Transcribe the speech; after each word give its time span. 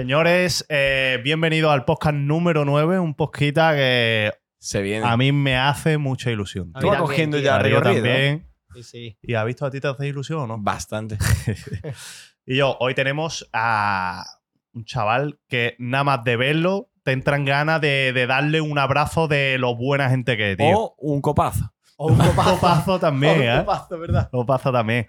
Señores, 0.00 0.66
eh, 0.68 1.18
bienvenidos 1.24 1.72
al 1.72 1.86
podcast 1.86 2.14
número 2.16 2.66
9, 2.66 2.98
un 2.98 3.14
podcast 3.14 3.76
que 3.78 4.30
Se 4.58 4.82
viene. 4.82 5.06
a 5.06 5.16
mí 5.16 5.32
me 5.32 5.56
hace 5.56 5.96
mucha 5.96 6.30
ilusión. 6.30 6.70
Tú 6.78 6.88
vas 6.88 7.00
cogiendo 7.00 7.38
ya 7.38 7.56
A 7.56 7.60
Río 7.60 7.80
recorrido. 7.80 8.02
también. 8.04 8.46
Sí, 8.74 8.82
sí. 8.82 9.18
¿Y 9.22 9.32
has 9.32 9.46
visto 9.46 9.64
a 9.64 9.70
ti 9.70 9.80
te 9.80 9.88
hace 9.88 10.06
ilusión 10.06 10.40
o 10.40 10.46
no? 10.46 10.58
Bastante. 10.58 11.16
Y 12.44 12.56
yo, 12.58 12.76
hoy 12.78 12.94
tenemos 12.94 13.48
a 13.54 14.22
un 14.74 14.84
chaval 14.84 15.40
que 15.48 15.76
nada 15.78 16.04
más 16.04 16.24
de 16.24 16.36
verlo 16.36 16.90
te 17.02 17.12
entran 17.12 17.46
ganas 17.46 17.80
de, 17.80 18.12
de 18.12 18.26
darle 18.26 18.60
un 18.60 18.78
abrazo 18.78 19.28
de 19.28 19.56
lo 19.58 19.76
buena 19.76 20.10
gente 20.10 20.36
que 20.36 20.52
es, 20.52 20.56
tío. 20.58 20.78
O 20.78 20.94
un 20.98 21.22
copazo. 21.22 21.72
O 21.96 22.08
un 22.08 22.18
copazo. 22.18 22.50
Copazo 22.56 23.00
también, 23.00 23.36
un 23.40 23.42
¿eh? 23.46 23.56
copazo, 23.60 23.98
¿verdad? 23.98 24.28
Copazo 24.30 24.70
también. 24.72 25.06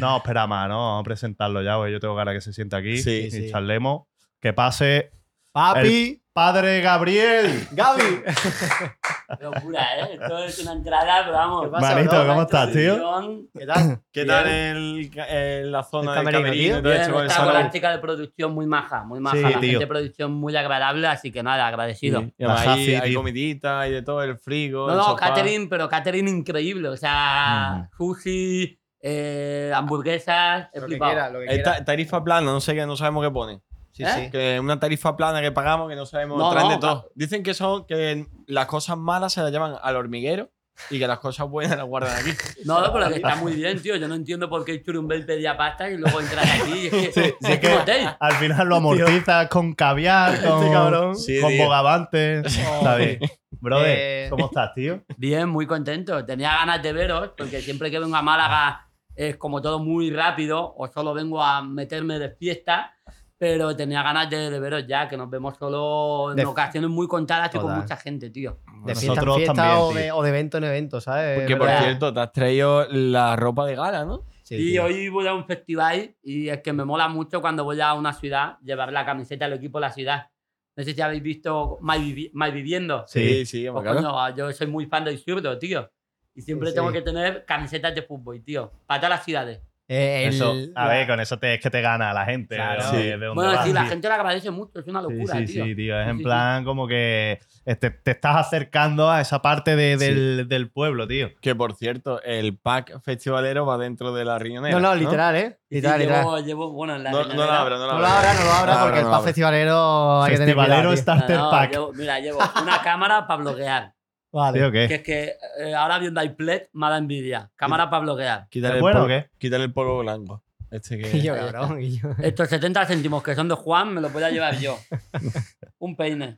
No, 0.00 0.16
espera 0.16 0.48
más, 0.48 0.68
¿no? 0.68 0.78
Vamos 0.78 1.02
a 1.02 1.04
presentarlo 1.04 1.62
ya, 1.62 1.76
porque 1.76 1.92
yo 1.92 2.00
tengo 2.00 2.16
ganas 2.16 2.34
que 2.34 2.40
se 2.40 2.52
siente 2.52 2.74
aquí 2.74 2.98
Sí, 2.98 3.26
y 3.28 3.30
sí. 3.30 3.50
charlemos. 3.52 4.02
Que 4.40 4.52
pase 4.52 5.10
Papi. 5.52 6.22
Padre 6.32 6.82
Gabriel. 6.82 7.66
Gaby. 7.72 8.02
Locura, 9.40 9.82
¿eh? 10.00 10.18
Esto 10.20 10.38
es 10.44 10.58
una 10.58 10.72
entrada, 10.72 11.22
pero 11.24 11.32
vamos. 11.32 11.64
¿Qué 11.64 11.70
pasa, 11.70 11.94
Manito, 11.94 12.10
bro? 12.18 12.26
¿cómo 12.28 12.42
estás, 12.42 12.72
tío? 12.72 13.48
¿Qué 13.58 13.64
tal? 13.66 14.00
¿Qué 14.12 14.24
Bien. 14.24 14.26
tal 14.28 14.46
el, 14.48 15.10
el- 15.30 15.72
la 15.72 15.82
zona 15.82 16.18
El 16.18 16.26
del 16.26 16.34
camerino, 16.34 16.82
Bien, 16.82 16.96
está 16.96 17.44
con 17.44 17.54
la 17.54 17.70
chica 17.70 17.90
de 17.90 17.98
producción 18.00 18.52
muy 18.52 18.66
maja, 18.66 19.02
muy 19.04 19.18
maja. 19.18 19.36
Sí, 19.36 19.42
la 19.42 19.48
tío. 19.48 19.60
gente 19.60 19.78
de 19.78 19.86
producción 19.86 20.32
muy 20.34 20.54
agradable, 20.54 21.06
así 21.06 21.32
que 21.32 21.42
nada, 21.42 21.66
agradecido. 21.66 22.20
Sí. 22.20 22.34
Y 22.36 22.44
además 22.44 22.66
hay 22.66 23.00
tío. 23.10 23.18
comidita 23.20 23.88
y 23.88 23.92
de 23.92 24.02
todo, 24.02 24.22
el 24.22 24.36
frigo. 24.36 24.86
No, 24.88 24.92
el 24.92 24.98
no, 24.98 25.04
sofá. 25.04 25.28
catering, 25.28 25.70
pero 25.70 25.88
catering 25.88 26.28
increíble. 26.28 26.90
O 26.90 26.96
sea, 26.98 27.88
Mm. 27.92 27.96
sushi, 27.96 28.78
eh, 29.00 29.72
hamburguesas, 29.74 30.68
Lo 30.74 30.82
que 30.82 30.86
flipado. 30.88 31.12
quiera, 31.12 31.30
lo 31.30 31.38
que 31.40 31.46
Esta 31.46 31.70
quiera. 31.70 31.84
tarifa 31.86 32.22
plana, 32.22 32.52
no 32.52 32.60
sé 32.60 32.74
qué, 32.74 32.84
no 32.84 32.94
sabemos 32.96 33.24
qué 33.24 33.30
pone. 33.30 33.60
Sí, 33.96 34.02
¿Eh? 34.04 34.08
sí. 34.14 34.30
Que 34.30 34.60
una 34.60 34.78
tarifa 34.78 35.16
plana 35.16 35.40
que 35.40 35.52
pagamos 35.52 35.88
que 35.88 35.96
no 35.96 36.04
sabemos, 36.04 36.36
No, 36.38 36.50
traen 36.50 36.66
no, 36.68 36.74
de 36.74 36.78
todo. 36.80 37.10
Dicen 37.14 37.42
que 37.42 37.54
son 37.54 37.86
que 37.86 38.26
las 38.46 38.66
cosas 38.66 38.98
malas 38.98 39.32
se 39.32 39.40
las 39.40 39.50
llevan 39.50 39.74
al 39.82 39.96
hormiguero 39.96 40.50
y 40.90 40.98
que 40.98 41.06
las 41.08 41.18
cosas 41.20 41.48
buenas 41.48 41.78
las 41.78 41.86
guardan 41.86 42.14
aquí. 42.14 42.30
No, 42.66 42.82
no, 42.82 42.92
pero 42.92 43.08
que 43.08 43.14
está 43.14 43.36
muy 43.36 43.54
bien, 43.54 43.80
tío. 43.80 43.96
Yo 43.96 44.06
no 44.06 44.14
entiendo 44.14 44.50
por 44.50 44.66
qué 44.66 44.82
Churumbel 44.82 45.24
pedía 45.24 45.56
pasta 45.56 45.88
y 45.88 45.96
luego 45.96 46.20
entras 46.20 46.44
aquí. 46.60 46.72
y 46.78 46.86
Es 46.88 46.90
que, 46.92 47.12
Sí, 47.12 47.34
sí, 47.40 47.52
es 47.52 47.58
que- 47.58 47.72
hotel. 47.74 48.06
Al 48.20 48.32
final 48.34 48.68
lo 48.68 48.76
amortizas 48.76 49.48
con 49.48 49.72
caviar, 49.72 50.42
con, 50.46 50.70
cabrón. 50.70 51.16
Sí, 51.16 51.40
con 51.40 51.50
tío. 51.52 51.64
bogavantes. 51.64 52.54
Está 52.54 52.96
bien. 52.96 53.20
Brother, 53.58 53.96
Eh, 53.98 54.26
¿cómo 54.28 54.44
estás, 54.46 54.74
tío? 54.74 55.02
Bien, 55.16 55.48
muy 55.48 55.66
contento. 55.66 56.22
Tenía 56.26 56.50
ganas 56.50 56.82
de 56.82 56.92
veros, 56.92 57.30
porque 57.38 57.62
siempre 57.62 57.90
que 57.90 57.98
vengo 57.98 58.14
a 58.14 58.20
Málaga 58.20 58.90
es 59.14 59.38
como 59.38 59.62
todo 59.62 59.78
muy 59.78 60.10
rápido, 60.10 60.74
o 60.76 60.86
solo 60.88 61.14
vengo 61.14 61.42
a 61.42 61.62
meterme 61.62 62.18
de 62.18 62.28
fiesta, 62.36 62.92
pero 63.38 63.76
tenía 63.76 64.02
ganas 64.02 64.30
de, 64.30 64.50
de 64.50 64.60
veros 64.60 64.86
ya, 64.86 65.08
que 65.08 65.16
nos 65.16 65.28
vemos 65.28 65.56
solo 65.58 66.30
en 66.30 66.36
De- 66.36 66.46
ocasiones 66.46 66.88
muy 66.90 67.06
contadas 67.06 67.54
y 67.54 67.58
con 67.58 67.74
mucha 67.76 67.96
gente, 67.96 68.30
tío. 68.30 68.58
De 68.84 68.94
fiesta 68.94 69.04
en 69.04 69.08
Nosotros 69.16 69.36
fiesta 69.36 69.54
también, 69.54 69.78
o, 69.80 69.92
de, 69.92 70.12
o 70.12 70.22
de 70.22 70.28
evento 70.30 70.58
en 70.58 70.64
evento, 70.64 71.00
¿sabes? 71.00 71.38
Porque, 71.40 71.56
por 71.56 71.66
verdad. 71.66 71.82
cierto, 71.84 72.14
te 72.14 72.20
has 72.20 72.32
traído 72.32 72.86
la 72.90 73.36
ropa 73.36 73.66
de 73.66 73.74
gala, 73.74 74.04
¿no? 74.04 74.24
Sí, 74.42 74.54
y 74.54 74.70
tío. 74.72 74.84
hoy 74.84 75.08
voy 75.08 75.26
a 75.26 75.34
un 75.34 75.44
festival 75.44 76.14
y 76.22 76.48
es 76.48 76.60
que 76.62 76.72
me 76.72 76.84
mola 76.84 77.08
mucho 77.08 77.40
cuando 77.40 77.64
voy 77.64 77.80
a 77.80 77.94
una 77.94 78.12
ciudad 78.12 78.58
llevar 78.62 78.92
la 78.92 79.04
camiseta 79.04 79.46
del 79.48 79.58
equipo 79.58 79.78
de 79.78 79.82
la 79.86 79.92
ciudad. 79.92 80.30
No 80.76 80.84
sé 80.84 80.94
si 80.94 81.00
habéis 81.00 81.22
visto 81.22 81.78
My, 81.80 81.96
Vivi- 81.98 82.30
My 82.32 82.50
Viviendo. 82.52 83.04
Sí. 83.08 83.44
sí, 83.44 83.66
Pues, 83.70 83.82
claro. 83.82 84.02
coño, 84.02 84.36
yo 84.36 84.52
soy 84.52 84.66
muy 84.68 84.86
fan 84.86 85.04
del 85.04 85.18
zurdo, 85.18 85.58
tío. 85.58 85.90
Y 86.34 86.42
siempre 86.42 86.68
Sí, 86.68 86.74
tengo 86.76 86.88
sí. 86.88 86.94
que 86.94 87.02
tener 87.02 87.44
camisetas 87.46 87.94
de 87.94 88.02
fútbol, 88.02 88.42
tío. 88.44 88.70
Para 88.86 89.00
todas 89.00 89.16
las 89.16 89.24
ciudades. 89.24 89.60
Eh, 89.88 90.24
el- 90.26 90.34
Eso, 90.34 90.52
a 90.74 90.88
ver, 90.88 91.06
con 91.06 91.20
eso 91.20 91.38
te, 91.38 91.54
es 91.54 91.60
que 91.60 91.70
te 91.70 91.80
gana 91.80 92.12
la 92.12 92.24
gente. 92.24 92.56
Claro. 92.56 92.82
Sí. 92.90 92.96
de 92.96 93.10
dónde 93.12 93.28
Bueno, 93.34 93.52
vas, 93.52 93.64
sí, 93.64 93.72
la 93.72 93.82
tío. 93.82 93.90
gente 93.90 94.08
lo 94.08 94.14
agradece 94.14 94.50
mucho, 94.50 94.80
es 94.80 94.86
una 94.88 95.00
Sí, 95.00 95.12
locura, 95.12 95.38
sí, 95.38 95.44
tío. 95.46 95.64
sí, 95.64 95.74
tío. 95.76 95.98
Es 96.00 96.04
Sí, 96.06 96.10
en 96.10 96.18
sí, 96.18 96.24
plan 96.24 96.64
como 96.64 96.88
que 96.88 97.38
este, 97.64 97.90
te 97.90 98.10
estás 98.10 98.36
acercando 98.36 99.08
a 99.10 99.20
esa 99.20 99.42
parte 99.42 99.76
de- 99.76 99.96
del, 99.96 100.48
del 100.48 100.70
pueblo, 100.70 101.06
tío. 101.06 101.30
Que 101.40 101.54
por 101.54 101.74
cierto, 101.76 102.20
el 102.22 102.56
pack 102.58 103.00
festivalero 103.02 103.64
va 103.64 103.78
dentro 103.78 104.12
de 104.12 104.24
la 104.24 104.38
riñonera. 104.40 104.74
No, 104.78 104.80
no, 104.88 104.94
literal, 104.96 105.36
¿eh? 105.36 105.58
Sí, 105.60 105.66
sí, 105.68 105.74
Literal, 105.76 105.98
literal. 106.00 106.20
llevo, 106.24 106.38
llevo, 106.40 106.72
bueno, 106.72 106.96
en 106.96 107.04
la 107.04 107.10
No, 107.12 107.24
no 107.24 107.34
la 107.46 107.60
abra, 107.60 107.76
no 107.76 107.86
lo 107.86 107.92
abra, 108.06 108.34
no 108.34 108.44
lo 108.44 108.52
abra 108.52 108.74
No 108.74 108.80
porque 108.82 108.98
el 108.98 109.04
no 109.04 109.10
pa' 109.10 109.16
abra. 109.18 109.26
festivalero 109.26 110.22
hay 110.22 110.30
que 110.32 110.38
tener 110.38 110.54
Festivalero. 110.56 110.96
Starter 110.96 111.36
No, 111.36 111.44
no, 111.44 111.50
Pack. 111.50 111.70
llevo- 111.72 111.92
mira, 111.94 112.18
llevo 112.20 112.38
una 112.62 112.82
cámara 112.82 113.26
para 113.26 113.40
bloquear. 113.40 113.92
Vale. 114.36 114.58
¿Sí 114.58 114.64
o 114.64 114.70
qué? 114.72 114.88
Que 114.88 114.94
es 114.96 115.02
que 115.02 115.36
eh, 115.58 115.74
ahora 115.74 115.98
viendo 115.98 116.22
iPled 116.22 116.62
me 116.74 116.88
da 116.90 116.98
envidia. 116.98 117.50
Cámara 117.56 117.88
para 117.88 118.02
bloquear. 118.02 118.48
Quítale 118.50 118.74
¿Es 118.74 118.76
el, 118.76 118.82
bueno 118.82 118.98
o 118.98 119.02
polvo, 119.04 119.08
qué? 119.14 119.30
quítale 119.38 119.64
el 119.64 119.72
polvo 119.72 119.98
blanco. 120.00 120.44
Este 120.70 120.98
que... 120.98 121.10
Y 121.16 121.22
yo, 121.22 121.34
cabrón. 121.34 121.80
y 121.80 121.98
yo. 121.98 122.10
Estos 122.22 122.48
70 122.48 122.84
céntimos 122.86 123.22
que 123.22 123.34
son 123.34 123.48
de 123.48 123.54
Juan 123.54 123.94
me 123.94 124.00
los 124.00 124.12
voy 124.12 124.22
a 124.22 124.30
llevar 124.30 124.58
yo. 124.58 124.78
Un 125.78 125.96
peine, 125.96 126.36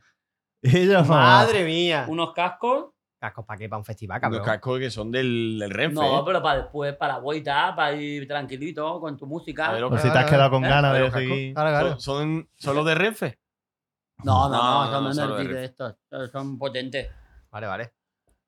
Y 0.61 0.87
yo, 0.87 1.03
Madre 1.03 1.65
mía. 1.65 2.05
unos 2.07 2.31
cascos. 2.33 2.91
Cascos 3.19 3.43
para 3.45 3.57
qué, 3.57 3.67
para 3.67 3.79
un 3.79 3.83
festival, 3.85 4.15
Los 4.15 4.21
cabrón. 4.21 4.43
cascos 4.45 4.79
que 4.79 4.89
son 4.89 5.11
del, 5.11 5.57
del 5.59 5.69
Renfe. 5.71 5.95
No, 5.95 6.19
¿eh? 6.19 6.23
pero 6.25 6.41
para 6.41 6.61
después, 6.61 6.95
para 6.95 7.15
la 7.15 7.19
vuelta, 7.19 7.73
para 7.75 7.93
ir 7.93 8.25
tranquilito 8.29 8.97
con 9.01 9.17
tu 9.17 9.27
música. 9.27 9.67
A 9.67 9.71
ver, 9.73 9.81
los 9.81 9.89
Pues 9.89 10.01
si 10.03 10.09
te 10.09 10.17
has 10.17 10.29
quedado 10.29 10.49
con 10.51 10.63
¿Eh? 10.63 10.69
ganas 10.69 10.93
de 10.93 10.99
los 11.01 11.11
seguir. 11.13 11.53
Claro, 11.53 11.69
claro. 11.69 11.89
¿Son, 11.99 11.99
son, 11.99 12.49
son 12.55 12.75
los 12.77 12.85
de 12.85 12.95
Renfe? 12.95 13.39
No, 14.23 14.47
no, 14.49 14.89
No, 14.91 15.01
no, 15.01 15.13
son 15.13 15.29
no, 15.31 15.35
de 15.35 15.47
de 15.47 15.65
estos. 15.65 15.95
Son 16.31 16.57
potentes. 16.57 17.09
Vale, 17.51 17.67
vale. 17.67 17.93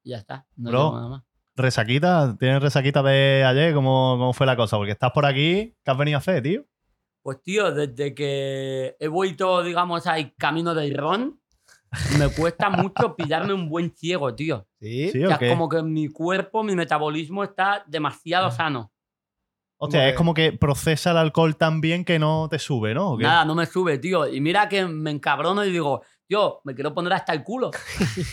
Y 0.04 0.12
ya 0.12 0.18
está. 0.18 0.46
No 0.56 0.70
Bro. 0.70 0.92
nada 0.94 1.10
más. 1.10 1.24
¿Resaquita? 1.56 2.36
¿Tienes 2.40 2.62
resaquita 2.62 3.04
de 3.04 3.44
ayer? 3.46 3.74
¿Cómo, 3.74 4.16
¿Cómo 4.18 4.34
fue 4.34 4.46
la 4.48 4.56
cosa? 4.56 4.78
Porque 4.78 4.94
estás 4.94 5.12
por 5.12 5.26
aquí. 5.26 5.76
¿Qué 5.84 5.92
has 5.92 5.98
venido 5.98 6.18
a 6.18 6.20
hacer, 6.20 6.42
tío? 6.42 6.66
Pues 7.22 7.42
tío, 7.44 7.72
desde 7.72 8.16
que 8.16 8.96
he 9.00 9.08
vuelto, 9.08 9.62
digamos, 9.62 10.08
al 10.08 10.34
camino 10.36 10.74
del 10.74 10.98
ron, 10.98 11.40
me 12.18 12.30
cuesta 12.30 12.70
mucho 12.70 13.16
pillarme 13.18 13.54
un 13.54 13.70
buen 13.70 13.92
ciego, 13.96 14.34
tío. 14.34 14.66
¿Sí? 14.80 15.10
¿Sí 15.12 15.24
O 15.26 15.28
sea, 15.28 15.38
como 15.50 15.70
que 15.70 15.84
mi 15.84 16.08
cuerpo, 16.08 16.64
mi 16.64 16.76
metabolismo 16.76 17.44
está 17.44 17.84
demasiado 17.86 18.50
sano. 18.50 18.92
Hostia, 19.78 20.00
como 20.00 20.06
es 20.08 20.12
que- 20.12 20.16
como 20.18 20.34
que 20.34 20.52
procesa 20.54 21.12
el 21.12 21.18
alcohol 21.18 21.56
tan 21.58 21.82
bien 21.82 22.06
que 22.06 22.18
no 22.18 22.48
te 22.50 22.60
sube, 22.60 22.94
¿no? 22.94 23.18
Nada, 23.18 23.46
no 23.46 23.56
me 23.56 23.66
sube, 23.66 23.98
tío. 24.00 24.28
Y 24.28 24.40
mira 24.40 24.70
que 24.70 24.86
me 24.86 25.12
encabrono 25.12 25.66
y 25.66 25.72
digo, 25.72 26.02
tío, 26.32 26.62
me 26.64 26.74
quiero 26.74 26.94
poner 26.94 27.12
hasta 27.12 27.34
el 27.34 27.44
culo. 27.44 27.72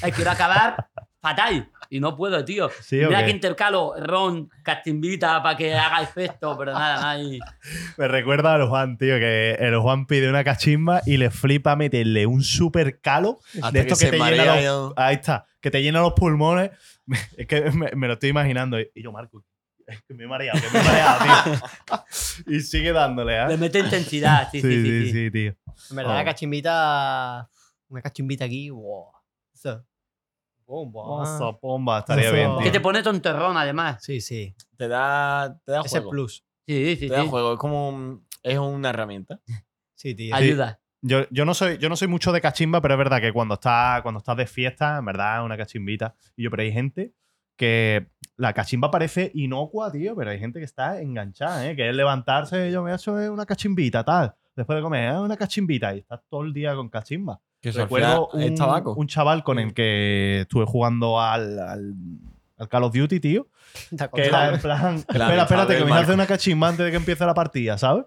Eh, 0.02 0.12
quiero 0.14 0.30
acabar 0.30 0.88
fatal. 1.20 1.70
Y 1.90 1.98
no 1.98 2.16
puedo, 2.16 2.44
tío. 2.44 2.70
¿Sí 2.80 2.96
mira 2.96 3.24
que 3.24 3.30
intercalo 3.30 3.94
ron, 3.98 4.48
castimbita 4.62 5.42
para 5.42 5.56
que 5.56 5.74
haga 5.74 6.02
efecto, 6.02 6.56
pero 6.56 6.72
nada, 6.72 6.96
nada. 6.96 7.10
ahí. 7.10 7.40
Me 7.96 8.06
recuerda 8.06 8.54
a 8.54 8.58
los 8.58 8.68
Juan, 8.68 8.98
tío, 8.98 9.18
que 9.18 9.52
el 9.58 9.76
Juan 9.78 10.06
pide 10.06 10.28
una 10.28 10.44
cachimba 10.44 11.02
y 11.06 11.16
le 11.16 11.30
flipa 11.30 11.74
meterle 11.74 12.26
un 12.26 12.42
super 12.42 13.00
calo 13.00 13.40
Hasta 13.54 13.72
de 13.72 13.80
esto 13.80 13.94
que, 13.94 14.04
se 14.04 14.10
te 14.10 14.18
llena 14.18 14.24
marea 14.24 14.54
los, 14.54 14.64
yo. 14.64 14.94
Ahí 14.96 15.16
está, 15.16 15.46
que 15.60 15.70
te 15.70 15.82
llena 15.82 16.00
los 16.00 16.12
pulmones. 16.12 16.70
Es 17.38 17.46
que 17.46 17.70
me, 17.70 17.90
me 17.96 18.06
lo 18.06 18.12
estoy 18.14 18.28
imaginando. 18.28 18.78
Y 18.78 19.02
yo, 19.02 19.10
Marco, 19.10 19.42
es 19.86 20.02
que 20.02 20.12
me 20.14 20.24
he 20.24 20.26
mareado, 20.26 20.60
que 20.60 20.70
me 20.70 20.80
he 20.80 20.84
mareado, 20.84 21.24
tío. 21.24 22.54
y 22.54 22.60
sigue 22.60 22.92
dándole, 22.92 23.42
¿eh? 23.42 23.48
Le 23.48 23.56
mete 23.56 23.78
intensidad, 23.78 24.50
sí, 24.52 24.60
sí, 24.60 24.82
sí. 24.82 25.12
sí. 25.12 25.30
tío. 25.30 25.56
En 25.90 25.96
verdad, 25.96 26.14
la 26.14 26.24
cachimbita. 26.24 27.48
Una 27.88 28.02
cachimbita 28.02 28.44
aquí. 28.44 28.70
Wow. 28.70 29.06
Eso. 29.54 29.84
Bomba. 30.66 31.00
Oso, 31.02 31.58
pomba, 31.58 32.00
estaría 32.00 32.26
Eso. 32.26 32.34
bien, 32.34 32.50
Que 32.62 32.70
te 32.70 32.80
pone 32.80 33.02
tonterrón, 33.02 33.56
además. 33.56 34.02
Sí, 34.04 34.20
sí. 34.20 34.54
Te 34.76 34.86
da, 34.88 35.58
te 35.64 35.72
da 35.72 35.80
Ese 35.80 35.98
juego. 35.98 36.10
plus. 36.10 36.44
Sí, 36.66 36.96
sí, 36.96 37.08
Te 37.08 37.14
da 37.14 37.22
sí. 37.22 37.28
juego. 37.28 37.54
Es 37.54 37.58
como 37.58 37.88
un- 37.88 38.26
es 38.42 38.58
una 38.58 38.90
herramienta. 38.90 39.40
Sí, 39.94 40.14
tío. 40.14 40.32
Ayuda. 40.32 40.78
Yo, 41.02 41.28
yo, 41.30 41.44
no 41.44 41.54
soy, 41.54 41.76
yo 41.78 41.88
no 41.88 41.96
soy 41.96 42.06
mucho 42.06 42.30
de 42.30 42.40
cachimba, 42.40 42.80
pero 42.80 42.94
es 42.94 42.98
verdad 42.98 43.20
que 43.20 43.32
cuando 43.32 43.54
estás, 43.54 44.00
cuando 44.02 44.18
estás 44.18 44.36
de 44.36 44.46
fiesta, 44.46 44.98
en 44.98 45.04
verdad, 45.06 45.44
una 45.44 45.56
cachimbita. 45.56 46.14
Y 46.36 46.44
yo, 46.44 46.50
pero 46.52 46.62
hay 46.62 46.70
gente 46.72 47.14
que 47.56 48.06
la 48.36 48.52
cachimba 48.52 48.92
parece 48.92 49.32
inocua, 49.34 49.90
tío, 49.90 50.14
pero 50.14 50.30
hay 50.30 50.38
gente 50.38 50.60
que 50.60 50.64
está 50.64 51.00
enganchada, 51.00 51.68
¿eh? 51.68 51.74
Que 51.74 51.88
es 51.88 51.96
levantarse, 51.96 52.70
yo 52.70 52.84
me 52.84 52.92
he 52.92 52.94
hecho 52.94 53.12
una 53.12 53.44
cachimbita, 53.44 54.04
tal. 54.04 54.36
Después 54.54 54.76
de 54.76 54.82
comer, 54.82 55.08
"Ah, 55.08 55.20
una 55.20 55.36
cachimbita. 55.36 55.92
Y 55.96 55.98
estás 55.98 56.20
todo 56.28 56.42
el 56.44 56.52
día 56.52 56.76
con 56.76 56.88
cachimba. 56.88 57.40
Que 57.60 57.72
Recuerdo 57.72 58.28
un, 58.32 58.54
tabaco. 58.54 58.94
un 58.94 59.06
chaval 59.08 59.42
con 59.42 59.58
el 59.58 59.74
que 59.74 60.42
estuve 60.42 60.64
jugando 60.64 61.20
al, 61.20 61.58
al, 61.58 61.94
al 62.56 62.68
Call 62.68 62.84
of 62.84 62.94
Duty, 62.94 63.20
tío. 63.20 63.48
Que 64.14 64.26
era 64.26 64.54
en 64.54 64.60
plan, 64.60 64.94
espera, 64.96 65.42
espérate, 65.42 65.76
que 65.78 65.84
me 65.84 65.92
hacer 65.92 66.14
una 66.14 66.26
cachimba 66.26 66.68
antes 66.68 66.84
de 66.84 66.90
que 66.90 66.96
empiece 66.96 67.24
la 67.26 67.34
partida, 67.34 67.76
¿sabes? 67.78 68.04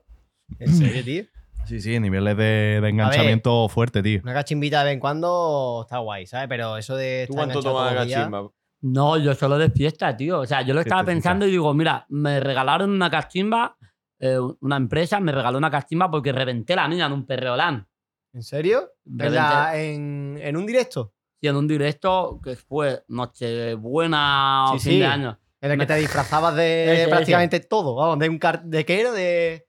En 0.59 0.73
serio, 0.73 1.03
tío. 1.03 1.23
Sí, 1.63 1.79
sí, 1.79 1.99
niveles 1.99 2.35
de, 2.37 2.79
de 2.81 2.89
enganchamiento 2.89 3.69
fuerte, 3.69 4.01
tío. 4.01 4.19
Una 4.23 4.33
cachimbita 4.33 4.79
de 4.79 4.85
vez 4.85 4.93
en 4.95 4.99
cuando 4.99 5.81
está 5.83 5.99
guay, 5.99 6.25
¿sabes? 6.25 6.47
Pero 6.49 6.75
eso 6.75 6.95
de. 6.95 7.25
¿Tú 7.27 7.35
cuánto 7.35 7.61
tomas 7.61 7.93
cachimba? 7.93 8.49
No, 8.81 9.17
yo 9.19 9.35
solo 9.35 9.59
de 9.59 9.69
fiesta, 9.69 10.17
tío. 10.17 10.39
O 10.39 10.45
sea, 10.47 10.63
yo 10.63 10.73
lo 10.73 10.81
estaba 10.81 11.03
pensando 11.03 11.45
y 11.45 11.51
digo, 11.51 11.71
mira, 11.75 12.07
me 12.09 12.39
regalaron 12.39 12.89
una 12.89 13.11
cachimba, 13.11 13.77
eh, 14.19 14.39
una 14.59 14.75
empresa 14.75 15.19
me 15.19 15.31
regaló 15.31 15.59
una 15.59 15.69
cachimba 15.69 16.09
porque 16.09 16.31
reventé 16.31 16.75
la 16.75 16.87
niña 16.87 17.05
en 17.05 17.11
un 17.11 17.27
perreolán. 17.27 17.87
¿En 18.33 18.43
serio? 18.43 18.91
¿En, 19.05 19.33
la- 19.35 19.71
en, 19.77 20.39
en 20.41 20.57
un 20.57 20.65
directo? 20.65 21.13
Y 21.41 21.47
en 21.47 21.55
un 21.55 21.67
directo 21.67 22.39
que 22.43 22.55
fue 22.55 23.03
Nochebuena 23.07 24.71
o 24.73 24.79
Sí, 24.79 24.89
fin 24.89 24.99
de 24.99 25.05
sí. 25.05 25.11
año. 25.11 25.39
En 25.59 25.71
el 25.71 25.79
que 25.79 25.85
te 25.85 25.95
disfrazabas 25.95 26.55
de 26.55 27.05
prácticamente 27.09 27.59
todo. 27.59 27.95
Vamos, 27.95 28.19
de 28.19 28.29
un 28.29 28.37
car 28.39 28.63
¿De 28.63 28.85
qué 28.85 29.01
era? 29.01 29.11
De. 29.11 29.67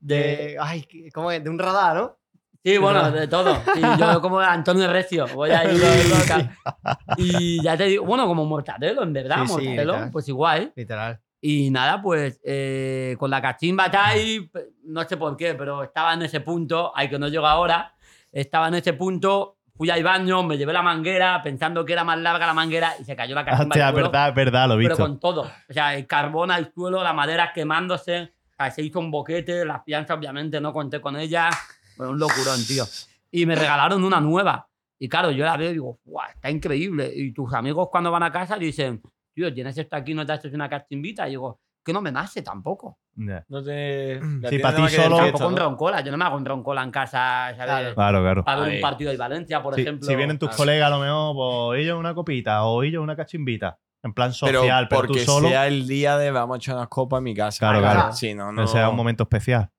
De, 0.00 0.16
de 0.16 0.56
ay, 0.60 0.86
¿cómo 1.14 1.30
es? 1.30 1.42
De 1.42 1.48
un 1.50 1.58
radar, 1.58 1.96
¿no? 1.96 2.18
Sí, 2.62 2.78
bueno, 2.78 3.10
de 3.10 3.26
todo. 3.28 3.62
Sí, 3.74 3.80
yo 3.98 4.20
como 4.22 4.38
Antonio 4.40 4.90
Recio, 4.90 5.26
voy 5.28 5.50
a 5.50 5.70
ir 5.70 5.80
y 7.16 7.62
ya 7.62 7.76
te 7.76 7.84
digo, 7.84 8.04
bueno, 8.04 8.26
como 8.26 8.44
Mortadelo, 8.46 9.02
en 9.02 9.12
verdad, 9.12 9.40
Sí, 9.42 9.46
sí, 9.48 9.52
Mortadelo, 9.52 10.10
pues 10.12 10.28
igual. 10.28 10.72
Literal. 10.74 11.20
Y 11.46 11.70
nada, 11.70 12.00
pues 12.00 12.40
eh, 12.42 13.16
con 13.18 13.28
la 13.30 13.42
cachimba 13.42 13.90
Tai, 13.90 14.48
p- 14.50 14.68
no 14.84 15.04
sé 15.06 15.18
por 15.18 15.36
qué, 15.36 15.54
pero 15.54 15.82
estaba 15.82 16.14
en 16.14 16.22
ese 16.22 16.40
punto, 16.40 16.90
hay 16.96 17.10
que 17.10 17.18
no 17.18 17.28
llega 17.28 17.50
ahora, 17.50 17.94
estaba 18.32 18.68
en 18.68 18.76
ese 18.76 18.94
punto, 18.94 19.58
fui 19.76 19.90
al 19.90 20.02
baño, 20.02 20.42
me 20.42 20.56
llevé 20.56 20.72
la 20.72 20.80
manguera 20.80 21.42
pensando 21.42 21.84
que 21.84 21.92
era 21.92 22.02
más 22.02 22.18
larga 22.18 22.46
la 22.46 22.54
manguera 22.54 22.94
y 22.98 23.04
se 23.04 23.14
cayó 23.14 23.34
la 23.34 23.44
cachimba. 23.44 23.64
Hostia, 23.74 23.88
al 23.88 23.92
suelo, 23.92 24.06
verdad, 24.10 24.34
verdad, 24.34 24.68
lo 24.68 24.74
he 24.74 24.84
pero 24.84 24.88
visto. 24.96 25.02
con 25.04 25.20
todo. 25.20 25.42
O 25.42 25.72
sea, 25.74 25.94
el 25.94 26.06
carbón 26.06 26.50
al 26.50 26.72
suelo, 26.72 27.02
la 27.02 27.12
madera 27.12 27.52
quemándose, 27.52 28.22
o 28.22 28.54
sea, 28.56 28.70
se 28.70 28.80
hizo 28.82 28.98
un 28.98 29.10
boquete, 29.10 29.66
las 29.66 29.84
fianzas 29.84 30.16
obviamente 30.16 30.62
no 30.62 30.72
conté 30.72 31.02
con 31.02 31.14
ellas, 31.18 31.54
bueno, 31.98 32.12
un 32.12 32.18
locurón, 32.20 32.64
tío. 32.66 32.84
Y 33.30 33.44
me 33.44 33.54
regalaron 33.54 34.02
una 34.02 34.18
nueva. 34.18 34.66
Y 34.98 35.10
claro, 35.10 35.30
yo 35.30 35.44
la 35.44 35.58
veo 35.58 35.68
y 35.68 35.72
digo, 35.74 35.98
¡guau! 36.06 36.26
Está 36.30 36.50
increíble. 36.50 37.12
Y 37.14 37.32
tus 37.34 37.52
amigos 37.52 37.88
cuando 37.90 38.10
van 38.10 38.22
a 38.22 38.32
casa 38.32 38.56
dicen, 38.56 39.02
tío, 39.34 39.52
tienes 39.52 39.76
esto 39.76 39.96
aquí, 39.96 40.14
no 40.14 40.24
te 40.24 40.32
haces 40.32 40.52
una 40.54 40.68
cachimbita. 40.68 41.26
Y 41.26 41.30
digo, 41.30 41.60
que 41.84 41.92
no 41.92 42.00
me 42.00 42.10
nace 42.12 42.42
tampoco. 42.42 42.98
Ya. 43.16 43.44
No 43.48 43.62
te. 43.62 44.18
Sí, 44.20 44.40
tienes 44.40 44.60
pa' 44.62 44.72
nada 44.72 44.86
ti 44.88 44.94
solo- 44.94 45.16
Tampoco 45.18 45.46
un 45.48 45.56
roncola. 45.56 46.00
Yo 46.00 46.10
no 46.10 46.16
me 46.18 46.24
hago 46.24 46.36
un 46.36 46.44
roncola 46.44 46.82
en 46.82 46.90
casa, 46.90 47.18
¿sabes? 47.18 47.64
Claro. 47.64 47.94
Claro, 47.94 48.20
claro. 48.22 48.44
Para 48.44 48.60
ver 48.62 48.70
Ahí. 48.70 48.76
un 48.76 48.82
partido 48.82 49.10
de 49.10 49.16
Valencia, 49.16 49.62
por 49.62 49.74
Si, 49.74 49.82
ejemplo. 49.82 50.06
si 50.08 50.16
vienen 50.16 50.38
tus 50.38 50.48
claro. 50.48 50.58
colegas, 50.58 50.86
a 50.86 50.90
lo 50.96 51.00
mejor, 51.00 51.34
pues 51.70 51.80
ellos 51.82 51.98
una 51.98 52.14
copita 52.14 52.64
o 52.64 52.82
ellos 52.82 53.02
una 53.02 53.14
cachimbita. 53.16 53.78
En 54.02 54.12
plan 54.12 54.32
Pero 54.40 54.60
social, 54.60 54.86
pero, 54.88 55.00
tú 55.02 55.06
porque 55.08 55.24
solo. 55.24 55.48
sea 55.48 55.66
el 55.66 55.86
día 55.88 56.18
de 56.18 56.30
vamos 56.30 56.56
a 56.56 56.58
echar 56.58 56.76
unas 56.76 56.88
copas 56.88 57.18
en 57.18 57.24
mi 57.24 57.34
casa. 57.34 57.58
Claro, 57.58 57.80
claro. 57.80 58.12
Sí, 58.12 58.34
no, 58.34 58.48
que 58.48 58.52
no. 58.54 58.66
sea 58.66 58.88
un 58.90 58.96
momento 58.96 59.22
especial. 59.22 59.70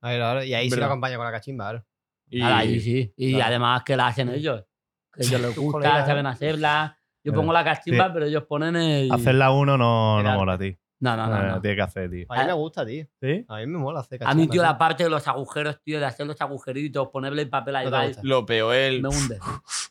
A 0.00 0.10
ver, 0.10 0.22
ahora- 0.22 0.44
y 0.44 0.52
ahí 0.54 0.64
sí 0.64 0.70
Verdad. 0.70 0.86
lo 0.86 0.92
acompaña 0.92 1.16
con 1.16 1.26
la 1.26 1.32
cachimba, 1.32 1.64
claro. 1.70 1.84
Y- 2.30 2.42
y 2.74 2.80
sí. 2.80 3.12
Y 3.16 3.34
claro. 3.34 3.46
además 3.50 3.82
que 3.84 3.96
la 3.96 4.06
hacen 4.08 4.28
ellos. 4.30 4.64
Que 5.12 5.22
ellos 5.24 5.40
les 5.40 5.56
gusta, 5.56 5.72
colegas, 5.72 6.06
saben 6.06 6.26
¿eh? 6.26 6.28
hacerla. 6.28 6.97
Yo 7.30 7.34
pongo 7.34 7.52
la 7.52 7.64
cachimba, 7.64 8.06
Sí. 8.06 8.10
pero 8.14 8.26
ellos 8.26 8.44
ponen 8.44 8.76
el. 8.76 9.12
Hacerla 9.12 9.50
uno 9.50 9.76
no, 9.78 10.22
no 10.22 10.34
mola 10.34 10.54
a 10.54 10.58
ti. 10.58 10.76
No, 11.00 11.16
no, 11.16 11.28
no. 11.28 11.36
Eh, 11.40 11.46
no. 11.48 11.60
Tiene 11.60 11.76
que 11.76 11.82
hacer, 11.82 12.10
tío. 12.10 12.26
A 12.28 12.40
mí 12.40 12.46
me 12.46 12.52
gusta, 12.54 12.84
tío. 12.84 13.04
¿Sí? 13.22 13.44
A 13.46 13.58
mí 13.58 13.66
me 13.68 13.78
mola 13.78 14.00
hacer 14.00 14.16
A 14.16 14.26
cachimba. 14.26 14.34
mí, 14.34 14.42
tío, 14.48 14.52
tío. 14.54 14.62
la 14.62 14.76
parte 14.78 15.04
de 15.04 15.10
los 15.10 15.28
agujeros, 15.28 15.80
tío, 15.84 16.00
de 16.00 16.06
hacer 16.06 16.26
los 16.26 16.40
agujeritos, 16.40 17.08
ponerle 17.12 17.42
el 17.42 17.48
papel 17.48 17.76
ahí, 17.76 17.84
No 17.86 17.92
va. 17.92 18.04
Lo 18.22 18.44
peor 18.44 18.74
es 18.74 19.00
me 19.00 19.08
hunde. 19.08 19.38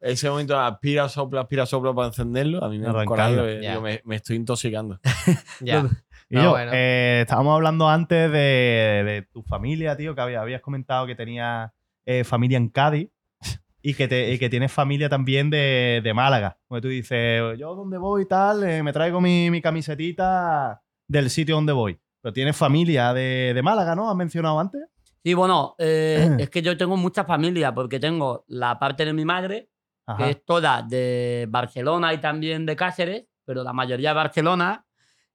ese 0.00 0.28
momento 0.28 0.58
aspira, 0.58 1.08
sopla, 1.08 1.42
aspira, 1.42 1.64
sopla 1.66 1.94
para 1.94 2.08
encenderlo. 2.08 2.62
A 2.62 2.68
mí 2.68 2.78
me 2.78 2.86
Arrancarlo. 2.86 3.48
eh, 3.48 3.60
Ya. 3.62 3.70
digo, 3.70 3.82
me, 3.82 4.00
me 4.04 4.16
estoy 4.16 4.36
intoxicando. 4.36 4.98
Ya. 5.60 5.86
Y 6.28 6.36
No, 6.36 6.42
yo, 6.44 6.50
bueno. 6.50 6.70
eh, 6.74 7.20
estábamos 7.22 7.54
hablando 7.54 7.88
antes 7.90 8.30
de, 8.32 9.02
de 9.04 9.28
tu 9.32 9.42
familia, 9.42 9.96
tío, 9.96 10.14
que 10.14 10.20
había- 10.22 10.40
habías 10.40 10.62
comentado 10.62 11.06
que 11.06 11.14
tenías 11.14 11.70
eh, 12.06 12.24
familia 12.24 12.56
en 12.58 12.68
Cádiz 12.68 13.10
y 13.82 13.94
que, 13.94 14.06
te, 14.06 14.32
y 14.32 14.38
que 14.38 14.48
tienes 14.48 14.72
familia 14.72 15.08
también 15.08 15.50
de, 15.50 16.00
de 16.02 16.14
Málaga. 16.14 16.58
Donde 16.68 16.82
tú 16.82 16.88
dices, 16.88 17.58
yo 17.58 17.74
donde 17.74 17.98
voy 17.98 18.22
y 18.22 18.26
tal, 18.26 18.62
eh, 18.62 18.82
me 18.82 18.92
traigo 18.92 19.20
mi, 19.20 19.50
mi 19.50 19.60
camisetita 19.60 20.80
del 21.08 21.28
sitio 21.30 21.56
donde 21.56 21.72
voy. 21.72 22.00
Pero 22.20 22.32
tienes 22.32 22.56
familia 22.56 23.12
de, 23.12 23.52
de 23.54 23.62
Málaga, 23.62 23.96
¿no? 23.96 24.08
¿Has 24.08 24.16
mencionado 24.16 24.60
antes? 24.60 24.80
Sí, 25.24 25.34
bueno, 25.34 25.74
eh, 25.78 26.36
es 26.38 26.48
que 26.50 26.62
yo 26.62 26.76
tengo 26.76 26.96
mucha 26.96 27.24
familia 27.24 27.74
porque 27.74 27.98
tengo 27.98 28.44
la 28.46 28.78
parte 28.78 29.04
de 29.04 29.12
mi 29.12 29.24
madre, 29.24 29.68
Ajá. 30.06 30.24
que 30.24 30.30
es 30.30 30.44
toda 30.44 30.82
de 30.82 31.46
Barcelona 31.50 32.14
y 32.14 32.18
también 32.18 32.64
de 32.66 32.76
Cáceres, 32.76 33.24
pero 33.44 33.64
la 33.64 33.72
mayoría 33.72 34.10
de 34.10 34.14
Barcelona. 34.14 34.86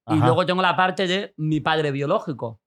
Y 0.07 0.13
Ajá. 0.13 0.25
luego 0.25 0.45
tengo 0.45 0.61
la 0.61 0.77
parte 0.77 1.05
de 1.05 1.33
mi 1.35 1.59
padre 1.59 1.91
biológico. 1.91 2.61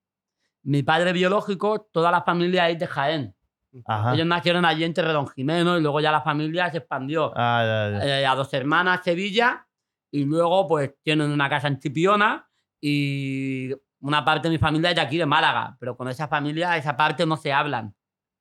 Mi 0.63 0.83
padre 0.83 1.15
biológico, 1.15 1.89
toda 1.91 2.11
la 2.11 2.21
familia 2.21 2.69
es 2.69 2.79
de 2.79 2.87
Jaén. 2.87 3.35
Ajá. 3.87 4.15
Ellos 4.15 4.27
nacieron 4.27 4.65
allí 4.65 4.85
en 4.85 4.93
Terredonjimeno 4.95 5.79
y 5.79 5.83
luego 5.83 6.01
ya 6.01 6.11
la 6.11 6.23
familia 6.23 6.71
se 6.71 6.79
expandió 6.79 7.33
Ah, 7.37 7.63
ya, 7.93 7.99
ya. 8.05 8.21
eh, 8.21 8.27
a 8.27 8.35
dos 8.35 8.53
hermanas 8.55 9.01
Sevilla 9.05 9.67
y 10.13 10.25
luego 10.25 10.67
pues 10.67 10.93
tienen 11.05 11.31
una 11.31 11.49
casa 11.49 11.69
en 11.69 11.79
Chipiona 11.79 12.49
y 12.83 13.73
una 14.01 14.25
parte 14.25 14.49
de 14.49 14.53
mi 14.53 14.59
familia 14.59 14.91
es 14.91 14.97
de 14.97 15.03
aquí 15.03 15.19
de 15.19 15.27
Málaga, 15.27 15.77
pero 15.79 15.97
con 15.97 16.09
esa 16.09 16.27
familia, 16.27 16.77
esa 16.77 16.97
parte 16.97 17.25
no 17.27 17.37
se 17.37 17.53
hablan. 17.53 17.95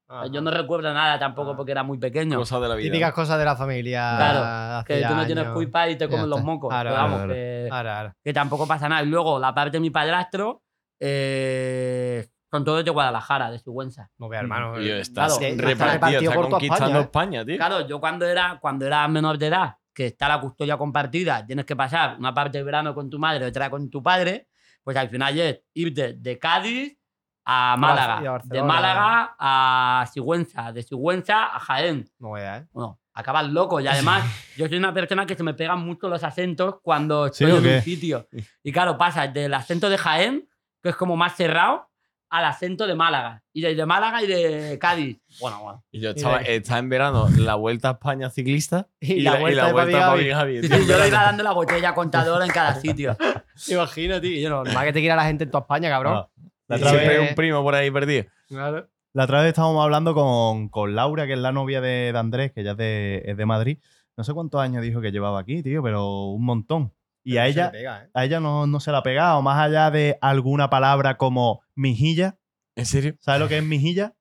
Ajá. 0.08 0.26
Yo 0.32 0.42
no 0.42 0.50
recuerdo 0.50 0.92
nada 0.94 1.20
tampoco 1.20 1.52
Ah. 1.52 1.56
porque 1.58 1.74
era 1.74 1.84
muy 1.84 2.00
pequeño. 2.00 2.38
Cosas 2.38 2.62
de 2.62 2.68
la 2.68 2.76
vida. 2.76 2.86
Típicas 2.92 3.14
cosas 3.14 3.38
de 3.38 3.46
la 3.46 3.56
familia. 3.56 4.16
Claro, 4.18 4.86
que 4.86 5.04
tú 5.06 5.14
no 5.14 5.26
tienes 5.28 5.50
culpa 5.50 5.88
y 5.90 5.96
te 5.98 6.10
comen 6.10 6.28
los 6.30 6.42
mocos. 6.44 6.70
Claro, 6.70 6.90
pero 6.90 6.96
claro, 6.96 7.12
vamos, 7.20 7.34
que, 7.36 7.68
Ahora, 7.72 7.98
ahora. 8.00 8.16
que 8.24 8.34
tampoco 8.34 8.66
pasa 8.66 8.90
nada. 8.90 9.04
Y 9.04 9.06
luego 9.06 9.38
la 9.38 9.54
parte 9.54 9.74
de 9.78 9.82
mi 9.82 9.92
padrastro 9.92 10.64
eh, 11.00 12.26
son 12.52 12.66
todos 12.66 12.84
de 12.84 12.92
Guadalajara, 12.92 13.52
de 13.52 13.60
Sigüenza. 13.60 14.10
No 14.18 14.28
vea, 14.30 14.40
hermano. 14.40 14.74
Tío, 14.74 14.96
eh, 14.96 15.02
estás 15.02 15.38
Claro, 15.38 15.54
está 15.54 15.66
repartido, 15.66 16.22
estás 16.22 16.36
por 16.36 16.46
toda 16.46 16.50
conquistando 16.50 17.00
España, 17.00 17.00
¿eh? 17.00 17.42
España, 17.42 17.46
tío. 17.46 17.58
Claro, 17.58 17.88
yo 17.88 18.00
cuando 18.00 18.26
era, 18.26 18.58
cuando 18.60 18.86
era 18.86 19.08
menor 19.08 19.38
de 19.38 19.48
edad, 19.48 19.76
que 19.94 20.08
está 20.08 20.28
la 20.28 20.40
custodia 20.40 20.78
compartida, 20.78 21.46
tienes 21.46 21.66
que 21.66 21.76
pasar 21.76 22.18
una 22.18 22.34
parte 22.34 22.58
del 22.58 22.66
verano 22.66 22.96
con 22.96 23.10
tu 23.10 23.20
madre, 23.20 23.46
otra 23.46 23.70
con 23.70 23.90
tu 23.90 24.02
padre, 24.02 24.48
pues 24.84 24.98
al 24.98 25.10
final 25.10 25.38
es 25.38 25.62
irte 25.74 26.14
de 26.14 26.40
Cádiz 26.40 26.98
a 27.46 27.76
Málaga, 27.78 28.36
a 28.36 28.42
de. 28.44 28.64
Málaga 28.64 29.36
a 29.38 30.06
Sigüenza, 30.12 30.72
de 30.72 30.84
Sigüenza 30.84 31.56
a 31.56 31.60
Jaén. 31.60 32.10
No 32.18 32.32
vea, 32.32 32.58
¿eh? 32.60 32.68
Bueno, 32.72 33.00
acabas 33.14 33.48
loco 33.50 33.80
y 33.80 33.88
además 33.88 34.24
yo 34.58 34.68
soy 34.68 34.78
una 34.78 34.94
persona 34.94 35.26
que 35.26 35.36
se 35.36 35.44
me 35.44 35.54
pegan 35.54 35.80
mucho 35.80 36.08
los 36.08 36.24
acentos 36.24 36.76
cuando 36.82 37.28
¿Sí 37.28 37.44
estoy 37.44 37.60
en 37.60 37.76
un 37.76 37.82
sitio. 37.82 38.28
Y 38.64 38.72
claro, 38.72 38.98
pasas 38.98 39.34
del 39.34 39.54
acento 39.54 39.90
de 39.90 39.98
Jaén, 39.98 40.48
que 40.82 40.90
es 40.90 40.96
como 40.96 41.18
más 41.18 41.36
cerrado, 41.36 41.89
al 42.30 42.46
acento 42.46 42.86
de 42.88 42.96
Málaga. 42.96 43.44
Y 43.54 43.62
de, 43.62 43.76
de 43.76 43.86
Málaga 43.86 44.22
y 44.24 44.28
de 44.28 44.78
Cádiz. 44.80 45.20
Bueno, 45.40 45.62
bueno. 45.64 45.84
Y 45.92 46.00
yo 46.00 46.12
estaba, 46.12 46.42
estaba 46.42 46.80
en 46.80 46.90
verano 46.90 47.28
la 47.38 47.56
Vuelta 47.56 47.90
a 47.90 47.92
España 47.94 48.30
ciclista 48.30 48.88
Y 49.00 49.14
y, 49.14 49.22
la 49.22 49.32
la, 49.34 49.38
y 49.38 49.42
vuelta 49.42 49.62
la 49.62 49.68
de 49.68 49.74
Vuelta 49.74 50.08
a. 50.08 50.12
Papi 50.12 50.28
Gaby, 50.28 50.62
Sí, 50.62 50.70
yo 50.88 50.98
le 51.00 51.08
iba 51.08 51.24
dando 51.24 51.44
la 51.44 51.52
botella 51.54 51.94
contadora 51.94 52.46
en 52.46 52.52
cada 52.52 52.76
sitio. 52.76 53.18
Imagino, 53.68 54.22
tío. 54.22 54.40
Yo 54.42 54.50
no, 54.50 54.64
más 54.72 54.84
que 54.86 54.94
te 54.94 55.00
quiera 55.00 55.16
la 55.16 55.26
gente 55.26 55.44
en 55.46 55.52
toda 55.52 55.62
España, 55.62 55.90
cabrón. 55.90 56.14
Ah, 56.18 56.30
la 56.68 56.76
otra 56.78 56.92
vez- 56.94 57.10
hay 57.10 57.28
un 57.30 57.36
primo 57.36 57.64
por 57.64 57.76
ahí 57.76 57.90
perdido. 57.92 58.26
Claro. 58.48 58.88
La 59.14 59.24
otra 59.24 59.40
vez 59.42 59.50
estábamos 59.50 59.84
hablando 59.84 60.14
con, 60.14 60.70
con 60.70 60.96
Laura, 60.96 61.26
que 61.26 61.34
es 61.34 61.40
la 61.40 61.52
novia 61.52 61.82
de, 61.82 62.12
de 62.14 62.20
Andrés, 62.20 62.52
que 62.52 62.64
ya 62.64 62.72
es 62.72 62.78
de, 62.78 63.24
es 63.26 63.36
de 63.38 63.46
Madrid. 63.46 63.80
No 64.16 64.24
sé 64.24 64.34
cuántos 64.34 64.62
años 64.62 64.84
dijo 64.84 65.02
que 65.02 65.12
llevaba 65.12 65.40
aquí, 65.40 65.64
tío, 65.64 65.82
pero 65.82 66.26
un 66.28 66.46
montón. 66.46 66.94
Y 67.30 67.38
a 67.38 67.46
ella, 67.46 67.72
pega, 67.72 68.06
¿eh? 68.06 68.10
a 68.14 68.26
ella 68.26 68.40
no, 68.40 68.66
no 68.66 68.80
se 68.80 68.92
la 68.92 69.00
ha 69.00 69.04
pegado, 69.04 69.42
más 69.44 69.60
allá 69.60 69.92
de 69.92 70.18
alguna 70.20 70.70
palabra 70.70 71.18
como 71.18 71.62
mijilla. 71.76 72.40
¿En 72.76 72.86
serio? 72.88 73.16
¿Sabes 73.20 73.40
lo 73.40 73.48
que 73.48 73.60
es 73.60 73.64
mijilla? 73.64 74.16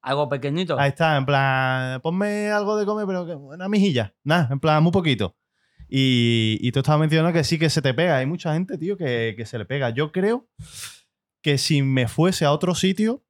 Algo 0.00 0.28
pequeñito. 0.28 0.78
Ahí 0.78 0.90
está, 0.90 1.16
en 1.16 1.26
plan, 1.26 2.00
ponme 2.00 2.50
algo 2.50 2.76
de 2.76 2.86
comer, 2.86 3.06
pero 3.06 3.26
que 3.26 3.34
una 3.34 3.68
mijilla. 3.68 4.14
Nada, 4.22 4.48
en 4.52 4.60
plan, 4.60 4.82
muy 4.82 4.92
poquito. 4.92 5.36
Y, 5.88 6.58
y 6.60 6.70
tú 6.70 6.78
estabas 6.78 7.00
mencionando 7.00 7.32
que 7.32 7.42
sí 7.42 7.58
que 7.58 7.70
se 7.70 7.82
te 7.82 7.92
pega. 7.92 8.18
Hay 8.18 8.26
mucha 8.26 8.52
gente, 8.54 8.78
tío, 8.78 8.96
que, 8.96 9.34
que 9.36 9.46
se 9.46 9.58
le 9.58 9.64
pega. 9.64 9.90
Yo 9.90 10.12
creo 10.12 10.48
que 11.42 11.58
si 11.58 11.82
me 11.82 12.06
fuese 12.06 12.44
a 12.44 12.52
otro 12.52 12.76
sitio, 12.76 13.24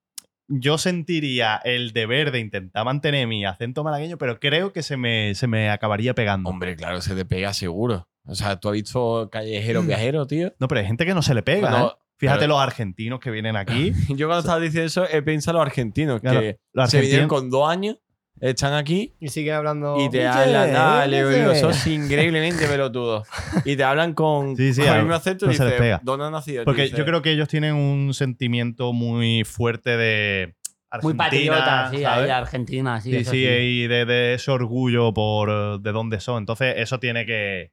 yo 0.48 0.76
sentiría 0.76 1.56
el 1.64 1.92
deber 1.92 2.30
de 2.30 2.40
intentar 2.40 2.84
mantener 2.84 3.26
mi 3.26 3.46
acento 3.46 3.84
malagueño, 3.84 4.18
pero 4.18 4.38
creo 4.38 4.72
que 4.72 4.82
se 4.82 4.98
me, 4.98 5.34
se 5.34 5.46
me 5.46 5.70
acabaría 5.70 6.14
pegando. 6.14 6.50
Hombre, 6.50 6.76
claro, 6.76 7.00
se 7.00 7.14
te 7.14 7.24
pega 7.24 7.54
seguro. 7.54 8.06
O 8.26 8.34
sea, 8.34 8.56
tú 8.56 8.68
has 8.68 8.72
visto 8.74 9.28
callejero 9.30 9.82
Mm. 9.82 9.86
viajero, 9.86 10.26
tío. 10.26 10.52
No, 10.58 10.68
pero 10.68 10.80
hay 10.80 10.86
gente 10.86 11.04
que 11.04 11.14
no 11.14 11.22
se 11.22 11.34
le 11.34 11.42
pega. 11.42 11.68
Cuando- 11.70 11.88
¿eh? 11.90 12.04
Fíjate 12.16 12.40
pero- 12.40 12.54
los 12.54 12.60
argentinos 12.62 13.20
que 13.20 13.30
vienen 13.30 13.56
aquí. 13.56 13.92
Yo 14.16 14.28
cuando 14.28 14.40
estaba 14.40 14.60
diciendo 14.60 14.86
eso, 14.86 15.04
he 15.10 15.20
pensado 15.22 15.58
en 15.58 15.60
los 15.60 15.66
argentinos, 15.66 16.20
Claro, 16.20 16.40
que 16.40 16.58
los 16.72 16.90
se 16.90 17.00
vinieron 17.00 17.24
argentinos- 17.24 17.40
con 17.40 17.50
dos 17.50 17.68
años, 17.68 17.96
están 18.40 18.72
aquí 18.74 19.14
Y 19.20 19.28
sigue 19.28 19.52
hablando. 19.52 19.96
y 20.00 20.08
te 20.10 20.26
hablan, 20.26 20.72
dale, 20.72 21.24
boludo, 21.24 21.54
sos 21.56 21.86
increíblemente 21.86 22.66
pelotudo. 22.66 23.24
Y 23.64 23.76
te 23.76 23.84
hablan 23.84 24.14
con, 24.14 24.56
Sí, 24.56 24.72
sí, 24.74 24.82
con 24.82 24.90
el 24.92 24.98
mismo 25.02 25.14
acento 25.14 25.44
y 25.46 25.48
no 25.48 25.54
se 25.54 25.64
les 25.64 25.72
dices, 25.72 25.80
pega. 25.80 26.00
¿dónde 26.02 26.24
has 26.26 26.30
nacido? 26.32 26.64
Porque 26.64 26.88
yo 26.90 27.04
creo 27.04 27.20
que 27.20 27.30
ellos 27.32 27.48
tienen 27.48 27.74
un 27.74 28.14
sentimiento 28.14 28.92
muy 28.92 29.44
fuerte 29.44 29.96
de 29.96 30.54
Muy 31.02 31.14
Argentina, 31.18 31.24
patriota, 31.24 31.90
sí, 31.90 32.02
¿sabes? 32.02 32.24
ahí 32.24 32.30
Argentina, 32.30 33.00
sí. 33.00 33.10
Sí, 33.10 33.16
eso 33.16 33.30
sí, 33.32 33.38
sí. 33.38 33.44
y 33.46 33.86
de, 33.88 34.04
de 34.04 34.34
ese 34.34 34.50
orgullo 34.52 35.12
por 35.12 35.80
de 35.82 35.92
dónde 35.92 36.20
son. 36.20 36.38
Entonces, 36.38 36.74
eso 36.78 36.98
tiene 37.00 37.26
que, 37.26 37.72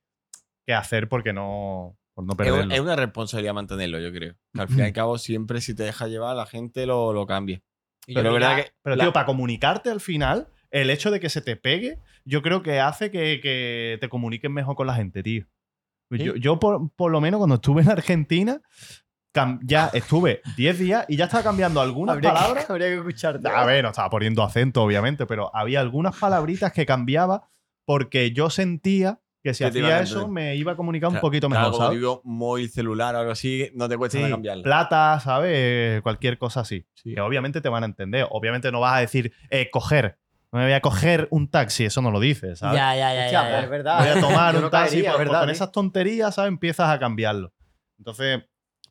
que 0.72 0.80
hacer 0.80 1.08
porque 1.10 1.34
no, 1.34 1.98
por 2.14 2.26
no 2.26 2.34
Es, 2.34 2.38
perderlo. 2.38 2.64
un- 2.64 2.72
es 2.72 2.80
una 2.80 2.96
responsabilidad 2.96 3.54
mantenerlo, 3.54 4.00
yo 4.00 4.12
creo. 4.12 4.36
Que 4.54 4.62
al 4.62 4.68
fin 4.68 4.80
y 4.80 4.84
al 4.84 4.94
cabo, 4.94 5.18
siempre 5.18 5.62
si 5.62 5.76
te 5.76 5.84
deja 5.84 6.08
llevar, 6.08 6.36
la 6.36 6.46
gente 6.46 6.86
lo, 6.86 7.14
lo 7.14 7.26
cambia. 7.26 7.62
Y 8.08 8.16
Pero 8.16 8.34
verdad 8.34 8.56
que. 8.58 8.72
Pero, 8.84 8.96
la- 8.96 9.04
tío, 9.06 9.14
para 9.14 9.26
comunicarte 9.26 9.90
al 9.90 10.02
final, 10.02 10.48
el 10.72 10.90
hecho 10.90 11.12
de 11.12 11.20
que 11.20 11.30
se 11.30 11.42
te 11.42 11.56
pegue, 11.56 12.00
yo 12.26 12.42
creo 12.42 12.64
que 12.64 12.80
hace 12.80 13.12
que, 13.12 13.40
que 13.42 13.98
te 14.02 14.10
comuniques 14.10 14.50
mejor 14.50 14.76
con 14.76 14.88
la 14.88 14.96
gente, 14.96 15.22
tío. 15.24 15.46
Pues 16.10 16.22
¿Sí? 16.22 16.28
Yo, 16.28 16.36
yo 16.36 16.60
por, 16.60 16.90
por 16.96 17.12
lo 17.12 17.22
menos, 17.22 17.38
cuando 17.38 17.56
estuve 17.56 17.82
en 17.84 17.90
Argentina, 17.92 18.62
ya 19.64 19.90
estuve 19.94 20.42
10 20.58 20.80
días 20.80 21.06
y 21.08 21.16
ya 21.18 21.26
estaba 21.26 21.44
cambiando 21.44 21.80
algunas 21.82 22.16
habría, 22.16 22.34
palabras. 22.34 22.66
que, 22.66 22.72
habría 22.74 22.88
que 22.88 22.96
escucharte. 22.98 23.48
A 23.48 23.66
ver, 23.66 23.84
no 23.84 23.90
estaba 23.92 24.10
poniendo 24.10 24.44
acento, 24.44 24.84
obviamente, 24.84 25.26
pero 25.26 25.56
había 25.56 25.80
algunas 25.80 26.18
palabritas 26.18 26.74
que 26.74 26.86
cambiaba 26.86 27.50
porque 27.86 28.32
yo 28.32 28.50
sentía 28.50 29.20
que 29.44 29.54
si 29.54 29.64
hacía 29.64 30.00
eso 30.02 30.28
me 30.28 30.56
iba 30.56 30.74
a 30.74 30.76
comunicar 30.76 31.08
un 31.10 31.14
Claro, 31.14 31.22
poquito 31.28 31.48
claro, 31.50 31.66
mejor, 31.70 31.84
¿sabes? 31.86 31.98
digo, 32.00 32.22
móvil, 32.24 32.70
celular 32.70 33.16
o 33.16 33.20
algo 33.20 33.32
así, 33.32 33.70
no 33.74 33.90
te 33.90 33.98
cuesta 33.98 34.18
Sí, 34.18 34.22
nada 34.24 34.34
cambiarlo. 34.36 34.64
plata, 34.64 35.20
¿sabes? 35.20 36.02
Cualquier 36.02 36.38
cosa 36.38 36.60
así. 36.62 36.86
Sí. 36.94 37.14
Que 37.16 37.22
obviamente 37.22 37.60
te 37.62 37.70
van 37.70 37.84
a 37.84 37.88
entender. 37.88 38.28
Obviamente 38.30 38.72
no 38.72 38.80
vas 38.80 38.98
a 38.98 39.00
decir, 39.00 39.34
eh, 39.50 39.70
coger. 39.72 40.18
No 40.52 40.60
me 40.60 40.66
voy 40.66 40.74
a 40.74 40.82
coger 40.82 41.28
un 41.32 41.50
taxi, 41.50 41.86
eso 41.86 42.02
no 42.02 42.12
lo 42.12 42.20
dices, 42.20 42.60
¿sabes? 42.60 42.76
Ya, 42.78 42.94
ya, 42.96 43.14
ya. 43.16 43.24
Hostia, 43.24 43.32
ya, 43.32 43.42
pues 43.42 43.52
ya. 43.54 43.64
es 43.64 43.70
verdad. 43.70 44.00
Voy 44.00 44.08
a 44.10 44.22
tomar 44.22 44.56
un 44.58 44.62
no 44.62 44.70
taxi. 44.70 44.92
caería, 44.96 45.12
pues, 45.14 45.20
¿verdad, 45.26 45.40
con 45.40 45.48
tío? 45.48 45.54
esas 45.54 45.72
tonterías, 45.72 46.36
¿sabes? 46.36 46.50
Empiezas 46.50 46.90
a 46.90 47.00
cambiarlo. 47.00 47.54
Entonces, 47.98 48.42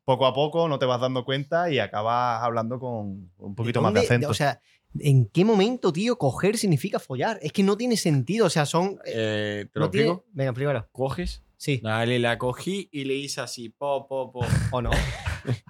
poco 0.04 0.26
a 0.26 0.32
poco 0.34 0.68
no 0.68 0.78
te 0.78 0.86
vas 0.86 1.00
dando 1.00 1.24
cuenta 1.24 1.70
y 1.70 1.78
acabas 1.78 2.42
hablando 2.42 2.78
con 2.80 3.30
un 3.36 3.54
poquito 3.54 3.82
más 3.82 3.92
de 3.92 4.00
¿Dónde- 4.00 4.06
acento. 4.14 4.28
O 4.30 4.34
sea, 4.34 4.60
¿en 4.98 5.26
qué 5.26 5.44
momento, 5.44 5.92
tío, 5.92 6.16
coger 6.18 6.56
significa 6.58 6.98
follar? 6.98 7.38
Es 7.42 7.52
que 7.52 7.62
no 7.62 7.76
tiene 7.76 7.96
sentido. 7.96 8.46
O 8.46 8.50
sea, 8.50 8.66
son. 8.66 8.98
Eh, 9.06 9.66
¿Te 9.72 9.78
no 9.78 9.86
lo 9.86 9.90
tiene- 9.90 10.08
explico? 10.08 10.28
Venga, 10.32 10.52
primero. 10.52 10.88
Coges, 10.92 11.42
Sí. 11.56 11.80
dale, 11.82 12.18
la 12.18 12.38
cogí 12.38 12.88
y 12.92 13.04
le 13.04 13.14
hice 13.14 13.40
así, 13.40 13.68
po, 13.68 14.06
po, 14.08 14.32
po. 14.32 14.40
¿O 14.72 14.82
no? 14.82 14.90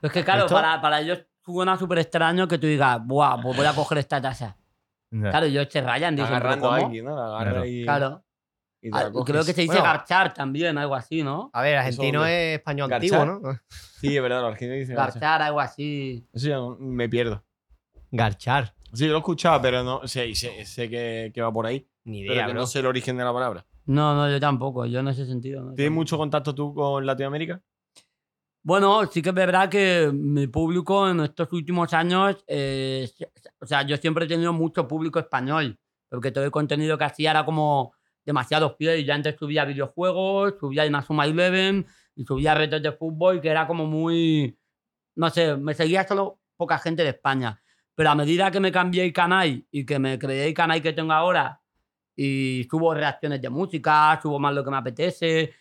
Es 0.03 0.13
que, 0.13 0.25
claro, 0.25 0.47
para, 0.47 0.81
para 0.81 1.01
ellos 1.01 1.25
suena 1.45 1.77
súper 1.79 1.99
extraño 1.99 2.47
que 2.49 2.59
tú 2.59 2.67
digas, 2.67 3.01
buah, 3.05 3.41
pues 3.43 3.57
voy 3.57 3.67
a 3.67 3.75
coger 3.75 3.99
esta 3.99 4.21
taza. 4.21 4.57
Claro, 5.11 5.47
ellos 5.47 5.67
se 5.69 5.81
rayan, 5.81 6.15
dicen, 6.15 6.29
¿pero 6.35 6.37
Agarrando 6.39 6.71
a 6.71 6.77
alguien, 6.77 7.05
¿no? 7.05 7.17
La 7.17 7.27
agarra 7.27 7.51
Claro. 7.51 7.67
y, 7.67 7.83
Claro. 7.83 8.25
y 8.81 8.91
te 8.93 8.97
Ah, 8.97 9.03
la 9.05 9.11
coges. 9.11 9.33
creo 9.33 9.45
que 9.45 9.53
se 9.53 9.61
dice 9.63 9.73
Bueno. 9.75 9.83
garchar 9.85 10.33
también, 10.33 10.79
algo 10.79 10.95
así, 10.95 11.25
¿no? 11.25 11.51
A 11.53 11.63
ver, 11.63 11.77
argentino 11.79 12.25
es 12.25 12.59
español 12.59 12.89
Garchar. 12.89 13.21
antiguo, 13.23 13.41
¿no? 13.51 13.61
Sí, 14.01 14.17
es 14.17 14.23
verdad, 14.23 14.43
los 14.43 14.53
argentinos 14.53 14.79
dicen 14.79 14.95
garchar. 14.95 15.21
Garchar, 15.21 15.43
algo 15.43 15.59
así. 15.61 16.25
Eso 16.33 16.49
ya 16.49 16.55
no- 16.57 16.77
me 16.79 17.09
pierdo. 17.09 17.43
Garchar. 18.13 18.73
Sí, 18.93 19.07
lo 19.07 19.15
he 19.15 19.19
escuchado, 19.19 19.61
pero 19.63 19.83
no 19.85 20.07
sé, 20.09 20.35
sé, 20.35 20.65
sé 20.65 20.89
que, 20.91 21.31
que 21.35 21.43
va 21.43 21.53
por 21.53 21.67
ahí. 21.67 21.87
Ni 22.05 22.23
Pero 22.23 22.35
idea, 22.35 22.47
que 22.47 22.53
bro. 22.53 22.61
no 22.63 22.67
sé 22.67 22.81
el 22.81 22.87
origen 22.87 23.17
de 23.17 23.25
la 23.25 23.33
palabra. 23.33 23.67
No, 23.87 24.15
no, 24.15 24.31
yo 24.31 24.41
tampoco, 24.41 24.87
yo 24.87 25.01
en 25.01 25.09
ese 25.09 25.27
sentido. 25.27 25.63
¿no? 25.63 25.75
¿Tienes 25.75 25.93
mucho 25.93 26.17
contacto 26.19 26.55
tú 26.55 26.75
con 26.75 27.05
Latinoamérica? 27.07 27.61
Bueno, 28.63 29.07
sí 29.07 29.23
que 29.23 29.31
es 29.31 29.35
verdad 29.35 29.69
que 29.71 30.11
mi 30.13 30.47
público 30.47 31.09
en 31.09 31.21
estos 31.21 31.51
últimos 31.53 31.93
años, 31.95 32.45
eh, 32.47 33.09
o 33.59 33.67
sea, 33.67 33.83
yo 33.83 33.97
siempre 33.97 34.27
he 34.27 34.29
tenido 34.29 34.53
mucho 34.53 34.87
público 34.87 35.19
español, 35.19 35.79
porque 36.11 36.31
todo 36.31 36.45
el 36.45 36.51
contenido 36.51 36.99
que 36.99 37.05
hacía 37.05 37.31
era 37.31 37.45
como 37.45 37.95
demasiados 38.25 38.75
pies. 38.75 39.05
Yo 39.07 39.15
antes 39.15 39.37
subía 39.39 39.65
videojuegos, 39.65 40.55
subía 40.61 40.85
Inazuma 40.85 41.25
Eleven 41.25 41.87
y 42.15 42.25
subía 42.25 42.55
retos 42.55 42.83
de 42.83 42.93
fútbol, 42.93 43.41
que 43.41 43.49
era 43.49 43.67
como 43.67 43.87
muy, 43.87 44.59
no 45.17 45.31
sé, 45.31 45.57
me 45.57 45.73
seguía 45.73 46.07
solo 46.07 46.39
poca 46.57 46.79
gente 46.79 47.03
de 47.03 47.11
España. 47.11 47.63
Pero 48.01 48.13
a 48.13 48.15
medida 48.15 48.51
que 48.51 48.61
me 48.61 48.73
cambié 48.73 49.05
el 49.05 49.13
canal 49.13 49.63
y 49.71 49.85
que 49.85 49.99
me 49.99 50.19
creé 50.19 50.47
el 50.49 50.55
canal 50.55 50.81
que 50.81 50.95
tengo 50.95 51.13
ahora 51.13 51.61
y 52.17 52.67
subo 52.71 52.95
reacciones 52.95 53.43
de 53.43 53.51
música, 53.51 54.19
subo 54.23 54.39
más 54.39 54.55
lo 54.55 54.65
que 54.65 54.71
me 54.71 54.79
apetece, 54.79 55.53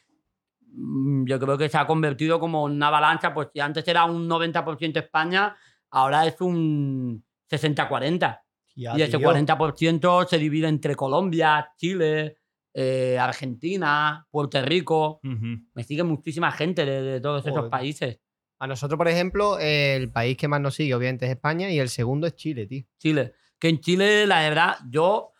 mm, 0.71 1.25
yo 1.25 1.37
creo 1.37 1.57
que 1.57 1.67
se 1.67 1.77
ha 1.77 1.85
convertido 1.85 2.39
como 2.39 2.63
una 2.63 2.87
avalancha, 2.87 3.33
pues 3.33 3.49
si 3.51 3.59
antes 3.59 3.85
era 3.85 4.05
un 4.05 4.25
90% 4.25 5.01
España, 5.01 5.53
ahora 5.89 6.25
es 6.25 6.39
un 6.39 7.21
60-40. 7.49 8.41
Ya, 8.73 8.97
y 8.97 9.01
ese 9.01 9.17
tío. 9.17 9.27
40% 9.29 10.25
se 10.25 10.37
divide 10.37 10.69
entre 10.69 10.95
Colombia, 10.95 11.73
Chile, 11.75 12.37
eh, 12.73 13.17
Argentina, 13.19 14.25
Puerto 14.31 14.61
Rico. 14.61 15.19
Ujú. 15.25 15.57
Me 15.73 15.83
sigue 15.83 16.03
muchísima 16.03 16.53
gente 16.53 16.85
de, 16.85 17.01
de 17.01 17.19
todos 17.19 17.41
esos 17.41 17.57
Joder. 17.57 17.69
países. 17.69 18.21
A 18.59 18.67
nosotros, 18.67 18.97
por 18.97 19.07
ejemplo, 19.07 19.57
el 19.57 20.11
país 20.11 20.35
que 20.35 20.49
más 20.49 20.59
nos 20.59 20.75
sigue, 20.75 20.93
obviamente, 20.93 21.25
es 21.25 21.31
España 21.31 21.69
y 21.69 21.79
el 21.79 21.87
segundo 21.87 22.27
es 22.27 22.35
Chile, 22.35 22.67
tío. 22.67 22.83
Chile. 22.97 23.33
Que 23.57 23.69
en 23.69 23.79
Chile, 23.79 24.27
la 24.27 24.41
verdad, 24.41 24.77
yo 24.89 25.31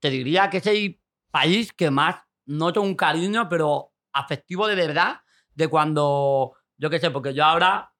te 0.00 0.08
diría 0.08 0.48
que 0.48 0.58
es 0.58 0.66
el 0.66 0.98
país 1.30 1.72
que 1.74 1.90
más 1.90 2.16
noto 2.46 2.80
un 2.80 2.94
cariño, 2.94 3.48
pero 3.50 3.92
afectivo 4.12 4.66
de 4.66 4.74
verdad, 4.74 5.20
de 5.54 5.68
cuando, 5.68 6.54
yo 6.78 6.88
qué 6.88 6.98
sé, 6.98 7.10
porque 7.10 7.34
yo 7.34 7.44
ahora, 7.44 7.92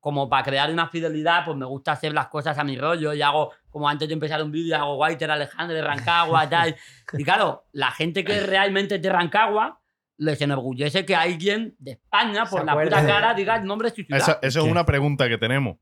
como 0.00 0.28
para 0.28 0.42
crear 0.42 0.70
una 0.72 0.88
fidelidad, 0.88 1.44
pues 1.44 1.56
me 1.56 1.66
gusta 1.66 1.92
hacer 1.92 2.12
las 2.12 2.26
cosas 2.26 2.58
a 2.58 2.64
mi 2.64 2.76
rollo 2.76 3.14
y 3.14 3.22
hago, 3.22 3.52
como 3.70 3.88
antes 3.88 4.08
de 4.08 4.14
empezar 4.14 4.42
un 4.42 4.50
vídeo, 4.50 4.76
hago 4.76 4.96
Whiter 4.96 5.30
Alejandro 5.30 5.76
de 5.76 5.82
Rancagua, 5.82 6.48
tal. 6.50 6.76
Y 7.12 7.22
claro, 7.22 7.66
la 7.72 7.92
gente 7.92 8.24
que 8.24 8.40
realmente 8.40 8.96
es 8.96 9.02
de 9.02 9.08
Rancagua, 9.08 9.80
les 10.18 10.40
enorgullece 10.40 11.04
que 11.04 11.14
alguien 11.14 11.74
de 11.78 11.92
España, 11.92 12.46
por 12.46 12.64
la 12.64 12.80
puta 12.80 13.06
cara, 13.06 13.34
diga 13.34 13.56
el 13.56 13.64
nombre 13.64 13.90
de 13.90 13.96
su 13.96 14.02
ciudad. 14.02 14.20
Esa, 14.20 14.38
es 14.42 14.54
¿Qué? 14.54 14.60
una 14.60 14.86
pregunta 14.86 15.28
que 15.28 15.38
tenemos. 15.38 15.76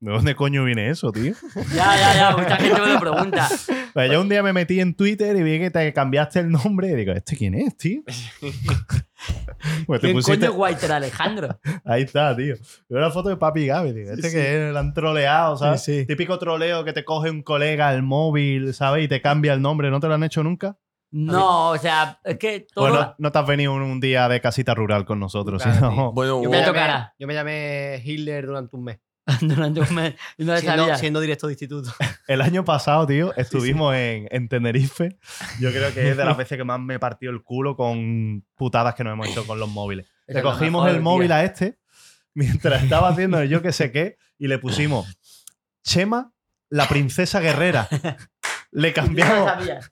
¿De 0.00 0.10
dónde 0.10 0.34
coño 0.34 0.64
viene 0.64 0.90
eso, 0.90 1.10
tío? 1.12 1.32
Ya, 1.74 1.96
ya, 1.96 2.14
ya, 2.14 2.36
mucha 2.36 2.56
gente 2.56 2.78
me 2.78 2.92
lo 2.92 3.00
pregunta. 3.00 3.48
Pues 3.94 4.10
yo 4.10 4.20
un 4.20 4.28
día 4.28 4.42
me 4.42 4.52
metí 4.52 4.80
en 4.80 4.94
Twitter 4.94 5.34
y 5.36 5.42
vi 5.42 5.58
que 5.58 5.70
te 5.70 5.92
cambiaste 5.94 6.40
el 6.40 6.50
nombre 6.50 6.88
y 6.90 6.94
digo, 6.94 7.12
¿este 7.12 7.36
quién 7.36 7.54
es, 7.54 7.74
tío? 7.76 8.02
pues 9.86 10.00
te 10.00 10.08
¿Quién 10.08 10.16
pusiste... 10.16 10.46
coño 10.46 10.50
es 10.50 10.74
Whiter 10.74 10.92
Alejandro? 10.92 11.58
Ahí 11.84 12.02
está, 12.02 12.36
tío. 12.36 12.56
Veo 12.88 12.98
una 12.98 13.10
foto 13.10 13.30
de 13.30 13.36
Papi 13.36 13.66
Gaby, 13.66 13.92
digo, 13.92 14.12
este 14.12 14.30
que 14.30 14.70
lo 14.72 14.78
han 14.78 14.92
troleado, 14.92 15.56
¿sabes? 15.56 15.82
Sí, 15.82 16.00
sí. 16.00 16.06
Típico 16.06 16.38
troleo 16.38 16.84
que 16.84 16.92
te 16.92 17.04
coge 17.04 17.30
un 17.30 17.42
colega 17.42 17.94
el 17.94 18.02
móvil, 18.02 18.74
¿sabes? 18.74 19.04
Y 19.04 19.08
te 19.08 19.22
cambia 19.22 19.54
el 19.54 19.62
nombre. 19.62 19.90
¿No 19.90 20.00
te 20.00 20.08
lo 20.08 20.14
han 20.14 20.24
hecho 20.24 20.42
nunca? 20.42 20.76
No, 21.16 21.70
o 21.70 21.78
sea, 21.78 22.18
es 22.24 22.38
que 22.38 22.66
todo. 22.74 22.88
Bueno, 22.88 23.14
no 23.18 23.30
te 23.30 23.38
has 23.38 23.46
venido 23.46 23.72
un, 23.72 23.82
un 23.82 24.00
día 24.00 24.28
de 24.28 24.40
casita 24.40 24.74
rural 24.74 25.04
con 25.04 25.20
nosotros, 25.20 25.62
Claro, 25.62 25.90
sino-. 25.90 26.12
Bueno, 26.12 26.42
Yo 26.42 26.50
me, 26.50 26.56
llamé, 26.56 26.66
tocará. 26.66 27.14
yo 27.16 27.26
me 27.28 27.34
llamé 27.34 28.02
Hitler 28.04 28.46
durante 28.46 28.74
un 28.74 28.82
mes. 28.82 28.98
durante 29.40 29.80
un 29.80 29.94
mes. 29.94 30.14
Y 30.36 30.44
no 30.44 30.56
Siendo, 30.56 30.96
siendo 30.96 31.20
director 31.20 31.46
de 31.48 31.52
instituto. 31.52 31.92
El 32.26 32.40
año 32.40 32.64
pasado, 32.64 33.06
tío, 33.06 33.32
estuvimos 33.36 33.94
En, 33.94 34.26
en 34.30 34.48
Tenerife. 34.48 35.16
Yo 35.60 35.70
creo 35.70 35.94
que 35.94 36.10
es 36.10 36.16
de 36.16 36.24
las 36.24 36.36
veces 36.36 36.58
que 36.58 36.64
más 36.64 36.80
me 36.80 36.98
partió 36.98 37.30
el 37.30 37.42
culo 37.44 37.76
con 37.76 38.44
putadas 38.56 38.96
que 38.96 39.04
nos 39.04 39.12
hemos 39.12 39.28
hecho 39.28 39.46
con 39.46 39.60
los 39.60 39.68
móviles. 39.68 40.06
Le 40.26 40.42
cogimos 40.42 40.82
mejor, 40.84 40.96
el 40.96 41.00
móvil 41.02 41.30
a 41.30 41.44
este 41.44 41.78
mientras 42.34 42.82
estaba 42.82 43.10
haciendo 43.10 43.38
el 43.38 43.48
yo 43.48 43.62
que 43.62 43.70
sé 43.72 43.92
qué 43.92 44.16
y 44.36 44.48
le 44.48 44.58
pusimos 44.58 45.06
Chema, 45.84 46.32
la 46.70 46.88
princesa 46.88 47.38
guerrera. 47.40 47.88
Le 48.72 48.92
Yo 48.92 49.02
no 49.02 49.06
lo 49.08 49.44
cambiamos, 49.44 49.90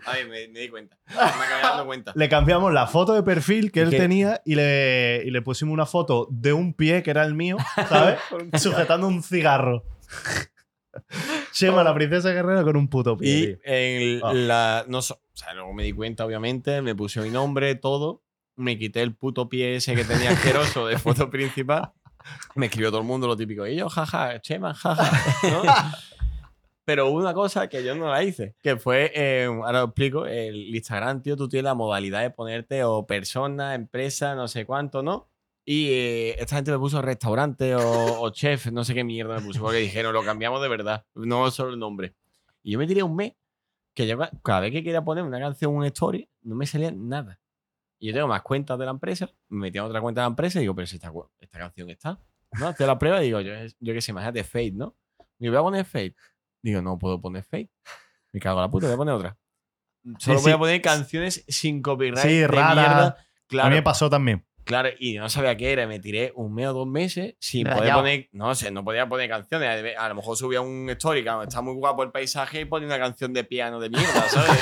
sabía. 0.00 0.02
Ay, 0.06 0.24
me, 0.28 0.48
me 0.48 0.60
di 0.60 0.68
cuenta. 0.68 0.96
Me 1.06 1.14
acabé 1.20 1.62
dando 1.62 1.86
cuenta. 1.86 2.12
le 2.14 2.28
cambiamos 2.28 2.72
la 2.72 2.86
foto 2.86 3.12
de 3.14 3.22
perfil 3.22 3.70
que 3.72 3.80
él 3.82 3.90
¿Qué? 3.90 3.98
tenía 3.98 4.40
y 4.44 4.54
le, 4.54 5.22
y 5.24 5.30
le 5.30 5.42
pusimos 5.42 5.72
una 5.72 5.86
foto 5.86 6.26
de 6.30 6.52
un 6.52 6.74
pie 6.74 7.02
que 7.02 7.10
era 7.10 7.24
el 7.24 7.34
mío, 7.34 7.56
¿sabes? 7.88 8.18
Sujetando 8.62 9.06
un 9.06 9.22
cigarro. 9.22 9.84
Chema, 11.52 11.82
la 11.84 11.94
princesa 11.94 12.30
guerrera 12.30 12.62
con 12.64 12.76
un 12.76 12.88
puto 12.88 13.16
pie. 13.16 13.30
Y 13.30 13.46
tío. 13.46 13.58
en 13.64 14.20
Ah. 14.24 14.32
la. 14.34 14.84
No, 14.88 14.98
o 14.98 15.02
sea, 15.02 15.54
luego 15.54 15.72
me 15.72 15.84
di 15.84 15.92
cuenta, 15.92 16.24
obviamente. 16.24 16.80
Me 16.82 16.94
puse 16.94 17.20
mi 17.20 17.30
nombre, 17.30 17.74
todo. 17.74 18.22
Me 18.56 18.78
quité 18.78 19.02
el 19.02 19.14
puto 19.14 19.48
pie 19.48 19.76
ese 19.76 19.94
que 19.94 20.04
tenía 20.04 20.30
asqueroso 20.30 20.86
de 20.86 20.98
foto 20.98 21.30
principal. 21.30 21.92
Me 22.54 22.66
escribió 22.66 22.90
todo 22.90 23.00
el 23.00 23.06
mundo 23.06 23.26
lo 23.26 23.36
típico. 23.36 23.66
Y 23.66 23.76
yo, 23.76 23.88
jaja, 23.88 24.40
Chema, 24.40 24.74
jaja. 24.74 25.10
¿no? 25.50 25.62
Pero 26.84 27.08
hubo 27.08 27.18
una 27.18 27.32
cosa 27.32 27.68
que 27.68 27.84
yo 27.84 27.94
no 27.94 28.08
la 28.10 28.24
hice, 28.24 28.56
que 28.60 28.76
fue, 28.76 29.12
eh, 29.14 29.44
ahora 29.44 29.80
lo 29.80 29.84
explico, 29.86 30.26
el 30.26 30.74
Instagram, 30.74 31.22
tío, 31.22 31.36
tú 31.36 31.48
tienes 31.48 31.64
la 31.64 31.74
modalidad 31.74 32.22
de 32.22 32.30
ponerte 32.30 32.82
o 32.82 33.06
persona, 33.06 33.74
empresa, 33.76 34.34
no 34.34 34.48
sé 34.48 34.66
cuánto, 34.66 35.02
¿no? 35.02 35.28
Y 35.64 35.90
eh, 35.90 36.30
esta 36.40 36.56
gente 36.56 36.72
me 36.72 36.78
puso 36.78 37.00
restaurante 37.00 37.76
o, 37.76 38.20
o 38.20 38.30
chef, 38.30 38.66
no 38.72 38.82
sé 38.82 38.94
qué 38.94 39.04
mierda 39.04 39.36
me 39.36 39.42
puso, 39.42 39.60
porque 39.60 39.78
dijeron, 39.78 40.12
lo 40.12 40.24
cambiamos 40.24 40.60
de 40.60 40.68
verdad, 40.68 41.06
no 41.14 41.48
solo 41.52 41.70
el 41.72 41.78
nombre. 41.78 42.14
Y 42.64 42.72
yo 42.72 42.78
me 42.80 42.86
tiré 42.88 43.04
un 43.04 43.14
mes 43.14 43.34
que 43.94 44.06
yo 44.08 44.18
ca- 44.18 44.32
cada 44.42 44.60
vez 44.60 44.72
que 44.72 44.82
quería 44.82 45.04
poner 45.04 45.22
una 45.22 45.38
canción, 45.38 45.72
un 45.76 45.84
story, 45.84 46.28
no 46.42 46.56
me 46.56 46.66
salía 46.66 46.90
nada. 46.90 47.38
Y 48.00 48.08
yo 48.08 48.12
tengo 48.14 48.26
más 48.26 48.42
cuentas 48.42 48.76
de 48.76 48.84
la 48.86 48.90
empresa, 48.90 49.30
me 49.50 49.60
metí 49.60 49.78
a 49.78 49.84
otra 49.84 50.00
cuenta 50.00 50.22
de 50.22 50.24
la 50.24 50.30
empresa 50.30 50.58
y 50.58 50.62
digo, 50.62 50.74
pero 50.74 50.88
si 50.88 50.96
esta, 50.96 51.12
esta 51.38 51.58
canción 51.60 51.88
está. 51.90 52.18
¿No? 52.58 52.66
Hacía 52.66 52.86
la 52.88 52.98
prueba 52.98 53.22
y 53.22 53.26
digo, 53.26 53.40
yo, 53.40 53.52
yo 53.78 53.94
qué 53.94 54.00
sé, 54.00 54.10
imagínate 54.10 54.42
Fate, 54.42 54.72
¿no? 54.72 54.96
Digo, 55.38 55.52
voy 55.52 55.60
a 55.60 55.62
poner 55.62 55.84
Fate. 55.84 56.16
Digo, 56.62 56.80
no 56.82 56.98
puedo 56.98 57.20
poner 57.20 57.42
Fate. 57.44 57.70
Me 58.32 58.40
cago 58.40 58.58
en 58.58 58.62
la 58.62 58.70
puta, 58.70 58.86
voy 58.86 58.94
a 58.94 58.96
poner 58.96 59.14
otra. 59.14 59.36
Solo 60.18 60.38
Sí, 60.38 60.42
voy 60.44 60.50
sí. 60.52 60.54
a 60.54 60.58
poner 60.58 60.82
canciones 60.82 61.44
sin 61.48 61.82
copyright. 61.82 62.18
Sí, 62.22 62.38
de 62.38 62.48
rara. 62.48 62.74
mierda. 62.74 63.16
A 63.64 63.68
mí 63.68 63.74
me 63.76 63.82
pasó 63.82 64.08
también. 64.08 64.44
Claro, 64.64 64.90
y 64.98 65.14
no 65.14 65.28
sabía 65.28 65.56
qué 65.56 65.72
era. 65.72 65.86
Me 65.88 65.98
tiré 65.98 66.32
un 66.36 66.54
mes 66.54 66.68
o 66.68 66.72
dos 66.72 66.86
meses 66.86 67.34
sin 67.40 67.66
poder 67.66 67.92
poner. 67.94 68.28
No 68.32 68.54
sé, 68.54 68.70
no 68.70 68.84
podía 68.84 69.08
poner 69.08 69.28
canciones. 69.28 69.94
A 69.98 70.08
lo 70.08 70.14
mejor 70.14 70.36
subía 70.36 70.60
un 70.60 70.88
story, 70.90 71.22
claro, 71.24 71.42
está 71.42 71.60
muy 71.62 71.74
guapo 71.74 72.04
el 72.04 72.10
paisaje 72.12 72.60
y 72.60 72.64
ponía 72.64 72.86
una 72.86 72.98
canción 72.98 73.32
de 73.32 73.42
piano 73.44 73.80
de 73.80 73.90
mierda, 73.90 74.28
¿sabes? 74.28 74.60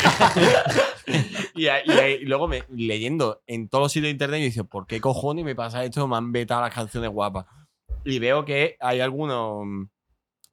y, 1.55 1.69
ahí- 1.69 1.83
y 1.87 1.91
ahí- 1.93 2.19
y 2.23 2.25
luego 2.25 2.49
me, 2.49 2.65
leyendo 2.71 3.43
en 3.47 3.69
todos 3.69 3.83
los 3.85 3.93
sitios 3.93 4.07
de 4.09 4.13
internet, 4.13 4.41
y 4.41 4.45
dice, 4.45 4.65
¿por 4.65 4.87
qué 4.87 5.01
cojones 5.01 5.45
me 5.45 5.55
pasa 5.55 5.85
esto? 5.85 6.09
Me 6.09 6.17
han 6.17 6.33
vetado 6.33 6.63
las 6.63 6.75
canciones 6.75 7.11
guapas. 7.11 7.45
Y 8.05 8.19
veo 8.19 8.45
que 8.47 8.77
hay 8.81 9.01
algunos 9.01 9.67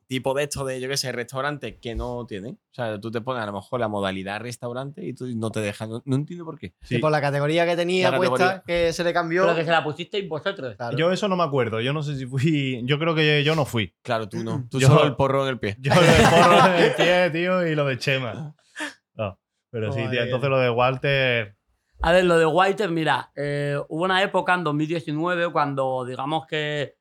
tipos 0.08 0.34
de 0.36 0.44
estos 0.44 0.66
de, 0.66 0.80
yo 0.80 0.88
qué 0.88 0.96
sé, 0.98 1.12
restaurantes 1.12 1.76
que 1.82 1.94
no 1.96 2.26
tienen. 2.26 2.54
O 2.72 2.74
sea, 2.74 3.00
tú 3.00 3.12
te 3.12 3.20
pones 3.22 3.44
a 3.44 3.46
lo 3.46 3.54
mejor 3.54 3.80
la 3.80 3.88
modalidad 3.88 4.40
restaurante 4.40 5.06
y 5.06 5.14
tú 5.14 5.28
no 5.36 5.52
te 5.52 5.60
dejan. 5.60 5.90
No, 5.90 6.02
no 6.06 6.16
entiendo 6.16 6.46
por 6.46 6.58
qué. 6.58 6.74
Sí. 6.84 7.00
Por 7.00 7.12
la 7.12 7.20
categoría 7.22 7.66
que 7.66 7.76
tenía 7.76 8.10
La 8.12 8.18
puesta, 8.18 8.38
categoría. 8.38 8.64
que 8.66 8.94
se 8.94 9.04
le 9.04 9.14
cambió. 9.14 9.44
Pero 9.44 9.56
que 9.56 9.66
se 9.66 9.72
la 9.72 9.84
pusisteis 9.84 10.28
vosotros. 10.30 10.76
Claro. 10.76 10.98
Yo 10.98 11.12
eso 11.12 11.28
no 11.28 11.36
me 11.36 11.44
acuerdo. 11.44 11.82
Yo 11.82 11.92
no 11.94 12.04
sé 12.04 12.16
si 12.18 12.26
fui. 12.26 12.82
Yo 12.86 12.98
creo 13.00 13.14
que 13.16 13.44
yo 13.44 13.56
no 13.56 13.66
fui. 13.66 13.94
Claro, 14.02 14.30
tú 14.30 14.44
no. 14.44 14.68
Tú 14.72 14.80
Yo- 14.80 14.88
solo 14.88 15.04
el 15.04 15.16
porro 15.16 15.44
en 15.44 15.50
el 15.50 15.60
pie. 15.60 15.76
Yo 15.80 15.94
lo 15.94 16.02
de 16.02 16.08
porro 16.30 16.68
en 16.76 16.84
el 16.84 16.94
pie, 16.96 17.30
tío, 17.32 17.68
y 17.68 17.76
lo 17.76 17.86
de 17.86 17.98
Chema. 17.98 18.56
No, 19.16 19.40
pero 19.70 19.92
sí, 19.92 20.02
tío. 20.10 20.24
Entonces 20.24 20.50
lo 20.50 20.60
de 20.60 20.70
Walter. 20.70 21.58
A 22.00 22.12
ver, 22.12 22.26
lo 22.26 22.38
de 22.38 22.46
Whiter, 22.46 22.92
mira, 22.92 23.32
eh, 23.36 23.76
hubo 23.90 24.04
una 24.04 24.22
época 24.22 24.54
en 24.54 24.64
2019 24.64 25.52
cuando, 25.52 26.06
digamos 26.06 26.46
que, 26.46 26.96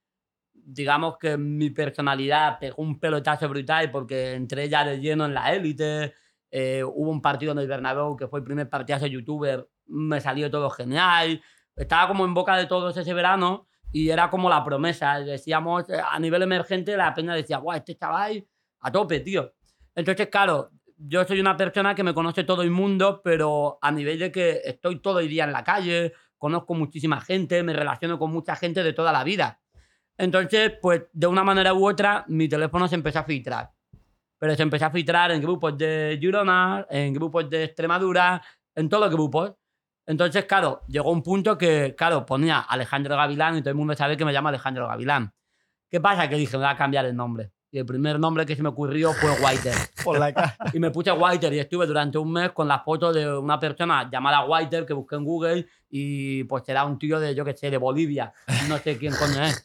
digamos 0.67 1.17
que 1.19 1.37
mi 1.37 1.71
personalidad 1.71 2.59
pegó 2.59 2.83
un 2.83 2.99
pelotazo 2.99 3.49
brutal 3.49 3.91
porque 3.93 4.35
entré 4.35 4.69
ya 4.69 4.85
de 4.85 4.99
lleno 4.99 5.25
en 5.25 5.35
la 5.35 5.55
élite. 5.55 6.15
eh, 6.51 6.83
hubo 6.85 7.11
un 7.11 7.23
partido 7.23 7.53
en 7.53 7.59
el 7.59 7.69
Bernabéu 7.69 8.17
que 8.17 8.27
fue 8.27 8.41
el 8.41 8.45
primer 8.45 8.69
partido 8.69 8.99
de 8.99 9.11
youtuber, 9.11 9.69
me 9.87 10.21
salió 10.21 10.51
todo 10.51 10.69
genial. 10.71 11.41
Estaba 11.77 12.09
como 12.09 12.25
en 12.25 12.35
boca 12.35 12.57
de 12.57 12.67
todos 12.67 12.97
ese 12.97 13.15
verano 13.15 13.69
y 13.93 14.11
era 14.11 14.29
como 14.29 14.49
la 14.49 14.65
promesa. 14.65 15.21
Decíamos, 15.21 15.89
eh, 15.89 16.01
a 16.05 16.19
nivel 16.19 16.43
emergente, 16.43 16.97
la 16.97 17.15
peña 17.15 17.35
decía, 17.35 17.59
guau, 17.59 17.77
este 17.77 17.97
chaval 17.97 18.45
a 18.81 18.91
tope, 18.91 19.21
tío. 19.21 19.53
Entonces, 19.95 20.29
claro, 20.29 20.71
yo 20.97 21.25
soy 21.25 21.41
una 21.41 21.57
persona 21.57 21.95
que 21.95 22.03
me 22.03 22.15
conoce 22.15 22.45
todo 22.45 22.63
el 22.63 22.71
mundo, 22.71 23.21
pero 23.23 23.79
a 23.81 23.93
nivel 23.93 24.19
de 24.19 24.33
que 24.33 24.63
estoy 24.65 25.01
todo 25.01 25.21
el 25.21 25.29
día 25.29 25.45
en 25.45 25.53
la 25.53 25.63
calle, 25.63 26.13
conozco 26.39 26.75
muchísima 26.75 27.21
gente, 27.21 27.63
me 27.63 27.73
relaciono 27.73 28.19
con 28.19 28.33
mucha 28.33 28.57
gente 28.57 28.83
de 28.83 28.93
toda 28.93 29.13
la 29.13 29.23
vida. 29.23 29.61
Entonces, 30.19 30.73
pues 30.81 31.05
de 31.13 31.27
una 31.27 31.45
manera 31.45 31.75
u 31.75 31.89
otra, 31.89 32.25
mi 32.29 32.49
teléfono 32.49 32.89
se 32.89 32.95
empezó 32.95 33.21
a 33.21 33.25
filtrar. 33.25 33.71
Pero 34.39 34.55
se 34.55 34.63
empezó 34.63 34.87
a 34.87 34.91
filtrar 34.91 35.31
en 35.31 35.41
grupos 35.41 35.77
de 35.77 36.19
Girona, 36.21 36.87
en 36.91 37.13
grupos 37.15 37.49
de 37.49 37.65
Extremadura, 37.65 38.43
en 38.75 38.89
todos 38.89 39.05
los 39.05 39.15
grupos. 39.15 39.55
Entonces, 40.07 40.45
claro, 40.45 40.83
llegó 40.87 41.11
un 41.11 41.23
punto 41.23 41.59
que, 41.59 41.95
claro, 41.97 42.25
ponía 42.25 42.61
Alejandro 42.61 43.17
Gavilán 43.17 43.57
y 43.57 43.61
todo 43.61 43.71
el 43.71 43.77
mundo 43.77 43.95
sabe 43.95 44.17
que 44.17 44.25
me 44.25 44.33
llama 44.33 44.51
Alejandro 44.51 44.87
Gavilán. 44.87 45.33
¿Qué 45.91 46.01
pasa? 46.01 46.29
Que 46.29 46.37
dije, 46.37 46.57
me 46.57 46.65
voy 46.65 46.73
a 46.73 46.77
cambiar 46.77 47.07
el 47.07 47.17
nombre. 47.17 47.53
Y 47.77 47.79
el 47.79 47.85
primer 47.85 48.19
nombre 48.19 48.47
que 48.47 48.57
se 48.57 48.63
me 48.63 48.71
ocurrió 48.71 49.13
fue 49.13 49.31
Whiter. 49.33 49.75
Por 50.05 50.19
la 50.19 50.33
cara. 50.33 50.57
Y 50.73 50.79
me 50.79 50.91
puse 50.91 51.13
Whiter 51.13 51.53
y 51.53 51.59
estuve 51.59 51.87
durante 51.87 52.17
un 52.17 52.33
mes 52.33 52.53
con 52.53 52.67
la 52.67 52.79
foto 52.81 53.13
de 53.13 53.37
una 53.37 53.61
persona 53.61 54.09
llamada 54.11 54.47
Whiter 54.47 54.87
que 54.87 54.95
busqué 54.95 55.17
en 55.17 55.25
Google 55.25 55.69
y 55.91 56.45
pues 56.45 56.67
era 56.69 56.87
un 56.87 56.99
tío 56.99 57.21
de, 57.21 57.35
yo 57.35 57.45
qué 57.45 57.55
sé, 57.55 57.71
de 57.71 57.77
Bolivia. 57.77 58.33
No 58.71 58.79
sé 58.79 58.97
quién 58.97 59.13
coño 59.15 59.43
es. 59.45 59.63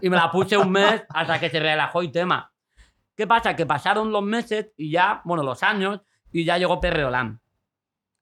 Y 0.00 0.08
me 0.08 0.16
la 0.16 0.30
puse 0.30 0.56
un 0.56 0.70
mes 0.72 1.02
hasta 1.10 1.38
que 1.38 1.50
se 1.50 1.60
relajó 1.60 2.00
el 2.00 2.10
tema. 2.10 2.50
¿Qué 3.14 3.26
pasa? 3.26 3.54
Que 3.54 3.66
pasaron 3.66 4.10
los 4.10 4.22
meses 4.22 4.68
y 4.78 4.90
ya, 4.90 5.20
bueno, 5.26 5.42
los 5.42 5.62
años 5.62 6.00
y 6.32 6.46
ya 6.46 6.56
llegó 6.56 6.80
Perreolán. 6.80 7.42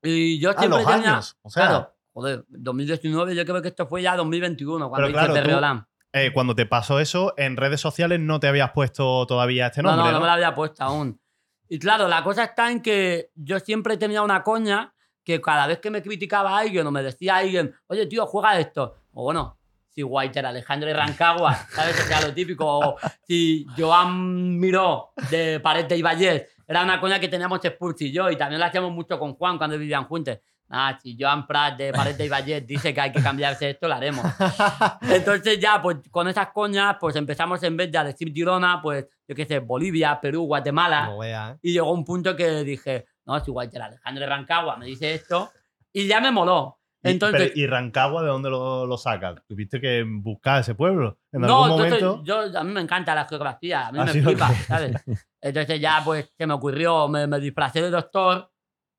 Y 0.02 0.40
yo 0.40 0.50
Ah, 0.50 0.54
siempre 0.58 0.82
los 0.82 0.92
tenía... 0.92 1.10
años. 1.12 1.36
O 1.42 1.50
sea, 1.50 1.66
Claro, 1.68 1.94
joder, 2.12 2.44
2019 2.48 3.36
yo 3.36 3.44
creo 3.44 3.62
que 3.62 3.68
esto 3.68 3.86
fue 3.86 4.02
ya 4.02 4.16
2021 4.16 4.88
cuando 4.88 5.06
hice 5.06 5.12
claro, 5.12 5.28
tú- 5.28 5.34
Perreolán. 5.40 5.86
Eh, 6.12 6.30
cuando 6.32 6.54
te 6.54 6.66
pasó 6.66 7.00
eso, 7.00 7.34
en 7.36 7.56
redes 7.56 7.80
sociales 7.80 8.18
no 8.20 8.40
te 8.40 8.48
habías 8.48 8.70
puesto 8.72 9.26
todavía 9.26 9.66
este 9.66 9.82
No, 9.82 9.90
nombre. 9.90 10.06
no, 10.06 10.12
¿no? 10.12 10.18
no 10.18 10.20
me 10.22 10.26
la 10.26 10.34
había 10.34 10.54
puesto 10.54 10.82
aún. 10.84 11.20
Y 11.68 11.78
claro, 11.78 12.08
la 12.08 12.24
cosa 12.24 12.44
está 12.44 12.70
en 12.70 12.80
que 12.80 13.30
yo 13.34 13.58
siempre 13.60 13.96
tenía 13.98 14.22
una 14.22 14.42
coña 14.42 14.94
que 15.22 15.40
cada 15.40 15.66
vez 15.66 15.78
que 15.80 15.90
me 15.90 16.02
criticaba 16.02 16.56
alguien 16.58 16.86
o 16.86 16.90
me 16.90 17.02
decía 17.02 17.36
alguien, 17.36 17.74
oye, 17.88 18.06
tío, 18.06 18.24
juega 18.26 18.58
esto. 18.58 18.94
O 19.12 19.24
bueno, 19.24 19.58
si 19.90 20.02
Whiter, 20.02 20.46
Alejandro 20.46 20.88
y 20.88 20.94
Rancagua, 20.94 21.54
¿sabes? 21.70 21.94
Que 21.96 22.02
sea 22.04 22.22
lo 22.22 22.32
típico. 22.32 22.64
O 22.66 22.96
si 23.26 23.66
Joan 23.76 24.58
Miró 24.58 25.10
de 25.30 25.60
Pared 25.60 25.84
de 25.84 25.98
Ibáñez, 25.98 26.46
era 26.66 26.82
una 26.82 26.98
coña 27.00 27.20
que 27.20 27.28
teníamos 27.28 27.62
Spurs 27.62 28.00
y 28.00 28.12
yo, 28.12 28.30
y 28.30 28.36
también 28.36 28.60
la 28.60 28.66
hacíamos 28.66 28.90
mucho 28.92 29.18
con 29.18 29.34
Juan 29.34 29.58
cuando 29.58 29.76
vivían 29.78 30.04
juntos. 30.06 30.38
Ah, 30.70 30.98
si 31.02 31.16
Joan 31.18 31.46
Prat 31.46 31.78
de 31.78 31.92
Pared 31.92 32.14
de 32.16 32.26
Ibáñez 32.26 32.66
dice 32.66 32.92
que 32.92 33.00
hay 33.00 33.10
que 33.10 33.22
cambiarse 33.22 33.70
esto, 33.70 33.88
lo 33.88 33.94
haremos. 33.94 34.24
Entonces 35.02 35.58
ya, 35.58 35.80
pues 35.80 35.96
con 36.10 36.28
esas 36.28 36.48
coñas, 36.48 36.96
pues 37.00 37.16
empezamos 37.16 37.62
en 37.62 37.76
vez 37.76 37.90
de 37.90 38.04
decir 38.04 38.32
Girona, 38.32 38.80
pues 38.82 39.06
yo 39.26 39.34
qué 39.34 39.46
sé, 39.46 39.60
Bolivia, 39.60 40.18
Perú, 40.20 40.44
Guatemala. 40.44 41.10
¿eh? 41.24 41.58
Y 41.62 41.72
llegó 41.72 41.92
un 41.92 42.04
punto 42.04 42.36
que 42.36 42.64
dije, 42.64 43.06
no, 43.26 43.40
si 43.42 43.50
Walter 43.50 43.80
Alejandro 43.82 44.20
de 44.24 44.26
Rancagua 44.30 44.76
me 44.76 44.86
dice 44.86 45.14
esto, 45.14 45.50
y 45.92 46.06
ya 46.06 46.20
me 46.20 46.30
moló. 46.30 46.78
Y- 47.02 47.10
Entonces, 47.10 47.50
pero, 47.50 47.60
¿Y 47.60 47.66
Rancagua 47.66 48.22
de 48.22 48.28
dónde 48.28 48.50
lo, 48.50 48.84
lo 48.84 48.98
sacas? 48.98 49.36
¿Tuviste 49.46 49.80
que 49.80 50.04
buscar 50.06 50.60
ese 50.60 50.74
pueblo? 50.74 51.18
En 51.32 51.42
no, 51.42 51.64
algún 51.64 51.78
momento. 51.82 52.22
yo, 52.24 52.58
a 52.58 52.64
mí 52.64 52.72
me 52.72 52.80
encanta 52.80 53.14
la 53.14 53.24
geografía, 53.24 53.86
a 53.86 53.92
mí 53.92 54.00
¿Ah, 54.00 54.04
me 54.04 54.12
flipa, 54.12 54.48
qué? 54.48 54.54
¿sabes? 54.64 54.92
Entonces 55.40 55.80
ya 55.80 56.02
pues 56.04 56.30
se 56.36 56.46
me 56.46 56.54
ocurrió, 56.54 57.08
me, 57.08 57.26
me 57.26 57.38
disfracé 57.40 57.80
de 57.82 57.90
doctor 57.90 58.50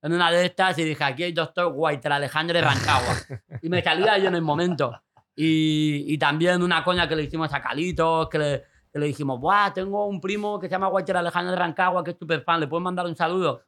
en 0.02 0.14
una 0.14 0.32
de 0.32 0.46
estas 0.46 0.78
y 0.78 0.84
dije, 0.84 1.04
aquí 1.04 1.24
hay 1.24 1.32
doctor 1.32 1.72
Walter 1.76 2.12
Alejandro 2.12 2.56
de 2.58 2.64
Rancagua. 2.64 3.16
y 3.62 3.70
me 3.70 3.82
salía 3.84 4.18
yo 4.18 4.28
en 4.30 4.36
el 4.36 4.42
momento. 4.42 5.02
Y, 5.36 6.06
y 6.08 6.18
también 6.18 6.62
una 6.62 6.84
coña 6.84 7.08
que 7.08 7.16
le 7.16 7.24
hicimos 7.24 7.54
a 7.54 7.62
Calitos, 7.62 8.28
que 8.30 8.38
le, 8.40 8.64
que 8.92 9.00
le 9.00 9.06
dijimos, 9.08 9.40
Buah, 9.40 9.74
tengo 9.74 10.06
un 10.06 10.20
primo 10.20 10.60
que 10.60 10.68
se 10.68 10.72
llama 10.72 10.90
Walter 10.90 11.18
Alejandro 11.18 11.52
de 11.52 11.58
Rancagua, 11.58 12.04
que 12.04 12.12
es 12.12 12.18
súper 12.18 12.42
fan, 12.44 12.60
¿le 12.60 12.68
puedes 12.68 12.84
mandar 12.84 13.06
un 13.06 13.16
saludo? 13.16 13.62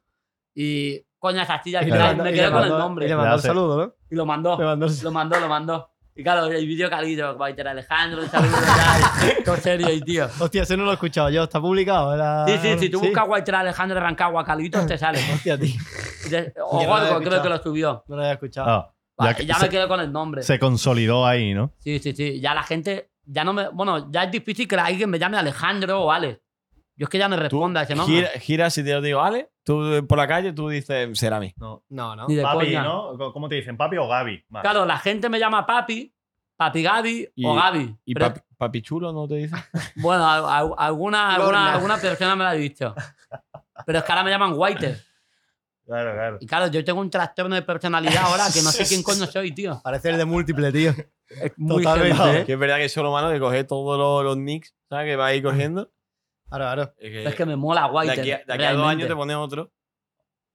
Y 0.54 1.00
coñas 1.18 1.48
así, 1.48 1.74
al 1.74 1.84
Y 1.86 1.90
le 1.90 1.92
final 1.92 2.16
me 2.16 2.30
y 2.30 2.34
quedé 2.34 2.50
con 2.50 2.62
el 2.64 2.68
nombre. 2.70 3.06
Y 3.06 3.08
le 3.08 3.16
mandó 3.16 3.38
sé. 3.38 3.48
saludo, 3.48 3.86
¿no? 3.86 3.94
Y 4.10 4.14
lo 4.14 4.26
mandó. 4.26 4.58
Le 4.58 4.64
mandó 4.64 4.86
Lo 5.02 5.10
mandó, 5.10 5.40
lo 5.40 5.48
mandó. 5.48 5.91
Y 6.14 6.22
claro, 6.22 6.46
el 6.46 6.66
vídeo 6.66 6.90
Carlito, 6.90 7.34
Walter 7.36 7.68
Alejandro, 7.68 8.22
un 8.22 8.28
saludo 8.28 8.56
tal. 8.76 9.44
Todo 9.44 9.56
serio 9.56 9.90
y 9.90 10.00
tío. 10.02 10.28
Hostia, 10.38 10.62
ese 10.64 10.76
no 10.76 10.84
lo 10.84 10.90
he 10.90 10.94
escuchado 10.94 11.30
yo. 11.30 11.44
¿Está 11.44 11.60
publicado? 11.60 12.14
Era- 12.14 12.46
Sí, 12.46 12.58
sí, 12.60 12.78
si 12.78 12.88
tú 12.90 13.00
buscas 13.00 13.26
Walter 13.26 13.54
Alejandro 13.54 13.98
Rancagua 13.98 14.44
Carlitos, 14.44 14.86
te 14.86 14.98
sale. 14.98 15.18
Hostia, 15.34 15.58
tío. 15.58 15.74
O 16.66 16.84
Gorgo, 16.84 17.20
creo 17.20 17.42
que 17.42 17.48
lo 17.48 17.62
subió. 17.62 18.04
No 18.08 18.16
lo 18.16 18.22
había 18.22 18.34
escuchado. 18.34 18.68
Ah, 18.70 18.94
Vale, 19.16 19.30
ya 19.32 19.36
que 19.36 19.46
ya 19.46 19.54
se, 19.56 19.62
me 19.64 19.68
quedé 19.70 19.88
con 19.88 20.00
el 20.00 20.10
nombre. 20.12 20.42
se 20.42 20.58
consolidó 20.58 21.26
ahí, 21.26 21.54
¿no? 21.54 21.72
Sí, 21.78 21.98
sí, 21.98 22.12
sí. 22.14 22.40
Ya 22.40 22.54
la 22.54 22.62
gente, 22.62 23.10
ya 23.24 23.44
no 23.44 23.52
me. 23.52 23.68
Bueno, 23.68 24.10
ya 24.10 24.24
es 24.24 24.30
difícil 24.30 24.66
que 24.66 24.76
alguien 24.76 25.08
me 25.10 25.18
llame 25.18 25.36
Alejandro 25.38 26.00
o 26.02 26.10
Ale. 26.12 26.42
Yo 26.96 27.04
es 27.04 27.08
que 27.10 27.18
ya 27.18 27.28
Tú 27.28 27.36
responda 27.36 27.80
a 27.80 27.84
ese 27.84 27.94
nombre. 27.94 28.16
gira, 28.16 28.30
gira 28.40 28.70
si 28.70 28.82
te 28.84 28.92
lo 28.92 29.00
digo, 29.00 29.22
Ale, 29.22 29.50
tú 29.64 29.84
eh, 29.94 30.02
por 30.02 30.18
la 30.18 30.26
calle, 30.28 30.52
tú 30.52 30.68
dices, 30.68 31.18
será 31.18 31.38
mí. 31.40 31.52
No. 31.56 31.84
No, 31.88 32.14
no. 32.16 32.26
Ni 32.28 32.36
de 32.36 32.42
Papi, 32.42 32.66
coña. 32.66 32.82
¿no? 32.82 33.16
¿Cómo 33.32 33.48
te 33.48 33.54
dicen? 33.56 33.76
¿Papi 33.76 33.96
o 33.96 34.08
Gaby? 34.08 34.44
Vale. 34.48 34.62
Claro, 34.62 34.84
la 34.86 34.98
gente 34.98 35.28
me 35.28 35.38
llama 35.38 35.64
Papi, 35.66 36.12
Papi 36.56 36.82
Gaby 36.82 37.28
Y- 37.34 37.46
o 37.46 37.54
Gaby. 37.54 37.96
¿Y 38.04 38.14
Pero- 38.14 38.26
papi, 38.28 38.40
papi 38.56 38.82
chulo 38.82 39.12
no 39.12 39.26
te 39.28 39.34
dice? 39.36 39.54
Bueno, 39.96 40.24
a- 40.24 40.58
a- 40.58 40.74
alguna, 40.86 41.36
Lorna. 41.36 41.36
alguna, 41.36 41.72
alguna 41.74 41.96
persona 41.98 42.36
me 42.36 42.44
lo 42.44 42.50
ha 42.50 42.54
dicho. 42.54 42.94
Pero 43.86 43.98
es 43.98 44.04
que 44.04 44.12
ahora 44.12 44.24
me 44.24 44.30
llaman 44.30 44.52
Whiter. 44.56 45.00
Claro, 45.84 46.12
claro. 46.12 46.36
Y 46.40 46.46
claro, 46.46 46.66
yo 46.68 46.84
tengo 46.84 47.00
un 47.00 47.10
trastorno 47.10 47.54
de 47.56 47.62
personalidad 47.62 48.22
ahora 48.22 48.44
que 48.52 48.62
no 48.62 48.70
sé 48.70 48.84
quién 48.88 49.02
coño 49.02 49.26
soy, 49.26 49.52
tío. 49.52 49.80
Parece 49.82 50.10
el 50.10 50.16
de 50.18 50.24
múltiple, 50.24 50.70
tío. 50.72 50.92
Es 51.28 51.52
muy 51.56 51.82
Totalmente, 51.82 52.16
heavy. 52.16 52.38
¿eh? 52.38 52.44
Que 52.46 52.52
es 52.52 52.58
verdad 52.58 52.76
que 52.76 52.88
solo 52.88 53.10
mano 53.10 53.30
de 53.30 53.40
coger 53.40 53.66
todos 53.66 53.98
los, 53.98 54.22
los 54.24 54.36
nicks, 54.36 54.74
¿sabes? 54.88 55.06
Que 55.06 55.16
va 55.16 55.26
a 55.26 55.34
ir 55.34 55.42
cogiendo. 55.42 55.90
Claro, 56.56 56.64
claro. 56.74 56.94
Es 56.98 57.10
que, 57.10 57.24
Es 57.24 57.34
que 57.34 57.46
me 57.46 57.56
mola 57.56 57.88
de 57.88 57.90
Whiter. 57.94 58.20
aquí, 58.20 58.30
a, 58.32 58.42
de 58.46 58.52
aquí 58.52 58.64
a 58.64 58.72
dos 58.74 58.86
años 58.86 59.08
te 59.08 59.16
pones 59.16 59.36
otro. 59.36 59.70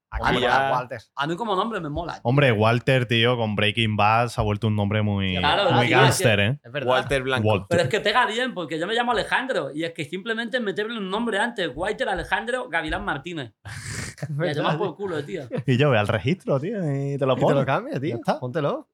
Aquí 0.10 0.40
ya- 0.40 0.70
ya... 0.70 0.72
Walter. 0.72 1.02
A 1.16 1.28
mí 1.28 1.36
como 1.36 1.54
nombre 1.54 1.82
me 1.82 1.90
mola. 1.90 2.22
Hombre, 2.24 2.54
Walter, 2.54 3.08
tío, 3.08 3.36
con 3.36 3.56
Breaking 3.58 3.98
Bad 3.98 4.30
se 4.30 4.40
ha 4.40 4.44
vuelto 4.44 4.68
un 4.68 4.76
nombre 4.78 5.02
muy, 5.02 5.36
Claro, 5.36 5.70
muy 5.74 5.90
gángster, 5.90 6.40
¿eh? 6.40 6.60
Es 6.64 6.72
verdad. 6.72 6.90
Walter 6.92 7.24
Blanco. 7.24 7.46
Walter. 7.48 7.68
Pero 7.70 7.84
es 7.84 7.90
que 7.90 8.00
pega 8.00 8.26
bien, 8.26 8.54
porque 8.54 8.80
yo 8.80 8.88
me 8.88 8.94
llamo 8.94 9.12
Alejandro. 9.12 9.70
Y 9.74 9.84
es 9.84 9.92
que 9.92 10.06
simplemente 10.06 10.62
meterle 10.62 10.98
un 10.98 11.10
nombre 11.10 11.40
antes. 11.40 11.70
Whiter 11.76 12.08
Alejandro 12.08 12.70
Gavilán 12.70 13.04
Martínez. 13.04 13.52
Tomar 14.28 14.54
tío. 14.54 14.78
por 14.78 14.96
culo, 14.96 15.24
tío. 15.26 15.44
Y 15.66 15.78
yo 15.78 15.90
voy 15.90 15.98
al 15.98 16.08
registro, 16.08 16.58
tío, 16.60 16.78
y 16.80 17.18
te 17.18 17.26
lo 17.26 17.34
Y 17.34 17.36
te 17.36 17.42
pongo. 17.42 17.54
lo 17.54 17.66
cambia, 17.66 18.00
tío. 18.00 18.18
Póntelo. 18.40 18.88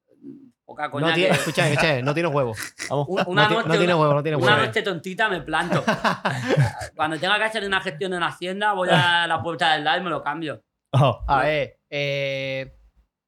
Poca 0.74 0.90
coña 0.90 1.08
No 1.10 1.14
tiene, 1.14 1.30
que- 1.30 1.36
escucha, 1.36 1.70
escucha, 1.70 2.02
no 2.02 2.14
tiene 2.16 2.30
huevo. 2.30 2.56
Vamos. 2.90 3.08
Una 3.28 3.44
no, 3.48 3.50
noche, 3.56 3.68
no 3.68 3.74
tiene 3.78 3.94
una- 3.94 4.02
huevo, 4.02 4.14
no 4.16 4.24
tiene 4.24 4.38
Una 4.38 4.46
huevo. 4.56 4.66
noche 4.66 4.82
tontita 4.82 5.30
me 5.30 5.42
planto. 5.42 5.84
Cuando 6.96 7.20
tenga 7.20 7.38
que 7.38 7.44
hacer 7.44 7.64
una 7.66 7.80
gestión 7.82 8.14
en 8.16 8.24
Hacienda, 8.24 8.74
voy 8.74 8.90
a 8.92 9.28
la 9.28 9.42
puerta 9.44 9.74
del 9.74 9.84
live 9.84 9.98
y 9.98 10.02
me 10.02 10.10
lo 10.10 10.24
cambio. 10.24 10.64
Oh, 10.94 11.24
A 11.28 11.42
ver, 11.44 11.78
eh, 11.90 12.76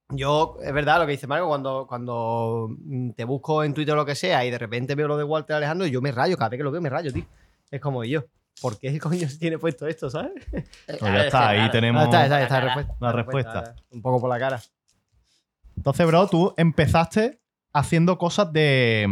yo, 0.09 0.57
es 0.61 0.73
verdad 0.73 0.99
lo 0.99 1.05
que 1.05 1.11
dice 1.13 1.27
Marco, 1.27 1.47
cuando, 1.47 1.85
cuando 1.87 2.67
mm, 2.69 3.11
te 3.11 3.23
busco 3.25 3.63
en 3.63 3.73
Twitter 3.73 3.93
o 3.93 3.97
lo 3.97 4.05
que 4.05 4.15
sea 4.15 4.43
y 4.45 4.51
de 4.51 4.57
repente 4.57 4.95
veo 4.95 5.07
lo 5.07 5.17
de 5.17 5.23
Walter 5.23 5.55
Alejandro, 5.55 5.87
yo 5.87 6.01
me 6.01 6.11
rayo, 6.11 6.37
cada 6.37 6.49
vez 6.49 6.57
que 6.59 6.63
lo 6.63 6.71
veo 6.71 6.81
me 6.81 6.89
rayo, 6.89 7.11
tío. 7.13 7.25
Es 7.71 7.81
como 7.81 8.03
yo. 8.03 8.23
¿Por 8.61 8.79
qué 8.79 8.97
coño 8.99 9.27
se 9.27 9.37
tiene 9.37 9.57
puesto 9.57 9.87
esto, 9.87 10.09
sabes? 10.09 10.31
Eh, 10.53 10.63
pues 10.87 11.01
ya 11.01 11.11
ver, 11.11 11.25
está, 11.25 11.49
ahí 11.49 11.69
tenemos. 11.71 12.01
Ah, 12.03 12.05
está, 12.05 12.23
está, 12.23 12.37
la 12.37 12.43
está, 12.43 12.55
cara. 12.55 12.65
respuesta. 12.75 12.95
La 12.99 13.11
respuesta. 13.11 13.75
Un 13.91 14.01
poco 14.01 14.21
por 14.21 14.29
la 14.29 14.39
cara. 14.39 14.61
Entonces, 15.75 16.05
bro, 16.07 16.27
tú 16.27 16.53
empezaste 16.57 17.39
haciendo 17.73 18.17
cosas 18.17 18.51
de, 18.53 19.07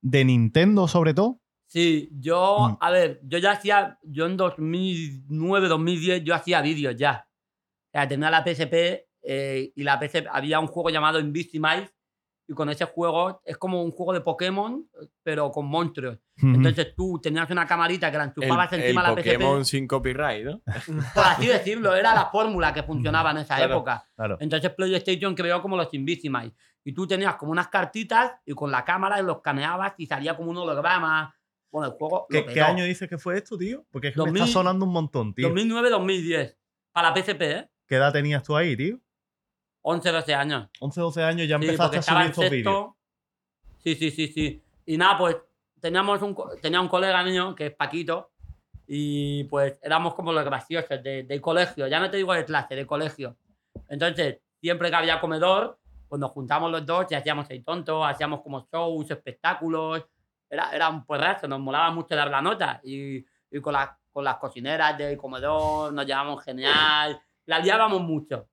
de 0.00 0.24
Nintendo, 0.24 0.88
sobre 0.88 1.14
todo. 1.14 1.40
Sí, 1.66 2.08
yo, 2.18 2.70
Mm. 2.70 2.76
a 2.80 2.90
ver, 2.90 3.20
yo 3.24 3.38
ya 3.38 3.52
hacía, 3.52 3.98
yo 4.02 4.26
en 4.26 4.36
2009, 4.36 5.68
2010, 5.68 6.24
yo 6.24 6.34
hacía 6.34 6.60
vídeos 6.62 6.96
ya. 6.96 7.28
O 7.28 7.90
sea, 7.92 8.08
tenía 8.08 8.30
la 8.30 8.42
PSP 8.44 9.06
eh, 9.22 9.72
y 9.74 9.82
la 9.82 9.98
PSP, 10.00 10.26
había 10.32 10.58
un 10.60 10.66
juego 10.66 10.90
llamado 10.90 11.20
Invisimise 11.20 11.90
y 12.50 12.52
con 12.52 12.68
ese 12.68 12.84
juego 12.84 13.40
es 13.44 13.56
como 13.56 13.80
un 13.80 13.92
juego 13.92 14.12
de 14.12 14.22
Pokémon, 14.22 14.84
pero 15.22 15.52
con 15.52 15.66
monstruos. 15.66 16.18
Entonces 16.36 16.96
tú 16.96 17.20
tenías 17.22 17.48
una 17.48 17.64
camarita 17.64 18.10
que 18.10 18.18
la 18.18 18.24
enchufabas 18.24 18.72
el 18.72 18.80
encima 18.80 19.02
de 19.02 19.08
la 19.08 19.14
Pokémon 19.14 19.64
PSP. 19.64 19.70
sin 19.70 19.86
copyright, 19.86 20.44
¿no? 20.44 20.60
Por 21.14 21.24
así 21.24 21.46
decirlo, 21.46 21.94
era 21.94 22.12
la 22.12 22.26
fórmula 22.26 22.74
que 22.74 22.82
funcionaba 22.82 23.30
en 23.30 23.36
esa 23.38 23.54
Claro. 23.54 23.74
época. 23.74 24.04
Claro. 24.16 24.36
Entonces 24.40 24.68
PlayStation 24.74 25.36
creó 25.36 25.62
como 25.62 25.76
los 25.76 25.94
Invisimise. 25.94 26.56
Y 26.82 26.92
tú 26.92 27.06
tenías 27.06 27.36
como 27.36 27.52
unas 27.52 27.68
cartitas 27.68 28.32
y 28.44 28.52
con 28.52 28.72
la 28.72 28.84
cámara 28.84 29.22
los 29.22 29.36
escaneabas 29.36 29.94
y 29.98 30.06
salía 30.06 30.36
como 30.36 30.50
un 30.50 30.56
holograma. 30.56 31.32
Bueno, 31.70 31.92
el 31.92 31.98
juego. 31.98 32.26
¿Qué, 32.28 32.60
año 32.60 32.82
dices 32.84 33.08
que 33.08 33.16
fue 33.18 33.36
esto, 33.38 33.56
tío? 33.56 33.86
Porque 33.92 34.08
es 34.08 34.14
que 34.14 34.18
me 34.22 34.24
2000 34.26 34.42
está 34.42 34.52
sonando 34.54 34.86
un 34.86 34.92
montón, 34.92 35.34
tío. 35.34 35.48
2009-2010. 35.54 36.56
Para 36.90 37.10
la 37.10 37.14
PSP, 37.14 37.42
¿eh? 37.42 37.70
¿Qué 37.86 37.94
edad 37.94 38.12
tenías 38.12 38.42
tú 38.42 38.56
ahí, 38.56 38.76
tío? 38.76 38.98
11, 39.82 40.12
12 40.12 40.34
años. 40.34 40.68
11, 40.80 41.00
12 41.00 41.22
años 41.22 41.48
ya 41.48 41.58
Sí, 41.58 41.64
empezaste 41.64 41.98
a 41.98 42.02
subir 42.02 42.26
estos 42.26 42.50
vídeos. 42.50 42.90
Sí, 43.78 43.94
sí, 43.94 44.10
sí, 44.10 44.28
sí. 44.28 44.62
Y 44.86 44.96
nada, 44.96 45.16
pues 45.18 45.36
teníamos 45.80 46.20
un, 46.22 46.36
tenía 46.60 46.80
un 46.80 46.88
colega 46.88 47.22
mío 47.24 47.54
que 47.54 47.66
es 47.66 47.74
Paquito 47.74 48.32
y 48.86 49.44
pues 49.44 49.78
éramos 49.82 50.14
como 50.14 50.32
los 50.32 50.44
graciosos 50.44 51.02
de, 51.02 51.22
del 51.22 51.40
colegio. 51.40 51.86
Ya 51.86 52.00
no 52.00 52.10
te 52.10 52.16
digo 52.16 52.34
de 52.34 52.44
clase, 52.44 52.74
de 52.74 52.86
colegio. 52.86 53.36
Entonces, 53.88 54.38
siempre 54.60 54.90
que 54.90 54.96
había 54.96 55.20
comedor, 55.20 55.78
pues 56.08 56.20
nos 56.20 56.32
juntamos 56.32 56.70
los 56.70 56.84
dos 56.84 57.06
y 57.10 57.14
hacíamos 57.14 57.48
el 57.50 57.64
tonto, 57.64 58.04
hacíamos 58.04 58.42
como 58.42 58.66
shows, 58.70 59.10
espectáculos. 59.10 60.04
Era, 60.48 60.72
era 60.72 60.88
un 60.88 61.04
porrazo, 61.06 61.46
nos 61.46 61.60
molaba 61.60 61.90
mucho 61.92 62.16
dar 62.16 62.28
la 62.28 62.42
nota. 62.42 62.80
Y, 62.82 63.24
y 63.50 63.60
con, 63.60 63.72
las, 63.72 63.90
con 64.12 64.24
las 64.24 64.36
cocineras 64.36 64.98
del 64.98 65.16
comedor 65.16 65.92
nos 65.92 66.04
llevábamos 66.04 66.44
genial. 66.44 67.20
La 67.46 67.58
liábamos 67.60 68.02
mucho. 68.02 68.48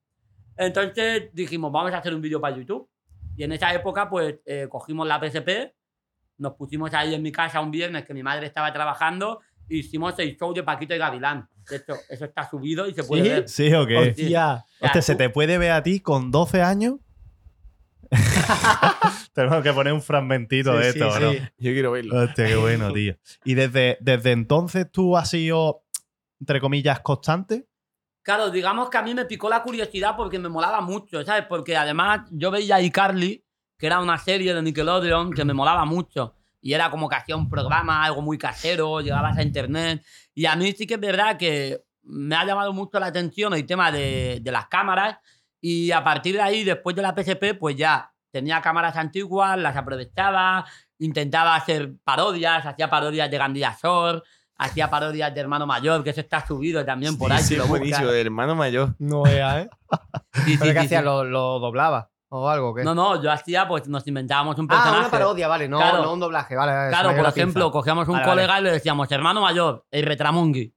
Entonces 0.58 1.30
dijimos, 1.34 1.72
vamos 1.72 1.94
a 1.94 1.98
hacer 1.98 2.14
un 2.14 2.22
vídeo 2.22 2.42
para 2.42 2.58
YouTube. 2.58 2.90
Y 3.36 3.44
en 3.44 3.52
esa 3.52 3.74
época, 3.74 4.10
pues 4.10 4.36
eh, 4.46 4.68
cogimos 4.70 5.08
la 5.08 5.20
PSP, 5.20 5.74
nos 6.38 6.54
pusimos 6.54 6.94
ahí 6.94 7.14
en 7.14 7.22
mi 7.22 7.32
casa 7.32 7.62
un 7.62 7.72
viernes 7.72 8.04
que 8.04 8.14
mi 8.14 8.24
madre 8.24 8.48
estaba 8.48 8.74
trabajando, 8.74 9.42
e 9.70 9.78
hicimos 9.78 10.18
el 10.20 10.36
show 10.38 10.54
de 10.54 10.64
Paquito 10.64 10.96
y 10.96 10.98
Gavilán. 10.98 11.48
De 11.70 11.76
hecho, 11.76 11.94
eso 12.10 12.26
está 12.26 12.50
subido 12.50 12.88
y 12.88 12.94
se 12.94 13.04
puede 13.04 13.24
¿Sí? 13.24 13.30
ver. 13.30 13.50
Sí, 13.50 13.74
o 13.74 13.86
qué. 13.86 13.98
Hostia. 13.98 14.66
Hostia, 14.80 15.02
¿se 15.02 15.16
te 15.16 15.30
puede 15.30 15.58
ver 15.58 15.72
a 15.72 15.84
ti 15.84 16.00
con 16.00 16.32
12 16.32 16.62
años? 16.62 16.96
Tenemos 19.34 19.62
que 19.62 19.74
poner 19.74 19.94
un 19.94 20.02
fragmentito 20.02 20.74
de 20.78 20.90
esto, 20.90 21.12
sí, 21.12 21.22
¿no? 21.22 21.32
sí. 21.32 21.40
Yo 21.58 21.72
quiero 21.74 21.92
verlo. 21.92 22.24
Hostia, 22.24 22.48
qué 22.48 22.56
bueno, 22.56 22.92
tío. 22.94 23.18
Y 23.44 23.54
desde, 23.54 23.98
desde 24.00 24.32
entonces 24.32 24.90
tú 24.92 25.18
has 25.18 25.30
sido, 25.30 25.84
entre 26.40 26.62
comillas, 26.62 27.02
constante. 27.02 27.68
Claro, 28.28 28.50
digamos 28.50 28.90
que 28.90 28.98
a 28.98 29.02
mí 29.02 29.16
me 29.16 29.24
picó 29.24 29.48
la 29.48 29.64
curiosidad 29.64 30.18
porque 30.18 30.38
me 30.38 30.50
molaba 30.50 30.82
mucho, 30.82 31.24
¿sabes? 31.24 31.46
Porque 31.48 31.78
además 31.78 32.28
yo 32.30 32.52
veía 32.52 32.76
a 32.76 32.82
iCarly, 32.82 33.42
que 33.78 33.86
era 33.86 34.02
una 34.02 34.18
serie 34.18 34.54
de 34.54 34.62
Nickelodeon 34.62 35.32
que 35.32 35.46
me 35.46 35.54
molaba 35.54 35.86
mucho. 35.86 36.36
Y 36.60 36.74
era 36.74 36.92
como 36.92 37.08
que 37.08 37.16
hacía 37.16 37.38
un 37.38 37.50
programa, 37.50 38.04
algo 38.04 38.22
muy 38.22 38.38
casero, 38.38 39.00
llegabas 39.00 39.38
a 39.38 39.44
internet. 39.44 40.06
Y 40.36 40.46
a 40.46 40.58
mí 40.58 40.74
sí 40.74 40.86
que 40.86 40.96
es 40.96 41.00
verdad 41.00 41.38
que 41.38 41.82
me 42.04 42.36
ha 42.36 42.44
llamado 42.44 42.74
mucho 42.74 43.00
la 43.00 43.06
atención 43.06 43.54
el 43.54 43.66
tema 43.66 43.94
de, 43.94 44.40
de 44.42 44.52
las 44.52 44.68
cámaras. 44.68 45.20
Y 45.62 45.92
a 45.92 46.04
partir 46.04 46.36
de 46.36 46.42
ahí, 46.42 46.66
después 46.66 46.98
de 46.98 47.04
la 47.04 47.16
PSP, 47.16 47.58
pues 47.58 47.78
ya 47.78 48.12
tenía 48.30 48.62
cámaras 48.62 48.98
antiguas, 48.98 49.58
las 49.58 49.78
aprovechaba, 49.78 50.66
intentaba 51.00 51.56
hacer 51.56 51.94
parodias, 52.04 52.66
hacía 52.66 52.90
parodias 52.90 53.32
de 53.32 53.38
Gandía 53.38 53.78
Shore, 53.82 54.22
hacía 54.58 54.90
parodias 54.90 55.34
de 55.34 55.40
Hermano 55.42 55.66
Mayor, 55.68 56.04
que 56.04 56.10
eso 56.12 56.22
está 56.22 56.46
subido 56.46 56.84
también 56.86 57.18
por 57.18 57.32
ahí. 57.32 57.40
Sí, 57.40 57.50
si 57.50 57.56
lo 57.58 57.68
buenísimo, 57.68 58.08
de 58.08 58.22
hermano 58.22 58.56
mayor. 58.56 58.96
No 59.00 59.24
vea, 59.24 59.62
¿eh? 59.62 59.70
Sí, 60.34 60.42
sí, 60.54 60.58
¿Pero 60.60 60.82
qué 60.82 60.88
sí. 60.88 60.96
¿Lo, 61.04 61.24
lo 61.24 61.60
doblaba? 61.60 62.10
¿O 62.30 62.50
algo? 62.50 62.76
¿qué? 62.76 62.84
No, 62.84 62.94
no, 62.94 63.22
yo 63.24 63.32
hacía, 63.32 63.68
pues 63.68 63.88
nos 63.88 64.06
inventábamos 64.08 64.58
un 64.60 64.66
ah, 64.66 64.74
personaje. 64.76 65.00
una 65.00 65.10
parodia, 65.12 65.48
vale. 65.48 65.70
No, 65.70 65.78
Claro. 65.78 66.04
no 66.04 66.14
un 66.14 66.20
doblaje, 66.20 66.56
vale. 66.56 66.74
vale, 66.74 66.90
Claro, 66.90 67.10
por 67.10 67.18
la 67.20 67.24
pinza. 67.32 67.40
ejemplo, 67.40 67.72
cogíamos 67.72 68.08
un 68.08 68.16
Vale, 68.16 68.26
vale. 68.26 68.42
colega 68.42 68.60
y 68.60 68.64
le 68.64 68.72
decíamos, 68.72 69.12
hermano 69.12 69.42
mayor, 69.42 69.86
el 69.92 70.06
retramungui. 70.06 70.74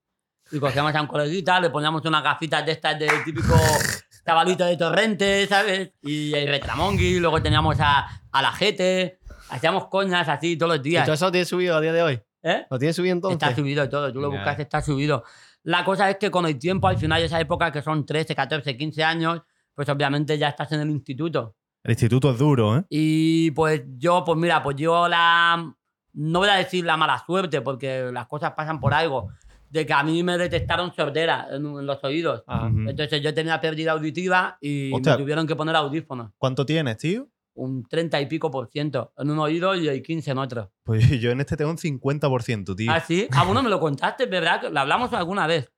Y 0.52 0.58
cogíamos 0.60 0.94
a 0.94 1.00
un 1.00 1.06
coleguita, 1.08 1.58
le 1.60 1.70
poníamos 1.70 2.04
unas 2.04 2.22
gafitas 2.22 2.64
de 2.66 2.72
estas 2.72 2.98
de 2.98 3.08
típico 3.24 3.54
chavalito 4.26 4.64
de 4.64 4.76
torrente, 4.76 5.46
¿sabes? 5.48 5.92
Y 6.02 6.32
el 6.34 6.48
retramungui, 6.48 7.18
luego 7.18 7.40
teníamos 7.42 7.76
a, 7.80 8.06
a 8.30 8.42
la 8.42 8.52
gente, 8.52 9.18
hacíamos 9.48 9.88
coñas 9.88 10.28
así 10.28 10.56
todos 10.56 10.76
los 10.76 10.86
¿Y 10.86 10.90
días. 10.90 11.04
todo 11.04 11.14
eso 11.14 11.26
lo 11.26 11.32
tienes 11.32 11.48
subido 11.48 11.76
a 11.76 11.80
día 11.80 11.92
de 11.92 12.02
hoy? 12.02 12.22
¿Eh? 12.42 12.66
¿Lo 12.70 12.78
tienes 12.78 12.96
subido 12.96 13.12
entonces? 13.14 13.42
Está 13.42 13.54
subido 13.54 13.84
y 13.84 13.88
todo, 13.88 14.12
tú 14.12 14.20
lo 14.20 14.30
buscas, 14.30 14.58
está 14.58 14.80
subido. 14.80 15.24
La 15.62 15.84
cosa 15.84 16.08
es 16.08 16.16
que 16.16 16.30
con 16.30 16.46
el 16.46 16.58
tiempo, 16.58 16.88
al 16.88 16.96
final 16.96 17.20
de 17.20 17.26
esa 17.26 17.40
época, 17.40 17.70
que 17.70 17.82
son 17.82 18.06
13, 18.06 18.34
14, 18.34 18.76
15 18.76 19.04
años, 19.04 19.42
pues 19.74 19.88
obviamente 19.88 20.38
ya 20.38 20.48
estás 20.48 20.72
en 20.72 20.80
el 20.80 20.90
instituto. 20.90 21.54
El 21.82 21.92
instituto 21.92 22.30
es 22.30 22.38
duro, 22.38 22.76
¿eh? 22.78 22.84
Y 22.88 23.50
pues 23.52 23.82
yo, 23.96 24.22
pues 24.24 24.38
mira, 24.38 24.62
pues 24.62 24.76
yo 24.76 25.08
la. 25.08 25.74
No 26.12 26.38
voy 26.40 26.48
a 26.48 26.54
decir 26.54 26.84
la 26.84 26.96
mala 26.96 27.22
suerte, 27.24 27.60
porque 27.60 28.10
las 28.12 28.26
cosas 28.26 28.52
pasan 28.56 28.80
por 28.80 28.92
algo. 28.94 29.28
De 29.68 29.86
que 29.86 29.92
a 29.92 30.02
mí 30.02 30.22
me 30.22 30.36
detectaron 30.36 30.92
sordera 30.94 31.46
en, 31.50 31.64
en 31.64 31.86
los 31.86 32.02
oídos. 32.02 32.42
Ah. 32.48 32.68
Entonces 32.68 33.22
yo 33.22 33.32
tenía 33.32 33.60
pérdida 33.60 33.92
auditiva 33.92 34.58
y 34.60 34.92
Hostia. 34.92 35.12
me 35.12 35.18
tuvieron 35.22 35.46
que 35.46 35.54
poner 35.54 35.76
audífonos. 35.76 36.32
¿Cuánto 36.38 36.66
tienes, 36.66 36.96
tío? 36.96 37.28
Un 37.54 37.84
30 37.86 38.20
y 38.20 38.26
pico 38.26 38.50
por 38.50 38.68
ciento 38.68 39.12
en 39.18 39.30
un 39.30 39.38
oído 39.38 39.74
y 39.74 39.88
el 39.88 40.02
15 40.02 40.30
en 40.30 40.38
otro. 40.38 40.72
Pues 40.84 41.08
yo 41.20 41.30
en 41.30 41.40
este 41.40 41.56
tengo 41.56 41.70
un 41.70 41.76
50%, 41.76 42.76
tío. 42.76 42.90
¿Ah, 42.90 43.00
sí? 43.00 43.28
Ah, 43.32 43.44
bueno, 43.44 43.62
me 43.62 43.70
lo 43.70 43.80
contaste, 43.80 44.26
¿verdad? 44.26 44.70
¿Lo 44.70 44.80
hablamos 44.80 45.12
alguna 45.12 45.46
vez? 45.46 45.70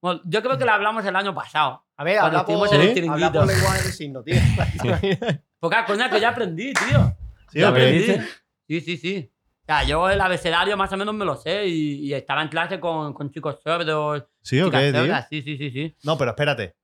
Bueno, 0.00 0.20
yo 0.24 0.42
creo 0.42 0.58
que 0.58 0.64
lo 0.64 0.72
hablamos 0.72 1.04
el 1.06 1.14
año 1.14 1.32
pasado. 1.32 1.84
A 1.96 2.04
ver, 2.04 2.18
Cuando 2.18 2.38
habla 2.40 2.58
por, 2.58 2.74
el 2.74 3.08
habla 3.08 3.32
por 3.32 3.46
lenguaje 3.46 3.84
de 3.84 3.92
signo, 3.92 4.22
tío. 4.24 4.34
Porque, 5.60 5.76
ah, 5.76 5.84
coña, 5.86 6.10
que 6.10 6.20
ya 6.20 6.30
aprendí, 6.30 6.72
tío. 6.74 7.16
¿Sí 7.50 7.60
Ya 7.60 7.68
aprendí. 7.68 8.06
Sí, 8.66 8.80
sí, 8.80 8.96
sí. 8.96 9.32
O 9.62 9.64
sea, 9.64 9.84
yo 9.84 10.10
el 10.10 10.20
abecedario 10.20 10.76
más 10.76 10.92
o 10.92 10.96
menos 10.96 11.14
me 11.14 11.24
lo 11.24 11.36
sé 11.36 11.68
y, 11.68 12.06
y 12.06 12.14
estaba 12.14 12.42
en 12.42 12.48
clase 12.48 12.80
con, 12.80 13.14
con 13.14 13.30
chicos 13.30 13.60
sordos. 13.62 14.24
¿Sí 14.42 14.60
o 14.60 14.70
qué, 14.72 14.92
tío? 14.92 15.14
Sí, 15.30 15.42
sí, 15.42 15.56
sí, 15.56 15.70
sí. 15.70 15.96
No, 16.02 16.18
pero 16.18 16.32
espérate. 16.32 16.74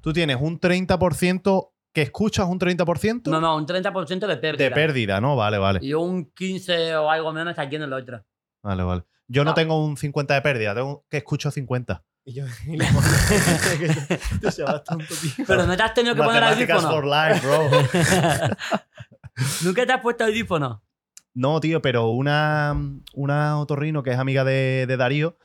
Tú 0.00 0.12
tienes 0.12 0.38
un 0.40 0.58
30% 0.60 1.70
que 1.94 2.02
escuchas 2.02 2.46
un 2.46 2.58
30% 2.58 3.30
No, 3.30 3.40
no, 3.40 3.56
un 3.56 3.66
30% 3.66 4.26
de 4.26 4.36
pérdida. 4.36 4.64
de 4.64 4.70
pérdida, 4.72 5.20
¿no? 5.20 5.36
Vale, 5.36 5.56
vale. 5.58 5.78
Y 5.82 5.94
un 5.94 6.30
15 6.32 6.96
o 6.96 7.08
algo 7.10 7.32
menos 7.32 7.58
aquí 7.58 7.76
en 7.76 7.82
el 7.82 7.92
otro. 7.94 8.22
Vale, 8.62 8.82
vale. 8.82 9.04
Yo 9.28 9.44
no, 9.44 9.50
No. 9.50 9.54
tengo 9.54 9.82
un 9.82 9.96
50 9.96 10.34
de 10.34 10.42
pérdida, 10.42 10.74
tengo 10.74 11.06
que 11.08 11.16
escucho 11.18 11.50
50. 11.50 12.04
Y 12.26 12.34
yo, 12.34 12.44
y 12.66 12.76
le 12.76 12.86
tío. 12.86 14.64
Pero 15.46 15.66
no 15.66 15.76
te 15.76 15.82
has 15.82 15.94
tenido 15.94 16.14
que 16.14 16.22
poner 16.22 16.42
Matemáticas 16.42 16.82
for 16.82 17.04
audífono. 17.04 17.28
life, 17.28 17.46
bro. 17.46 18.56
¿Nunca 19.64 19.86
te 19.86 19.92
has 19.92 20.00
puesto 20.00 20.24
audífono? 20.24 20.82
No, 21.34 21.60
tío, 21.60 21.82
pero 21.82 22.08
una, 22.10 22.76
una 23.14 23.58
otorrino 23.58 24.02
que 24.04 24.10
es 24.12 24.18
amiga 24.18 24.44
de, 24.44 24.86
de 24.86 24.96
Darío, 24.96 25.36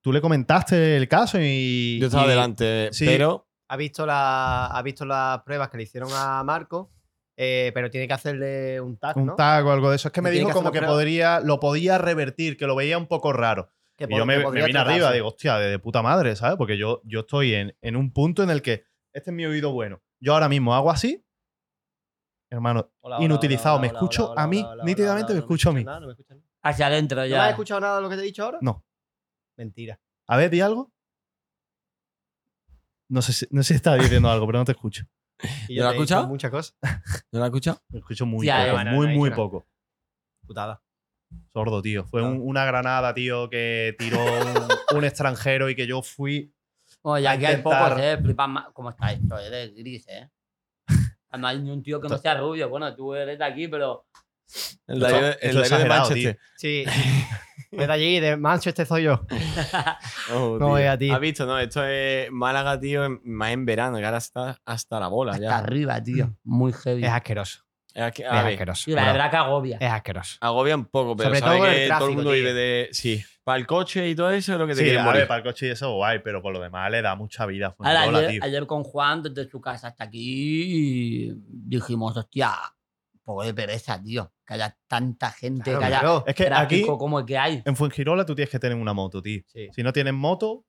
tú 0.00 0.12
le 0.12 0.20
comentaste 0.20 0.96
el 0.96 1.08
caso 1.08 1.38
y. 1.40 1.98
Yo 2.00 2.06
estaba 2.06 2.26
y- 2.26 2.28
delante, 2.30 2.88
sí. 2.92 3.04
pero 3.04 3.45
Ha 3.68 3.76
visto, 3.76 4.06
la, 4.06 4.66
ha 4.66 4.82
visto 4.82 5.04
las 5.04 5.42
pruebas 5.42 5.68
que 5.70 5.76
le 5.76 5.82
hicieron 5.82 6.08
a 6.12 6.42
Marco, 6.44 6.92
eh, 7.36 7.70
pero 7.74 7.90
tiene 7.90 8.06
que 8.06 8.14
hacerle 8.14 8.80
un 8.80 8.96
tag, 8.96 9.16
Un 9.16 9.26
¿no? 9.26 9.34
tag 9.34 9.66
o 9.66 9.72
algo 9.72 9.90
de 9.90 9.96
eso. 9.96 10.08
Es 10.08 10.12
que 10.12 10.22
me 10.22 10.30
dijo 10.30 10.48
que 10.48 10.52
como 10.54 10.70
que 10.70 10.78
prueba. 10.78 10.94
podría, 10.94 11.40
lo 11.40 11.58
podía 11.60 11.98
revertir, 11.98 12.56
que 12.56 12.66
lo 12.66 12.76
veía 12.76 12.96
un 12.96 13.06
poco 13.06 13.32
raro. 13.32 13.70
Que 13.96 14.06
Y 14.08 14.16
yo 14.16 14.24
me, 14.26 14.38
vine 14.50 14.78
arriba, 14.78 15.10
digo, 15.12 15.28
hostia, 15.28 15.56
de, 15.58 15.68
de 15.70 15.78
puta 15.78 16.02
madre, 16.02 16.36
¿sabes? 16.36 16.56
Porque 16.56 16.76
yo, 16.78 17.00
yo 17.04 17.20
estoy 17.20 17.54
en, 17.54 17.76
en 17.80 17.96
un 17.96 18.12
punto 18.12 18.42
en 18.42 18.50
el 18.50 18.62
que 18.62 18.84
este 19.12 19.30
es 19.30 19.34
mi 19.34 19.44
oído 19.46 19.72
bueno. 19.72 20.02
Yo 20.20 20.34
ahora 20.34 20.48
mismo 20.48 20.74
hago 20.74 20.90
así, 20.90 21.24
hermano, 22.50 22.90
Hola, 23.00 23.16
hola, 23.16 23.24
inutilizado. 23.24 23.76
hola, 23.76 23.82
me 23.82 23.88
hola, 23.88 23.98
escucho 23.98 24.30
hola, 24.30 24.42
a 24.42 24.46
mí, 24.46 24.58
hola, 24.60 24.70
hola, 24.72 24.84
nítidamente 24.84 25.32
hola, 25.32 25.34
me 25.34 25.40
escucho 25.40 25.70
a 25.70 25.72
no 25.72 25.74
mí. 25.74 25.80
escuchas 25.80 25.86
nada, 25.92 26.00
no 26.00 26.06
me 26.06 26.12
escuchas 26.12 26.36
nada. 26.36 26.48
Hacia 26.62 26.86
adentro 26.86 27.20
¿No 27.20 27.26
ya. 27.26 27.36
me 27.38 27.42
has 27.42 27.50
escuchado 27.50 27.80
nada 27.80 27.96
de 27.96 28.02
lo 28.02 28.08
que 28.10 28.16
te 28.16 28.22
he 28.22 28.24
dicho 28.24 28.44
ahora? 28.44 28.58
No. 28.60 28.84
Mentira. 29.56 29.98
A 30.28 30.36
ver, 30.36 30.50
di 30.50 30.60
algo. 30.60 30.92
No 33.08 33.22
sé, 33.22 33.32
si, 33.32 33.46
no 33.50 33.62
sé 33.62 33.68
si 33.68 33.74
estás 33.74 33.98
diciendo 34.00 34.30
algo, 34.30 34.46
pero 34.46 34.58
no 34.58 34.64
te 34.64 34.72
escucho. 34.72 35.04
Y 35.68 35.76
¿Lo 35.78 35.86
has 35.88 35.92
te 35.92 35.98
he 35.98 36.00
dicho 36.00 36.02
escuchado? 36.02 36.28
Muchas 36.28 36.50
cosas. 36.50 36.76
¿no 37.32 37.38
lo 37.38 37.44
has 37.44 37.48
escuchado? 37.48 37.82
Me 37.90 37.98
escucho 37.98 38.26
muy 38.26 38.46
Ya, 38.46 38.66
poco, 38.70 38.84
no, 38.84 38.90
muy, 38.92 39.06
no 39.08 39.12
muy 39.14 39.30
poco. 39.30 39.66
Putada. 40.46 40.82
Sordo, 41.52 41.82
tío. 41.82 42.04
Fue 42.06 42.22
No. 42.22 42.28
un- 42.30 42.40
una 42.42 42.64
granada, 42.64 43.12
tío, 43.12 43.50
que 43.50 43.94
tiró 43.98 44.18
un, 44.24 44.68
un 44.98 45.04
extranjero 45.04 45.68
y 45.68 45.74
que 45.76 45.86
yo 45.86 46.02
fui. 46.02 46.52
Oye, 47.02 47.26
a 47.26 47.32
aquí 47.32 47.44
hay 47.44 47.56
intentar- 47.56 47.90
pocos, 47.90 48.02
¿eh? 48.04 48.18
Flipas 48.22 48.48
más. 48.48 48.66
¿Cómo 48.72 48.90
está 48.90 49.12
esto? 49.12 49.38
Eres 49.38 49.74
gris, 49.74 50.06
¿eh? 50.08 50.30
No 51.36 51.48
hay 51.48 51.58
ni 51.60 51.70
un 51.70 51.82
tío 51.82 52.00
que 52.00 52.08
no 52.08 52.16
sea 52.16 52.38
rubio. 52.38 52.68
Bueno, 52.70 52.94
tú 52.96 53.12
eres 53.14 53.38
de 53.38 53.44
aquí, 53.44 53.68
pero. 53.68 54.06
El 54.86 55.02
Esto- 55.02 55.10
Darío, 55.10 55.28
esto 55.28 55.38
el 55.42 55.48
es 55.48 55.54
Darío 55.54 55.60
de 55.60 55.66
exagerado, 55.66 56.08
Manchester. 56.08 56.38
Sí. 56.56 56.84
Desde 57.76 57.92
allí, 57.92 58.20
de 58.20 58.36
Manchester 58.36 58.86
soy 58.86 59.04
yo. 59.04 59.20
Oh, 60.32 60.56
No 60.58 60.72
veas, 60.72 60.98
tío. 60.98 61.14
¿Has 61.14 61.20
visto? 61.20 61.46
No, 61.46 61.58
esto 61.58 61.84
es 61.84 62.30
Málaga, 62.32 62.78
tío, 62.80 63.20
más 63.24 63.50
en 63.52 63.64
verano, 63.64 63.98
que 63.98 64.04
ahora 64.04 64.18
está 64.18 64.58
hasta 64.64 64.98
la 65.00 65.08
bola 65.08 65.32
Hasta 65.32 65.44
ya. 65.44 65.58
arriba, 65.58 66.02
tío. 66.02 66.34
Muy 66.44 66.72
heavy. 66.72 67.04
Es 67.04 67.10
asqueroso. 67.10 67.60
Es 67.94 68.02
asqueroso. 68.02 68.82
Sí, 68.84 68.90
la 68.92 69.02
Bueno, 69.02 69.12
verdad 69.14 69.30
que 69.30 69.36
agobia. 69.36 69.76
Es 69.80 69.90
asqueroso. 69.90 70.36
agobia 70.40 70.74
un 70.74 70.84
poco, 70.86 71.16
pero 71.16 71.28
Sobre 71.30 71.40
sabe 71.40 71.52
todo 71.52 71.60
con 71.66 71.68
el 71.74 71.76
que 71.76 71.88
todo 71.94 72.08
el 72.08 72.14
mundo 72.14 72.30
tío. 72.30 72.38
vive 72.40 72.52
de... 72.54 72.88
Sí, 72.92 73.24
para 73.44 73.58
el 73.58 73.66
coche 73.66 74.08
y 74.08 74.14
todo 74.16 74.30
eso 74.32 74.52
es 74.54 74.58
lo 74.58 74.66
que 74.66 74.72
te 74.74 74.78
Sí, 74.80 74.84
quieren 74.84 75.02
a 75.02 75.04
morir. 75.04 75.20
ver, 75.20 75.28
para 75.28 75.38
el 75.38 75.44
coche 75.44 75.68
y 75.68 75.70
eso, 75.70 75.94
guay, 75.94 76.18
pero 76.22 76.42
por 76.42 76.52
lo 76.52 76.60
demás 76.60 76.90
le 76.90 77.00
da 77.00 77.14
mucha 77.14 77.46
vida. 77.46 77.74
Ahora, 77.78 78.02
ayer, 78.02 78.30
tío. 78.30 78.44
ayer 78.44 78.66
con 78.66 78.82
Juan, 78.82 79.22
desde 79.22 79.48
su 79.48 79.60
casa 79.60 79.88
hasta 79.88 80.04
aquí, 80.04 81.32
dijimos, 81.48 82.16
hostia, 82.16 82.52
poco 83.26 83.44
de 83.44 83.52
pereza, 83.52 84.02
tío. 84.02 84.32
Que 84.46 84.54
haya 84.54 84.74
tanta 84.86 85.30
gente, 85.32 85.64
Claro, 85.64 85.78
que 85.80 85.84
haya 85.84 86.00
claro. 86.00 86.24
Es 86.26 86.34
que 86.34 86.46
aquí, 86.50 86.86
como 86.86 87.18
el 87.18 87.26
que 87.26 87.36
hay. 87.36 87.62
en 87.66 87.76
Fuengirola, 87.76 88.24
tú 88.24 88.34
tienes 88.34 88.50
que 88.50 88.58
tener 88.58 88.78
una 88.78 88.94
moto, 88.94 89.20
tío. 89.20 89.42
Sí. 89.48 89.68
Si 89.72 89.82
no 89.82 89.92
tienes 89.92 90.14
moto, 90.14 90.64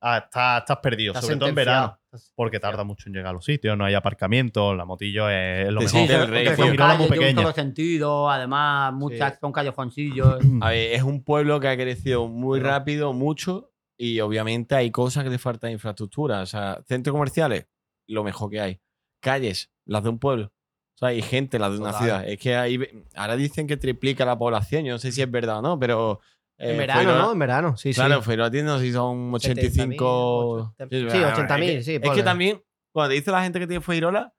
ah, 0.00 0.18
estás, 0.18 0.60
estás 0.60 0.76
perdido, 0.78 1.12
Está 1.14 1.22
sobre 1.22 1.36
todo 1.38 1.48
en 1.48 1.54
verano. 1.54 1.98
Porque 2.34 2.60
tarda 2.60 2.84
mucho 2.84 3.08
en 3.08 3.14
llegar 3.14 3.30
a 3.30 3.32
los 3.32 3.44
sitios, 3.44 3.78
no 3.78 3.84
hay 3.86 3.94
aparcamiento, 3.94 4.74
la 4.74 4.84
motillo 4.84 5.30
es, 5.30 5.70
lo 5.72 5.78
Te 5.80 5.84
mejor. 5.86 5.88
sientes 5.90 6.16
el 6.16 6.22
son- 6.22 6.30
rey, 6.30 6.46
es 6.46 6.58
muy 6.98 7.08
pequeña. 7.08 7.52
sentido, 7.52 8.28
además 8.30 8.92
muchas 8.92 9.32
Sí. 9.34 9.38
son 9.40 9.52
callejoncillos. 9.52 10.38
A 10.60 10.70
ver, 10.70 10.92
es 10.92 11.02
un 11.02 11.24
pueblo 11.24 11.58
que 11.60 11.68
ha 11.68 11.76
crecido 11.76 12.28
muy 12.28 12.60
rápido, 12.60 13.12
mucho, 13.14 13.72
y 13.98 14.20
obviamente 14.20 14.74
hay 14.74 14.90
cosas 14.90 15.24
que 15.24 15.30
le 15.30 15.38
faltan 15.38 15.68
de 15.68 15.72
infraestructura. 15.74 16.42
O 16.42 16.46
sea, 16.46 16.82
centros 16.86 17.12
comerciales, 17.14 17.66
lo 18.06 18.22
mejor 18.24 18.50
que 18.50 18.60
hay. 18.60 18.80
calles, 19.22 19.70
las 19.86 20.02
de 20.02 20.08
un 20.10 20.18
pueblo. 20.18 20.52
Sea, 21.00 21.12
y 21.14 21.22
gente, 21.22 21.58
de 21.58 21.64
una 21.64 21.76
Total. 21.78 21.94
ciudad. 21.98 22.28
Es 22.28 22.38
que 22.38 22.54
ahí, 22.56 22.78
ahora 23.16 23.34
dicen 23.36 23.66
que 23.66 23.76
triplica 23.76 24.24
la 24.24 24.38
población. 24.38 24.84
Yo 24.84 24.92
no 24.92 24.98
sé 24.98 25.10
si 25.12 25.22
es 25.22 25.30
verdad 25.30 25.58
o 25.58 25.62
no, 25.62 25.78
pero. 25.78 26.20
eh, 26.58 26.72
En 26.72 26.76
verano, 26.78 27.00
Feiroa- 27.00 27.18
¿no? 27.22 27.32
En 27.32 27.38
verano, 27.38 27.76
sí, 27.78 27.92
sí. 27.92 28.00
Claro, 28.00 28.20
Feiroa 28.22 28.50
tiene, 28.50 28.68
no 28.68 28.78
sé 28.78 28.84
si 28.84 28.92
son 28.92 29.32
85. 29.34 30.74
70.000, 30.78 31.10
sí, 31.10 31.16
80.000, 31.18 31.62
es 31.70 31.76
que- 31.78 31.82
sí, 31.82 32.00
Es 32.02 32.10
que 32.10 32.22
también, 32.22 32.62
cuando 32.92 33.08
te 33.10 33.14
dice 33.14 33.30
la 33.30 33.42
gente 33.42 33.58
que 33.58 33.66
tiene 33.66 33.80
Feirola, 33.82 34.32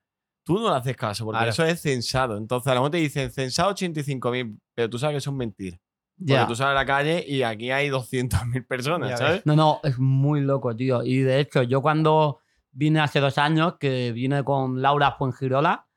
tú 0.46 0.60
no 0.60 0.70
le 0.70 0.76
haces 0.76 0.96
caso, 0.96 1.26
porque 1.26 1.38
Claro. 1.38 1.50
eso 1.52 1.66
es 1.66 1.82
censado. 1.82 2.38
Entonces, 2.38 2.68
a 2.72 2.76
lo 2.76 2.82
mejor 2.82 2.92
te 2.92 2.98
dicen 2.98 3.32
censado 3.32 3.72
85.000, 3.72 4.56
pero 4.76 4.90
tú 4.90 5.00
sabes 5.00 5.16
que 5.16 5.22
son 5.22 5.36
mentiras. 5.38 5.80
Porque 6.18 6.34
Ya. 6.34 6.46
tú 6.48 6.56
sales 6.56 6.72
a 6.72 6.76
la 6.76 6.86
calle 6.86 7.26
y 7.28 7.42
aquí 7.42 7.72
hay 7.72 7.90
200.000 7.90 8.64
personas, 8.68 9.10
Ya 9.10 9.18
¿sabes? 9.18 9.46
No, 9.46 9.56
no, 9.56 9.80
es 9.84 9.98
muy 9.98 10.42
loco, 10.42 10.76
tío. 10.76 11.02
Y 11.04 11.20
de 11.22 11.40
hecho, 11.40 11.64
yo 11.64 11.82
cuando 11.82 12.40
vine 12.72 13.00
hace 13.00 13.20
dos 13.20 13.40
años, 13.40 13.78
que 13.80 14.12
vine 14.12 14.44
con 14.44 14.82
Laura 14.82 15.14
Fuengirola, 15.18 15.88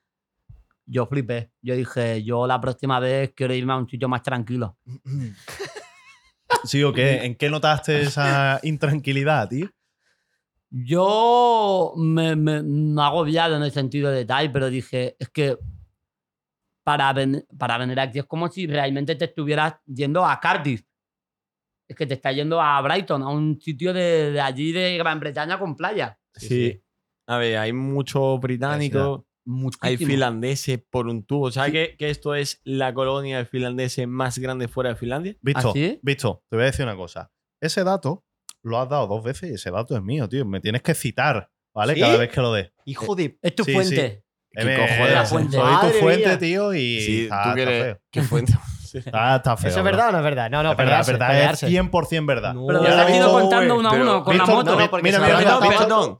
yo 0.86 1.06
flipé. 1.06 1.50
Yo 1.62 1.74
dije, 1.76 2.22
yo 2.24 2.46
la 2.46 2.60
próxima 2.60 3.00
vez 3.00 3.32
quiero 3.34 3.54
irme 3.54 3.72
a 3.72 3.76
un 3.76 3.88
sitio 3.88 4.08
más 4.08 4.22
tranquilo. 4.22 4.78
¿Sí 6.64 6.82
o 6.82 6.92
qué? 6.92 7.24
¿En 7.24 7.34
qué 7.36 7.50
notaste 7.50 8.02
esa 8.02 8.60
intranquilidad, 8.62 9.48
tío? 9.48 9.68
Yo 10.70 11.92
me, 11.96 12.34
me 12.36 12.62
no 12.62 13.02
agobiado 13.02 13.56
en 13.56 13.62
el 13.62 13.70
sentido 13.70 14.10
de 14.10 14.24
tal, 14.24 14.50
pero 14.50 14.68
dije, 14.70 15.14
es 15.18 15.28
que 15.28 15.56
para, 16.82 17.12
ven- 17.12 17.46
para 17.58 17.78
venir 17.78 17.98
aquí 18.00 18.18
es 18.18 18.24
como 18.24 18.48
si 18.48 18.66
realmente 18.66 19.14
te 19.14 19.26
estuvieras 19.26 19.74
yendo 19.86 20.24
a 20.26 20.38
Cardiff. 20.40 20.82
Es 21.86 21.94
que 21.96 22.06
te 22.06 22.14
estás 22.14 22.34
yendo 22.34 22.60
a 22.60 22.80
Brighton, 22.80 23.22
a 23.22 23.28
un 23.28 23.60
sitio 23.60 23.92
de, 23.92 24.32
de 24.32 24.40
allí 24.40 24.72
de 24.72 24.96
Gran 24.98 25.20
Bretaña 25.20 25.58
con 25.58 25.76
playa. 25.76 26.18
Sí. 26.34 26.80
A 27.26 27.36
ver, 27.38 27.58
hay 27.58 27.72
muchos 27.72 28.40
británicos, 28.40 29.22
hay 29.80 29.96
finlandeses 29.96 30.78
por 30.90 31.06
un 31.08 31.24
tubo. 31.24 31.50
¿Sabes 31.50 31.72
que, 31.72 31.96
que 31.96 32.10
esto 32.10 32.34
es 32.34 32.60
la 32.64 32.94
colonia 32.94 33.38
de 33.38 33.44
finlandeses 33.44 34.06
más 34.08 34.38
grande 34.38 34.68
fuera 34.68 34.90
de 34.90 34.96
Finlandia? 34.96 35.36
Visto, 35.40 35.70
¿Ah, 35.70 35.72
sí? 35.72 35.98
visto, 36.02 36.42
te 36.48 36.56
voy 36.56 36.62
a 36.64 36.66
decir 36.66 36.84
una 36.84 36.96
cosa. 36.96 37.30
Ese 37.60 37.84
dato 37.84 38.24
lo 38.62 38.78
has 38.80 38.88
dado 38.88 39.06
dos 39.06 39.22
veces 39.22 39.50
y 39.50 39.54
ese 39.54 39.70
dato 39.70 39.96
es 39.96 40.02
mío, 40.02 40.28
tío. 40.28 40.44
Me 40.44 40.60
tienes 40.60 40.82
que 40.82 40.94
citar, 40.94 41.50
¿vale? 41.74 41.94
¿Sí? 41.94 42.00
Cada 42.00 42.16
vez 42.16 42.30
que 42.30 42.40
lo 42.40 42.52
des. 42.52 42.72
Hijo 42.84 43.14
de. 43.14 43.38
Es 43.42 43.54
tu 43.54 43.64
Sí, 43.64 43.72
fuente. 43.72 44.24
¿Qué 44.52 44.62
Eh, 44.62 44.76
cojones? 44.76 45.08
eh, 45.10 45.14
La 45.14 45.24
fuente. 45.24 45.56
Soy 45.56 45.74
tu 45.80 45.98
fuente, 45.98 46.26
mía. 46.28 46.38
tío, 46.38 46.74
y 46.74 47.00
Sí, 47.00 47.22
está, 47.24 47.42
tú 47.42 47.48
está 47.50 47.54
quieres. 47.54 47.82
feo. 47.82 48.00
¿Qué 48.10 48.22
fuente? 48.22 48.52
Está, 48.94 49.36
está 49.36 49.56
feo. 49.56 49.70
¿Eso 49.70 49.78
es 49.80 49.84
verdad 49.84 50.08
o 50.08 50.12
no 50.12 50.18
es 50.18 50.24
verdad? 50.24 50.50
No, 50.50 50.62
no, 50.62 50.70
Es 50.72 50.76
verdad, 50.76 50.84
pelearse, 51.04 51.12
verdad, 51.12 51.28
pelearse. 51.28 51.66
es 51.66 51.72
100% 51.72 52.26
verdad. 52.26 52.54
No. 52.54 52.66
Pero 52.66 52.82
Ya 52.84 52.94
lo 52.94 53.02
has 53.02 53.10
ido 53.10 53.32
contando 53.32 53.76
uno 53.78 53.88
a 53.88 53.92
uno 53.92 54.24
con 54.24 54.38
la 54.38 54.46
moto. 54.46 54.70
No, 54.76 54.76
Mira, 55.02 55.18
mira, 55.20 55.40
mira, 55.40 55.58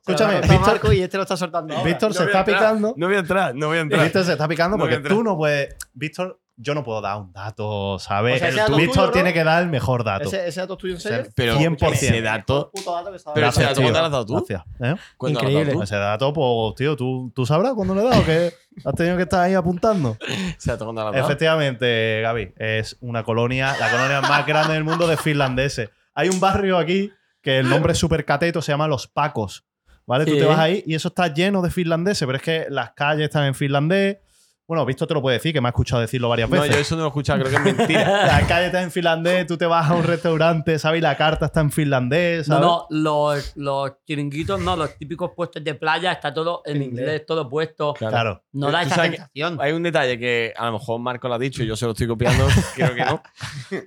escúchame, 0.01 0.41
Víctor- 0.41 0.61
Marco 0.61 0.93
y 0.93 1.01
este 1.03 1.17
lo 1.17 1.23
está 1.23 1.37
soltando. 1.37 1.83
Víctor 1.85 2.13
se 2.15 2.25
está 2.25 2.45
picando. 2.45 2.95
No 2.97 3.07
voy 3.07 3.17
a 3.17 3.21
entrar, 3.21 3.55
no 3.55 3.69
voy 3.69 3.79
a 3.79 3.81
entrar. 3.83 4.03
Víctor 4.03 4.25
se 4.25 4.33
está 4.33 4.49
picando 4.49 4.77
porque 4.79 4.99
tú 4.99 5.23
no 5.23 5.37
puedes. 5.37 5.77
Víctor, 5.93 6.41
yo 6.57 6.75
no 6.75 6.85
puedo 6.85 7.01
dar 7.01 7.17
un 7.21 7.33
dato, 7.33 7.99
¿sabes? 7.99 8.41
O 8.43 8.53
sea, 8.53 8.67
Víctor 8.69 9.07
¿no? 9.07 9.11
tiene 9.13 9.33
que 9.33 9.43
dar 9.43 9.63
el 9.63 9.69
mejor 9.69 10.05
dato. 10.05 10.29
¿Ese, 10.29 10.47
ese 10.47 10.61
dato 10.61 10.75
es 10.75 10.79
tuyo 10.79 10.95
en 10.95 11.01
serio? 11.01 11.31
Pero 11.35 11.57
100%. 11.59 11.93
ese 11.93 12.23
dato. 12.23 12.71
Puto 12.73 12.95
dato 12.95 13.11
que 13.11 13.17
estaba- 13.17 13.35
Pero 13.35 13.49
ese 13.49 13.63
dato, 13.63 13.75
tío. 13.75 13.83
¿cuándo 13.83 13.99
lo 14.01 14.05
has 14.07 14.13
dado 14.13 14.27
tú? 14.27 14.35
Gracias. 14.35 14.63
¿eh? 14.81 14.95
¿Cuándo 15.17 15.41
lo 15.41 15.47
has 15.47 15.51
Increíble. 15.53 15.73
tú? 15.73 15.83
Ese 15.83 15.97
dato, 15.97 16.33
pues, 16.33 16.75
tío, 16.77 16.97
¿tú, 16.97 17.33
tú 17.35 17.45
sabrás 17.47 17.73
cuándo 17.75 17.95
le 17.95 18.03
he 18.03 18.05
dado, 18.05 18.25
que 18.25 18.53
has 18.85 18.95
tenido 18.95 19.17
que 19.17 19.23
estar 19.25 19.41
ahí 19.41 19.55
apuntando. 19.55 20.17
Ese 20.57 20.71
dato, 20.71 20.85
¿cuándo 20.85 21.03
lo 21.03 21.09
has 21.09 21.15
dado? 21.15 21.27
Efectivamente, 21.27 22.21
Gaby, 22.23 22.55
es 22.57 22.97
una 23.01 23.25
colonia, 23.25 23.75
la 23.81 23.91
colonia 23.91 24.21
más 24.21 24.47
grande 24.47 24.75
del 24.75 24.85
mundo 24.85 25.07
de 25.07 25.17
finlandeses. 25.17 25.91
Hay 26.15 26.29
un 26.29 26.39
barrio 26.41 26.79
aquí 26.79 27.11
que 27.43 27.59
el 27.59 27.69
nombre 27.69 27.93
es 27.93 27.99
súper 27.99 28.25
cateto, 28.25 28.63
se 28.63 28.73
llama 28.73 28.87
Los 28.89 29.07
Pacos. 29.09 29.65
¿Vale? 30.07 30.27
Tú 30.27 30.37
te 30.37 30.45
vas 30.45 30.59
ahí 30.59 30.85
y 30.87 30.95
eso 30.95 31.09
está 31.09 31.29
lleno 31.33 31.63
de 31.63 31.71
finlandeses, 31.71 32.27
pero 32.27 32.37
es 32.37 32.43
que 32.43 32.67
las 32.69 32.91
calles 32.93 33.25
están 33.25 33.45
en 33.47 33.55
finlandés. 33.55 34.19
Bueno, 34.67 34.87
Visto 34.87 35.07
te 35.07 35.13
lo 35.13 35.21
puede 35.21 35.37
decir, 35.37 35.53
que 35.53 35.61
me 35.61 35.69
ha 35.69 35.71
escuchado 35.71 36.01
decirlo 36.01 36.29
varias 36.31 36.49
No, 36.49 36.61
veces. 36.61 36.75
yo 36.75 36.81
eso 36.81 36.95
no 36.97 37.03
lo 37.03 37.07
he 37.07 37.11
escuchado, 37.11 37.43
creo 37.45 37.51
que 37.63 37.69
es 37.71 37.77
mentira. 37.77 38.27
La 38.27 38.47
calle 38.47 38.67
está 38.67 38.83
en 38.83 38.91
finlandés, 38.91 39.47
tú 39.47 39.59
te 39.59 39.67
vas 39.67 39.91
a 39.91 39.95
un 39.95 40.05
restaurante, 40.05 40.79
¿sabes? 40.79 40.99
Y 40.99 41.03
la 41.03 41.17
carta 41.19 41.47
está 41.47 41.61
en 41.61 41.71
finlandés, 41.71 42.49
No, 42.49 42.55
¿sabes? 42.55 42.67
no, 42.69 42.87
los, 42.91 43.53
los 43.57 43.93
chiringuitos, 44.07 44.59
no, 44.61 44.75
los 44.75 44.97
típicos 44.97 45.33
puestos 45.37 45.63
de 45.63 45.75
playa, 45.75 46.13
está 46.13 46.33
todo 46.33 46.63
en, 46.65 46.77
inglés, 46.83 46.89
inglés. 47.01 47.27
todo 47.27 47.47
puesto. 47.49 47.93
Claro. 47.93 48.43
No 48.53 48.71
da 48.71 48.83
esa 48.83 49.03
sensación. 49.03 49.59
Hay 49.61 49.73
un 49.73 49.83
detalle 49.83 50.19
que 50.19 50.55
a 50.57 50.67
lo 50.67 50.73
mejor 50.73 50.99
Marco 50.99 51.29
lo 51.29 51.35
ha 51.35 51.39
dicho 51.39 51.63
y 51.63 51.67
yo 51.67 51.77
se 51.77 51.85
lo 51.85 51.93
estoy 51.93 52.07
copiando, 52.07 52.47
creo 52.75 52.95
que 52.95 53.05
no. 53.05 53.23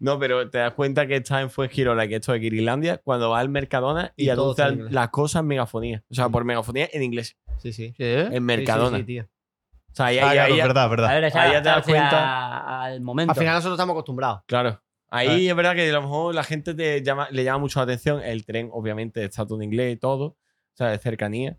No, 0.00 0.18
pero 0.18 0.48
te 0.48 0.56
das 0.56 0.72
cuenta 0.72 1.06
que 1.06 1.16
está 1.16 1.42
en 1.42 1.50
Fuengirola 1.50 2.08
que 2.08 2.16
esto 2.16 2.32
es 2.34 2.40
Kirilandia 2.40 2.96
cuando 3.04 3.28
vas 3.28 3.40
al 3.42 3.50
Mercadona 3.50 4.14
y, 4.16 4.24
Y 4.24 4.30
anuncian 4.30 4.86
las 4.90 5.10
cosas 5.10 5.40
en 5.40 5.48
megafonía. 5.48 6.02
O 6.10 6.14
sea, 6.14 6.30
por 6.30 6.44
megafonía 6.44 6.88
en 6.90 7.02
inglés. 7.02 7.36
Sí, 7.58 7.72
sí. 7.74 7.92
Sí. 7.98 8.04
En 8.04 8.42
Mercadona. 8.42 8.96
Sí, 8.96 9.02
sí, 9.02 9.06
sí, 9.06 9.06
tío. 9.06 9.28
O 9.92 9.94
sea, 9.94 10.06
ahí, 10.06 10.18
Ah, 10.18 10.28
ahí- 10.30 10.34
claro, 10.36 10.54
ahí- 10.54 10.60
es 10.60 10.66
verdad, 10.66 10.82
es 10.84 10.86
A 10.86 10.88
verdad. 10.90 11.08
ver, 11.08 11.24
Ahí 11.38 11.52
ya 11.52 11.62
te 11.62 11.68
das 11.68 11.84
cuenta. 11.84 12.82
al 12.82 13.00
momento. 13.00 13.32
Al 13.32 13.38
final 13.38 13.54
nosotros 13.54 13.74
estamos 13.76 13.94
acostumbrados. 13.94 14.40
Claro. 14.46 14.80
Ahí 15.12 15.48
es 15.48 15.56
verdad 15.56 15.74
que 15.74 15.88
a 15.88 15.92
lo 15.92 16.02
mejor 16.02 16.34
la 16.34 16.44
gente 16.44 16.72
te 16.74 17.02
llama, 17.02 17.26
le 17.32 17.42
llama 17.42 17.58
mucho 17.58 17.80
la 17.80 17.84
atención. 17.84 18.22
El 18.22 18.44
tren, 18.46 18.70
obviamente, 18.72 19.24
está 19.24 19.44
todo 19.44 19.58
en 19.58 19.64
inglés 19.64 19.94
y 19.94 19.96
todo. 19.96 20.24
O 20.26 20.36
sea, 20.74 20.88
de 20.88 20.98
cercanía. 20.98 21.58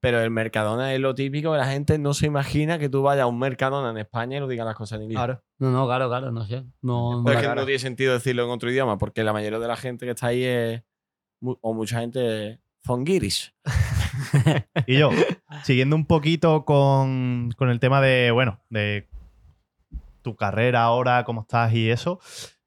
Pero 0.00 0.20
el 0.20 0.30
Mercadona 0.30 0.92
es 0.92 1.00
lo 1.00 1.14
típico 1.14 1.56
la 1.56 1.64
gente 1.66 1.96
no 1.96 2.12
se 2.12 2.26
imagina 2.26 2.76
que 2.78 2.88
tú 2.88 3.02
vayas 3.02 3.22
a 3.22 3.26
un 3.26 3.38
Mercadona 3.38 3.90
en 3.90 3.98
España 3.98 4.36
y 4.36 4.40
lo 4.40 4.48
digas 4.48 4.66
las 4.66 4.74
cosas 4.74 4.96
en 4.96 5.04
inglés. 5.04 5.16
Claro. 5.18 5.42
No, 5.58 5.70
no, 5.70 5.86
claro, 5.86 6.08
claro, 6.08 6.32
no 6.32 6.44
sé. 6.44 6.64
No, 6.82 7.18
no 7.18 7.24
Pero 7.24 7.38
es 7.38 7.44
la 7.46 7.50
que 7.54 7.60
no 7.60 7.64
tiene 7.64 7.78
sentido 7.78 8.12
decirlo 8.12 8.44
en 8.44 8.50
otro 8.50 8.68
idioma, 8.70 8.98
porque 8.98 9.22
la 9.22 9.32
mayoría 9.32 9.60
de 9.60 9.68
la 9.68 9.76
gente 9.76 10.04
que 10.04 10.10
está 10.10 10.26
ahí 10.26 10.42
es. 10.44 10.82
O 11.40 11.72
mucha 11.72 12.00
gente 12.00 12.60
son 12.84 13.04
guiris. 13.04 13.54
Y 14.86 14.98
yo, 14.98 15.10
siguiendo 15.64 15.96
un 15.96 16.06
poquito 16.06 16.64
con, 16.64 17.50
con 17.56 17.70
el 17.70 17.78
tema 17.80 18.00
de, 18.00 18.30
bueno, 18.30 18.60
de 18.70 19.08
tu 20.22 20.36
carrera 20.36 20.82
ahora, 20.84 21.24
cómo 21.24 21.42
estás 21.42 21.72
y 21.72 21.90
eso, 21.90 22.20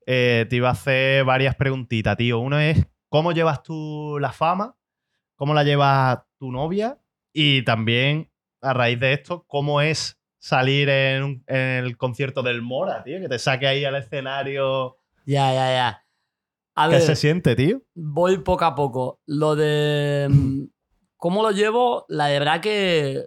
eh, 0.05 0.45
te 0.49 0.57
iba 0.57 0.69
a 0.69 0.73
hacer 0.73 1.23
varias 1.25 1.55
preguntitas, 1.55 2.17
tío. 2.17 2.39
Uno 2.39 2.59
es, 2.59 2.85
¿cómo 3.09 3.31
llevas 3.31 3.63
tú 3.63 4.17
la 4.19 4.31
fama? 4.31 4.75
¿Cómo 5.35 5.53
la 5.53 5.63
lleva 5.63 6.27
tu 6.37 6.51
novia? 6.51 6.99
Y 7.33 7.63
también, 7.63 8.31
a 8.61 8.73
raíz 8.73 8.99
de 8.99 9.13
esto, 9.13 9.45
¿cómo 9.47 9.81
es 9.81 10.19
salir 10.37 10.89
en, 10.89 11.23
un- 11.23 11.43
en 11.47 11.85
el 11.85 11.97
concierto 11.97 12.43
del 12.43 12.61
Mora, 12.61 13.03
tío? 13.03 13.19
Que 13.19 13.27
te 13.29 13.39
saque 13.39 13.67
ahí 13.67 13.83
al 13.85 13.95
escenario. 13.95 14.97
Ya, 15.25 15.53
ya, 15.53 15.71
ya. 15.71 16.01
A 16.75 16.87
¿Qué 16.87 16.93
ver, 16.93 17.01
se 17.01 17.15
siente, 17.15 17.55
tío? 17.55 17.81
voy 17.95 18.37
poco 18.39 18.65
a 18.65 18.75
poco. 18.75 19.21
Lo 19.25 19.55
de 19.55 20.27
mm, 20.29 20.63
cómo 21.25 21.41
lo 21.41 21.49
llevo, 21.49 22.05
la 22.07 22.27
verdad 22.27 22.61
que 22.61 23.19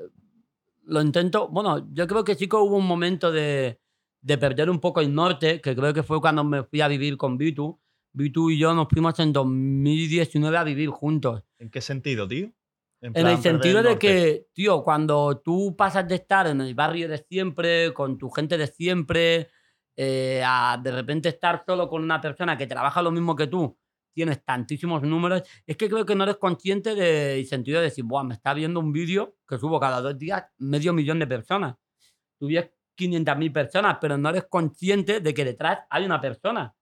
lo 0.84 1.02
intento. 1.02 1.48
Bueno, 1.48 1.92
yo 1.92 2.06
creo 2.06 2.22
que 2.22 2.36
sí 2.36 2.48
que 2.48 2.54
hubo 2.54 2.76
un 2.76 2.86
momento 2.86 3.32
de, 3.32 3.80
de 4.20 4.38
perder 4.38 4.70
un 4.70 4.78
poco 4.78 5.00
el 5.00 5.12
norte, 5.12 5.60
que 5.60 5.74
creo 5.74 5.92
que 5.92 6.04
fue 6.04 6.20
cuando 6.20 6.44
me 6.44 6.62
fui 6.62 6.80
a 6.80 6.86
vivir 6.86 7.16
con 7.16 7.36
Vitu. 7.36 7.80
Vitu 8.12 8.50
y 8.50 8.58
yo 8.60 8.72
nos 8.72 8.86
fuimos 8.88 9.18
en 9.18 9.32
2019 9.32 10.56
a 10.56 10.62
vivir 10.62 10.90
juntos. 10.90 11.42
¿En 11.58 11.70
qué 11.70 11.80
sentido, 11.80 12.28
tío? 12.28 12.52
En 13.00 13.14
plan, 13.14 13.26
el 13.26 13.38
sentido 13.38 13.82
de 13.82 13.98
que, 13.98 14.46
tío, 14.52 14.84
cuando 14.84 15.40
tú 15.44 15.74
pasas 15.76 16.06
de 16.06 16.14
estar 16.14 16.46
en 16.46 16.60
el 16.60 16.76
barrio 16.76 17.08
de 17.08 17.18
siempre, 17.18 17.92
con 17.94 18.16
tu 18.16 18.30
gente 18.30 18.56
de 18.56 18.68
siempre, 18.68 19.48
eh, 19.96 20.40
a 20.46 20.80
de 20.80 20.92
repente 20.92 21.30
estar 21.30 21.64
solo 21.66 21.88
con 21.88 22.04
una 22.04 22.20
persona 22.20 22.56
que 22.56 22.68
trabaja 22.68 23.02
lo 23.02 23.10
mismo 23.10 23.34
que 23.34 23.48
tú, 23.48 23.76
tienes 24.18 24.44
tantísimos 24.44 25.00
números, 25.02 25.44
es 25.64 25.76
que 25.76 25.88
creo 25.88 26.04
que 26.04 26.16
no 26.16 26.24
eres 26.24 26.38
consciente 26.38 26.96
del 26.96 27.46
sentido 27.46 27.78
de 27.78 27.84
decir, 27.84 28.02
Buah, 28.02 28.24
me 28.24 28.34
está 28.34 28.52
viendo 28.52 28.80
un 28.80 28.92
vídeo 28.92 29.36
que 29.46 29.58
subo 29.58 29.78
cada 29.78 30.00
dos 30.00 30.18
días 30.18 30.42
medio 30.58 30.92
millón 30.92 31.20
de 31.20 31.28
personas. 31.28 31.76
Tú 32.36 32.48
ves 32.48 32.68
500.000 32.96 33.52
personas, 33.52 33.98
pero 34.00 34.18
no 34.18 34.30
eres 34.30 34.46
consciente 34.50 35.20
de 35.20 35.32
que 35.32 35.44
detrás 35.44 35.78
hay 35.88 36.04
una 36.04 36.20
persona. 36.20 36.74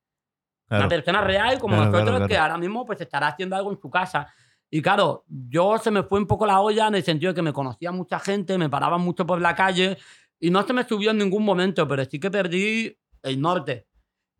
Claro. 0.66 0.85
Una 0.85 0.88
persona 0.88 1.20
real 1.20 1.59
como 1.59 1.77
Claro, 1.77 1.90
nosotros 1.90 2.16
claro, 2.16 2.27
que 2.27 2.38
ahora 2.38 2.57
mismo 2.57 2.87
pues 2.87 2.99
estará 3.03 3.29
haciendo 3.29 3.55
algo 3.55 3.70
en 3.70 3.79
su 3.79 3.90
casa. 3.90 4.33
Y 4.70 4.81
claro, 4.81 5.27
yo 5.29 5.77
se 5.77 5.90
me 5.90 6.05
fue 6.05 6.18
un 6.18 6.27
poco 6.27 6.46
la 6.46 6.61
olla 6.61 6.88
en 6.88 6.94
el 6.94 7.05
sentido 7.05 7.33
de 7.33 7.37
que 7.37 7.42
me 7.42 7.53
conocía 7.53 7.92
mucha 7.92 8.18
gente, 8.18 8.57
me 8.57 8.70
paraban 8.70 9.03
mucho 9.03 9.27
por 9.27 9.42
la 9.42 9.55
calle 9.55 9.99
y 10.40 10.49
no 10.49 10.66
se 10.66 10.72
me 10.72 10.85
subió 10.85 11.11
en 11.11 11.18
ningún 11.18 11.44
momento, 11.44 11.87
pero 11.87 12.03
sí 12.07 12.18
que 12.18 12.31
perdí 12.31 12.96
el 13.22 13.38
norte. 13.42 13.87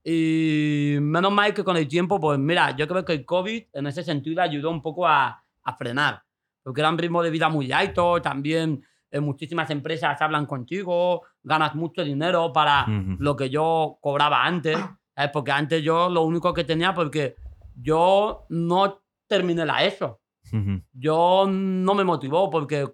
Y 0.09 0.99
menos 1.01 1.33
mal 1.33 1.53
que 1.53 1.65
con 1.65 1.77
el 1.77 1.89
tiempo, 1.89 2.21
pues 2.21 2.39
mira, 2.39 2.77
yo 2.77 2.87
creo 2.87 3.05
que 3.05 3.13
el 3.13 3.25
COVID 3.27 3.65
en 3.73 3.87
ese 3.89 4.05
sentido 4.05 4.41
ayudó 4.41 4.71
un 4.71 4.81
poco 4.81 5.05
a, 5.05 5.43
a 5.65 5.77
frenar, 5.77 6.23
porque 6.63 6.81
era 6.81 6.91
un 6.91 6.97
ritmo 6.97 7.25
de 7.25 7.31
vida 7.31 7.49
muy 7.49 7.73
alto, 7.73 8.23
también 8.23 8.85
eh, 9.11 9.19
muchísimas 9.19 9.69
empresas 9.71 10.23
hablan 10.23 10.47
contigo, 10.47 11.23
ganas 11.43 11.75
mucho 11.75 12.05
dinero 12.05 12.53
para 12.53 12.83
Ujú. 12.85 13.17
lo 13.19 13.35
que 13.35 13.51
yo 13.51 13.99
cobraba 14.01 14.45
antes, 14.45 14.79
¿sabes? 15.13 15.31
porque 15.33 15.51
antes 15.51 15.83
yo 15.83 16.09
lo 16.09 16.23
único 16.23 16.55
que 16.55 16.63
tenía, 16.63 16.95
porque 16.95 17.35
yo 17.75 18.47
no 18.51 19.03
terminé 19.27 19.67
la 19.67 19.85
ESO, 19.85 20.21
Ujú. 20.53 20.83
yo 20.93 21.47
no 21.51 21.95
me 21.97 22.05
motivó, 22.05 22.49
porque 22.49 22.87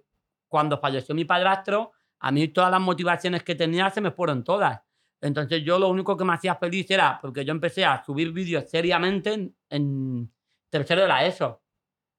cuando 0.48 0.79
falleció 0.79 1.14
mi 1.14 1.27
padrastro, 1.27 1.92
a 2.20 2.33
mí 2.33 2.48
todas 2.48 2.70
las 2.70 2.81
motivaciones 2.81 3.42
que 3.42 3.55
tenía 3.55 3.90
se 3.90 4.01
me 4.01 4.12
fueron 4.12 4.42
todas. 4.44 4.81
Entonces 5.22 5.62
yo 5.64 5.78
lo 5.78 5.88
único 5.88 6.16
que 6.16 6.24
me 6.24 6.35
hacía 6.35 6.56
feliz 6.56 6.90
era 6.90 7.18
porque 7.22 7.44
yo 7.44 7.52
empecé 7.52 7.85
a 7.85 8.04
subir 8.04 8.32
vídeos 8.32 8.68
seriamente 8.68 9.52
en, 9.70 10.32
tercero 10.68 11.02
de 11.02 11.08
la 11.08 11.24
ESO. 11.24 11.62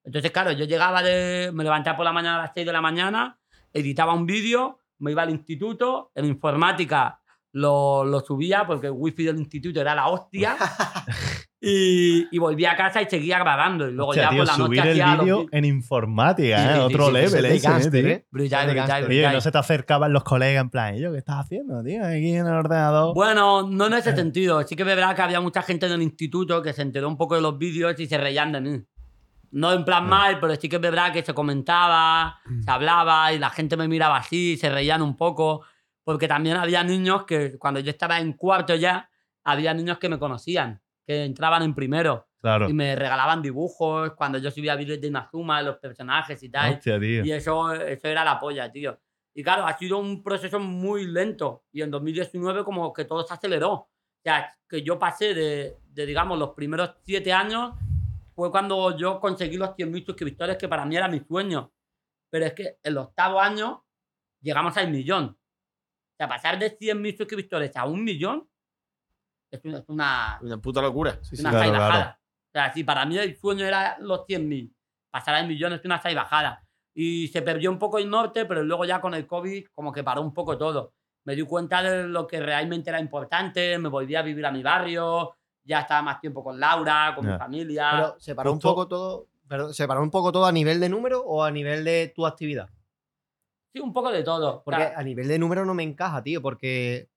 Entonces, 0.05 0.31
claro, 0.31 0.51
yo 0.51 0.65
llegaba 0.65 1.03
de... 1.03 1.51
Me 1.53 1.63
levantaba 1.63 1.97
por 1.97 2.05
la 2.05 2.13
mañana 2.13 2.35
a 2.39 2.41
las 2.43 2.51
6 2.53 2.65
de 2.65 2.71
la 2.71 2.81
mañana, 2.81 3.39
editaba 3.73 4.13
un 4.13 4.25
vídeo, 4.25 4.79
me 4.99 5.11
iba 5.11 5.23
al 5.23 5.31
instituto, 5.31 6.11
en 6.15 6.25
informática 6.25 7.19
lo, 7.51 8.03
lo 8.03 8.19
subía 8.21 8.65
porque 8.65 8.87
el 8.87 8.93
wifi 8.95 9.23
del 9.25 9.37
instituto 9.37 9.81
era 9.81 9.95
la 9.95 10.07
hostia. 10.07 10.55
y, 11.65 12.27
y 12.29 12.37
volvía 12.39 12.73
a 12.73 12.75
casa 12.75 13.01
y 13.01 13.05
seguía 13.09 13.39
grabando. 13.39 13.87
Y 13.87 13.93
luego 13.93 14.09
Hostia, 14.11 14.23
ya 14.23 14.29
tío, 14.31 14.37
por 14.39 14.47
la 14.47 14.57
noche 14.57 14.65
subir 14.65 14.79
el 14.81 14.89
hacía 14.91 15.15
los 15.15 15.23
vídeo 15.25 15.45
en 15.51 15.65
informática, 15.65 16.57
Sí, 16.57 16.63
¿eh? 16.69 16.73
sí, 16.73 16.79
Otro 16.79 17.05
sí, 17.07 17.11
level, 17.13 17.45
ese, 17.45 17.65
¿eh, 17.67 17.91
tío? 17.91 18.07
¿eh? 18.09 18.25
Brutal, 18.29 18.69
brutal. 18.75 19.03
Oye, 19.05 19.31
no 19.31 19.39
se 19.41 19.51
te 19.51 19.57
acercaban 19.57 20.11
los 20.11 20.23
colegas 20.25 20.61
en 20.61 20.69
plan, 20.69 20.95
"¿Y 20.95 20.99
yo 21.01 21.11
qué 21.13 21.19
estás 21.19 21.37
haciendo, 21.45 21.81
tío? 21.81 22.03
Aquí 22.05 22.35
en 22.35 22.45
el 22.47 22.53
ordenador. 22.53 23.15
Bueno, 23.15 23.63
no 23.69 23.87
en 23.87 23.93
ese 23.93 24.13
sentido. 24.13 24.61
Sí 24.63 24.75
que 24.75 24.81
es 24.83 24.87
verdad 24.87 25.15
que 25.15 25.21
había 25.21 25.39
mucha 25.39 25.61
gente 25.61 25.85
en 25.85 25.93
el 25.93 26.01
instituto 26.01 26.61
que 26.61 26.73
se 26.73 26.81
enteró 26.81 27.07
un 27.07 27.15
poco 27.15 27.35
de 27.35 27.41
los 27.41 27.57
vídeos 27.57 27.97
y 27.97 28.07
se 28.07 28.17
reían 28.17 28.51
de 28.51 28.59
mí. 28.61 28.83
No 29.51 29.71
en 29.71 29.85
plan 29.85 30.05
mal, 30.05 30.39
pero 30.41 30.55
sí 30.55 30.67
que 30.67 30.75
es 30.77 30.81
verdad 30.81 31.13
que 31.13 31.23
se 31.23 31.33
comentaba, 31.33 32.39
se 32.65 32.69
hablaba 32.71 33.31
y 33.31 33.39
la 33.39 33.51
gente 33.51 33.77
me 33.77 33.87
miraba 33.87 34.17
así, 34.17 34.57
se 34.57 34.69
reían 34.69 35.01
un 35.01 35.15
poco. 35.15 35.63
Porque 36.03 36.27
también 36.27 36.57
había 36.57 36.83
niños 36.83 37.23
que 37.25 37.57
cuando 37.57 37.79
yo 37.79 37.89
estaba 37.91 38.19
en 38.19 38.33
cuarto 38.33 38.75
ya, 38.75 39.09
había 39.45 39.73
niños 39.73 39.97
que 39.99 40.09
me 40.09 40.19
conocían, 40.19 40.81
que 41.05 41.25
entraban 41.25 41.63
en 41.63 41.73
primero 41.73 42.27
Claro. 42.41 42.69
y 42.69 42.73
me 42.73 42.93
regalaban 42.95 43.41
dibujos 43.41 44.11
cuando 44.15 44.37
yo 44.37 44.51
subía 44.51 44.75
vídeos 44.75 44.99
de 44.99 45.07
Inazuma, 45.07 45.61
los 45.61 45.77
personajes 45.77 46.43
y 46.43 46.49
tal. 46.49 46.73
Hostia, 46.73 46.99
tío. 46.99 47.23
Y 47.23 47.31
eso, 47.31 47.73
eso 47.73 48.07
era 48.09 48.25
la 48.25 48.37
polla, 48.37 48.69
tío. 48.69 48.99
Y 49.33 49.43
claro, 49.43 49.65
ha 49.65 49.77
sido 49.77 49.97
un 49.97 50.21
proceso 50.21 50.59
muy 50.59 51.07
lento. 51.07 51.63
Y 51.71 51.81
en 51.81 51.89
2019 51.89 52.65
como 52.65 52.91
que 52.91 53.05
todo 53.05 53.25
se 53.25 53.33
aceleró. 53.33 53.71
O 53.73 53.89
sea, 54.21 54.53
que 54.67 54.81
yo 54.83 54.99
pasé 54.99 55.33
de, 55.33 55.77
de, 55.87 56.05
digamos, 56.05 56.37
los 56.37 56.49
primeros 56.51 56.95
siete 57.03 57.31
años, 57.31 57.73
fue 58.35 58.51
cuando 58.51 58.97
yo 58.97 59.19
conseguí 59.19 59.57
los 59.57 59.69
100.000 59.69 60.05
suscriptores, 60.05 60.57
que 60.57 60.67
para 60.67 60.85
mí 60.85 60.95
era 60.97 61.07
mi 61.07 61.19
sueño. 61.21 61.71
Pero 62.29 62.45
es 62.45 62.53
que 62.53 62.77
el 62.83 62.97
octavo 62.97 63.39
año 63.39 63.85
llegamos 64.41 64.75
al 64.77 64.91
millón. 64.91 65.25
O 65.25 66.15
sea, 66.17 66.27
pasar 66.27 66.59
de 66.59 66.77
100.000 66.77 67.17
suscriptores 67.17 67.75
a 67.77 67.85
un 67.85 68.03
millón 68.03 68.49
es 69.53 69.63
una, 69.65 69.77
es 69.79 69.89
una, 69.89 70.39
Una 70.41 70.57
puta 70.57 70.81
locura. 70.81 71.13
Sí, 71.21 71.35
es 71.35 71.39
sí. 71.41 71.45
una 71.45 71.51
claro, 71.51 71.71
claro. 71.73 72.09
O 72.11 72.51
sea, 72.53 72.73
si 72.73 72.83
para 72.83 73.05
mí 73.05 73.17
el 73.17 73.35
sueño 73.37 73.65
era 73.65 73.97
los 73.99 74.21
100.000, 74.27 74.71
pasar 75.11 75.35
al 75.35 75.47
millón 75.47 75.73
es 75.73 75.83
una 75.85 76.01
salvajada. 76.01 76.65
Y 76.95 77.27
se 77.29 77.41
perdió 77.41 77.71
un 77.71 77.79
poco 77.79 77.97
el 77.97 78.09
norte, 78.09 78.45
pero 78.45 78.63
luego 78.63 78.85
ya 78.85 79.01
con 79.01 79.13
el 79.15 79.25
COVID 79.25 79.65
como 79.73 79.91
que 79.91 80.03
paró 80.03 80.21
un 80.21 80.33
poco 80.33 80.57
todo. 80.57 80.93
Me 81.25 81.35
di 81.35 81.41
cuenta 81.43 81.81
de 81.81 82.07
lo 82.07 82.27
que 82.27 82.39
realmente 82.39 82.89
era 82.89 82.99
importante, 82.99 83.77
me 83.77 83.89
volví 83.89 84.15
a 84.15 84.21
vivir 84.21 84.45
a 84.45 84.51
mi 84.51 84.61
barrio, 84.61 85.35
ya 85.63 85.79
estaba 85.81 86.01
más 86.01 86.19
tiempo 86.19 86.43
con 86.43 86.59
Laura, 86.59 87.13
con 87.15 87.25
mi 87.25 87.31
Ya. 87.31 87.37
familia. 87.39 87.89
Pero 87.91 88.15
se 88.19 88.35
paró 88.35 88.51
un 88.51 88.59
poco 88.59 88.87
todo. 88.87 89.27
Perdón, 89.47 89.73
¿se 89.73 89.87
paró 89.87 90.01
un 90.03 90.11
poco 90.11 90.31
todo 90.31 90.45
a 90.45 90.51
nivel 90.51 90.79
de 90.79 90.89
número 90.89 91.21
o 91.23 91.43
a 91.43 91.51
nivel 91.51 91.83
de 91.83 92.11
tu 92.15 92.25
actividad? 92.25 92.69
sí, 93.73 93.79
un 93.79 93.91
poco 93.93 94.11
de 94.11 94.23
todo. 94.23 94.61
Porque 94.63 94.81
sea, 94.81 94.99
a 94.99 95.03
nivel 95.03 95.27
de 95.27 95.39
número 95.39 95.65
no 95.65 95.73
me 95.73 95.81
encaja, 95.83 96.21
tío, 96.21 96.41
porque 96.43 97.09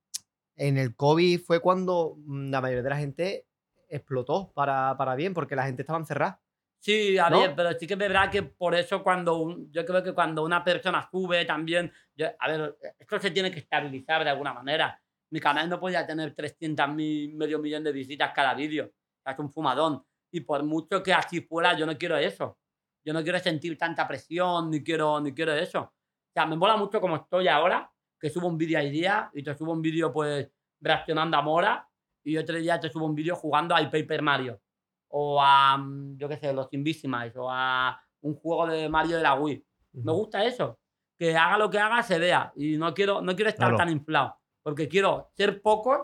en 0.57 0.79
el 0.79 0.97
COVID 0.97 1.41
fue 1.41 1.61
cuando 1.61 2.17
mm, 2.19 2.51
la 2.51 2.61
mayoría 2.61 2.83
de 2.83 2.91
la 2.91 2.97
gente 2.97 3.47
explotó 3.89 4.53
para, 4.55 4.97
para 4.97 5.15
bien, 5.15 5.33
porque 5.35 5.55
la 5.57 5.65
gente 5.67 5.83
estaba 5.83 5.99
encerrada. 5.99 6.41
Sí, 6.79 7.19
a 7.19 7.31
¿No? 7.31 7.41
ver, 7.41 7.55
pero 7.57 7.73
sí 7.73 7.87
que 7.87 7.95
es 7.95 7.99
verdad 7.99 8.31
que 8.31 8.43
por 8.43 8.75
eso 8.75 9.03
cuando 9.03 9.37
un- 9.39 9.71
yo 9.73 9.85
creo 9.85 10.03
que 10.03 10.13
cuando 10.13 10.45
una 10.45 10.63
persona 10.63 11.09
sube 11.11 11.45
también, 11.45 11.93
yo- 12.15 12.27
a 12.39 12.49
ver, 12.49 12.77
esto 12.99 13.19
se 13.19 13.31
tiene 13.31 13.51
que 13.51 13.61
estabilizar 13.61 14.23
de 14.25 14.31
alguna 14.31 14.53
manera. 14.53 15.01
Mi 15.31 15.41
canal 15.41 15.69
no 15.69 15.81
podía 15.81 16.07
tener 16.07 16.35
300 16.35 16.89
mil, 16.89 17.35
medio 17.35 17.59
millón 17.59 17.83
de 17.83 17.93
visitas 17.93 18.33
cada 18.35 18.55
vídeo. 18.55 18.87
O 18.87 19.23
sea, 19.23 19.33
es 19.33 19.39
un 19.39 19.51
fumadón. 19.51 20.05
Y 20.31 20.41
por 20.41 20.63
mucho 20.63 21.03
que 21.03 21.13
así 21.13 21.41
fuera, 21.41 21.77
yo 21.77 21.87
no 21.87 21.97
quiero 21.99 22.17
eso. 22.17 22.59
Yo 23.05 23.13
no 23.13 23.23
quiero 23.23 23.39
sentir 23.41 23.77
tanta 23.79 24.07
presión, 24.07 24.71
ni 24.71 24.83
quiero, 24.85 25.21
ni 25.21 25.33
quiero 25.33 25.53
eso. 25.55 25.81
O 25.81 26.33
sea, 26.33 26.47
me 26.47 26.57
mola 26.57 26.77
mucho 26.77 27.01
como 27.01 27.17
estoy 27.17 27.49
ahora, 27.49 27.91
que 28.21 28.31
subo 28.31 28.47
un 28.49 28.57
vídeo 28.59 28.79
al 28.79 28.91
día 28.91 29.31
y 29.35 29.43
te 29.43 29.55
subo 29.55 29.73
un 29.73 29.83
vídeo 29.83 30.13
pues 30.13 30.49
reaccionando 30.81 31.37
a 31.37 31.43
Mora 31.43 31.89
y 32.25 32.37
otro 32.37 32.57
día 32.57 32.79
te 32.81 32.91
subo 32.91 33.07
un 33.07 33.15
vídeo 33.15 33.37
jugando 33.37 33.75
al 33.75 33.91
Paper 33.91 34.23
Mario 34.23 34.61
o 35.09 35.41
a, 35.43 35.77
mm, 35.79 36.17
yo 36.19 36.29
qué 36.29 36.37
sé, 36.37 36.53
los 36.53 36.69
Invisimals 36.73 37.35
o 37.37 37.49
a 37.51 38.01
un 38.23 38.35
juego 38.35 38.67
de 38.67 38.89
Mario 38.89 39.17
de 39.19 39.23
la 39.23 39.35
Wii. 39.35 39.65
Me 39.93 40.13
gusta 40.13 40.45
eso. 40.45 40.79
Que 41.19 41.37
haga 41.37 41.57
lo 41.57 41.71
que 41.71 41.79
haga, 41.79 42.03
se 42.03 42.19
vea. 42.19 42.53
Y 42.57 42.77
no 42.77 42.93
quiero, 42.93 43.23
no 43.23 43.35
quiero 43.35 43.49
estar 43.49 43.69
Claro. 43.69 43.77
tan 43.79 43.89
inflado. 43.91 44.37
Porque 44.63 44.89
quiero 44.89 45.31
ser 45.37 45.63
pocos, 45.63 46.01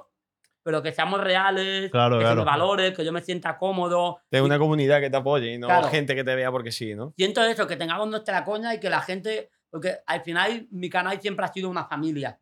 pero 0.62 0.80
que 0.82 0.92
seamos 0.92 1.20
reales, 1.20 1.90
Claro, 1.90 2.18
que 2.18 2.24
se 2.24 2.30
me 2.30 2.42
claro. 2.42 2.50
valore, 2.50 2.92
que 2.94 3.04
yo 3.04 3.12
me 3.12 3.20
sienta 3.20 3.58
cómodo. 3.58 4.20
De 4.30 4.38
Y 4.38 4.40
una 4.40 4.58
comunidad 4.58 5.00
que 5.00 5.10
te 5.10 5.16
apoye 5.16 5.52
y 5.54 5.58
no 5.58 5.66
Claro. 5.66 5.88
gente 5.88 6.14
que 6.14 6.22
te 6.24 6.34
vea 6.36 6.50
porque 6.52 6.70
sí, 6.70 6.94
¿no? 6.94 7.12
siento 7.16 7.42
eso, 7.42 7.66
que 7.66 7.76
tengamos 7.76 8.08
nuestra 8.08 8.44
coña 8.44 8.72
y 8.74 8.80
que 8.80 8.88
la 8.88 9.00
gente. 9.00 9.50
Porque 9.72 10.00
al 10.04 10.20
final 10.20 10.68
mi 10.70 10.90
canal 10.90 11.18
siempre 11.18 11.46
ha 11.46 11.48
sido 11.48 11.70
una 11.70 11.86
familia. 11.86 12.38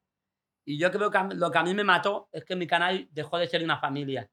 Y 0.64 0.76
yo 0.76 0.90
creo 0.90 1.12
que 1.12 1.18
lo 1.36 1.48
que 1.52 1.58
a 1.58 1.62
mí 1.62 1.72
me 1.74 1.84
mató 1.84 2.28
es 2.32 2.44
que 2.44 2.56
mi 2.56 2.66
canal 2.66 3.08
dejó 3.12 3.38
de 3.38 3.46
ser 3.46 3.62
una 3.62 3.78
familia. 3.78 4.28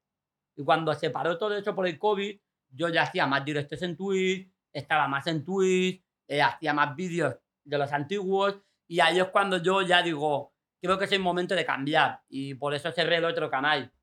Y 0.56 0.64
cuando 0.64 0.92
se 0.96 1.12
paró 1.12 1.38
todo 1.38 1.56
eso 1.56 1.76
por 1.76 1.86
el 1.86 2.00
COVID, 2.00 2.40
yo 2.70 2.90
ya 2.90 3.04
hacía 3.04 3.28
más 3.28 3.46
directos 3.46 3.84
en 3.84 3.96
Twitch, 3.96 4.52
estaba 4.74 5.08
más 5.08 5.28
en 5.28 5.46
Twitch, 5.46 6.04
eh, 6.28 6.42
hacía 6.42 6.74
más 6.74 6.96
vídeos 6.96 7.36
de 7.64 7.78
los 7.78 7.94
antiguos. 7.94 8.58
Y 8.88 9.00
ahí 9.00 9.20
es 9.20 9.26
cuando 9.26 9.62
yo 9.62 9.84
ya 9.84 10.02
digo, 10.02 10.56
creo 10.82 10.98
que 10.98 11.06
es 11.06 11.12
el 11.12 11.20
momento 11.20 11.54
de 11.54 11.66
cambiar. 11.66 12.24
Y 12.28 12.56
por 12.56 12.74
eso 12.74 12.92
cerré 12.92 13.18
el 13.18 13.26
otro 13.26 13.48
canal. 13.48 13.94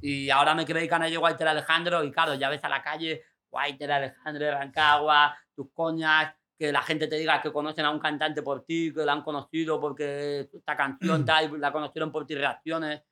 Y 0.00 0.30
ahora 0.30 0.56
me 0.56 0.66
creé 0.66 0.82
el 0.82 0.88
canal 0.88 1.12
de 1.12 1.16
Walter 1.16 1.46
Alejandro 1.46 2.02
y 2.02 2.10
claro, 2.10 2.34
ya 2.34 2.48
ves 2.48 2.64
a 2.64 2.68
la 2.68 2.82
calle 2.82 3.22
Walter 3.52 3.92
Alejandro 3.92 4.44
de 4.46 4.50
Rancagua, 4.50 5.38
tus 5.54 5.70
coñas, 5.72 6.34
que 6.62 6.70
la 6.72 6.82
gente 6.82 7.08
te 7.08 7.16
diga 7.16 7.42
que 7.42 7.52
conocen 7.52 7.84
a 7.84 7.90
un 7.90 7.98
cantante 7.98 8.40
por 8.40 8.64
ti, 8.64 8.92
que 8.94 9.04
la 9.04 9.14
han 9.14 9.22
conocido 9.22 9.80
porque 9.80 10.48
esta 10.54 10.76
canción 10.76 11.24
tal, 11.24 11.60
la 11.60 11.72
conocieron 11.72 12.12
por 12.12 12.24
tus 12.24 12.36
reacciones. 12.38 13.02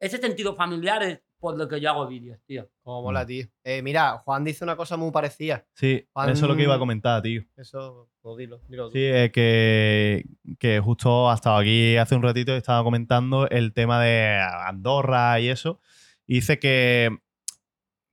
Ese 0.00 0.18
sentido 0.18 0.56
familiar 0.56 1.00
es 1.04 1.20
por 1.38 1.56
lo 1.56 1.68
que 1.68 1.80
yo 1.80 1.90
hago 1.90 2.08
vídeos, 2.08 2.40
tío. 2.44 2.68
Como 2.82 3.02
mola, 3.02 3.24
tío. 3.24 3.46
Eh, 3.62 3.80
mira, 3.82 4.18
Juan 4.18 4.42
dice 4.42 4.64
una 4.64 4.74
cosa 4.74 4.96
muy 4.96 5.12
parecida. 5.12 5.64
Sí, 5.74 6.08
Juan- 6.12 6.30
eso 6.30 6.44
es 6.46 6.50
lo 6.50 6.56
que 6.56 6.64
iba 6.64 6.74
a 6.74 6.78
comentar, 6.80 7.22
tío. 7.22 7.42
Eso, 7.56 8.10
pues 8.20 8.36
dilo, 8.38 8.60
dilo 8.68 8.86
tú. 8.88 8.94
Sí, 8.94 9.04
es 9.04 9.30
que, 9.30 10.24
que 10.58 10.80
justo 10.80 11.30
ha 11.30 11.34
estado 11.34 11.58
aquí 11.58 11.96
hace 11.96 12.16
un 12.16 12.22
ratito 12.24 12.52
y 12.52 12.56
estaba 12.56 12.82
comentando 12.82 13.48
el 13.48 13.72
tema 13.72 14.02
de 14.02 14.40
Andorra 14.66 15.38
y 15.38 15.48
eso. 15.50 15.78
Y 16.26 16.34
dice 16.34 16.58
que, 16.58 17.16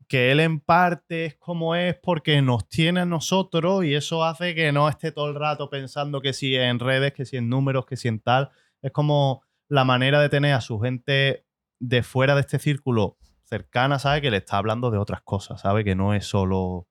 que 0.07 0.31
él 0.31 0.39
en 0.39 0.59
parte 0.59 1.25
es 1.25 1.35
como 1.35 1.75
es 1.75 1.95
porque 1.95 2.41
nos 2.41 2.67
tiene 2.67 3.01
a 3.01 3.05
nosotros 3.05 3.85
y 3.85 3.95
eso 3.95 4.23
hace 4.23 4.55
que 4.55 4.71
no 4.71 4.89
esté 4.89 5.11
todo 5.11 5.27
el 5.27 5.35
rato 5.35 5.69
pensando 5.69 6.21
que 6.21 6.33
si 6.33 6.55
en 6.55 6.79
redes, 6.79 7.13
que 7.13 7.25
si 7.25 7.37
en 7.37 7.49
números, 7.49 7.85
que 7.85 7.97
si 7.97 8.07
en 8.07 8.19
tal. 8.19 8.49
Es 8.81 8.91
como 8.91 9.43
la 9.67 9.83
manera 9.83 10.21
de 10.21 10.29
tener 10.29 10.53
a 10.53 10.61
su 10.61 10.79
gente 10.79 11.45
de 11.79 12.03
fuera 12.03 12.35
de 12.35 12.41
este 12.41 12.59
círculo 12.59 13.17
cercana, 13.43 13.99
¿sabe? 13.99 14.21
Que 14.21 14.31
le 14.31 14.37
está 14.37 14.57
hablando 14.57 14.91
de 14.91 14.97
otras 14.97 15.21
cosas, 15.21 15.61
¿sabe? 15.61 15.83
Que 15.83 15.95
no 15.95 16.13
es 16.13 16.25
solo 16.25 16.87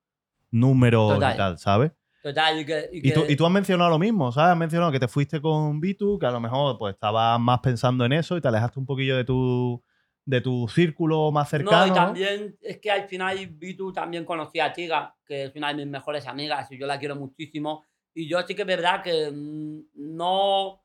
números 0.51 1.15
Total. 1.15 1.33
y 1.33 1.37
tal, 1.37 1.57
¿sabes? 1.57 1.91
Total, 2.23 2.59
y 2.59 2.65
que... 2.65 2.89
y 2.91 3.09
Y 3.09 3.13
tú, 3.13 3.23
y 3.27 3.35
tú 3.35 3.45
has 3.45 3.51
mencionado 3.51 3.89
lo 3.89 3.99
mismo, 3.99 4.31
¿sabes? 4.31 4.51
Has 4.51 4.57
mencionado 4.57 4.91
que 4.91 4.99
te 4.99 5.07
fuiste 5.07 5.41
con 5.41 5.79
Bitu, 5.79 6.17
que 6.17 6.25
a 6.25 6.31
lo 6.31 6.39
mejor 6.39 6.77
pues 6.77 6.95
estabas 6.95 7.39
más 7.39 7.59
pensando 7.59 8.05
en 8.05 8.13
eso 8.13 8.35
y 8.37 8.41
te 8.41 8.47
alejaste 8.47 8.79
un 8.79 8.85
poquillo 8.85 9.15
de 9.15 9.25
tu, 9.25 9.83
de 10.25 10.41
tu 10.41 10.67
círculo 10.67 11.31
más 11.31 11.49
cercano. 11.49 11.85
No, 11.85 11.87
y 11.87 11.95
también 11.95 12.57
es 12.61 12.79
que 12.79 12.91
al 12.91 13.07
final 13.07 13.47
Vitu 13.47 13.93
también 13.93 14.25
conocí 14.25 14.59
a 14.59 14.73
Tiga, 14.73 15.15
que 15.23 15.45
es 15.45 15.55
una 15.55 15.69
de 15.69 15.75
mis 15.75 15.87
mejores 15.87 16.27
amigas 16.27 16.71
y 16.71 16.79
yo 16.79 16.87
la 16.87 16.99
quiero 16.99 17.15
muchísimo. 17.15 17.85
Y 18.13 18.27
yo 18.27 18.41
sí 18.41 18.55
que 18.55 18.63
es 18.63 18.67
verdad 18.67 19.03
que 19.03 19.31
mm, 19.31 19.85
no. 19.93 20.81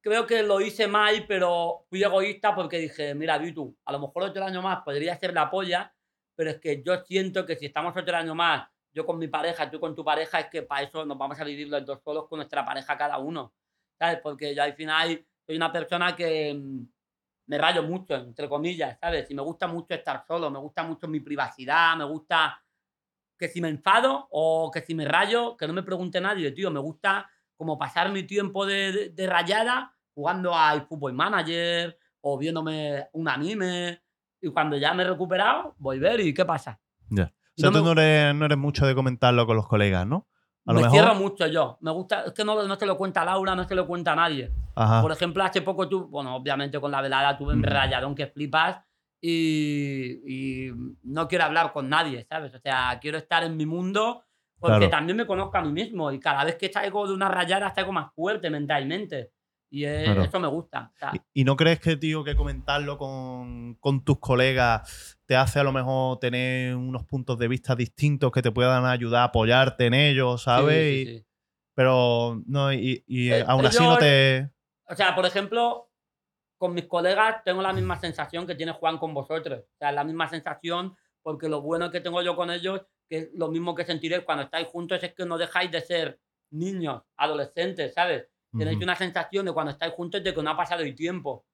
Creo 0.00 0.26
que 0.26 0.42
lo 0.42 0.60
hice 0.60 0.88
mal, 0.88 1.24
pero 1.28 1.86
fui 1.88 2.02
egoísta 2.02 2.54
porque 2.54 2.78
dije: 2.78 3.14
Mira, 3.14 3.38
Vitu, 3.38 3.76
a 3.84 3.92
lo 3.92 4.00
mejor 4.00 4.24
otro 4.24 4.44
año 4.44 4.60
más 4.60 4.82
podría 4.82 5.16
ser 5.16 5.32
la 5.32 5.48
polla, 5.48 5.94
pero 6.34 6.50
es 6.50 6.58
que 6.58 6.82
yo 6.84 7.04
siento 7.04 7.46
que 7.46 7.54
si 7.54 7.66
estamos 7.66 7.96
otro 7.96 8.16
año 8.16 8.34
más, 8.34 8.68
yo 8.92 9.06
con 9.06 9.18
mi 9.18 9.28
pareja, 9.28 9.70
tú 9.70 9.78
con 9.78 9.94
tu 9.94 10.04
pareja, 10.04 10.40
es 10.40 10.46
que 10.48 10.62
para 10.62 10.82
eso 10.82 11.06
nos 11.06 11.16
vamos 11.16 11.38
a 11.38 11.44
vivir 11.44 11.68
los 11.68 11.86
dos 11.86 12.00
solos 12.02 12.26
con 12.28 12.38
nuestra 12.38 12.64
pareja 12.64 12.98
cada 12.98 13.18
uno. 13.18 13.54
¿Sabes? 13.96 14.18
Porque 14.20 14.52
yo 14.52 14.64
al 14.64 14.74
final 14.74 15.24
soy 15.46 15.56
una 15.56 15.70
persona 15.70 16.16
que. 16.16 16.60
Me 17.46 17.58
rayo 17.58 17.82
mucho, 17.82 18.14
entre 18.14 18.48
comillas, 18.48 18.98
¿sabes? 19.00 19.30
Y 19.30 19.34
me 19.34 19.42
gusta 19.42 19.66
mucho 19.66 19.94
estar 19.94 20.24
solo, 20.26 20.50
me 20.50 20.58
gusta 20.58 20.82
mucho 20.82 21.08
mi 21.08 21.20
privacidad, 21.20 21.96
me 21.96 22.04
gusta 22.04 22.62
que 23.38 23.48
si 23.48 23.60
me 23.60 23.68
enfado 23.68 24.28
o 24.30 24.70
que 24.72 24.80
si 24.82 24.94
me 24.94 25.04
rayo, 25.04 25.56
que 25.56 25.66
no 25.66 25.72
me 25.72 25.82
pregunte 25.82 26.20
nadie, 26.20 26.52
tío. 26.52 26.70
Me 26.70 26.78
gusta 26.80 27.28
como 27.56 27.76
pasar 27.78 28.10
mi 28.12 28.22
tiempo 28.24 28.64
de, 28.66 28.92
de- 28.92 29.08
de 29.10 29.26
rayada 29.26 29.96
jugando 30.14 30.54
al 30.56 30.86
Football 30.86 31.14
Manager 31.14 31.98
o 32.20 32.38
viéndome 32.38 33.08
un 33.12 33.28
anime. 33.28 34.02
Y 34.40 34.48
cuando 34.50 34.76
ya 34.76 34.94
me 34.94 35.02
he 35.02 35.06
recuperado, 35.06 35.74
volver 35.78 36.20
y 36.20 36.32
¿qué 36.34 36.44
pasa? 36.44 36.80
Ya. 37.10 37.24
O 37.24 37.60
sea, 37.60 37.70
No 37.70 37.78
tú 37.78 37.84
me- 37.84 37.94
no 37.94 38.00
eres, 38.00 38.34
no 38.34 38.44
eres 38.46 38.58
mucho 38.58 38.86
de 38.86 38.94
comentarlo 38.94 39.46
con 39.46 39.56
los 39.56 39.66
colegas, 39.66 40.06
¿no? 40.06 40.28
A 40.66 40.72
lo 40.72 40.74
me 40.74 40.82
mejor. 40.82 40.90
cierro 40.98 41.14
mucho 41.14 41.46
yo. 41.46 41.76
Me 41.80 41.90
gusta, 41.90 42.24
es 42.26 42.32
que 42.32 42.44
no, 42.44 42.62
no 42.66 42.76
se 42.76 42.86
lo 42.86 42.96
cuenta 42.96 43.24
Laura, 43.24 43.54
no 43.56 43.64
se 43.64 43.74
lo 43.74 43.86
cuenta 43.86 44.14
nadie. 44.14 44.50
Ajá. 44.74 45.02
Por 45.02 45.10
ejemplo, 45.12 45.42
hace 45.42 45.62
poco 45.62 45.88
tú, 45.88 46.06
bueno, 46.08 46.36
obviamente 46.36 46.80
con 46.80 46.90
la 46.90 47.00
velada 47.00 47.36
tuve 47.36 47.54
un 47.54 47.60
Mm. 47.60 47.64
rayadón 47.64 48.14
que 48.14 48.26
flipas 48.28 48.78
y, 49.20 50.20
y 50.68 50.72
no 51.04 51.28
quiero 51.28 51.44
hablar 51.44 51.72
con 51.72 51.88
nadie, 51.88 52.24
¿sabes? 52.28 52.54
O 52.54 52.58
sea, 52.58 52.98
quiero 53.00 53.18
estar 53.18 53.42
en 53.44 53.56
mi 53.56 53.66
mundo 53.66 54.24
Porque 54.60 54.76
Claro. 54.76 54.90
también 54.90 55.16
me 55.16 55.26
conozco 55.26 55.58
a 55.58 55.62
mí 55.62 55.72
mismo 55.72 56.12
y 56.12 56.20
cada 56.20 56.44
vez 56.44 56.54
que 56.54 56.72
salgo 56.72 57.08
de 57.08 57.12
una 57.14 57.28
rayada 57.28 57.74
salgo 57.74 57.90
más 57.90 58.14
fuerte 58.14 58.48
mentalmente. 58.48 59.32
Y 59.74 59.84
es- 59.86 60.04
Claro. 60.04 60.22
eso 60.24 60.38
me 60.38 60.48
gusta. 60.48 60.92
O 60.94 60.98
sea, 60.98 61.12
¿Y, 61.14 61.40
y 61.40 61.44
no 61.44 61.56
crees 61.56 61.80
que, 61.80 61.96
tío, 61.96 62.22
que 62.22 62.36
comentarlo 62.36 62.98
con, 62.98 63.74
con 63.80 64.04
tus 64.04 64.18
colegas 64.18 65.18
te 65.24 65.34
hace 65.34 65.60
a 65.60 65.64
lo 65.64 65.72
mejor 65.72 66.18
tener 66.18 66.76
unos 66.76 67.04
puntos 67.06 67.38
de 67.38 67.48
vista 67.48 67.74
distintos 67.74 68.30
que 68.32 68.42
te 68.42 68.52
puedan 68.52 68.84
ayudar 68.84 69.22
a 69.22 69.24
apoyarte 69.24 69.86
en 69.86 69.94
ellos, 69.94 70.42
¿sabes? 70.42 70.76
sí, 70.92 71.06
sí, 71.06 71.16
sí. 71.18 71.26
Pero 71.74 72.42
no, 72.46 72.70
y, 72.70 73.02
y 73.06 73.30
Eh, 73.30 73.44
aún 73.46 73.64
así 73.64 73.78
no 73.78 73.92
ellos- 73.92 73.98
te. 74.00 74.50
O 74.88 74.94
sea, 74.94 75.14
por 75.14 75.24
ejemplo, 75.24 75.88
con 76.58 76.74
mis 76.74 76.84
colegas 76.86 77.42
tengo 77.42 77.62
la 77.62 77.72
misma 77.72 77.98
sensación 77.98 78.46
que 78.46 78.54
tiene 78.54 78.72
Juan 78.72 78.98
con 78.98 79.14
vosotros. 79.14 79.60
O 79.60 79.76
sea, 79.78 79.90
la 79.90 80.04
misma 80.04 80.28
sensación 80.28 80.94
porque 81.22 81.48
lo 81.48 81.62
bueno 81.62 81.90
que 81.90 82.00
tengo 82.02 82.20
yo 82.20 82.36
con 82.36 82.50
ellos, 82.50 82.82
que 83.08 83.16
es 83.18 83.28
lo 83.34 83.48
mismo 83.48 83.74
que 83.74 83.86
sentiréis 83.86 84.22
cuando 84.24 84.44
estáis 84.44 84.66
juntos, 84.66 85.02
es 85.02 85.14
que 85.14 85.24
no 85.24 85.38
dejáis 85.38 85.70
de 85.70 85.80
ser 85.80 86.20
niños, 86.50 87.02
adolescentes, 87.16 87.94
¿sabes? 87.94 88.28
Tenéis 88.56 88.78
una 88.82 88.94
sensación 88.94 89.46
de 89.46 89.52
cuando 89.52 89.72
estáis 89.72 89.92
juntos 89.94 90.22
de 90.22 90.34
que 90.34 90.42
no 90.42 90.50
ha 90.50 90.56
pasado 90.56 90.82
el 90.82 90.94
tiempo. 90.94 91.46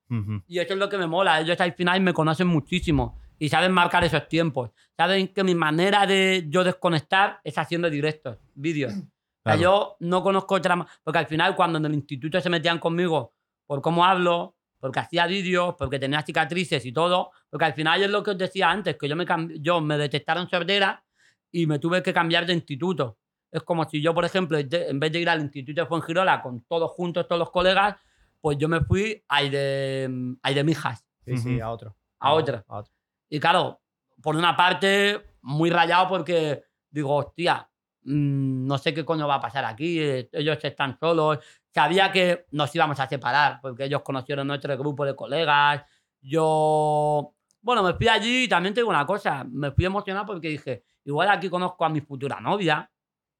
Y 0.46 0.58
eso 0.58 0.72
es 0.72 0.78
lo 0.78 0.88
que 0.88 0.98
me 0.98 1.06
mola. 1.06 1.40
Ellos 1.40 1.60
al 1.60 1.72
final 1.74 2.00
me 2.00 2.12
conocen 2.12 2.46
muchísimo 2.48 3.18
y 3.38 3.48
saben 3.48 3.72
marcar 3.72 4.02
esos 4.04 4.26
tiempos. 4.28 4.70
Saben 4.96 5.28
que 5.28 5.44
mi 5.44 5.54
manera 5.54 6.06
de 6.06 6.46
yo 6.48 6.64
desconectar 6.64 7.40
es 7.44 7.56
haciendo 7.56 7.88
directos, 7.88 8.38
vídeos. 8.54 8.92
O 8.92 8.96
sea, 8.96 9.04
Claro. 9.44 9.60
yo 9.60 9.96
no 10.00 10.22
conozco 10.22 10.56
otra 10.56 10.84
Porque 11.04 11.18
al 11.20 11.26
final, 11.26 11.54
cuando 11.56 11.78
en 11.78 11.86
el 11.86 11.94
instituto 11.94 12.40
se 12.40 12.50
metían 12.50 12.78
conmigo 12.78 13.32
por 13.66 13.80
cómo 13.80 14.04
hablo, 14.04 14.56
porque 14.80 15.00
hacía 15.00 15.26
vídeos, 15.26 15.74
porque 15.78 15.98
tenía 15.98 16.22
cicatrices 16.22 16.84
y 16.84 16.92
todo, 16.92 17.30
porque 17.48 17.64
al 17.64 17.74
final 17.74 18.02
es 18.02 18.10
lo 18.10 18.22
que 18.22 18.32
os 18.32 18.38
decía 18.38 18.70
antes, 18.70 18.96
que 18.96 19.08
yo 19.08 19.16
me, 19.16 19.24
yo 19.60 19.80
me 19.80 19.96
detectaron 19.96 20.48
sordera 20.48 21.04
y 21.50 21.66
me 21.66 21.78
tuve 21.78 22.02
que 22.02 22.12
cambiar 22.12 22.46
de 22.46 22.54
instituto. 22.54 23.18
Es 23.50 23.62
como 23.62 23.88
si 23.88 24.02
yo, 24.02 24.14
por 24.14 24.24
ejemplo, 24.24 24.58
en 24.58 25.00
vez 25.00 25.12
de 25.12 25.20
ir 25.20 25.28
al 25.28 25.40
instituto 25.40 25.80
de 25.80 25.86
Fuengirola 25.86 26.42
con 26.42 26.62
todos 26.64 26.90
juntos, 26.90 27.26
todos 27.26 27.38
los 27.38 27.50
colegas, 27.50 27.96
pues 28.40 28.58
yo 28.58 28.68
me 28.68 28.80
fui 28.80 29.24
a 29.28 29.42
ir 29.42 29.50
de, 29.52 30.36
a 30.42 30.50
ir 30.50 30.56
de 30.56 30.64
Mijas, 30.64 31.04
Sí, 31.24 31.36
sí, 31.36 31.54
Ujú. 31.56 31.64
a 31.64 31.70
otro. 31.70 31.96
a 32.20 32.32
otra. 32.32 32.64
A 32.68 32.78
otro. 32.78 32.92
Y 33.28 33.38
claro, 33.40 33.80
por 34.22 34.34
una 34.36 34.56
parte, 34.56 35.34
muy 35.42 35.70
rayado 35.70 36.08
porque 36.08 36.64
digo, 36.90 37.14
hostia, 37.14 37.68
mm, 38.02 38.66
no 38.66 38.78
sé 38.78 38.94
qué 38.94 39.04
coño 39.04 39.26
va 39.28 39.34
a 39.36 39.40
pasar 39.40 39.64
aquí, 39.64 40.00
eh, 40.00 40.28
ellos 40.32 40.58
están 40.62 40.98
solos. 40.98 41.38
Sabía 41.74 42.10
que 42.10 42.46
nos 42.52 42.74
íbamos 42.74 42.98
a 43.00 43.06
separar 43.08 43.60
porque 43.60 43.84
ellos 43.84 44.02
conocieron 44.02 44.46
nuestro 44.46 44.76
grupo 44.78 45.04
de 45.04 45.14
colegas. 45.14 45.84
Yo, 46.20 47.34
bueno, 47.60 47.82
me 47.82 47.94
fui 47.94 48.08
allí 48.08 48.44
y 48.44 48.48
también 48.48 48.74
te 48.74 48.80
digo 48.80 48.90
una 48.90 49.06
cosa, 49.06 49.44
me 49.44 49.70
fui 49.72 49.84
emocionado 49.84 50.26
porque 50.26 50.48
dije, 50.48 50.84
igual 51.04 51.28
aquí 51.28 51.48
conozco 51.50 51.84
a 51.84 51.88
mi 51.88 52.00
futura 52.00 52.40
novia, 52.40 52.90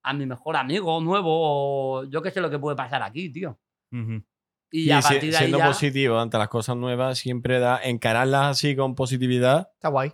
a 0.09 0.13
mi 0.15 0.27
mejor 0.27 0.57
amigo 0.57 1.01
nuevo, 1.01 1.31
o 2.01 2.05
yo 2.05 2.23
qué 2.23 2.31
sé 2.31 2.41
lo 2.41 2.51
que 2.51 2.59
puede 2.59 2.77
pasar 2.77 3.03
aquí, 3.03 3.31
tío. 3.31 3.59
Ujú. 3.93 4.23
Y, 4.71 4.83
Y 4.85 4.91
a 4.91 5.01
si- 5.03 5.15
partir 5.15 5.31
de 5.31 5.37
ahí 5.37 5.43
siendo 5.45 5.59
ya- 5.59 5.67
positivo 5.69 6.19
ante 6.19 6.37
las 6.39 6.49
cosas 6.49 6.77
nuevas, 6.77 7.19
siempre 7.19 7.59
da 7.59 7.81
encararlas 7.83 8.47
así 8.57 8.77
con 8.77 8.95
positividad. 8.95 9.71
Está 9.75 9.89
guay. 9.89 10.13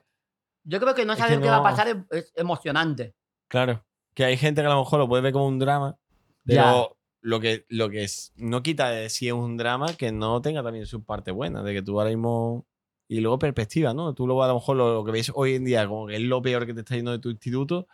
yo 0.66 0.80
creo 0.80 0.94
que 0.94 1.04
no 1.04 1.12
Es 1.12 1.18
saber 1.18 1.36
que 1.38 1.42
qué 1.42 1.48
va 1.50 1.56
a 1.56 1.58
no- 1.58 1.62
pasar 1.64 1.88
es, 1.88 1.96
es 2.10 2.32
emocionante. 2.36 3.14
Claro. 3.48 3.84
Que 4.14 4.24
hay 4.24 4.36
gente 4.36 4.62
que 4.62 4.66
a 4.66 4.70
lo 4.70 4.78
mejor 4.78 4.98
lo 5.00 5.08
puede 5.08 5.22
ver 5.22 5.32
como 5.32 5.46
un 5.48 5.58
drama, 5.58 5.98
pero 6.44 6.96
lo 7.20 7.40
que, 7.40 7.66
lo 7.68 7.90
que 7.90 8.04
es, 8.04 8.32
no 8.36 8.62
quita 8.62 8.88
de 8.90 9.10
si 9.10 9.26
es 9.26 9.32
un 9.34 9.56
drama 9.56 9.92
que 9.94 10.12
no 10.12 10.40
tenga 10.40 10.62
también 10.62 10.86
su 10.86 11.04
parte 11.04 11.30
buena, 11.32 11.62
de 11.62 11.74
que 11.74 11.82
tú 11.82 11.98
ahora 12.00 12.10
mismo. 12.10 12.66
Y 13.06 13.20
luego 13.20 13.38
perspectiva, 13.38 13.92
¿no? 13.92 14.14
Tú 14.14 14.26
luego 14.26 14.42
a 14.44 14.48
lo 14.48 14.54
mejor 14.54 14.76
lo, 14.76 14.94
lo 14.94 15.04
que 15.04 15.12
ves 15.12 15.30
hoy 15.34 15.56
en 15.56 15.64
día 15.64 15.86
como 15.86 16.06
que 16.06 16.14
es 16.14 16.22
lo 16.22 16.40
peor 16.40 16.64
que 16.64 16.72
te 16.72 16.80
está 16.80 16.94
yendo 16.96 17.10
de 17.12 17.18
tu 17.18 17.28
instituto. 17.28 17.86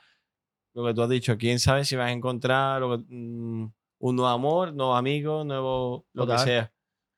Lo 0.81 0.87
que 0.87 0.95
tú 0.95 1.03
has 1.03 1.09
dicho, 1.11 1.37
quién 1.39 1.59
sabe 1.59 1.85
si 1.85 1.97
vas 1.97 2.09
a 2.09 2.13
encontrar 2.13 2.81
lo 2.81 2.99
que- 2.99 3.05
mm, 3.09 3.73
un 4.03 4.17
nuevo 4.17 4.29
amor, 4.31 4.73
nuevos 4.73 4.99
amigos, 4.99 5.45
nuevo 5.47 6.07
lo 6.15 6.27
que 6.27 6.33
sea. 6.45 6.73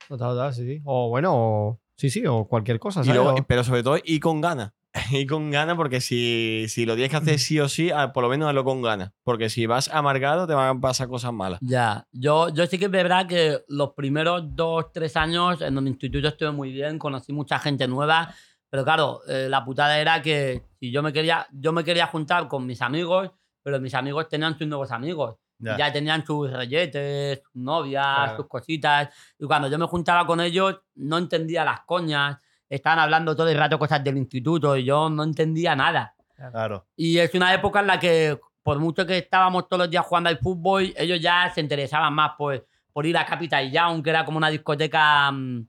Total, 0.09 0.31
total, 0.31 0.55
sí, 0.55 0.67
sí. 0.67 0.83
O 0.85 1.09
bueno, 1.09 1.31
o- 1.35 1.81
sí, 1.97 2.11
sí, 2.11 2.27
o 2.27 2.45
cualquier 2.47 2.79
cosa, 2.79 3.03
pero 3.47 3.63
sobre 3.65 3.83
todo, 3.83 3.99
y 4.03 4.19
con 4.21 4.41
ganas. 4.41 4.73
Y 5.23 5.27
con 5.27 5.51
ganas, 5.51 5.77
porque 5.77 6.01
si, 6.03 6.67
si 6.69 6.85
lo 6.85 6.95
tienes 6.95 7.11
que 7.11 7.17
hacer 7.17 7.39
sí 7.39 7.59
o 7.61 7.69
sí, 7.69 7.91
ah, 7.91 8.13
por 8.13 8.23
lo 8.25 8.29
menos 8.29 8.49
hazlo 8.49 8.63
con 8.65 8.83
ganas. 8.83 9.13
Porque 9.25 9.49
si 9.49 9.65
vas 9.67 9.89
amargado, 9.89 10.47
te 10.47 10.53
van 10.55 10.77
a 10.77 10.81
pasar 10.81 11.09
cosas 11.09 11.33
malas. 11.33 11.61
Ya, 11.63 12.07
yo, 12.13 12.49
yo 12.51 12.67
sí 12.67 12.79
que 12.79 12.87
es 12.87 12.91
verdad 12.91 13.27
que 13.27 13.61
los 13.69 13.93
primeros 13.95 14.43
dos, 14.55 14.93
tres 14.93 15.17
años 15.17 15.63
en 15.63 15.79
el 15.79 15.89
instituto 15.89 16.29
estuve 16.29 16.51
muy 16.53 16.73
bien, 16.73 16.99
conocí 16.99 17.33
mucha 17.33 17.59
gente 17.59 17.89
nueva, 17.89 18.35
pero 18.69 18.85
claro, 18.85 19.21
eh, 19.29 19.47
la 19.49 19.65
putada 19.65 19.99
era 19.99 20.21
que 20.21 20.63
si 20.79 20.91
yo 20.91 21.03
me 21.03 21.13
quería, 21.13 21.47
yo 21.53 21.73
me 21.73 21.85
quería 21.85 22.07
juntar 22.07 22.49
con 22.49 22.67
mis 22.67 22.83
amigos, 22.83 23.31
pero 23.63 23.81
mis 23.81 23.95
amigos 23.95 24.29
tenían 24.29 24.57
sus 24.59 24.67
nuevos 24.67 24.91
amigos. 24.93 25.37
Ya. 25.59 25.77
Ya, 25.77 25.93
tenían 25.93 26.27
sus 26.27 26.51
reyetes, 26.51 27.41
sus 27.45 27.55
novias, 27.55 28.05
Claro. 28.05 28.37
sus 28.37 28.49
cositas. 28.49 29.09
Y 29.39 29.47
cuando 29.47 29.69
yo 29.69 29.79
me 29.79 29.87
juntaba 29.87 30.27
con 30.27 30.41
ellos, 30.41 30.81
no 30.97 31.19
entendía 31.19 31.65
las 31.65 31.81
coñas. 31.83 32.39
Estaban 32.69 32.99
hablando 32.99 33.37
todo 33.37 33.49
el 33.49 33.57
rato 33.59 33.79
cosas 33.79 34.03
del 34.03 34.17
instituto 34.17 34.77
y 34.77 34.85
yo 34.85 35.09
no 35.09 35.23
entendía 35.23 35.77
nada. 35.77 36.15
Claro. 36.51 36.87
Y 36.97 37.19
es 37.19 37.33
una 37.35 37.55
época 37.55 37.79
en 37.81 37.87
la 37.87 38.01
que, 38.01 38.41
por 38.65 38.81
mucho 38.81 39.07
que 39.07 39.19
estábamos 39.19 39.69
todos 39.69 39.83
los 39.83 39.91
días 39.91 40.05
jugando 40.05 40.31
al 40.31 40.39
fútbol, 40.39 40.93
ellos 40.97 41.21
ya 41.21 41.49
se 41.55 41.61
interesaban 41.61 42.13
más 42.13 42.33
por, 42.37 42.67
por 42.93 43.07
ir 43.07 43.17
a 43.17 43.25
Capital 43.25 43.71
Young, 43.71 44.03
que 44.03 44.11
era 44.11 44.25
como 44.25 44.39
una 44.39 44.49
discoteca 44.51 45.31
mm, 45.31 45.69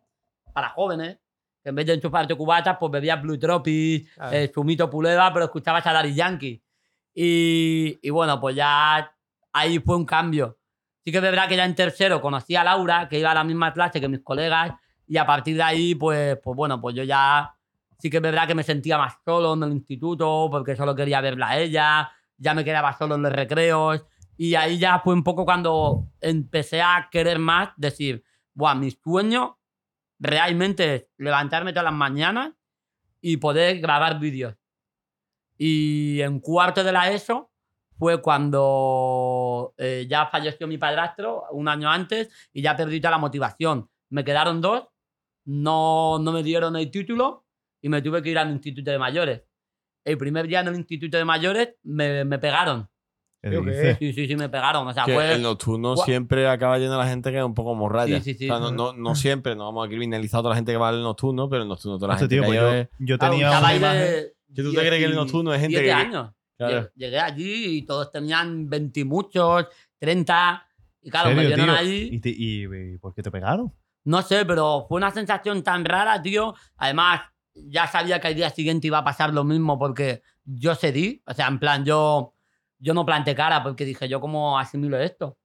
para 0.53 0.69
jóvenes. 0.69 1.19
Que 1.61 1.69
en 1.69 1.75
vez 1.75 1.85
de 1.85 1.93
enchufarte 1.93 2.33
cubatas, 2.35 2.77
pues 2.79 2.91
bebías 2.91 3.21
Blue 3.21 3.37
Tropics, 3.37 4.11
Claro. 4.15 4.31
eh, 4.35 4.51
zumito 4.51 4.89
puleva, 4.89 5.31
pero 5.31 5.45
escuchabas 5.45 5.85
a 5.85 5.93
Daddy 5.93 6.15
Yankee. 6.15 6.62
Y, 7.14 7.99
y 8.01 8.09
bueno, 8.09 8.39
pues 8.39 8.55
ya 8.55 9.16
ahí 9.51 9.80
fue 9.80 9.95
un 9.95 10.05
cambio. 10.05 10.57
Sí 11.03 11.11
que 11.11 11.18
es 11.18 11.24
verdad 11.24 11.47
que 11.47 11.57
ya 11.57 11.66
en 11.66 11.76
tercero 11.76 12.22
conocí 12.22 12.55
a 12.55 12.64
Laura, 12.64 13.09
que 13.09 13.20
iba 13.20 13.32
a 13.32 13.36
la 13.36 13.43
misma 13.43 13.74
clase 13.74 13.99
que 13.99 14.07
mis 14.07 14.22
colegas, 14.22 14.74
y 15.05 15.18
a 15.18 15.26
partir 15.26 15.57
de 15.57 15.64
ahí, 15.64 15.95
pues, 15.95 16.38
pues 16.41 16.55
bueno, 16.55 16.80
pues 16.80 16.95
yo 16.95 17.03
ya 17.03 17.55
sí 17.99 18.09
que 18.09 18.18
es 18.18 18.24
verdad 18.24 18.47
que 18.47 18.55
me 18.55 18.64
sentía 18.64 18.97
más 18.97 19.16
solo 19.24 19.53
en 19.53 19.64
el 19.64 19.72
instituto, 19.72 20.47
porque 20.49 20.76
solo 20.76 20.95
quería 20.95 21.22
verla 21.22 21.49
a 21.49 21.59
ella, 21.59 22.11
ya 22.38 22.53
me 22.53 22.64
quedaba 22.64 22.97
solo 22.97 23.16
en 23.16 23.22
los 23.22 23.32
recreos, 23.32 24.05
y 24.38 24.55
ahí 24.55 24.78
ya 24.78 24.99
fue 24.99 25.14
un 25.14 25.24
poco 25.24 25.45
cuando 25.45 26.07
empecé 26.20 26.82
a 26.82 27.09
querer 27.11 27.39
más, 27.39 27.70
decir, 27.78 28.24
Buah, 28.53 28.76
mi 28.76 28.91
sueño 28.91 29.59
realmente 30.20 30.95
es 30.95 31.07
levantarme 31.18 31.74
todas 31.74 31.86
las 31.86 31.93
mañanas 31.93 32.53
y 33.22 33.38
poder 33.38 33.80
grabar 33.80 34.20
vídeos. 34.20 34.55
Y 35.57 36.21
en 36.21 36.39
cuarto 36.39 36.83
de 36.83 36.91
la 36.91 37.11
ESO 37.11 37.49
fue 37.97 38.21
cuando 38.21 39.73
eh, 39.77 40.05
ya 40.09 40.25
falleció 40.27 40.67
mi 40.67 40.77
padrastro 40.77 41.43
un 41.51 41.67
año 41.67 41.89
antes 41.89 42.29
y 42.53 42.61
ya 42.61 42.75
perdí 42.75 42.99
toda 42.99 43.11
la 43.11 43.17
motivación. 43.17 43.89
Me 44.09 44.23
quedaron 44.23 44.61
dos, 44.61 44.83
no, 45.45 46.19
no 46.19 46.31
me 46.31 46.43
dieron 46.43 46.75
el 46.75 46.89
título 46.91 47.45
y 47.81 47.89
me 47.89 48.01
tuve 48.01 48.21
que 48.21 48.29
ir 48.29 48.37
al 48.37 48.51
instituto 48.51 48.91
de 48.91 48.99
mayores. 48.99 49.43
El 50.05 50.17
primer 50.17 50.47
día 50.47 50.61
en 50.61 50.67
el 50.67 50.75
instituto 50.75 51.17
de 51.17 51.25
mayores 51.25 51.75
me, 51.83 52.25
me 52.25 52.39
pegaron. 52.39 52.89
Sí, 53.99 54.13
sí, 54.13 54.27
sí, 54.27 54.35
me 54.37 54.47
pegaron. 54.47 54.87
O 54.87 54.93
sea, 54.93 55.03
Que 55.03 55.13
fue... 55.15 55.33
el 55.33 55.41
nocturno 55.41 55.95
Gua- 55.95 56.05
siempre 56.05 56.47
acaba 56.47 56.77
yendo 56.79 56.97
la 56.97 57.07
gente 57.07 57.29
que 57.29 57.37
es 57.39 57.43
un 57.43 57.53
poco 57.53 57.75
morralla. 57.75 58.17
Sí, 58.21 58.33
sí, 58.33 58.39
sí. 58.39 58.49
O 58.49 58.53
sea, 58.53 58.59
no, 58.59 58.71
no, 58.71 58.93
no 58.93 59.15
siempre, 59.15 59.53
no 59.55 59.65
vamos 59.65 59.85
a 59.85 59.89
criminalizar 59.89 60.39
a 60.39 60.43
toda 60.43 60.49
la 60.51 60.55
gente 60.55 60.71
que 60.71 60.77
va 60.77 60.89
al 60.89 61.03
nocturno, 61.03 61.49
pero 61.49 61.63
el 61.63 61.67
nocturno 61.67 61.97
toda 61.97 62.13
la 62.13 62.19
gente 62.19 62.35
tío, 62.35 62.41
que 62.43 62.47
pues 62.47 62.59
yo, 62.59 62.73
es- 62.73 62.87
yo 62.99 63.17
Claro, 63.17 63.33
tenía 63.33 63.47
estaba 63.47 63.65
una 63.67 63.75
imagen. 63.75 63.99
de 64.01 64.33
¿Que 64.55 64.61
tú 64.63 64.71
te 64.73 64.79
crees 64.79 64.99
que 64.99 65.05
el 65.05 65.15
nocturno 65.15 65.53
es 65.53 65.61
gente 65.61 65.79
17 65.79 65.85
que- 65.85 66.07
años. 66.15 66.31
Claro. 66.57 66.81
Lleg- 66.81 66.91
Llegué 66.95 67.19
allí 67.19 67.65
y 67.77 67.81
todos 67.85 68.11
tenían 68.11 68.69
20 68.69 68.99
y 68.99 69.03
muchos, 69.03 69.65
30. 69.99 70.65
Y 71.01 71.09
claro, 71.09 71.29
¿Serio, 71.29 71.41
me 71.41 71.47
vieron 71.47 71.65
tío? 71.65 71.75
ahí. 71.75 72.09
¿Y, 72.11 72.19
te- 72.19 72.29
y- 72.29 72.93
y 72.93 72.97
por 72.99 73.13
qué 73.13 73.23
te 73.23 73.31
pegaron? 73.31 73.73
No 74.05 74.21
sé, 74.21 74.45
pero 74.45 74.85
fue 74.87 74.97
una 74.97 75.11
sensación 75.11 75.63
tan 75.63 75.83
rara, 75.85 76.21
tío. 76.21 76.53
Además, 76.77 77.21
ya 77.55 77.87
sabía 77.87 78.19
que 78.19 78.27
al 78.27 78.35
día 78.35 78.49
siguiente 78.49 78.87
iba 78.87 78.99
a 78.99 79.03
pasar 79.03 79.33
lo 79.33 79.43
mismo 79.43 79.77
porque 79.79 80.21
yo 80.45 80.75
cedí. 80.75 81.21
O 81.25 81.33
sea, 81.33 81.47
en 81.47 81.59
plan, 81.59 81.83
yo, 81.85 82.33
yo 82.79 82.93
no 82.93 83.05
planté 83.05 83.33
cara 83.35 83.63
porque 83.63 83.85
dije, 83.85 84.07
yo 84.07 84.19
cómo 84.19 84.59
asimilo 84.59 84.97
esto. 84.99 85.37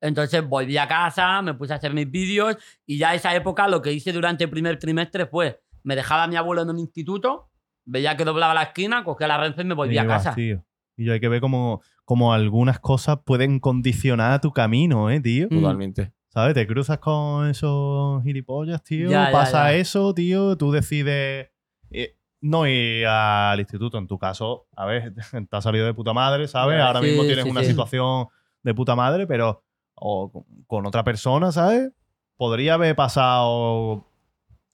Entonces 0.00 0.46
volví 0.46 0.76
a 0.76 0.86
casa, 0.86 1.40
me 1.42 1.54
puse 1.54 1.72
a 1.72 1.76
hacer 1.76 1.92
mis 1.94 2.10
vídeos 2.10 2.56
y 2.84 2.98
ya 2.98 3.14
esa 3.14 3.34
época 3.34 3.66
lo 3.68 3.80
que 3.82 3.92
hice 3.92 4.12
durante 4.12 4.44
el 4.44 4.50
primer 4.50 4.78
trimestre 4.78 5.26
fue, 5.26 5.60
me 5.82 5.96
dejaba 5.96 6.24
a 6.24 6.26
mi 6.28 6.36
abuelo 6.36 6.62
en 6.62 6.70
un 6.70 6.78
instituto, 6.78 7.48
veía 7.86 8.16
que 8.16 8.24
doblaba 8.26 8.52
la 8.52 8.64
esquina, 8.64 9.02
cogía 9.04 9.26
la 9.28 9.38
renfe 9.38 9.62
y 9.62 9.64
me 9.64 9.74
volvía 9.74 10.02
a 10.02 10.06
casa. 10.06 10.34
tío. 10.34 10.62
Y 10.98 11.04
yo 11.06 11.12
hay 11.14 11.20
que 11.20 11.28
ver 11.28 11.40
cómo, 11.40 11.80
cómo 12.04 12.32
algunas 12.34 12.78
cosas 12.80 13.18
pueden 13.24 13.60
condicionar 13.60 14.40
tu 14.40 14.52
camino, 14.52 15.10
¿eh, 15.10 15.20
tío? 15.20 15.46
Mm. 15.50 15.60
Totalmente. 15.62 16.12
¿Sabes? 16.28 16.52
Te 16.54 16.66
cruzas 16.66 16.98
con 16.98 17.48
esos 17.48 18.22
gilipollas, 18.22 18.82
tío. 18.82 19.08
Ya, 19.10 19.30
pasa 19.32 19.70
ya. 19.70 19.74
eso, 19.74 20.12
tío. 20.12 20.56
Tú 20.58 20.70
decides 20.72 21.48
eh, 21.90 22.16
no 22.42 22.66
ir 22.66 23.06
al 23.06 23.58
instituto. 23.60 23.96
En 23.98 24.06
tu 24.06 24.18
caso, 24.18 24.66
a 24.76 24.84
ver, 24.84 25.14
te 25.50 25.56
has 25.56 25.64
salido 25.64 25.86
de 25.86 25.94
puta 25.94 26.12
madre, 26.12 26.46
¿sabes? 26.48 26.80
Ahora 26.80 27.00
sí, 27.00 27.06
mismo 27.06 27.24
tienes 27.24 27.44
sí, 27.44 27.50
una 27.50 27.60
sí. 27.62 27.68
situación 27.68 28.26
de 28.62 28.74
puta 28.74 28.94
madre, 28.96 29.26
pero 29.26 29.62
o 29.94 30.30
con- 30.30 30.44
con 30.66 30.86
otra 30.86 31.04
persona, 31.04 31.52
¿sabes? 31.52 31.90
Podría 32.36 32.74
haber 32.74 32.94
pasado. 32.96 34.05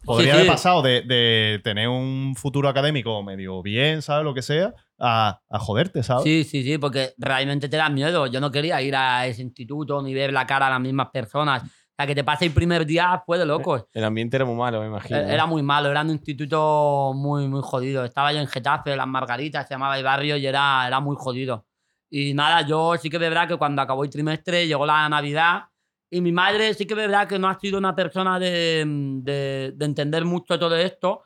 Podría 0.05 0.27
Sí, 0.27 0.31
haber 0.33 0.45
sí. 0.45 0.51
pasado 0.51 0.83
de, 0.83 1.03
de 1.03 1.61
tener 1.63 1.89
un 1.89 2.35
futuro 2.37 2.69
académico 2.69 3.23
medio 3.23 3.63
bien, 3.63 4.03
¿sabes? 4.03 4.25
Lo 4.25 4.35
que 4.35 4.43
sea, 4.43 4.75
a, 4.99 5.41
a 5.49 5.59
joderte, 5.59 6.03
¿sabes? 6.03 6.25
Sí, 6.25 6.45
sí, 6.45 6.63
sí, 6.63 6.79
porque 6.79 7.13
realmente 7.19 7.69
te 7.69 7.77
da 7.77 7.89
miedo. 7.89 8.27
Yo 8.27 8.41
no 8.41 8.51
quería 8.51 8.81
ir 8.83 8.97
a 8.97 9.27
ese 9.27 9.43
instituto 9.43 10.03
ni 10.03 10.13
ver 10.15 10.33
la 10.33 10.47
cara 10.47 10.67
a 10.67 10.71
las 10.71 10.81
mismas 10.81 11.09
personas. 11.11 11.63
O 11.63 11.95
sea, 11.97 12.07
que 12.07 12.15
te 12.15 12.25
pase 12.25 12.47
el 12.47 12.53
primer 12.53 12.87
día 12.87 13.23
fue 13.25 13.39
de 13.39 13.45
locos. 13.47 13.85
El 13.93 14.03
ambiente 14.05 14.37
era 14.37 14.45
muy 14.47 14.57
malo, 14.57 14.81
me 14.81 14.87
imagino. 14.87 15.19
Era 15.19 15.47
muy 15.47 15.63
malo, 15.63 15.91
era 15.91 16.01
un 16.01 16.11
instituto 16.11 17.13
muy, 17.15 17.47
muy 17.49 17.61
jodido. 17.63 18.05
Estaba 18.05 18.33
yo 18.33 18.39
en 18.41 18.47
Getafe, 18.49 18.97
Las 18.97 19.07
Margaritas, 19.07 19.69
se 19.69 19.75
llamaba 19.75 19.97
el 19.99 20.03
barrio, 20.05 20.37
y 20.37 20.47
era, 20.47 20.85
era 20.87 21.01
muy 21.01 21.17
jodido. 21.19 21.67
Y 22.11 22.35
nada, 22.35 22.67
yo 22.67 22.95
sí 22.97 23.09
que 23.09 23.17
es 23.17 23.21
verdad 23.21 23.47
que 23.49 23.57
cuando 23.57 23.83
acabó 23.83 24.05
el 24.05 24.11
trimestre 24.11 24.67
llegó 24.67 24.85
la 24.87 25.09
Navidad 25.09 25.65
y 26.13 26.21
mi 26.21 26.33
madre 26.33 26.75
sí 26.75 26.87
que 26.87 26.95
es 26.95 26.99
verdad 26.99 27.27
que 27.29 27.39
no 27.39 27.49
ha 27.49 27.59
sido 27.59 27.79
una 27.79 27.95
persona 27.97 28.39
de, 28.39 28.85
de- 29.23 29.73
de 29.75 29.85
entender 29.85 30.25
mucho 30.27 30.59
todo 30.59 30.77
esto, 30.77 31.23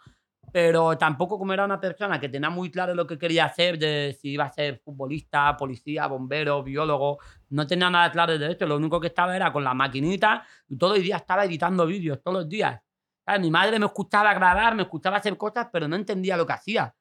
pero 0.52 0.96
tampoco 0.98 1.38
como 1.38 1.52
era 1.52 1.64
una 1.64 1.80
persona 1.80 2.20
que 2.20 2.28
tenía 2.28 2.50
muy 2.50 2.70
claro 2.70 2.94
lo 2.94 3.06
que 3.06 3.18
quería 3.18 3.46
hacer, 3.46 3.78
de 3.78 4.16
si 4.20 4.30
iba 4.30 4.44
a 4.44 4.52
ser 4.52 4.80
futbolista, 4.84 5.56
policía, 5.56 6.06
bombero, 6.06 6.62
biólogo, 6.62 7.18
no 7.50 7.66
tenía 7.66 7.90
nada 7.90 8.10
claro 8.12 8.38
de 8.38 8.52
esto. 8.52 8.66
Lo 8.66 8.76
único 8.76 9.00
que 9.00 9.08
estaba 9.08 9.36
era 9.36 9.52
con 9.52 9.64
la 9.64 9.74
maquinita 9.74 10.46
y 10.68 10.78
todo 10.78 10.94
el 10.96 11.02
día 11.02 11.16
estaba 11.18 11.44
editando 11.44 11.86
vídeos, 11.86 12.22
todos 12.22 12.38
los 12.38 12.48
días. 12.48 12.80
¿Sabes? 13.26 13.40
Mi 13.42 13.50
madre 13.50 13.78
me 13.80 13.86
escuchaba 13.86 14.32
grabar, 14.34 14.74
me 14.76 14.82
escuchaba 14.84 15.18
hacer 15.18 15.36
cosas, 15.36 15.68
pero 15.72 15.88
no 15.88 15.96
entendía 15.96 16.36
lo 16.36 16.46
que 16.46 16.52
hacía. 16.54 16.94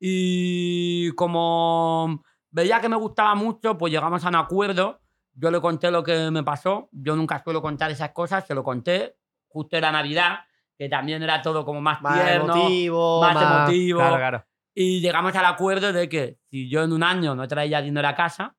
Y 0.00 1.12
como 1.12 2.22
veía 2.50 2.80
que 2.80 2.88
me 2.90 2.96
gustaba 2.96 3.34
mucho, 3.36 3.78
pues 3.78 3.92
llegamos 3.92 4.24
a 4.24 4.28
un 4.30 4.36
acuerdo. 4.36 5.01
Yo 5.34 5.50
le 5.50 5.60
conté 5.60 5.90
lo 5.90 6.02
que 6.02 6.30
me 6.30 6.42
pasó. 6.42 6.88
Yo 6.92 7.16
nunca 7.16 7.42
suelo 7.42 7.62
contar 7.62 7.90
esas 7.90 8.10
cosas, 8.10 8.46
se 8.46 8.54
lo 8.54 8.62
conté. 8.62 9.16
Justo 9.48 9.76
era 9.76 9.90
Navidad, 9.92 10.40
que 10.76 10.88
también 10.88 11.22
era 11.22 11.42
todo 11.42 11.64
como 11.64 11.80
más, 11.80 12.00
Más 12.02 12.22
tierno. 12.22 12.54
emotivo. 12.54 13.20
más 13.22 13.66
emotivo. 13.66 13.98
Claro, 13.98 14.16
claro. 14.16 14.46
Y 14.74 15.00
llegamos 15.00 15.34
al 15.36 15.44
acuerdo 15.44 15.92
de 15.92 16.08
que 16.08 16.38
si 16.50 16.68
yo 16.68 16.82
en 16.82 16.92
un 16.92 17.02
año 17.02 17.34
no 17.34 17.46
traía 17.46 17.82
dinero 17.82 18.08
a 18.08 18.14
casa, 18.14 18.56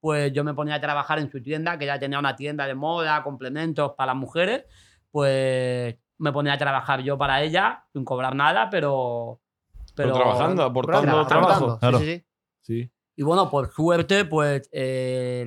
pues 0.00 0.32
yo 0.32 0.44
me 0.44 0.52
ponía 0.52 0.74
a 0.74 0.80
trabajar 0.80 1.18
en 1.18 1.30
su 1.30 1.42
tienda, 1.42 1.78
que 1.78 1.86
ya 1.86 1.98
tenía 1.98 2.18
una 2.18 2.36
tienda 2.36 2.66
de 2.66 2.74
moda, 2.74 3.22
complementos 3.22 3.92
para 3.96 4.12
las 4.12 4.16
mujeres, 4.16 4.64
pues 5.10 5.96
me 6.18 6.32
ponía 6.32 6.52
a 6.52 6.58
trabajar 6.58 7.00
yo 7.00 7.16
para 7.16 7.42
ella 7.42 7.84
sin 7.92 8.04
cobrar 8.04 8.34
nada, 8.34 8.68
pero... 8.68 9.40
pero 9.94 10.12
trabajando, 10.12 10.62
aportando 10.62 11.26
trabajo. 11.26 11.78
Claro. 11.78 11.98
Sí, 11.98 12.04
sí, 12.04 12.26
sí. 12.60 12.82
Sí. 12.84 12.92
Y 13.16 13.22
bueno, 13.22 13.48
por 13.48 13.72
suerte, 13.72 14.24
pues 14.24 14.68
eh, 14.72 15.46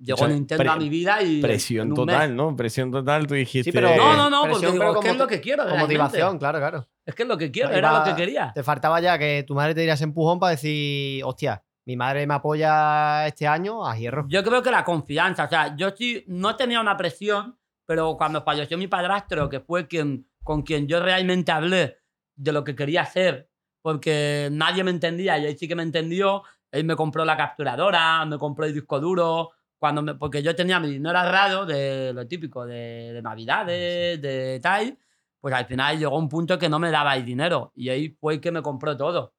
llegó 0.00 0.14
O 0.14 0.16
sea, 0.18 0.28
Nintendo 0.28 0.62
pre- 0.64 0.72
a 0.72 0.76
mi 0.76 0.88
vida 0.88 1.22
y... 1.22 1.40
Presión 1.42 1.92
total, 1.94 2.28
mes- 2.30 2.36
¿no? 2.36 2.56
Presión 2.56 2.90
total, 2.90 3.26
tú 3.26 3.34
dijiste. 3.34 3.72
pero- 3.72 3.94
No, 3.94 4.16
no, 4.16 4.30
no, 4.30 4.50
porque 4.50 4.70
digo, 4.72 4.94
es 4.94 5.00
que 5.04 5.10
es 5.10 5.16
lo 5.18 5.26
que 5.26 5.40
quiero. 5.40 5.64
Con 5.64 5.72
realmente. 5.72 5.98
motivación, 5.98 6.38
claro, 6.38 6.58
claro. 6.58 6.88
Es 7.04 7.14
que 7.14 7.22
es 7.24 7.28
lo 7.28 7.36
que 7.36 7.50
quiero, 7.50 7.68
Iba- 7.68 7.78
era 7.78 7.98
lo 7.98 8.04
que 8.04 8.14
quería. 8.14 8.52
Te 8.54 8.62
faltaba 8.62 9.00
ya 9.00 9.18
que 9.18 9.44
tu 9.46 9.54
madre 9.54 9.74
te 9.74 9.80
diera 9.80 9.94
ese 9.94 10.04
empujón 10.04 10.38
para 10.38 10.52
decir, 10.52 11.22
hostia, 11.24 11.62
mi 11.84 11.96
madre 11.96 12.26
me 12.26 12.32
apoya 12.34 13.26
este 13.26 13.46
año 13.46 13.86
a 13.86 13.96
hierro. 13.98 14.24
Yo 14.28 14.42
creo 14.42 14.62
que 14.62 14.70
la 14.70 14.84
confianza, 14.84 15.44
o 15.44 15.48
sea, 15.48 15.76
yo 15.76 15.90
sí 15.90 16.24
no 16.26 16.56
tenía 16.56 16.80
una 16.80 16.96
presión, 16.96 17.58
pero 17.84 18.16
cuando 18.16 18.42
falleció 18.42 18.78
mi 18.78 18.86
padrastro, 18.86 19.50
que 19.50 19.60
fue 19.60 19.86
quien, 19.88 20.26
con 20.42 20.62
quien 20.62 20.86
yo 20.88 21.02
realmente 21.02 21.52
hablé 21.52 21.98
de 22.36 22.52
lo 22.52 22.64
que 22.64 22.74
quería 22.74 23.02
hacer, 23.02 23.50
porque 23.82 24.48
nadie 24.50 24.82
me 24.82 24.90
entendía 24.90 25.36
y 25.36 25.44
él 25.44 25.58
sí 25.58 25.68
que 25.68 25.74
me 25.76 25.82
entendió, 25.82 26.42
él 26.74 26.84
me 26.84 26.96
compró 26.96 27.24
la 27.24 27.36
capturadora, 27.36 28.24
me 28.26 28.38
compró 28.38 28.64
el 28.66 28.74
disco 28.74 29.00
duro, 29.00 29.50
cuando 29.78 30.02
me- 30.02 30.14
porque 30.14 30.42
yo 30.42 30.54
tenía 30.54 30.80
mi 30.80 30.88
dinero 30.90 31.18
ahorrado 31.18 31.66
de 31.66 32.12
lo 32.12 32.26
típico, 32.26 32.64
de, 32.66 33.12
de 33.12 33.22
navidades, 33.22 34.20
de 34.20 34.58
tal, 34.62 34.98
pues 35.40 35.54
al 35.54 35.66
final 35.66 35.98
llegó 35.98 36.18
un 36.18 36.28
punto 36.28 36.58
que 36.58 36.68
no 36.68 36.78
me 36.78 36.90
daba 36.90 37.16
el 37.16 37.24
dinero 37.24 37.72
y 37.74 37.88
ahí 37.90 38.08
fue 38.20 38.34
el 38.34 38.40
que 38.40 38.50
me 38.50 38.62
compró 38.62 38.96
todo. 38.96 39.34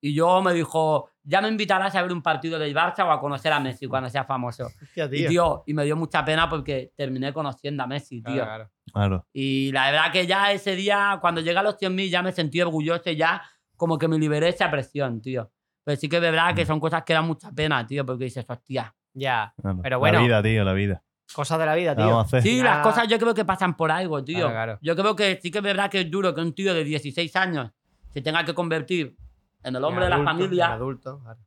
Y 0.00 0.14
yo 0.14 0.42
me 0.42 0.52
dijo, 0.52 1.08
ya 1.22 1.40
me 1.40 1.48
invitarás 1.48 1.94
a 1.94 2.02
ver 2.02 2.12
un 2.12 2.22
partido 2.22 2.58
del 2.58 2.74
Barça 2.74 3.04
o 3.06 3.10
a 3.10 3.18
conocer 3.20 3.52
a 3.52 3.58
Messi 3.60 3.86
cuando 3.86 4.10
sea 4.10 4.24
famoso. 4.24 4.66
Hostia, 4.82 5.06
Y, 5.06 5.08
tío. 5.08 5.28
tío, 5.28 5.62
y 5.66 5.74
me 5.74 5.84
dio 5.84 5.96
mucha 5.96 6.24
pena 6.24 6.48
porque 6.48 6.92
terminé 6.96 7.32
conociendo 7.32 7.82
a 7.82 7.86
Messi, 7.86 8.22
tío. 8.22 8.42
Claro, 8.44 8.70
claro. 8.92 9.26
Y 9.32 9.72
la 9.72 9.90
verdad 9.90 10.12
que 10.12 10.26
ya 10.26 10.52
ese 10.52 10.76
día, 10.76 11.18
cuando 11.20 11.40
llegué 11.40 11.58
a 11.58 11.62
los 11.62 11.76
100.000, 11.78 12.10
ya 12.10 12.22
me 12.22 12.32
sentí 12.32 12.60
orgulloso 12.60 13.08
y 13.10 13.16
ya 13.16 13.42
como 13.76 13.98
que 13.98 14.06
me 14.08 14.18
liberé 14.18 14.48
esa 14.50 14.70
presión, 14.70 15.20
tío. 15.22 15.50
Pero 15.86 16.00
sí 16.00 16.08
que 16.08 16.16
es 16.16 16.22
verdad 16.22 16.52
que 16.52 16.66
son 16.66 16.80
cosas 16.80 17.04
que 17.04 17.12
dan 17.12 17.24
mucha 17.28 17.52
pena, 17.52 17.86
tío, 17.86 18.04
porque 18.04 18.24
dices, 18.24 18.44
hostia. 18.48 18.92
Ya. 19.14 19.54
Pero 19.84 20.00
bueno. 20.00 20.18
La 20.18 20.24
vida, 20.24 20.42
tío, 20.42 20.64
la 20.64 20.72
vida. 20.72 21.02
cosas 21.32 21.60
de 21.60 21.66
la 21.66 21.76
vida, 21.76 21.94
¿Qué 21.94 22.02
vamos 22.02 22.26
a 22.26 22.28
tío. 22.28 22.38
hacer? 22.38 22.42
Sí, 22.42 22.60
las 22.60 22.78
cosas 22.78 23.06
yo 23.06 23.16
creo 23.20 23.34
que 23.34 23.44
pasan 23.44 23.76
por 23.76 23.92
algo, 23.92 24.24
tío. 24.24 24.48
Claro, 24.48 24.52
claro. 24.52 24.78
Yo 24.82 24.96
creo 24.96 25.14
que 25.14 25.38
sí 25.40 25.52
que 25.52 25.58
es 25.58 25.64
verdad 25.64 25.88
que 25.88 26.00
es 26.00 26.10
duro 26.10 26.34
que 26.34 26.40
un 26.40 26.52
tío 26.56 26.74
de 26.74 26.82
16 26.82 27.36
años 27.36 27.70
se 28.10 28.20
tenga 28.20 28.44
que 28.44 28.52
convertir 28.52 29.16
en 29.62 29.76
el 29.76 29.84
hombre 29.84 30.06
de 30.06 30.10
la 30.10 30.16
Adulto, 30.16 30.32
familia. 30.32 30.72
Adulto, 30.72 31.20
claro. 31.22 31.38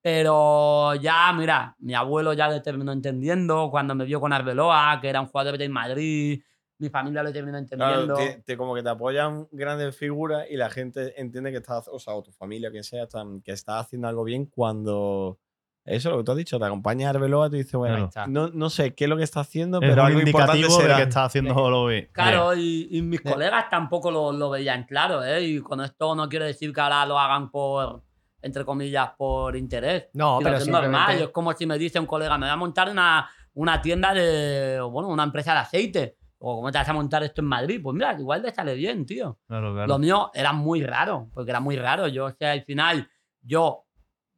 Pero 0.00 0.94
ya, 0.94 1.32
mira, 1.32 1.74
mi 1.80 1.94
abuelo 1.94 2.32
ya 2.34 2.48
lo 2.48 2.62
terminó 2.62 2.92
entendiendo 2.92 3.68
cuando 3.68 3.96
me 3.96 4.04
vio 4.04 4.20
con 4.20 4.32
Arbeloa, 4.32 5.00
que 5.02 5.08
era 5.08 5.20
un 5.20 5.26
jugador 5.26 5.58
del 5.58 5.70
Madrid. 5.70 6.40
Mi 6.80 6.88
familia 6.90 7.22
lo 7.24 7.32
terminó 7.32 7.58
Claro, 7.66 8.02
entendiendo. 8.02 8.14
te, 8.14 8.42
te- 8.44 8.56
como 8.56 8.74
que 8.74 8.82
te 8.84 8.88
apoyan 8.88 9.48
grandes 9.50 9.96
figuras 9.96 10.46
y 10.48 10.56
la 10.56 10.70
gente 10.70 11.20
entiende 11.20 11.50
que 11.50 11.56
estás, 11.58 11.88
o 11.88 11.98
sea, 11.98 12.14
o 12.14 12.22
tu 12.22 12.30
familia, 12.32 12.70
quien 12.70 12.84
sea, 12.84 13.04
están- 13.04 13.40
que 13.42 13.52
estás 13.52 13.84
haciendo 13.86 14.06
algo 14.08 14.22
bien 14.24 14.46
cuando. 14.46 15.38
Eso, 15.84 16.10
lo 16.10 16.18
que 16.18 16.24
tú 16.24 16.32
has 16.32 16.36
dicho, 16.38 16.58
te 16.58 16.66
acompaña 16.66 17.08
Arbeloa, 17.08 17.48
tú 17.48 17.56
dices, 17.56 17.72
bueno, 17.72 17.94
Claro. 17.94 18.08
está. 18.08 18.26
no, 18.26 18.48
no 18.50 18.68
sé 18.68 18.94
qué 18.94 19.04
es 19.04 19.10
lo 19.10 19.16
que 19.16 19.22
está 19.22 19.40
haciendo, 19.40 19.80
Es 19.80 19.88
pero 19.88 20.04
algo 20.04 20.20
importante 20.20 20.58
indicativo 20.58 20.86
de 20.86 20.94
que 20.96 21.02
está 21.02 21.24
haciéndolo 21.24 21.86
bien. 21.86 22.10
Claro, 22.12 22.54
y, 22.54 22.88
y 22.90 23.00
mis 23.00 23.20
Eh. 23.20 23.32
colegas 23.32 23.70
tampoco 23.70 24.10
lo, 24.10 24.30
lo 24.32 24.50
veían 24.50 24.84
claro, 24.84 25.24
¿eh? 25.24 25.42
Y 25.42 25.60
con 25.60 25.80
esto 25.80 26.14
no 26.14 26.28
quiero 26.28 26.44
decir 26.44 26.74
que 26.74 26.80
ahora 26.82 27.06
lo 27.06 27.18
hagan 27.18 27.50
por, 27.50 28.02
entre 28.42 28.66
comillas, 28.66 29.12
por 29.16 29.56
interés. 29.56 30.08
No, 30.12 30.40
pero 30.42 30.58
es 30.58 30.68
normal. 30.68 31.22
Es 31.22 31.28
como 31.30 31.54
si 31.54 31.64
me 31.64 31.78
dice 31.78 31.98
un 31.98 32.06
colega, 32.06 32.36
me 32.36 32.44
voy 32.46 32.52
a 32.52 32.56
montar 32.56 32.90
una, 32.90 33.26
una 33.54 33.80
tienda 33.80 34.12
de, 34.12 34.80
bueno, 34.82 35.08
una 35.08 35.24
empresa 35.24 35.54
de 35.54 35.58
aceite. 35.60 36.17
O 36.40 36.56
cómo 36.56 36.70
te 36.70 36.78
vas 36.78 36.88
a 36.88 36.92
montar 36.92 37.22
esto 37.22 37.40
en 37.40 37.46
Madrid. 37.48 37.80
Pues 37.82 37.94
mira, 37.94 38.12
igual 38.18 38.42
te 38.42 38.54
sale 38.54 38.74
bien, 38.74 39.04
tío. 39.04 39.38
Claro, 39.46 39.72
claro. 39.72 39.88
Lo 39.88 39.98
mío 39.98 40.30
era 40.34 40.52
muy 40.52 40.82
raro, 40.82 41.28
porque 41.34 41.50
era 41.50 41.60
muy 41.60 41.76
raro. 41.76 42.06
Yo, 42.08 42.26
o 42.26 42.32
sea, 42.32 42.52
al 42.52 42.62
final, 42.64 43.08
yo, 43.40 43.84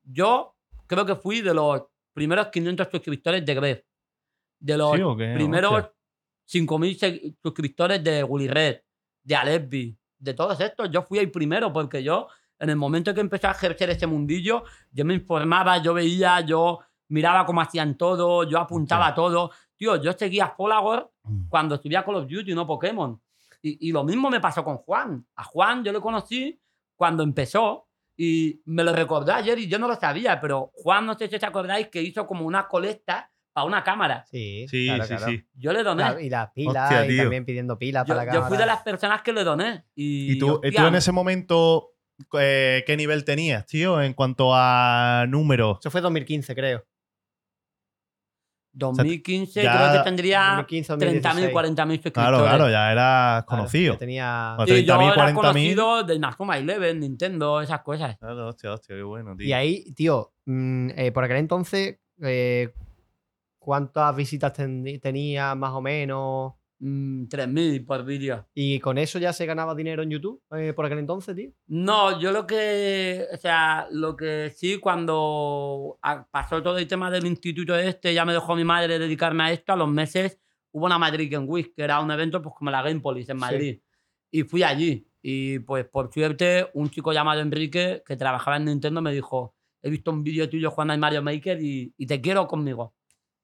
yo 0.02 0.56
creo 0.86 1.04
que 1.04 1.14
fui 1.16 1.40
de 1.42 1.52
los 1.54 1.82
primeros 2.14 2.48
500 2.48 2.88
suscriptores 2.90 3.44
de 3.44 3.54
Gref. 3.54 3.82
De 4.58 4.76
los 4.76 4.90
primeros 5.34 5.72
Hostia. 5.72 5.92
5.000 6.46 6.96
se- 6.98 7.36
suscriptores 7.42 8.02
de 8.02 8.24
Willy 8.24 8.48
Red, 8.48 8.80
de 9.22 9.36
Alesbi, 9.36 9.96
de 10.18 10.34
todos 10.34 10.58
estos. 10.60 10.90
Yo 10.90 11.02
fui 11.02 11.18
el 11.18 11.30
primero, 11.30 11.72
porque 11.72 12.02
yo, 12.02 12.26
en 12.58 12.70
el 12.70 12.76
momento 12.76 13.14
que 13.14 13.20
empecé 13.20 13.46
a 13.46 13.52
ejercer 13.52 13.90
ese 13.90 14.06
mundillo, 14.06 14.64
yo 14.90 15.04
me 15.04 15.14
informaba, 15.14 15.78
yo 15.78 15.94
veía, 15.94 16.40
yo 16.40 16.80
miraba 17.08 17.46
cómo 17.46 17.60
hacían 17.60 17.96
todo, 17.96 18.44
yo 18.44 18.58
apuntaba 18.58 19.14
todo. 19.14 19.50
Tío, 19.80 19.96
yo 19.96 20.12
seguía 20.12 20.48
Folagor 20.54 21.10
Mm. 21.24 21.48
cuando 21.48 21.76
estudiaba 21.76 22.04
Call 22.04 22.16
of 22.16 22.28
Duty, 22.28 22.54
no 22.54 22.66
Pokémon. 22.66 23.18
Y, 23.62 23.88
y 23.88 23.92
lo 23.92 24.04
mismo 24.04 24.28
me 24.28 24.38
pasó 24.38 24.62
con 24.62 24.76
Juan. 24.76 25.24
A 25.36 25.44
Juan 25.44 25.82
yo 25.82 25.90
lo 25.90 26.02
conocí 26.02 26.60
cuando 26.96 27.22
empezó 27.22 27.88
y 28.14 28.60
me 28.66 28.84
lo 28.84 28.92
recordó 28.94 29.32
ayer 29.32 29.58
y 29.58 29.68
yo 29.68 29.78
no 29.78 29.88
lo 29.88 29.94
sabía, 29.96 30.38
pero 30.38 30.70
Juan, 30.74 31.06
no 31.06 31.14
sé 31.16 31.28
si 31.28 31.36
os 31.36 31.42
acordáis, 31.44 31.88
que 31.88 32.02
hizo 32.02 32.26
como 32.26 32.44
una 32.44 32.68
colecta 32.68 33.30
para 33.54 33.66
una 33.66 33.82
cámara. 33.82 34.26
Sí, 34.30 34.66
Sí, 34.68 34.84
claro, 34.86 35.04
sí, 35.04 35.08
claro. 35.16 35.32
sí. 35.32 35.44
Yo 35.54 35.72
le 35.72 35.82
doné. 35.82 36.02
La- 36.02 36.20
y 36.20 36.28
las 36.28 36.50
pilas, 36.52 36.90
Hostia, 36.90 37.04
y 37.06 37.08
tío. 37.08 37.22
también 37.22 37.44
pidiendo 37.46 37.78
pilas 37.78 38.04
Yo, 38.06 38.08
para 38.14 38.26
la 38.26 38.32
yo 38.32 38.32
cámara. 38.40 38.48
fui 38.48 38.58
de 38.58 38.66
las 38.66 38.82
personas 38.82 39.22
que 39.22 39.32
le 39.32 39.44
doné. 39.44 39.84
Y, 39.94 40.32
¿Y 40.34 40.38
tú, 40.38 40.52
hostia, 40.56 40.68
y 40.70 40.74
tú 40.74 40.82
en 40.86 40.94
ese 40.94 41.10
momento 41.12 41.92
eh, 42.38 42.84
qué 42.86 42.98
nivel 42.98 43.24
tenías, 43.24 43.64
tío, 43.64 44.00
en 44.02 44.12
cuanto 44.12 44.50
a 44.54 45.24
números? 45.26 45.78
Eso 45.80 45.90
fue 45.90 46.02
2015, 46.02 46.54
creo. 46.54 46.84
2015 48.72 49.62
ya- 49.62 49.76
creo 49.76 49.92
que 49.92 50.04
tendría 50.08 50.40
2015, 50.56 50.92
30.000, 50.94 50.98
2016. 50.98 51.52
40.000 51.52 51.94
suscriptores. 51.94 52.28
Claro, 52.28 52.38
claro, 52.44 52.70
ya 52.70 52.92
eras 52.92 53.44
Claro, 53.44 53.46
conocido. 53.46 53.92
que 53.94 53.98
tenía... 53.98 54.54
Vale. 54.58 54.76
Sí, 54.78 54.84
yo 54.84 54.94
30.000, 54.94 55.12
era 55.12 55.14
40.000. 55.14 55.34
conocido 55.34 56.02
de 56.04 56.18
Nazuma 56.18 56.58
Eleven, 56.58 57.00
Nintendo, 57.00 57.60
esas 57.60 57.80
cosas. 57.82 58.16
Claro, 58.18 58.48
hostia, 58.48 58.72
hostia, 58.72 58.96
qué 58.96 59.02
bueno, 59.02 59.36
tío. 59.36 59.46
Y 59.46 59.52
ahí, 59.52 59.92
tío, 59.94 60.32
mm, 60.46 60.90
eh, 60.96 61.12
por 61.12 61.24
aquel 61.24 61.38
entonces, 61.38 61.98
eh, 62.22 62.72
¿cuántas 63.58 64.14
visitas 64.16 64.52
ten- 64.52 65.00
tenía 65.00 65.54
más 65.54 65.72
o 65.72 65.80
menos? 65.80 66.52
Mm, 66.82 67.26
3.000 67.28 67.84
por 67.84 68.04
vídeo. 68.06 68.48
¿Y 68.54 68.80
con 68.80 68.96
eso 68.96 69.18
ya 69.18 69.32
se 69.34 69.44
ganaba 69.44 69.74
dinero 69.74 70.02
en 70.02 70.10
YouTube 70.10 70.42
eh, 70.56 70.72
por 70.72 70.86
aquel 70.86 70.98
entonces, 70.98 71.36
tío? 71.36 71.50
No, 71.66 72.18
yo 72.20 72.32
lo 72.32 72.46
que, 72.46 73.26
o 73.32 73.36
sea, 73.36 73.86
lo 73.90 74.16
que 74.16 74.50
sí, 74.56 74.78
cuando 74.78 75.98
a- 76.02 76.26
pasó 76.30 76.62
todo 76.62 76.78
el 76.78 76.88
tema 76.88 77.10
del 77.10 77.26
instituto 77.26 77.76
este, 77.76 78.14
ya 78.14 78.24
me 78.24 78.32
dejó 78.32 78.56
mi 78.56 78.64
madre 78.64 78.98
dedicarme 78.98 79.44
a 79.44 79.52
esto, 79.52 79.72
a 79.72 79.76
los 79.76 79.88
meses 79.90 80.38
hubo 80.72 80.86
una 80.86 80.98
Madrid 80.98 81.28
Game 81.30 81.46
Week, 81.46 81.74
que 81.74 81.82
era 81.82 82.00
un 82.00 82.10
evento 82.10 82.40
pues 82.40 82.54
como 82.56 82.70
la 82.70 82.82
Game 82.82 83.00
Police 83.00 83.30
en 83.32 83.38
Sí. 83.38 83.40
Madrid. 83.40 83.80
Y 84.30 84.42
fui 84.44 84.62
allí. 84.62 85.06
Y 85.22 85.58
pues 85.58 85.84
por 85.86 86.10
suerte, 86.12 86.68
un 86.72 86.88
chico 86.88 87.12
llamado 87.12 87.40
Enrique, 87.42 88.02
que 88.06 88.16
trabajaba 88.16 88.56
en 88.56 88.64
Nintendo, 88.66 89.02
me 89.02 89.12
dijo, 89.12 89.54
he 89.82 89.90
visto 89.90 90.10
un 90.12 90.22
vídeo 90.22 90.48
tuyo 90.48 90.70
jugando 90.70 90.94
al 90.94 91.00
Mario 91.00 91.20
Maker 91.22 91.60
y, 91.62 91.92
y 91.98 92.06
te 92.06 92.20
quiero 92.22 92.46
conmigo. 92.46 92.94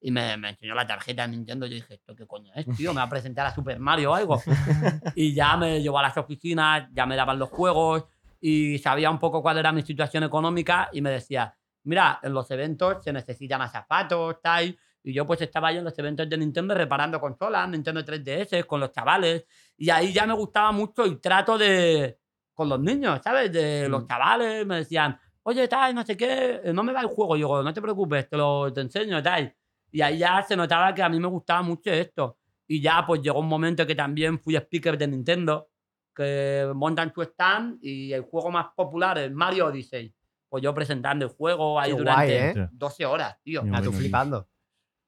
Y 0.06 0.10
me, 0.12 0.36
me 0.36 0.50
enseñó 0.50 0.72
la 0.76 0.86
tarjeta 0.86 1.22
de 1.22 1.32
Nintendo. 1.32 1.66
Yo 1.66 1.74
dije, 1.74 1.94
¿esto 1.94 2.14
qué 2.14 2.26
coño 2.28 2.52
es, 2.54 2.64
tío? 2.76 2.92
¿Me 2.94 2.98
va 2.98 3.06
a 3.06 3.08
presentar 3.08 3.44
a 3.44 3.52
Super 3.52 3.80
Mario 3.80 4.12
o 4.12 4.14
algo? 4.14 4.40
y 5.16 5.34
ya 5.34 5.56
me 5.56 5.82
llevó 5.82 5.98
a 5.98 6.02
las 6.02 6.16
oficinas, 6.16 6.88
ya 6.92 7.06
me 7.06 7.16
daban 7.16 7.40
los 7.40 7.48
juegos. 7.48 8.04
y 8.40 8.78
sabía 8.78 9.10
un 9.10 9.18
poco 9.18 9.42
cuál 9.42 9.58
era 9.58 9.72
mi 9.72 9.82
situación 9.82 10.22
económica 10.22 10.88
y 10.92 11.00
me 11.00 11.10
decía, 11.10 11.52
mira, 11.82 12.20
en 12.22 12.32
los 12.34 12.48
eventos 12.52 13.02
se 13.02 13.12
necesitan 13.12 13.58
más 13.58 13.72
zapatos, 13.72 14.40
tal. 14.40 14.78
Y 15.02 15.12
yo 15.12 15.26
pues 15.26 15.40
estaba 15.40 15.68
ahí 15.68 15.78
en 15.78 15.84
los 15.84 15.98
eventos 15.98 16.28
de 16.28 16.38
Nintendo 16.38 16.72
reparando 16.74 17.18
consolas, 17.18 17.68
Nintendo 17.68 18.04
3DS, 18.04 18.64
con 18.64 18.78
los 18.78 18.92
chavales. 18.92 19.44
Y 19.76 19.90
ahí 19.90 20.12
ya 20.12 20.24
me 20.24 20.34
gustaba 20.34 20.70
mucho 20.70 21.02
el 21.04 21.20
trato 21.20 21.58
de 21.58 22.20
con 22.54 22.68
los 22.68 22.78
niños, 22.78 23.20
¿sabes? 23.24 23.50
De 23.52 23.88
los 23.88 24.04
Mm. 24.04 24.06
chavales, 24.06 24.66
me 24.66 24.76
decían, 24.76 25.18
oye, 25.42 25.66
tal, 25.66 25.94
no 25.96 26.04
sé 26.04 26.16
qué, 26.16 26.60
no 26.72 26.84
me 26.84 26.92
va 26.92 27.00
el 27.00 27.06
juego. 27.08 27.36
Y 27.36 27.40
yo, 27.40 27.60
no 27.64 27.74
te 27.74 27.82
preocupes, 27.82 28.28
te 28.28 28.36
lo 28.36 28.72
te 28.72 28.82
enseño, 28.82 29.20
tal. 29.22 29.52
Y 29.90 30.00
ahí 30.00 30.18
ya 30.18 30.42
se 30.42 30.56
notaba 30.56 30.94
que 30.94 31.02
a 31.02 31.08
mí 31.08 31.18
me 31.20 31.28
gustaba 31.28 31.62
mucho 31.62 31.90
esto. 31.90 32.38
Y 32.66 32.80
ya 32.80 33.04
pues 33.06 33.22
llegó 33.22 33.40
un 33.40 33.48
momento 33.48 33.86
que 33.86 33.94
también 33.94 34.38
fui 34.38 34.56
speaker 34.56 34.98
de 34.98 35.06
Nintendo, 35.06 35.68
que 36.14 36.70
montan 36.74 37.12
su 37.14 37.22
stand 37.22 37.78
y 37.82 38.12
el 38.12 38.22
juego 38.22 38.50
más 38.50 38.68
popular 38.74 39.18
es 39.18 39.30
Mario 39.30 39.66
Odyssey. 39.66 40.12
Pues 40.48 40.62
yo 40.62 40.74
presentando 40.74 41.26
el 41.26 41.30
juego 41.32 41.78
ahí 41.78 41.92
Qué 41.92 41.98
durante 41.98 42.52
guay, 42.52 42.64
¿eh? 42.64 42.68
12 42.72 43.06
horas, 43.06 43.36
tío. 43.42 43.62
Ah, 43.72 43.82
tú 43.82 43.92
flipando. 43.92 44.48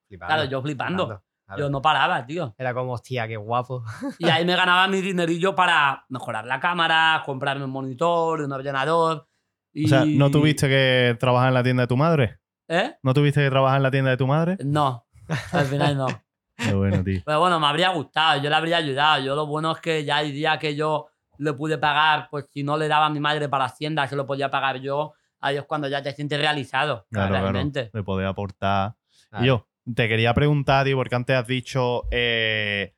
Flipando, 0.07 0.35
Claro, 0.35 0.51
yo 0.51 0.63
flipando. 0.63 1.07
claro. 1.07 1.23
Yo 1.57 1.71
no 1.71 1.81
paraba, 1.81 2.27
tío. 2.27 2.55
Era 2.59 2.75
como, 2.75 2.93
hostia, 2.93 3.27
qué 3.27 3.37
guapo. 3.37 3.83
Y 4.19 4.29
ahí 4.29 4.45
me 4.45 4.55
ganaba 4.57 4.87
mi 4.89 5.01
dinerillo 5.01 5.55
para 5.55 6.05
mejorar 6.11 6.45
la 6.45 6.61
cámara, 6.61 7.23
comprarme 7.25 7.65
un 7.65 7.71
monitor, 7.71 8.43
un 8.43 8.53
ordenador. 8.53 9.27
Y... 9.73 9.87
O 9.87 9.89
sea, 9.89 10.05
¿no 10.05 10.31
tuviste 10.31 10.69
que 10.69 11.17
trabajar 11.19 11.49
en 11.49 11.55
la 11.55 11.63
tienda 11.63 11.85
de 11.85 11.87
tu 11.87 11.97
madre? 11.97 12.39
¿Eh? 12.69 12.95
¿No 13.03 13.15
tuviste 13.15 13.43
que 13.43 13.51
trabajar 13.51 13.79
en 13.79 13.83
la 13.83 13.91
tienda 13.91 14.11
de 14.11 14.17
tu 14.17 14.27
madre? 14.27 14.57
No, 14.65 15.07
al 15.53 15.67
final 15.67 15.97
no. 15.97 16.07
Qué 16.57 16.75
bueno, 16.75 17.03
tío. 17.05 17.23
Pero 17.25 17.41
bueno, 17.41 17.59
me 17.61 17.67
habría 17.67 17.91
gustado, 17.91 18.43
yo 18.43 18.49
le 18.51 18.55
habría 18.57 18.77
ayudado. 18.79 19.23
Yo 19.25 19.35
lo 19.35 19.47
bueno 19.47 19.73
es 19.73 19.81
que 19.81 20.05
ya 20.05 20.17
hay 20.19 20.33
días 20.33 20.59
que 20.59 20.75
yo 20.75 21.07
le 21.39 21.53
pude 21.53 21.79
pagar, 21.79 22.29
pues 22.31 22.47
si 22.53 22.63
no 22.65 22.77
le 22.77 22.89
daba 22.89 23.07
a 23.07 23.11
mi 23.11 23.21
madre 23.21 23.49
para 23.49 23.67
Hacienda, 23.67 24.07
se 24.09 24.17
lo 24.17 24.27
podía 24.27 24.51
pagar 24.51 24.81
yo. 24.81 25.15
Ahí 25.41 25.57
es 25.57 25.63
cuando 25.65 25.89
ya 25.89 26.03
te 26.03 26.13
sientes 26.13 26.39
realizado, 26.39 27.07
Claro, 27.13 27.31
realmente. 27.33 27.91
claro. 27.91 27.99
De 27.99 28.03
poder 28.03 28.27
aportar. 28.27 28.97
Claro. 29.31 29.45
Y 29.45 29.47
yo 29.47 29.69
te 29.95 30.09
quería 30.09 30.35
preguntar, 30.35 30.85
tío, 30.85 30.97
porque 30.97 31.15
antes 31.15 31.37
has 31.37 31.47
dicho 31.47 32.03
eh, 32.11 32.97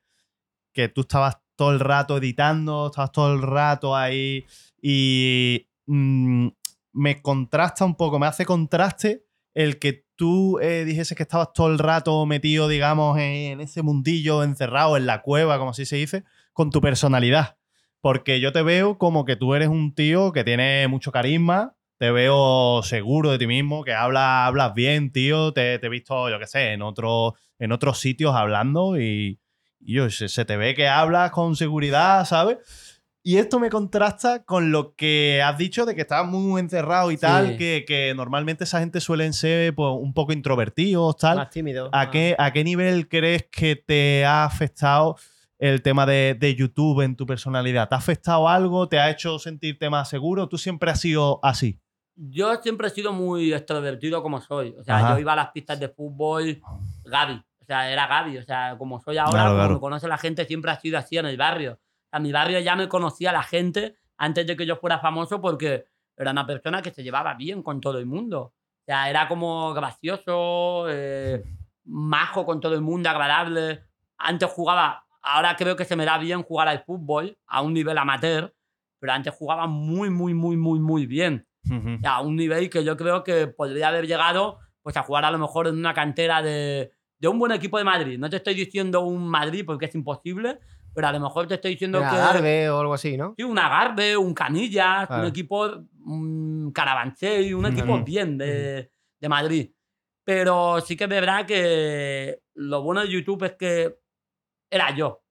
que 0.72 0.88
tú 0.88 1.02
estabas 1.02 1.38
todo 1.54 1.72
el 1.72 1.80
rato 1.80 2.16
editando, 2.16 2.86
estabas 2.86 3.12
todo 3.12 3.34
el 3.34 3.42
rato 3.42 3.94
ahí 3.94 4.46
y 4.80 5.68
mm, 5.84 6.48
me 6.94 7.20
contrasta 7.20 7.84
un 7.84 7.94
poco, 7.94 8.18
me 8.18 8.26
hace 8.26 8.46
contraste 8.46 9.26
el 9.54 9.78
que 9.78 10.04
tú 10.16 10.58
eh, 10.60 10.84
dijeses 10.84 11.16
que 11.16 11.22
estabas 11.22 11.52
todo 11.54 11.68
el 11.68 11.78
rato 11.78 12.24
metido, 12.26 12.68
digamos, 12.68 13.18
en 13.18 13.60
ese 13.60 13.82
mundillo, 13.82 14.42
encerrado 14.42 14.96
en 14.96 15.06
la 15.06 15.22
cueva, 15.22 15.58
como 15.58 15.70
así 15.70 15.86
se 15.86 15.96
dice, 15.96 16.24
con 16.52 16.70
tu 16.70 16.80
personalidad. 16.80 17.56
Porque 18.00 18.40
yo 18.40 18.52
te 18.52 18.62
veo 18.62 18.98
como 18.98 19.24
que 19.24 19.36
tú 19.36 19.54
eres 19.54 19.68
un 19.68 19.94
tío 19.94 20.32
que 20.32 20.44
tiene 20.44 20.88
mucho 20.88 21.12
carisma, 21.12 21.74
te 21.98 22.10
veo 22.10 22.82
seguro 22.82 23.30
de 23.30 23.38
ti 23.38 23.46
mismo, 23.46 23.84
que 23.84 23.92
hablas, 23.92 24.46
hablas 24.46 24.72
bien, 24.74 25.12
tío. 25.12 25.52
Te, 25.52 25.78
te 25.78 25.86
he 25.86 25.90
visto, 25.90 26.30
yo 26.30 26.38
qué 26.38 26.46
sé, 26.46 26.72
en, 26.72 26.82
otro, 26.82 27.34
en 27.58 27.72
otros 27.72 27.98
sitios 27.98 28.34
hablando 28.34 28.98
y, 28.98 29.38
y 29.80 29.94
yo, 29.94 30.08
se, 30.08 30.28
se 30.28 30.44
te 30.46 30.56
ve 30.56 30.74
que 30.74 30.88
hablas 30.88 31.30
con 31.30 31.56
seguridad, 31.56 32.24
¿sabes? 32.24 32.58
Y 33.22 33.36
esto 33.36 33.60
me 33.60 33.68
contrasta 33.68 34.44
con 34.44 34.72
lo 34.72 34.94
que 34.94 35.42
has 35.42 35.58
dicho 35.58 35.84
de 35.84 35.94
que 35.94 36.00
estás 36.00 36.26
muy 36.26 36.58
encerrado 36.58 37.10
y 37.10 37.16
Sí. 37.16 37.20
tal, 37.20 37.58
que, 37.58 37.84
que 37.86 38.14
normalmente 38.16 38.64
esa 38.64 38.80
gente 38.80 38.98
suelen 39.00 39.34
ser 39.34 39.74
pues, 39.74 39.90
un 39.98 40.14
poco 40.14 40.32
introvertidos, 40.32 41.16
tal. 41.18 41.36
Más 41.36 41.50
tímido. 41.50 41.90
¿A 41.92 42.10
qué, 42.10 42.34
¿A 42.38 42.50
qué 42.52 42.64
nivel 42.64 43.08
crees 43.08 43.46
que 43.52 43.76
te 43.76 44.24
ha 44.24 44.44
afectado 44.44 45.16
el 45.58 45.82
tema 45.82 46.06
de, 46.06 46.34
de 46.38 46.54
YouTube 46.54 47.02
en 47.02 47.14
tu 47.14 47.26
personalidad? 47.26 47.90
¿Te 47.90 47.94
ha 47.94 47.98
afectado 47.98 48.48
algo? 48.48 48.88
¿Te 48.88 48.98
ha 48.98 49.10
hecho 49.10 49.38
sentirte 49.38 49.90
más 49.90 50.08
seguro? 50.08 50.48
¿Tú 50.48 50.56
siempre 50.56 50.90
has 50.90 51.00
sido 51.00 51.40
así? 51.42 51.78
Yo 52.16 52.54
siempre 52.62 52.88
he 52.88 52.90
sido 52.90 53.12
muy 53.12 53.52
extrovertido 53.52 54.22
como 54.22 54.40
soy. 54.40 54.74
O 54.78 54.82
sea, 54.82 54.96
Ajá. 54.96 55.14
yo 55.14 55.20
iba 55.20 55.34
a 55.34 55.36
las 55.36 55.50
pistas 55.50 55.78
de 55.78 55.90
fútbol, 55.90 56.58
Gaby. 57.04 57.34
O 57.60 57.64
sea, 57.66 57.90
era 57.92 58.06
Gaby. 58.06 58.38
O 58.38 58.42
sea, 58.42 58.76
como 58.78 58.98
soy 59.00 59.18
ahora, 59.18 59.32
Claro, 59.32 59.48
como 59.50 59.58
claro. 59.60 59.74
me 59.74 59.80
conoce 59.80 60.08
la 60.08 60.16
gente, 60.16 60.46
siempre 60.46 60.70
ha 60.70 60.80
sido 60.80 60.96
así 60.98 61.18
en 61.18 61.26
el 61.26 61.36
barrio. 61.36 61.78
A 62.12 62.20
mi 62.20 62.32
barrio 62.32 62.60
ya 62.60 62.76
me 62.76 62.88
conocía 62.88 63.32
la 63.32 63.42
gente 63.42 63.96
antes 64.16 64.46
de 64.46 64.56
que 64.56 64.66
yo 64.66 64.76
fuera 64.76 64.98
famoso 64.98 65.40
porque 65.40 65.86
era 66.16 66.32
una 66.32 66.46
persona 66.46 66.82
que 66.82 66.90
se 66.90 67.02
llevaba 67.02 67.34
bien 67.34 67.62
con 67.62 67.80
todo 67.80 67.98
el 67.98 68.06
mundo. 68.06 68.40
O 68.42 68.84
sea, 68.84 69.08
era 69.08 69.28
como 69.28 69.72
gracioso, 69.72 70.86
eh, 70.88 71.42
majo 71.84 72.44
con 72.44 72.60
todo 72.60 72.74
el 72.74 72.82
mundo, 72.82 73.08
agradable. 73.08 73.84
Antes 74.18 74.50
jugaba, 74.50 75.06
ahora 75.22 75.56
creo 75.56 75.76
que 75.76 75.84
se 75.84 75.96
me 75.96 76.04
da 76.04 76.18
bien 76.18 76.42
jugar 76.42 76.68
al 76.68 76.84
fútbol 76.84 77.38
a 77.46 77.62
un 77.62 77.72
nivel 77.72 77.96
amateur, 77.96 78.54
pero 78.98 79.12
antes 79.12 79.34
jugaba 79.34 79.66
muy, 79.66 80.10
muy, 80.10 80.34
muy, 80.34 80.56
muy, 80.56 80.78
muy 80.78 81.06
bien 81.06 81.46
a 82.04 82.20
un 82.20 82.36
nivel 82.36 82.70
que 82.70 82.84
yo 82.84 82.96
creo 82.96 83.22
que 83.22 83.46
podría 83.46 83.88
haber 83.88 84.06
llegado 84.06 84.58
pues 84.82 84.96
a 84.96 85.02
jugar 85.02 85.24
a 85.24 85.30
lo 85.30 85.38
mejor 85.38 85.66
en 85.66 85.76
una 85.76 85.92
cantera 85.92 86.42
de, 86.42 86.92
de 87.18 87.28
un 87.28 87.38
buen 87.38 87.52
equipo 87.52 87.78
de 87.78 87.84
Madrid. 87.84 88.18
No 88.18 88.30
te 88.30 88.36
estoy 88.36 88.54
diciendo 88.54 89.02
un 89.02 89.28
Madrid 89.28 89.64
porque 89.66 89.86
es 89.86 89.94
imposible, 89.94 90.58
pero 90.92 91.06
a 91.08 91.12
lo 91.12 91.20
mejor 91.20 91.46
te 91.46 91.54
estoy 91.54 91.72
diciendo 91.72 92.00
Una 92.00 92.10
que 92.10 92.16
Garbe 92.16 92.70
o 92.70 92.80
algo 92.80 92.94
así, 92.94 93.16
¿no? 93.16 93.34
sí, 93.36 93.42
un 93.44 93.58
Agarbe, 93.58 94.16
un 94.16 94.34
Canillas, 94.34 95.06
Claro. 95.06 95.22
un 95.22 95.28
equipo 95.28 95.66
un 96.04 96.72
Carabanchel, 96.72 97.54
un 97.54 97.66
equipo 97.66 97.94
Ujú. 97.94 98.04
bien 98.04 98.38
de, 98.38 98.90
de 99.20 99.28
Madrid. 99.28 99.70
Pero 100.24 100.80
sí 100.80 100.96
que 100.96 101.04
es 101.04 101.10
verdad 101.10 101.46
que 101.46 102.42
lo 102.54 102.82
bueno 102.82 103.00
de 103.02 103.08
YouTube 103.10 103.44
es 103.44 103.54
que 103.56 103.98
era 104.70 104.94
yo. 104.94 105.22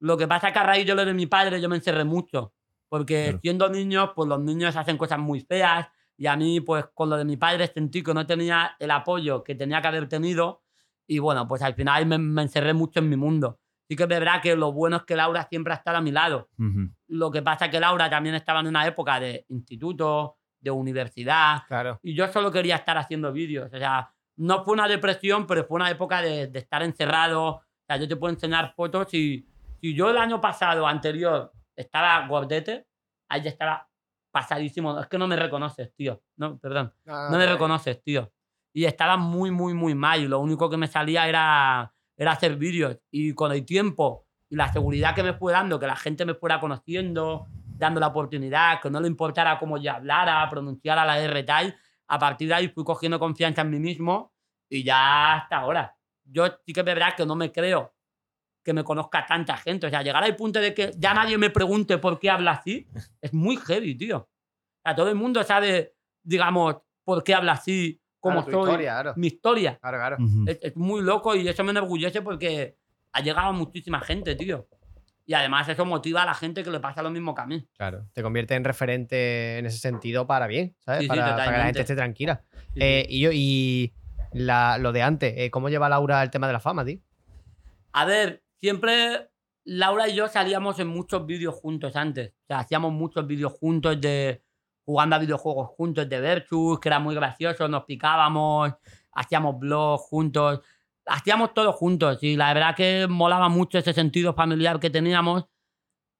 Lo 0.00 0.16
que 0.16 0.28
pasa 0.28 0.48
es 0.48 0.52
que 0.52 0.58
a 0.58 0.62
raíz 0.64 0.86
de 0.86 0.94
lo 0.94 1.04
de 1.04 1.14
mi 1.14 1.26
padre 1.26 1.60
yo 1.60 1.68
me 1.68 1.76
encerré 1.76 2.04
mucho. 2.04 2.52
Porque 2.88 3.24
Claro. 3.24 3.38
siendo 3.42 3.68
niños, 3.68 4.10
pues 4.14 4.28
los 4.28 4.40
niños 4.40 4.76
hacen 4.76 4.96
cosas 4.96 5.18
muy 5.18 5.40
feas. 5.40 5.88
Y 6.18 6.26
a 6.26 6.36
mí, 6.36 6.60
pues 6.60 6.86
con 6.94 7.10
lo 7.10 7.16
de 7.16 7.24
mi 7.24 7.36
padre 7.36 7.66
sentí 7.66 8.02
que 8.02 8.14
no 8.14 8.26
tenía 8.26 8.76
el 8.78 8.90
apoyo 8.90 9.42
que 9.42 9.54
tenía 9.54 9.80
que 9.82 9.88
haber 9.88 10.08
tenido. 10.08 10.62
Y 11.06 11.18
bueno, 11.18 11.46
pues 11.48 11.62
al 11.62 11.74
final 11.74 12.06
me, 12.06 12.18
me 12.18 12.42
encerré 12.42 12.72
mucho 12.74 13.00
en 13.00 13.08
mi 13.08 13.16
mundo. 13.16 13.60
Sí 13.88 13.94
que 13.96 14.02
es 14.02 14.08
verdad 14.08 14.40
que 14.42 14.56
lo 14.56 14.72
bueno 14.72 14.96
es 14.96 15.02
que 15.04 15.14
Laura 15.16 15.46
siempre 15.48 15.72
ha 15.72 15.76
estado 15.76 15.98
a 15.98 16.00
mi 16.00 16.10
lado. 16.10 16.48
Ujú. 16.58 16.90
Lo 17.08 17.30
que 17.30 17.42
pasa 17.42 17.66
es 17.66 17.70
que 17.70 17.78
Laura 17.80 18.10
también 18.10 18.34
estaba 18.34 18.60
en 18.60 18.66
una 18.66 18.86
época 18.86 19.20
de 19.20 19.44
instituto, 19.48 20.36
de 20.60 20.70
universidad, 20.72 21.62
Claro. 21.68 22.00
y 22.02 22.14
yo 22.14 22.26
solo 22.28 22.50
quería 22.50 22.76
estar 22.76 22.98
haciendo 22.98 23.32
vídeos. 23.32 23.70
O 23.72 23.78
sea, 23.78 24.12
no 24.38 24.64
fue 24.64 24.74
una 24.74 24.88
depresión, 24.88 25.46
pero 25.46 25.64
fue 25.64 25.76
una 25.76 25.90
época 25.90 26.20
de, 26.20 26.48
de 26.48 26.58
estar 26.58 26.82
encerrado. 26.82 27.44
O 27.46 27.62
sea, 27.86 27.96
yo 27.96 28.08
te 28.08 28.16
puedo 28.16 28.32
enseñar 28.34 28.74
fotos 28.74 29.12
y 29.14 29.46
si 29.80 29.94
yo 29.94 30.10
el 30.10 30.16
año 30.18 30.40
pasado, 30.40 30.86
anterior, 30.86 31.52
estaba 31.76 32.26
gordete, 32.26 32.86
ahí 33.28 33.42
ya 33.42 33.50
estaba 33.50 33.88
pasadísimo. 34.32 34.98
Es 35.00 35.06
que 35.06 35.18
no 35.18 35.28
me 35.28 35.36
reconoces, 35.36 35.94
tío. 35.94 36.20
No, 36.36 36.58
perdón. 36.58 36.92
Ah, 37.06 37.28
No 37.30 37.38
me 37.38 37.46
reconoces, 37.46 38.02
tío. 38.02 38.32
Y 38.74 38.84
estaba 38.84 39.16
muy, 39.16 39.50
muy, 39.50 39.72
muy 39.74 39.94
mal. 39.94 40.20
Y 40.20 40.28
lo 40.28 40.40
único 40.40 40.68
que 40.68 40.76
me 40.76 40.86
salía 40.88 41.26
era, 41.28 41.94
era 42.16 42.32
hacer 42.32 42.56
vídeos. 42.56 42.98
Y 43.10 43.34
con 43.34 43.52
el 43.52 43.64
tiempo 43.64 44.26
y 44.48 44.56
la 44.56 44.72
seguridad 44.72 45.14
que 45.14 45.22
me 45.22 45.34
fue 45.34 45.52
dando, 45.52 45.78
que 45.78 45.86
la 45.86 45.96
gente 45.96 46.24
me 46.24 46.34
fuera 46.34 46.60
conociendo, 46.60 47.46
dando 47.78 48.00
la 48.00 48.08
oportunidad, 48.08 48.80
que 48.80 48.90
no 48.90 49.00
le 49.00 49.08
importara 49.08 49.58
cómo 49.58 49.78
yo 49.78 49.92
hablara, 49.92 50.48
pronunciara 50.48 51.04
la 51.04 51.20
R 51.20 51.42
tal, 51.42 51.76
a 52.08 52.18
partir 52.18 52.48
de 52.48 52.54
ahí 52.54 52.68
fui 52.68 52.84
cogiendo 52.84 53.18
confianza 53.18 53.62
en 53.62 53.70
mí 53.70 53.80
mismo 53.80 54.32
y 54.68 54.84
ya 54.84 55.34
hasta 55.34 55.58
ahora. 55.58 55.96
Yo 56.24 56.46
sí 56.64 56.72
que 56.72 56.80
es 56.80 56.86
verdad 56.86 57.14
que 57.16 57.26
no 57.26 57.36
me 57.36 57.52
creo 57.52 57.92
que 58.64 58.72
me 58.72 58.82
conozca 58.82 59.24
tanta 59.24 59.56
gente. 59.56 59.86
O 59.86 59.90
sea, 59.90 60.02
llegar 60.02 60.24
al 60.24 60.34
punto 60.34 60.60
de 60.60 60.74
que 60.74 60.90
ya 60.98 61.14
nadie 61.14 61.38
me 61.38 61.50
pregunte 61.50 61.98
por 61.98 62.18
qué 62.18 62.30
habla 62.30 62.52
así, 62.52 62.88
es 63.20 63.32
muy 63.32 63.56
heavy, 63.56 63.96
tío. 63.96 64.18
O 64.18 64.28
sea, 64.82 64.94
todo 64.94 65.08
el 65.08 65.14
mundo 65.14 65.42
sabe, 65.44 65.94
digamos, 66.22 66.76
por 67.04 67.22
qué 67.22 67.34
habla 67.34 67.52
así, 67.52 68.00
cómo 68.26 68.44
Claro, 68.44 68.46
tu 68.46 68.64
soy, 68.64 68.70
historia, 68.72 68.92
claro. 68.92 69.12
mi 69.16 69.26
historia. 69.28 69.78
Claro, 69.80 69.98
claro. 69.98 70.16
Es, 70.46 70.58
es 70.62 70.76
muy 70.76 71.02
loco 71.02 71.34
y 71.34 71.46
eso 71.48 71.64
me 71.64 71.70
enorgullece 71.70 72.22
porque 72.22 72.76
ha 73.12 73.20
llegado 73.20 73.52
muchísima 73.52 74.00
gente, 74.00 74.34
tío. 74.36 74.68
Y 75.28 75.34
además 75.34 75.68
eso 75.68 75.84
motiva 75.84 76.22
a 76.22 76.26
la 76.26 76.34
gente 76.34 76.62
que 76.62 76.70
le 76.70 76.78
pasa 76.78 77.02
lo 77.02 77.10
mismo 77.10 77.34
que 77.34 77.40
a 77.42 77.46
mí. 77.46 77.66
Claro. 77.76 78.06
Te 78.12 78.22
convierte 78.22 78.54
en 78.54 78.62
referente 78.64 79.58
en 79.58 79.66
ese 79.66 79.78
sentido 79.78 80.26
para 80.26 80.46
bien, 80.46 80.76
¿sabes? 80.80 81.00
Sí, 81.00 81.04
sí, 81.04 81.08
para, 81.08 81.44
que 81.44 81.50
la 81.58 81.64
gente 81.64 81.80
esté 81.80 81.96
tranquila. 81.96 82.44
Sí, 82.74 82.80
Eh, 82.80 83.06
sí. 83.08 83.16
y 83.16 83.20
yo, 83.22 83.30
y 83.32 83.92
la- 84.32 84.78
lo 84.78 84.92
de 84.92 85.02
antes, 85.02 85.34
eh, 85.36 85.50
¿cómo 85.50 85.68
lleva 85.68 85.88
Laura 85.88 86.22
el 86.22 86.30
tema 86.30 86.46
de 86.46 86.52
la 86.52 86.60
fama, 86.60 86.84
tío? 86.84 86.98
A 87.92 88.04
ver, 88.04 88.42
siempre 88.60 89.30
Laura 89.64 90.08
y 90.08 90.14
yo 90.14 90.28
salíamos 90.28 90.78
en 90.78 90.86
muchos 90.88 91.26
vídeos 91.26 91.54
juntos 91.56 91.96
antes. 91.96 92.28
O 92.42 92.46
sea, 92.46 92.60
hacíamos 92.60 92.92
muchos 92.92 93.26
vídeos 93.26 93.52
juntos 93.52 94.00
de 94.00 94.42
jugando 94.86 95.16
a 95.16 95.18
videojuegos 95.18 95.68
juntos 95.76 96.08
de 96.08 96.20
Versus, 96.20 96.78
que 96.80 96.88
era 96.88 97.00
muy 97.00 97.14
gracioso, 97.14 97.68
nos 97.68 97.84
picábamos, 97.84 98.72
hacíamos 99.12 99.58
vlogs 99.58 100.04
juntos, 100.04 100.60
hacíamos 101.04 101.52
todo 101.52 101.72
juntos 101.72 102.22
y 102.22 102.36
la 102.36 102.54
verdad 102.54 102.74
que 102.76 103.06
molaba 103.08 103.48
mucho 103.48 103.78
ese 103.78 103.92
sentido 103.92 104.32
familiar 104.32 104.78
que 104.78 104.88
teníamos, 104.88 105.46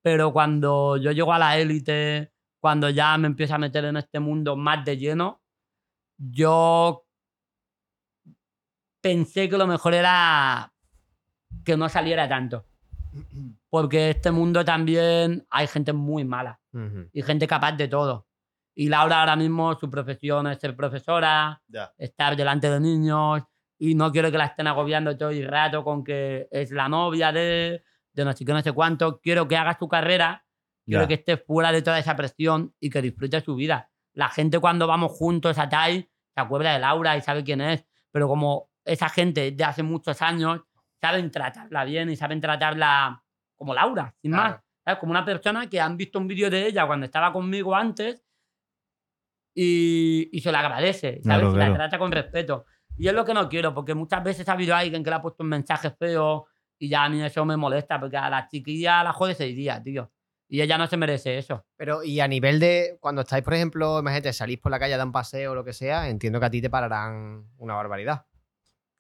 pero 0.03 0.33
cuando 0.33 0.97
yo 0.97 1.13
llego 1.13 1.33
a 1.33 1.39
la 1.39 1.57
élite, 1.57 2.33
cuando 2.61 2.91
ya 2.91 3.17
me 3.17 3.29
empiezo 3.29 3.55
a 3.55 3.59
meter 3.59 3.85
en 3.85 3.99
este 3.99 4.19
mundo 4.19 4.57
más 4.57 4.85
de 4.85 4.97
lleno, 4.97 5.41
yo 6.19 7.07
pensé 9.01 9.49
que 9.49 9.57
lo 9.57 9.69
mejor 9.69 9.95
era 9.95 10.73
que 11.65 11.77
no 11.77 11.89
saliera 11.89 12.29
tanto. 12.29 12.67
Porque 13.71 14.11
este 14.11 14.33
mundo 14.33 14.65
también 14.65 15.47
hay 15.51 15.67
gente 15.69 15.93
muy 15.93 16.25
mala 16.25 16.61
Ujú. 16.73 17.09
y 17.13 17.23
gente 17.23 17.47
capaz 17.47 17.73
de 17.73 17.87
todo. 17.89 18.26
Y 18.79 18.89
Laura 18.91 19.21
ahora 19.21 19.37
mismo 19.37 19.75
su 19.75 19.89
profesión 19.91 20.47
es 20.49 20.59
ser 20.59 20.77
profesora, 20.77 21.63
estar 21.97 22.37
delante 22.37 22.71
de 22.71 22.79
niños 22.79 23.43
y 23.79 23.95
no 23.95 24.13
quiero 24.13 24.31
que 24.31 24.37
la 24.39 24.45
estén 24.47 24.67
agobiando 24.67 25.17
todo 25.17 25.31
el 25.31 25.49
rato 25.49 25.83
con 25.83 26.05
que 26.05 26.47
es 26.51 26.71
la 26.71 26.87
novia 26.89 27.33
de, 27.33 27.83
de 28.13 28.25
no 28.25 28.33
sé 28.35 28.45
qué, 28.45 28.53
no 28.53 28.61
sé 28.61 28.73
cuánto. 28.73 29.19
Quiero 29.21 29.49
que 29.49 29.57
haga 29.57 29.79
su 29.79 29.89
carrera, 29.89 30.45
quiero 30.85 31.09
que 31.09 31.15
esté 31.15 31.39
fuera 31.39 31.73
de 31.73 31.81
toda 31.81 31.99
esa 31.99 32.15
presión 32.17 32.75
y 32.79 32.91
que 32.91 33.01
disfrute 33.01 33.41
su 33.41 33.55
vida. 33.55 33.91
La 34.13 34.29
gente 34.29 34.59
cuando 34.59 34.87
vamos 34.87 35.13
juntos 35.13 35.59
a 35.59 35.69
Tai 35.71 36.03
se 36.35 36.41
acuerda 36.41 36.75
de 36.75 36.79
Laura 36.79 37.17
y 37.17 37.23
sabe 37.23 37.43
quién 37.45 37.63
es, 37.63 37.87
pero 38.13 38.29
como 38.29 38.71
esa 38.85 39.09
gente 39.09 39.53
de 39.53 39.65
hace 39.65 39.83
muchos 39.83 40.21
años 40.21 40.61
saben 41.01 41.31
tratarla 41.31 41.85
bien 41.85 42.11
y 42.11 42.17
saben 42.17 42.43
tratarla 42.43 43.23
como 43.57 43.73
Laura, 43.73 44.15
sin 44.21 44.33
Claro. 44.33 44.51
más. 44.57 44.63
¿Sabes? 44.85 45.01
Como 45.01 45.11
una 45.13 45.25
persona 45.25 45.69
que 45.69 45.81
han 45.81 45.97
visto 45.97 46.19
un 46.19 46.29
vídeo 46.29 46.49
de 46.51 46.67
ella 46.67 46.87
cuando 46.87 47.07
estaba 47.07 47.33
conmigo 47.33 47.75
antes 47.75 48.23
y, 49.59 50.29
y 50.37 50.41
se 50.43 50.53
la 50.53 50.61
agradece, 50.61 51.23
¿sabes? 51.25 51.49
Claro, 51.49 51.55
Y 51.55 51.57
la 51.57 51.73
trata 51.73 51.99
con 51.99 52.13
respeto. 52.13 52.67
Y 52.99 53.09
es 53.09 53.15
lo 53.15 53.25
que 53.25 53.33
no 53.33 53.49
quiero, 53.49 53.75
porque 53.75 53.95
muchas 53.95 54.23
veces 54.23 54.47
ha 54.49 54.53
habido 54.53 54.77
alguien 54.77 55.03
que 55.03 55.09
le 55.09 55.17
ha 55.17 55.23
puesto 55.23 55.43
un 55.43 55.49
mensaje 55.49 55.91
feo 55.91 56.47
y 56.79 56.91
ya 56.91 57.05
a 57.05 57.09
mí 57.09 57.23
eso 57.23 57.43
me 57.47 57.57
molesta, 57.57 57.99
porque 57.99 58.19
a 58.19 58.29
la 58.29 58.47
chiquilla 58.49 59.03
la 59.03 59.15
jode 59.15 59.35
seis 59.35 59.57
días, 59.57 59.83
tío. 59.83 60.13
Y 60.49 60.61
ella 60.61 60.77
no 60.77 60.87
se 60.87 60.99
merece 60.99 61.39
eso. 61.39 61.65
Pero, 61.77 62.05
y 62.05 62.21
a 62.21 62.29
nivel 62.29 62.61
de 62.61 62.99
cuando 63.01 63.23
estáis, 63.23 63.43
por 63.43 63.55
ejemplo, 63.55 63.99
imagínate, 63.99 64.33
salís 64.35 64.59
por 64.59 64.71
la 64.71 64.79
calle 64.79 64.95
a 64.95 64.99
dar 64.99 65.07
un 65.07 65.13
paseo 65.13 65.53
o 65.53 65.55
lo 65.55 65.65
que 65.65 65.73
sea, 65.73 66.09
entiendo 66.09 66.39
que 66.39 66.47
a 66.47 66.51
ti 66.51 66.61
te 66.61 66.71
pararán 66.71 67.47
una 67.57 67.75
barbaridad. 67.75 68.27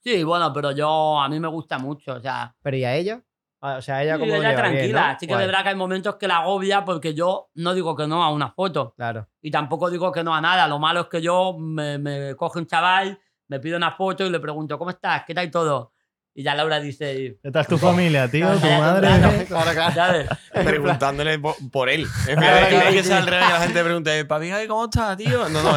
Sí, 0.00 0.24
bueno, 0.24 0.52
pero 0.54 0.72
yo, 0.72 1.20
a 1.20 1.28
mí 1.28 1.38
me 1.38 1.48
gusta 1.48 1.78
mucho, 1.78 2.14
o 2.14 2.20
sea, 2.20 2.56
Pero 2.62 2.76
¿y 2.78 2.84
a 2.84 2.96
ella? 2.96 3.22
Ah, 3.66 3.76
O 3.78 3.82
sea, 3.82 4.02
ella 4.02 4.18
como 4.18 4.32
ella 4.32 4.50
bien, 4.50 4.56
tranquila. 4.56 5.12
¿no? 5.12 5.18
Sí 5.18 5.26
que 5.26 5.32
es 5.32 5.38
verdad 5.38 5.62
que 5.62 5.68
hay 5.70 5.74
momentos 5.74 6.16
que 6.16 6.28
la 6.28 6.38
agobia 6.38 6.84
porque 6.84 7.14
yo 7.14 7.50
no 7.54 7.74
digo 7.74 7.96
que 7.96 8.06
no 8.06 8.22
a 8.22 8.30
una 8.30 8.50
foto. 8.50 8.94
Claro. 8.96 9.28
Y 9.42 9.50
tampoco 9.50 9.90
digo 9.90 10.12
que 10.12 10.22
no 10.22 10.34
a 10.34 10.40
nada. 10.40 10.68
Lo 10.68 10.78
malo 10.78 11.00
es 11.00 11.06
que 11.08 11.20
yo 11.20 11.56
me, 11.58 11.98
me 11.98 12.36
coge 12.36 12.60
un 12.60 12.66
chaval, 12.66 13.18
me 13.48 13.58
pide 13.58 13.76
una 13.76 13.92
foto 13.92 14.24
y 14.24 14.30
le 14.30 14.38
pregunto, 14.38 14.78
¿cómo 14.78 14.90
estás? 14.90 15.24
¿Qué 15.26 15.34
tal 15.34 15.50
todo? 15.50 15.92
Y 16.38 16.42
ya 16.42 16.54
Laura 16.54 16.78
dice, 16.80 17.38
¿Qué 17.42 17.50
tal 17.50 17.66
tu 17.66 17.78
familia, 17.78 18.30
tío? 18.30 18.46
¿Tu 18.58 18.66
madre? 18.66 19.08
claro. 19.48 19.70
Claro. 19.94 20.28
Preguntándole 20.52 21.38
por, 21.38 21.54
por 21.72 21.88
él. 21.88 22.06
Claro, 22.26 22.92
que 22.92 23.02
sí. 23.02 23.08
sea 23.08 23.18
al 23.18 23.26
revés, 23.26 23.46
que 23.46 23.52
la 23.54 23.60
gente 23.60 23.82
pregunte, 23.82 24.24
papi, 24.26 24.50
¿cómo 24.68 24.84
estás, 24.84 25.16
tío? 25.16 25.48
No, 25.48 25.62
no, 25.62 25.70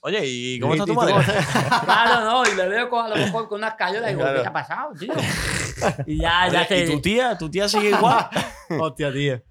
oye, 0.00 0.20
¿y 0.24 0.58
cómo 0.60 0.74
¿Y- 0.74 0.78
está 0.78 0.86
tu 0.86 0.94
madre? 0.94 1.14
Claro, 1.84 2.24
no, 2.24 2.50
y 2.50 2.56
le 2.56 2.66
veo 2.66 2.88
con, 2.88 3.04
a 3.04 3.08
lo 3.10 3.16
mejor 3.16 3.46
con 3.46 3.58
unas 3.58 3.74
cayolas 3.74 4.10
y 4.10 4.14
digo. 4.14 4.26
¿qué 4.26 4.40
te 4.40 4.46
ha 4.46 4.52
pasado, 4.54 4.92
tío? 4.98 5.12
Y 6.06 6.18
ya, 6.18 6.48
ya 6.50 6.64
se... 6.66 6.84
¿Y 6.84 6.90
tu 6.92 7.02
tía? 7.02 7.36
¿Tu 7.36 7.50
tía 7.50 7.68
sigue 7.68 7.90
igual? 7.90 8.26
Hostia, 8.80 9.12
tío. 9.12 9.42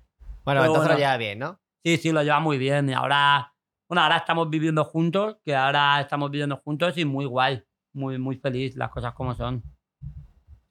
Bueno, 0.43 0.61
Pero 0.61 0.65
entonces 0.65 0.77
bueno. 0.79 0.93
lo 0.93 0.97
lleva 0.97 1.17
bien, 1.17 1.37
¿no? 1.37 1.61
Sí, 1.83 1.97
sí, 1.97 2.11
lo 2.11 2.23
lleva 2.23 2.39
muy 2.39 2.57
bien. 2.57 2.89
Y 2.89 2.93
ahora, 2.93 3.53
bueno, 3.87 4.01
ahora 4.01 4.17
estamos 4.17 4.49
viviendo 4.49 4.83
juntos, 4.83 5.37
que 5.45 5.55
ahora 5.55 6.01
estamos 6.01 6.31
viviendo 6.31 6.57
juntos 6.57 6.97
y 6.97 7.05
muy 7.05 7.25
guay. 7.25 7.63
Muy, 7.93 8.17
muy 8.17 8.37
feliz, 8.37 8.75
las 8.75 8.89
cosas 8.89 9.13
como 9.13 9.35
son. 9.35 9.61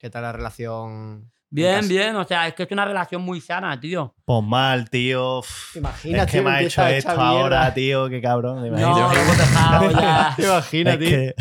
¿Qué 0.05 0.11
tal 0.11 0.21
la 0.21 0.31
relación? 0.31 1.31
Bien, 1.49 1.87
bien, 1.87 2.15
o 2.15 2.23
sea, 2.25 2.47
es 2.47 2.53
que 2.53 2.61
es 2.61 2.71
una 2.71 2.85
relación 2.85 3.23
muy 3.23 3.41
sana, 3.41 3.79
tío. 3.79 4.13
Pues 4.23 4.43
mal, 4.43 4.87
tío. 4.87 5.39
Uf, 5.39 5.73
¿Te 5.73 5.79
imaginas, 5.79 6.25
es 6.27 6.31
que 6.31 6.37
tío, 6.37 6.43
me 6.43 6.51
ha 6.51 6.61
hecho 6.61 6.85
esto 6.85 7.09
ahora, 7.19 7.73
tío. 7.73 8.07
Qué 8.07 8.21
cabrón. 8.21 8.61
¿te 8.63 8.69
No, 8.69 9.09
tío? 9.09 10.99
que- 10.99 11.33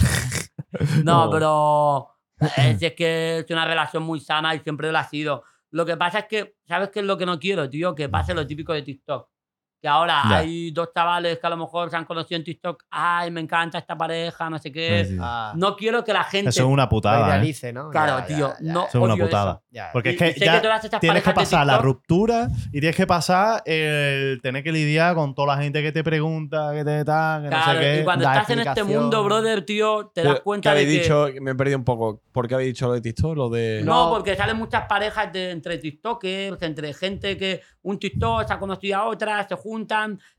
No, 1.04 1.26
No. 1.26 1.30
pero 1.30 2.08
es, 2.56 2.80
es 2.80 2.92
que 2.94 3.40
es 3.40 3.50
una 3.50 3.66
relación 3.66 4.02
muy 4.02 4.18
sana 4.18 4.54
y 4.54 4.60
siempre 4.60 4.90
lo 4.90 4.96
ha 4.96 5.04
sido. 5.04 5.42
Lo 5.70 5.84
que 5.84 5.98
pasa 5.98 6.20
es 6.20 6.24
que, 6.24 6.56
¿sabes 6.66 6.88
qué 6.88 7.00
es 7.00 7.04
lo 7.04 7.18
que 7.18 7.26
no 7.26 7.38
quiero, 7.38 7.68
tío? 7.68 7.94
Que 7.94 8.08
pase 8.08 8.32
lo 8.32 8.46
típico 8.46 8.72
de 8.72 8.80
TikTok. 8.80 9.28
Que 9.84 9.88
ahora 9.88 10.22
hay 10.38 10.70
dos 10.70 10.88
chavales 10.94 11.38
que 11.38 11.46
a 11.46 11.50
lo 11.50 11.58
mejor 11.58 11.90
se 11.90 11.96
han 11.96 12.06
conocido 12.06 12.38
en 12.38 12.44
TikTok. 12.44 12.84
Ay, 12.90 13.30
me 13.30 13.42
encanta 13.42 13.76
esta 13.76 13.94
pareja, 13.94 14.48
no 14.48 14.58
sé 14.58 14.72
qué. 14.72 15.04
Sí, 15.04 15.10
sí. 15.12 15.18
Ah, 15.20 15.52
No 15.56 15.76
quiero 15.76 16.02
que 16.02 16.14
la 16.14 16.24
gente. 16.24 16.48
Eso 16.48 16.62
es 16.62 16.66
una 16.68 16.88
putada. 16.88 17.28
idealice, 17.28 17.70
¿no? 17.70 17.90
Claro, 17.90 18.20
Ya, 18.20 18.24
tío, 18.26 18.48
ya, 18.48 18.56
ya, 18.62 18.72
no- 18.72 18.86
Eso 18.86 18.96
es 18.98 19.04
una 19.04 19.14
putada. 19.22 19.60
eso. 19.70 19.84
Porque 19.92 20.10
es 20.12 20.16
que 20.16 20.34
ya 20.40 20.62
todas 20.62 20.82
estas 20.82 21.00
tienes 21.00 21.22
que 21.22 21.32
pasar 21.34 21.66
la 21.66 21.76
ruptura 21.76 22.48
y 22.72 22.80
tienes 22.80 22.96
que 22.96 23.06
pasar 23.06 23.62
el 23.66 24.40
tener 24.42 24.64
que 24.64 24.72
lidiar 24.72 25.14
con 25.16 25.34
toda 25.34 25.54
la 25.54 25.62
gente 25.62 25.82
que 25.82 25.92
te 25.92 26.02
pregunta, 26.02 26.70
que 26.72 26.82
te 26.82 27.04
tal, 27.04 27.42
que 27.42 27.48
Claro, 27.50 27.66
no 27.66 27.72
sé 27.74 27.80
qué. 27.80 28.00
y 28.00 28.04
cuando 28.04 28.24
da 28.24 28.32
estás 28.36 28.50
en 28.50 28.58
este 28.60 28.84
mundo, 28.84 29.22
brother, 29.22 29.66
tío, 29.66 30.10
te 30.14 30.22
das 30.22 30.40
cuenta 30.40 30.70
¿Qué 30.70 30.76
de 30.76 30.82
habéis 30.84 30.96
que. 30.96 31.02
dicho? 31.04 31.28
Me 31.42 31.50
he 31.50 31.54
perdido 31.54 31.76
un 31.76 31.84
poco. 31.84 32.22
¿Por 32.32 32.48
qué 32.48 32.54
habéis 32.54 32.70
dicho 32.70 32.86
lo 32.86 32.94
de 32.94 33.02
TikTok? 33.02 33.36
Lo 33.36 33.50
de... 33.50 33.82
No, 33.84 34.06
No. 34.06 34.10
porque 34.14 34.34
salen 34.34 34.56
muchas 34.56 34.86
parejas 34.88 35.30
de, 35.30 35.50
entre 35.50 35.76
TikTokers, 35.76 36.62
entre 36.62 36.94
gente 36.94 37.36
que 37.36 37.60
un 37.82 37.98
TikTok 37.98 38.46
se 38.46 38.52
ha 38.54 38.58
conocido 38.58 38.96
a 38.98 39.04
otra, 39.08 39.46
se 39.46 39.54
juntan, 39.56 39.73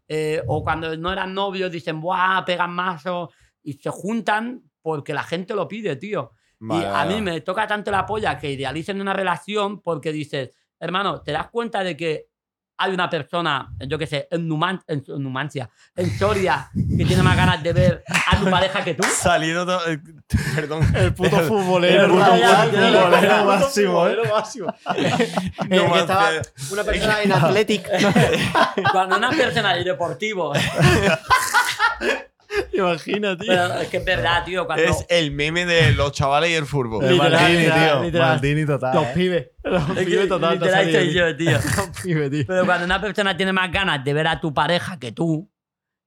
eh, 0.08 0.42
o 0.48 0.64
cuando 0.64 0.96
no 0.98 1.12
eran 1.12 1.34
novios 1.34 1.72
dicen, 1.72 2.00
¡buah! 2.02 2.44
pegan 2.46 2.72
más, 2.72 3.06
o- 3.06 3.30
y 3.64 3.74
se 3.74 3.90
juntan 3.90 4.62
porque 4.82 5.14
la 5.14 5.24
gente 5.24 5.54
lo 5.56 5.68
pide, 5.68 5.96
tío. 5.96 6.32
Vale, 6.60 6.84
y 6.84 6.86
a 6.86 7.06
mí 7.06 7.22
me 7.22 7.42
toca 7.42 7.68
tanto 7.68 7.92
la 7.92 8.06
polla 8.06 8.38
que 8.38 8.52
idealicen 8.52 9.02
una 9.02 9.14
relación 9.14 9.82
porque 9.82 10.12
dices, 10.12 10.52
hermano, 10.80 11.22
¿te 11.22 11.32
das 11.32 11.50
cuenta 11.50 11.84
de 11.84 11.98
que 11.98 12.28
hay 12.78 12.94
una 12.94 13.10
persona, 13.10 13.74
yo 13.88 13.98
qué 13.98 14.06
sé, 14.06 14.28
en, 14.32 14.48
Numan- 14.50 14.84
en, 14.88 15.02
en 15.08 15.24
Numancia, 15.24 15.70
en 15.96 16.10
Soria, 16.12 16.70
que 16.74 17.06
tiene 17.06 17.24
más 17.24 17.38
ganas 17.38 17.64
de 17.64 17.72
ver 17.74 18.04
a 18.32 18.38
tu 18.40 18.46
pareja 18.52 18.84
que 18.84 18.94
tú? 18.96 19.04
Eh, 19.88 19.98
Perdón. 20.56 20.82
El 20.96 21.14
puto 21.14 21.40
futbolero, 21.42 22.06
el 22.06 22.12
el 22.12 22.12
puto 22.12 22.26
futbolero 22.26 23.46
máximo, 23.46 24.08
¿eh? 24.08 24.18
máximo. 24.32 24.68
No 24.88 25.68
que 25.70 25.88
más 25.88 26.00
estaba 26.02 26.30
una 26.72 26.84
persona 26.84 27.22
en 27.22 27.32
Athletic. 27.32 27.88
Cuando 28.92 29.18
una 29.18 29.30
persona 29.30 29.78
es 29.78 29.86
deportivo, 29.86 30.54
Imagina, 32.72 33.38
tío. 33.38 33.48
pero 33.48 33.80
es 33.82 33.88
que 33.90 33.98
es 33.98 34.06
verdad, 34.06 34.44
tío, 34.46 34.66
cuando... 34.66 34.84
Es 34.84 35.06
el 35.10 35.32
meme 35.32 35.66
de 35.66 35.92
los 35.92 36.12
chavales 36.12 36.50
y 36.50 36.54
el 36.54 36.66
fútbol. 36.66 37.04
El 37.06 37.16
Maldini, 37.18 37.58
literal, 37.58 37.92
tío. 37.92 38.04
literal. 38.04 38.30
Maldini 38.30 38.66
total. 38.66 38.96
Los 38.96 39.04
¿eh? 39.06 39.12
pibes. 39.14 39.48
Los 39.64 39.90
Es 39.98 40.06
pibes 40.06 40.28
total. 40.30 40.54
literal 40.54 40.92
soy 40.92 41.14
yo, 41.14 41.36
tío. 41.38 41.52
Los 41.52 41.90
pibes, 42.02 42.32
tío. 42.32 42.44
Pero 42.48 42.66
cuando 42.66 42.86
una 42.86 43.02
persona 43.02 43.36
tiene 43.38 43.54
más 43.54 43.72
ganas 43.72 44.04
de 44.04 44.14
ver 44.14 44.28
a 44.28 44.40
tu 44.40 44.54
pareja 44.54 44.98
que 45.00 45.12
tú 45.12 45.50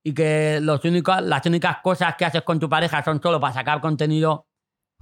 y 0.08 0.14
que 0.14 0.58
los 0.62 0.82
únicos, 0.84 1.22
las 1.22 1.44
únicas 1.46 1.78
cosas 1.82 2.14
que 2.16 2.24
haces 2.24 2.42
con 2.42 2.58
tu 2.58 2.68
pareja 2.68 3.02
son 3.04 3.20
solo 3.22 3.38
para 3.40 3.52
sacar 3.52 3.80
contenido, 3.80 4.46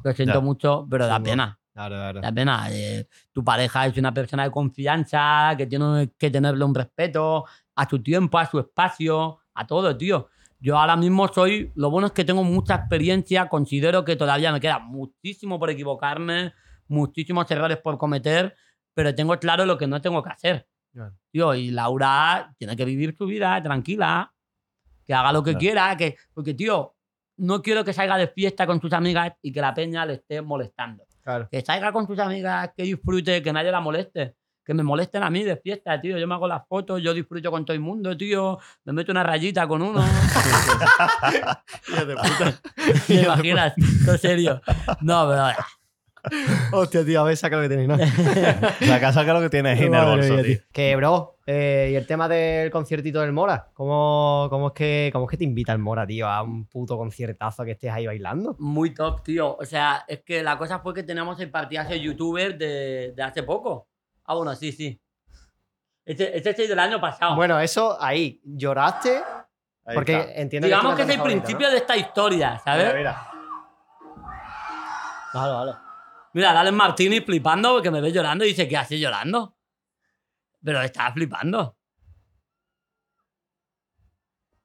lo 0.03 0.13
siento 0.13 0.35
Ya. 0.35 0.41
mucho, 0.41 0.87
pero 0.91 1.07
da 1.07 1.21
pena. 1.21 1.59
Claro, 1.73 1.95
claro. 1.95 2.21
Da 2.23 2.33
pena. 2.33 2.67
Eh, 2.71 3.07
tu 3.33 3.45
pareja 3.45 3.87
es 3.87 3.97
una 3.99 4.13
persona 4.13 4.45
de 4.45 4.51
confianza, 4.51 5.55
que 5.57 5.67
tiene 5.67 6.11
que 6.19 6.31
tenerle 6.31 6.65
un 6.65 6.75
respeto 6.75 7.45
a 7.75 7.89
su 7.89 8.03
tiempo, 8.03 8.39
a 8.39 8.47
su 8.47 8.59
espacio, 8.59 9.39
a 9.55 9.67
todo, 9.67 9.97
tío. 9.97 10.29
Yo 10.59 10.79
ahora 10.79 10.97
mismo 10.97 11.29
soy, 11.29 11.71
lo 11.75 11.91
bueno 11.91 12.07
es 12.09 12.13
que 12.15 12.25
tengo 12.25 12.43
mucha 12.43 12.75
experiencia, 12.77 13.49
considero 13.49 14.05
que 14.05 14.17
todavía 14.17 14.53
me 14.53 14.61
queda 14.61 14.79
muchísimo 14.79 15.59
por 15.59 15.69
equivocarme, 15.71 16.55
muchísimos 16.89 17.51
errores 17.51 17.77
por 17.79 17.99
cometer, 17.99 18.57
pero 18.95 19.15
tengo 19.15 19.39
claro 19.39 19.67
lo 19.67 19.77
que 19.77 19.87
no 19.87 20.01
tengo 20.01 20.23
que 20.23 20.31
hacer. 20.31 20.67
Claro. 20.93 21.15
Tío, 21.31 21.55
y 21.55 21.71
Laura 21.71 22.55
tiene 22.59 22.75
que 22.75 22.87
vivir 22.87 23.15
su 23.19 23.27
vida 23.27 23.63
tranquila, 23.63 24.33
que 25.07 25.15
haga 25.15 25.33
lo 25.33 25.43
que 25.43 25.51
Claro. 25.53 25.61
quiera, 25.61 25.97
que, 25.97 26.17
porque, 26.35 26.55
tío, 26.55 26.95
no 27.39 27.63
quiero 27.63 27.85
que 27.85 27.93
salga 27.93 28.17
de 28.19 28.29
fiesta 28.29 28.67
con 28.67 28.81
sus 28.81 28.93
amigas 28.93 29.33
y 29.43 29.53
que 29.53 29.61
la 29.61 29.73
peña 29.75 30.05
le 30.07 30.15
esté 30.15 30.41
molestando 30.43 31.05
Claro. 31.23 31.49
que 31.51 31.61
salga 31.63 31.93
con 31.93 32.07
sus 32.07 32.19
amigas, 32.19 32.71
que 32.77 32.83
disfrute, 32.85 33.43
que 33.43 33.53
nadie 33.53 33.71
la 33.71 33.81
moleste. 33.81 34.35
Que 34.65 34.75
me 34.75 34.83
molesten 34.83 35.23
a 35.23 35.31
mí 35.31 35.45
de 35.45 35.57
fiesta, 35.59 36.01
tío. 36.01 36.19
Yo 36.19 36.27
me 36.27 36.35
hago 36.35 36.49
las 36.49 36.67
fotos, 36.67 37.01
yo 37.01 37.15
disfruto 37.15 37.53
con 37.53 37.65
todo 37.65 37.73
el 37.75 37.81
mundo, 37.81 38.17
tío. 38.17 38.59
Me 38.85 38.93
meto 38.93 39.13
una 39.13 39.23
rayita 39.23 39.69
con 39.69 39.81
uno. 39.81 40.05
Hijo 41.89 42.05
de 42.05 42.17
puta. 42.17 42.61
¿Te 43.07 43.15
imaginas? 43.23 43.75
En 43.77 44.19
serio. 44.19 44.61
No, 45.03 45.29
pero. 45.29 45.45
Hostia, 46.73 47.05
tío, 47.05 47.21
a 47.21 47.25
ver, 47.25 47.37
saca 47.37 47.57
lo 47.57 47.63
que 47.63 47.69
tenéis, 47.69 47.89
¿no? 47.89 47.97
La 48.89 49.01
casa 49.01 49.25
que 49.25 49.33
lo 49.33 49.41
que 49.41 49.51
tienes 49.51 49.81
en 49.81 49.95
el 49.95 50.05
bolso, 50.05 50.43
tío. 50.43 50.59
Que, 50.73 50.97
bro, 50.97 51.36
eh, 51.47 51.91
y 51.93 51.95
el 51.95 52.07
tema 52.07 52.29
del 52.29 52.71
conciertito 52.73 53.21
del 53.21 53.33
Mora, 53.33 53.71
¿cómo, 53.73 54.49
cómo, 54.51 54.69
es 54.69 54.73
que, 54.73 55.11
¿cómo 55.13 55.27
es 55.27 55.31
que 55.31 55.37
te 55.37 55.45
invita 55.45 55.73
el 55.73 55.79
Mora, 55.79 56.05
tío, 56.07 56.29
a 56.29 56.43
un 56.43 56.67
puto 56.67 56.97
conciertazo 56.99 57.65
que 57.65 57.71
estés 57.73 57.93
ahí 57.93 58.07
bailando? 58.07 58.57
Muy 58.59 58.93
top, 58.93 59.23
tío. 59.23 59.57
O 59.57 59.65
sea, 59.65 60.05
es 60.09 60.23
que 60.23 60.43
la 60.43 60.59
cosa 60.59 60.81
fue 60.81 60.93
que 60.93 61.05
teníamos 61.05 61.39
el 61.41 61.51
partidazo 61.51 61.91
de 61.91 62.01
youtuber 62.01 62.59
de, 62.59 63.13
de 63.15 63.23
hace 63.23 63.45
poco. 63.45 63.89
Ah, 64.25 64.35
bueno, 64.35 64.55
sí, 64.57 64.73
sí. 64.73 65.01
Este, 66.05 66.37
este 66.37 66.51
es 66.51 66.69
del 66.69 66.79
año 66.79 67.01
pasado. 67.01 67.37
Bueno, 67.37 67.59
eso 67.61 67.97
ahí, 68.01 68.41
lloraste, 68.45 69.23
Ahí 69.85 69.95
porque 69.95 70.19
está. 70.19 70.33
entiendo 70.41 70.67
Digamos 70.67 70.95
que 70.97 71.07
que 71.07 71.13
es 71.13 71.17
el 71.17 71.23
principio 71.23 71.71
de 71.71 71.77
esta 71.77 71.97
historia, 71.97 72.61
¿sabes? 72.65 72.87
Mira, 72.87 72.97
mira. 72.99 73.31
Vale, 75.35 75.53
vale. 75.53 75.73
Mira, 76.33 76.61
Alex 76.61 76.77
Martini 76.77 77.21
flipando 77.21 77.73
porque 77.75 77.91
me 77.91 78.01
ve 78.01 78.13
llorando 78.13 78.45
y 78.45 78.49
dice, 78.49 78.69
¿qué 78.69 78.77
haces 78.77 79.01
llorando? 79.01 79.56
Pero 80.67 80.83
estaba 80.83 81.13
flipando. 81.13 81.77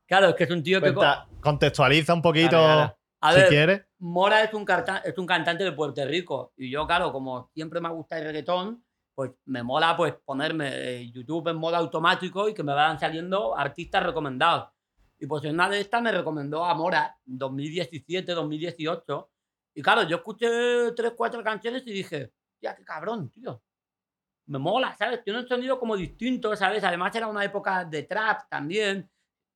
Claro, 0.07 0.29
es 0.29 0.35
que 0.35 0.45
es 0.45 0.49
un 0.49 0.63
tío 0.63 0.81
que... 0.81 0.95
contextualiza 1.39 2.15
un 2.15 2.23
poquito, 2.23 2.57
Dale, 2.59 2.79
dale. 2.79 2.95
A 3.21 3.33
si 3.33 3.39
ver, 3.39 3.49
quieres. 3.49 3.81
Mora 3.99 4.43
es 4.43 4.51
un, 4.55 4.65
es 5.05 5.15
un 5.19 5.27
cantante 5.27 5.63
de 5.63 5.73
Puerto 5.73 6.03
Rico. 6.03 6.53
Y 6.57 6.71
yo, 6.71 6.87
claro, 6.87 7.11
como 7.11 7.51
siempre 7.53 7.79
me 7.79 7.89
gusta 7.89 8.17
el 8.17 8.25
reggaetón, 8.25 8.83
pues 9.13 9.29
me 9.45 9.61
mola 9.61 9.95
pues 9.95 10.15
ponerme 10.25 10.69
eh, 10.73 11.11
YouTube 11.11 11.49
en 11.49 11.57
modo 11.57 11.75
automático 11.75 12.49
y 12.49 12.55
que 12.55 12.63
me 12.63 12.73
vayan 12.73 12.99
saliendo 12.99 13.55
artistas 13.55 14.01
recomendados. 14.01 14.69
Y 15.19 15.27
pues 15.27 15.43
en 15.43 15.53
una 15.53 15.69
de 15.69 15.81
estas 15.81 16.01
me 16.01 16.11
recomendó 16.11 16.65
a 16.65 16.73
Mora, 16.73 17.15
2017, 17.25 18.33
2018. 18.33 19.29
Y 19.75 19.83
claro, 19.83 20.01
yo 20.07 20.17
escuché 20.17 20.93
tres, 20.95 21.13
cuatro 21.15 21.43
canciones 21.43 21.83
y 21.85 21.93
dije, 21.93 22.33
ya 22.59 22.75
qué 22.75 22.83
cabrón, 22.83 23.29
tío. 23.29 23.61
Me 24.51 24.59
mola, 24.59 24.93
¿sabes? 24.97 25.23
Tiene 25.23 25.39
un 25.39 25.47
sonido 25.47 25.79
como 25.79 25.95
distinto, 25.95 26.53
¿sabes? 26.57 26.83
Además 26.83 27.15
era 27.15 27.27
una 27.27 27.45
época 27.45 27.85
de 27.85 28.03
trap 28.03 28.49
también. 28.49 29.09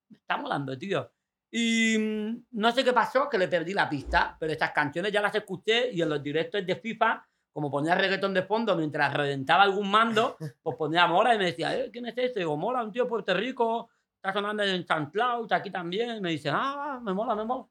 Me 0.07 0.17
está 0.17 0.37
molando, 0.37 0.77
tío. 0.77 1.11
Y 1.51 1.97
mm, 1.97 2.45
no 2.51 2.71
sé 2.71 2.81
qué 2.81 2.93
pasó, 2.93 3.27
que 3.29 3.37
le 3.37 3.49
perdí 3.49 3.73
la 3.73 3.89
pista, 3.89 4.37
pero 4.39 4.53
estas 4.53 4.71
canciones 4.71 5.11
ya 5.11 5.21
las 5.21 5.35
escuché 5.35 5.91
y 5.91 6.01
en 6.01 6.07
los 6.07 6.23
directos 6.23 6.65
de 6.65 6.77
FIFA, 6.77 7.27
como 7.51 7.69
ponía 7.69 7.93
reggaetón 7.93 8.33
de 8.33 8.43
fondo 8.43 8.77
mientras 8.77 9.13
reventaba 9.13 9.63
algún 9.63 9.91
mando, 9.91 10.37
pues 10.63 10.77
ponía 10.77 11.07
Mora 11.07 11.35
y 11.35 11.39
me 11.39 11.47
decía, 11.47 11.77
¿eh? 11.77 11.89
¿quién 11.91 12.05
es 12.05 12.17
este? 12.17 12.39
Digo, 12.39 12.55
Mora, 12.55 12.81
un 12.81 12.93
tío 12.93 13.03
de 13.03 13.09
Puerto 13.09 13.33
Rico, 13.33 13.89
está 14.15 14.31
sonando 14.31 14.63
en 14.63 14.87
SoundCloud, 14.87 15.51
aquí 15.51 15.71
también. 15.71 16.21
Me 16.21 16.29
dice, 16.29 16.49
ah, 16.53 17.01
me 17.03 17.13
mola, 17.13 17.35
me 17.35 17.43
mola. 17.43 17.65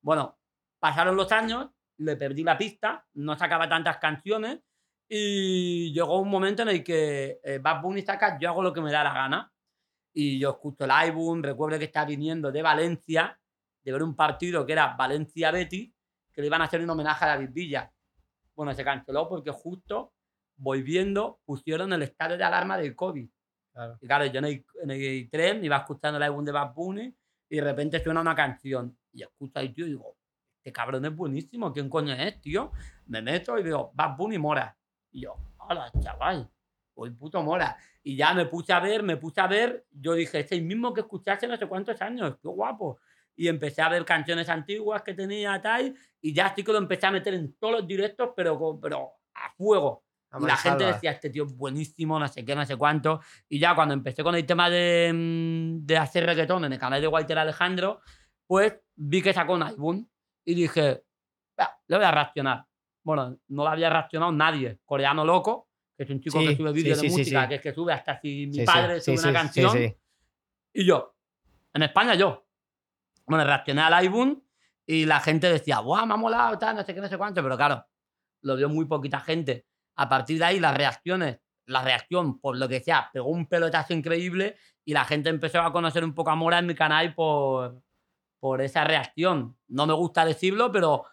Bueno, 0.00 0.38
pasaron 0.78 1.16
los 1.16 1.32
años, 1.32 1.70
le 1.96 2.14
perdí 2.14 2.44
la 2.44 2.56
pista, 2.56 3.04
no 3.14 3.36
sacaba 3.36 3.68
tantas 3.68 3.98
canciones 3.98 4.60
y 5.08 5.92
llegó 5.92 6.20
un 6.20 6.30
momento 6.30 6.62
en 6.62 6.68
el 6.68 6.84
que 6.84 7.40
eh, 7.42 7.58
Bad 7.58 7.82
Bunny 7.82 8.00
está 8.00 8.14
acá, 8.14 8.38
yo 8.40 8.48
hago 8.48 8.62
lo 8.62 8.72
que 8.72 8.80
me 8.80 8.90
da 8.90 9.04
la 9.04 9.12
gana 9.12 9.52
y 10.12 10.38
yo 10.38 10.50
escucho 10.50 10.84
el 10.84 10.90
álbum, 10.90 11.42
recuerdo 11.42 11.78
que 11.78 11.86
estaba 11.86 12.06
viniendo 12.06 12.52
de 12.52 12.62
Valencia, 12.62 13.38
de 13.82 13.92
ver 13.92 14.02
un 14.02 14.14
partido 14.14 14.64
que 14.64 14.72
era 14.72 14.94
Valencia-Betty, 14.96 15.94
que 16.32 16.40
le 16.40 16.46
iban 16.46 16.62
a 16.62 16.64
hacer 16.64 16.80
un 16.80 16.90
homenaje 16.90 17.24
a 17.24 17.28
David 17.28 17.50
Villa. 17.52 17.92
Bueno, 18.54 18.74
se 18.74 18.84
canceló 18.84 19.28
porque 19.28 19.50
justo 19.50 20.12
volviendo 20.56 21.40
pusieron 21.44 21.92
el 21.92 22.02
estado 22.02 22.36
de 22.36 22.44
alarma 22.44 22.76
del 22.78 22.94
COVID. 22.94 23.28
Claro. 23.72 23.98
Y 24.00 24.06
claro, 24.06 24.26
yo 24.26 24.38
en 24.38 24.44
el, 24.44 24.66
en 24.82 24.90
el 24.90 25.30
tren 25.30 25.64
iba 25.64 25.78
escuchando 25.78 26.18
el 26.18 26.22
álbum 26.22 26.44
de 26.44 26.52
Bad 26.52 26.74
Bunny 26.74 27.14
y 27.48 27.56
de 27.56 27.62
repente 27.62 28.02
suena 28.02 28.20
una 28.20 28.34
canción 28.34 28.96
y 29.12 29.22
escucho 29.22 29.58
ahí, 29.58 29.72
tío, 29.72 29.86
y 29.86 29.90
digo, 29.90 30.16
este 30.58 30.72
cabrón 30.72 31.04
es 31.04 31.14
buenísimo, 31.14 31.72
¿quién 31.72 31.88
coño 31.88 32.14
es, 32.14 32.40
tío? 32.40 32.72
Me 33.06 33.20
meto 33.20 33.58
y 33.58 33.62
digo, 33.62 33.90
Bad 33.94 34.16
Bunny 34.16 34.38
Mora. 34.38 34.76
Y 35.12 35.22
yo, 35.22 35.36
hola, 35.58 35.92
chaval, 36.00 36.50
hoy 36.94 37.10
puto 37.10 37.42
Mora. 37.42 37.76
Y 38.02 38.16
ya 38.16 38.34
me 38.34 38.46
puse 38.46 38.72
a 38.72 38.80
ver, 38.80 39.02
me 39.02 39.16
puse 39.16 39.40
a 39.40 39.46
ver, 39.46 39.86
yo 39.90 40.14
dije, 40.14 40.40
este 40.40 40.54
es 40.54 40.60
el 40.60 40.66
mismo 40.66 40.92
que 40.92 41.02
escuché 41.02 41.30
hace 41.30 41.46
no 41.46 41.56
sé 41.56 41.66
cuántos 41.66 42.00
años, 42.00 42.36
qué 42.40 42.48
guapo. 42.48 42.98
Y 43.36 43.48
empecé 43.48 43.82
a 43.82 43.88
ver 43.88 44.04
canciones 44.04 44.48
antiguas 44.48 45.02
que 45.02 45.14
tenía 45.14 45.60
tal, 45.60 45.94
y 46.20 46.32
ya 46.32 46.54
sí 46.54 46.64
que 46.64 46.72
lo 46.72 46.78
empecé 46.78 47.06
a 47.06 47.10
meter 47.10 47.34
en 47.34 47.54
todos 47.54 47.74
los 47.74 47.86
directos, 47.86 48.30
pero, 48.34 48.78
pero 48.80 49.12
a 49.34 49.52
fuego. 49.52 50.04
Y 50.40 50.46
la 50.46 50.56
gente 50.56 50.84
decía, 50.94 51.10
este 51.10 51.28
tío 51.28 51.44
es 51.44 51.54
buenísimo, 51.54 52.18
no 52.18 52.26
sé 52.26 52.42
qué, 52.42 52.54
no 52.54 52.64
sé 52.64 52.76
cuánto. 52.76 53.20
Y 53.50 53.58
ya 53.58 53.74
cuando 53.74 53.92
empecé 53.92 54.22
con 54.22 54.34
el 54.34 54.46
tema 54.46 54.70
de, 54.70 55.12
mm, 55.14 55.84
de 55.84 55.98
hacer 55.98 56.24
reggaetón 56.24 56.64
en 56.64 56.72
el 56.72 56.78
canal 56.78 57.02
de 57.02 57.08
Walter 57.08 57.38
Alejandro, 57.38 58.00
pues 58.46 58.80
vi 58.96 59.20
que 59.20 59.34
sacó 59.34 59.52
un 59.52 59.62
álbum 59.62 60.06
y 60.44 60.54
dije, 60.54 61.04
"Va, 61.58 61.78
le 61.86 61.96
voy 61.96 62.04
a 62.06 62.10
reaccionar. 62.10 62.64
Bueno, 63.02 63.38
no 63.48 63.64
lo 63.64 63.68
había 63.68 63.90
reaccionado 63.90 64.32
nadie. 64.32 64.78
Coreano 64.84 65.24
Loco, 65.24 65.68
que 65.96 66.04
es 66.04 66.10
un 66.10 66.20
chico 66.20 66.40
Sí, 66.40 66.48
que 66.48 66.56
sube 66.56 66.72
vídeos 66.72 66.98
sí, 66.98 67.06
de 67.06 67.10
sí, 67.10 67.18
música, 67.18 67.48
que 67.48 67.54
es 67.56 67.60
que 67.60 67.72
sube 67.72 67.92
hasta 67.92 68.20
si 68.20 68.46
mi 68.46 68.64
padre 68.64 69.00
sube 69.00 69.18
una 69.18 69.32
canción. 69.32 69.76
Y 70.72 70.84
yo, 70.84 71.14
en 71.74 71.82
España 71.82 72.14
yo. 72.14 72.46
Bueno, 73.26 73.44
reaccioné 73.44 73.82
al 73.82 73.94
álbum 73.94 74.40
y 74.86 75.06
la 75.06 75.20
gente 75.20 75.50
decía, 75.50 75.78
¡guau, 75.78 76.06
me 76.06 76.14
ha 76.14 76.16
molado, 76.16 76.58
tal, 76.58 76.76
no 76.76 76.84
sé 76.84 76.94
qué, 76.94 77.00
no 77.00 77.08
sé 77.08 77.16
cuánto! 77.16 77.42
Pero 77.42 77.56
claro, 77.56 77.86
lo 78.42 78.56
vio 78.56 78.68
muy 78.68 78.86
poquita 78.86 79.20
gente. 79.20 79.66
A 79.96 80.08
partir 80.08 80.38
de 80.38 80.44
ahí, 80.44 80.60
las 80.60 80.76
reacciones, 80.76 81.40
la 81.66 81.82
reacción, 81.82 82.40
por 82.40 82.56
lo 82.56 82.68
que 82.68 82.80
sea, 82.80 83.10
pegó 83.12 83.28
un 83.28 83.46
pelotazo 83.46 83.92
increíble 83.92 84.56
y 84.84 84.92
la 84.92 85.04
gente 85.04 85.30
empezó 85.30 85.60
a 85.60 85.72
conocer 85.72 86.04
un 86.04 86.14
poco 86.14 86.30
a 86.30 86.34
Mora 86.34 86.58
en 86.58 86.66
mi 86.66 86.74
canal 86.74 87.14
por, 87.14 87.80
por 88.40 88.60
esa 88.60 88.84
reacción. 88.84 89.56
No 89.68 89.86
me 89.86 89.94
gusta 89.94 90.24
decirlo, 90.24 90.72
pero 90.72 91.04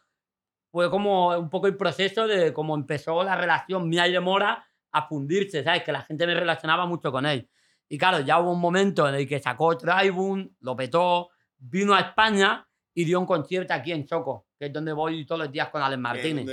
fue 0.72 0.90
como 0.90 1.38
un 1.38 1.50
poco 1.50 1.68
el 1.68 1.76
proceso 1.76 2.28
de 2.28 2.54
cómo 2.54 2.76
empezó 2.76 3.24
la 3.24 3.36
relación 3.36 3.90
mía 3.90 4.08
y 4.08 4.12
de 4.12 4.20
Mora 4.20 4.66
a 4.92 5.08
fundirse, 5.08 5.64
¿sabes? 5.64 5.84
Que 5.84 5.92
la 5.92 6.02
gente 6.02 6.26
me 6.28 6.34
relacionaba 6.34 6.86
mucho 6.86 7.12
con 7.12 7.26
él. 7.26 7.50
Y 7.88 7.98
claro, 7.98 8.20
ya 8.20 8.40
hubo 8.40 8.52
un 8.52 8.60
momento 8.60 9.08
en 9.08 9.16
el 9.16 9.28
que 9.28 9.40
sacó 9.40 9.68
otro 9.68 9.92
álbum, 9.92 10.50
lo 10.60 10.76
petó, 10.76 11.30
vino 11.58 11.96
a 11.96 12.02
España 12.02 12.68
y 12.94 13.04
dio 13.04 13.20
un 13.20 13.26
concierto 13.26 13.74
aquí 13.74 13.92
en 13.92 14.06
Choco, 14.06 14.48
que 14.58 14.68
es 14.68 14.74
donde 14.74 14.94
voy 14.94 15.26
todos 15.26 15.40
los 15.40 15.52
días 15.52 15.70
con 15.70 15.82
Alex 15.82 16.00
Martínez. 16.00 16.46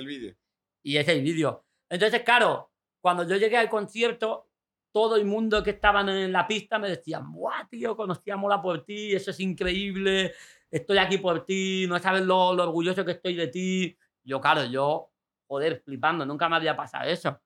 Y 0.83 0.97
ese 0.97 1.13
es 1.13 1.19
el 1.19 1.25
vídeo. 1.25 1.65
Entonces, 1.91 2.23
claro, 2.23 2.71
cuando 3.01 3.25
yo 3.25 3.37
llegué 3.37 3.57
al 3.57 3.69
concierto, 3.69 4.49
todo 4.93 5.17
el 5.17 5.27
mundo 5.27 5.63
que 5.63 5.71
estaban 5.71 6.09
en 6.09 6.33
la 6.33 6.47
pista 6.47 6.79
me 6.79 6.89
decían, 6.89 7.31
¡buah, 7.31 7.69
tío! 7.69 7.97
Conocí 7.97 8.31
a 8.31 8.37
Mola 8.37 8.63
por 8.63 8.85
ti, 8.85 9.15
eso 9.15 9.31
es 9.31 9.41
increíble, 9.41 10.33
estoy 10.71 10.99
aquí 10.99 11.19
por 11.19 11.45
ti, 11.45 11.85
no 11.87 11.99
sabes 11.99 12.23
lo, 12.23 12.55
lo 12.55 12.63
orgulloso 12.63 13.05
que 13.05 13.13
estoy 13.13 13.35
de 13.35 13.49
ti. 13.49 13.97
Yo, 14.27 14.41
claro, 14.41 14.65
yo, 14.65 15.11
joder, 15.49 15.81
flipando, 15.85 16.27
nunca 16.27 16.49
me 16.49 16.57
había 16.57 16.77
pasado 16.77 17.05
eso. 17.09 17.41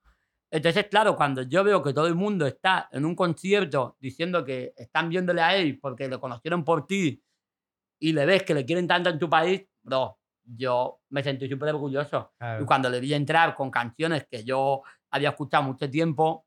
Entonces, 0.50 0.86
claro, 0.86 1.14
cuando 1.14 1.42
yo 1.42 1.62
veo 1.62 1.82
que 1.82 1.92
todo 1.92 2.06
el 2.08 2.14
mundo 2.16 2.46
está 2.46 2.88
en 2.90 3.04
un 3.04 3.14
concierto 3.14 3.96
diciendo 4.00 4.44
que 4.44 4.72
están 4.76 5.08
viéndole 5.08 5.42
a 5.42 5.54
él 5.54 5.78
porque 5.80 6.08
lo 6.08 6.18
conocieron 6.18 6.64
por 6.64 6.86
ti 6.86 7.22
y 8.00 8.12
le 8.12 8.26
ves 8.26 8.42
que 8.42 8.54
le 8.54 8.64
quieren 8.64 8.88
tanto 8.88 9.10
en 9.10 9.18
tu 9.18 9.28
país, 9.30 9.62
bro, 9.82 10.18
yo 10.42 11.00
me 11.10 11.22
sentí 11.22 11.48
súper 11.48 11.68
orgulloso. 11.68 12.32
Claro. 12.38 12.62
Y 12.62 12.66
cuando 12.66 12.88
le 12.90 12.98
vi 12.98 13.14
entrar 13.14 13.54
con 13.54 13.70
canciones 13.70 14.26
que 14.28 14.42
yo 14.42 14.82
había 15.10 15.28
escuchado 15.28 15.62
mucho 15.62 15.88
tiempo, 15.88 16.46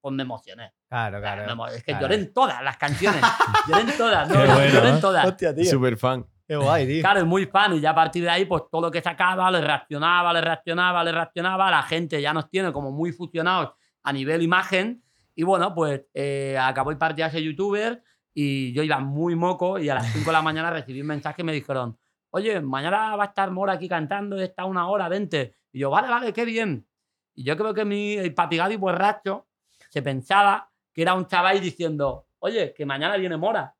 pues 0.00 0.14
me 0.14 0.24
emocioné. 0.24 0.74
Claro, 0.88 1.20
claro. 1.20 1.50
Emo- 1.50 1.68
es 1.68 1.82
que 1.84 1.92
claro. 1.92 2.02
lloré 2.02 2.14
en 2.16 2.32
todas 2.34 2.62
las 2.62 2.76
canciones. 2.76 3.22
lloré 3.68 3.80
en 3.82 3.96
todas, 3.96 4.28
no, 4.28 4.34
Qué 4.34 4.46
bueno, 4.46 4.72
lloré 4.74 4.88
¿eh? 4.88 4.92
en 4.92 5.00
todas. 5.00 5.26
Hostia, 5.26 5.54
tío. 5.54 5.70
Super 5.70 5.96
fan. 5.96 6.26
Qué 6.48 6.56
guay, 6.56 6.86
tío. 6.86 7.02
Claro, 7.02 7.20
es 7.20 7.26
muy 7.26 7.44
fan 7.44 7.74
y 7.74 7.80
ya 7.80 7.90
a 7.90 7.94
partir 7.94 8.22
de 8.22 8.30
ahí, 8.30 8.46
pues 8.46 8.62
todo 8.72 8.80
lo 8.80 8.90
que 8.90 9.02
sacaba, 9.02 9.50
le 9.50 9.60
reaccionaba, 9.60 10.32
le 10.32 10.40
reaccionaba, 10.40 11.04
le 11.04 11.12
reaccionaba. 11.12 11.70
La 11.70 11.82
gente 11.82 12.22
ya 12.22 12.32
nos 12.32 12.48
tiene 12.48 12.72
como 12.72 12.90
muy 12.90 13.12
fusionados 13.12 13.74
a 14.02 14.12
nivel 14.14 14.40
imagen. 14.40 15.02
Y 15.34 15.42
bueno, 15.42 15.74
pues 15.74 16.06
eh, 16.14 16.56
acabó 16.58 16.90
el 16.90 16.96
partido 16.96 17.26
a 17.26 17.30
ser 17.30 17.42
youtuber 17.42 18.02
y 18.32 18.72
yo 18.72 18.82
iba 18.82 18.98
muy 18.98 19.36
moco 19.36 19.78
y 19.78 19.90
a 19.90 19.96
las 19.96 20.10
5 20.10 20.24
de 20.24 20.32
la 20.32 20.40
mañana 20.40 20.70
recibí 20.70 21.02
un 21.02 21.08
mensaje 21.08 21.42
y 21.42 21.44
me 21.44 21.52
dijeron, 21.52 21.98
oye, 22.30 22.62
mañana 22.62 23.14
va 23.14 23.24
a 23.24 23.26
estar 23.26 23.50
Mora 23.50 23.74
aquí 23.74 23.86
cantando, 23.86 24.40
está 24.40 24.64
una 24.64 24.88
hora, 24.88 25.06
vente. 25.10 25.56
Y 25.70 25.80
yo, 25.80 25.90
vale, 25.90 26.08
vale, 26.08 26.32
qué 26.32 26.46
bien. 26.46 26.88
Y 27.34 27.44
yo 27.44 27.58
creo 27.58 27.74
que 27.74 27.84
mi 27.84 28.14
el 28.14 28.32
papigadi 28.32 28.76
borracho 28.76 29.48
se 29.90 30.00
pensaba 30.00 30.70
que 30.94 31.02
era 31.02 31.12
un 31.12 31.26
chaval 31.26 31.60
diciendo, 31.60 32.26
oye, 32.38 32.72
que 32.72 32.86
mañana 32.86 33.18
viene 33.18 33.36
Mora. 33.36 33.74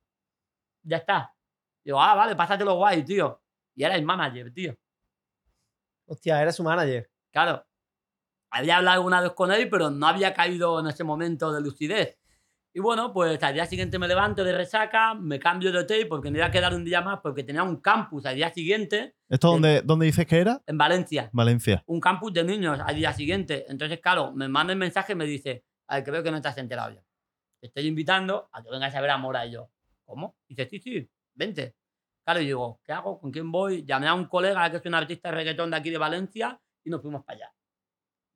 Ya 0.82 0.98
está. 0.98 1.34
Digo, 1.88 2.02
ah, 2.02 2.14
vale, 2.14 2.36
pásatelo 2.36 2.74
guay, 2.74 3.02
tío. 3.02 3.40
Y 3.74 3.82
era 3.82 3.96
el 3.96 4.04
manager, 4.04 4.52
tío. 4.52 4.76
Hostia, 6.04 6.42
era 6.42 6.52
su 6.52 6.62
manager. 6.62 7.10
Claro. 7.32 7.66
Había 8.50 8.76
hablado 8.76 8.96
alguna 8.98 9.22
vez 9.22 9.32
con 9.32 9.50
él, 9.50 9.70
pero 9.70 9.88
no 9.88 10.06
había 10.06 10.34
caído 10.34 10.80
en 10.80 10.88
ese 10.88 11.02
momento 11.02 11.50
de 11.50 11.62
lucidez. 11.62 12.18
Y 12.74 12.80
bueno, 12.80 13.10
pues 13.14 13.42
al 13.42 13.54
día 13.54 13.64
siguiente 13.64 13.98
me 13.98 14.06
levanto 14.06 14.44
de 14.44 14.52
resaca, 14.52 15.14
me 15.14 15.38
cambio 15.38 15.72
de 15.72 15.78
hotel 15.78 16.06
porque 16.08 16.30
me 16.30 16.36
iba 16.36 16.48
a 16.48 16.50
quedar 16.50 16.74
un 16.74 16.84
día 16.84 17.00
más 17.00 17.20
porque 17.22 17.42
tenía 17.42 17.62
un 17.62 17.80
campus 17.80 18.26
al 18.26 18.36
día 18.36 18.52
siguiente 18.52 19.16
¿Esto 19.26 19.48
dónde, 19.48 19.80
dónde 19.80 20.04
dices 20.04 20.26
que 20.26 20.40
era? 20.40 20.60
en 20.66 20.76
Valencia. 20.76 21.30
Valencia. 21.32 21.82
Un 21.86 22.00
campus 22.00 22.34
de 22.34 22.44
niños 22.44 22.78
al 22.80 22.96
día 22.96 23.14
siguiente. 23.14 23.64
Entonces, 23.66 23.98
claro, 24.00 24.30
me 24.32 24.46
manda 24.46 24.74
el 24.74 24.78
mensaje 24.78 25.14
y 25.14 25.16
me 25.16 25.24
dice, 25.24 25.64
a 25.86 25.94
ver, 25.94 26.04
creo 26.04 26.22
que 26.22 26.30
no 26.30 26.36
has 26.36 26.58
enterado 26.58 26.90
ya. 26.90 27.02
Te 27.62 27.68
estoy 27.68 27.86
invitando 27.86 28.50
a 28.52 28.62
que 28.62 28.70
vengas 28.70 28.94
a 28.94 29.00
ver 29.00 29.08
a 29.08 29.16
Mora. 29.16 29.46
Y 29.46 29.52
yo, 29.52 29.70
¿cómo? 30.04 30.36
Y 30.48 30.54
dice, 30.54 30.68
sí, 30.68 30.80
sí, 30.80 31.10
vente. 31.34 31.77
Claro, 32.28 32.42
y 32.42 32.44
digo, 32.44 32.78
¿qué 32.84 32.92
hago? 32.92 33.18
¿Con 33.18 33.32
quién 33.32 33.50
voy? 33.50 33.86
Llamé 33.86 34.06
a 34.06 34.12
un 34.12 34.26
colega 34.26 34.70
que 34.70 34.76
es 34.76 34.84
un 34.84 34.92
artista 34.92 35.30
de 35.30 35.36
reggaetón 35.36 35.70
de 35.70 35.78
aquí 35.78 35.88
de 35.88 35.96
Valencia 35.96 36.60
y 36.84 36.90
nos 36.90 37.00
fuimos 37.00 37.24
para 37.24 37.38
allá. 37.38 37.54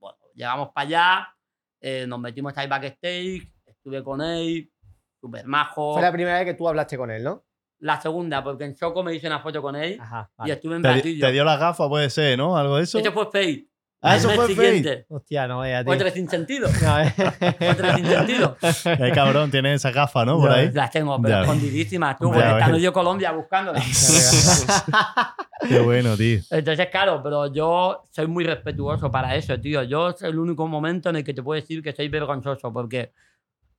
Bueno, 0.01 0.17
llegamos 0.35 0.71
para 0.71 0.87
allá, 0.87 1.37
eh, 1.79 2.07
nos 2.09 2.19
metimos 2.19 2.57
ahí 2.57 2.67
backstage, 2.69 3.47
estuve 3.67 4.03
con 4.03 4.23
él, 4.23 4.73
súper 5.21 5.47
majo. 5.47 5.93
Fue 5.93 6.01
la 6.01 6.11
primera 6.11 6.39
vez 6.39 6.47
que 6.47 6.55
tú 6.55 6.67
hablaste 6.67 6.97
con 6.97 7.11
él, 7.11 7.23
¿no? 7.23 7.45
La 7.81 8.01
segunda, 8.01 8.43
porque 8.43 8.65
en 8.65 8.75
Choco 8.77 9.03
me 9.03 9.15
hice 9.15 9.27
una 9.27 9.41
foto 9.41 9.61
con 9.61 9.77
él 9.77 9.99
Ajá. 10.01 10.31
y 10.39 10.39
vale. 10.39 10.53
estuve 10.55 10.77
en 10.77 10.83
Te, 10.83 10.89
platillo. 10.95 11.27
te 11.27 11.33
dio 11.33 11.45
las 11.45 11.61
gafas, 11.61 11.87
puede 11.89 12.09
ser, 12.09 12.39
¿no? 12.39 12.57
Algo 12.57 12.79
de 12.79 12.85
eso. 12.85 12.99
Ese 12.99 13.11
fue 13.13 13.27
Fate. 13.27 13.69
Ah, 14.05 14.17
eso 14.17 14.29
fue 14.31 14.49
Fate. 14.49 14.55
siguiente. 14.55 15.07
Hostia, 15.09 15.47
no 15.47 15.63
tío. 15.63 15.93
Otra 15.93 16.11
sin 16.11 16.29
sentido. 16.29 16.69
No, 16.83 17.01
eh. 17.01 17.15
Otra 17.71 17.95
sin 17.95 18.05
sentido. 18.05 18.57
Qué 18.83 19.13
cabrón, 19.15 19.51
tienes 19.53 19.77
esas 19.77 19.95
gafas, 19.95 20.27
¿no? 20.27 20.39
Por 20.39 20.51
ahí. 20.51 20.73
Las 20.73 20.91
tengo, 20.91 21.17
pero 21.23 21.35
Ya 21.35 21.41
escondidísimas. 21.43 22.19
Tú, 22.19 22.33
porque 22.33 22.43
ves. 22.43 22.69
medio 22.69 22.93
Colombia 22.93 23.31
buscándolas. 23.31 23.85
Qué 25.69 25.79
bueno, 25.79 26.17
tío. 26.17 26.41
Entonces, 26.51 26.89
claro, 26.89 27.23
pero 27.23 27.53
yo 27.53 28.09
soy 28.11 28.27
muy 28.27 28.45
respetuoso 28.45 29.09
para 29.09 29.37
eso, 29.37 29.59
tío. 29.61 29.85
Yo 29.85 30.09
es 30.09 30.21
el 30.23 30.37
único 30.37 30.67
momento 30.67 31.11
en 31.11 31.17
el 31.17 31.25
que 31.25 31.33
te 31.33 31.43
puedo 31.43 31.61
decir 31.61 31.81
que 31.81 31.93
soy 31.93 32.09
vergonzoso, 32.09 32.73
porque 32.73 33.13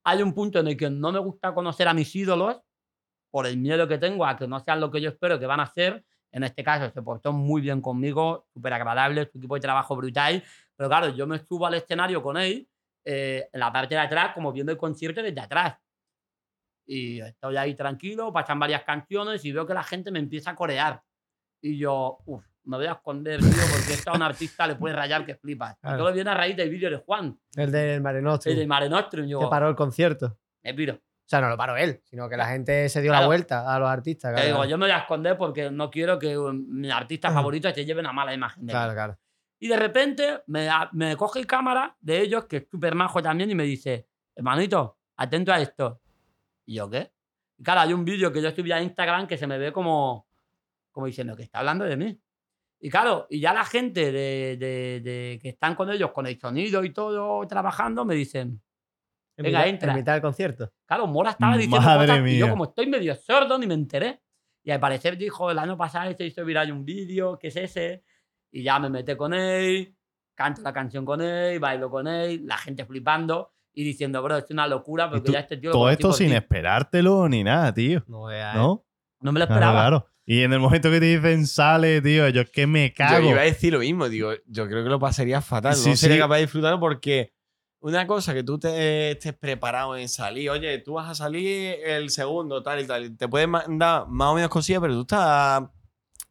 hay 0.06 0.22
un 0.22 0.34
punto 0.34 0.60
en 0.60 0.68
el 0.70 0.78
que 0.78 0.90
no 0.90 1.12
me 1.12 1.20
gusta 1.20 1.54
conocer 1.54 1.90
a 1.90 1.94
mis 1.94 2.16
ídolos 2.16 2.62
por 3.30 3.46
el 3.46 3.58
miedo 3.58 3.88
que 3.90 3.98
tengo 3.98 4.26
a 4.26 4.38
que 4.38 4.48
no 4.48 4.60
sean 4.62 4.80
lo 4.80 4.90
que 4.90 5.02
yo 5.02 5.10
espero 5.10 5.38
que 5.38 5.48
van 5.48 5.60
a 5.60 5.66
ser. 5.66 6.06
En 6.34 6.44
este 6.44 6.64
caso, 6.64 6.92
se 6.92 7.02
portó 7.04 7.32
muy 7.32 7.62
bien 7.62 7.80
conmigo, 7.80 8.48
súper 8.52 8.74
agradable, 8.74 9.30
su 9.32 9.38
equipo 9.38 9.54
de 9.54 9.62
trabajo 9.62 9.96
brutal. 9.96 10.44
Pero 10.76 10.90
claro, 10.90 11.10
yo 11.10 11.28
me 11.28 11.38
subo 11.38 11.68
al 11.68 11.76
escenario 11.76 12.24
con 12.24 12.38
él 12.38 12.68
eh, 13.06 13.48
en 13.54 13.60
la 13.60 13.72
parte 13.72 13.94
de 13.94 14.02
atrás, 14.02 14.32
como 14.34 14.52
viendo 14.52 14.72
el 14.72 14.78
concierto 14.78 15.22
desde 15.22 15.40
atrás. 15.40 15.78
Y 16.88 17.22
estoy 17.22 17.56
ahí 17.56 17.76
tranquilo, 17.76 18.34
pasan 18.34 18.60
varias 18.60 18.84
canciones 18.84 19.46
y 19.46 19.52
veo 19.52 19.68
que 19.68 19.76
la 19.76 19.84
gente 19.84 20.10
me 20.10 20.18
empieza 20.18 20.52
a 20.52 20.56
corear. 20.56 21.04
Y 21.62 21.78
yo, 21.78 22.18
uff, 22.26 22.44
me 22.64 22.78
voy 22.78 22.88
a 22.88 22.94
esconder, 22.94 23.40
tío, 23.40 23.50
porque 23.72 23.94
esto 23.94 24.10
a 24.12 24.16
un 24.16 24.24
artista 24.24 24.66
le 24.66 24.76
puede 24.76 24.96
rayar 24.96 25.26
que 25.28 25.36
flipas. 25.36 25.78
Claro. 25.80 25.98
Y 25.98 26.00
todo 26.00 26.14
viene 26.14 26.32
a 26.32 26.34
raíz 26.34 26.58
del 26.58 26.70
vídeo 26.70 26.90
de 26.90 26.98
Juan, 26.98 27.40
El 27.56 27.72
del 27.72 28.02
Mare 28.02 28.24
Nostrum, 28.24 28.52
el 28.52 28.60
de 28.60 28.68
Mare 28.68 28.90
Nostrum. 28.90 29.26
Yo, 29.28 29.40
que 29.40 29.48
paró 29.48 29.70
el 29.70 29.76
concierto. 29.76 30.36
me 30.64 30.74
piro. 30.74 31.00
Sea, 31.38 31.42
no 31.42 31.50
lo 31.50 31.58
paró 31.58 31.76
él, 31.78 32.02
sino 32.06 32.30
que 32.30 32.38
la 32.38 32.46
gente 32.48 32.88
se 32.90 33.02
dio 33.02 33.12
Claro. 33.12 33.22
la 33.24 33.28
vuelta 33.28 33.76
a 33.76 33.80
los 33.80 33.90
artistas. 33.90 34.32
Te 34.32 34.34
Claro, 34.36 34.46
digo, 34.48 34.58
claro. 34.58 34.70
yo 34.70 34.78
me 34.78 34.86
voy 34.86 34.92
a 34.92 34.98
esconder 35.00 35.38
porque 35.38 35.72
no 35.72 35.90
quiero 35.90 36.18
que 36.20 36.38
um, 36.38 36.66
mi 36.70 36.90
artista 36.92 37.32
favorito 37.32 37.72
te 37.74 37.86
lleve 37.86 38.00
una 38.02 38.14
mala 38.14 38.34
imagen 38.34 38.66
de 38.66 38.68
mí. 38.68 38.72
claro, 38.72 38.94
claro. 38.94 39.18
Y 39.60 39.68
de 39.68 39.78
repente 39.78 40.42
me, 40.48 40.68
me 40.92 41.16
coge 41.16 41.40
el 41.40 41.48
cámara 41.48 41.96
de 42.02 42.20
ellos, 42.22 42.46
que 42.46 42.58
es 42.58 42.68
súper 42.70 42.96
majo 42.96 43.22
también, 43.24 43.50
y 43.50 43.56
me 43.56 43.64
dice, 43.64 44.08
hermanito, 44.36 44.98
atento 45.16 45.54
a 45.54 45.60
esto. 45.62 46.02
¿Y 46.66 46.76
yo 46.76 46.90
qué? 46.90 47.12
Y 47.58 47.64
claro, 47.64 47.82
hay 47.82 47.94
un 47.94 48.04
vídeo 48.04 48.32
que 48.34 48.42
yo 48.42 48.52
subí 48.52 48.72
a 48.72 48.82
Instagram 48.82 49.26
que 49.28 49.38
se 49.38 49.48
me 49.48 49.58
ve 49.58 49.72
como, 49.72 50.28
como 50.92 51.06
diciendo 51.08 51.36
que 51.36 51.44
está 51.44 51.60
hablando 51.60 51.86
de 51.86 51.96
mí. 51.98 52.20
Y 52.82 52.90
claro, 52.90 53.26
y 53.30 53.40
ya 53.40 53.54
la 53.54 53.64
gente 53.64 54.12
de, 54.12 54.58
de- 54.58 55.00
de 55.02 55.40
que 55.42 55.50
están 55.50 55.76
con 55.76 55.90
ellos, 55.90 56.12
con 56.12 56.28
el 56.28 56.38
sonido 56.38 56.84
y 56.84 56.92
todo, 56.92 57.48
trabajando, 57.48 58.04
me 58.04 58.16
dicen, 58.16 58.62
En 59.38 59.44
Venga, 59.46 59.60
mitad- 59.60 59.70
entra. 59.70 59.92
En 59.92 59.98
mitad 59.98 60.14
del 60.14 60.22
concierto. 60.22 60.72
Claro, 60.86 61.08
Mora 61.08 61.32
estaba 61.32 61.54
diciendo 61.56 61.82
Madre 61.82 62.08
cosas 62.08 62.28
y 62.30 62.38
yo 62.38 62.46
mía. 62.46 62.50
como 62.52 62.64
estoy 62.66 62.88
medio 62.88 63.16
sordo 63.16 63.58
ni 63.58 63.66
me 63.68 63.74
enteré. 63.74 64.22
Y 64.64 64.72
al 64.72 64.80
parecer 64.80 65.18
dijo, 65.18 65.52
el 65.52 65.60
año 65.60 65.76
pasado 65.78 66.14
se 66.16 66.26
hizo 66.26 66.46
viral 66.46 66.72
un 66.72 66.86
vídeo, 66.86 67.38
¿qué 67.40 67.48
es 67.48 67.56
ese? 67.58 68.04
Y 68.52 68.64
ya 68.64 68.80
me 68.80 68.90
meté 68.90 69.18
con 69.18 69.34
él, 69.34 69.96
canto 70.36 70.62
la 70.62 70.72
canción 70.72 71.04
con 71.04 71.22
él, 71.22 71.60
bailo 71.60 71.90
con 71.90 72.08
él, 72.08 72.46
la 72.46 72.58
gente 72.58 72.86
flipando 72.86 73.52
y 73.74 73.84
diciendo, 73.84 74.22
bro, 74.22 74.38
es 74.38 74.46
una 74.52 74.68
locura 74.68 75.10
porque 75.10 75.26
tú- 75.26 75.32
ya 75.34 75.40
este 75.40 75.58
tío 75.58 75.72
lo 75.72 75.74
Todo 75.74 75.90
esto 75.90 76.14
sin 76.14 76.30
ti". 76.30 76.36
esperártelo 76.36 77.28
ni 77.28 77.44
nada, 77.44 77.74
tío. 77.74 78.04
No 78.08 78.26
veas. 78.26 78.56
¿No? 78.56 78.86
No 79.20 79.32
me 79.32 79.40
lo 79.40 79.48
Claro, 79.48 79.60
esperaba. 79.62 79.80
claro. 79.82 80.08
Y 80.26 80.44
en 80.44 80.54
el 80.54 80.60
momento 80.60 80.90
que 80.90 81.00
te 81.02 81.18
dicen 81.18 81.46
sale, 81.48 82.02
tío, 82.02 82.30
yo 82.30 82.42
es 82.42 82.50
que 82.52 82.66
me 82.68 82.90
Yo 82.90 82.94
cago. 82.96 83.30
iba 83.30 83.42
a 83.42 83.46
decir 83.46 83.74
lo 83.74 83.80
mismo, 83.80 84.08
digo, 84.08 84.32
yo 84.48 84.68
creo 84.70 84.84
que 84.84 84.90
lo 84.90 85.00
pasaría 85.00 85.42
fatal. 85.42 85.76
Sí, 85.76 85.90
no 85.90 85.96
sería 85.98 86.16
sí. 86.18 86.22
capaz 86.22 86.36
de 86.36 86.42
disfrutarlo 86.44 86.80
porque 86.80 87.34
una 87.84 88.08
cosa 88.08 88.34
que 88.34 88.44
tú 88.44 88.58
te 88.58 89.12
estés 89.12 89.34
preparado 89.34 89.98
en 89.98 90.08
salir, 90.08 90.50
oye, 90.50 90.80
tú 90.80 90.94
vas 90.94 91.10
a 91.10 91.16
salir 91.16 91.76
el 91.86 92.10
segundo, 92.10 92.64
tal 92.64 92.80
y 92.80 92.88
tal, 92.88 93.18
te 93.18 93.28
puedes 93.28 93.48
mandar 93.48 94.08
más 94.08 94.30
o 94.30 94.36
menos 94.36 94.50
cosillas, 94.50 94.80
pero 94.82 94.94
tú 94.94 95.02
estás. 95.02 95.64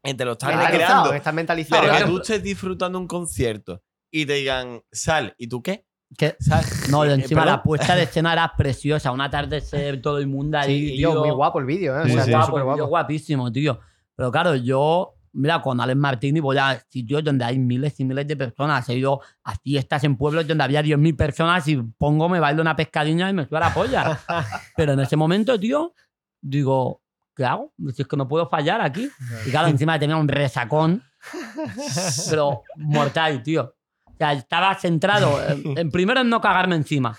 Te 0.03 0.25
lo 0.25 0.33
estás 0.33 0.57
recreando. 0.57 1.13
Estás 1.13 1.35
mentalizado. 1.35 1.83
Pero 1.83 1.97
que 1.97 2.05
tú 2.05 2.17
estés 2.21 2.43
disfrutando 2.43 2.99
un 2.99 3.07
concierto 3.07 3.83
y 4.11 4.27
te 4.27 4.33
digan, 4.35 4.83
sal, 4.91 5.35
¿y 5.39 5.47
tú 5.47 5.63
qué? 5.63 5.87
Que- 6.17 6.37
Sal. 6.41 6.65
No, 6.91 7.07
y 7.07 7.09
Eh, 7.11 7.15
encima 7.15 7.43
perdón. 7.43 7.57
la 7.59 7.63
puesta 7.63 7.95
de 7.97 8.03
escena 8.05 8.33
era 8.33 8.53
preciosa, 8.57 9.13
un 9.13 9.21
atardecer 9.21 10.03
todo 10.03 10.19
el 10.19 10.27
mundo 10.27 10.59
ahí. 10.59 10.89
Sí, 10.91 10.99
yo, 10.99 11.11
tío. 11.13 11.21
muy 11.21 11.31
guapo 11.31 11.59
el 11.61 11.67
vídeo, 11.67 11.97
¿eh? 11.99 12.03
O 12.03 12.07
sea, 12.09 12.25
sí. 12.25 12.31
vídeo 12.31 12.65
guapo. 12.65 12.87
guapísimo, 12.87 13.53
tío. 13.53 13.79
Pero 14.17 14.33
claro, 14.33 14.55
yo, 14.57 15.15
mira, 15.33 15.61
con 15.63 15.81
Alex 15.81 15.99
Martini 15.99 16.41
voy 16.41 16.59
a 16.59 16.83
sitios 16.89 17.25
donde 17.25 17.45
hay 17.45 17.59
miles 17.59 17.99
y 18.01 18.05
miles 18.05 18.27
de 18.27 18.37
personas. 18.37 18.89
He 18.89 18.95
ido 18.97 19.21
a 19.45 19.55
fiestas 19.57 20.05
en 20.05 20.17
pueblos 20.17 20.47
donde 20.47 20.65
había 20.65 20.83
10.000 20.83 21.17
personas 21.17 21.67
y 21.69 21.77
pongo, 21.77 22.29
me 22.29 22.41
bailo 22.41 22.63
una 22.63 22.77
pescadilla 22.77 23.29
y 23.31 23.33
me 23.33 23.47
suena 23.47 23.69
la 23.69 23.75
polla. 23.75 24.19
Pero 24.77 24.93
en 24.93 25.01
ese 25.01 25.17
momento, 25.17 25.59
tío, 25.59 25.95
digo, 26.41 27.03
¿qué 27.35 27.45
hago? 27.45 27.73
Si 27.95 28.03
es 28.03 28.09
que 28.09 28.17
no 28.17 28.29
puedo 28.29 28.49
fallar 28.49 28.81
aquí. 28.81 29.11
Y 29.47 29.51
claro, 29.51 29.69
encima 29.69 29.99
tenía 29.99 30.17
un 30.17 30.29
resacón, 30.29 31.03
pero 32.31 32.63
mortal, 32.77 33.43
tío. 33.43 33.75
O 34.07 34.17
sea, 34.17 34.33
estaba 34.33 34.75
centrado 34.75 35.41
en, 35.49 35.79
en 35.79 35.91
primero 35.91 36.21
en 36.21 36.29
no 36.29 36.41
cagarme 36.41 36.77
encima. 36.77 37.17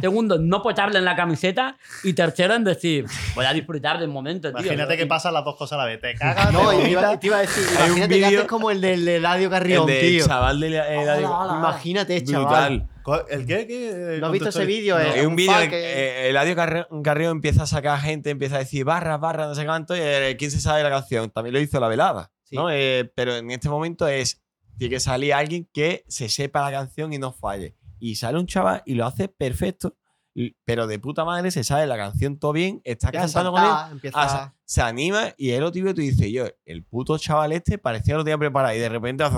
Segundo, 0.00 0.38
no 0.38 0.62
pocharle 0.62 0.98
en 0.98 1.04
la 1.04 1.16
camiseta. 1.16 1.76
Y 2.02 2.12
tercero, 2.12 2.54
en 2.54 2.64
decir, 2.64 3.06
voy 3.34 3.44
a 3.46 3.52
disfrutar 3.52 3.98
del 3.98 4.08
momento, 4.08 4.50
tío. 4.52 4.60
Imagínate 4.60 4.96
que 4.96 5.06
pasan 5.06 5.34
las 5.34 5.44
dos 5.44 5.56
cosas 5.56 5.74
a 5.78 5.82
la 5.82 5.84
vez. 5.86 6.00
Te 6.00 6.14
cagas, 6.14 6.52
No, 6.52 6.70
te 6.70 6.90
iba, 6.90 7.18
te 7.20 7.26
iba 7.26 7.36
a 7.38 7.40
decir, 7.40 7.64
Hay 7.78 7.90
un 7.90 7.96
imagínate 7.98 8.08
que 8.08 8.26
vídeo- 8.26 8.38
haces 8.40 8.48
como 8.48 8.70
el 8.70 8.80
del 8.80 9.06
Eladio 9.08 9.44
El 9.46 9.50
Carrión, 9.50 9.86
de 9.86 10.00
tío. 10.00 10.26
chaval 10.26 10.60
de 10.60 10.70
la- 10.70 10.92
eh, 10.94 11.04
la- 11.06 11.16
Hola, 11.16 11.30
hola. 11.38 11.54
Imagínate, 11.58 12.24
chaval. 12.24 12.78
brutal. 12.78 12.90
Co- 13.02 13.26
¿El 13.28 13.44
qué? 13.46 13.66
¿Qué? 13.66 14.16
¿No 14.18 14.26
has 14.26 14.32
visto 14.32 14.48
ese 14.48 14.64
vídeo? 14.64 14.96
No. 14.98 15.04
eh? 15.04 15.20
Es 15.20 15.26
un 15.26 15.36
vídeo 15.36 15.60
en 15.60 15.68
que- 15.70 15.76
que 15.76 16.30
Eladio 16.30 16.56
Carre- 16.56 16.86
Carrión 17.02 17.32
empieza 17.32 17.64
a 17.64 17.66
sacar 17.66 18.00
gente, 18.00 18.30
empieza 18.30 18.56
a 18.56 18.60
decir 18.60 18.84
barras, 18.84 19.20
barras, 19.20 19.48
no 19.48 19.54
sé 19.54 19.66
cuánto, 19.66 19.94
y 19.94 20.00
eh, 20.00 20.36
quién 20.38 20.50
se 20.50 20.58
sabe 20.60 20.82
la 20.82 20.88
canción. 20.90 21.30
También 21.30 21.52
lo 21.52 21.60
hizo 21.60 21.78
la 21.80 21.88
velada, 21.88 22.30
Sí. 22.44 22.56
¿no? 22.56 22.70
Eh, 22.70 23.10
pero 23.14 23.36
en 23.36 23.50
este 23.50 23.68
momento 23.68 24.08
es, 24.08 24.40
tiene 24.78 24.94
que 24.94 25.00
salir 25.00 25.34
alguien 25.34 25.68
que 25.72 26.04
se 26.08 26.28
sepa 26.30 26.62
la 26.62 26.70
canción 26.78 27.12
y 27.12 27.18
no 27.18 27.32
falle. 27.32 27.76
Y 28.04 28.16
sale 28.16 28.38
un 28.38 28.46
chaval 28.46 28.82
y 28.84 28.94
lo 28.94 29.06
hace 29.06 29.28
perfecto, 29.28 29.96
pero 30.64 30.86
de 30.86 30.98
puta 30.98 31.24
madre 31.24 31.50
se 31.50 31.62
sabe 31.64 31.86
la 31.86 31.96
canción 31.96 32.38
todo 32.38 32.52
bien, 32.52 32.80
está 32.84 33.10
cantando 33.12 33.52
con 33.52 33.62
él, 33.62 33.70
empieza 33.92 34.18
ah, 34.20 34.52
se- 34.66 34.74
se 34.74 34.82
anima 34.82 35.28
y 35.38 35.50
es 35.50 35.60
lo 35.60 35.70
típico 35.70 35.94
tú 35.94 36.00
dices, 36.00 36.28
yo, 36.32 36.44
el 36.66 36.82
puto 36.84 37.16
chaval 37.18 37.52
este 37.52 37.78
parecía 37.78 38.14
que 38.14 38.18
lo 38.18 38.24
tenía 38.24 38.36
preparado 38.38 38.74
y 38.74 38.78
de 38.78 38.88
repente 38.88 39.22
hace 39.24 39.36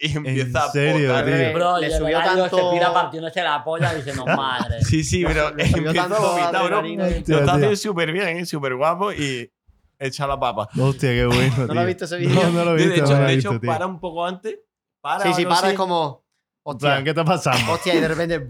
y 0.00 0.16
empieza 0.16 0.68
serio, 0.72 1.14
a 1.14 1.20
potar. 1.20 1.38
tío? 1.38 1.52
Bro, 1.54 1.78
Le 1.78 1.86
el 1.86 1.92
subió 1.92 2.18
tanto- 2.18 2.56
se 2.56 2.70
tira 2.72 2.92
partiéndose 2.92 3.42
la 3.42 3.64
polla 3.64 3.92
y 3.92 3.96
dice, 3.96 4.14
no, 4.14 4.26
madre. 4.26 4.80
Sí, 4.84 5.04
sí, 5.04 5.24
pero 5.24 5.54
le 5.54 5.66
subió 5.68 5.86
empieza 5.90 6.06
a 6.06 6.08
tanto 6.08 6.28
vomitar, 6.28 6.64
bro. 6.66 6.82
Lo 6.82 7.04
está 7.06 7.22
tío. 7.22 7.50
haciendo 7.52 7.76
súper 7.76 8.12
bien, 8.12 8.28
¿eh? 8.38 8.46
súper 8.46 8.74
guapo 8.74 9.12
y 9.12 9.50
echa 9.98 10.26
la 10.26 10.38
papa. 10.38 10.68
Hostia, 10.78 11.10
qué 11.10 11.24
bueno, 11.26 11.54
¿No 11.58 11.66
lo 11.66 11.72
tío. 11.72 11.80
has 11.80 11.86
visto 11.86 12.04
ese 12.06 12.18
No, 12.20 12.28
vídeo? 12.28 12.50
no 12.50 12.64
lo 12.64 12.76
he 12.76 12.78
de 12.80 12.86
visto, 12.88 13.04
hecho, 13.04 13.12
no 13.14 13.20
lo 13.20 13.24
he 13.26 13.28
de 13.30 13.36
visto, 13.36 13.50
hecho 13.52 13.60
tío. 13.60 13.70
para 13.70 13.86
un 13.86 14.00
poco 14.00 14.26
antes. 14.26 14.58
Para, 15.00 15.24
Sí, 15.24 15.32
sí, 15.34 15.44
o 15.44 15.48
algo 15.48 15.48
para, 15.54 15.66
así. 15.68 15.72
es 15.72 15.78
como. 15.78 16.24
Hostia, 16.62 17.02
¿qué 17.02 17.10
está 17.10 17.24
pasando? 17.24 17.72
hostia, 17.72 17.94
y 17.94 18.00
de 18.00 18.08
repente. 18.08 18.48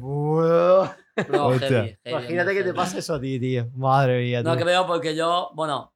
Imagínate 2.04 2.54
que 2.54 2.62
te 2.64 2.74
pase 2.74 2.98
eso 2.98 3.14
a 3.14 3.20
ti, 3.20 3.38
tío. 3.38 3.70
Madre 3.74 4.20
mía, 4.22 4.42
No, 4.42 4.50
tío. 4.52 4.58
que 4.58 4.64
veo 4.64 4.86
porque 4.86 5.14
yo, 5.14 5.50
bueno, 5.54 5.92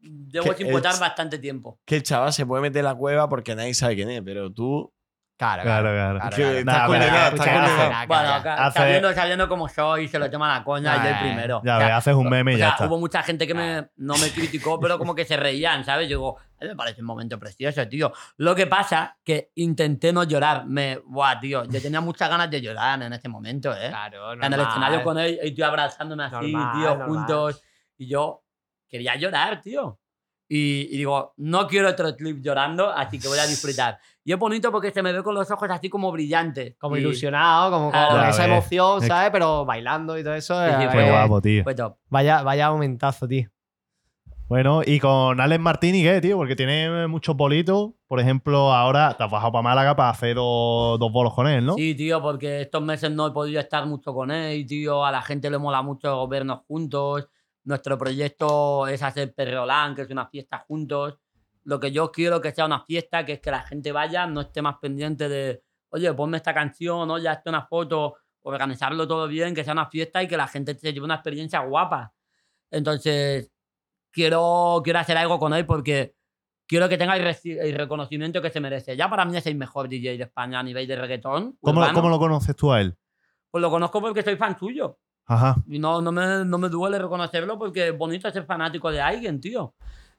llevo 0.00 0.50
Que 0.50 0.64
sin 0.64 0.72
votar 0.72 0.98
bastante 0.98 1.38
tiempo. 1.38 1.78
Que 1.84 1.96
el 1.96 2.02
chaval 2.02 2.32
se 2.32 2.46
puede 2.46 2.62
meter 2.62 2.80
en 2.80 2.84
la 2.86 2.94
cueva 2.94 3.28
porque 3.28 3.54
nadie 3.54 3.74
sabe 3.74 3.96
quién 3.96 4.10
es, 4.10 4.22
pero 4.22 4.52
tú. 4.52 4.92
Claro, 5.38 5.62
Claro, 5.62 5.88
claro. 5.92 6.18
claro, 6.18 6.34
claro. 6.36 6.52
está 6.58 6.72
Nah, 6.72 6.86
condenado, 6.88 7.36
está 7.36 7.44
condenado. 7.44 8.06
Bueno, 8.08 8.22
ya. 8.24 8.42
ca- 8.42 8.66
Hace- 8.66 8.78
sabiendo, 8.80 9.12
sabiendo 9.14 9.48
cómo 9.48 9.68
soy, 9.68 10.08
se 10.08 10.18
lo 10.18 10.28
toman 10.28 10.50
a 10.60 10.64
coña 10.64 10.96
y 10.96 11.02
yo 11.04 11.08
el 11.10 11.18
primero. 11.20 11.62
Ya 11.64 11.76
O 11.76 11.78
sea, 11.78 11.86
ves, 11.86 11.96
haces 11.96 12.14
un 12.16 12.28
meme 12.28 12.52
y 12.52 12.54
o 12.56 12.58
ya 12.58 12.64
sea, 12.64 12.74
está. 12.74 12.86
hubo 12.88 12.98
mucha 12.98 13.22
gente 13.22 13.46
que 13.46 13.54
me, 13.54 13.88
no 13.98 14.16
me 14.18 14.30
criticó, 14.30 14.80
pero 14.80 14.98
como 14.98 15.14
que 15.14 15.24
se 15.24 15.36
reían, 15.36 15.84
¿sabes? 15.84 16.08
Yo 16.08 16.16
digo, 16.18 16.36
me 16.60 16.74
parece 16.74 17.02
un 17.02 17.06
momento 17.06 17.38
precioso, 17.38 17.86
tío. 17.86 18.12
Lo 18.38 18.56
que 18.56 18.66
pasa 18.66 19.16
que 19.24 19.52
intenté 19.54 20.12
no 20.12 20.24
llorar. 20.24 20.66
Me, 20.66 20.98
buah, 21.06 21.38
tío, 21.38 21.62
yo 21.66 21.80
tenía 21.80 22.00
muchas 22.00 22.28
ganas 22.28 22.50
de 22.50 22.60
llorar 22.60 23.00
en 23.00 23.12
ese 23.12 23.28
momento, 23.28 23.72
¿eh? 23.72 23.90
Claro, 23.90 24.32
en 24.32 24.52
el 24.52 24.60
escenario 24.60 25.04
con 25.04 25.18
él, 25.18 25.38
y 25.40 25.52
tío 25.54 25.66
abrazándome 25.66 26.24
así, 26.24 26.50
Normal, 26.52 26.72
tío, 26.74 26.88
normal. 26.96 27.08
juntos. 27.08 27.62
Y 27.96 28.08
yo 28.08 28.42
quería 28.88 29.14
llorar, 29.14 29.62
tío. 29.62 30.00
Y, 30.50 30.88
y 30.94 30.96
digo, 30.96 31.34
no 31.36 31.68
quiero 31.68 31.90
otro 31.90 32.16
clip 32.16 32.38
llorando, 32.42 32.90
así 32.90 33.20
que 33.20 33.28
voy 33.28 33.38
a 33.38 33.46
disfrutar. 33.46 33.98
Y 34.28 34.32
es 34.32 34.38
bonito 34.38 34.70
porque 34.70 34.90
se 34.90 35.02
me 35.02 35.10
ve 35.10 35.22
con 35.22 35.34
los 35.34 35.50
ojos 35.50 35.70
así 35.70 35.88
como 35.88 36.12
brillantes. 36.12 36.76
Como 36.78 36.98
Y 36.98 37.00
ilusionado, 37.00 37.70
como 37.70 37.90
con 37.90 38.26
esa 38.28 38.44
emoción, 38.44 39.02
Es- 39.02 39.08
¿sabes? 39.08 39.30
Pero 39.30 39.64
bailando 39.64 40.18
y 40.18 40.22
todo 40.22 40.34
eso. 40.34 40.54
Sí, 40.66 40.70
sí, 40.70 40.84
eh, 40.84 40.88
fue 40.92 41.06
eh, 41.06 41.10
guapo, 41.10 41.40
tío. 41.40 41.64
Fue 41.64 41.74
top. 41.74 41.96
Vaya, 42.10 42.42
vaya 42.42 42.70
momentazo, 42.70 43.26
tío. 43.26 43.48
Bueno, 44.46 44.82
y 44.84 45.00
con 45.00 45.40
Alex 45.40 45.60
Martini, 45.62 46.02
¿qué, 46.02 46.20
tío? 46.20 46.36
Porque 46.36 46.54
tiene 46.54 47.06
muchos 47.06 47.34
bolitos. 47.34 47.92
Por 48.06 48.20
ejemplo, 48.20 48.70
ahora 48.74 49.16
te 49.16 49.24
has 49.24 49.30
bajado 49.30 49.50
para 49.50 49.62
Málaga 49.62 49.96
para 49.96 50.10
hacer 50.10 50.34
dos, 50.34 50.98
dos 50.98 51.10
bolos 51.10 51.32
con 51.32 51.46
él, 51.46 51.64
¿no? 51.64 51.76
Sí, 51.76 51.94
tío, 51.94 52.20
porque 52.20 52.60
estos 52.60 52.82
meses 52.82 53.10
no 53.10 53.28
he 53.28 53.30
podido 53.30 53.60
estar 53.60 53.86
mucho 53.86 54.12
con 54.12 54.30
él, 54.30 54.66
tío. 54.66 55.06
A 55.06 55.10
la 55.10 55.22
gente 55.22 55.48
le 55.48 55.56
mola 55.56 55.80
mucho 55.80 56.28
vernos 56.28 56.64
juntos. 56.68 57.30
Nuestro 57.64 57.96
proyecto 57.96 58.86
es 58.88 59.02
hacer 59.02 59.32
Perrolán, 59.34 59.94
que 59.94 60.02
es 60.02 60.10
una 60.10 60.26
fiesta 60.26 60.58
juntos. 60.68 61.16
Lo 61.68 61.78
que 61.78 61.92
yo 61.92 62.10
quiero 62.10 62.40
que 62.40 62.50
sea 62.50 62.64
una 62.64 62.80
fiesta, 62.80 63.26
que 63.26 63.34
es 63.34 63.40
que 63.40 63.50
la 63.50 63.60
gente 63.60 63.92
vaya, 63.92 64.26
no 64.26 64.40
esté 64.40 64.62
más 64.62 64.76
pendiente 64.78 65.28
de, 65.28 65.62
oye, 65.90 66.10
ponme 66.14 66.38
esta 66.38 66.54
canción, 66.54 67.10
oye, 67.10 67.28
hazte 67.28 67.50
una 67.50 67.66
foto, 67.66 68.16
organizarlo 68.40 69.06
todo 69.06 69.28
bien, 69.28 69.54
que 69.54 69.62
sea 69.64 69.74
una 69.74 69.84
fiesta 69.84 70.22
y 70.22 70.28
que 70.28 70.38
la 70.38 70.48
gente 70.48 70.74
se 70.78 70.94
lleve 70.94 71.04
una 71.04 71.16
experiencia 71.16 71.60
guapa. 71.60 72.14
Entonces, 72.70 73.52
quiero, 74.10 74.80
quiero 74.82 74.98
hacer 74.98 75.18
algo 75.18 75.38
con 75.38 75.52
él 75.52 75.66
porque 75.66 76.14
quiero 76.66 76.88
que 76.88 76.96
tenga 76.96 77.14
el, 77.18 77.36
el 77.44 77.74
reconocimiento 77.74 78.40
que 78.40 78.48
se 78.48 78.60
merece. 78.60 78.96
Ya 78.96 79.10
para 79.10 79.26
mí 79.26 79.36
es 79.36 79.46
el 79.46 79.56
mejor 79.56 79.90
DJ 79.90 80.16
de 80.16 80.24
España 80.24 80.60
a 80.60 80.62
nivel 80.62 80.86
de 80.86 80.96
reggaetón. 80.96 81.58
¿Cómo, 81.60 81.80
urbano. 81.80 81.92
cómo 81.92 82.08
lo 82.08 82.18
conoces 82.18 82.56
tú 82.56 82.72
a 82.72 82.80
él? 82.80 82.96
Pues 83.50 83.60
lo 83.60 83.68
conozco 83.68 84.00
porque 84.00 84.22
soy 84.22 84.36
fan 84.36 84.58
suyo. 84.58 84.98
Ajá. 85.26 85.56
Y 85.66 85.78
no, 85.78 86.00
no, 86.00 86.12
me, 86.12 86.46
no 86.46 86.56
me 86.56 86.70
duele 86.70 86.98
reconocerlo 86.98 87.58
porque 87.58 87.88
es 87.88 87.98
bonito 87.98 88.30
ser 88.30 88.46
fanático 88.46 88.90
de 88.90 89.02
alguien, 89.02 89.38
tío. 89.38 89.74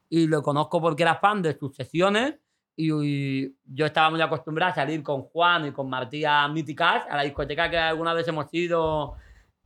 Y 0.10 0.28
lo 0.28 0.42
conozco 0.42 0.82
porque 0.82 1.04
era 1.04 1.16
fan 1.16 1.42
de 1.42 1.58
sus 1.58 1.76
sesiones 1.76 2.36
y, 2.76 2.92
y 2.92 3.56
yo 3.66 3.86
estaba 3.86 4.10
muy 4.10 4.22
acostumbrado 4.22 4.72
a 4.72 4.76
salir 4.76 5.04
con 5.04 5.22
Juan 5.24 5.68
y 5.68 5.72
con 5.72 5.90
Martí 5.90 6.24
a 6.26 6.48
Míticas, 6.48 7.04
a 7.10 7.18
la 7.18 7.24
discoteca 7.24 7.70
que 7.70 7.78
alguna 7.78 8.14
vez 8.14 8.28
hemos 8.28 8.48
ido. 8.54 9.16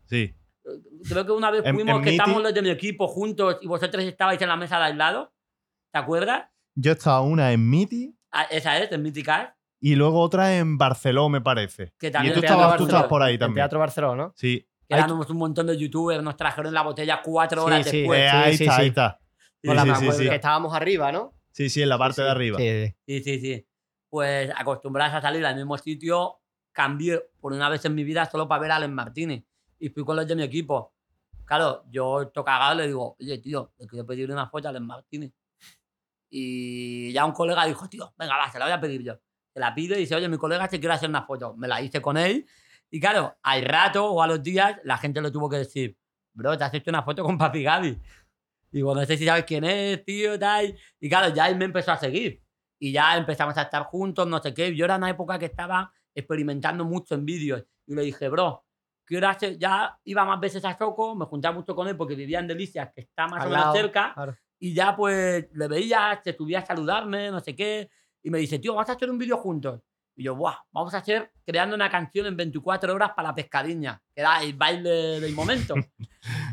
Sí. 0.06 0.34
Creo 1.08 1.26
que 1.26 1.32
una 1.32 1.52
vez 1.52 1.66
En- 1.66 1.76
fuimos 1.76 1.98
en 1.98 2.04
que 2.04 2.10
estábamos 2.12 2.42
los 2.42 2.54
de 2.54 2.62
mi 2.62 2.70
equipo 2.70 3.08
juntos 3.08 3.58
y 3.62 3.68
vosotros 3.68 4.04
estabais 4.04 4.42
en 4.42 4.48
la 4.50 4.56
mesa 4.56 4.78
de 4.80 4.86
al 4.86 4.98
lado. 4.98 5.34
¿Te 5.92 6.00
acuerdas? 6.00 6.46
Yo 6.76 6.92
he 6.92 6.96
estado 6.96 7.24
una 7.24 7.52
en 7.52 7.70
Miti 7.70 8.16
Ah, 8.32 8.44
esa 8.50 8.80
es, 8.80 8.92
en 8.92 9.02
Míticas. 9.04 9.50
y 9.80 9.96
luego 9.96 10.20
otra 10.20 10.58
en 10.58 10.78
Barcelona, 10.78 11.30
me 11.34 11.42
parece. 11.42 11.94
Que 12.00 12.08
y 12.08 12.12
también 12.12 12.34
tú 12.34 12.42
Teatro 12.42 12.58
estabas, 12.58 12.78
tú 12.78 12.84
estabas 12.86 13.08
por 13.08 13.22
ahí 13.22 13.36
En 13.36 13.40
también. 13.42 13.56
Teatro 13.58 13.80
Barcelona, 13.80 14.24
¿no? 14.24 14.34
Sí, 14.36 14.68
Que 14.90 14.96
éramos 14.96 15.30
un 15.30 15.38
montón 15.38 15.68
de 15.68 15.78
youtubers, 15.78 16.24
nos 16.24 16.36
trajeron 16.36 16.74
la 16.74 16.82
botella 16.82 17.22
cuatro 17.22 17.66
horas 17.66 17.84
Sí, 17.86 17.92
sí. 17.92 17.98
después. 18.00 18.20
Eh, 18.22 18.28
sí, 18.32 18.36
ahí 18.38 18.58
sí, 18.58 18.64
está, 18.64 18.76
sí. 18.76 18.82
ahí 18.82 18.88
está. 18.88 19.20
Sí, 19.64 19.68
Con 19.68 19.78
la 19.78 19.96
sí, 19.96 20.12
sí. 20.12 20.28
Que 20.28 20.36
estábamos 20.36 20.74
arriba, 20.74 21.10
¿no? 21.14 21.34
Sí, 21.52 21.70
sí, 21.70 21.82
en 21.82 21.88
la 21.88 21.98
parte 21.98 22.22
de 22.22 22.30
arriba. 22.30 22.58
Sí, 22.58 22.94
sí. 23.08 23.40
Sí. 23.40 23.68
Pues 24.10 24.52
acostumbrados 24.56 25.16
a 25.16 25.22
salir 25.22 25.46
al 25.46 25.56
mismo 25.56 25.78
sitio, 25.78 26.42
cambié 26.74 27.20
por 27.40 27.54
una 27.54 27.70
vez 27.70 27.86
en 27.86 27.96
mi 27.96 28.04
vida 28.04 28.30
solo 28.30 28.46
para 28.46 28.62
ver 28.62 28.72
a 28.72 28.76
Alex 28.76 28.92
Martínez. 28.92 29.46
Y 29.80 29.88
fui 29.88 30.04
con 30.04 30.18
los 30.18 30.28
de 30.28 30.36
mi 30.36 30.44
equipo. 30.44 30.94
Claro, 31.46 31.86
yo 31.90 32.28
tocagado 32.28 32.76
le 32.76 32.88
digo, 32.88 33.16
oye, 33.18 33.38
tío, 33.38 33.72
le 33.78 33.88
quiero 33.88 34.06
pedir 34.06 34.30
una 34.32 34.50
foto 34.50 34.68
a 34.68 34.72
Alex 34.72 34.86
Martínez. 34.86 35.32
Y 36.30 37.14
ya 37.14 37.24
un 37.24 37.32
colega 37.32 37.66
dijo, 37.66 37.88
tío, 37.88 38.14
venga, 38.18 38.36
va, 38.36 38.52
se 38.52 38.60
la 38.60 38.66
voy 38.66 38.74
a 38.74 38.82
pedir 38.82 39.02
yo. 39.02 39.18
Se 39.54 39.62
la 39.62 39.74
pide 39.74 39.96
y 39.96 40.00
dice, 40.00 40.16
oye, 40.16 40.28
mi 40.28 40.38
colega 40.38 40.68
se 40.68 40.80
quiere 40.80 40.96
hacer 40.96 41.08
una 41.08 41.24
foto. 41.24 41.56
Me 41.56 41.70
la 41.70 41.82
hice 41.82 42.02
con 42.02 42.18
él. 42.18 42.46
Y 42.90 43.00
claro, 43.00 43.38
al 43.42 43.64
rato 43.64 44.12
o 44.12 44.22
a 44.22 44.28
los 44.28 44.44
días, 44.44 44.82
la 44.84 44.98
gente 44.98 45.22
le 45.22 45.32
tuvo 45.32 45.50
que 45.50 45.58
decir, 45.58 45.98
bro, 46.34 46.58
te 46.58 46.64
has 46.64 46.74
hecho 46.74 46.92
una 46.92 47.04
foto 47.04 47.24
con 47.24 47.38
Papi 47.38 47.64
Gaby. 47.64 48.02
Digo, 48.74 48.96
no 48.96 49.06
sé 49.06 49.18
si 49.18 49.26
sabes 49.26 49.46
quién 49.46 49.64
es, 49.64 50.04
tío, 50.04 50.38
tal. 50.40 50.76
Y 51.00 51.08
claro, 51.08 51.34
ya 51.34 51.48
él 51.48 51.56
me 51.58 51.66
empezó 51.66 51.92
a 51.92 51.98
seguir. 51.98 52.42
Y 52.80 52.92
ya 52.92 53.16
empezamos 53.16 53.56
a 53.58 53.62
estar 53.62 53.84
juntos, 53.84 54.28
no 54.28 54.42
sé 54.42 54.54
qué. 54.54 54.76
Yo 54.76 54.86
era 54.86 54.98
una 54.98 55.12
época 55.12 55.38
que 55.38 55.46
estaba 55.46 55.94
experimentando 56.16 56.84
mucho 56.84 57.14
en 57.14 57.24
vídeos. 57.24 57.64
Y 57.86 57.94
le 57.94 58.02
dije, 58.02 58.28
bro, 58.30 58.66
quiero 59.06 59.28
hacer. 59.28 59.60
Ya 59.60 59.98
iba 60.06 60.26
más 60.26 60.40
veces 60.40 60.66
a 60.66 60.76
Soco, 60.76 61.16
me 61.16 61.26
juntaba 61.26 61.56
mucho 61.56 61.76
con 61.76 61.88
él 61.88 61.96
porque 61.96 62.16
vivía 62.16 62.40
en 62.40 62.48
Delicias, 62.48 62.90
que 62.94 63.02
está 63.02 63.28
más 63.28 63.42
Al 63.42 63.48
o 63.48 63.50
menos 63.52 63.66
lado, 63.66 63.76
cerca. 63.76 64.12
claro. 64.16 64.36
Y 64.60 64.74
ya 64.74 64.96
pues 64.96 65.48
le 65.54 65.68
veía, 65.68 66.20
se 66.24 66.34
subía 66.36 66.60
a 66.60 66.66
saludarme, 66.66 67.30
no 67.30 67.40
sé 67.42 67.56
qué. 67.56 67.92
Y 68.24 68.32
me 68.32 68.40
dice, 68.40 68.58
tío, 68.58 68.74
vamos 68.74 68.90
a 68.90 68.94
hacer 68.94 69.10
un 69.10 69.18
vídeo 69.20 69.38
juntos. 69.38 69.82
Y 70.16 70.24
yo, 70.24 70.36
Buah, 70.36 70.56
vamos 70.72 70.94
a 70.94 70.98
hacer 70.98 71.32
creando 71.46 71.76
una 71.76 71.90
canción 71.90 72.28
en 72.28 72.38
24 72.38 72.94
horas 72.94 73.12
para 73.16 73.30
la 73.30 73.36
pescadilla, 73.36 74.02
que 74.14 74.22
era 74.22 74.42
el 74.44 74.54
baile 74.54 75.20
del 75.20 75.34
momento. 75.34 75.76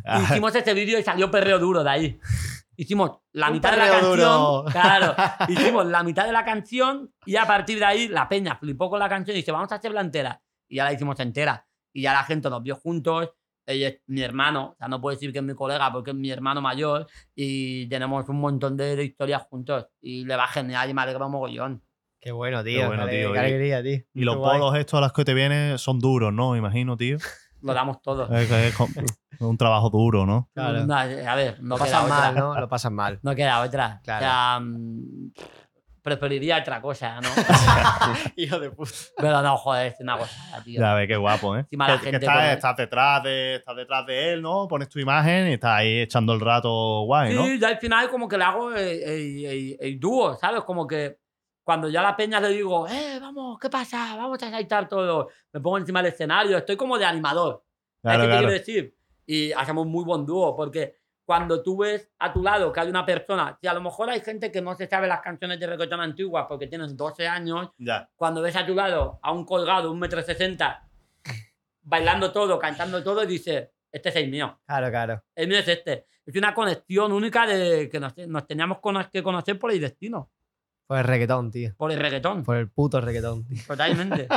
Ah, 0.04 0.22
Hicimos 0.24 0.52
ese 0.56 0.74
vídeo 0.74 0.98
y 0.98 1.02
salió 1.04 1.30
perreo 1.30 1.60
duro 1.60 1.84
de 1.84 1.90
ahí. 1.90 2.20
Hicimos 2.74 3.18
la 3.32 3.50
mitad 3.50 3.70
de 3.70 3.76
la 3.76 3.88
canción. 3.88 4.10
duro. 4.16 4.64
Claro, 4.72 5.14
hicimos 5.48 5.86
la 5.86 6.02
mitad 6.02 6.26
de 6.26 6.32
la 6.32 6.44
canción 6.44 7.12
y 7.24 7.36
a 7.36 7.46
partir 7.46 7.78
de 7.78 7.84
ahí 7.84 8.08
la 8.08 8.28
peña 8.28 8.56
flipó 8.56 8.90
con 8.90 8.98
la 8.98 9.08
canción 9.08 9.36
y 9.36 9.40
dice, 9.40 9.52
vamos 9.52 9.70
a 9.70 9.76
hacerla 9.76 10.00
entera. 10.00 10.42
Y 10.68 10.76
ya 10.76 10.84
la 10.84 10.92
hicimos 10.92 11.20
entera. 11.20 11.64
Y 11.92 12.02
ya 12.02 12.14
la 12.14 12.24
gente 12.24 12.50
nos 12.50 12.62
vio 12.64 12.74
juntos. 12.76 13.30
Ella 13.64 13.88
es 13.88 14.00
mi 14.06 14.22
hermano, 14.22 14.70
o 14.72 14.76
sea, 14.76 14.88
no 14.88 15.00
puedo 15.00 15.14
decir 15.14 15.32
que 15.32 15.38
es 15.38 15.44
mi 15.44 15.54
colega 15.54 15.92
porque 15.92 16.10
es 16.10 16.16
mi 16.16 16.30
hermano 16.32 16.60
mayor. 16.60 17.06
Y 17.36 17.86
tenemos 17.88 18.28
un 18.28 18.40
montón 18.40 18.76
de, 18.76 18.96
de 18.96 19.04
historias 19.04 19.42
juntos. 19.48 19.86
Y 20.00 20.24
le 20.24 20.34
va 20.34 20.48
genial 20.48 20.90
y 20.90 20.94
me 20.94 21.02
alegra 21.02 21.26
un 21.26 21.32
mogollón. 21.32 21.82
Qué 22.20 22.32
bueno, 22.32 22.62
tío. 22.62 22.86
bueno, 22.86 23.06
qué, 23.06 23.12
tío, 23.20 23.32
qué 23.32 23.36
y- 23.36 23.40
alegría, 23.40 23.82
tío. 23.82 23.98
y 24.14 24.24
los 24.24 24.36
guay. 24.36 24.58
polos 24.58 24.76
estos 24.76 24.98
a 24.98 25.00
los 25.00 25.12
que 25.12 25.24
te 25.24 25.32
vienen 25.34 25.78
son 25.78 25.98
duros, 25.98 26.32
¿no? 26.32 26.54
Imagino, 26.56 26.96
tío. 26.96 27.16
Lo 27.62 27.74
damos 27.74 28.00
todo. 28.00 28.28
Es, 28.34 28.50
un 29.40 29.56
trabajo 29.58 29.90
duro, 29.90 30.24
¿no? 30.26 30.48
Claro. 30.54 30.86
No, 30.86 30.94
a 30.96 31.04
ver, 31.34 31.62
no 31.62 31.76
Lo 31.76 31.82
otra. 31.84 32.02
mal, 32.06 32.34
¿no? 32.34 32.58
Lo 32.60 32.68
pasan 32.68 32.94
mal. 32.94 33.18
No 33.22 33.34
queda 33.34 33.60
otra. 33.62 34.00
Claro. 34.02 34.18
O 34.18 34.20
sea, 34.28 34.60
mm, 34.60 35.32
preferiría 36.02 36.58
otra 36.58 36.80
cosa, 36.80 37.20
¿no? 37.20 37.28
Hijo 38.36 38.58
de 38.58 38.70
puta. 38.70 38.90
Pero 39.18 39.42
no, 39.42 39.56
joder, 39.58 39.88
es 39.92 40.00
una 40.00 40.16
cosa, 40.16 40.62
tío. 40.64 40.80
Ya 40.80 40.94
ves, 40.94 41.06
qué 41.08 41.16
guapo, 41.16 41.56
¿eh? 41.56 41.60
Encima 41.60 41.88
la 41.88 42.00
que 42.00 42.08
estás, 42.10 42.76
detrás 42.76 43.22
de, 43.22 43.54
estás 43.56 43.76
detrás 43.76 44.06
de 44.06 44.32
él, 44.32 44.42
¿no? 44.42 44.66
Pones 44.66 44.88
tu 44.88 44.98
imagen 44.98 45.48
y 45.48 45.52
estás 45.54 45.78
ahí 45.80 46.00
echando 46.00 46.32
el 46.32 46.40
rato 46.40 47.02
guay, 47.02 47.34
¿no? 47.34 47.44
Sí, 47.44 47.58
yo 47.60 47.66
al 47.66 47.78
final 47.78 48.08
como 48.08 48.26
que 48.28 48.38
le 48.38 48.44
hago 48.44 48.72
el, 48.72 48.78
el- 49.02 49.44
el- 49.44 49.76
el 49.80 50.00
dúo, 50.00 50.34
¿sabes? 50.36 50.62
Como 50.62 50.86
que 50.86 51.18
cuando 51.70 51.88
ya 51.88 52.00
a 52.00 52.02
la 52.02 52.16
peña 52.16 52.40
le 52.40 52.48
digo, 52.48 52.88
eh, 52.88 53.20
vamos, 53.20 53.56
¿qué 53.60 53.70
pasa? 53.70 54.16
Vamos 54.16 54.42
a 54.42 54.50
saltar 54.50 54.88
todo. 54.88 55.28
Me 55.52 55.60
pongo 55.60 55.78
encima 55.78 56.02
del 56.02 56.12
escenario, 56.12 56.58
estoy 56.58 56.74
como 56.76 56.98
de 56.98 57.04
animador. 57.04 57.62
¿Sabes 58.02 58.18
Claro, 58.18 58.18
qué 58.18 58.26
te 58.26 58.26
claro. 58.26 58.38
quiero 58.48 58.52
decir? 58.58 58.96
Y 59.24 59.52
hacemos 59.52 59.86
muy 59.86 60.02
buen 60.04 60.26
dúo, 60.26 60.56
porque 60.56 60.96
cuando 61.24 61.62
tú 61.62 61.76
ves 61.78 62.10
a 62.18 62.32
tu 62.32 62.42
lado 62.42 62.72
que 62.72 62.80
hay 62.80 62.88
una 62.88 63.06
persona, 63.06 63.56
si 63.60 63.68
a 63.68 63.74
lo 63.74 63.80
mejor 63.82 64.10
hay 64.10 64.18
gente 64.20 64.50
que 64.50 64.60
no 64.60 64.74
se 64.74 64.88
sabe 64.88 65.06
las 65.06 65.20
canciones 65.20 65.60
de 65.60 65.66
reggaetón 65.68 66.00
antiguas 66.00 66.46
porque 66.48 66.66
tienen 66.66 66.96
12 66.96 67.28
años, 67.28 67.68
Ya. 67.78 68.10
cuando 68.16 68.42
ves 68.42 68.56
a 68.56 68.66
tu 68.66 68.74
lado 68.74 69.20
a 69.22 69.30
un 69.30 69.44
colgado, 69.44 69.92
un 69.92 70.00
metro 70.00 70.20
sesenta, 70.22 70.88
bailando 71.82 72.32
todo, 72.32 72.58
cantando 72.58 73.00
todo, 73.04 73.22
y 73.22 73.28
dices, 73.28 73.68
este 73.92 74.08
es 74.08 74.16
el 74.16 74.28
mío. 74.28 74.58
Claro, 74.66 74.90
claro. 74.90 75.22
El 75.36 75.46
mío 75.46 75.58
es 75.58 75.68
este. 75.68 76.06
Es 76.26 76.34
una 76.34 76.52
conexión 76.52 77.12
única 77.12 77.46
de 77.46 77.88
que 77.88 78.00
nos, 78.00 78.16
nos 78.26 78.44
teníamos 78.48 78.78
que 79.12 79.22
conocer 79.22 79.56
por 79.56 79.70
el 79.70 79.80
destino, 79.80 80.30
Por 80.90 80.98
el 80.98 81.04
reggaetón, 81.04 81.52
tío. 81.52 81.72
por 81.76 81.92
el 81.92 82.00
reggaetón. 82.00 82.42
Por 82.42 82.56
el 82.56 82.68
puto 82.68 83.00
reggaetón, 83.00 83.46
tío. 83.46 83.58
Totalmente. 83.64 84.26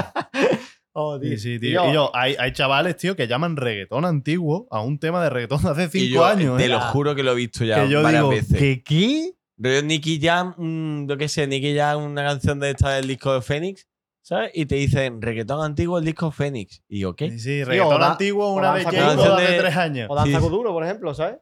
Oh, 0.95 1.19
Sí, 1.19 1.37
sí, 1.39 1.53
Y 1.53 1.59
tío. 1.59 1.71
yo- 1.85 1.89
Y 1.89 1.93
yo, 1.95 2.11
hay, 2.15 2.35
hay 2.37 2.53
chavales, 2.53 2.95
tío, 2.97 3.15
que 3.15 3.27
llaman 3.27 3.57
reggaetón 3.57 4.05
antiguo 4.05 4.67
a 4.69 4.81
un 4.81 4.99
tema 4.99 5.23
de 5.23 5.31
reggaetón 5.31 5.63
de 5.63 5.69
hace 5.71 5.85
Y 5.85 6.01
cinco 6.01 6.13
yo 6.13 6.25
años, 6.25 6.55
te 6.59 6.65
¿eh? 6.65 6.69
lo 6.69 6.79
juro 6.79 7.15
que 7.15 7.23
lo 7.23 7.31
he 7.31 7.35
visto 7.35 7.65
ya 7.65 7.81
que 7.83 7.89
yo 7.89 8.03
varias 8.03 8.21
digo, 8.21 8.29
veces. 8.29 8.59
¿que 8.59 8.83
qué? 8.83 9.31
Rollo 9.57 9.81
Nicky 9.81 10.19
Jam, 10.21 10.53
mm, 10.55 11.07
yo 11.09 11.17
qué 11.17 11.27
sé, 11.27 11.47
Nicky 11.47 11.75
Jam, 11.75 12.03
una 12.03 12.23
canción 12.23 12.59
de 12.59 12.69
esta 12.69 12.91
del 12.91 13.07
disco 13.07 13.33
de 13.33 13.41
Fénix, 13.41 13.87
¿sabes? 14.21 14.51
Y 14.53 14.67
te 14.67 14.75
dicen, 14.75 15.19
reggaetón 15.19 15.65
antiguo, 15.65 15.97
el 15.97 16.05
disco 16.05 16.29
Fénix. 16.29 16.83
Y 16.87 16.99
yo, 16.99 17.15
¿qué? 17.15 17.31
Sí, 17.31 17.39
sí, 17.39 17.63
reggaetón 17.63 17.99
da- 17.99 18.11
antiguo, 18.11 18.53
una 18.53 18.75
de 18.75 18.83
de 18.85 19.57
tres 19.57 19.75
años. 19.75 20.05
O 20.11 20.15
Danza 20.15 20.37
Sí. 20.39 20.43
Kuduro, 20.45 20.73
por 20.73 20.83
ejemplo, 20.83 21.15
¿sabes? 21.15 21.37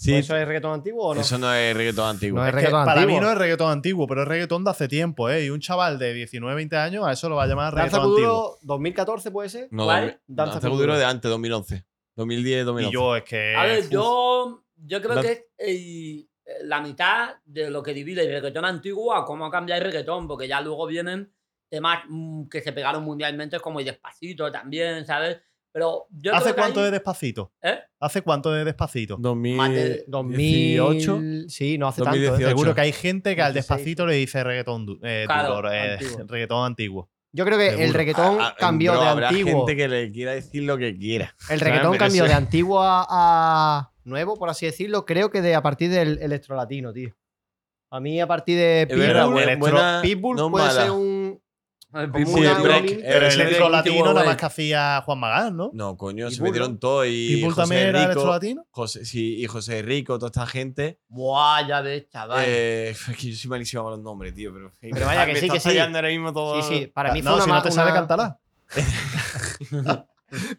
Sí, 0.00 0.14
¿Eso 0.14 0.34
es 0.34 0.46
reggaetón 0.48 0.72
antiguo 0.72 1.08
o 1.08 1.14
no? 1.14 1.20
eso 1.20 1.36
no 1.36 1.52
es 1.52 1.76
reggaetón 1.76 2.08
antiguo. 2.08 2.38
No 2.40 2.44
es 2.46 2.48
Es 2.48 2.52
que 2.54 2.56
reggaetón 2.56 2.84
para 2.86 3.00
antiguo. 3.02 3.20
mí 3.20 3.26
no 3.26 3.32
es 3.32 3.38
reggaetón 3.38 3.70
antiguo, 3.70 4.06
pero 4.06 4.22
es 4.22 4.28
reggaetón 4.28 4.64
de 4.64 4.70
hace 4.70 4.88
tiempo, 4.88 5.28
¿eh? 5.28 5.44
Y 5.44 5.50
un 5.50 5.60
chaval 5.60 5.98
de 5.98 6.14
19, 6.14 6.54
20 6.54 6.76
años 6.78 7.04
a 7.06 7.12
eso 7.12 7.28
lo 7.28 7.36
va 7.36 7.42
a 7.42 7.46
llamar 7.46 7.74
Danza 7.74 7.98
reggaetón 7.98 8.10
antiguo. 8.12 8.42
Kuduro, 8.44 8.58
2014 8.62 9.30
puede 9.30 9.48
ser. 9.50 9.68
No, 9.70 9.84
¿Cuál? 9.84 10.18
Danza 10.26 10.52
Danza 10.54 10.68
Kuduro. 10.70 10.96
De 10.96 11.04
antes, 11.04 11.30
2011. 11.30 11.84
2010, 12.16 12.64
2011. 12.64 12.88
Y 12.88 12.92
yo 12.92 13.16
es 13.16 13.24
que... 13.24 13.54
A 13.54 13.64
ver, 13.64 13.80
uf, 13.80 13.90
yo, 13.90 14.64
yo 14.76 15.02
creo 15.02 15.20
que 15.20 15.32
es 15.32 15.44
el- 15.58 16.26
la 16.64 16.80
mitad 16.80 17.34
de 17.44 17.70
lo 17.70 17.82
que 17.82 17.92
divide 17.94 18.22
el 18.22 18.32
reggaetón 18.32 18.64
antiguo 18.64 19.14
a 19.14 19.24
cómo 19.26 19.44
ha 19.46 19.50
cambiado 19.50 19.82
el 19.82 19.92
reggaetón, 19.92 20.26
porque 20.26 20.48
ya 20.48 20.60
luego 20.62 20.86
vienen 20.86 21.30
temas 21.68 22.00
mm, 22.08 22.48
que 22.48 22.60
se 22.62 22.72
pegaron 22.72 23.04
mundialmente 23.04 23.60
como 23.60 23.78
el 23.80 23.84
Despacito 23.86 24.50
también, 24.50 25.04
¿sabes? 25.06 25.38
Pero 25.72 26.06
yo 26.10 26.34
¿Hace 26.34 26.42
creo 26.44 26.54
que 26.56 26.60
cuánto 26.62 26.82
de 26.82 26.90
Despacito? 26.90 27.52
¿Eh? 27.62 27.78
¿Hace 28.00 28.22
cuánto 28.22 28.50
de 28.52 28.64
Despacito? 28.64 29.16
2018. 29.20 31.12
2000... 31.12 31.50
Sí, 31.50 31.78
no 31.78 31.88
hace 31.88 32.00
2018. 32.00 32.30
tanto. 32.32 32.44
¿eh? 32.44 32.48
Seguro 32.48 32.74
que 32.74 32.80
hay 32.80 32.92
gente 32.92 33.36
que 33.36 33.42
al 33.42 33.52
16. 33.52 33.68
Despacito 33.78 34.06
le 34.06 34.14
dice 34.14 34.42
reggaetón, 34.42 34.86
du- 34.86 34.98
eh, 35.02 35.24
Claro, 35.26 35.56
duro, 35.56 35.72
eh, 35.72 35.92
antiguo. 35.92 36.24
reggaetón 36.28 36.66
antiguo. 36.66 37.10
Yo 37.32 37.44
creo 37.44 37.58
que 37.58 37.68
el 37.68 37.76
Seguro. 37.78 37.96
reggaetón 37.98 38.38
Ah, 38.40 38.48
ah, 38.48 38.56
cambió 38.58 38.92
bro, 38.92 39.00
de 39.02 39.06
habrá 39.08 39.28
antiguo. 39.28 39.52
gente 39.66 39.76
que 39.76 39.88
le 39.88 40.10
quiera 40.10 40.32
decir 40.32 40.64
lo 40.64 40.76
que 40.76 40.96
quiera. 40.98 41.36
El 41.48 41.60
reggaetón 41.60 41.92
Pero 41.92 41.98
cambió 42.04 42.24
eso- 42.24 42.32
de 42.32 42.36
antiguo 42.36 42.80
a, 42.82 43.06
a 43.08 43.92
nuevo, 44.04 44.36
por 44.36 44.50
así 44.50 44.66
decirlo. 44.66 45.06
Creo 45.06 45.30
que 45.30 45.40
de 45.40 45.54
a 45.54 45.62
partir 45.62 45.90
del 45.90 46.18
electrolatino, 46.20 46.92
tío. 46.92 47.14
A 47.92 48.00
mí, 48.00 48.20
a 48.20 48.26
partir 48.26 48.56
de 48.56 48.82
Es 48.82 48.88
verdad, 48.98 49.22
Pitbull, 49.22 49.32
buena- 49.32 49.52
electro- 49.52 49.70
buena- 49.72 50.00
Pitbull 50.02 50.36
no 50.36 50.50
puede 50.50 50.66
mala. 50.66 50.82
ser 50.82 50.90
un. 50.90 51.09
El 51.92 52.10
Como 52.12 52.34
una- 52.36 52.60
break, 52.60 53.00
Pero 53.02 53.68
latino 53.68 54.04
nada 54.14 54.24
más 54.24 54.36
que 54.36 54.46
hacía 54.46 55.02
Juan 55.04 55.18
Magán, 55.18 55.56
¿no? 55.56 55.70
No, 55.74 55.96
coño, 55.96 56.30
se 56.30 56.40
metieron 56.42 56.72
¿no? 56.74 56.78
todos. 56.78 57.06
Y 57.08 57.34
Pitbull 57.36 57.52
José 57.54 57.60
también 57.62 57.82
era 57.88 57.98
Rico, 57.98 58.10
electro 58.12 58.30
latino. 58.32 58.66
José, 58.70 59.04
sí, 59.04 59.36
y 59.42 59.46
José 59.46 59.82
Rico, 59.82 60.16
toda 60.18 60.28
esta 60.28 60.46
gente. 60.46 61.00
Buah, 61.08 61.66
ya 61.66 61.80
ves, 61.80 62.08
chaval. 62.08 62.44
Eh, 62.46 62.90
es 63.10 63.16
que 63.16 63.30
yo 63.32 63.36
soy 63.36 63.50
malísimo 63.50 63.82
con 63.82 63.92
los 63.92 64.00
nombres, 64.00 64.34
tío. 64.34 64.52
Pero, 64.54 64.72
Pero 64.80 65.06
vaya 65.06 65.26
que 65.26 65.32
me 65.32 65.40
sí, 65.40 65.48
que 65.50 65.58
sí. 65.58 65.78
ahora 65.78 66.08
mismo 66.08 66.32
todo. 66.32 66.62
Sí, 66.62 66.68
sí. 66.78 66.86
Para 66.86 67.12
mí 67.12 67.22
fue 67.22 67.30
No, 67.30 67.34
una. 67.36 67.44
si 67.44 67.50
no 67.50 67.62
te 67.62 67.70
sabe 67.72 67.90
una- 67.90 68.00
cantarla. 68.00 68.40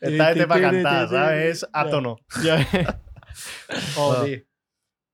Está 0.01 0.31
este 0.31 0.47
para 0.47 0.61
cantar, 0.61 1.09
¿sabes? 1.09 1.63
Es 1.63 1.69
a 1.71 1.87
tono. 1.89 2.17
Oh, 3.97 4.15
tío. 4.25 4.39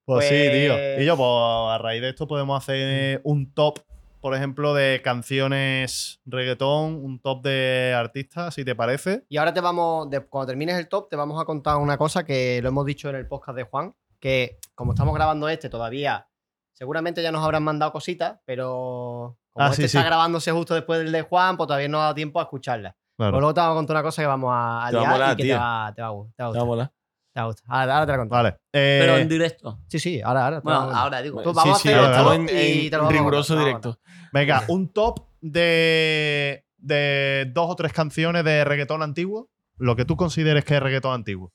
Pues, 0.05 0.25
sí, 0.27 0.35
Pues- 0.35 0.51
tío. 0.51 1.01
Y 1.01 1.05
yo, 1.05 1.15
pues 1.17 1.29
a 1.29 1.77
raíz 1.79 2.01
de 2.01 2.09
esto 2.09 2.27
podemos 2.27 2.57
hacer 2.63 3.21
un 3.23 3.53
top, 3.53 3.79
por 4.21 4.33
ejemplo, 4.35 4.73
de 4.73 5.01
canciones 5.03 6.21
reggaetón, 6.25 6.95
un 7.03 7.19
top 7.19 7.43
de 7.43 7.93
artistas, 7.95 8.53
si 8.53 8.65
te 8.65 8.75
parece. 8.75 9.25
Y 9.29 9.37
ahora 9.37 9.53
te 9.53 9.61
vamos, 9.61 10.09
de- 10.09 10.21
cuando 10.25 10.47
termines 10.47 10.77
el 10.77 10.87
top, 10.87 11.09
te 11.09 11.15
vamos 11.15 11.41
a 11.41 11.45
contar 11.45 11.77
una 11.77 11.97
cosa 11.97 12.23
que 12.25 12.59
lo 12.61 12.69
hemos 12.69 12.85
dicho 12.85 13.09
en 13.09 13.15
el 13.15 13.27
podcast 13.27 13.55
de 13.57 13.63
Juan, 13.63 13.93
que 14.19 14.57
como 14.75 14.93
estamos 14.93 15.13
grabando 15.13 15.47
este 15.49 15.69
todavía, 15.69 16.27
seguramente 16.73 17.21
ya 17.23 17.31
nos 17.31 17.43
habrán 17.43 17.63
mandado 17.63 17.91
cositas, 17.91 18.39
pero 18.45 19.37
como 19.51 19.65
Ah, 19.65 19.69
este 19.69 19.83
sí, 19.83 19.85
está 19.85 20.01
sí. 20.01 20.05
grabándose 20.05 20.51
justo 20.51 20.73
después 20.75 20.99
del 20.99 21.11
de 21.11 21.21
Juan, 21.23 21.57
pues 21.57 21.67
todavía 21.67 21.87
no 21.87 21.99
ha 21.99 22.03
dado 22.03 22.15
tiempo 22.15 22.39
a 22.39 22.43
escucharla. 22.43 22.95
Pues 23.15 23.31
luego 23.31 23.53
te 23.53 23.59
vamos 23.61 23.73
a 23.73 23.77
contar 23.77 23.95
una 23.95 24.03
cosa 24.03 24.21
que 24.21 24.27
vamos 24.27 24.51
a, 24.53 24.85
a 24.87 24.89
Te 24.91 24.97
va 24.97 25.01
a 25.07 25.11
molar, 25.11 25.33
y 25.33 25.35
que 25.37 25.43
te 25.43 25.47
tío. 25.49 25.57
va, 25.57 25.91
te 25.95 26.01
va 26.03 26.07
a 26.07 26.11
gu- 26.11 26.31
te 26.35 26.43
va 26.43 26.49
a 26.49 26.51
Te 26.51 26.57
va 26.57 26.63
a 26.63 26.63
gustar. 26.63 26.65
molar. 26.65 26.91
Ahora, 27.39 27.93
ahora 27.95 28.05
te 28.05 28.11
la 28.11 28.17
conto. 28.17 28.35
Vale. 28.35 28.49
Eh, 28.73 28.97
Pero 29.01 29.17
en 29.17 29.29
directo. 29.29 29.79
Sí, 29.87 29.99
sí, 29.99 30.21
ahora, 30.21 30.45
ahora. 30.45 30.59
Bueno, 30.61 30.79
ahora 30.79 31.21
digo. 31.21 31.41
Pues 31.43 31.55
Sí, 31.55 31.61
vamos 31.63 31.81
sí, 31.81 31.89
a 31.89 31.91
hacer 31.91 32.03
el 32.05 32.11
estamos 32.11 32.31
top 32.33 32.41
en, 32.41 32.49
y 32.57 32.85
en 32.85 32.89
te 32.89 32.97
lo 32.97 33.03
vamos 33.03 33.13
a 33.13 33.17
riguroso 33.17 33.53
contar. 33.55 33.65
directo. 33.67 33.99
venga, 34.33 34.63
un 34.67 34.89
top 34.93 35.19
de, 35.41 36.65
de 36.77 37.51
dos 37.53 37.69
o 37.69 37.75
tres 37.75 37.93
canciones 37.93 38.43
de 38.43 38.63
reggaetón 38.63 39.01
antiguo. 39.03 39.49
Lo 39.77 39.95
que 39.95 40.05
tú 40.05 40.15
consideres 40.17 40.65
que 40.65 40.75
es 40.75 40.81
reggaetón 40.81 41.13
antiguo. 41.13 41.53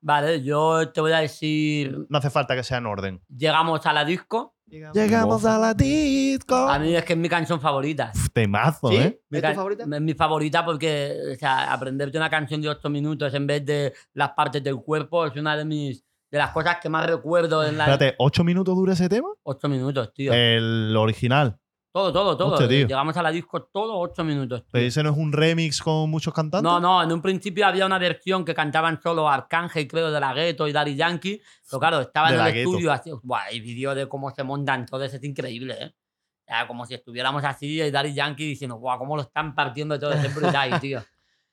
Vale, 0.00 0.42
yo 0.42 0.90
te 0.90 1.00
voy 1.00 1.12
a 1.12 1.18
decir. 1.18 2.06
No 2.08 2.18
hace 2.18 2.30
falta 2.30 2.54
que 2.54 2.62
sea 2.62 2.78
en 2.78 2.86
orden. 2.86 3.22
Llegamos 3.28 3.84
a 3.86 3.92
la 3.92 4.04
disco. 4.04 4.53
Llegamos 4.92 5.44
a 5.44 5.58
la 5.58 5.74
disco. 5.74 6.54
A 6.54 6.78
mí 6.78 6.94
es 6.94 7.04
que 7.04 7.12
es 7.12 7.18
mi 7.18 7.28
canción 7.28 7.60
favorita. 7.60 8.12
Uf, 8.14 8.28
Temazo, 8.32 8.88
¿Sí? 8.88 8.96
¿eh? 8.96 9.20
Mi 9.30 9.38
¿Es 9.38 9.44
tu 9.44 9.54
favorita? 9.54 9.84
Es 9.84 10.00
mi 10.00 10.14
favorita 10.14 10.64
porque, 10.64 11.16
o 11.34 11.38
sea, 11.38 11.72
aprenderte 11.72 12.16
una 12.18 12.30
canción 12.30 12.60
de 12.60 12.68
8 12.68 12.90
minutos 12.90 13.32
en 13.34 13.46
vez 13.46 13.64
de 13.64 13.92
las 14.14 14.30
partes 14.30 14.62
del 14.62 14.76
cuerpo 14.76 15.26
es 15.26 15.36
una 15.36 15.56
de 15.56 15.64
mis 15.64 16.04
de 16.30 16.38
las 16.38 16.50
cosas 16.50 16.78
que 16.82 16.88
más 16.88 17.06
recuerdo 17.06 17.64
en 17.64 17.78
la 17.78 17.84
Espérate, 17.84 18.16
¿ocho 18.18 18.42
minutos 18.42 18.74
dura 18.74 18.94
ese 18.94 19.08
tema? 19.08 19.28
8 19.44 19.68
minutos, 19.68 20.12
tío. 20.12 20.32
El 20.32 20.96
original. 20.96 21.58
Todo, 21.94 22.12
todo, 22.12 22.36
todo. 22.36 22.52
hostia, 22.54 22.66
tío. 22.66 22.88
Llegamos 22.88 23.16
a 23.16 23.22
la 23.22 23.30
disco 23.30 23.62
todo 23.62 23.96
8 24.00 24.24
minutos. 24.24 24.64
¿Pero 24.72 24.84
ese 24.84 25.00
no 25.04 25.10
es 25.10 25.16
un 25.16 25.32
remix 25.32 25.80
con 25.80 26.10
muchos 26.10 26.34
cantantes? 26.34 26.64
No, 26.68 26.80
no, 26.80 27.00
en 27.04 27.12
un 27.12 27.22
principio 27.22 27.64
había 27.64 27.86
una 27.86 27.98
versión 28.00 28.44
que 28.44 28.52
cantaban 28.52 29.00
solo 29.00 29.28
Arcángel, 29.28 29.86
creo, 29.86 30.10
de 30.10 30.18
la 30.18 30.34
Ghetto 30.34 30.66
y 30.66 30.72
Daddy 30.72 30.96
Yankee. 30.96 31.40
Pero 31.70 31.78
claro, 31.78 32.00
estaba 32.00 32.32
De 32.32 32.34
en 32.38 32.46
el 32.46 32.52
Ghetto. 32.52 32.70
estudio 32.70 32.90
así. 32.92 33.10
Buah, 33.22 33.44
hay 33.44 33.60
vídeo 33.60 33.94
de 33.94 34.08
cómo 34.08 34.30
se 34.32 34.42
montan 34.42 34.86
todos, 34.86 35.14
es 35.14 35.22
increíble, 35.22 35.76
¿eh? 35.80 35.94
O 35.94 36.46
sea, 36.46 36.66
como 36.66 36.84
si 36.84 36.94
estuviéramos 36.94 37.44
así 37.44 37.80
y 37.80 37.90
Daddy 37.92 38.12
Yankee 38.12 38.44
diciendo, 38.48 38.74
guau, 38.76 38.98
cómo 38.98 39.14
lo 39.16 39.22
están 39.22 39.54
partiendo 39.54 39.96
todo, 39.98 40.12
es 40.12 40.34
brutal, 40.34 40.78
tío. 40.80 41.00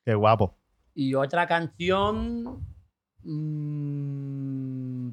Qué 0.04 0.16
guapo. 0.16 0.58
Y 0.96 1.14
otra 1.14 1.46
canción. 1.48 2.66
mm, 3.24 5.12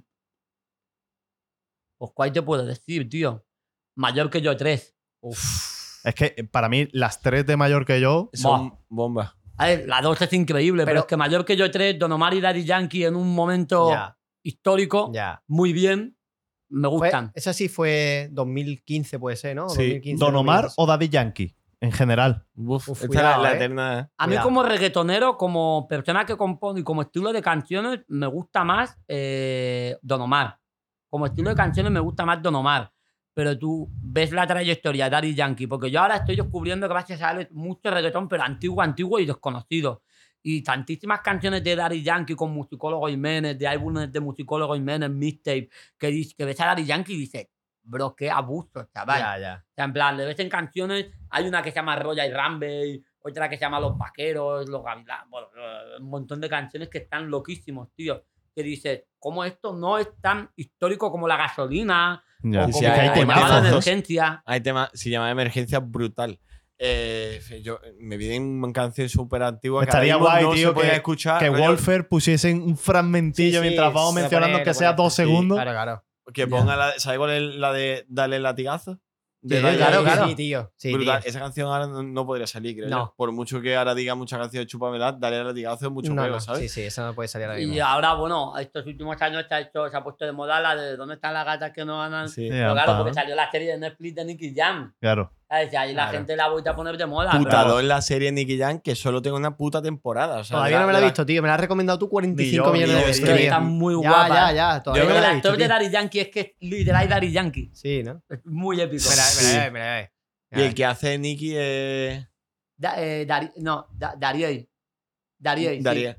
Pues, 1.99 2.11
¿cuál 2.15 2.33
te 2.33 2.43
puedo 2.43 2.65
decir, 2.65 3.09
tío? 3.09 3.45
Mayor 3.95 4.31
que 4.31 4.41
yo, 4.41 4.57
tres. 4.57 4.95
Es 5.23 6.15
que 6.15 6.35
eh, 6.37 6.45
para 6.45 6.69
mí, 6.69 6.89
las 6.93 7.21
tres 7.21 7.45
de 7.47 7.57
mayor 7.57 7.85
que 7.85 8.01
yo. 8.01 8.31
Son 8.33 8.75
bombas. 8.89 9.35
A 9.57 9.67
ver, 9.67 9.89
la 9.89 10.01
dos 10.01 10.21
es 10.23 10.33
increíble, 10.33 10.85
pero, 10.85 10.93
Pero- 10.95 11.01
es 11.01 11.07
que 11.07 11.17
Mayor 11.17 11.45
que 11.45 11.57
yo, 11.57 11.71
tres, 11.71 11.99
Don 11.99 12.13
Omar 12.13 12.33
y 12.35 12.41
Daddy 12.41 12.65
Yankee 12.65 13.05
en 13.05 13.17
un 13.17 13.35
momento 13.35 13.91
histórico, 14.43 15.11
muy 15.49 15.73
bien, 15.73 16.17
me 16.71 16.89
Fue- 16.89 16.99
gustan. 16.99 17.33
esa 17.35 17.53
sí 17.53 17.69
fue 17.69 18.29
2015, 18.33 19.19
puede 19.19 19.37
ser, 19.37 19.57
¿no? 19.57 19.69
Sí. 19.69 19.83
2015, 19.83 20.25
¿Don 20.25 20.37
Omar 20.37 20.63
2016. 20.65 20.75
o 20.79 20.87
Daddy 20.87 21.09
Yankee? 21.09 21.55
En 21.81 21.93
general. 21.93 22.45
Uf, 22.57 22.89
Uf, 22.89 22.97
esta 23.03 23.07
cuidado, 23.07 23.31
es 23.31 23.37
la, 23.37 23.43
la 23.43 23.53
eh. 23.53 23.57
eterna. 23.57 24.11
A 24.17 24.27
mí 24.27 24.31
Cuidado. 24.31 24.45
como 24.49 24.63
reggaetonero, 24.65 25.37
como 25.37 25.87
persona 25.89 26.25
que 26.27 26.37
compone 26.37 26.81
y 26.81 26.83
como 26.85 27.03
estilo 27.03 27.33
de 27.33 27.41
canciones, 27.41 28.01
me 28.09 28.27
gusta 28.27 28.65
más 28.65 28.97
eh, 29.07 29.97
Don 30.03 30.21
Omar. 30.23 30.59
Como 31.09 31.27
estilo 31.27 31.51
de 31.51 31.57
canciones 31.57 31.93
me 31.93 32.01
gusta 32.01 32.25
más 32.27 32.43
Don 32.43 32.55
Omar. 32.57 32.93
Pero 33.39 33.57
tú 33.57 33.89
ves 34.03 34.33
la 34.33 34.49
trayectoria 34.49 35.05
de 35.05 35.11
Daddy 35.11 35.33
Yankee, 35.33 35.69
porque 35.69 35.93
yo 35.93 36.01
ahora 36.01 36.17
estoy 36.17 36.35
descubriendo 36.35 36.89
gracias 36.89 37.23
a 37.23 37.31
él 37.31 37.47
mucho 37.53 37.89
reggaetón, 37.89 38.29
pero 38.29 38.43
antiguo, 38.43 38.83
antiguo 38.83 39.21
y 39.21 39.27
desconocido. 39.27 40.03
Y 40.43 40.61
tantísimas 40.65 41.21
canciones 41.21 41.63
de 41.63 41.77
Daddy 41.77 42.03
Yankee 42.03 42.35
con 42.35 42.53
Musicólogo 42.53 43.07
Jiménez, 43.07 43.57
de 43.57 43.69
álbumes 43.69 44.11
de 44.11 44.19
Musicólogo 44.19 44.75
Jiménez, 44.75 45.09
mixtape, 45.09 45.71
que, 45.97 46.09
dices- 46.09 46.35
que 46.35 46.45
ves 46.47 46.61
a 46.61 46.67
Daddy 46.67 46.85
Yankee 46.85 47.15
y 47.15 47.19
dices, 47.19 47.47
bro, 47.85 48.17
qué 48.17 48.29
abuso, 48.29 48.89
chaval. 48.93 49.21
Ya, 49.21 49.39
ya. 49.39 49.65
O 49.71 49.75
sea, 49.77 49.85
en 49.85 49.93
plan, 49.93 50.17
le 50.17 50.25
ves 50.27 50.41
en 50.41 50.49
canciones, 50.49 51.07
hay 51.31 51.47
una 51.47 51.63
que 51.63 51.71
se 51.71 51.77
llama 51.77 51.95
Roya 51.95 52.27
y 52.27 52.33
Rambe, 52.33 53.03
otra 53.21 53.49
que 53.49 53.57
se 53.57 53.61
llama 53.61 53.79
Los 53.79 53.97
Vaqueros, 53.97 54.69
Los 54.69 54.83
Gavilanes, 54.83 55.31
bueno, 55.31 55.47
un 56.01 56.11
montón 56.11 56.41
de 56.41 56.49
canciones 56.49 56.89
que 56.89 56.99
están 56.99 57.31
loquísimos, 57.31 57.93
tío. 57.95 58.25
Que 58.53 58.65
dices, 58.65 59.05
¿cómo 59.21 59.45
esto 59.45 59.77
no 59.77 59.97
es 59.97 60.09
tan 60.21 60.51
histórico 60.57 61.13
como 61.13 61.29
la 61.29 61.37
gasolina? 61.37 62.25
Ya. 62.43 62.67
o 62.67 62.73
sí, 62.73 62.85
hay- 62.85 63.13
temazos, 63.13 63.63
de 63.63 63.69
emergencia. 63.71 64.43
Hay 64.47 64.63
se 64.95 65.11
llama 65.11 65.31
Emergencia 65.31 65.81
Brutal. 65.81 66.39
Eh, 66.81 67.41
yo, 67.65 67.81
me 67.99 68.17
vienen 68.17 68.63
una 68.63 68.73
canción 68.73 69.09
súper 69.09 69.43
antigua. 69.43 69.81
que 69.83 69.87
Estaría 69.91 70.15
mismo 70.15 70.29
guay, 70.29 70.45
no 70.45 70.53
tío, 70.53 70.69
se 70.75 70.81
que- 70.91 70.95
escuchar. 70.97 71.41
Que 71.41 71.51
Wolfer 71.51 72.07
pusiesen 72.09 72.63
un 72.63 72.77
fragmentillo 72.77 73.51
Sí, 73.51 73.57
sí, 73.57 73.61
mientras 73.63 73.93
vamos 73.93 74.15
mencionando 74.15 74.63
que 74.63 74.75
sea 74.75 74.93
dos 74.93 75.13
Sí, 75.15 75.23
segundos. 75.23 75.57
Claro, 75.57 75.73
claro. 75.73 76.05
Que 76.33 76.47
ponga 76.47 76.77
la. 76.77 76.93
¿Sabes 76.99 77.19
cuál 77.19 77.31
es 77.31 77.55
la 77.57 77.73
de 77.73 78.05
Dale 78.09 78.39
latigazo? 78.39 79.01
De 79.41 79.57
Sí, 79.59 79.63
Daddy 79.63 79.77
claro, 79.77 80.03
claro. 80.03 80.27
Sí, 80.29 80.35
tío. 80.35 80.73
Sí, 80.77 80.93
Brutal. 80.93 81.21
tío. 81.23 81.31
Esa 81.31 81.39
canción 81.39 81.69
ahora 81.69 81.87
no, 81.87 82.03
no 82.03 82.27
podría 82.27 82.47
salir, 82.47 82.77
creo. 82.77 82.89
No. 82.89 82.97
yo. 83.07 83.15
Por 83.17 83.31
mucho 83.33 83.61
que 83.61 83.77
ahora 83.77 83.95
diga 83.95 84.15
muchas 84.17 84.39
canciones 84.39 84.67
de 84.67 84.71
Chupamedad, 84.71 85.15
Dale 85.15 85.45
latigazo 85.45 85.87
es 85.87 85.93
mucho 85.93 86.13
No, 86.13 86.23
juego, 86.23 86.37
no, 86.37 86.41
¿sabes? 86.41 86.61
Sí, 86.63 86.69
sí, 86.69 86.83
esa 86.83 87.07
no 87.07 87.15
puede 87.15 87.29
salir 87.29 87.47
ahora 87.47 87.61
Y 87.61 87.67
mismo. 87.67 87.85
ahora, 87.87 88.15
bueno, 88.15 88.59
estos 88.59 88.85
últimos 88.87 89.21
años 89.23 89.45
se 89.49 89.55
ha, 89.55 89.61
hecho, 89.61 89.89
se 89.89 89.97
ha 89.97 90.03
puesto 90.03 90.25
de 90.25 90.33
moda 90.33 90.61
la 90.61 90.75
de 90.75 90.97
¿Dónde 90.97 91.15
están 91.15 91.35
las 91.35 91.45
gatas 91.47 91.71
que 91.73 91.85
no 91.85 91.99
ganan? 91.99 92.29
Sí. 92.29 92.49
Pero 92.51 92.73
claro, 92.73 92.97
porque 92.99 93.15
salió 93.15 93.37
la 93.37 93.49
serie 93.51 93.73
de 93.73 93.79
Netflix 93.79 94.15
de 94.17 94.25
Nicky 94.25 94.55
Jam. 94.57 94.93
Claro. 95.01 95.33
¿Sabes? 95.49 95.69
Y 95.73 95.75
la 95.75 95.93
Claro. 95.93 96.11
gente 96.13 96.37
la 96.37 96.45
ha 96.45 96.49
vuelto 96.51 96.71
a 96.71 96.77
poner 96.77 96.97
de 96.97 97.07
moda. 97.07 97.31
Putado 97.33 97.67
pero- 97.69 97.81
en 97.81 97.89
la 97.89 98.03
serie 98.03 98.31
Nicky 98.33 98.59
Jam 98.59 98.81
que 98.81 98.95
solo 98.95 99.23
tengo 99.23 99.37
una 99.37 99.57
puta 99.57 99.81
temporada. 99.83 100.39
o 100.41 100.45
sea, 100.45 100.57
Todavía 100.59 100.81
no 100.81 100.87
me 100.87 100.93
la 100.93 100.99
he 101.01 101.05
visto, 101.05 101.25
tío. 101.25 101.41
Me 101.43 101.49
la 101.49 101.55
has 101.55 101.61
recomendado 101.61 101.99
tú 101.99 102.09
45 102.09 102.73
Ni 102.73 102.81
yo, 102.81 102.87
millones 102.87 102.97
de 102.97 103.07
veces. 103.25 103.41
Está 103.41 103.61
muy 103.61 103.95
ya, 104.03 104.09
guapa. 104.11 104.29
Ya, 104.29 104.53
ya, 104.53 104.83
Todavía 104.83 105.03
Pero 105.03 105.09
no 105.09 105.15
me 105.15 105.17
el 105.19 105.23
la 105.23 105.31
he 105.31 105.35
visto, 105.35 105.49
actor 105.49 105.59
de 105.59 105.65
tío. 105.67 105.75
Daddy 105.75 105.91
Yankee 105.91 106.21
es 106.21 106.29
que 106.29 106.57
literal 106.61 107.09
Daddy 107.09 107.33
Yankee. 107.33 107.71
Sí, 107.73 108.03
¿no? 108.03 108.23
Es 108.29 108.45
muy 108.45 108.81
épico. 108.81 109.05
La, 109.11 109.17
la 109.17 109.65
ve, 109.65 109.71
me 109.71 109.79
la 109.79 109.95
ve. 109.95 110.13
Y 110.51 110.63
el 110.67 110.75
que 110.75 110.85
hace 110.85 111.19
Nicky 111.19 111.55
es. 111.57 112.27
Da- 112.77 112.95
eh, 113.03 113.27
Dari- 113.27 113.53
no, 113.57 113.87
da, 113.93 114.13
sí. 114.13 114.69
Daría. 115.39 116.17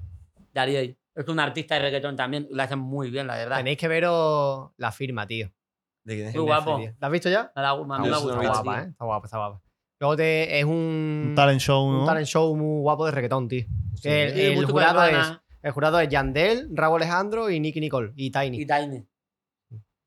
Dariey. 0.54 0.98
Es 1.16 1.28
un 1.28 1.40
artista 1.40 1.76
de 1.76 1.82
reggaetón 1.82 2.16
también. 2.16 2.48
Lo 2.52 2.64
hacen 2.64 2.80
muy 2.80 3.10
bien, 3.12 3.28
la 3.28 3.36
verdad. 3.36 3.58
Tenéis 3.58 3.78
que 3.78 3.88
veros 3.88 4.72
la 4.78 4.92
firma, 4.92 5.28
tío. 5.28 5.52
¿De 6.10 6.16
quién 6.16 6.28
es? 6.30 6.36
Muy 6.36 6.44
guapo. 6.44 6.80
¿La 7.00 7.08
has 7.08 7.12
visto 7.12 7.30
ya? 7.30 7.52
A 7.54 7.62
la- 7.62 7.76
me 7.78 7.86
no 8.00 8.06
Está 8.06 8.20
guapa. 8.20 8.82
¿eh? 8.82 8.88
Está 8.90 9.06
guapa, 9.06 9.26
está 9.28 9.38
guapa. 9.38 9.62
Luego 10.00 10.16
te, 10.16 10.58
es 10.60 10.66
un, 10.66 11.26
Un 11.30 11.34
talent 11.36 11.60
show, 11.62 11.86
un 11.86 12.00
¿no? 12.00 12.06
talent 12.06 12.26
show 12.26 12.56
muy 12.56 12.82
guapo 12.82 13.06
de 13.06 13.12
reggaetón, 13.12 13.48
tío. 13.48 13.66
Sí. 13.94 14.10
el, 14.10 14.66
jurado 14.66 15.04
es, 15.06 15.18
el 15.62 15.72
jurado 15.72 16.00
es 16.00 16.10
Yandel, 16.10 16.68
Raúl 16.72 17.02
Alejandro 17.04 17.50
y 17.52 17.60
Nicky 17.60 17.80
Nicole. 17.80 18.12
Y 18.16 18.32
Tiny. 18.32 18.62
Y 18.62 18.66
Tiny. 18.66 19.06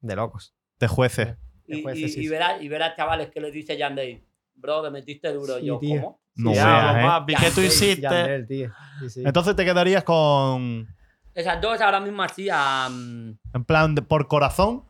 De 0.00 0.16
locos. 0.16 0.54
De 0.80 0.88
jueces. 0.88 1.36
Y, 1.68 1.78
y, 1.78 1.82
de 1.84 1.94
sí, 1.94 2.04
y 2.04 2.08
sí. 2.08 2.28
verás, 2.28 2.60
y 2.60 2.68
verás 2.68 2.96
chavales 2.96 3.30
que 3.30 3.40
le 3.40 3.52
dice 3.52 3.76
Yandel, 3.76 4.24
bro, 4.56 4.82
que 4.82 4.90
metiste 4.90 5.32
duro. 5.32 5.58
Sí, 5.60 5.66
yo, 5.66 5.78
tío. 5.78 6.00
¿cómo? 6.02 6.20
No 6.34 6.52
Ya, 6.54 6.66
veas, 6.66 6.96
¿eh? 6.96 7.06
papi, 7.06 7.34
¿qué 7.36 7.50
tú 7.54 7.60
hiciste? 7.60 8.00
Yandel, 8.02 8.46
tío. 8.48 8.70
Sí, 9.00 9.10
sí. 9.10 9.22
Entonces 9.24 9.54
te 9.54 9.64
quedarías 9.64 10.02
con. 10.02 10.88
Esas 11.34 11.60
dos 11.60 11.80
ahora 11.80 12.00
mismo 12.00 12.22
así 12.22 12.48
a... 12.50 12.88
En 12.88 13.64
plan, 13.66 13.94
de- 13.94 14.02
por 14.02 14.26
corazón. 14.28 14.84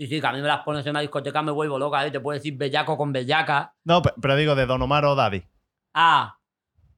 Sí, 0.00 0.06
sí, 0.06 0.18
que 0.18 0.26
a 0.26 0.32
mí 0.32 0.40
me 0.40 0.48
las 0.48 0.62
pones 0.62 0.86
en 0.86 0.90
una 0.92 1.00
discoteca 1.00 1.42
me 1.42 1.52
vuelvo 1.52 1.78
loca, 1.78 2.06
¿eh? 2.06 2.10
Te 2.10 2.20
puedo 2.20 2.34
decir 2.34 2.56
bellaco 2.56 2.96
con 2.96 3.12
bellaca. 3.12 3.74
No, 3.84 4.00
pe- 4.00 4.14
pero 4.18 4.34
digo 4.34 4.54
de 4.54 4.64
Don 4.64 4.80
Omar 4.80 5.04
o 5.04 5.14
Daddy. 5.14 5.42
Ah, 5.92 6.38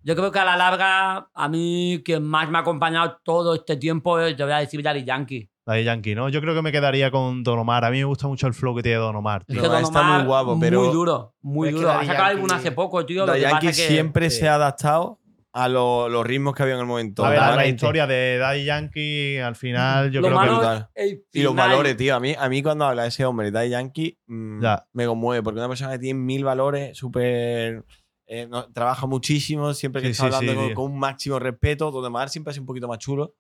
yo 0.04 0.14
creo 0.14 0.30
que 0.30 0.38
a 0.38 0.44
la 0.44 0.56
larga, 0.56 1.28
a 1.34 1.48
mí 1.48 2.00
quien 2.04 2.22
más 2.22 2.48
me 2.48 2.58
ha 2.58 2.60
acompañado 2.60 3.18
todo 3.24 3.56
este 3.56 3.76
tiempo 3.76 4.20
es, 4.20 4.36
te 4.36 4.44
voy 4.44 4.52
a 4.52 4.58
decir, 4.58 4.80
Daddy 4.84 5.02
Yankee. 5.02 5.50
Daddy 5.66 5.82
Yankee, 5.82 6.14
¿no? 6.14 6.28
Yo 6.28 6.40
creo 6.40 6.54
que 6.54 6.62
me 6.62 6.70
quedaría 6.70 7.10
con 7.10 7.42
Don 7.42 7.58
Omar. 7.58 7.84
A 7.84 7.90
mí 7.90 7.98
me 7.98 8.04
gusta 8.04 8.28
mucho 8.28 8.46
el 8.46 8.54
flow 8.54 8.76
que 8.76 8.82
tiene 8.84 8.98
Don 8.98 9.16
Omar. 9.16 9.42
Es 9.42 9.46
tío. 9.48 9.56
No, 9.56 9.62
que 9.62 9.68
Don 9.68 9.82
está 9.82 10.02
muy 10.02 10.24
guapo, 10.24 10.58
pero- 10.60 10.80
Muy 10.82 10.92
duro, 10.92 11.34
muy 11.40 11.70
duro. 11.72 11.90
Ha 11.90 12.04
sacado 12.04 12.26
alguna 12.28 12.54
hace 12.56 12.70
poco, 12.70 13.04
tío. 13.04 13.26
Daddy 13.26 13.40
Yankee 13.40 13.66
que 13.68 13.72
siempre 13.72 14.30
sí. 14.30 14.40
se 14.40 14.48
ha 14.48 14.54
adaptado 14.54 15.18
a 15.54 15.68
lo- 15.68 16.08
los 16.08 16.26
ritmos 16.26 16.54
que 16.54 16.62
había 16.62 16.74
en 16.74 16.80
el 16.80 16.86
momento. 16.86 17.24
A 17.24 17.30
ver, 17.30 17.38
la 17.38 17.66
historia 17.66 18.06
de 18.06 18.38
Daddy 18.38 18.64
Yankee, 18.64 19.38
al 19.38 19.54
final, 19.54 20.10
yo 20.10 20.20
lo 20.22 20.28
creo 20.28 20.38
malo 20.38 20.60
que. 20.94 21.02
es 21.04 21.18
Y 21.32 21.42
los 21.42 21.54
valores, 21.54 21.96
tío. 21.96 22.14
A 22.16 22.20
mí, 22.20 22.34
a 22.38 22.48
mí 22.48 22.62
cuando 22.62 22.86
habla 22.86 23.02
de 23.02 23.08
ese 23.08 23.24
hombre, 23.26 23.50
Daddy 23.50 23.68
Yankee, 23.70 24.18
mm, 24.26 24.62
Ya. 24.62 24.86
me 24.92 25.06
conmueve. 25.06 25.42
Porque 25.42 25.58
una 25.60 25.68
persona 25.68 25.92
que 25.92 25.98
tiene 25.98 26.18
mil 26.18 26.44
valores, 26.44 26.96
súper. 26.96 27.84
eh, 28.26 28.46
no- 28.46 28.72
trabaja 28.72 29.06
muchísimo, 29.06 29.74
siempre 29.74 30.00
que 30.00 30.08
Sí, 30.08 30.12
está 30.12 30.30
sí, 30.30 30.34
hablando 30.46 30.68
sí, 30.68 30.74
con, 30.74 30.90
un 30.92 30.98
máximo 30.98 31.38
respeto. 31.38 31.90
Donde 31.90 32.08
Mar 32.08 32.30
siempre 32.30 32.50
ha 32.50 32.54
sido 32.54 32.62
un 32.62 32.66
poquito 32.68 32.88
más 32.88 32.98
chulo. 32.98 33.34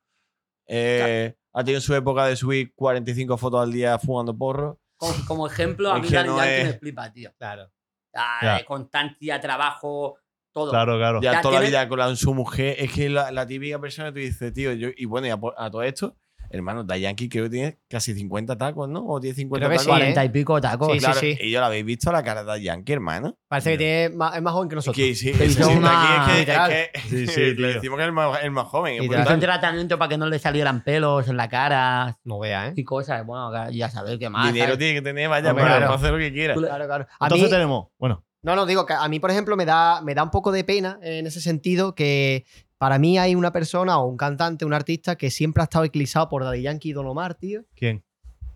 Eh, 0.66 1.34
Ha 1.54 1.64
tenido 1.64 1.80
su 1.80 1.94
época 1.94 2.26
de 2.26 2.36
subir 2.36 2.72
45 2.74 3.36
fotos 3.36 3.62
al 3.62 3.72
día 3.72 3.98
fumando 3.98 4.36
porro. 4.36 4.80
Como, 4.96 5.14
como 5.26 5.46
ejemplo, 5.46 5.92
a 5.92 5.96
Es 5.98 6.02
mí 6.02 6.08
Daddy 6.10 6.28
no 6.28 6.36
Yankee 6.38 6.60
es- 6.60 6.66
me 6.66 6.78
flipa, 6.78 7.12
tío. 7.12 7.32
Claro. 7.38 7.70
Ah, 8.14 8.38
Ya. 8.42 8.56
eh, 8.58 8.64
Constancia, 8.64 9.40
trabajo, 9.40 10.18
todo. 10.52 10.70
Claro, 10.70 10.96
claro. 10.98 11.20
Ya, 11.22 11.32
Ya 11.32 11.40
toda 11.40 11.60
la 11.60 11.66
vida 11.66 11.88
con 11.88 11.98
la, 11.98 12.14
su 12.16 12.34
mujer. 12.34 12.76
Es 12.78 12.92
que 12.92 13.08
la, 13.08 13.30
la 13.32 13.46
típica 13.46 13.78
persona 13.80 14.08
que 14.08 14.12
tú 14.12 14.18
dices, 14.20 14.52
tío, 14.52 14.72
yo, 14.72 14.88
y 14.96 15.04
bueno, 15.06 15.26
y 15.26 15.30
a, 15.30 15.38
a 15.56 15.70
todo 15.70 15.82
esto, 15.82 16.16
hermano, 16.50 16.84
Daddy 16.84 17.00
Yankee 17.00 17.30
creo 17.30 17.44
que 17.44 17.50
tiene 17.50 17.78
casi 17.88 18.12
50 18.12 18.58
tacos, 18.58 18.86
¿no? 18.86 19.06
O 19.06 19.18
tiene 19.18 19.34
50 19.34 19.66
Creo 19.66 19.70
que 19.70 19.82
tacos. 19.82 19.84
sí, 19.96 20.02
¿eh? 20.02 20.12
40 20.12 20.24
y 20.26 20.28
pico 20.28 20.60
tacos. 20.60 20.92
Sí, 20.92 20.98
Claro, 20.98 21.18
sí. 21.20 21.38
Y 21.40 21.50
yo 21.50 21.60
la 21.60 21.66
habéis 21.68 21.84
visto 21.86 22.12
la 22.12 22.22
cara 22.22 22.40
de 22.42 22.46
Daddy 22.48 22.64
Yankee, 22.64 22.92
hermano. 22.92 23.38
Parece 23.48 23.70
que 23.72 23.78
tiene 23.78 24.08
más, 24.10 24.36
es 24.36 24.42
más 24.42 24.52
joven 24.52 24.68
que 24.68 24.74
nosotros. 24.76 24.96
que 24.96 25.14
sí, 25.14 25.32
Que 25.32 25.48
sí, 25.48 25.62
una- 25.62 26.02
aquí 26.02 26.12
es 26.12 26.34
que, 26.34 26.40
Literal. 26.40 26.72
es 26.72 26.88
que 26.92 27.08
Sí, 27.08 27.26
sí, 27.26 27.54
le 27.54 27.74
decimos 27.74 27.96
que 27.96 28.02
es 28.02 28.06
el 28.08 28.12
más, 28.12 28.42
el 28.42 28.50
más 28.50 28.66
joven. 28.66 29.00
un 29.00 29.08
brutal. 29.08 29.40
tratamiento 29.40 29.98
para 29.98 30.08
que 30.10 30.18
no 30.18 30.26
le 30.26 30.38
salieran 30.38 30.84
pelos 30.84 31.26
en 31.28 31.38
la 31.38 31.48
cara 31.48 32.18
No 32.22 32.38
vea, 32.38 32.68
¿eh? 32.68 32.72
y 32.76 32.84
cosas. 32.84 33.24
Bueno, 33.24 33.50
ya 33.70 33.88
sabes 33.88 34.18
qué 34.18 34.28
más. 34.28 34.46
Dinero 34.52 34.66
¿sabes? 34.72 34.78
tiene 34.78 34.94
que 34.94 35.02
tener, 35.02 35.30
vaya, 35.30 35.54
para, 35.54 35.78
claro. 35.78 35.94
hacer 35.94 36.10
lo 36.12 36.18
que 36.18 36.32
quiera. 36.34 36.52
Claro, 36.52 36.84
claro. 36.84 37.06
A 37.18 37.24
Entonces 37.26 37.46
mí, 37.48 37.50
tenemos. 37.50 37.86
Bueno, 37.98 38.26
No, 38.44 38.56
no, 38.56 38.66
digo 38.66 38.84
que 38.86 38.92
a 38.92 39.06
mí, 39.08 39.20
por 39.20 39.30
ejemplo, 39.30 39.56
me 39.56 39.64
da, 39.64 40.00
me 40.02 40.14
da 40.14 40.24
un 40.24 40.30
poco 40.30 40.50
de 40.50 40.64
pena 40.64 40.98
en 41.02 41.26
ese 41.28 41.40
sentido 41.40 41.94
que 41.94 42.44
para 42.76 42.98
mí 42.98 43.16
hay 43.16 43.36
una 43.36 43.52
persona 43.52 43.98
o 43.98 44.06
un 44.08 44.16
cantante, 44.16 44.64
un 44.64 44.74
artista 44.74 45.14
que 45.16 45.30
siempre 45.30 45.60
ha 45.62 45.64
estado 45.64 45.84
eclipsado 45.84 46.28
por 46.28 46.42
Daddy 46.42 46.62
Yankee 46.62 46.90
y 46.90 46.92
Don 46.92 47.06
Omar, 47.06 47.34
tío. 47.34 47.62
¿quién? 47.76 48.02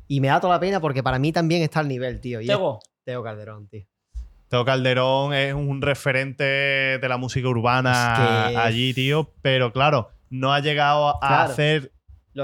Y 0.09 0.21
me 0.21 0.27
da 0.29 0.41
toda 0.41 0.55
la 0.55 0.61
pena 0.61 0.81
porque 0.81 1.05
para 1.05 1.21
mí 1.21 1.31
también 1.31 1.63
está 1.63 1.81
al 1.81 1.89
nivel, 1.89 2.21
tío. 2.21 2.41
Y 2.41 2.45
es 2.45 2.51
Tego, 2.51 2.81
Teo 3.05 3.23
Calderón, 3.23 3.69
tío. 3.69 3.85
Teo 4.49 4.65
Calderón 4.65 5.33
es 5.35 5.55
un 5.55 5.81
referente 5.81 6.43
de 6.45 7.09
la 7.09 7.17
música 7.17 7.49
urbana 7.49 8.47
Es 8.47 8.51
que- 8.53 8.57
allí, 8.59 8.95
tío. 8.95 9.31
Pero 9.41 9.73
claro, 9.73 10.11
no 10.31 10.53
ha 10.53 10.59
llegado 10.61 11.23
a 11.23 11.29
Claro. 11.29 11.53
hacer 11.53 11.93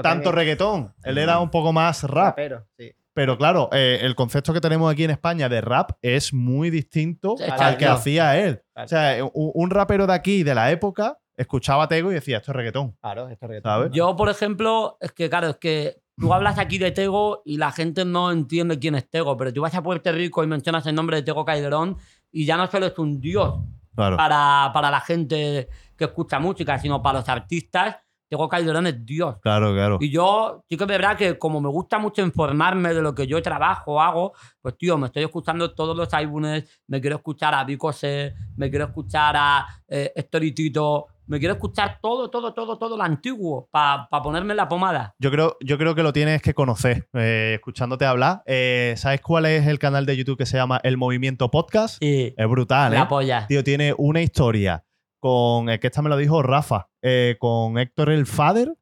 tanto 0.01 0.31
reggaetón. 0.31 0.93
Él 1.03 1.17
era 1.17 1.39
un 1.39 1.49
poco 1.49 1.73
más 1.73 2.03
rap. 2.03 2.37
Rapero, 2.37 2.65
sí. 2.77 2.91
Pero 3.13 3.37
claro, 3.37 3.69
eh, 3.71 3.99
el 4.01 4.15
concepto 4.15 4.53
que 4.53 4.61
tenemos 4.61 4.91
aquí 4.91 5.03
en 5.03 5.11
España 5.11 5.47
de 5.49 5.61
rap 5.61 5.91
es 6.01 6.33
muy 6.33 6.69
distinto 6.69 7.35
Sí, 7.37 7.43
al 7.43 7.55
claro. 7.57 7.77
que 7.77 7.85
hacía 7.85 8.39
él. 8.39 8.63
Claro. 8.73 8.85
O 8.85 8.87
sea, 8.89 9.23
un, 9.25 9.51
un 9.53 9.69
rapero 9.69 10.07
de 10.07 10.13
aquí, 10.13 10.43
de 10.43 10.55
la 10.55 10.71
época, 10.71 11.19
escuchaba 11.37 11.83
a 11.83 11.87
Tego 11.87 12.11
y 12.11 12.15
decía, 12.15 12.37
esto 12.37 12.51
es 12.51 12.55
reggaetón. 12.55 12.95
Claro, 13.01 13.29
esto 13.29 13.45
es 13.45 13.49
reggaetón. 13.49 13.71
¿Sabes? 13.71 13.91
Yo, 13.93 14.15
por 14.15 14.29
ejemplo, 14.29 14.97
es 14.99 15.11
que, 15.11 15.29
claro, 15.29 15.49
es 15.49 15.57
que 15.57 15.97
tú 16.17 16.33
hablas 16.33 16.57
aquí 16.57 16.77
de 16.77 16.91
Tego 16.91 17.41
y 17.45 17.57
la 17.57 17.71
gente 17.71 18.03
no 18.05 18.31
entiende 18.31 18.79
quién 18.79 18.95
es 18.95 19.09
Tego, 19.09 19.37
pero 19.37 19.53
tú 19.53 19.61
vas 19.61 19.73
a 19.75 19.83
Puerto 19.83 20.11
Rico 20.11 20.43
y 20.43 20.47
mencionas 20.47 20.85
el 20.87 20.95
nombre 20.95 21.17
de 21.17 21.23
Tego 21.23 21.45
Calderón 21.45 21.97
y 22.31 22.45
ya 22.45 22.57
no 22.57 22.65
solo 22.67 22.87
es 22.87 22.97
un 22.97 23.19
dios 23.19 23.55
Claro. 23.95 24.17
para, 24.17 24.71
para 24.73 24.89
la 24.89 25.01
gente 25.01 25.67
que 25.95 26.05
escucha 26.05 26.39
música, 26.39 26.79
sino 26.79 27.01
para 27.03 27.19
los 27.19 27.29
artistas. 27.29 27.97
Tego 28.33 28.49
Calderón 28.49 28.87
es 28.87 29.05
dios. 29.05 29.35
Claro, 29.43 29.73
claro. 29.73 29.99
Y 30.01 30.09
yo 30.09 30.63
sí 30.67 30.75
que 30.75 30.85
es 30.85 30.87
verdad 30.87 31.15
que 31.15 31.37
como 31.37 31.61
me 31.61 31.69
gusta 31.69 31.99
mucho 31.99 32.23
informarme 32.23 32.91
de 32.91 32.99
lo 32.99 33.13
que 33.13 33.27
yo 33.27 33.39
trabajo, 33.43 34.01
hago, 34.01 34.33
pues 34.59 34.75
tío, 34.75 34.97
me 34.97 35.05
estoy 35.05 35.21
escuchando 35.21 35.75
todos 35.75 35.95
los 35.95 36.11
álbumes, 36.15 36.81
me 36.87 36.99
quiero 36.99 37.17
escuchar 37.17 37.53
a 37.53 37.63
Vico 37.63 37.93
C, 37.93 38.33
me 38.57 38.71
quiero 38.71 38.85
escuchar 38.85 39.35
a 39.37 39.67
eh, 39.87 40.11
Storytito, 40.17 41.05
me 41.27 41.37
quiero 41.37 41.53
escuchar 41.53 41.99
todo, 42.01 42.31
todo, 42.31 42.55
todo, 42.55 42.79
todo 42.79 42.97
lo 42.97 43.03
antiguo 43.03 43.69
para 43.69 44.07
ponerme 44.23 44.53
en 44.53 44.57
la 44.57 44.67
pomada. 44.67 45.13
Yo 45.19 45.29
creo, 45.29 45.55
yo 45.61 45.77
creo 45.77 45.93
que 45.93 46.01
lo 46.01 46.11
tienes 46.11 46.41
que 46.41 46.55
conocer, 46.55 47.07
eh, 47.13 47.51
escuchándote 47.53 48.05
hablar. 48.05 48.41
Eh, 48.47 48.95
¿Sabes 48.97 49.21
cuál 49.21 49.45
es 49.45 49.67
el 49.67 49.77
canal 49.77 50.07
de 50.07 50.17
YouTube 50.17 50.39
que 50.39 50.47
se 50.47 50.57
llama 50.57 50.79
El 50.83 50.97
Movimiento 50.97 51.51
Podcast? 51.51 51.99
Sí, 51.99 52.33
Es 52.35 52.47
brutal, 52.49 52.93
¿eh? 52.93 52.97
la 52.97 53.07
polla. 53.07 53.45
Tío, 53.45 53.63
tiene 53.63 53.93
una 53.95 54.23
historia 54.23 54.83
con, 55.23 55.69
es 55.69 55.79
que 55.79 55.87
esta 55.87 56.01
me 56.01 56.09
lo 56.09 56.17
dijo 56.17 56.43
Rafa, 56.43 56.89
eh, 57.01 57.37
con 57.39 57.77
Héctor 57.79 58.09
el 58.11 58.25
Fader, 58.25 58.73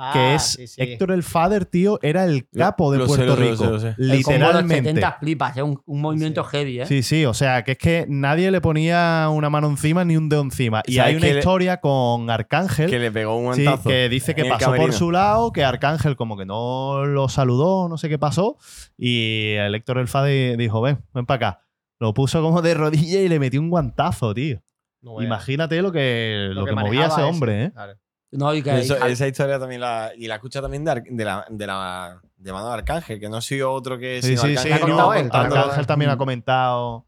Ah, 0.00 0.12
que 0.12 0.34
es 0.36 0.42
sí, 0.52 0.68
sí. 0.68 0.80
Héctor 0.80 1.10
el 1.10 1.24
Fader, 1.24 1.66
tío, 1.66 1.98
era 2.02 2.24
el 2.24 2.46
capo 2.56 2.92
de 2.92 2.98
Lo 2.98 3.08
sé, 3.08 3.16
Puerto 3.16 3.26
lo 3.26 3.34
sé, 3.34 3.40
lo 3.42 3.50
Rico. 3.50 3.64
sé, 3.64 3.70
lo 3.70 3.80
sé. 3.80 3.88
El 3.88 3.94
combo 3.96 4.06
de 4.06 4.06
los 4.12 4.28
Literalmente. 4.38 4.90
70 4.90 5.12
flipas, 5.18 5.56
es 5.56 5.62
un, 5.64 5.82
un 5.86 6.00
movimiento 6.00 6.44
Sí. 6.44 6.50
heavy, 6.52 6.80
¿eh? 6.82 6.86
Sí, 6.86 7.02
sí, 7.02 7.24
o 7.24 7.34
sea, 7.34 7.64
que 7.64 7.72
es 7.72 7.78
que 7.78 8.06
nadie 8.08 8.52
le 8.52 8.60
ponía 8.60 9.26
una 9.28 9.50
mano 9.50 9.66
encima 9.66 10.04
ni 10.04 10.16
un 10.16 10.28
dedo 10.28 10.42
encima. 10.42 10.84
Y 10.86 10.94
¿Sabes 10.94 11.08
hay 11.10 11.16
una 11.16 11.26
le- 11.26 11.38
historia 11.40 11.80
con 11.80 12.30
Arcángel. 12.30 12.88
Que 12.88 13.00
le 13.00 13.10
pegó 13.10 13.36
un 13.38 13.54
Sí, 13.56 13.64
guantazo. 13.64 13.88
que 13.88 14.08
dice 14.08 14.36
que 14.36 14.44
pasó 14.44 14.72
por 14.76 14.92
su 14.92 15.10
lado, 15.10 15.50
que 15.52 15.64
Arcángel 15.64 16.14
como 16.14 16.36
que 16.36 16.46
no 16.46 17.04
lo 17.04 17.28
saludó, 17.28 17.88
no 17.88 17.98
sé 17.98 18.08
qué 18.08 18.18
pasó. 18.20 18.56
Y 18.96 19.54
el 19.54 19.74
Héctor 19.74 19.98
el 19.98 20.06
Fader 20.06 20.56
dijo, 20.56 20.80
ven, 20.80 21.02
ven 21.12 21.26
para 21.26 21.48
acá. 21.48 21.60
Lo 21.98 22.14
puso 22.14 22.40
como 22.40 22.62
de 22.62 22.74
rodilla 22.74 23.18
y 23.20 23.28
le 23.28 23.40
metió 23.40 23.60
un 23.60 23.68
guantazo, 23.68 24.32
tío. 24.32 24.60
No. 25.00 25.22
Imagínate 25.22 25.80
lo 25.82 25.92
que, 25.92 26.50
lo 26.52 26.64
que, 26.64 26.72
movía 26.72 27.06
ese 27.06 27.22
hombre, 27.22 27.64
¿eh? 27.64 27.70
Claro. 27.72 27.94
No, 28.30 28.52
y 28.54 28.62
que, 28.62 28.78
Eso- 28.80 28.96
y- 29.08 29.12
esa 29.12 29.26
historia 29.26 29.58
también 29.58 29.80
la. 29.80 30.12
Y 30.16 30.26
la 30.26 30.34
escucha 30.34 30.60
también 30.60 30.84
de, 30.84 30.90
Ar- 30.90 31.02
de 31.02 31.24
la, 31.24 31.46
de 31.48 31.66
la 31.66 32.20
de 32.36 32.52
mano 32.52 32.68
de 32.68 32.74
Arcángel, 32.74 33.18
que 33.18 33.28
no 33.28 33.36
ha 33.38 33.40
sido 33.40 33.72
otro 33.72 33.98
que. 33.98 34.20
Sí, 34.20 34.36
sino 34.36 34.42
sí, 34.42 34.56
sí. 34.56 34.70
Arcángel 34.72 34.92
ha 34.92 34.96
no, 34.96 35.14
él, 35.14 35.28
Arcángel 35.32 35.86
también 35.86 36.10
ha 36.10 36.16
Mm. 36.16 36.18
comentado. 36.18 37.04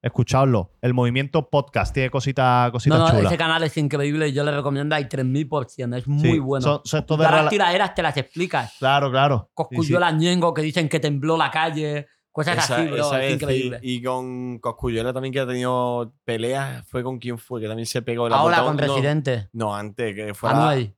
Escuchadlo. 0.00 0.72
El 0.80 0.94
movimiento 0.94 1.50
podcast 1.50 1.92
tiene 1.92 2.08
cositas 2.08 2.70
cositas 2.70 2.98
no, 3.00 3.04
no, 3.06 3.10
chulas. 3.10 3.26
ese 3.26 3.36
canal 3.36 3.62
es 3.64 3.76
increíble 3.76 4.28
y 4.28 4.32
yo 4.32 4.44
le 4.44 4.52
recomiendo 4.52 4.94
hay 4.94 5.06
3000%, 5.06 5.96
es 5.96 6.04
Sí, 6.04 6.10
muy 6.10 6.38
bueno. 6.38 6.80
Son, 6.84 7.04
de 7.04 7.16
las 7.24 7.32
rela- 7.32 7.48
tiraderas 7.48 7.94
te 7.96 8.02
las 8.02 8.16
explicas. 8.16 8.74
Claro, 8.78 9.10
claro. 9.10 9.38
Sí, 9.38 9.46
sí. 9.48 9.54
Coscuyuela 9.76 10.12
Ñengo 10.12 10.54
que 10.54 10.62
dicen 10.62 10.88
que 10.88 11.00
tembló 11.00 11.36
la 11.36 11.50
calle, 11.50 12.06
cosas 12.38 12.64
Esa, 12.64 12.76
así, 12.76 12.86
bro. 12.86 12.96
esa 12.96 13.24
es 13.24 13.34
increíble. 13.34 13.78
y, 13.82 13.96
y 13.96 14.02
con 14.02 14.58
Coscuyuela 14.58 15.12
también 15.12 15.32
que 15.32 15.40
ha 15.40 15.46
tenido 15.46 16.12
peleas. 16.24 16.86
¿Fue 16.88 17.02
con 17.02 17.18
quién 17.18 17.38
fue? 17.38 17.60
Que 17.60 17.66
también 17.68 17.86
se 17.86 18.00
pegó 18.02 18.26
el 18.26 18.32
Ahora 18.32 18.62
con 18.62 18.76
No, 18.76 18.82
Residente. 18.82 19.48
No, 19.52 19.74
antes, 19.74 20.14
que 20.14 20.32
fue. 20.34 20.50
Anuel. 20.50 20.94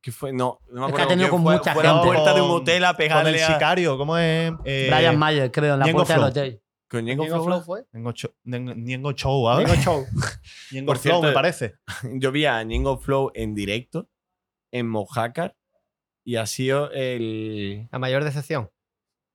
¿Qué 0.00 0.10
fue? 0.10 0.32
No, 0.32 0.58
no 0.72 0.80
me 0.80 0.86
Es 0.88 0.94
que 0.94 1.02
acuerdo 1.02 1.04
ha 1.04 1.08
tenido 1.08 1.30
con 1.30 1.42
fue. 1.44 1.56
mucha 1.56 1.72
Fue 1.74 1.82
a 1.82 1.86
la 1.86 1.92
gente. 1.92 2.06
puerta 2.08 2.34
de 2.34 2.40
un 2.42 2.50
hotel 2.50 2.84
a 2.84 2.92
Con 2.94 3.02
el 3.02 3.08
pegarle 3.08 3.42
a. 3.44 3.46
sicario, 3.54 3.96
¿cómo 3.96 4.18
es? 4.18 4.52
Eh, 4.64 4.88
Brian 4.92 5.16
Mayer, 5.18 5.50
creo, 5.52 5.74
en 5.74 5.78
la 5.78 5.86
Ñengo 5.86 5.98
puerta 5.98 6.12
del 6.14 6.20
Flow. 6.20 6.30
hotel. 6.30 6.62
Con 6.88 7.04
Ñengo 7.04 7.22
Ñengo 7.24 7.36
Flow. 7.36 7.46
Flow 7.46 7.60
fue. 7.62 7.84
Ñengo 7.92 8.12
Cho- 8.12 8.34
Ñengo- 8.44 9.12
Show, 9.14 9.48
¿ah? 9.48 9.58
Ñengo 9.60 9.74
Show. 9.76 10.04
Ñengo 10.72 10.86
Por 10.86 10.98
Flow, 10.98 11.12
cierto, 11.20 11.22
me 11.28 11.32
parece. 11.32 11.74
Yo 12.14 12.32
vi 12.32 12.44
a 12.46 12.62
Ñengo 12.64 12.98
Flow 12.98 13.30
en 13.34 13.54
directo 13.54 14.08
en 14.72 14.88
Mojácar 14.88 15.54
y 16.24 16.34
ha 16.36 16.46
sido 16.46 16.90
el. 16.90 17.88
La 17.92 17.98
mayor 18.00 18.24
decepción. 18.24 18.70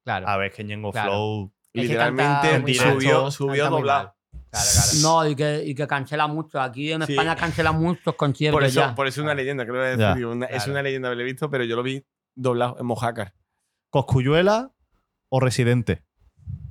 Claro. 0.07 0.25
A 0.29 0.37
ver, 0.37 0.53
que 0.53 0.63
Ñengo 0.63 0.93
Claro. 0.93 1.09
Flow. 1.11 1.53
Es 1.73 1.81
que 1.81 1.87
Literalmente 1.89 2.73
subió, 2.77 3.29
subió 3.29 3.69
doblado. 3.69 4.03
mal. 4.05 4.13
Claro, 4.49 4.67
claro. 4.73 4.87
No, 5.01 5.27
y 5.29 5.35
que, 5.35 5.63
y 5.65 5.75
que 5.75 5.85
cancela 5.85 6.27
mucho. 6.27 6.61
Aquí 6.61 6.93
en 6.93 7.01
Sí. 7.05 7.11
España 7.11 7.35
cancela 7.35 7.73
muchos 7.73 8.15
conciertos 8.15 8.55
Por 8.57 8.63
eso, 8.63 8.79
ya. 8.79 8.95
por 8.95 9.05
eso 9.07 9.19
es 9.19 9.25
una 9.25 9.33
leyenda, 9.35 9.65
creo 9.65 9.83
que 9.83 9.99
Ya. 10.01 10.09
decir, 10.11 10.25
una- 10.25 10.45
es 10.45 10.55
Claro. 10.63 10.71
una 10.71 10.81
leyenda 10.83 11.09
haberle 11.09 11.25
visto, 11.25 11.49
pero 11.49 11.65
yo 11.65 11.75
lo 11.75 11.83
vi 11.83 12.05
doblado 12.35 12.77
en 12.79 12.85
Mojácar. 12.85 13.33
¿Coscuyuela 13.89 14.71
o 15.29 15.39
Residente? 15.41 16.03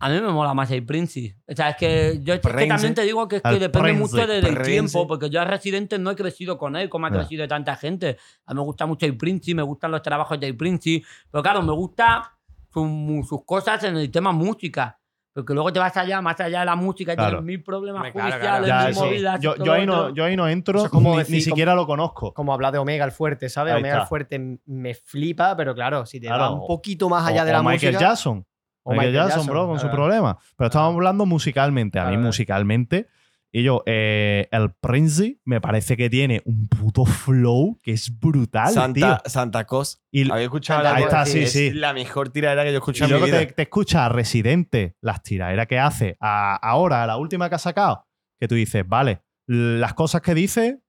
A 0.00 0.08
mí 0.08 0.20
me 0.20 0.28
mola 0.28 0.54
más 0.54 0.70
el 0.70 0.84
Prince. 0.84 1.36
O 1.46 1.54
sea, 1.54 1.70
es 1.70 1.76
que 1.76 2.20
yo 2.22 2.34
es 2.34 2.40
que 2.40 2.66
también 2.66 2.94
te 2.94 3.02
digo 3.02 3.28
que, 3.28 3.36
es 3.36 3.42
que 3.42 3.58
depende 3.58 3.88
Prince, 3.92 4.00
mucho 4.00 4.26
de- 4.26 4.40
del 4.40 4.54
Prince. 4.54 4.70
tiempo, 4.70 5.06
porque 5.06 5.28
yo 5.30 5.40
a 5.40 5.44
Residente 5.44 5.98
no 5.98 6.10
he 6.10 6.16
crecido 6.16 6.56
con 6.58 6.76
él 6.76 6.88
como 6.88 7.06
ha 7.06 7.10
Ya. 7.10 7.16
crecido 7.18 7.46
tanta 7.48 7.76
gente. 7.76 8.16
A 8.46 8.52
mí 8.54 8.60
me 8.60 8.64
gusta 8.64 8.86
mucho 8.86 9.04
el 9.06 9.16
Prince, 9.16 9.54
me 9.54 9.62
gustan 9.62 9.90
los 9.90 10.02
trabajos 10.02 10.38
de 10.40 10.52
Prince, 10.54 11.02
pero 11.30 11.42
claro, 11.42 11.62
me 11.62 11.72
gusta 11.72 12.35
su- 12.84 13.26
sus 13.28 13.44
cosas 13.44 13.82
en 13.84 13.96
el 13.96 14.10
tema 14.10 14.32
música. 14.32 14.98
Porque 15.32 15.52
luego 15.52 15.70
te 15.70 15.78
vas 15.78 15.94
allá, 15.98 16.22
más 16.22 16.40
allá 16.40 16.60
de 16.60 16.64
la 16.66 16.76
música, 16.76 17.12
y 17.12 17.16
Claro. 17.16 17.30
tienes 17.38 17.44
mil 17.44 17.62
problemas 17.62 18.10
claro, 18.10 18.30
judiciales, 18.30 18.40
claro. 18.40 18.66
Ya, 18.66 18.80
mil 18.80 18.90
eso- 18.90 19.04
movidas. 19.04 19.40
yo, 19.40 19.72
ahí 19.72 19.84
no, 19.86 20.08
yo 20.14 20.24
ahí 20.24 20.34
no 20.34 20.48
entro, 20.48 20.88
como 20.88 21.10
ni, 21.12 21.18
decir, 21.18 21.34
ni 21.36 21.40
como- 21.44 21.50
siquiera 21.54 21.74
lo 21.74 21.86
conozco. 21.86 22.32
Como 22.32 22.54
hablar 22.54 22.72
de 22.72 22.78
Omega 22.78 23.04
el 23.04 23.12
Fuerte, 23.12 23.50
¿sabes? 23.50 23.74
Ahí 23.74 23.80
Omega 23.80 23.96
está. 23.96 24.02
el 24.04 24.08
Fuerte 24.08 24.58
me 24.64 24.94
flipa, 24.94 25.54
pero 25.54 25.74
claro, 25.74 26.06
si 26.06 26.20
te 26.20 26.26
Claro, 26.28 26.42
va 26.42 26.50
un 26.52 26.66
poquito 26.66 27.10
más 27.10 27.26
allá 27.28 27.42
o, 27.42 27.44
de 27.44 27.52
la 27.52 27.60
o 27.60 27.62
Michael 27.64 27.92
música. 27.92 28.08
Jackson. 28.10 28.46
o 28.82 28.92
Michael, 28.92 29.08
Michael 29.10 29.14
Jackson, 29.14 29.40
Jackson, 29.40 29.52
bro, 29.54 29.66
con 29.66 29.78
su 29.80 29.90
problema. 29.90 30.38
Pero 30.56 30.66
estamos 30.68 30.94
hablando 30.94 31.26
musicalmente. 31.26 31.98
A 31.98 32.06
mí, 32.08 32.16
musicalmente. 32.16 33.08
Y 33.52 33.62
yo, 33.62 33.82
eh, 33.86 34.48
el 34.51 34.73
Prince 34.81 35.39
me 35.44 35.60
parece 35.60 35.97
que 35.97 36.10
tiene 36.10 36.43
un 36.44 36.68
puto 36.68 37.05
flow 37.06 37.78
que 37.82 37.93
es 37.93 38.18
brutal, 38.18 38.70
Santa, 38.73 39.18
tío. 39.23 39.31
Santa 39.31 39.64
Cos. 39.64 40.02
Y, 40.10 40.31
¿Habéis 40.31 40.47
escuchado 40.47 40.81
Santa 40.82 40.90
la 40.93 40.97
ahí 40.98 41.02
está, 41.05 41.24
sí, 41.27 41.39
es 41.44 41.52
sí. 41.52 41.70
la 41.73 41.94
mejor 41.94 42.28
tiradera 42.31 42.64
que 42.64 42.68
yo 42.70 42.73
he 42.73 42.74
Y 42.74 42.78
escuchado 42.78 43.05
en 43.09 43.14
mi 43.14 43.20
luego 43.20 43.27
vida. 43.39 43.47
te, 43.47 43.52
te 43.55 43.62
escuchas 43.62 44.02
a 44.02 44.09
Residente, 44.10 44.97
las 45.01 45.23
tiraderas 45.23 45.66
que 45.68 45.78
hace, 45.78 46.16
a- 46.20 46.56
ahora, 46.56 47.02
a 47.05 47.06
la 47.06 47.16
última 47.16 47.48
que 47.48 47.55
ha 47.55 47.59
sacado, 47.59 48.05
que 48.39 48.48
tú 48.48 48.55
dices, 48.56 48.86
vale, 48.86 49.23
las 49.48 49.94
cosas 49.94 50.20
que 50.20 50.35
dice 50.35 50.81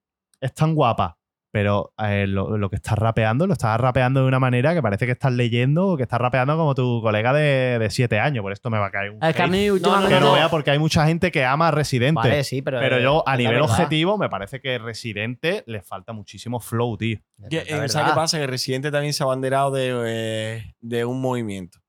están 0.41 0.73
guapas, 0.75 1.13
pero 1.57 1.91
eh, 1.97 2.27
lo, 2.27 2.55
lo 2.55 2.69
que 2.69 2.75
estás 2.75 2.99
rapeando, 2.99 3.47
lo 3.47 3.53
estás 3.53 3.81
rapeando 3.81 4.21
de 4.21 4.27
una 4.27 4.37
manera 4.39 4.75
que 4.75 4.81
parece 4.83 5.07
que 5.07 5.13
estás 5.13 5.33
leyendo 5.33 5.87
o 5.87 5.97
que 5.97 6.03
estás 6.03 6.21
rapeando 6.21 6.55
como 6.55 6.75
tu 6.75 7.01
colega 7.01 7.33
de, 7.33 7.79
de 7.79 7.89
siete 7.89 8.19
años. 8.19 8.43
Por 8.43 8.53
esto 8.53 8.69
me 8.69 8.77
va 8.77 8.85
a 8.85 8.91
caer 8.91 9.09
un 9.09 9.23
Es 9.23 9.35
que 9.35 9.41
a 9.41 9.47
mí 9.47 9.65
que 9.65 10.19
no 10.19 10.33
vea 10.33 10.49
porque 10.49 10.69
hay 10.69 10.77
mucha 10.77 11.07
gente 11.07 11.31
que 11.31 11.43
ama 11.43 11.69
a 11.69 11.71
Residente. 11.71 12.21
Vale, 12.21 12.43
sí, 12.43 12.61
pero. 12.61 12.79
pero 12.79 12.99
yo, 12.99 13.27
a 13.27 13.35
nivel 13.35 13.55
verdad. 13.55 13.71
objetivo, 13.71 14.19
me 14.19 14.29
parece 14.29 14.61
que 14.61 14.77
Residente 14.77 15.63
le 15.65 15.81
falta 15.81 16.13
muchísimo 16.13 16.59
flow, 16.59 16.95
tío. 16.95 17.17
Que, 17.49 17.65
¿Sabes 17.89 18.11
qué 18.11 18.15
pasa? 18.15 18.37
Que 18.37 18.45
Residente 18.45 18.91
también 18.91 19.13
se 19.13 19.23
ha 19.23 19.25
abanderado 19.25 19.71
de, 19.71 19.95
eh, 20.05 20.75
de 20.79 21.05
un 21.05 21.19
movimiento. 21.19 21.79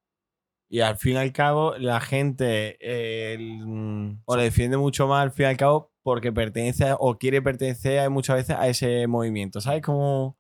Y 0.71 0.81
al 0.81 0.97
fin 0.97 1.13
y 1.13 1.17
al 1.19 1.33
cabo, 1.35 1.77
la 1.77 2.01
gente 2.01 2.79
eh, 2.81 3.35
el, 3.35 3.67
mm, 3.67 4.23
o 4.25 4.35
le 4.35 4.45
defiende 4.45 4.79
mucho 4.79 5.07
más 5.07 5.25
al 5.25 5.31
fin 5.31 5.45
y 5.45 5.49
al 5.51 5.57
cabo 5.59 5.93
porque 6.13 6.33
pertenece 6.33 6.89
a- 6.89 6.95
o 6.97 7.19
quiere 7.19 7.43
pertenecer 7.43 8.09
muchas 8.11 8.37
veces 8.37 8.57
a 8.59 8.67
ese 8.69 9.07
movimiento. 9.07 9.61
¿Sabes 9.61 9.83
cómo 9.83 10.37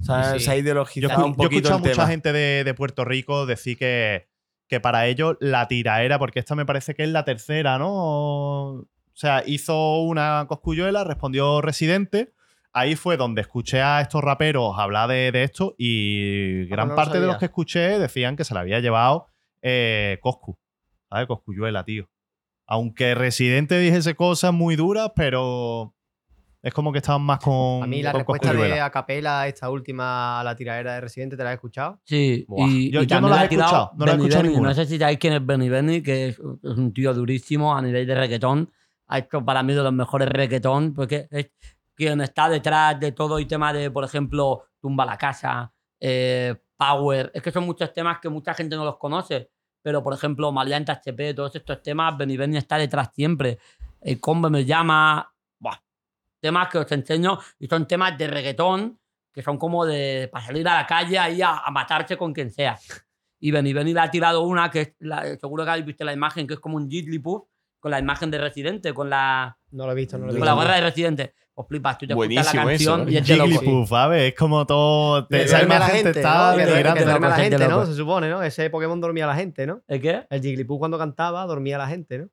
o 0.00 0.02
sea, 0.04 0.32
Sí, 0.34 0.40
se 0.40 0.50
ha 0.50 0.54
Yo, 0.54 0.60
ideologizado 0.62 1.12
escu- 1.22 1.26
un 1.26 1.32
yo 1.32 1.34
he 1.34 1.36
poquito 1.36 1.56
escuchado 1.68 1.74
a 1.74 1.76
el 1.76 1.82
mucha 1.82 1.92
tema? 1.92 2.06
gente 2.08 2.32
de, 2.32 2.64
de 2.64 2.74
Puerto 2.74 3.04
Rico 3.04 3.44
decir 3.44 3.76
que, 3.76 4.28
que 4.68 4.80
para 4.80 5.06
ellos 5.06 5.36
la 5.40 5.68
tiraera, 5.68 6.18
porque 6.18 6.38
esta 6.38 6.54
me 6.54 6.64
parece 6.64 6.94
que 6.94 7.02
es 7.02 7.10
la 7.10 7.24
tercera, 7.24 7.78
¿no? 7.78 7.90
O 7.92 8.86
sea, 9.12 9.42
hizo 9.46 10.00
una 10.00 10.46
coscuyuela, 10.48 11.04
respondió 11.04 11.60
Residente. 11.60 12.32
Ahí 12.72 12.96
fue 12.96 13.18
donde 13.18 13.42
escuché 13.42 13.82
a 13.82 14.00
estos 14.00 14.24
raperos 14.24 14.78
hablar 14.78 15.10
de, 15.10 15.30
de 15.30 15.42
esto 15.42 15.74
y 15.76 16.64
gran 16.68 16.88
no 16.88 16.94
lo 16.94 16.96
parte 16.96 17.20
de 17.20 17.26
los 17.26 17.36
que 17.36 17.44
escuché 17.44 17.98
decían 17.98 18.34
que 18.34 18.44
se 18.44 18.54
la 18.54 18.60
había 18.60 18.80
llevado 18.80 19.26
eh, 19.60 20.18
Coscu, 20.22 20.56
¿sabes? 21.10 21.26
Coscuyuela, 21.26 21.84
tío. 21.84 22.08
Aunque 22.72 23.14
Residente 23.14 23.78
dijese 23.78 24.14
cosas 24.14 24.50
muy 24.54 24.76
duras, 24.76 25.12
pero 25.14 25.94
es 26.62 26.72
como 26.72 26.90
que 26.90 26.98
estaban 27.00 27.20
más 27.20 27.38
con. 27.38 27.82
A 27.82 27.86
mí 27.86 28.02
la 28.02 28.12
con 28.12 28.20
respuesta 28.20 28.54
de 28.54 28.80
Acapela, 28.80 29.46
esta 29.46 29.68
última 29.68 30.40
a 30.40 30.44
la 30.44 30.56
tiradera 30.56 30.94
de 30.94 31.02
Residente, 31.02 31.36
¿te 31.36 31.44
la 31.44 31.50
has 31.50 31.54
escuchado? 31.56 32.00
Sí, 32.04 32.46
Buah. 32.48 32.66
y, 32.70 32.90
Yo- 32.90 33.02
y 33.02 33.06
yo 33.06 33.20
no 33.20 33.28
la 33.28 33.42
he 33.42 33.44
escuchado, 33.44 33.90
no 33.94 34.06
las 34.06 34.14
he 34.14 34.16
escuchado 34.18 34.42
ninguna. 34.44 34.68
No 34.70 34.74
sé 34.74 34.86
si 34.86 34.98
sabéis 34.98 35.18
quién 35.18 35.34
es 35.34 35.44
Benny 35.44 35.68
Benny, 35.68 36.02
que 36.02 36.28
es, 36.28 36.38
es 36.38 36.78
un 36.78 36.94
tío 36.94 37.12
durísimo 37.12 37.76
a 37.76 37.82
nivel 37.82 38.06
de 38.06 38.14
reggaetón. 38.14 38.70
Ha 39.08 39.18
hecho 39.18 39.44
para 39.44 39.62
mí 39.62 39.74
de 39.74 39.82
los 39.82 39.92
mejores 39.92 40.30
reggaetón, 40.30 40.94
porque 40.94 41.28
es 41.30 41.50
quien 41.94 42.22
está 42.22 42.48
detrás 42.48 42.98
de 42.98 43.12
todo 43.12 43.36
el 43.36 43.46
tema 43.46 43.74
de, 43.74 43.90
por 43.90 44.02
ejemplo, 44.04 44.62
Tumba 44.80 45.04
la 45.04 45.18
Casa, 45.18 45.70
eh, 46.00 46.54
Power. 46.78 47.30
Es 47.34 47.42
que 47.42 47.50
son 47.50 47.64
muchos 47.64 47.92
temas 47.92 48.18
que 48.18 48.30
mucha 48.30 48.54
gente 48.54 48.76
no 48.76 48.84
los 48.86 48.96
conoce. 48.96 49.50
Pero, 49.82 50.02
por 50.02 50.14
ejemplo, 50.14 50.52
Maleante 50.52 50.92
HP, 50.92 51.34
todos 51.34 51.54
estos 51.56 51.82
temas, 51.82 52.16
Benny 52.16 52.36
Benny 52.36 52.56
está 52.56 52.76
detrás 52.78 53.10
siempre. 53.14 53.58
El 54.00 54.20
combo 54.20 54.48
me 54.48 54.64
llama. 54.64 55.32
Buah. 55.58 55.78
Temas 56.40 56.68
que 56.68 56.78
os 56.78 56.92
enseño 56.92 57.38
y 57.58 57.66
son 57.66 57.86
temas 57.86 58.16
de 58.16 58.26
reggaetón 58.28 58.98
que 59.32 59.42
son 59.42 59.56
como 59.56 59.86
de 59.86 60.28
para 60.30 60.44
salir 60.44 60.68
a 60.68 60.74
la 60.74 60.86
calle 60.86 61.18
ahí 61.18 61.40
a, 61.40 61.56
a 61.58 61.70
matarse 61.70 62.16
con 62.18 62.32
quien 62.34 62.50
sea. 62.50 62.78
Y 63.40 63.50
Benny 63.50 63.72
Benny 63.72 63.94
le 63.94 64.00
ha 64.00 64.10
tirado 64.10 64.42
una 64.42 64.70
que 64.70 64.80
es 64.82 64.94
la- 65.00 65.36
seguro 65.36 65.64
que 65.64 65.70
habéis 65.70 65.86
visto 65.86 66.04
la 66.04 66.12
imagen, 66.12 66.46
que 66.46 66.54
es 66.54 66.60
como 66.60 66.76
un 66.76 66.88
Jigglypuff 66.90 67.44
con 67.80 67.90
la 67.90 67.98
imagen 67.98 68.30
de 68.30 68.38
Residente, 68.38 68.92
con 68.94 69.08
la, 69.10 69.56
No 69.72 69.86
lo 69.86 69.92
he 69.92 69.94
visto, 69.94 70.16
no 70.18 70.26
lo 70.26 70.30
he 70.30 70.34
con 70.34 70.40
visto. 70.42 70.44
la 70.44 70.52
gorra 70.52 70.74
de 70.76 70.80
Residente. 70.82 71.34
Pues 71.54 71.68
flipas, 71.68 71.98
tú 71.98 72.06
te 72.06 72.12
escuchas 72.14 72.14
la 72.14 72.14
Buenísimo 72.16 72.64
canción 72.64 73.00
eso, 73.02 73.10
y 73.10 73.16
es 73.18 73.26
de 73.26 73.36
loco. 73.36 73.86
¿sabes? 73.86 74.22
Es 74.32 74.34
como 74.38 74.64
todo. 74.66 75.26
Te, 75.26 75.42
esa 75.42 75.58
duerme 75.58 75.74
a 75.74 75.78
la 75.80 75.86
gente, 75.86 76.10
está 76.10 76.50
¿no? 76.52 76.56
Que, 76.56 76.64
que 76.64 76.70
duerme 77.04 77.26
a 77.26 77.30
la 77.30 77.36
Gente. 77.36 77.68
¿no? 77.68 77.86
Se 77.86 77.94
supone, 77.94 78.30
¿no? 78.30 78.42
Ese 78.42 78.70
Pokémon 78.70 79.00
dormía 79.00 79.24
a 79.24 79.28
la 79.28 79.34
gente, 79.34 79.66
¿no? 79.66 79.82
¿El 79.86 80.00
qué? 80.00 80.26
El 80.30 80.40
Jigglypuff 80.40 80.78
cuando 80.78 80.96
cantaba 80.98 81.44
dormía 81.46 81.76
a 81.76 81.80
la 81.80 81.88
gente, 81.88 82.18
¿no? 82.18 82.28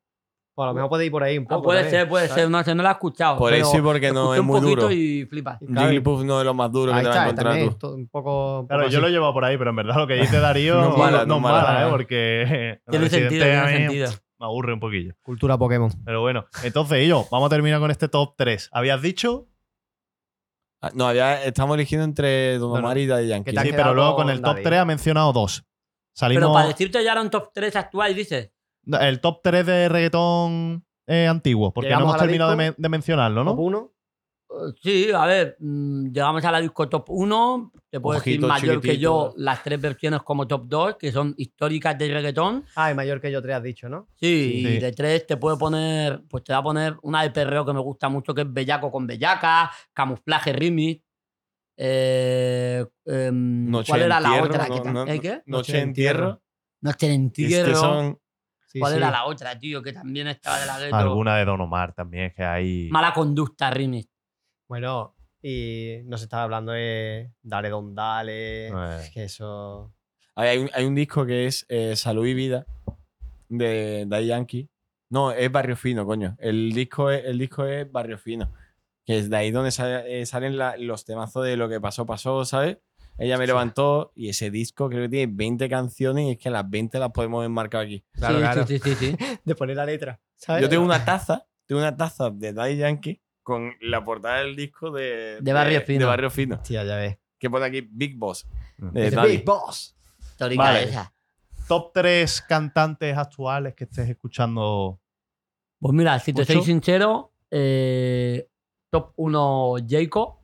Pues 0.56 0.66
a 0.66 0.70
lo 0.70 0.74
mejor 0.74 0.90
puede 0.90 1.06
ir 1.06 1.12
por 1.12 1.24
ahí 1.24 1.38
un 1.38 1.46
Ah, 1.46 1.48
poco. 1.50 1.64
puede 1.64 1.82
también, 1.84 2.02
ser, 2.02 2.10
puede 2.10 2.28
¿sabes? 2.28 2.44
ser. 2.44 2.50
No 2.52 2.62
no 2.76 2.84
la 2.84 2.90
he 2.90 2.92
escuchado. 2.94 3.38
Por 3.38 3.54
eso 3.54 3.78
y 3.78 3.82
porque 3.82 4.12
no 4.12 4.34
es 4.36 4.42
muy 4.42 4.60
duro. 4.62 4.92
y 4.92 5.26
flipas. 5.26 5.60
Jigglypuff 5.60 6.24
no 6.24 6.40
es 6.40 6.46
lo 6.46 6.54
más 6.54 6.72
duro 6.72 6.94
Ahí 6.94 7.00
que 7.00 7.04
te 7.04 7.08
vas 7.10 7.16
a 7.18 7.20
está, 7.20 7.30
encontrar 7.30 7.54
también, 7.54 7.70
tú. 7.72 7.78
to- 7.78 7.96
un 7.96 8.08
poco. 8.10 8.66
Claro, 8.68 8.84
poco 8.84 8.92
yo 8.92 8.98
así. 8.98 9.02
lo 9.02 9.08
he 9.08 9.12
llevado 9.12 9.34
por 9.34 9.46
ahí, 9.46 9.58
pero 9.58 9.70
en 9.70 9.76
verdad 9.78 9.96
lo 9.96 10.08
que 10.08 10.16
dice 10.16 10.40
Darío 10.40 10.76
No 10.82 10.82
no, 10.82 10.92
es 10.92 10.98
mala, 10.98 11.18
no 11.20 11.26
no 11.28 11.40
mala, 11.40 11.62
mala, 11.64 11.82
¿eh? 11.84 11.88
¿eh? 11.88 11.90
Porque. 11.90 12.80
Tiene 12.90 13.10
sentido, 13.10 13.46
tiene 13.46 13.68
sentido. 13.78 14.10
Me 14.40 14.46
aburre 14.46 14.74
un 14.74 14.80
poquillo. 14.80 15.14
Cultura 15.22 15.58
Pokémon. 15.58 15.92
Pero 16.06 16.22
bueno, 16.22 16.46
entonces, 16.64 17.08
yo, 17.08 17.28
vamos 17.32 17.48
a 17.48 17.50
terminar 17.50 17.80
con 17.80 17.92
este 17.92 18.08
top 18.08 18.36
3. 18.38 18.70
¿Habías 18.72 19.02
dicho? 19.02 19.48
Ah, 20.82 20.92
No, 20.94 21.08
había, 21.08 21.44
estamos 21.44 21.76
eligiendo 21.76 22.06
entre 22.06 22.58
Don 22.58 22.70
No, 22.70 22.76
no. 22.76 22.86
Omar 22.86 22.98
y 22.98 23.06
Daddy 23.06 23.28
Yankee. 23.28 23.46
¿Qué 23.52 23.54
te 23.54 23.60
has 23.60 23.66
Sí, 23.66 23.72
quedado 23.72 23.90
pero 23.90 23.96
luego 23.96 24.16
con 24.16 24.30
el 24.30 24.38
top 24.42 24.54
David? 24.54 24.64
3 24.64 24.80
ha 24.80 24.86
mencionado 24.86 25.34
dos. 25.34 25.66
Salimos. 26.16 26.42
Pero 26.42 26.54
para 26.54 26.68
decirte 26.70 27.04
ya 27.04 27.12
era 27.12 27.22
un 27.22 27.30
top 27.30 27.52
3 27.54 27.76
actual, 27.76 28.16
dices. 28.16 28.52
El 28.86 29.20
top 29.20 29.42
3 29.44 29.66
de 29.66 29.90
reggaetón 29.90 30.86
eh, 31.06 31.28
antiguo, 31.28 31.74
porque 31.74 31.90
no 31.90 31.96
Llegamos 31.98 32.04
hemos 32.12 32.14
a 32.14 32.18
la 32.18 32.24
terminado 32.24 32.52
de, 32.52 32.58
disco. 32.64 32.76
men- 32.78 32.82
de 32.82 32.90
mencionarlo, 32.90 33.44
¿no? 33.44 33.52
Top 33.52 33.60
1. 33.60 33.92
Eh, 33.92 33.99
Sí, 34.82 35.10
a 35.14 35.26
ver, 35.28 35.56
mm, 35.60 36.08
llegamos 36.12 36.44
a 36.44 36.52
la 36.52 36.60
disco 36.60 36.90
top 36.90 37.06
1. 37.10 37.72
Te 37.90 38.00
puedo 38.00 38.20
decir 38.20 38.40
mayor 38.42 38.82
que 38.82 38.98
yo 38.98 39.34
las 39.38 39.62
tres 39.64 39.80
versiones 39.80 40.22
como 40.24 40.48
top 40.48 40.64
2, 40.68 40.96
que 40.98 41.12
son 41.12 41.34
históricas 41.38 41.98
de 41.98 42.12
reggaetón. 42.12 42.66
Ah, 42.76 42.90
y 42.92 42.96
mayor 42.96 43.22
que 43.22 43.32
yo 43.32 43.42
te 43.42 43.54
has 43.54 43.62
dicho, 43.62 43.88
¿no? 43.90 44.08
Sí, 44.16 44.62
Sí. 44.64 44.68
y 44.68 44.80
de 44.80 44.92
tres 44.92 45.28
te 45.28 45.38
puedo 45.38 45.58
poner, 45.58 46.24
pues 46.28 46.44
te 46.44 46.52
voy 46.54 46.60
a 46.60 46.64
poner 46.64 46.98
una 47.04 47.22
de 47.24 47.30
perreo 47.32 47.64
que 47.66 47.74
me 47.74 47.80
gusta 47.80 48.10
mucho, 48.10 48.34
que 48.34 48.42
es 48.42 48.52
Bellaco 48.52 48.92
con 48.92 49.06
Bellaca, 49.06 49.72
Camuflaje 49.94 50.52
Remix. 50.54 51.04
Eh, 51.82 52.86
¿Cuál 53.06 54.02
era 54.02 54.20
la 54.20 54.44
otra? 54.44 54.68
no, 54.68 54.76
que 54.76 54.82
ta- 54.82 54.92
no, 54.92 55.08
¿Eh, 55.08 55.20
qué? 55.22 55.42
Noche 55.46 55.74
de 55.74 55.80
entierro. 55.82 56.42
Noche 56.82 57.08
de 57.08 57.14
Es 57.14 57.20
entierro. 57.20 57.70
que 57.70 57.76
son. 57.76 58.20
Sí, 58.68 58.80
¿Cuál 58.80 58.92
sí. 58.94 58.98
era 58.98 59.10
la 59.12 59.26
otra, 59.26 59.58
tío? 59.58 59.82
Que 59.82 59.94
también 59.94 60.28
estaba 60.28 60.60
de 60.60 60.66
la 60.68 60.80
gueto. 60.80 60.96
Alguna 60.96 61.38
de 61.38 61.46
Don 61.46 61.60
Omar 61.62 61.94
también, 61.94 62.34
que 62.36 62.44
hay. 62.44 62.90
Mala 62.92 63.14
conducta 63.14 63.70
Remix. 63.72 64.08
Bueno, 64.70 65.16
y 65.42 65.98
nos 66.06 66.22
estaba 66.22 66.44
hablando 66.44 66.72
de 66.74 67.32
Dale 67.42 67.70
Don 67.70 67.96
Dale. 67.96 68.68
Es 69.02 69.10
que 69.10 69.24
eso. 69.24 69.92
Hay 70.36 70.60
un, 70.60 70.70
hay 70.74 70.86
un 70.86 70.94
disco 70.94 71.26
que 71.26 71.48
es 71.48 71.66
eh, 71.70 71.96
Salud 71.96 72.26
y 72.28 72.36
Vida 72.36 72.66
de 73.50 74.06
Daddy 74.08 74.28
Yankee. 74.28 74.70
No, 75.10 75.32
es 75.32 75.52
Barrio 75.52 75.76
Fino, 75.76 76.06
coño. 76.06 76.36
El 76.40 76.72
disco 76.72 77.10
es, 77.10 77.26
el 77.26 77.40
disco 77.40 77.66
es 77.66 77.92
Barrio 77.92 78.20
Fino. 78.20 78.54
Que 79.04 79.18
es 79.18 79.30
de 79.32 79.38
ahí 79.38 79.50
donde 79.50 79.72
eh, 80.08 80.26
salen 80.28 80.56
la- 80.58 80.78
los 80.78 81.04
temazos 81.04 81.46
de 81.46 81.58
lo 81.58 81.68
que 81.68 81.82
pasó, 81.82 82.06
pasó, 82.06 82.46
¿sabes? 82.46 82.78
Ella 83.18 83.38
me 83.40 83.48
levantó 83.48 84.12
y 84.16 84.30
ese 84.30 84.52
disco 84.52 84.88
creo 84.88 85.02
que 85.02 85.10
tiene 85.10 85.34
20 85.36 85.68
canciones 85.68 86.28
y 86.28 86.32
es 86.34 86.38
que 86.38 86.52
las 86.52 86.70
20 86.70 87.00
las 87.00 87.10
podemos 87.12 87.44
enmarcar 87.44 87.82
aquí. 87.86 88.04
Claro, 88.14 88.36
sí, 88.36 88.42
claro. 88.42 88.68
sí, 88.68 88.80
sí, 88.80 88.96
sí, 88.96 88.96
sí. 89.18 89.18
De 89.44 89.56
poner 89.56 89.76
la 89.78 89.86
letra. 89.86 90.22
¿sabes? 90.36 90.62
Yo 90.62 90.70
tengo 90.70 90.86
una 90.86 91.04
taza, 91.04 91.48
tengo 91.66 91.82
una 91.82 91.98
taza 91.98 92.30
de 92.30 92.54
Daddy 92.54 92.78
Yankee 92.78 93.20
con 93.50 93.74
la 93.82 94.04
portada 94.06 94.42
del 94.44 94.56
disco 94.56 94.92
de, 94.92 95.40
De 95.42 95.54
Barrio 95.54 95.82
Fino. 95.82 96.02
De 96.02 96.06
Barrio 96.06 96.30
Fino. 96.30 96.60
Tía, 96.62 96.84
ya 96.84 96.98
ves. 96.98 97.18
Que 97.40 97.50
pone 97.50 97.66
aquí 97.66 97.82
Big 97.82 98.16
Boss. 98.16 98.48
Mm. 98.78 98.92
Daddy. 98.94 99.38
Big 99.38 99.44
Boss. 99.44 99.98
Histórica 100.20 100.64
Vale. 100.64 100.84
esa. 100.84 101.12
Top 101.68 101.92
3 101.92 102.42
cantantes 102.44 103.18
actuales 103.18 103.74
que 103.74 103.86
estés 103.86 104.08
escuchando. 104.08 105.02
Pues 105.80 105.94
mira, 105.96 106.20
si 106.20 106.32
te 106.32 106.44
¿Ocho? 106.44 106.54
soy 106.54 106.62
sincero, 106.64 107.34
eh, 107.50 108.48
top 108.92 109.14
1 109.16 109.76
Jacob, 109.88 110.36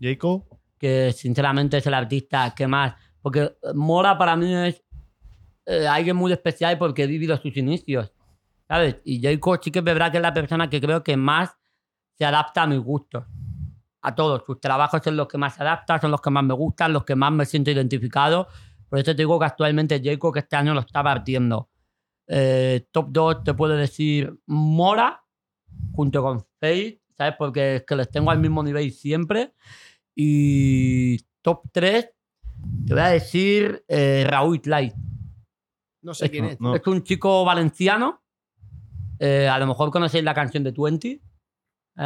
Jacob. 0.00 0.44
que 0.78 1.12
sinceramente 1.12 1.76
es 1.76 1.86
el 1.86 1.94
artista 1.94 2.52
que 2.56 2.66
más. 2.66 2.94
Porque 3.22 3.56
Mora 3.74 4.18
para 4.18 4.34
mí 4.34 4.52
es 4.52 4.82
eh, 5.66 5.86
alguien 5.86 6.16
muy 6.16 6.32
especial 6.32 6.76
porque 6.76 7.04
he 7.04 7.06
vivido 7.06 7.36
sus 7.36 7.56
inicios. 7.56 8.12
¿Sabes? 8.66 8.96
Y 9.04 9.22
Jacob 9.22 9.60
sí 9.62 9.70
que 9.70 9.78
es 9.78 9.84
verdad 9.84 10.10
que 10.10 10.18
es 10.18 10.22
la 10.22 10.34
persona 10.34 10.68
que 10.68 10.80
creo 10.80 11.04
que 11.04 11.16
más 11.16 11.57
se 12.18 12.24
adapta 12.24 12.62
a 12.62 12.66
mis 12.66 12.80
gustos. 12.80 13.24
A 14.02 14.14
todos. 14.14 14.42
Sus 14.44 14.60
trabajos 14.60 15.00
son 15.02 15.16
los 15.16 15.28
que 15.28 15.38
más 15.38 15.54
se 15.54 15.62
adaptan, 15.62 16.00
son 16.00 16.10
los 16.10 16.20
que 16.20 16.30
más 16.30 16.44
me 16.44 16.54
gustan, 16.54 16.92
los 16.92 17.04
que 17.04 17.14
más 17.14 17.32
me 17.32 17.46
siento 17.46 17.70
identificado. 17.70 18.48
Por 18.88 18.98
eso 18.98 19.12
te 19.12 19.22
digo 19.22 19.38
que 19.38 19.46
actualmente 19.46 20.00
Jacob, 20.02 20.32
que 20.32 20.40
este 20.40 20.56
año 20.56 20.74
lo 20.74 20.80
está 20.80 21.02
partiendo. 21.02 21.68
Eh, 22.26 22.86
top 22.90 23.06
2 23.10 23.44
te 23.44 23.54
puedo 23.54 23.74
decir 23.74 24.38
Mora, 24.46 25.24
junto 25.92 26.22
con 26.22 26.44
Faith, 26.60 27.00
¿sabes? 27.16 27.34
Porque 27.38 27.76
es 27.76 27.84
que 27.84 27.96
les 27.96 28.10
tengo 28.10 28.30
al 28.30 28.38
mismo 28.38 28.62
nivel 28.62 28.90
siempre. 28.92 29.54
Y 30.14 31.18
top 31.42 31.62
3, 31.72 32.10
te 32.86 32.94
voy 32.94 33.02
a 33.02 33.08
decir 33.08 33.84
eh, 33.88 34.26
Raúl 34.28 34.60
Light. 34.64 34.94
No 36.02 36.14
sé 36.14 36.30
quién 36.30 36.46
es. 36.46 36.60
No. 36.60 36.74
Es 36.74 36.86
un 36.86 37.02
chico 37.02 37.44
valenciano. 37.44 38.22
Eh, 39.18 39.48
a 39.48 39.58
lo 39.58 39.66
mejor 39.66 39.90
conocéis 39.90 40.24
la 40.24 40.34
canción 40.34 40.64
de 40.64 40.72
Twenty. 40.72 41.20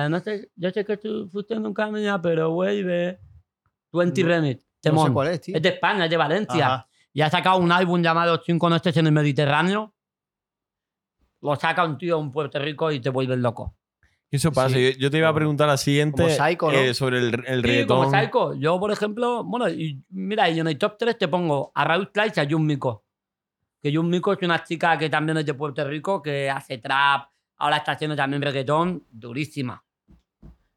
No 0.08 0.20
sé, 0.20 0.50
yo 0.56 0.70
sé 0.70 0.84
que 0.84 0.96
tú 0.96 1.28
fuiste 1.30 1.54
nunca 1.60 1.86
mía, 1.90 2.18
pero 2.22 2.50
vuelve. 2.50 3.20
Twenty 3.90 4.22
No- 4.22 4.28
Remix. 4.28 4.62
No 4.64 4.70
Temón. 4.80 5.06
sé 5.08 5.12
cuál 5.12 5.28
es, 5.28 5.40
tío. 5.42 5.56
es 5.56 5.62
de 5.62 5.68
España, 5.68 6.04
es 6.04 6.10
de 6.10 6.16
Valencia. 6.16 6.66
Ajá. 6.66 6.88
Y 7.12 7.20
ha 7.20 7.28
sacado 7.30 7.58
un 7.58 7.70
álbum 7.70 8.02
llamado 8.02 8.40
Cinco 8.44 8.70
Noches 8.70 8.96
en 8.96 9.06
el 9.06 9.12
Mediterráneo. 9.12 9.94
Lo 11.40 11.56
saca 11.56 11.84
un 11.84 11.98
tío 11.98 12.20
en 12.20 12.30
Puerto 12.30 12.58
Rico 12.58 12.90
y 12.92 13.00
te 13.00 13.10
vuelves 13.10 13.38
loco. 13.38 13.76
Eso 14.30 14.50
pasa. 14.50 14.74
Sí. 14.74 14.92
Yo, 14.94 14.98
yo 14.98 15.10
te 15.10 15.18
iba 15.18 15.28
a 15.28 15.34
preguntar 15.34 15.68
la 15.68 15.76
siguiente 15.76 16.22
Como 16.22 16.34
Psycho, 16.34 16.72
¿no? 16.72 16.78
eh, 16.78 16.94
sobre 16.94 17.18
el, 17.18 17.34
el 17.46 17.60
Sí, 17.60 17.66
reggaetón. 17.68 17.98
como 18.06 18.10
Psycho. 18.10 18.54
Yo, 18.54 18.80
por 18.80 18.90
ejemplo, 18.92 19.44
bueno, 19.44 19.68
y 19.68 20.02
mira, 20.08 20.48
y 20.48 20.58
en 20.60 20.68
el 20.68 20.78
top 20.78 20.96
3 20.98 21.18
te 21.18 21.28
pongo 21.28 21.70
a 21.74 21.84
Raúl 21.84 22.10
Clay 22.10 22.32
y 22.34 22.40
a 22.40 22.48
Jun 22.48 22.64
Miko. 22.64 23.04
Que 23.82 23.94
Jun 23.94 24.08
Miko 24.08 24.32
es 24.32 24.38
una 24.42 24.62
chica 24.64 24.96
que 24.96 25.10
también 25.10 25.36
es 25.38 25.44
de 25.44 25.52
Puerto 25.54 25.86
Rico, 25.86 26.22
que 26.22 26.48
hace 26.48 26.78
trap, 26.78 27.28
ahora 27.62 27.76
está 27.76 27.92
haciendo 27.92 28.16
también 28.16 28.42
reggaetón, 28.42 29.06
durísima. 29.08 29.84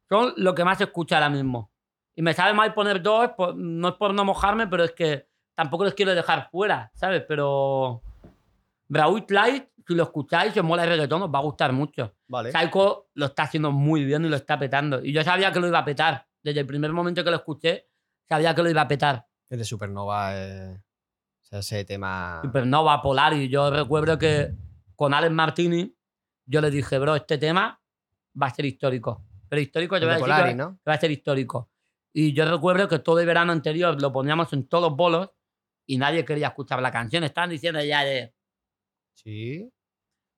Son 0.08 0.34
lo 0.38 0.54
que 0.54 0.64
más 0.64 0.78
se 0.78 0.84
escucha 0.84 1.16
ahora 1.16 1.32
mismo. 1.32 1.72
Y 2.16 2.22
me 2.22 2.34
sabe 2.34 2.54
mal 2.54 2.76
poner 2.76 3.02
dos, 3.02 3.32
no 3.56 3.88
es 3.90 3.96
por 3.96 4.14
no 4.14 4.24
mojarme, 4.24 4.68
pero 4.68 4.84
es 4.84 4.92
que 4.92 5.28
tampoco 5.56 5.84
les 5.84 5.96
quiero 5.96 6.14
dejar 6.14 6.48
fuera, 6.52 6.92
¿sabes? 6.94 7.24
Pero 7.28 8.04
Raúl 8.88 9.26
Clay, 9.26 9.68
si 9.88 9.96
lo 9.96 10.04
escucháis 10.04 10.56
y 10.56 10.60
os 10.60 10.66
mola 10.66 10.84
el 10.84 10.90
reggaetón, 10.90 11.24
os 11.24 11.34
va 11.34 11.40
a 11.40 11.42
gustar 11.42 11.74
mucho. 11.74 12.14
Vale. 12.28 12.52
Psycho 12.52 13.08
lo 13.16 13.26
está 13.26 13.44
haciendo 13.44 13.72
muy 13.72 14.06
bien 14.06 14.24
y 14.24 14.30
lo 14.30 14.36
está 14.36 14.60
petando. 14.60 15.04
Y 15.04 15.12
yo 15.12 15.24
sabía 15.24 15.52
que 15.52 15.60
lo 15.60 15.68
iba 15.68 15.80
a 15.80 15.86
petar. 15.86 16.28
Desde 16.44 16.60
el 16.60 16.68
primer 16.68 16.94
momento 16.94 17.24
que 17.24 17.32
lo 17.32 17.38
escuché, 17.38 17.88
sabía 18.30 18.54
que 18.54 18.62
lo 18.62 18.70
iba 18.70 18.82
a 18.82 18.88
petar. 18.88 19.26
Es 19.50 19.58
de 19.58 19.66
Supernova. 19.66 20.34
eh, 20.36 20.84
o 21.42 21.46
sea, 21.46 21.60
ese 21.60 21.84
tema. 21.84 22.42
Supernova, 22.44 23.02
Polar. 23.02 23.34
Y 23.34 23.50
yo 23.50 23.72
recuerdo 23.72 24.20
que 24.20 24.54
con 24.96 25.14
Alex 25.16 25.34
Martini, 25.34 25.95
yo 26.46 26.62
le 26.62 26.70
dije, 26.72 26.98
bro, 27.00 27.16
este 27.16 27.38
tema 27.38 27.82
va 28.42 28.48
a 28.48 28.54
ser 28.54 28.66
histórico. 28.66 29.24
Pero 29.50 29.62
histórico, 29.62 29.98
yo 29.98 30.06
voy 30.08 30.10
a 30.10 30.16
de 30.16 30.16
decir 30.22 30.24
Polari, 30.34 30.50
que 30.52 30.56
¿no? 30.56 30.80
va 30.88 30.94
a 30.94 31.00
ser 31.00 31.12
histórico. 31.12 31.70
Y 32.14 32.34
yo 32.34 32.50
recuerdo 32.50 32.88
que 32.88 33.00
todo 33.00 33.20
el 33.20 33.26
verano 33.26 33.52
anterior 33.52 34.02
lo 34.02 34.12
poníamos 34.12 34.52
en 34.54 34.68
todos 34.68 34.90
los 34.90 34.98
bolos 34.98 35.30
y 35.86 35.98
nadie 35.98 36.24
quería 36.26 36.48
escuchar 36.48 36.82
la 36.82 36.92
canción. 36.92 37.24
Estaban 37.24 37.50
diciendo 37.50 37.84
ya 37.84 38.04
de, 38.04 38.34
Sí. 39.14 39.70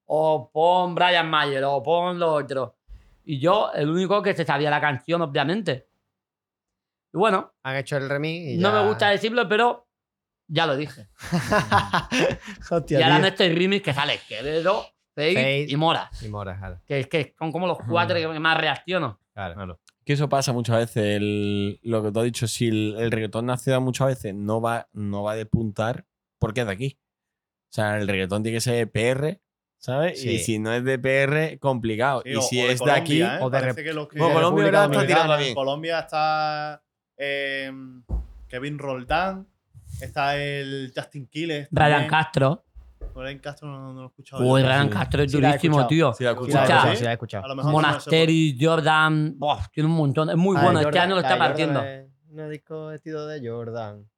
o 0.05 0.49
pon 0.51 0.95
Brian 0.95 1.29
Mayer, 1.29 1.63
o 1.63 1.81
pon 1.83 2.19
lo 2.19 2.33
otro. 2.33 2.77
Y 3.23 3.39
yo, 3.39 3.71
el 3.73 3.89
único 3.89 4.21
que 4.21 4.33
se 4.33 4.45
sabía 4.45 4.69
la 4.69 4.79
canción, 4.81 5.21
obviamente. 5.21 5.89
Y 7.13 7.17
bueno, 7.17 7.53
Han 7.63 7.75
hecho 7.77 7.97
el 7.97 8.09
remix 8.09 8.47
y 8.49 8.57
no 8.57 8.71
me 8.71 8.87
gusta 8.87 9.09
decirlo, 9.09 9.47
pero 9.47 9.87
ya 10.47 10.65
lo 10.65 10.75
dije. 10.75 11.09
Hostia, 12.71 12.99
y 12.99 13.03
ahora 13.03 13.17
en 13.17 13.25
este 13.25 13.49
remix 13.53 13.83
que 13.83 13.93
sale 13.93 14.19
Quevedo, 14.27 14.85
Faith. 15.25 15.69
y 15.71 15.75
Mora. 15.77 16.09
Y 16.21 16.27
Mora, 16.29 16.57
claro. 16.57 16.81
Que 16.87 16.99
es 16.99 17.07
que 17.07 17.35
son 17.37 17.51
como 17.51 17.67
los 17.67 17.77
cuatro 17.87 18.15
que 18.17 18.39
más 18.39 18.57
reacciono. 18.57 19.19
claro. 19.33 19.55
Claro. 19.55 19.79
Que 20.05 20.13
eso 20.13 20.29
pasa 20.29 20.53
muchas 20.53 20.77
veces. 20.77 21.17
el- 21.17 21.79
lo 21.83 22.01
que 22.01 22.11
tú 22.13 22.19
has 22.19 22.25
dicho, 22.25 22.47
si 22.47 22.67
el, 22.69 22.95
el 22.97 23.11
reggaetón 23.11 23.45
nacional 23.45 23.81
muchas 23.81 24.07
veces 24.07 24.33
no 24.33 24.61
va, 24.61 24.87
no 24.93 25.23
va 25.23 25.33
a 25.33 25.35
despuntar 25.35 26.05
porque 26.39 26.61
es 26.61 26.67
de 26.67 26.71
aquí. 26.73 26.97
O 27.69 27.73
sea, 27.73 27.97
el 27.97 28.07
reggaetón 28.07 28.41
tiene 28.43 28.55
que 28.57 28.61
ser 28.61 28.75
de 28.75 28.87
PR, 28.87 29.41
¿sabes? 29.77 30.21
Sí. 30.21 30.29
Y 30.29 30.39
si 30.39 30.59
no 30.59 30.71
es 30.73 30.83
de 30.85 30.97
PR, 30.97 31.59
complicado. 31.59 32.21
Sí, 32.23 32.31
y 32.31 32.35
o- 32.37 32.41
si 32.41 32.61
o 32.61 32.69
es 32.69 32.79
de 32.79 32.91
aquí, 32.91 33.19
Colombia, 33.19 33.35
¿eh? 33.37 33.43
o 33.43 33.49
de 33.49 33.59
Parece 33.59 33.83
que 33.83 33.93
los 33.93 34.07
que- 34.07 34.17
Bueno, 34.19 34.33
Colombia 34.35 34.63
ahora 34.65 34.77
está 34.77 34.87
Dominicana. 34.93 35.07
tirando 35.23 35.33
en 35.33 35.39
bien. 35.41 35.55
Colombia 35.55 35.99
está 35.99 36.83
eh, 37.17 37.71
Kevin 38.47 38.79
Roldán, 38.79 39.47
está 39.99 40.37
el 40.37 40.93
Justin 40.95 41.27
Quiles. 41.27 41.67
Ryan 41.71 41.91
también. 41.91 42.09
Castro. 42.09 42.63
Ryan 43.23 43.39
Castro 43.39 43.67
no, 43.67 43.93
no 43.93 43.99
lo 43.99 44.03
he 44.03 44.07
escuchado. 44.07 44.43
Uy, 44.43 44.61
yo. 44.61 44.89
Castro 44.89 45.23
es 45.23 45.31
Sí 45.31 45.39
la 45.41 45.47
he 45.47 45.51
durísimo, 45.51 45.75
escuchado. 45.81 45.87
tío. 45.87 46.13
Sí, 46.13 46.23
la 46.23 46.29
he 46.29 46.33
escuchado. 46.33 46.63
Escucha, 46.63 46.73
escuchado, 46.75 46.91
¿sí? 46.91 46.97
sí, 46.97 47.03
la 47.03 47.09
he 47.09 47.11
A 47.11 47.13
escuchado. 47.13 47.47
lo 47.47 47.55
mejor 47.55 47.71
no 47.71 47.77
me 47.77 47.83
sé 47.83 47.85
por- 47.85 47.91
Monasteri, 47.91 48.57
Jordan. 48.61 49.33
Buah, 49.37 49.67
tiene 49.73 49.89
un 49.89 49.95
montón. 49.95 50.29
Es 50.29 50.35
muy 50.37 50.55
Ah, 50.55 50.59
de 50.59 50.65
bueno. 50.65 50.79
Este 50.79 50.85
Jordan, 50.87 51.03
año 51.03 51.15
lo 51.15 51.21
la 51.21 51.27
está 51.27 51.33
de 51.33 51.39
Jordan 51.39 51.73
partiendo. 51.73 51.83
es 51.83 52.07
Un 52.45 52.49
disco 52.51 52.85
vestido 52.87 53.27
de 53.27 53.49
Jordan. 53.49 54.09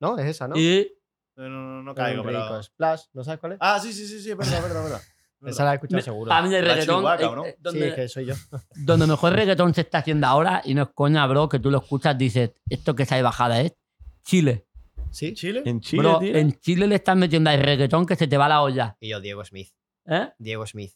No, 0.00 0.18
es 0.18 0.26
esa, 0.26 0.48
¿no? 0.48 0.56
Y 0.56 0.92
No, 1.36 1.48
no, 1.48 1.82
no 1.82 1.94
caigo, 1.94 2.22
rico 2.22 2.42
pero. 2.48 2.62
Splash, 2.62 3.02
¿no 3.12 3.24
sabes 3.24 3.40
cuál 3.40 3.52
es? 3.52 3.58
Ah, 3.60 3.78
sí, 3.80 3.92
sí, 3.92 4.06
sí, 4.06 4.20
sí, 4.20 4.30
es 4.30 4.36
verdad, 4.36 4.56
es 4.58 4.62
verdad, 4.62 4.82
verdad. 4.84 5.00
Esa 5.46 5.64
la 5.64 5.72
he 5.72 5.74
escuchado 5.74 6.00
seguro. 6.02 6.28
Para 6.30 6.46
mí 6.46 6.54
el 6.54 6.64
La 6.64 6.70
reggaetón, 6.74 6.96
Chihuahua, 7.00 7.16
eh, 7.32 7.36
¿no? 7.36 7.44
eh, 7.44 7.52
Sí, 7.56 7.62
donde, 7.62 7.88
es 7.88 7.94
que 7.94 8.08
soy 8.08 8.24
yo. 8.26 8.34
donde 8.76 9.06
mejor 9.06 9.32
reggaetón 9.34 9.74
se 9.74 9.82
está 9.82 9.98
haciendo 9.98 10.26
ahora, 10.26 10.62
y 10.64 10.74
no 10.74 10.82
es 10.84 10.88
coña, 10.94 11.26
bro, 11.26 11.48
que 11.48 11.58
tú 11.58 11.70
lo 11.70 11.78
escuchas, 11.78 12.16
dices, 12.16 12.52
esto 12.70 12.94
que 12.94 13.04
se 13.04 13.14
ha 13.16 13.22
bajada 13.22 13.60
es 13.60 13.74
Chile. 14.22 14.66
Sí. 15.14 15.32
¿Chile? 15.34 15.62
En 15.64 15.80
Chile, 15.80 16.02
Bro, 16.02 16.18
tío. 16.18 16.34
en 16.36 16.52
Chile 16.60 16.86
le 16.86 16.96
están 16.96 17.18
metiendo 17.18 17.48
ahí 17.50 17.56
reggaetón 17.56 18.04
que 18.06 18.16
se 18.16 18.26
te 18.26 18.36
va 18.36 18.48
la 18.48 18.62
olla. 18.62 18.96
Y 19.00 19.08
yo, 19.10 19.20
Diego 19.20 19.44
Smith. 19.44 19.68
¿Eh? 20.06 20.28
Diego 20.38 20.66
Smith. 20.66 20.92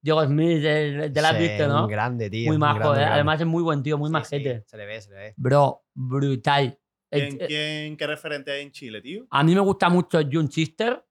Diego 0.00 0.24
Smith, 0.24 0.64
el- 0.64 1.12
te 1.12 1.22
la 1.22 1.30
has 1.30 1.36
Sí, 1.36 1.42
visto, 1.42 1.68
¿no? 1.68 1.82
Un 1.84 1.90
grande, 1.90 2.30
tío. 2.30 2.48
Muy 2.48 2.58
majo, 2.58 2.78
grande, 2.78 2.96
¿eh? 2.98 3.00
grande. 3.00 3.14
Además 3.14 3.40
es 3.40 3.46
muy 3.46 3.62
buen 3.62 3.82
tío, 3.82 3.98
muy 3.98 4.08
Sí, 4.08 4.12
majete. 4.12 4.58
sí, 4.60 4.64
se 4.66 4.76
le 4.76 4.86
ve, 4.86 5.00
se 5.00 5.10
le 5.10 5.16
ve. 5.16 5.34
Bro, 5.36 5.82
brutal. 5.94 6.78
¿Quién, 7.10 7.38
eh, 7.40 7.46
quién- 7.46 7.96
qué 7.96 8.06
referente 8.06 8.50
hay 8.52 8.62
en 8.62 8.70
Chile, 8.72 9.00
tío? 9.00 9.26
A 9.30 9.42
mí 9.42 9.54
me 9.54 9.60
gusta 9.60 9.88
mucho 9.88 10.20
Jun 10.30 10.48
Chister. 10.48 11.04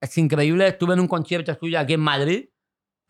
Es 0.00 0.18
increíble. 0.18 0.66
Estuve 0.68 0.94
en 0.94 1.00
un 1.00 1.08
concierto 1.08 1.54
suyo 1.54 1.78
aquí 1.78 1.94
en 1.94 2.00
Madrid. 2.00 2.48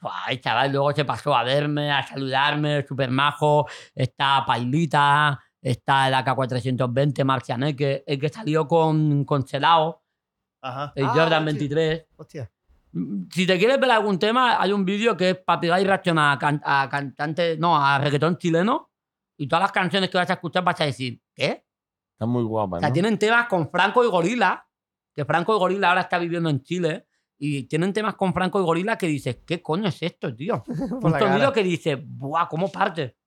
Ay, 0.00 0.38
chaval, 0.38 0.70
luego 0.72 0.92
se 0.92 1.04
pasó 1.04 1.34
a 1.34 1.42
verme, 1.42 1.90
a 1.90 2.06
saludarme, 2.06 2.84
súper 2.86 3.10
majo. 3.10 3.66
Está 3.94 4.44
Pailita, 4.46 5.40
está 5.62 6.08
el 6.08 6.14
AK-420, 6.14 7.24
Marcianeque, 7.24 8.04
el 8.06 8.18
que 8.20 8.28
salió 8.28 8.66
con, 8.68 9.24
con 9.24 9.44
Chelao, 9.44 10.02
Ajá. 10.62 10.92
el 10.94 11.04
Ah, 11.04 11.08
Jordan 11.08 11.42
hostia. 11.48 11.58
23. 11.68 12.06
Hostia. 12.16 12.50
Si 13.30 13.46
te 13.46 13.58
quieres 13.58 13.78
ver 13.78 13.90
algún 13.90 14.18
tema, 14.18 14.60
hay 14.60 14.72
un 14.72 14.84
vídeo 14.84 15.16
que 15.16 15.30
es 15.30 15.36
para 15.38 15.60
pegar 15.60 15.80
y 15.80 15.84
reaccionar 15.84 16.36
a, 16.36 16.38
can- 16.38 16.62
a 16.64 16.88
cantantes, 16.90 17.58
no, 17.58 17.76
a 17.76 17.98
reggaetón 17.98 18.38
chileno. 18.38 18.90
Y 19.36 19.46
todas 19.48 19.64
las 19.64 19.72
canciones 19.72 20.08
que 20.08 20.16
vas 20.16 20.30
a 20.30 20.34
escuchar 20.34 20.64
vas 20.64 20.80
a 20.80 20.84
decir, 20.86 21.20
¿qué? 21.34 21.64
Está 22.14 22.24
muy 22.24 22.42
guapa, 22.44 22.78
O 22.78 22.80
sea, 22.80 22.88
¿no? 22.88 22.92
tienen 22.94 23.18
temas 23.18 23.48
con 23.48 23.68
Franco 23.70 24.02
y 24.02 24.08
Gorila, 24.08 24.66
que 25.14 25.26
Franco 25.26 25.54
y 25.54 25.58
Gorila 25.58 25.90
ahora 25.90 26.00
está 26.02 26.18
viviendo 26.18 26.48
en 26.48 26.62
Chile, 26.62 27.06
y 27.38 27.64
tienen 27.64 27.92
temas 27.92 28.14
con 28.14 28.32
Franco 28.32 28.58
y 28.58 28.64
Gorila 28.64 28.96
que 28.96 29.06
dices, 29.08 29.40
¿qué 29.46 29.60
coño 29.60 29.88
es 29.88 30.02
esto, 30.02 30.34
tío? 30.34 30.64
Un 31.02 31.18
sonido 31.18 31.52
que 31.52 31.62
dices, 31.62 31.98
¡buah, 32.02 32.48
cómo 32.48 32.72
parte! 32.72 33.18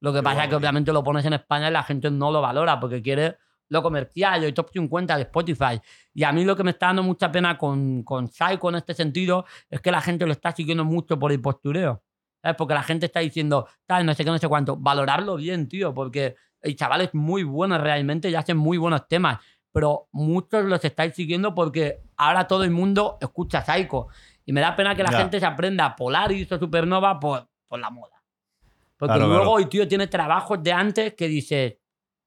Lo 0.00 0.12
que 0.12 0.22
pasa 0.22 0.44
es 0.44 0.48
que 0.48 0.54
obviamente 0.56 0.92
lo 0.92 1.02
pones 1.02 1.24
en 1.24 1.32
España 1.32 1.68
y 1.68 1.72
la 1.72 1.82
gente 1.82 2.10
no 2.10 2.30
lo 2.30 2.40
valora 2.40 2.78
porque 2.78 3.02
quiere 3.02 3.36
lo 3.70 3.82
comercial, 3.82 4.42
el 4.44 4.54
top 4.54 4.70
50 4.72 5.16
de 5.16 5.22
Spotify. 5.22 5.80
Y 6.14 6.24
a 6.24 6.32
mí 6.32 6.44
lo 6.44 6.56
que 6.56 6.64
me 6.64 6.70
está 6.70 6.86
dando 6.86 7.02
mucha 7.02 7.30
pena 7.30 7.58
con, 7.58 8.02
con 8.02 8.28
Psycho 8.28 8.68
en 8.70 8.76
este 8.76 8.94
sentido 8.94 9.44
es 9.68 9.80
que 9.80 9.90
la 9.90 10.00
gente 10.00 10.24
lo 10.24 10.32
está 10.32 10.52
siguiendo 10.52 10.84
mucho 10.84 11.18
por 11.18 11.32
el 11.32 11.40
postureo. 11.40 12.02
¿Sabes? 12.40 12.56
Porque 12.56 12.72
la 12.74 12.82
gente 12.82 13.06
está 13.06 13.20
diciendo, 13.20 13.66
tal, 13.84 14.06
no 14.06 14.14
sé 14.14 14.24
qué, 14.24 14.30
no 14.30 14.38
sé 14.38 14.48
cuánto. 14.48 14.76
Valorarlo 14.76 15.36
bien, 15.36 15.68
tío, 15.68 15.92
porque 15.92 16.36
el 16.62 16.76
chaval 16.76 17.00
es 17.02 17.12
muy 17.14 17.42
bueno 17.42 17.76
realmente 17.78 18.30
y 18.30 18.34
hace 18.36 18.54
muy 18.54 18.78
buenos 18.78 19.06
temas. 19.08 19.38
Pero 19.72 20.08
muchos 20.12 20.64
los 20.64 20.82
estáis 20.84 21.14
siguiendo 21.14 21.54
porque 21.54 22.00
ahora 22.16 22.46
todo 22.46 22.64
el 22.64 22.70
mundo 22.70 23.18
escucha 23.20 23.62
Psycho. 23.62 24.06
Y 24.46 24.52
me 24.52 24.60
da 24.62 24.74
pena 24.76 24.94
que 24.94 25.02
la 25.02 25.10
Ya. 25.10 25.18
gente 25.18 25.40
se 25.40 25.44
aprenda 25.46 25.94
Polaris 25.94 26.50
o 26.52 26.58
Supernova 26.58 27.20
por, 27.20 27.48
por 27.66 27.80
la 27.80 27.90
moda. 27.90 28.17
Porque 28.98 29.14
Claro, 29.14 29.28
luego 29.28 29.42
claro. 29.44 29.58
el 29.58 29.68
tío 29.68 29.86
tiene 29.88 30.06
trabajos 30.08 30.62
de 30.62 30.72
antes 30.72 31.14
que 31.14 31.28
dice, 31.28 31.80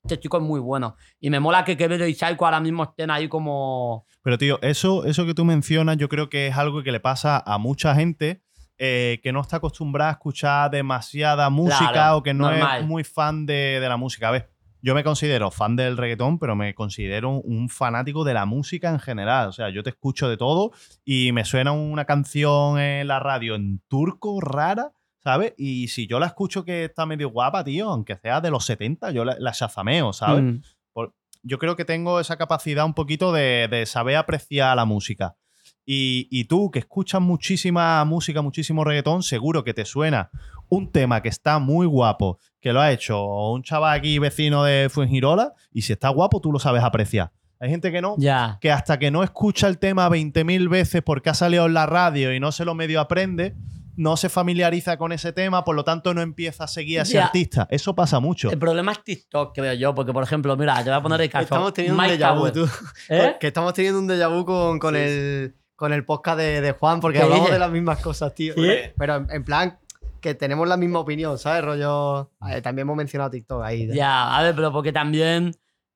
este 0.04 0.20
chico 0.20 0.38
es 0.38 0.44
muy 0.44 0.60
bueno. 0.60 0.96
Y 1.20 1.30
me 1.30 1.40
mola 1.40 1.64
que 1.64 1.76
Quevedo 1.78 2.08
y 2.08 2.14
Psycho 2.14 2.46
ahora 2.46 2.60
mismo 2.60 2.84
estén 2.84 3.12
ahí 3.12 3.28
como... 3.28 4.06
Pero, 4.24 4.38
tío, 4.38 4.60
eso, 4.62 5.06
eso 5.06 5.26
que 5.26 5.34
tú 5.34 5.46
mencionas, 5.46 5.98
yo 5.98 6.08
creo 6.10 6.30
que 6.30 6.48
es 6.48 6.58
algo 6.58 6.82
que 6.84 6.92
le 6.92 7.00
pasa 7.00 7.44
a 7.46 7.58
mucha 7.58 7.94
gente 7.96 8.42
eh, 8.78 9.20
que 9.22 9.32
no 9.32 9.42
está 9.42 9.58
acostumbrada 9.58 10.10
a 10.12 10.14
escuchar 10.14 10.72
demasiada 10.72 11.50
música 11.52 11.92
Claro, 11.92 12.18
o 12.18 12.24
que 12.24 12.34
no 12.34 12.50
normal. 12.50 12.82
es 12.82 12.88
muy 12.88 13.04
fan 13.04 13.46
de, 13.46 13.80
de 13.80 13.90
la 13.90 13.98
música. 13.98 14.30
A 14.30 14.32
ver, 14.32 14.50
yo 14.82 14.96
me 14.96 15.04
considero 15.04 15.52
fan 15.52 15.76
del 15.76 15.98
reggaetón, 15.98 16.40
pero 16.40 16.56
me 16.56 16.74
considero 16.74 17.30
un 17.30 17.70
fanático 17.70 18.24
de 18.24 18.34
la 18.34 18.46
música 18.46 18.90
en 18.90 19.00
general. 19.00 19.50
O 19.50 19.52
sea, 19.52 19.70
yo 19.70 19.84
te 19.84 19.92
escucho 19.92 20.28
de 20.30 20.38
todo 20.38 20.72
y 21.06 21.32
me 21.34 21.46
suena 21.46 21.74
una 21.74 22.06
canción 22.06 22.80
en 22.80 23.08
la 23.08 23.20
radio 23.20 23.54
en 23.54 23.84
turco 23.88 24.42
rara. 24.42 24.94
¿Sabes? 25.24 25.54
Y 25.58 25.88
si 25.90 26.08
yo 26.08 26.20
la 26.20 26.26
escucho 26.26 26.66
que 26.66 26.86
está 26.86 27.06
medio 27.06 27.30
guapa, 27.30 27.64
tío, 27.64 27.90
aunque 27.90 28.18
sea 28.18 28.42
de 28.42 28.50
los 28.50 28.66
70, 28.66 29.12
yo 29.12 29.24
la, 29.24 29.36
la 29.40 29.52
shazameo, 29.52 30.14
¿sabes? 30.14 30.44
Mm. 30.44 30.62
yo 31.44 31.58
creo 31.58 31.76
que 31.76 31.86
tengo 31.86 32.20
esa 32.20 32.38
capacidad 32.38 32.86
un 32.86 32.94
poquito 32.94 33.32
de, 33.32 33.68
de 33.70 33.86
saber 33.86 34.16
apreciar 34.16 34.76
la 34.76 34.86
música. 34.86 35.36
Y, 35.86 36.28
y 36.30 36.46
tú, 36.46 36.72
que 36.72 36.80
escuchas 36.80 37.22
muchísima 37.22 38.04
música, 38.06 38.42
muchísimo 38.42 38.84
reggaetón, 38.84 39.24
seguro 39.24 39.64
que 39.64 39.74
te 39.74 39.86
suena 39.86 40.30
un 40.70 40.92
tema 40.92 41.22
que 41.22 41.30
está 41.30 41.60
muy 41.60 41.86
guapo, 41.86 42.40
que 42.62 42.72
lo 42.72 42.80
ha 42.80 42.92
hecho 42.92 43.52
un 43.52 43.62
chaval 43.62 43.98
aquí 43.98 44.20
vecino 44.20 44.64
de 44.64 44.90
Fuengirola, 44.90 45.54
y 45.72 45.82
si 45.82 45.94
está 45.94 46.10
guapo, 46.10 46.40
tú 46.40 46.52
lo 46.52 46.60
sabes 46.60 46.84
apreciar. 46.84 47.32
Hay 47.60 47.70
gente 47.70 47.92
que 47.92 48.02
no, 48.02 48.16
que 48.60 48.72
hasta 48.72 48.98
que 48.98 49.12
no 49.12 49.22
escucha 49.22 49.68
el 49.68 49.78
tema 49.78 50.10
20.000 50.10 50.68
veces 50.70 51.04
porque 51.04 51.30
ha 51.30 51.36
salido 51.36 51.66
en 51.68 51.76
la 51.76 51.86
radio 51.86 52.34
y 52.34 52.40
no 52.40 52.52
se 52.52 52.66
lo 52.66 52.74
medio 52.74 53.00
aprende, 53.00 53.56
no 54.02 54.18
se 54.18 54.30
familiariza 54.30 54.98
con 54.98 55.12
ese 55.12 55.32
tema, 55.32 55.64
por 55.64 55.76
lo 55.76 55.84
tanto 55.84 56.14
no 56.14 56.22
empieza 56.22 56.64
a 56.64 56.68
seguir 56.68 57.00
a 57.00 57.04
ese 57.04 57.14
Ya. 57.14 57.26
artista. 57.26 57.68
Eso 57.70 57.94
pasa 57.94 58.20
mucho. 58.20 58.50
El 58.50 58.58
problema 58.58 58.92
es 58.94 59.04
TikTok, 59.04 59.54
que 59.54 59.62
veo 59.62 59.74
yo, 59.74 59.94
porque 59.94 60.12
por 60.12 60.24
ejemplo, 60.24 60.58
mira, 60.58 60.76
te 60.84 60.90
voy 60.90 60.94
a 61.00 61.02
poner 61.02 61.22
el 61.22 61.30
caso. 61.30 61.44
Estamos 61.44 61.74
teniendo 61.74 62.02
Mike 62.02 62.16
un 62.16 62.20
déjà 62.20 62.36
vu, 62.38 62.52
tú. 62.52 62.68
¿Eh? 63.10 63.36
Que 63.40 63.48
estamos 63.48 63.74
teniendo 63.74 64.00
un 64.00 64.08
déjà 64.10 64.28
vu 64.28 64.44
con, 64.44 64.80
con, 64.80 64.96
el, 64.96 65.56
con 65.76 65.94
el 65.94 66.04
podcast 66.04 66.40
de, 66.40 66.62
de 66.62 66.72
Juan, 66.72 67.00
porque 67.00 67.20
¿Qué 67.20 67.24
hablamos 67.26 67.52
de 67.52 67.60
las 67.60 67.72
mismas 67.72 68.00
cosas, 68.02 68.34
tío. 68.34 68.56
¿Sí? 68.56 68.70
Pero 68.98 69.16
en, 69.18 69.28
en 69.30 69.44
plan, 69.44 69.78
que 70.20 70.34
tenemos 70.34 70.68
la 70.68 70.78
misma 70.78 71.00
opinión, 71.00 71.38
¿sabes? 71.38 71.64
Rollo. 71.64 72.32
eh, 72.50 72.62
también 72.62 72.86
hemos 72.88 72.98
mencionado 72.98 73.30
TikTok 73.30 73.62
ahí. 73.64 73.84
¿eh? 73.84 73.92
Ya, 73.94 74.36
a 74.36 74.42
ver, 74.42 74.56
pero 74.56 74.72
porque 74.72 74.92
también, 74.92 75.52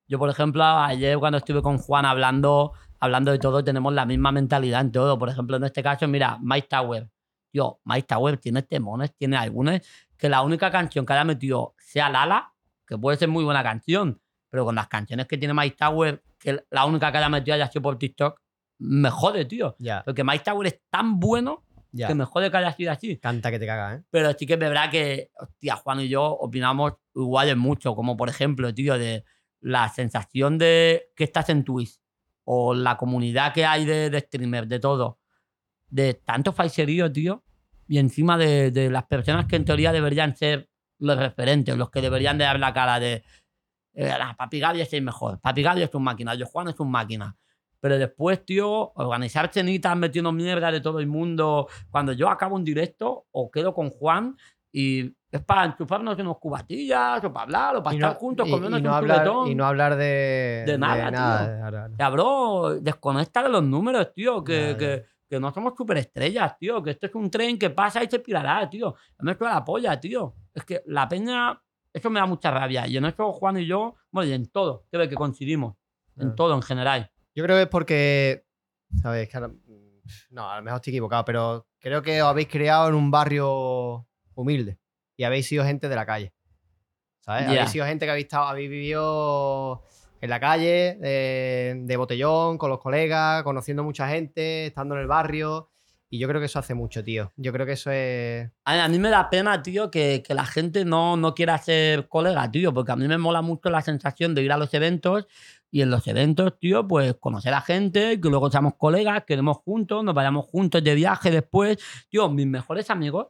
yo 0.07 0.19
por 0.19 0.29
ejemplo, 0.29 0.63
ayer 0.63 1.17
cuando 1.17 1.39
estuve 1.39 1.61
con 1.63 1.79
Juan 1.79 2.05
hablando, 2.05 2.73
hablando 2.99 3.31
de 3.31 3.39
todo, 3.39 3.63
tenemos 3.63 3.93
la 3.93 4.05
misma 4.05 4.31
mentalidad 4.31 4.81
en 4.81 4.91
todo. 4.91 5.17
Por 5.17 5.29
ejemplo, 5.29 5.57
en 5.57 5.63
este 5.63 5.81
caso, 5.81 6.07
mira, 6.07 6.37
Mike 6.41 6.67
Tower. 6.69 7.07
Yo, 7.55 7.79
Mike 7.85 8.07
Tower 8.07 8.37
tiene 8.37 8.63
temones, 8.63 9.15
tiene 9.15 9.37
algunos 9.37 9.79
que 10.17 10.27
la 10.27 10.41
única 10.41 10.69
canción 10.69 11.05
que 11.05 11.13
haya 11.13 11.23
metido 11.23 11.73
sea 11.77 12.09
Lala, 12.09 12.53
que 12.85 12.97
puede 12.97 13.17
ser 13.17 13.29
muy 13.29 13.45
buena 13.45 13.63
canción, 13.63 14.21
pero 14.49 14.65
con 14.65 14.75
las 14.75 14.89
canciones 14.89 15.25
que 15.25 15.37
tiene 15.37 15.53
Mike 15.53 15.77
Tower, 15.77 16.21
que 16.37 16.65
la 16.69 16.83
única 16.83 17.13
que 17.13 17.17
haya 17.17 17.29
metido 17.29 17.55
haya 17.55 17.71
sido 17.71 17.81
por 17.81 17.97
TikTok, 17.97 18.41
me 18.79 19.09
jode, 19.09 19.45
tío. 19.45 19.77
Porque 20.03 20.25
Mike 20.25 20.43
Tower 20.43 20.67
es 20.67 20.81
tan 20.89 21.17
bueno 21.17 21.63
que 21.95 22.13
me 22.13 22.25
jode 22.25 22.51
que 22.51 22.57
haya 22.57 22.73
sido 22.73 22.91
así. 22.91 23.17
Canta 23.19 23.49
que 23.49 23.57
te 23.57 23.65
cagas, 23.65 23.99
¿eh? 23.99 24.03
Pero 24.11 24.33
sí 24.33 24.45
que 24.45 24.53
es 24.53 24.59
verdad 24.59 24.91
que, 24.91 25.31
hostia, 25.39 25.77
Juan 25.77 26.01
y 26.01 26.09
yo 26.09 26.25
opinamos 26.25 26.95
igual 27.15 27.47
en 27.47 27.59
mucho. 27.59 27.95
Como 27.95 28.17
por 28.17 28.27
ejemplo, 28.27 28.73
tío, 28.73 28.97
de 28.97 29.23
la 29.61 29.87
sensación 29.87 30.57
de 30.57 31.13
que 31.15 31.23
estás 31.23 31.47
en 31.47 31.63
Twitch 31.63 32.01
o 32.43 32.73
la 32.73 32.97
comunidad 32.97 33.53
que 33.53 33.65
hay 33.65 33.85
de, 33.85 34.09
de 34.09 34.19
streamers, 34.19 34.67
de 34.67 34.79
todo. 34.79 35.19
De 35.87 36.15
tanto 36.15 36.51
falserío, 36.51 37.09
tío. 37.11 37.44
Y 37.87 37.97
encima 37.99 38.37
de, 38.37 38.71
de 38.71 38.89
las 38.89 39.03
personas 39.05 39.45
que 39.45 39.55
en 39.55 39.65
teoría 39.65 39.91
deberían 39.91 40.35
ser 40.35 40.67
los 40.99 41.17
referentes, 41.17 41.77
los 41.77 41.89
que 41.91 42.01
deberían 42.01 42.37
de 42.37 42.45
dar 42.45 42.59
la 42.59 42.73
cara 42.73 42.99
de. 42.99 43.23
Eh, 43.93 44.11
"Ah, 44.11 44.35
Papi 44.37 44.59
Gaby 44.59 44.81
es 44.81 44.93
el 44.93 45.03
mejor. 45.03 45.39
Papi 45.39 45.61
Gaby 45.63 45.83
es 45.83 45.93
un 45.95 46.03
máquina. 46.03 46.35
Yo 46.35 46.45
Juan 46.45 46.67
es 46.69 46.79
un 46.79 46.91
máquina. 46.91 47.35
Pero 47.79 47.97
después, 47.99 48.43
tío, 48.43 48.91
organizar 48.95 49.51
cenitas 49.53 49.95
metiendo 49.95 50.31
mierda 50.31 50.71
de 50.71 50.81
todo 50.81 50.99
el 50.99 51.07
mundo. 51.07 51.67
Cuando 51.91 52.13
yo 52.13 52.29
acabo 52.29 52.55
un 52.55 52.63
directo 52.63 53.27
o 53.31 53.51
quedo 53.51 53.73
con 53.73 53.89
Juan 53.91 54.35
y 54.71 55.13
es 55.31 55.41
para 55.45 55.65
enchufarnos 55.65 56.17
unos 56.17 56.39
cubatillas 56.39 57.23
o 57.23 57.31
para 57.31 57.43
hablar 57.43 57.75
o 57.75 57.83
para 57.83 57.95
estar 57.95 58.15
juntos 58.15 58.49
comiendo 58.49 58.77
y 58.77 58.81
no 58.81 58.89
un 58.89 58.95
hablar, 58.95 59.27
y 59.47 59.55
no 59.55 59.65
hablar 59.65 59.95
de, 59.97 60.63
De 60.65 60.77
nada, 60.77 61.09
tío. 61.11 61.19
ahora, 61.19 61.65
ahora. 61.65 61.89
Ya, 61.99 62.09
bro, 62.09 62.79
desconecta 62.81 63.43
de 63.43 63.49
los 63.49 63.63
números, 63.63 64.11
tío. 64.13 64.43
Que, 64.43 64.75
que, 64.79 65.05
que 65.35 65.39
no 65.39 65.53
somos 65.53 65.73
superestrellas, 65.77 66.57
tío. 66.57 66.81
Que 66.81 66.91
esto 66.91 67.07
es 67.07 67.15
un 67.15 67.29
tren 67.29 67.57
que 67.57 67.69
pasa 67.69 68.03
y 68.03 68.09
se 68.09 68.19
pirará, 68.19 68.69
tío. 68.69 68.95
No 69.19 69.25
me 69.25 69.35
suena 69.35 69.55
la 69.55 69.65
polla, 69.65 69.99
tío. 69.99 70.35
Es 70.53 70.63
que 70.63 70.81
la 70.87 71.07
peña, 71.07 71.61
eso 71.93 72.09
me 72.09 72.19
da 72.19 72.25
mucha 72.25 72.51
rabia. 72.51 72.87
Y 72.87 72.97
en 72.97 73.05
eso 73.05 73.31
Juan 73.33 73.57
y 73.57 73.65
yo, 73.65 73.95
bueno, 74.11 74.29
y 74.29 74.33
en 74.33 74.47
todo, 74.47 74.85
creo 74.91 75.07
que 75.07 75.15
coincidimos. 75.15 75.75
En 76.17 76.33
todo, 76.35 76.55
en 76.55 76.61
general. 76.61 77.11
Yo 77.35 77.43
creo 77.43 77.57
que 77.57 77.63
es 77.63 77.69
porque. 77.69 78.45
¿Sabes? 79.01 79.27
Que 79.27 79.39
no, 80.29 80.49
a 80.49 80.57
lo 80.57 80.63
mejor 80.63 80.77
estoy 80.77 80.91
equivocado, 80.91 81.25
pero 81.25 81.67
creo 81.79 82.01
que 82.01 82.21
os 82.21 82.29
habéis 82.29 82.47
criado 82.47 82.89
en 82.89 82.95
un 82.95 83.11
barrio 83.11 84.07
humilde 84.35 84.79
y 85.17 85.23
habéis 85.23 85.47
sido 85.47 85.65
gente 85.65 85.89
de 85.89 85.95
la 85.95 86.05
calle. 86.05 86.33
¿Sabes? 87.19 87.47
Habéis 87.47 87.71
sido 87.71 87.85
gente 87.85 88.05
que 88.05 88.11
habéis, 88.11 88.25
estado, 88.25 88.45
habéis 88.45 88.69
vivido 88.69 89.83
en 90.21 90.29
la 90.29 90.39
calle, 90.39 90.97
de, 90.99 91.81
de 91.83 91.97
botellón, 91.97 92.57
con 92.57 92.69
los 92.69 92.79
colegas, 92.79 93.43
conociendo 93.43 93.83
mucha 93.83 94.07
gente, 94.07 94.67
estando 94.67 94.95
en 94.95 95.01
el 95.01 95.07
barrio. 95.07 95.69
Y 96.09 96.19
yo 96.19 96.27
creo 96.27 96.39
que 96.39 96.45
eso 96.45 96.59
hace 96.59 96.75
mucho, 96.75 97.03
tío. 97.03 97.33
Yo 97.35 97.51
creo 97.51 97.65
que 97.65 97.73
eso 97.73 97.91
es. 97.91 98.49
A 98.63 98.87
mí 98.87 98.99
me 98.99 99.09
da 99.09 99.29
pena, 99.29 99.61
tío, 99.61 99.91
que, 99.91 100.23
que 100.25 100.33
la 100.33 100.45
gente 100.45 100.85
no, 100.85 101.17
no 101.17 101.33
quiera 101.33 101.57
ser 101.57 102.07
colega, 102.07 102.49
tío, 102.51 102.73
porque 102.73 102.91
a 102.91 102.95
mí 102.95 103.07
me 103.07 103.17
mola 103.17 103.41
mucho 103.41 103.69
la 103.69 103.81
sensación 103.81 104.35
de 104.35 104.43
ir 104.43 104.51
a 104.51 104.57
los 104.57 104.73
eventos 104.73 105.27
y 105.71 105.81
en 105.81 105.89
los 105.89 106.07
eventos, 106.07 106.57
tío, 106.57 106.87
pues 106.87 107.15
conocer 107.15 107.53
a 107.53 107.59
gente, 107.59 108.21
que 108.21 108.29
luego 108.29 108.49
seamos 108.49 108.75
colegas, 108.75 109.25
quedemos 109.25 109.57
juntos, 109.57 110.03
nos 110.03 110.13
vayamos 110.15 110.45
juntos 110.45 110.81
de 110.83 110.95
viaje 110.95 111.31
después. 111.31 111.77
Tío, 112.09 112.29
mis 112.29 112.47
mejores 112.47 112.89
amigos 112.89 113.27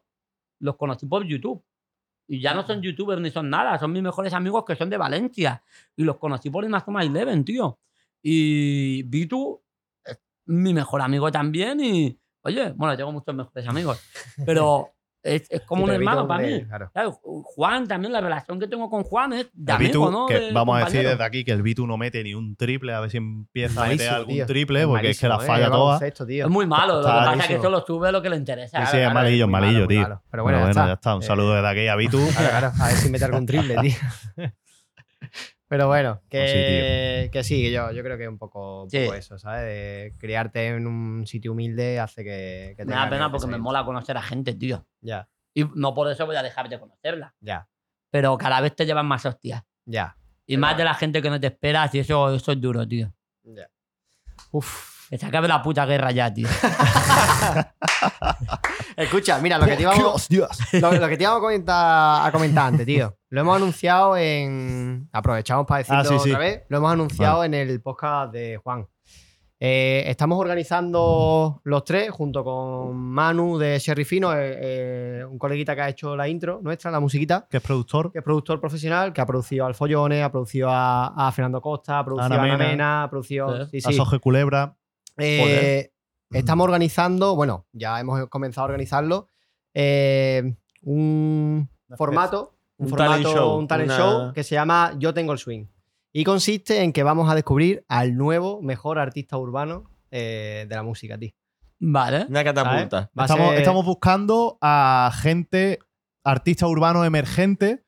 los 0.59 0.75
conocí 0.75 1.07
por 1.07 1.25
YouTube. 1.25 1.63
Y 2.27 2.41
ya 2.41 2.53
no 2.53 2.65
son 2.65 2.81
youtubers 2.81 3.21
ni 3.21 3.29
son 3.29 3.49
nada, 3.49 3.77
son 3.77 3.91
mis 3.91 4.01
mejores 4.01 4.33
amigos 4.33 4.63
que 4.65 4.75
son 4.75 4.89
de 4.89 4.97
Valencia. 4.97 5.63
Y 5.95 6.03
los 6.03 6.17
conocí 6.17 6.49
por 6.49 6.65
Inazuma 6.65 7.03
Eleven, 7.03 7.45
tío. 7.45 7.79
Y 8.21 9.03
Vitu 9.03 9.61
mi 10.47 10.73
mejor 10.73 11.01
amigo 11.01 11.31
también 11.31 11.79
y, 11.79 12.17
oye, 12.41 12.71
bueno, 12.75 12.95
tengo 12.95 13.11
muchos 13.11 13.33
mejores 13.33 13.67
amigos, 13.67 14.01
pero 14.45 14.93
es, 15.25 15.47
es 15.49 15.61
como 15.61 15.83
un 15.83 15.91
hermano 15.91 16.21
es 16.21 16.27
para 16.27 16.41
de 16.43 16.47
mí. 16.47 16.53
él, 16.53 16.67
claro. 16.67 16.89
Claro, 16.93 17.11
Juan 17.21 17.87
también, 17.87 18.13
la 18.13 18.21
relación 18.21 18.59
que 18.59 18.67
tengo 18.67 18.89
con 18.89 19.03
Juan 19.03 19.33
es 19.33 19.47
de 19.53 19.73
El 19.73 19.77
Vitu, 19.79 20.03
amigo, 20.05 20.11
¿no? 20.21 20.25
que 20.27 20.39
De 20.39 20.51
vamos 20.53 20.79
a 20.81 20.85
decir 20.85 21.07
desde 21.07 21.23
aquí 21.23 21.43
que 21.43 21.51
el 21.51 21.61
Vitu 21.61 21.85
no 21.87 21.97
mete 21.97 22.23
ni 22.23 22.33
un 22.33 22.55
triple, 22.55 22.93
a 22.93 22.99
ver 23.01 23.09
si 23.09 23.17
empieza 23.17 23.83
a 23.83 23.87
meter 23.87 24.09
algún 24.09 24.33
tío. 24.35 24.45
triple, 24.45 24.85
porque 24.87 25.09
es 25.09 25.19
que 25.19 25.27
la 25.27 25.35
¿eh? 25.35 25.45
falla 25.45 25.65
El 25.65 25.71
toda. 25.71 25.99
Es 26.07 26.47
muy 26.47 26.67
malo, 26.67 26.95
lo 26.97 27.01
que 27.01 27.07
Está 27.09 27.25
pasa 27.25 27.39
es 27.41 27.47
que 27.47 27.61
solo 27.61 27.83
sube 27.85 28.11
lo 28.11 28.21
que 28.21 28.29
le 28.29 28.37
interesa. 28.37 28.79
Sí, 28.79 28.85
sí, 28.85 28.91
Claro, 28.91 29.07
es 29.09 29.13
malillo, 29.13 29.47
muy 29.47 29.51
malillo, 29.53 29.73
malo, 29.79 29.87
tío. 29.87 30.01
malo. 30.01 30.21
Pero 30.31 30.43
bueno, 30.43 30.59
ya 30.59 30.69
está. 30.69 30.87
ya 30.87 30.93
está. 30.93 31.15
Un 31.15 31.23
Eh, 31.23 31.25
saludo 31.25 31.53
desde 31.55 31.67
aquí 31.67 31.87
a 31.87 31.95
Vitu. 31.95 32.17
Claro, 32.31 32.49
claro, 32.49 32.71
a 32.79 32.87
ver 32.87 32.95
si 32.95 33.09
mete 33.09 33.25
algún 33.25 33.45
triple, 33.45 33.75
tío. 33.81 33.93
Pero 35.67 35.87
bueno, 35.87 36.21
que, 36.29 36.47
sí, 37.25 37.31
que 37.31 37.43
sí, 37.43 37.61
que 37.63 37.71
yo, 37.71 37.91
yo 37.91 38.03
creo 38.03 38.17
que 38.17 38.23
es 38.23 38.29
un 38.29 38.37
poco, 38.37 38.83
un 38.83 38.89
Sí. 38.89 38.99
poco 39.03 39.15
eso, 39.15 39.39
¿sabes? 39.39 39.63
De 39.63 40.13
criarte 40.19 40.67
en 40.67 40.85
un 40.85 41.25
sitio 41.25 41.53
humilde 41.53 41.99
hace 41.99 42.23
que, 42.23 42.75
que 42.77 42.85
Me 42.85 42.93
da 42.93 43.09
pena 43.09 43.25
que 43.25 43.31
porque 43.31 43.47
me 43.47 43.57
mola 43.57 43.83
conocer 43.83 44.15
a 44.15 44.21
gente, 44.21 44.53
tío. 44.53 44.85
Ya, 45.01 45.27
Y 45.55 45.63
no 45.75 45.93
por 45.95 46.11
eso 46.11 46.25
voy 46.25 46.35
a 46.35 46.43
dejar 46.43 46.69
de 46.69 46.79
conocerla. 46.79 47.33
ya, 47.39 47.67
Pero 48.11 48.37
cada 48.37 48.61
vez 48.61 48.75
te 48.75 48.85
llevan 48.85 49.07
más 49.07 49.25
hostias. 49.25 49.63
ya, 49.85 50.15
Y 50.45 50.53
Pero 50.53 50.61
más 50.61 50.69
bueno. 50.71 50.77
de 50.77 50.83
la 50.85 50.93
gente 50.93 51.21
que 51.21 51.29
no 51.31 51.39
te 51.39 51.47
esperas 51.47 51.95
y 51.95 51.99
eso, 51.99 52.35
eso 52.35 52.51
es 52.51 52.61
duro, 52.61 52.87
tío. 52.87 53.11
ya. 53.43 53.67
Uf. 54.51 54.94
Que 55.15 55.19
se 55.19 55.27
acabe 55.27 55.47
la 55.47 55.61
puta 55.61 55.85
guerra 55.85 56.11
ya, 56.11 56.33
tío. 56.33 56.45
Escucha, 58.97 59.39
mira, 59.39 59.57
lo 59.57 59.65
que 59.65 59.77
te 59.77 59.83
íbamos, 59.83 60.27
lo, 60.29 60.91
lo 60.91 61.07
que 61.07 61.15
te 61.15 61.23
íbamos 61.23 61.37
a 61.37 61.41
comentar, 61.41 62.27
a 62.27 62.31
comentar 62.33 62.67
antes, 62.67 62.85
tío. 62.85 63.15
Lo 63.29 63.39
hemos 63.39 63.55
anunciado 63.55 64.17
en. 64.17 65.07
Aprovechamos 65.13 65.65
para 65.65 65.77
decirlo 65.77 66.01
Ah, 66.01 66.03
sí, 66.03 66.19
sí. 66.19 66.29
otra 66.31 66.39
vez. 66.39 66.63
Lo 66.67 66.79
hemos 66.79 66.91
anunciado 66.91 67.45
en 67.45 67.53
el 67.53 67.81
podcast 67.81 68.33
de 68.33 68.57
Juan. 68.61 68.85
Eh, 69.57 70.03
estamos 70.07 70.37
organizando 70.37 71.61
los 71.63 71.85
tres 71.85 72.11
junto 72.11 72.43
con 72.43 72.97
Manu 72.97 73.57
de 73.57 73.79
Sherry 73.79 74.03
Fino, 74.03 74.33
eh, 74.33 74.57
eh, 74.61 75.23
un 75.25 75.39
coleguita 75.39 75.73
que 75.75 75.81
ha 75.81 75.87
hecho 75.89 76.13
la 76.17 76.27
intro 76.27 76.59
nuestra, 76.61 76.91
la 76.91 76.99
musiquita, 76.99 77.47
Que 77.49 77.57
es 77.57 77.63
productor. 77.63 78.11
que 78.11 78.17
es 78.19 78.23
productor 78.23 78.59
profesional, 78.59 79.13
que 79.13 79.21
ha 79.21 79.25
producido 79.25 79.65
al 79.65 79.73
Follones, 79.75 80.21
ha 80.25 80.29
producido 80.29 80.69
a, 80.69 81.07
a 81.27 81.31
Fernando 81.31 81.61
Costa, 81.61 81.99
ha 81.99 82.03
producido 82.03 82.33
Ana 82.33 82.35
a 82.35 82.43
Ana 82.43 82.57
Mena. 82.57 82.69
Mena, 82.69 83.03
ha 83.03 83.09
producido. 83.09 83.65
Sí. 83.67 83.79
Sí, 83.79 83.89
A. 83.89 83.93
Soje 83.93 84.19
Culebra. 84.19 84.75
Eh, 85.17 85.91
estamos 86.31 86.63
organizando, 86.65 87.35
bueno, 87.35 87.65
ya 87.71 87.99
hemos 87.99 88.27
comenzado 88.29 88.63
a 88.63 88.69
organizarlo, 88.69 89.29
eh, 89.73 90.55
un 90.81 91.69
formato, 91.97 92.55
un, 92.77 92.85
Un 92.85 92.89
formato, 92.89 93.11
talent 93.11 93.27
show, 93.35 93.57
un 93.57 93.67
talent 93.67 93.89
una- 93.91 93.97
show 93.97 94.33
que 94.33 94.43
se 94.43 94.55
llama 94.55 94.93
Yo 94.99 95.13
tengo 95.13 95.33
el 95.33 95.39
swing. 95.39 95.65
Y 96.11 96.23
consiste 96.23 96.81
en 96.81 96.93
que 96.93 97.03
vamos 97.03 97.29
a 97.29 97.35
descubrir 97.35 97.83
al 97.89 98.15
nuevo 98.15 98.61
mejor 98.61 98.99
artista 98.99 99.37
urbano 99.37 99.89
eh, 100.11 100.65
de 100.69 100.75
la 100.75 100.83
música, 100.83 101.17
tío. 101.17 101.31
Vale. 101.79 102.25
Una 102.29 102.43
catapulta. 102.43 103.11
Estamos, 103.15 103.49
ser- 103.49 103.57
estamos 103.59 103.85
buscando 103.85 104.57
a 104.61 105.11
gente, 105.13 105.79
artistas 106.23 106.69
urbanos 106.69 107.05
emergentes, 107.05 107.79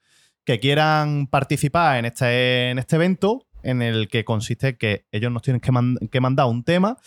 que 0.43 0.59
quieran 0.59 1.27
participar 1.27 1.97
en 1.99 2.05
este, 2.05 2.69
en 2.71 2.79
este 2.79 2.95
evento, 2.97 3.46
en 3.63 3.81
el 3.81 4.07
que 4.07 4.23
consiste 4.25 4.77
que 4.77 5.05
ellos 5.11 5.31
nos 5.31 5.41
tienen 5.41 5.59
que, 5.61 5.71
man- 5.71 5.97
que 6.11 6.19
mandar 6.21 6.45
un 6.47 6.63
tema 6.63 6.97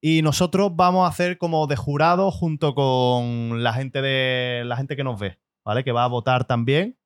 y 0.00 0.22
nosotros 0.22 0.72
vamos 0.74 1.04
a 1.06 1.08
hacer 1.10 1.38
como 1.38 1.66
de 1.66 1.76
jurado 1.76 2.30
junto 2.30 2.74
con 2.74 3.62
la 3.62 3.72
gente, 3.72 4.02
de, 4.02 4.62
la 4.64 4.76
gente 4.76 4.94
que 4.96 5.04
nos 5.04 5.18
ve, 5.18 5.38
¿vale? 5.64 5.84
Que 5.84 5.92
va 5.92 6.04
a 6.04 6.08
votar 6.08 6.46
también. 6.46 6.96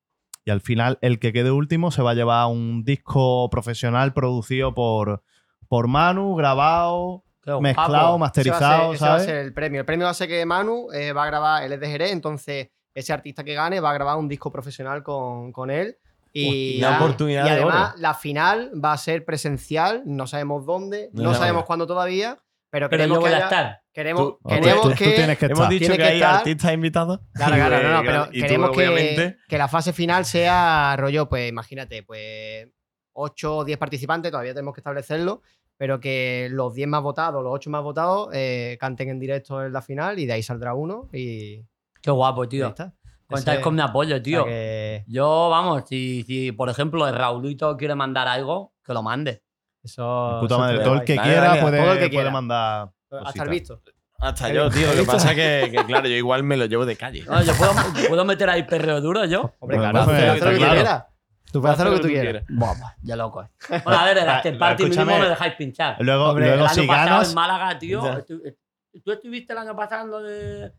Y 0.43 0.49
al 0.51 0.61
final, 0.61 0.97
el 1.01 1.19
que 1.19 1.33
quede 1.33 1.51
último 1.51 1.91
se 1.91 2.01
va 2.01 2.11
a 2.11 2.15
llevar 2.15 2.47
un 2.47 2.83
disco 2.83 3.49
profesional 3.49 4.13
producido 4.13 4.73
por, 4.73 5.23
por 5.67 5.87
Manu, 5.87 6.35
grabado, 6.35 7.23
mezclado, 7.59 7.91
Ese 7.91 8.01
va 8.01 8.13
a 8.15 8.17
masterizado, 8.17 8.85
ser- 8.87 8.95
ese 8.95 9.05
va 9.05 9.09
a 9.15 9.19
¿sabes? 9.19 9.25
ser 9.25 9.35
el 9.45 9.53
premio. 9.53 9.79
El 9.81 9.85
premio 9.85 10.05
va 10.05 10.11
a 10.11 10.15
ser 10.15 10.27
que 10.27 10.45
Manu 10.45 10.91
eh, 10.91 11.13
va 11.13 11.23
a 11.23 11.27
grabar, 11.27 11.63
él 11.63 11.73
es 11.73 11.79
de 11.79 11.87
Jerez, 11.87 12.11
entonces 12.11 12.69
ese 12.93 13.13
artista 13.13 13.43
que 13.43 13.53
gane 13.53 13.79
va 13.79 13.91
a 13.91 13.93
grabar 13.93 14.17
un 14.17 14.27
disco 14.27 14.51
profesional 14.51 15.01
con, 15.03 15.51
con 15.53 15.69
él. 15.71 15.95
Y, 16.33 16.73
Hostia, 16.75 16.87
una 16.89 16.97
oportunidad 16.97 17.41
y 17.45 17.49
de 17.49 17.55
además 17.55 17.89
oro. 17.93 18.01
la 18.01 18.13
final 18.13 18.71
va 18.83 18.93
a 18.93 18.97
ser 18.97 19.25
presencial, 19.25 20.03
no 20.05 20.27
sabemos 20.27 20.65
dónde, 20.65 21.09
No 21.13 21.23
no, 21.23 21.33
sabemos. 21.33 21.65
cuándo 21.65 21.85
todavía, 21.87 22.39
pero, 22.69 22.87
Pero 22.89 23.01
queremos 23.01 23.17
yo 23.17 23.21
voy 23.21 23.29
que 23.29 23.35
a 23.35 23.37
haya- 23.37 23.45
estar. 23.45 23.81
Queremos, 23.93 24.21
Tú- 24.23 24.39
queremos 24.47 24.81
tú- 24.83 24.89
tú 24.91 24.95
que... 24.95 25.11
tienes 25.11 25.37
que 25.37 25.45
Hemos 25.47 25.59
estar. 25.59 25.69
dicho 25.69 25.91
que, 25.91 25.97
que 25.97 26.03
hay 26.05 26.15
estar- 26.21 26.35
artistas 26.37 26.73
invitados. 26.73 27.19
Claro, 27.33 27.55
claro, 27.55 27.83
no, 27.83 27.89
no, 27.95 28.01
pero 28.05 28.25
Y 28.31 28.39
tú, 28.39 28.47
queremos 28.47 28.71
que, 28.71 29.35
que 29.49 29.57
la 29.57 29.67
fase 29.67 29.91
final 29.91 30.23
sea 30.23 30.95
rollo, 30.97 31.27
pues 31.27 31.49
imagínate, 31.49 32.01
pues 32.03 32.69
8 33.13 33.57
o 33.57 33.65
10 33.65 33.77
participantes, 33.77 34.31
todavía 34.31 34.53
tenemos 34.53 34.73
que 34.73 34.79
establecerlo, 34.79 35.41
pero 35.75 35.99
que 35.99 36.47
los 36.51 36.73
10 36.73 36.87
más 36.87 37.01
votados, 37.03 37.43
los 37.43 37.51
8 37.53 37.69
más 37.69 37.83
votados, 37.83 38.29
eh, 38.31 38.77
canten 38.79 39.09
en 39.09 39.19
directo 39.19 39.65
en 39.65 39.73
la 39.73 39.81
final 39.81 40.17
y 40.19 40.25
de 40.25 40.31
ahí 40.33 40.43
saldrá 40.43 40.73
uno 40.73 41.09
y 41.11 41.65
Qué 42.01 42.09
guapo, 42.11 42.43
ahí 42.43 42.47
tío. 42.47 42.67
está. 42.69 42.93
Contáis 43.31 43.55
Ese- 43.57 43.63
con 43.63 43.75
mi 43.75 43.81
apoyo, 43.81 44.15
o 44.15 44.17
sea 44.17 44.23
tío. 44.23 44.45
que 44.45 45.03
Yo, 45.07 45.49
vamos, 45.49 45.83
si, 45.87 46.23
si 46.23 46.51
por 46.51 46.69
ejemplo 46.69 47.07
el 47.07 47.15
Raulito 47.15 47.75
quiere 47.77 47.95
mandar 47.95 48.27
algo, 48.27 48.73
que 48.83 48.93
lo 48.93 49.01
mande. 49.03 49.43
eso, 49.83 50.37
Puta 50.41 50.57
madre, 50.57 50.79
todo 50.79 50.93
el 50.95 51.03
quiera 51.03 51.23
dale, 51.41 51.61
puede, 51.61 51.77
todo 51.79 51.91
el 51.93 51.97
que 51.97 52.05
puede 52.05 52.09
quiera. 52.09 52.31
mandar. 52.31 52.89
Hasta 53.25 53.43
el 53.43 53.49
visto. 53.49 53.81
Hasta 54.19 54.49
El- 54.49 54.55
yo, 54.55 54.69
tío. 54.69 54.87
Lo 54.87 54.93
que 55.01 55.03
pasa 55.05 55.33
que, 55.33 55.69
que, 55.75 55.83
claro, 55.85 56.07
yo 56.07 56.15
igual 56.15 56.43
me 56.43 56.55
lo 56.55 56.65
llevo 56.65 56.85
de 56.85 56.95
calle. 56.95 57.23
No, 57.27 57.41
yo 57.41 57.53
puedo, 57.55 57.71
puedo 58.07 58.23
meter 58.25 58.49
ahí 58.49 58.63
perreo 58.63 59.01
duro 59.01 59.25
yo. 59.25 59.53
Hombre, 59.59 59.77
Bueno, 59.77 59.91
claro, 59.91 60.05
tú 60.05 60.11
pues, 60.11 60.21
puedes 60.21 60.31
hacer 60.31 60.43
lo 60.45 60.51
que 60.51 60.55
tú 60.55 60.59
claro. 60.59 60.73
quieras. 60.75 61.05
Tú 61.51 61.59
puedes 61.61 61.73
hacer 61.73 61.87
lo 61.87 61.93
que 61.95 62.01
tú 62.01 62.07
quieras. 62.07 62.43
Buah, 62.49 62.75
ya 63.01 63.15
loco. 63.15 63.49
Bueno, 63.83 63.99
a 63.99 64.05
ver, 64.05 64.17
el 64.19 64.29
after 64.29 64.57
party 64.57 64.83
mínimo 64.85 65.17
me 65.19 65.27
dejáis 65.29 65.55
pinchar. 65.55 65.97
Luego, 65.99 66.29
Hombre, 66.29 66.45
luego 66.45 66.61
el 66.63 66.67
año 66.69 66.81
si 66.81 66.87
pasado 66.87 67.09
ganas. 67.09 67.29
en 67.29 67.35
Málaga, 67.35 67.79
tío. 67.79 68.01
Estu- 68.03 68.55
¿Tú 69.03 69.11
estuviste 69.11 69.53
el 69.53 69.59
año 69.59 69.75
pasado 69.75 70.03
en 70.05 70.11
lo 70.11 70.21
de. 70.21 70.71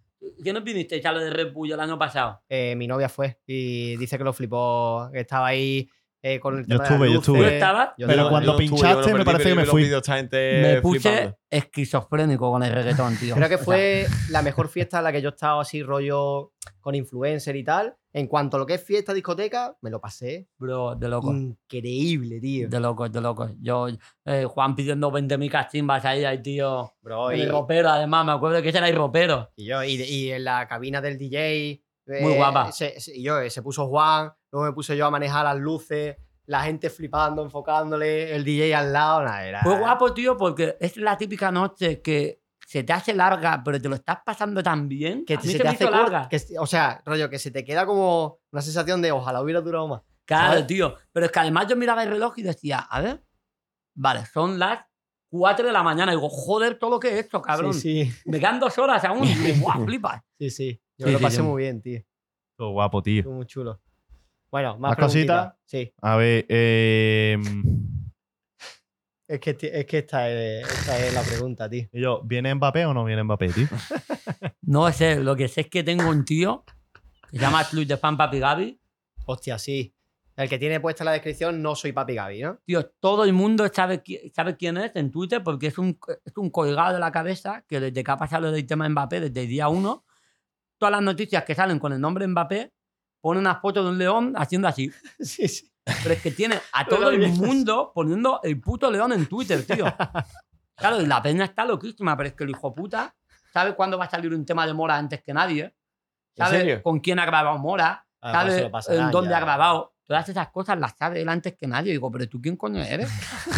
¿Quién 0.42 0.54
nos 0.54 0.64
viniste 0.64 1.00
a 1.04 1.12
lo 1.12 1.20
de 1.20 1.30
Red 1.30 1.52
el 1.72 1.80
año 1.80 1.98
pasado? 1.98 2.42
Eh, 2.48 2.74
mi 2.76 2.86
novia 2.86 3.08
fue 3.08 3.38
y 3.46 3.96
dice 3.96 4.18
que 4.18 4.24
lo 4.24 4.32
flipó, 4.32 5.08
que 5.12 5.20
estaba 5.20 5.48
ahí 5.48 5.88
eh, 6.24 6.38
con 6.38 6.58
el 6.58 6.66
Yo 6.66 6.78
tema 6.78 6.78
de 6.78 6.78
las 6.78 6.90
estuve, 6.90 7.12
yo 7.12 7.18
estuve. 7.18 7.38
¿Tú 7.38 7.44
estabas? 7.46 7.90
Yo 7.98 8.06
Pero 8.06 8.28
cuando 8.30 8.56
pinchaste, 8.56 9.10
yo 9.10 9.18
me 9.18 9.24
perdí, 9.24 9.32
parece 9.32 9.48
que 9.48 9.54
me 9.56 9.64
fui. 9.64 9.90
me 10.62 10.80
puse 10.80 11.00
flipando. 11.00 11.38
esquizofrénico 11.50 12.52
con 12.52 12.62
el 12.62 12.72
reggaetón, 12.72 13.16
tío. 13.16 13.34
Creo 13.36 13.48
que 13.48 13.58
fue 13.58 14.06
la 14.30 14.42
mejor 14.42 14.68
fiesta 14.68 14.98
en 14.98 15.04
la 15.04 15.12
que 15.12 15.20
yo 15.20 15.30
he 15.30 15.32
estado 15.32 15.60
así 15.60 15.82
rollo 15.82 16.52
con 16.80 16.94
influencer 16.94 17.56
y 17.56 17.64
tal. 17.64 17.96
En 18.12 18.28
cuanto 18.28 18.56
a 18.56 18.60
lo 18.60 18.66
que 18.66 18.74
es 18.74 18.84
fiesta, 18.84 19.12
discoteca, 19.14 19.76
me 19.80 19.90
lo 19.90 19.98
pasé 20.00 20.46
Bro, 20.58 20.94
de 20.96 21.08
loco. 21.08 21.32
increíble, 21.32 22.40
tío. 22.40 22.68
De 22.68 22.78
loco, 22.78 23.08
de 23.08 23.20
loco. 23.20 23.50
Yo, 23.58 23.88
eh, 24.26 24.44
Juan 24.44 24.76
pidiendo 24.76 25.10
20.000 25.10 25.50
cachimbas 25.50 26.04
ahí, 26.04 26.24
ahí, 26.24 26.42
tío. 26.42 26.92
Bro, 27.00 27.32
y, 27.32 27.40
el 27.40 27.50
ropero, 27.50 27.88
además, 27.88 28.26
me 28.26 28.32
acuerdo 28.32 28.62
que 28.62 28.68
ese 28.68 28.78
era 28.78 28.88
el 28.88 28.96
ropero. 28.96 29.50
y 29.56 29.64
yo, 29.64 29.82
y, 29.82 29.94
y 29.94 30.30
en 30.30 30.44
la 30.44 30.68
cabina 30.68 31.00
del 31.00 31.18
DJ. 31.18 31.82
Muy 32.06 32.32
eh, 32.32 32.36
guapa. 32.36 32.72
Se, 32.72 32.98
se- 33.00 33.16
y 33.16 33.22
yo, 33.22 33.38
eh, 33.40 33.50
se 33.50 33.62
puso 33.62 33.86
Juan, 33.88 34.32
luego 34.50 34.66
me 34.66 34.72
puse 34.72 34.96
yo 34.96 35.06
a 35.06 35.10
manejar 35.10 35.44
las 35.44 35.56
luces, 35.56 36.16
la 36.46 36.62
gente 36.62 36.90
flipando, 36.90 37.42
enfocándole, 37.42 38.34
el 38.34 38.44
DJ 38.44 38.74
al 38.74 38.92
lado. 38.92 39.22
Nada, 39.22 39.46
era, 39.46 39.62
Fue 39.62 39.78
guapo, 39.78 40.12
tío, 40.12 40.36
porque 40.36 40.76
es 40.80 40.96
la 40.96 41.16
típica 41.16 41.50
noche 41.52 42.00
que 42.02 42.42
se 42.66 42.82
te 42.84 42.92
hace 42.92 43.14
larga, 43.14 43.62
pero 43.64 43.80
te 43.80 43.88
lo 43.88 43.94
estás 43.96 44.18
pasando 44.24 44.62
tan 44.62 44.88
bien. 44.88 45.24
Que 45.24 45.34
a 45.34 45.36
mí 45.38 45.42
se 45.44 45.52
se 45.52 45.58
te 45.60 45.68
hace 45.68 45.90
larga. 45.90 46.28
que, 46.28 46.40
o 46.58 46.66
sea, 46.66 47.00
rollo, 47.04 47.28
que 47.30 47.38
se 47.38 47.50
te 47.50 47.64
queda 47.64 47.86
como 47.86 48.38
una 48.50 48.62
sensación 48.62 49.00
de 49.02 49.12
ojalá 49.12 49.40
hubiera 49.42 49.60
durado 49.60 49.88
más. 49.88 50.02
Claro, 50.24 50.52
¿sabes? 50.52 50.66
tío. 50.66 50.94
Pero 51.12 51.26
es 51.26 51.32
que 51.32 51.40
además 51.40 51.66
yo 51.68 51.76
miraba 51.76 52.02
el 52.02 52.10
reloj 52.10 52.34
y 52.38 52.42
decía, 52.42 52.78
a 52.78 53.00
ver, 53.00 53.22
vale, 53.94 54.24
son 54.26 54.58
las 54.58 54.80
4 55.30 55.66
de 55.66 55.72
la 55.72 55.82
mañana. 55.82 56.12
Y 56.12 56.16
digo, 56.16 56.28
joder, 56.28 56.78
todo 56.78 56.90
lo 56.90 57.00
que 57.00 57.08
he 57.10 57.18
hecho, 57.20 57.40
cabrón. 57.42 57.74
Sí, 57.74 58.06
sí, 58.06 58.12
Me 58.26 58.38
quedan 58.38 58.60
dos 58.60 58.76
horas 58.78 59.04
aún. 59.04 59.24
Y 59.26 59.34
digo, 59.34 59.70
flipas. 59.86 60.22
sí, 60.38 60.50
sí. 60.50 60.81
Yo 60.98 61.06
Sí, 61.06 61.12
lo 61.12 61.18
sí, 61.18 61.24
pasé 61.24 61.36
sí. 61.38 61.42
muy 61.42 61.62
bien, 61.62 61.80
tío. 61.82 62.00
Todo 62.56 62.70
guapo, 62.70 63.02
tío. 63.02 63.20
Estuvo 63.20 63.34
muy 63.34 63.46
chulo. 63.46 63.80
Bueno, 64.50 64.78
más, 64.78 64.90
¿Más 64.90 64.98
cositas? 64.98 65.54
Sí. 65.64 65.92
A 66.02 66.16
ver, 66.16 66.44
eh, 66.48 67.38
Es 69.28 69.40
que, 69.40 69.54
ti- 69.54 69.68
es 69.72 69.86
que 69.86 69.98
esta, 69.98 70.28
es, 70.30 70.68
esta 70.68 70.98
es 71.06 71.14
la 71.14 71.22
pregunta, 71.22 71.68
tío. 71.68 71.86
y 71.92 72.00
yo, 72.00 72.20
¿viene 72.22 72.54
Mbappé 72.54 72.84
o 72.84 72.92
no 72.92 73.04
viene 73.04 73.22
Mbappé, 73.22 73.48
tío? 73.48 73.66
No 74.62 74.90
sé, 74.92 75.16
lo 75.20 75.34
que 75.36 75.48
sé 75.48 75.62
es 75.62 75.68
que 75.70 75.82
tengo 75.82 76.08
un 76.08 76.24
tío 76.24 76.64
que 77.30 77.36
se 77.38 77.42
llama 77.42 77.64
Club 77.68 77.86
de 77.86 77.96
Fan 77.96 78.16
Papi 78.16 78.38
Gaby. 78.38 78.78
Hostia, 79.26 79.58
sí. 79.58 79.94
El 80.36 80.48
que 80.48 80.58
tiene 80.58 80.80
puesta 80.80 81.02
en 81.04 81.06
la 81.06 81.12
descripción, 81.12 81.60
no 81.62 81.74
soy 81.74 81.92
Papi 81.92 82.14
Gaby, 82.14 82.42
¿no? 82.42 82.58
Tío, 82.64 82.86
todo 83.00 83.24
el 83.24 83.32
mundo 83.32 83.66
sabe, 83.72 84.02
qui- 84.02 84.32
sabe 84.34 84.56
quién 84.56 84.76
es 84.76 84.92
en 84.94 85.10
Twitter 85.10 85.42
porque 85.42 85.66
es 85.68 85.78
un, 85.78 85.98
es 86.24 86.36
un 86.36 86.50
colgado 86.50 86.94
de 86.94 87.00
la 87.00 87.10
cabeza 87.12 87.64
que 87.68 87.80
desde 87.80 88.04
que 88.04 88.10
ha 88.10 88.16
pasado 88.16 88.42
lo 88.42 88.52
del 88.52 88.66
tema 88.66 88.88
Mbappé, 88.88 89.20
desde 89.20 89.42
el 89.42 89.48
día 89.48 89.68
uno, 89.68 90.04
todas 90.82 90.90
las 90.94 91.02
noticias 91.02 91.44
que 91.44 91.54
salen 91.54 91.78
con 91.78 91.92
el 91.92 92.00
nombre 92.00 92.26
Mbappé 92.26 92.72
ponen 93.20 93.42
una 93.42 93.54
foto 93.60 93.84
de 93.84 93.90
un 93.90 93.98
león 93.98 94.32
haciendo 94.36 94.66
así. 94.66 94.90
Sí, 95.20 95.46
sí. 95.46 95.72
Pero 95.84 96.14
es 96.14 96.20
que 96.22 96.32
tiene 96.32 96.58
a 96.72 96.84
todo 96.88 97.10
el 97.10 97.28
mundo 97.28 97.92
poniendo 97.94 98.40
el 98.42 98.60
puto 98.60 98.90
león 98.90 99.12
en 99.12 99.26
Twitter, 99.26 99.64
tío. 99.64 99.84
Claro, 100.74 101.00
y 101.00 101.06
la 101.06 101.22
peña 101.22 101.44
está 101.44 101.64
loquísima, 101.64 102.16
pero 102.16 102.30
es 102.30 102.34
que 102.34 102.42
el 102.42 102.50
hijo 102.50 102.74
puta 102.74 103.14
sabe 103.52 103.76
cuándo 103.76 103.96
va 103.96 104.06
a 104.06 104.10
salir 104.10 104.34
un 104.34 104.44
tema 104.44 104.66
de 104.66 104.72
Mora 104.74 104.96
antes 104.96 105.22
que 105.22 105.32
nadie. 105.32 105.62
¿En 105.64 105.72
Sabe 106.46 106.58
serio? 106.58 106.82
con 106.82 106.98
quién 106.98 107.20
ha 107.20 107.26
grabado 107.26 107.58
Mora, 107.58 108.04
Ah, 108.20 108.32
sabe 108.32 108.70
en 108.98 109.10
dónde 109.12 109.30
ya. 109.30 109.36
ha 109.36 109.40
grabado. 109.40 109.91
Todas 110.12 110.28
esas 110.28 110.48
cosas 110.48 110.78
las 110.78 110.94
sabe 110.94 111.22
él 111.22 111.28
antes 111.30 111.54
que 111.54 111.66
nadie. 111.66 111.90
Digo, 111.92 112.12
pero 112.12 112.28
tú 112.28 112.38
quién 112.38 112.54
coño 112.54 112.82
eres? 112.82 113.10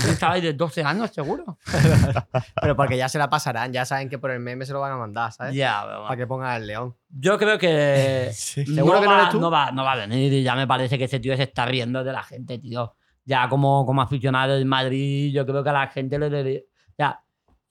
Tú 0.05 0.09
estabas 0.09 0.41
de 0.41 0.53
12 0.53 0.85
años 0.85 1.11
seguro. 1.11 1.59
Pero 2.63 2.77
porque 2.77 2.97
ya 2.97 3.09
se 3.09 3.19
la 3.19 3.29
pasarán, 3.29 3.73
ya 3.73 3.85
saben 3.85 4.09
que 4.09 4.19
por 4.19 4.31
el 4.31 4.39
meme 4.39 4.65
se 4.65 4.73
lo 4.73 4.81
van 4.81 4.93
a 4.93 4.97
mandar, 4.97 5.33
¿sabes? 5.33 5.53
Ya, 5.53 5.81
pero 5.83 5.87
Para 5.87 5.99
bueno. 6.01 6.17
que 6.17 6.27
pongan 6.29 6.63
el 6.63 6.67
león. 6.69 6.97
Yo 7.09 7.37
creo 7.39 7.59
que 7.59 8.31
Sí. 8.33 8.65
¿Seguro 8.67 8.95
no, 8.95 9.01
que 9.01 9.07
no 9.07 9.13
va, 9.13 9.19
eres 9.19 9.31
tú? 9.31 9.41
no, 9.41 9.51
va, 9.51 9.73
no 9.73 9.83
va 9.85 9.93
a 9.93 9.97
venir 9.97 10.33
y 10.33 10.45
ya 10.45 10.55
me 10.55 10.67
parece 10.69 10.97
que 10.97 11.05
ese 11.05 11.19
tío 11.19 11.37
se 11.37 11.43
está 11.43 11.67
riendo 11.67 12.05
de 12.05 12.13
la 12.13 12.23
gente, 12.23 12.59
tío. 12.61 12.95
Ya 13.25 13.49
como, 13.49 13.85
como 13.85 14.01
aficionado 14.01 14.57
en 14.57 14.69
Madrid, 14.69 15.33
yo 15.35 15.45
creo 15.45 15.65
que 15.65 15.71
a 15.71 15.73
la 15.73 15.89
gente 15.89 16.19
le 16.21 16.31
debería... 16.31 16.61
Sea, 16.97 17.21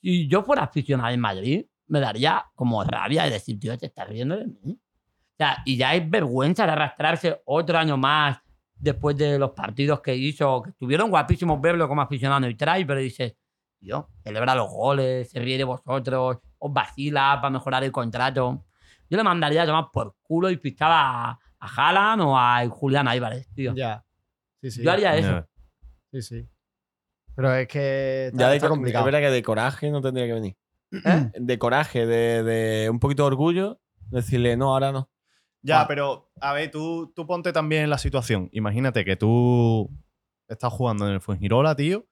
si 0.02 0.28
yo 0.28 0.44
fuera 0.44 0.64
aficionado 0.64 1.14
en 1.14 1.22
Madrid, 1.22 1.66
me 1.88 2.02
daría 2.02 2.46
como 2.54 2.84
rabia 2.84 3.24
de 3.24 3.30
decir, 3.30 3.58
tío, 3.60 3.78
te 3.78 3.86
estás 3.86 4.10
riendo 4.10 4.36
de 4.36 4.48
mí. 4.48 4.74
O 4.74 5.36
sea, 5.38 5.60
y 5.66 5.78
ya 5.78 5.96
es 5.96 6.10
vergüenza 6.10 6.66
de 6.66 6.74
arrastrarse 6.74 7.42
otro 7.46 7.78
año 7.78 7.96
más 7.96 8.40
después 8.76 9.16
de 9.18 9.40
los 9.40 9.52
partidos 9.52 10.02
que 10.02 10.16
hizo, 10.16 10.62
que 10.64 10.70
estuvieron 10.72 11.10
guapísimos 11.10 11.60
verlo 11.62 11.88
como 11.88 12.02
aficionado 12.02 12.48
y 12.48 12.56
trae, 12.56 12.86
pero 12.86 13.00
dices, 13.00 13.36
tío, 13.80 14.10
celebra 14.24 14.56
los 14.56 14.70
goles, 14.70 15.30
se 15.30 15.40
ríe 15.40 15.58
de 15.58 15.64
vosotros, 15.64 16.38
os 16.60 16.74
vacila 16.74 17.38
para 17.42 17.50
mejorar 17.52 17.84
el 17.84 17.92
contrato. 17.92 18.66
Yo 19.10 19.18
le 19.18 19.24
mandaría 19.24 19.64
a 19.64 19.66
tomar 19.66 19.86
por 19.92 20.16
culo 20.22 20.50
y 20.50 20.58
pichaba 20.58 21.30
a, 21.30 21.40
a 21.60 21.68
Haaland 21.68 22.22
o 22.24 22.38
a 22.38 22.68
Julián 22.70 23.08
Álvarez, 23.08 23.48
tío. 23.54 23.74
Ya. 23.76 24.04
Sí, 24.62 24.72
sí. 24.72 24.84
Yo 24.84 24.92
haría 24.92 25.16
eso. 25.18 25.30
Ya. 25.30 25.48
Sí, 26.12 26.22
sí. 26.22 26.50
Pero 27.36 27.54
es 27.56 27.68
que 27.68 28.28
está, 28.28 28.38
Ya 28.40 28.50
de, 28.50 28.56
está 28.58 28.68
es 28.68 28.70
complicado. 28.72 29.06
verdad 29.06 29.20
que 29.20 29.30
de 29.32 29.44
coraje 29.44 29.92
no 29.92 30.02
tendría 30.02 30.26
que 30.28 30.34
venir. 30.34 30.56
¿Eh? 30.92 31.32
De 31.40 31.58
coraje, 31.58 32.06
de, 32.06 32.44
de 32.44 32.90
un 32.90 33.00
poquito 33.00 33.24
de 33.24 33.28
orgullo, 33.28 33.80
decirle, 34.12 34.56
no, 34.56 34.74
ahora 34.74 34.92
no. 34.92 35.10
Ya, 35.66 35.82
Ah. 35.82 35.88
pero 35.88 36.30
a 36.42 36.54
ver, 36.54 36.70
tú, 36.72 37.12
tú 37.16 37.26
ponte 37.26 37.52
también 37.54 37.84
en 37.84 37.90
la 37.90 37.98
situación. 37.98 38.50
Imagínate 38.52 39.04
que 39.06 39.16
tú 39.16 39.90
estás 40.48 40.72
jugando 40.74 41.08
en 41.08 41.14
el 41.14 41.22
Fuengirola, 41.22 41.76
tío. 41.76 42.06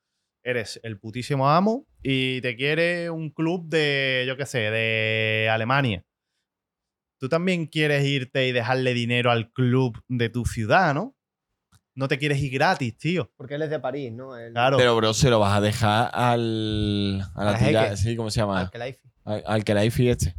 Eres 0.43 0.79
el 0.83 0.97
putísimo 0.99 1.49
amo 1.49 1.85
y 2.01 2.41
te 2.41 2.55
quiere 2.55 3.09
un 3.11 3.29
club 3.29 3.67
de, 3.67 4.23
yo 4.27 4.35
qué 4.37 4.45
sé, 4.45 4.57
de 4.71 5.49
Alemania. 5.51 6.03
Tú 7.19 7.29
también 7.29 7.67
quieres 7.67 8.03
irte 8.05 8.47
y 8.47 8.51
dejarle 8.51 8.93
dinero 8.95 9.29
al 9.29 9.51
club 9.51 10.01
de 10.07 10.29
tu 10.29 10.45
ciudad, 10.45 10.95
¿no? 10.95 11.15
No 11.93 12.07
te 12.07 12.17
quieres 12.17 12.41
ir 12.41 12.51
gratis, 12.53 12.97
tío. 12.97 13.29
Porque 13.37 13.55
él 13.55 13.61
es 13.63 13.69
de 13.69 13.79
París, 13.79 14.11
¿no? 14.13 14.35
El, 14.35 14.53
Claro. 14.53 14.77
Pero, 14.77 14.95
bro, 14.95 15.13
se 15.13 15.29
lo 15.29 15.39
vas 15.39 15.57
a 15.57 15.61
dejar 15.61 16.09
al. 16.13 17.21
A 17.35 17.43
la 17.43 17.57
tira-. 17.59 17.95
Sí, 17.97 18.15
¿cómo 18.15 18.31
se 18.31 18.39
llama? 18.39 18.61
al 18.61 18.71
Kelaifi. 18.71 19.07
Al, 19.25 19.43
al 19.45 19.63
que 19.63 19.73
la 19.75 19.85
IFI 19.85 20.09
este. 20.09 20.35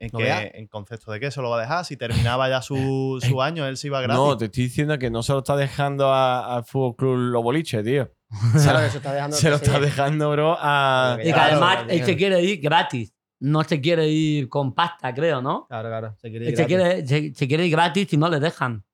¿En, 0.00 0.08
¿No 0.12 0.18
qué- 0.18 0.24
veas? 0.24 0.44
¿En 0.54 0.66
concepto 0.66 1.12
de 1.12 1.20
qué 1.20 1.30
se 1.30 1.40
lo 1.42 1.50
va 1.50 1.58
a 1.58 1.60
dejar? 1.60 1.84
Si 1.84 1.96
terminaba 1.96 2.48
ya 2.48 2.62
su, 2.62 3.18
su 3.22 3.40
año, 3.42 3.66
él 3.66 3.76
se 3.76 3.86
iba 3.88 4.00
gratis. 4.00 4.18
No, 4.20 4.36
te 4.36 4.46
estoy 4.46 4.64
diciendo 4.64 4.98
que 4.98 5.10
no 5.10 5.22
se 5.22 5.32
lo 5.32 5.38
está 5.40 5.56
dejando 5.56 6.12
al 6.12 6.64
Fútbol 6.64 6.96
Club 6.96 7.16
Los 7.30 7.42
Boliches, 7.42 7.84
tío. 7.84 8.10
Claro, 8.62 8.80
que 8.80 8.90
se 8.90 8.96
está 8.96 9.12
dejando 9.12 9.36
Se 9.36 9.50
lo 9.50 9.58
que 9.60 9.66
está 9.66 9.78
dejando, 9.78 10.30
bro, 10.32 10.56
a. 10.58 11.14
Que 11.16 11.22
Y 11.22 11.26
que 11.26 11.32
Claro, 11.32 11.50
además 11.52 11.74
claro, 11.76 11.90
él 11.90 11.98
se 11.98 12.04
claro. 12.04 12.18
quiere 12.18 12.42
ir 12.42 12.60
gratis. 12.60 13.14
No 13.42 13.62
se 13.64 13.80
quiere 13.80 14.06
ir 14.08 14.48
con 14.48 14.74
pasta, 14.74 15.14
creo, 15.14 15.40
¿no? 15.40 15.66
Claro, 15.68 15.88
claro. 15.88 16.14
Se 16.20 16.28
quiere 16.30 16.50
ir 16.50 16.56
se 16.56 16.64
gratis. 16.66 16.76
quiere, 16.76 17.06
se, 17.06 17.34
se 17.34 17.48
quiere 17.48 17.66
ir 17.66 17.70
gratis 17.72 18.12
y 18.12 18.16
no 18.18 18.28
le 18.28 18.38
dejan. 18.40 18.84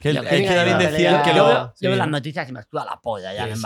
Que 0.00 0.08
el- 0.10 0.16
Yo- 0.16 0.22
es 0.22 0.28
que 0.28 0.36
decían 0.38 0.78
pelea- 0.78 1.22
que 1.22 1.30
yo 1.30 1.36
lo. 1.36 1.46
veo, 1.46 1.58
yo 1.66 1.72
sí. 1.76 1.86
veo 1.88 1.96
las 1.96 2.08
noticias 2.08 2.48
y 2.48 2.52
me 2.52 2.62
suda 2.62 2.84
la 2.86 2.98
polla 3.00 3.34
ya 3.34 3.54
Sí, 3.54 3.62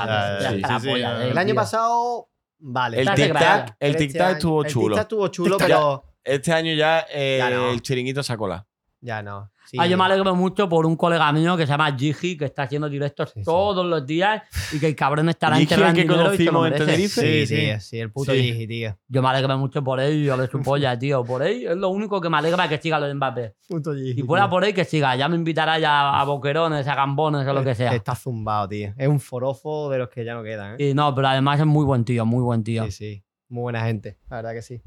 en 0.88 0.96
él, 0.96 1.04
El 1.30 1.38
año 1.38 1.54
pasado, 1.54 2.28
vale. 2.58 3.00
El 3.00 3.08
tic-tac 3.08 3.76
el 3.78 3.96
tic 3.96 4.14
estuvo 4.16 4.64
el 4.64 4.70
chulo. 4.70 4.96
tic-tac 4.96 5.02
estuvo 5.02 5.28
chulo, 5.28 5.58
pero 5.58 6.02
Este 6.24 6.52
año 6.52 6.72
ya, 6.74 7.06
eh, 7.12 7.36
Ya 7.38 7.50
no. 7.50 7.70
el 7.70 7.82
chiringuito 7.82 8.22
sacó 8.22 8.48
la. 8.48 8.66
ya 9.00 9.22
no. 9.22 9.50
Sí. 9.66 9.78
Ah, 9.80 9.86
yo 9.86 9.96
me 9.96 10.04
alegro 10.04 10.34
mucho 10.34 10.68
por 10.68 10.84
un 10.84 10.94
colega 10.94 11.32
mío 11.32 11.56
que 11.56 11.64
se 11.66 11.72
llama 11.72 11.90
Gigi, 11.96 12.36
que 12.36 12.44
está 12.44 12.64
haciendo 12.64 12.86
directos 12.88 13.30
Sí, 13.30 13.40
sí. 13.40 13.44
todos 13.46 13.84
los 13.86 14.06
días 14.06 14.42
y 14.72 14.78
que 14.78 14.88
el 14.88 14.94
cabrón 14.94 15.30
estará 15.30 15.56
Gigi, 15.56 15.72
enterrando 15.72 15.94
que 15.96 16.02
dinero 16.02 16.34
y 16.34 16.36
se 16.36 16.44
lo 16.44 16.52
conocimos 16.52 16.66
en 16.66 16.72
merece. 16.72 16.84
Tenerife. 16.86 17.46
Sí, 17.46 17.56
Sí, 17.56 17.80
sí, 17.80 17.98
el 17.98 18.12
puto 18.12 18.32
Sí. 18.32 18.42
Gigi, 18.42 18.66
tío. 18.66 18.98
Yo 19.08 19.22
me 19.22 19.28
alegro 19.28 19.56
mucho 19.56 19.82
por 19.82 20.00
él 20.00 20.22
y 20.24 20.28
a 20.28 20.36
ver 20.36 20.50
su 20.50 20.60
polla, 20.62 20.98
tío. 20.98 21.24
Por 21.24 21.42
él 21.42 21.66
es 21.66 21.76
lo 21.78 21.88
único 21.88 22.20
que 22.20 22.28
me 22.28 22.36
alegra 22.36 22.68
que 22.68 22.76
siga 22.78 23.00
lo 23.00 23.06
de 23.06 23.14
Mbappé. 23.14 23.54
Puto 23.66 23.94
Gigi. 23.94 24.14
Si 24.14 24.22
fuera 24.22 24.44
tío. 24.44 24.50
por 24.50 24.64
él, 24.66 24.74
que 24.74 24.84
siga. 24.84 25.16
Ya 25.16 25.28
me 25.30 25.36
invitará 25.36 25.78
ya 25.78 26.20
a 26.20 26.24
boquerones, 26.24 26.86
a 26.86 26.94
gambones 26.94 27.48
o 27.48 27.52
lo 27.54 27.64
que 27.64 27.74
sea. 27.74 27.94
Está 27.94 28.14
zumbado, 28.14 28.68
tío. 28.68 28.92
Es 28.98 29.08
un 29.08 29.18
forofo 29.18 29.88
de 29.88 29.96
los 29.98 30.10
que 30.10 30.26
ya 30.26 30.34
no 30.34 30.42
quedan, 30.42 30.76
¿eh? 30.78 30.90
Y 30.90 30.94
no, 30.94 31.14
pero 31.14 31.28
además 31.28 31.58
es 31.58 31.66
muy 31.66 31.86
buen 31.86 32.04
tío, 32.04 32.26
muy 32.26 32.42
buen 32.42 32.62
tío. 32.62 32.84
Sí, 32.84 32.90
sí. 32.92 33.24
Muy 33.48 33.62
buena 33.62 33.82
gente. 33.86 34.18
La 34.28 34.36
verdad 34.36 34.52
que 34.52 34.62
sí. 34.62 34.82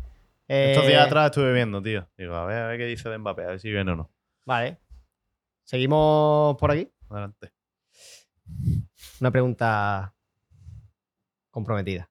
Estos 0.47 0.85
Eh, 0.85 0.87
días 0.87 1.05
atrás 1.05 1.25
estuve 1.25 1.53
viendo, 1.53 1.81
tío. 1.81 2.09
Digo, 2.17 2.35
a 2.35 2.45
ver, 2.45 2.57
a 2.63 2.67
ver 2.67 2.77
qué 2.77 2.85
dice 2.85 3.09
de 3.09 3.17
Mbappé, 3.17 3.43
a 3.43 3.47
ver 3.47 3.59
si 3.59 3.69
viene 3.69 3.91
o 3.91 3.95
no. 3.95 4.11
Vale. 4.45 4.79
Seguimos 5.63 6.55
por 6.57 6.71
aquí. 6.71 6.89
Adelante. 7.09 7.51
Una 9.19 9.31
pregunta 9.31 10.15
comprometida. 11.51 12.09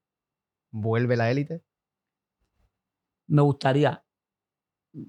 ¿Vuelve 0.70 1.16
la 1.16 1.30
élite? 1.30 1.62
Me 3.28 3.40
gustaría. 3.42 4.04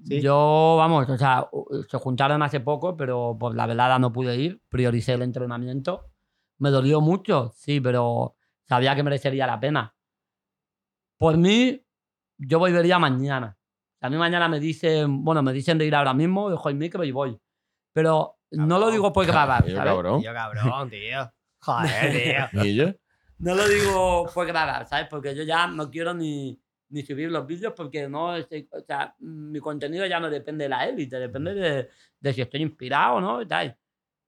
Sí. 0.04 0.20
Yo, 0.20 0.76
vamos, 0.78 1.08
o 1.08 1.18
sea, 1.18 1.48
se 1.88 1.98
juntaron 1.98 2.42
hace 2.42 2.60
poco, 2.60 2.96
pero 2.96 3.36
por 3.38 3.54
la 3.54 3.66
velada 3.66 3.98
no 3.98 4.12
pude 4.12 4.36
ir. 4.36 4.62
Prioricé 4.68 5.12
el 5.12 5.22
entrenamiento. 5.22 6.10
Me 6.58 6.70
dolió 6.70 7.00
mucho, 7.00 7.52
sí, 7.54 7.80
pero 7.80 8.36
sabía 8.66 8.94
que 8.96 9.02
merecería 9.02 9.46
la 9.46 9.60
pena. 9.60 9.94
Por 11.18 11.36
mí, 11.36 11.84
yo 12.38 12.58
volvería 12.58 12.98
mañana. 12.98 13.56
A 14.00 14.08
mí 14.08 14.16
mañana 14.16 14.48
me 14.48 14.60
dicen, 14.60 15.24
bueno, 15.24 15.42
me 15.42 15.52
dicen 15.52 15.76
de 15.78 15.86
ir 15.86 15.94
ahora 15.94 16.14
mismo, 16.14 16.50
dejo 16.50 16.68
el 16.68 16.76
micro 16.76 17.02
y 17.04 17.10
voy. 17.10 17.38
Pero 17.92 18.38
no 18.52 18.78
lo 18.78 18.90
digo 18.90 19.12
por 19.12 19.26
grabar, 19.26 19.66
Yo, 19.66 19.76
¿sabes? 19.76 19.92
cabrón. 19.92 20.20
Tío, 20.20 20.32
cabrón, 20.32 20.90
tío. 20.90 21.32
Joder, 21.60 22.48
tío. 22.52 22.64
¿Y 22.64 22.74
yo? 22.76 22.86
No 23.38 23.54
lo 23.54 23.68
digo 23.68 24.28
por 24.32 24.46
grabar, 24.46 24.86
¿sabes? 24.88 25.06
Porque 25.08 25.34
yo 25.34 25.42
ya 25.42 25.66
no 25.66 25.90
quiero 25.90 26.14
ni, 26.14 26.60
ni 26.90 27.02
subir 27.02 27.30
los 27.30 27.46
vídeos 27.46 27.72
porque 27.76 28.08
no, 28.08 28.36
estoy- 28.36 28.68
o 28.72 28.80
sea, 28.80 29.14
mi 29.18 29.58
contenido 29.60 30.06
ya 30.06 30.18
no 30.20 30.30
depende 30.30 30.64
de 30.64 30.68
la 30.68 30.86
élite, 30.86 31.18
depende 31.18 31.54
de, 31.54 31.88
de 32.20 32.32
si 32.32 32.40
estoy 32.42 32.62
inspirado 32.62 33.16
o 33.16 33.20
no 33.20 33.42
y 33.42 33.46
tal. 33.46 33.76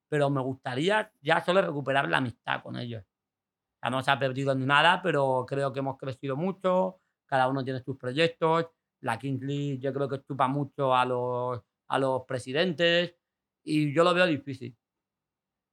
Pero 0.08 0.30
me 0.30 0.40
gustaría 0.40 1.12
ya 1.20 1.40
solo 1.44 1.62
recuperar 1.62 2.08
la 2.08 2.18
amistad 2.18 2.62
con 2.62 2.76
ellos. 2.76 3.02
O 3.04 3.78
sea, 3.80 3.90
no 3.90 4.02
se 4.02 4.10
ha 4.10 4.18
perdido 4.18 4.54
ni 4.54 4.66
nada, 4.66 5.00
pero 5.02 5.44
creo 5.48 5.72
que 5.72 5.78
hemos 5.78 5.96
crecido 5.96 6.36
mucho, 6.36 6.99
cada 7.30 7.46
uno 7.46 7.62
tiene 7.62 7.80
sus 7.80 7.96
proyectos, 7.96 8.66
la 9.00 9.18
Kings 9.18 9.40
League 9.42 9.78
yo 9.78 9.94
creo 9.94 10.08
que 10.08 10.22
chupa 10.22 10.48
mucho 10.48 10.94
a 10.94 11.04
los, 11.04 11.60
a 11.86 11.98
los 11.98 12.24
presidentes 12.24 13.14
y 13.62 13.94
yo 13.94 14.02
lo 14.02 14.12
veo 14.12 14.26
difícil. 14.26 14.76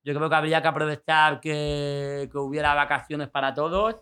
Yo 0.03 0.13
creo 0.13 0.29
que 0.29 0.35
habría 0.35 0.61
que 0.61 0.67
aprovechar 0.67 1.41
que, 1.41 2.29
que 2.31 2.37
hubiera 2.37 2.75
vacaciones 2.75 3.27
para 3.29 3.53
todos 3.53 3.95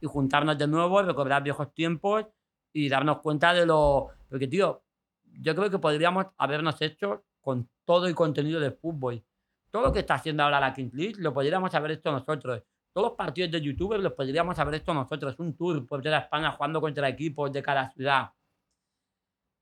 y 0.00 0.06
juntarnos 0.06 0.56
de 0.56 0.68
nuevo, 0.68 1.02
recordar 1.02 1.42
viejos 1.42 1.74
tiempos 1.74 2.26
y 2.72 2.88
darnos 2.88 3.18
cuenta 3.18 3.52
de 3.52 3.66
lo... 3.66 4.08
Porque, 4.28 4.46
tío, 4.46 4.82
yo 5.24 5.54
creo 5.54 5.68
que 5.68 5.78
podríamos 5.78 6.26
habernos 6.38 6.80
hecho 6.80 7.24
con 7.40 7.68
todo 7.84 8.06
el 8.06 8.14
contenido 8.14 8.60
de 8.60 8.70
fútbol. 8.70 9.22
Todo 9.70 9.82
lo 9.82 9.92
que 9.92 10.00
está 10.00 10.14
haciendo 10.14 10.44
ahora 10.44 10.60
la 10.60 10.72
Kings 10.72 10.94
League 10.94 11.14
lo 11.18 11.34
podríamos 11.34 11.74
haber 11.74 11.90
hecho 11.92 12.12
nosotros. 12.12 12.62
Todos 12.92 13.08
los 13.08 13.16
partidos 13.16 13.50
de 13.50 13.60
youtubers 13.60 14.02
los 14.02 14.12
podríamos 14.14 14.58
haber 14.58 14.74
hecho 14.76 14.92
nosotros. 14.92 15.38
Un 15.38 15.56
tour 15.56 15.86
por 15.86 16.02
toda 16.02 16.18
España 16.18 16.50
jugando 16.52 16.80
contra 16.80 17.08
equipos 17.08 17.52
de 17.52 17.62
cada 17.62 17.90
ciudad. 17.92 18.30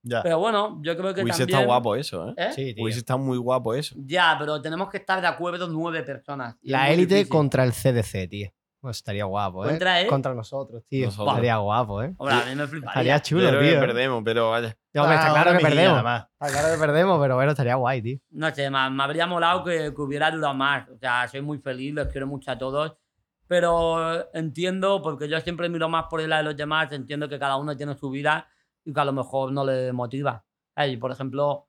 Ya. 0.03 0.23
Pero 0.23 0.39
bueno, 0.39 0.79
yo 0.83 0.97
creo 0.97 1.13
que 1.13 1.23
Hubiese 1.23 1.41
también... 1.41 1.59
estado 1.59 1.67
guapo 1.67 1.97
eso, 1.97 2.29
¿eh? 2.31 2.35
¿Eh? 2.37 2.53
Sí, 2.55 2.75
tío. 2.75 2.85
Hubiese 2.85 3.01
estado 3.01 3.19
muy 3.19 3.37
guapo 3.37 3.75
eso. 3.75 3.95
Ya, 3.99 4.37
pero 4.39 4.63
tenemos 4.63 4.89
que 4.89 4.99
estar 4.99 5.21
de 5.21 5.27
acuerdo 5.27 5.69
nueve 5.69 6.03
personas. 6.03 6.57
La 6.63 6.91
élite 6.91 7.29
contra 7.29 7.65
el 7.65 7.73
CDC, 7.73 8.29
tío. 8.31 8.49
Pues 8.81 8.99
estaría 8.99 9.25
guapo, 9.25 9.67
¿eh? 9.67 9.71
¿Contra 9.71 10.01
él? 10.01 10.07
Contra 10.07 10.33
nosotros, 10.35 10.85
tío. 10.89 11.07
Nosotros. 11.07 11.31
Estaría 11.35 11.57
guapo, 11.57 12.01
¿eh? 12.05 12.15
Hombre, 12.17 12.35
a 12.37 12.45
mí 12.47 12.55
me 12.55 12.67
fliparía. 12.69 12.91
Estaría 12.93 13.23
chulo, 13.23 13.43
Yo 13.43 13.49
creo 13.49 13.61
que 13.61 13.71
tío. 13.71 13.81
perdemos, 13.81 14.23
pero 14.25 14.51
vaya. 14.51 14.69
Está 14.69 15.29
Ah, 15.29 15.33
claro 15.43 15.59
que 15.59 15.65
perdemos. 15.65 15.99
Está 15.99 16.29
claro 16.61 16.75
que 16.75 16.81
perdemos, 16.81 17.21
pero 17.21 17.35
bueno, 17.35 17.51
estaría 17.51 17.75
guay, 17.75 18.01
tío. 18.03 18.19
No 18.31 18.55
sé, 18.55 18.71
me, 18.71 18.89
me 18.91 19.03
habría 19.03 19.27
molado 19.27 19.65
que, 19.65 19.93
que 19.95 20.01
hubiera 20.01 20.31
durado 20.31 20.55
más. 20.55 20.89
O 20.91 20.97
sea, 20.97 21.27
soy 21.27 21.43
muy 21.43 21.59
feliz, 21.59 21.93
los 21.93 22.07
quiero 22.07 22.29
mucho 22.29 22.53
a 22.53 22.57
todos. 22.57 22.97
Pero 23.49 24.33
entiendo, 24.35 25.01
porque 25.03 25.27
yo 25.27 25.41
siempre 25.41 25.71
miro 25.71 25.89
más 25.89 26.05
por 26.09 26.21
el 26.21 26.31
lado 26.31 26.45
de 26.45 26.51
los 26.51 26.57
demás, 26.57 26.93
entiendo 26.93 27.29
que 27.29 27.39
cada 27.39 27.57
uno 27.57 27.75
tiene 27.77 27.97
su 27.97 28.11
vida 28.11 28.47
y 28.85 28.93
que 28.93 29.01
a 29.01 29.05
lo 29.07 29.13
mejor 29.15 29.51
no 29.53 29.65
le 29.65 29.93
motiva. 29.93 30.45
¿Sabes? 30.75 30.93
Y, 30.93 30.97
por 30.99 31.11
ejemplo, 31.11 31.69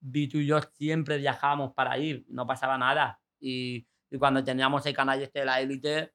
Vito 0.00 0.38
y 0.38 0.46
yo 0.46 0.60
siempre 0.60 1.18
viajábamos 1.18 1.72
para 1.72 1.96
ir, 1.98 2.24
no 2.28 2.46
pasaba 2.46 2.76
nada. 2.76 3.20
Y, 3.38 3.86
y 4.10 4.18
cuando 4.18 4.42
teníamos 4.42 4.84
el 4.86 4.94
canal 4.94 5.22
este 5.22 5.40
de 5.40 5.44
la 5.44 5.60
élite, 5.60 6.14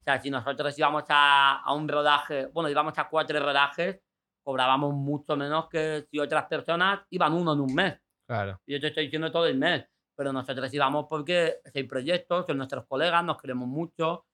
o 0.00 0.04
sea, 0.04 0.20
si 0.20 0.30
nosotros 0.30 0.78
íbamos 0.78 1.04
a, 1.08 1.60
a 1.60 1.72
un 1.72 1.88
rodaje, 1.88 2.46
bueno, 2.46 2.68
íbamos 2.68 2.98
a 2.98 3.08
cuatro 3.08 3.40
rodajes, 3.40 4.00
cobrábamos 4.42 4.92
mucho 4.92 5.36
menos 5.36 5.68
que 5.68 6.04
si 6.10 6.18
otras 6.18 6.44
personas 6.46 7.00
iban 7.10 7.32
uno 7.32 7.54
en 7.54 7.60
un 7.60 7.74
mes. 7.74 7.94
Claro. 8.26 8.60
Yo 8.66 8.80
te 8.80 8.88
estoy 8.88 9.04
diciendo 9.04 9.30
todo 9.30 9.46
el 9.46 9.56
mes, 9.56 9.84
pero 10.14 10.32
nosotros 10.32 10.72
íbamos 10.74 11.06
porque 11.08 11.60
hay 11.72 11.84
proyectos, 11.84 12.44
son 12.46 12.58
nuestros 12.58 12.86
colegas, 12.86 13.24
nos 13.24 13.40
queremos 13.40 13.68
mucho 13.68 14.26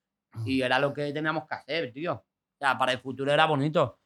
y 0.45 0.63
era 0.63 0.79
lo 0.79 0.93
que 0.93 1.13
teníamos 1.13 1.45
que 1.49 1.55
hacer, 1.55 1.93
tío. 1.93 2.13
O 2.15 2.25
sea, 2.59 2.77
para 2.79 2.93
el 2.93 2.99
futuro 3.01 3.33
era 3.33 3.47
bonito. 3.47 3.99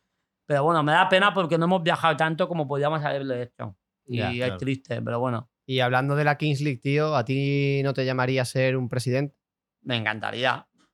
Pero 0.47 0.65
bueno, 0.65 0.82
me 0.82 0.93
da 0.93 1.09
pena 1.09 1.32
porque 1.32 1.57
no 1.57 1.65
hemos 1.66 1.82
viajado 1.82 2.16
tanto 2.16 2.49
como 2.49 2.66
podíamos 2.66 3.03
haberlo 3.05 3.35
hecho. 3.35 3.77
Y 4.07 4.19
Ya, 4.19 4.31
es 4.31 4.36
claro. 4.39 4.57
triste, 4.59 5.01
pero 5.03 5.20
bueno. 5.20 5.49
Y 5.65 5.81
hablando 5.81 6.16
de 6.16 6.24
la 6.24 6.36
Kings 6.36 6.61
League, 6.61 6.81
tío, 6.81 7.15
¿a 7.16 7.24
ti 7.24 7.81
no 7.85 7.94
te 7.94 8.05
llamaría 8.05 8.44
ser 8.44 8.77
un 8.77 8.89
presidente? 8.89 9.36
Me 9.82 9.97
encantaría. 9.97 10.66
O 10.77 10.85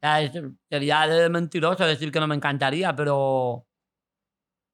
sea, 0.00 0.22
es- 0.22 0.32
sería 0.70 1.06
de 1.06 1.28
mentiroso 1.28 1.84
decir 1.84 2.12
que 2.12 2.20
no 2.20 2.26
me 2.28 2.34
encantaría, 2.36 2.94
pero. 2.94 3.66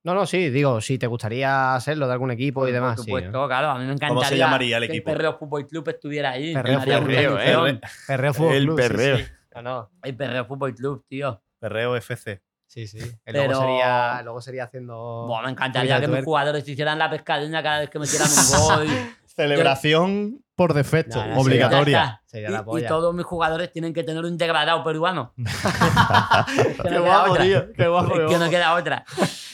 No, 0.04 0.14
no, 0.14 0.24
sí, 0.26 0.48
digo, 0.50 0.80
si 0.80 0.98
te 0.98 1.06
gustaría 1.06 1.74
hacerlo 1.74 2.06
de 2.06 2.12
algún 2.14 2.30
equipo 2.30 2.66
y 2.66 2.72
demás. 2.72 2.96
Por 2.96 3.04
sí, 3.04 3.10
supuesto, 3.10 3.30
¿no? 3.32 3.46
claro. 3.48 3.68
A 3.70 3.78
mí 3.78 3.84
me 3.84 3.92
encantaría. 3.92 4.08
¿Cómo 4.14 4.24
se 4.24 4.36
llamaría 4.38 4.76
el 4.78 4.86
que 4.86 4.92
equipo? 4.92 5.10
El 5.10 5.16
Perreo 5.16 5.38
Fútbol 5.38 5.66
Club 5.66 5.88
estuviera 5.88 6.30
ahí. 6.30 6.54
Perreo 6.54 6.80
Club, 6.80 7.38
eh. 7.40 7.80
Perreo 8.06 8.34
Fútbol 8.34 8.54
El 8.54 8.64
Club, 8.64 8.80
sí, 8.80 8.88
perreo. 8.88 9.16
sí. 9.18 9.24
No, 9.54 9.62
no. 9.62 9.90
El 10.02 10.16
Perreo 10.16 10.44
Fútbol 10.46 10.74
Club, 10.74 11.04
tío. 11.08 11.42
Perreo 11.58 11.96
FC. 11.96 12.42
Sí, 12.66 12.86
sí. 12.86 12.98
El 13.24 13.34
Pero- 13.34 13.46
Luego, 13.46 13.60
sería, 13.62 14.20
luego 14.22 14.40
sería 14.40 14.64
haciendo. 14.64 15.26
Buah, 15.26 15.42
me 15.42 15.50
encantaría 15.50 16.00
que 16.00 16.08
mis 16.08 16.24
jugadores 16.24 16.66
hicieran 16.68 16.98
la 16.98 17.10
pescadeña 17.10 17.62
cada 17.62 17.80
vez 17.80 17.90
que 17.90 17.98
metieran 17.98 18.28
un 18.30 18.60
gol. 18.86 18.86
Celebración 19.26 20.44
por 20.54 20.74
defecto, 20.74 21.18
obligatoria. 21.36 22.20
Sería 22.26 22.50
la 22.50 22.64
Y- 22.74 22.80
y, 22.84 22.86
todos 22.86 23.14
mis 23.14 23.24
jugadores 23.24 23.72
tienen 23.72 23.94
que 23.94 24.02
tener 24.04 24.24
un 24.24 24.36
degradado 24.36 24.84
peruano. 24.84 25.32
Qué 26.82 26.98
guapo, 26.98 27.36
tío. 27.38 27.72
Qué 27.72 27.88
guapo. 27.88 28.20
Es 28.20 28.30
que 28.32 28.38
no 28.38 28.50
queda 28.50 28.74
otra. 28.74 29.04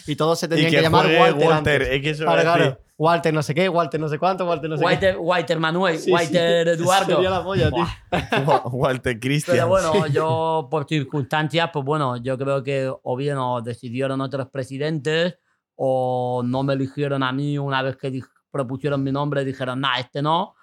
Y 0.07 0.17
todos 0.17 0.39
se 0.39 0.47
Y 0.47 0.49
tenían 0.49 0.71
que 0.71 0.77
que, 0.79 0.83
llamar 0.83 1.07
Walter. 1.07 1.47
Walter. 1.49 1.53
antes. 1.83 1.89
Es 1.89 2.03
que 2.03 2.11
eso 2.11 2.25
claro. 2.25 2.79
Walter 2.99 3.35
no 3.35 3.43
sé 3.43 3.55
qué, 3.55 3.69
Walter 3.69 4.01
no 4.01 4.09
sé 4.09 4.19
cuánto, 4.19 4.47
Walter 4.47 4.71
no 4.71 4.79
sé 4.79 4.85
Walter, 4.85 5.19
Walter 5.19 5.61
Manuel, 5.61 5.97
qué. 5.97 6.03
Sí, 6.03 6.13
Walter 6.13 6.67
sí. 6.77 6.83
Eduardo. 6.83 7.15
Sería 7.17 7.31
la 7.31 7.45
polla, 7.45 7.71
tío. 7.71 7.85
Walter 8.73 9.21
Christian. 9.21 9.57
Pero 9.57 9.69
bueno, 9.69 10.07
yo 10.07 10.69
por 10.71 10.87
circunstancias, 10.89 11.69
pues 11.73 11.85
bueno, 11.85 12.17
yo 12.17 12.39
creo 12.39 12.63
que 12.63 12.91
o 13.03 13.17
bien 13.17 13.37
o 13.37 13.61
decidieron 13.61 14.21
otros 14.23 14.49
presidentes 14.49 15.39
o 15.75 16.43
no 16.45 16.63
me 16.63 16.73
eligieron 16.73 17.23
a 17.23 17.33
mí 17.33 17.59
una 17.59 17.83
vez 17.83 17.97
que 17.97 18.21
propusieron 18.51 19.03
mi 19.03 19.13
nombre 19.13 19.43
y 19.43 19.45
dijeron, 19.45 19.81
nah, 19.81 19.99
este 19.99 20.23
no. 20.23 20.55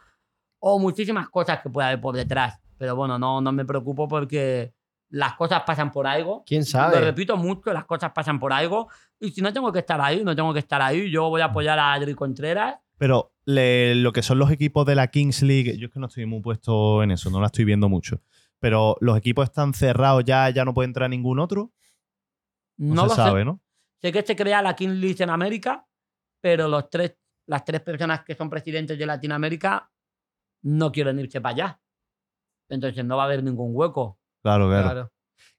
O 0.59 0.79
muchísimas 0.79 1.29
cosas 1.29 1.61
que 1.61 1.69
puede 1.69 1.87
haber 1.89 2.01
por 2.01 2.15
detrás. 2.15 2.59
Pero 2.77 2.95
bueno, 2.95 3.19
no, 3.19 3.41
no 3.41 3.51
me 3.51 3.63
preocupo 3.63 4.07
porque 4.07 4.72
las 5.15 5.35
cosas 5.35 5.61
pasan 5.63 5.91
por 5.91 6.07
algo. 6.07 6.43
¿Quién 6.43 6.61
Lo 6.61 6.65
sabe? 6.65 6.99
repito 6.99 7.37
mucho, 7.37 7.71
las 7.71 7.85
cosas 7.85 8.11
pasan 8.13 8.39
por 8.39 8.51
algo. 8.51 8.89
Y 9.19 9.29
si 9.29 9.41
no 9.41 9.53
tengo 9.53 9.71
que 9.71 9.79
estar 9.79 10.01
ahí, 10.01 10.23
no 10.23 10.35
tengo 10.35 10.51
que 10.53 10.59
estar 10.59 10.81
ahí. 10.81 11.11
Yo 11.11 11.29
voy 11.29 11.41
a 11.41 11.45
apoyar 11.45 11.77
a 11.77 11.93
Adri 11.93 12.15
Contreras. 12.15 12.77
Pero 12.97 13.31
le- 13.45 13.93
lo 13.93 14.11
que 14.11 14.23
son 14.23 14.39
los 14.39 14.49
equipos 14.49 14.87
de 14.87 14.95
la 14.95 15.07
Kings 15.09 15.43
League, 15.43 15.77
yo 15.77 15.85
es 15.87 15.93
que 15.93 15.99
no 15.99 16.07
estoy 16.07 16.25
muy 16.25 16.41
puesto 16.41 17.03
en 17.03 17.11
eso, 17.11 17.29
no 17.29 17.39
la 17.39 17.45
estoy 17.47 17.63
viendo 17.63 17.89
mucho. 17.89 18.21
Pero 18.59 18.97
los 19.01 19.15
equipos 19.15 19.43
están 19.49 19.73
cerrados 19.75 20.23
ya, 20.25 20.49
ya 20.49 20.65
no 20.65 20.73
puede 20.73 20.87
entrar 20.87 21.09
ningún 21.11 21.37
otro. 21.39 21.71
No, 22.77 22.95
No, 22.95 23.01
se 23.03 23.07
lo 23.09 23.15
sabe, 23.15 23.41
sé. 23.41 23.45
¿no? 23.45 23.61
Sé 24.01 24.11
que 24.11 24.23
se 24.23 24.35
crea 24.35 24.61
la 24.63 24.75
King 24.75 24.99
League 24.99 25.23
en 25.23 25.29
América, 25.29 25.85
pero 26.41 26.67
los 26.67 26.89
tres, 26.89 27.15
las 27.45 27.63
tres 27.63 27.81
personas 27.81 28.23
que 28.23 28.33
son 28.35 28.49
presidentes 28.49 28.97
de 28.97 29.05
Latinoamérica 29.05 29.91
no 30.63 30.91
quieren 30.91 31.19
irse 31.19 31.39
para 31.39 31.53
allá. 31.53 31.81
Entonces 32.69 33.05
no 33.05 33.17
va 33.17 33.23
a 33.23 33.25
haber 33.27 33.43
ningún 33.43 33.71
hueco. 33.75 34.17
Claro, 34.43 34.67
claro. 34.67 34.83
Claro. 34.83 35.11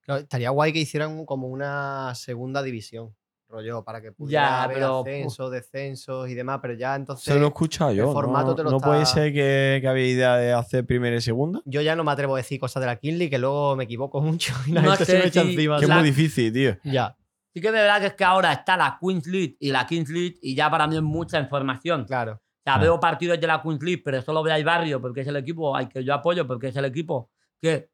Claro, 0.02 0.20
Estaría 0.20 0.50
guay 0.50 0.72
que 0.72 0.78
hicieran 0.80 1.24
como 1.24 1.48
una 1.48 2.14
segunda 2.14 2.62
división, 2.62 3.14
rollo, 3.48 3.82
para 3.82 4.02
que 4.02 4.12
pudiera 4.12 4.42
Ya, 4.42 4.62
haber 4.64 4.76
pero, 4.76 5.00
ascensos, 5.00 5.50
descensos 5.50 6.28
y 6.28 6.34
demás, 6.34 6.58
pero 6.60 6.74
ya 6.74 6.94
entonces 6.94 7.24
Se 7.24 7.38
lo 7.38 7.46
he 7.46 7.48
escuchado 7.48 7.92
yo. 7.92 8.12
formato 8.12 8.48
no 8.48 8.54
te 8.54 8.62
lo 8.64 8.70
no 8.70 8.76
está- 8.76 8.88
puede 8.88 9.06
ser 9.06 9.32
que, 9.32 9.78
que 9.80 9.88
había 9.88 10.06
idea 10.06 10.36
de 10.36 10.52
hacer 10.52 10.84
primera 10.84 11.16
y 11.16 11.22
segunda. 11.22 11.62
yo 11.64 11.80
ya 11.80 11.96
no 11.96 12.04
me 12.04 12.12
atrevo 12.12 12.34
a 12.34 12.38
decir 12.38 12.60
cosas 12.60 12.82
de 12.82 12.86
la 12.88 12.96
Kinley 12.96 13.30
que 13.30 13.38
luego 13.38 13.74
me 13.76 13.84
equivoco 13.84 14.20
mucho 14.22 14.52
y 14.66 14.72
la 14.72 14.82
No 14.82 14.90
gente 14.90 15.04
se 15.06 15.12
sé 15.12 15.18
me 15.18 15.26
echa 15.28 15.40
encima. 15.40 15.78
Que 15.78 15.84
es 15.86 15.90
muy 15.90 16.02
difícil, 16.02 16.52
tío. 16.52 16.76
Ya, 16.84 17.16
Sí 17.54 17.60
que 17.60 17.68
es 17.68 17.72
verdad 17.72 18.00
que 18.00 18.06
es 18.08 18.14
que 18.14 18.24
ahora 18.24 18.52
está 18.52 18.76
la 18.76 18.98
Queens 19.00 19.26
League 19.28 19.56
y 19.60 19.70
la 19.70 19.86
Kings 19.86 20.10
League 20.10 20.36
y 20.42 20.54
ya 20.56 20.68
para 20.68 20.86
mí 20.88 20.96
es 20.96 21.02
mucha 21.02 21.38
información. 21.40 22.04
claro. 22.04 22.32
O 22.32 22.62
sea, 22.64 22.74
Ah. 22.74 22.78
veo 22.78 22.98
partidos 22.98 23.38
de 23.40 23.46
la 23.46 23.62
Queens 23.62 23.82
League, 23.82 24.02
pero 24.04 24.20
solo 24.22 24.42
veo 24.42 24.52
al 24.54 24.64
barrio 24.64 25.00
porque 25.00 25.20
es 25.20 25.26
el 25.28 25.36
equipo 25.36 25.76
al 25.76 25.88
que 25.88 26.02
yo 26.02 26.12
apoyo, 26.14 26.46
porque 26.46 26.68
es 26.68 26.76
el 26.76 26.86
equipo 26.86 27.30
que 27.60 27.90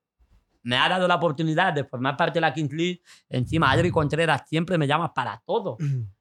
me 0.63 0.77
ha 0.77 0.89
dado 0.89 1.07
la 1.09 1.17
oportunidad 1.17 1.73
de 1.73 1.85
formar 1.85 2.17
parte 2.17 2.35
de 2.35 2.41
la 2.43 2.53
Kings 2.53 2.73
League. 2.73 3.03
Encima, 3.29 3.71
Adri 3.71 3.91
Contreras 3.91 4.43
siempre 4.47 4.77
me 4.79 4.87
llama 4.87 5.13
para 5.15 5.43
todo. 5.45 5.73
O 5.73 5.79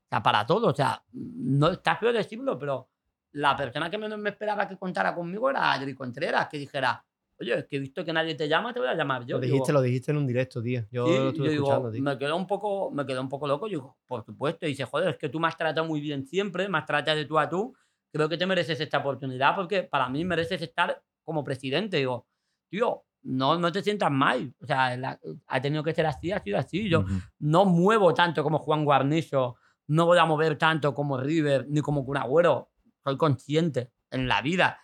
sea, 0.10 0.24
para 0.24 0.46
todo. 0.46 0.68
O 0.68 0.76
sea, 0.76 1.04
no 1.14 1.70
está 1.72 1.96
feo 1.98 2.12
decirlo, 2.14 2.58
pero 2.58 2.90
la 3.34 3.56
persona 3.56 3.90
que 3.90 3.98
menos 3.98 4.18
me 4.18 4.30
esperaba 4.32 4.68
que 4.68 4.78
contara 4.78 5.14
conmigo 5.14 5.50
era 5.50 5.72
Adri 5.74 5.94
Contreras, 5.94 6.48
que 6.48 6.58
dijera, 6.58 7.04
oye, 7.40 7.60
es 7.60 7.66
que 7.68 7.76
he 7.76 7.80
visto 7.80 8.04
que 8.04 8.12
nadie 8.12 8.34
te 8.36 8.48
llama, 8.48 8.74
te 8.74 8.80
voy 8.80 8.90
a 8.90 8.96
llamar 8.96 9.26
yo. 9.26 9.36
lo 9.36 9.42
Digo, 9.42 9.54
dijiste, 9.54 9.74
lo 9.74 9.82
dijiste 9.82 10.12
en 10.12 10.18
un 10.18 10.26
directo, 10.28 10.62
tío. 10.64 10.84
Yo 10.92 11.06
Sí, 11.06 11.12
lo 11.14 11.18
yo 11.24 11.30
estuve 11.30 11.50
digo, 11.50 11.92
tío. 11.92 12.02
me 12.02 12.18
quedé 12.18 12.34
un 12.34 12.48
poco, 12.48 12.90
me 12.92 13.06
quedé 13.06 13.20
un 13.20 13.30
poco 13.30 13.48
loco. 13.48 13.68
Yo 13.68 13.72
digo, 13.80 13.98
por 14.08 14.26
supuesto. 14.26 14.66
Y 14.66 14.70
dice, 14.70 14.86
joder, 14.86 15.10
es 15.10 15.18
que 15.18 15.30
tú 15.30 15.40
me 15.40 15.48
has 15.48 15.56
tratado 15.58 15.86
muy 15.88 16.00
bien 16.02 16.26
siempre, 16.26 16.68
me 16.70 16.78
has 16.80 16.86
tratado 16.86 17.18
de 17.18 17.26
tú 17.26 17.38
a 17.38 17.48
tú. 17.48 17.76
Creo 18.12 18.28
que 18.28 18.38
te 18.38 18.48
mereces 18.48 18.80
esta 18.80 18.98
oportunidad 18.98 19.56
porque 19.56 19.84
para 19.84 20.10
mí 20.10 20.26
mereces 20.26 20.60
estar 20.64 21.02
como 21.24 21.44
presidente. 21.44 21.98
Digo, 21.98 22.26
tío, 22.68 23.04
no, 23.24 23.58
no 23.58 23.72
te 23.72 23.82
sientas 23.84 24.12
mal. 24.12 24.54
O 24.62 24.66
sea, 24.66 24.96
la- 24.98 25.20
ha 25.48 25.62
tenido 25.62 25.84
que 25.84 25.94
ser 25.94 26.06
así, 26.06 26.32
ha 26.32 26.40
sido 26.42 26.58
así. 26.58 26.90
Yo 26.90 27.06
no 27.40 27.66
muevo 27.66 28.14
tanto 28.14 28.44
como 28.44 28.60
Juan 28.60 28.86
Guarnizo, 28.86 29.56
no 29.88 30.06
voy 30.06 30.18
a 30.18 30.26
mover 30.26 30.58
tanto 30.58 30.94
como 30.94 31.18
River 31.18 31.66
ni 31.70 31.82
como 31.82 32.06
Kun 32.06 32.18
Agüero. 32.18 32.70
Soy 33.04 33.18
consciente 33.18 33.92
en 34.12 34.28
la 34.28 34.42
vida. 34.42 34.80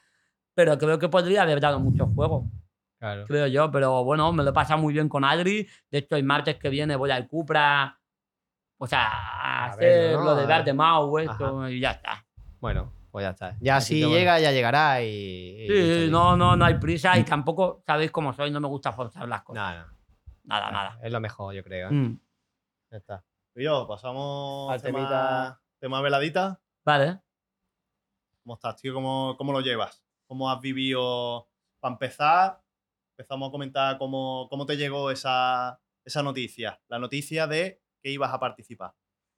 Pero 0.53 0.77
creo 0.77 0.97
que 0.99 1.09
podría 1.09 1.41
haber 1.43 1.59
dado 1.59 1.79
mucho 1.79 2.07
juego 2.07 2.49
Claro. 2.97 3.25
creo 3.27 3.45
yo. 3.47 3.69
Pero 3.71 4.03
bueno, 4.03 4.31
me 4.31 4.43
lo 4.43 4.49
he 4.51 4.53
pasado 4.53 4.79
muy 4.81 4.93
bien 4.93 5.09
con 5.09 5.23
Adri. 5.23 5.67
De 5.91 5.97
hecho, 5.99 6.15
el 6.15 6.23
martes 6.23 6.55
que 6.57 6.69
viene 6.69 6.95
voy 6.95 7.11
al 7.11 7.27
Cupra. 7.27 7.99
O 8.77 8.87
sea, 8.87 9.03
a 9.07 9.65
A 9.65 9.65
hacer 9.71 9.79
verlo, 10.11 10.19
¿no? 10.19 10.25
lo 10.25 10.35
de 10.35 10.45
Verde 10.45 10.73
Mau, 10.73 11.17
esto, 11.19 11.69
y 11.69 11.79
ya 11.79 11.91
está. 11.91 12.25
Bueno, 12.59 12.91
pues 13.15 13.23
ya 13.23 13.29
está. 13.29 13.55
Ya 13.61 13.77
Así 13.77 13.93
si 13.93 13.99
que 14.01 14.05
bueno. 14.07 14.19
llega, 14.19 14.39
ya 14.41 14.51
llegará 14.51 15.01
y. 15.01 15.07
y 15.07 15.67
Sí, 15.69 16.07
no, 16.11 16.35
no, 16.35 16.57
no 16.57 16.65
hay 16.65 16.73
prisa 16.79 17.17
y 17.17 17.23
tampoco 17.23 17.81
sabéis 17.85 18.11
cómo 18.11 18.33
soy, 18.33 18.51
no 18.51 18.59
me 18.59 18.67
gusta 18.67 18.91
forzar 18.91 19.25
las 19.25 19.41
cosas. 19.41 19.87
No. 19.87 19.95
Nada, 20.43 20.69
nada. 20.69 20.99
Es 21.01 21.13
lo 21.13 21.21
mejor, 21.21 21.53
yo 21.55 21.63
creo. 21.63 21.87
¿eh? 21.87 21.91
Mm, 21.93 22.19
Ya 22.91 22.97
está. 22.97 23.25
Y 23.55 23.63
yo, 23.63 23.87
pasamos 23.87 24.67
Al 24.69 24.73
al 24.75 24.81
tema, 24.81 24.97
temita. 24.99 25.61
tema 25.79 26.01
veladita. 26.01 26.59
Vale. 26.83 27.21
¿Cómo 28.43 28.55
estás, 28.55 28.75
tío? 28.75 28.93
¿Cómo, 28.93 29.35
cómo 29.37 29.53
lo 29.53 29.61
llevas? 29.61 30.03
¿Cómo 30.27 30.51
has 30.51 30.59
vivido? 30.59 31.47
Para 31.79 31.93
empezar, 31.93 32.61
empezamos 33.17 33.47
a 33.47 33.51
comentar 33.51 33.97
cómo, 33.97 34.47
cómo 34.49 34.65
te 34.65 34.75
llegó 34.75 35.09
esa, 35.09 35.79
esa 36.03 36.21
noticia. 36.21 36.81
La 36.89 36.99
noticia 36.99 37.47
de 37.47 37.81
que 38.03 38.11
ibas 38.11 38.33
a 38.33 38.41
participar. 38.41 38.93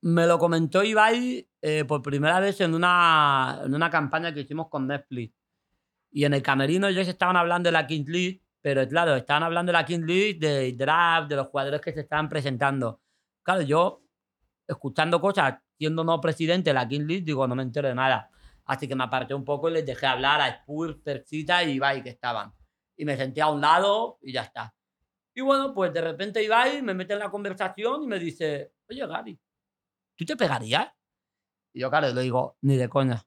Me 0.08 0.26
lo 0.26 0.40
comentó 0.40 0.86
Ibai 0.86 1.46
eh, 1.62 1.84
por 1.84 2.02
primera 2.02 2.40
vez 2.40 2.62
en 2.62 2.74
una, 2.74 3.60
en 3.66 3.76
una 3.76 3.90
campaña 3.90 4.34
que 4.34 4.40
hicimos 4.40 4.70
con 4.70 4.88
Netflix. 4.88 5.36
Y 6.12 6.24
en 6.24 6.34
el 6.34 6.42
camerino 6.42 6.88
ellos 6.88 7.10
estaban 7.10 7.36
hablando 7.36 7.68
de 7.68 7.74
la 7.74 7.86
Kings 7.86 8.08
League, 8.08 8.42
pero 8.62 8.88
claro, 8.88 9.18
estaban 9.18 9.44
hablando 9.44 9.74
de 9.74 9.74
la 9.74 9.84
Kings 9.84 10.06
League, 10.06 10.40
del 10.40 10.78
draft, 10.78 11.28
de 11.28 11.36
los 11.36 11.48
jugadores 11.48 11.82
que 11.82 11.92
se 11.92 12.00
estaban 12.00 12.30
presentando. 12.30 13.02
Claro, 13.44 13.64
yo, 13.64 14.02
escuchando 14.66 15.20
cosas, 15.20 15.56
siendo 15.78 16.06
no 16.06 16.22
presidente 16.22 16.70
de 16.70 16.76
la 16.76 16.88
Kings 16.88 17.06
League, 17.06 17.24
digo, 17.26 17.46
no 17.46 17.56
me 17.56 17.64
entero 17.64 17.90
de 17.90 17.96
nada. 17.96 18.30
Así 18.64 18.88
que 18.88 18.96
me 18.96 19.04
aparté 19.04 19.34
un 19.34 19.44
poco 19.44 19.68
y 19.68 19.74
les 19.74 19.86
dejé 19.86 20.06
hablar 20.06 20.40
a 20.40 20.48
Spurs, 20.48 20.96
Persita 21.04 21.66
y 21.66 21.72
Ibai 21.72 22.02
que 22.02 22.12
estaban. 22.12 22.54
Y 22.96 23.04
me 23.04 23.18
senté 23.18 23.42
a 23.42 23.50
un 23.50 23.60
lado 23.60 24.20
y 24.22 24.32
ya 24.32 24.44
está. 24.44 24.74
Y 25.36 25.42
bueno, 25.42 25.74
pues 25.74 25.92
de 25.92 26.00
repente 26.00 26.42
Ibai 26.42 26.82
me 26.82 26.94
mete 26.94 27.12
en 27.12 27.20
la 27.20 27.30
conversación 27.30 28.04
y 28.04 28.08
me 28.08 28.18
dice, 28.20 28.72
oye, 28.88 29.06
Gary, 29.06 29.38
¿tú 30.18 30.26
te 30.26 30.36
pegarías? 30.36 30.90
Y 31.74 31.80
yo, 31.82 31.90
claro, 31.90 32.12
le 32.14 32.22
digo, 32.22 32.58
ni 32.62 32.76
de 32.76 32.90
coña. 32.90 33.24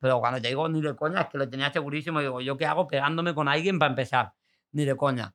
Pero 0.00 0.18
cuando 0.18 0.40
te 0.40 0.48
digo 0.48 0.68
ni 0.68 0.80
de 0.80 0.96
coña, 0.96 1.20
es 1.22 1.28
que 1.28 1.38
lo 1.38 1.48
tenía 1.48 1.72
segurísimo. 1.72 2.20
Digo, 2.20 2.40
¿yo 2.40 2.56
qué 2.56 2.66
hago 2.66 2.88
pegándome 2.88 3.34
con 3.34 3.46
alguien 3.46 3.78
para 3.78 3.90
empezar? 3.90 4.32
Ni 4.72 4.84
de 4.84 4.96
coña. 4.96 5.34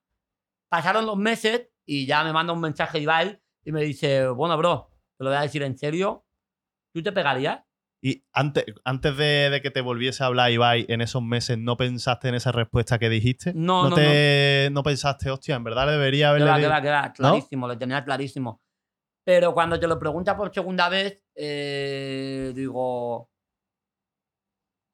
Pasaron 0.70 1.06
los 1.06 1.16
meses 1.18 1.70
y 1.86 2.06
ya 2.06 2.24
me 2.24 2.34
manda 2.34 2.52
un 2.52 2.60
mensaje 2.60 3.00
Ibai 3.00 3.40
y 3.64 3.72
me 3.72 3.84
dice, 3.84 4.28
bueno, 4.28 4.58
bro, 4.58 4.90
te 5.18 5.24
lo 5.24 5.30
voy 5.30 5.38
a 5.38 5.42
decir 5.44 5.64
en 5.64 5.78
serio, 5.78 6.26
¿tú 6.94 7.02
te 7.02 7.12
pegarías? 7.14 7.62
Y 8.02 8.26
antes, 8.34 8.66
antes 8.84 9.18
de, 9.18 9.50
de 9.50 9.62
que 9.62 9.72
te 9.72 9.82
volviese 9.82 10.24
a 10.24 10.28
hablar, 10.28 10.52
Ibai, 10.52 10.86
en 10.90 11.02
esos 11.02 11.24
meses, 11.24 11.58
¿no 11.58 11.78
pensaste 11.78 12.28
en 12.28 12.36
esa 12.36 12.52
respuesta 12.52 13.00
que 13.00 13.10
dijiste? 13.10 13.54
No, 13.56 13.90
no, 13.90 13.96
te, 13.96 14.70
no. 14.72 14.84
pensaste, 14.84 15.30
hostia, 15.30 15.56
en 15.56 15.64
verdad 15.64 15.88
debería 15.90 16.30
haberle... 16.30 16.50
va, 16.50 16.56
que 16.58 16.62
di- 16.62 16.68
va, 16.68 16.82
que 16.82 16.90
va, 16.90 17.14
clarísimo, 17.14 17.68
lo 17.68 17.78
tenía 17.78 18.04
clarísimo. 18.04 18.62
Pero 19.28 19.54
cuando 19.54 19.78
te 19.78 19.88
lo 19.88 20.00
pregunta 20.00 20.38
por 20.38 20.54
segunda 20.54 20.88
vez, 20.88 21.22
eh, 21.36 22.54
digo, 22.56 23.30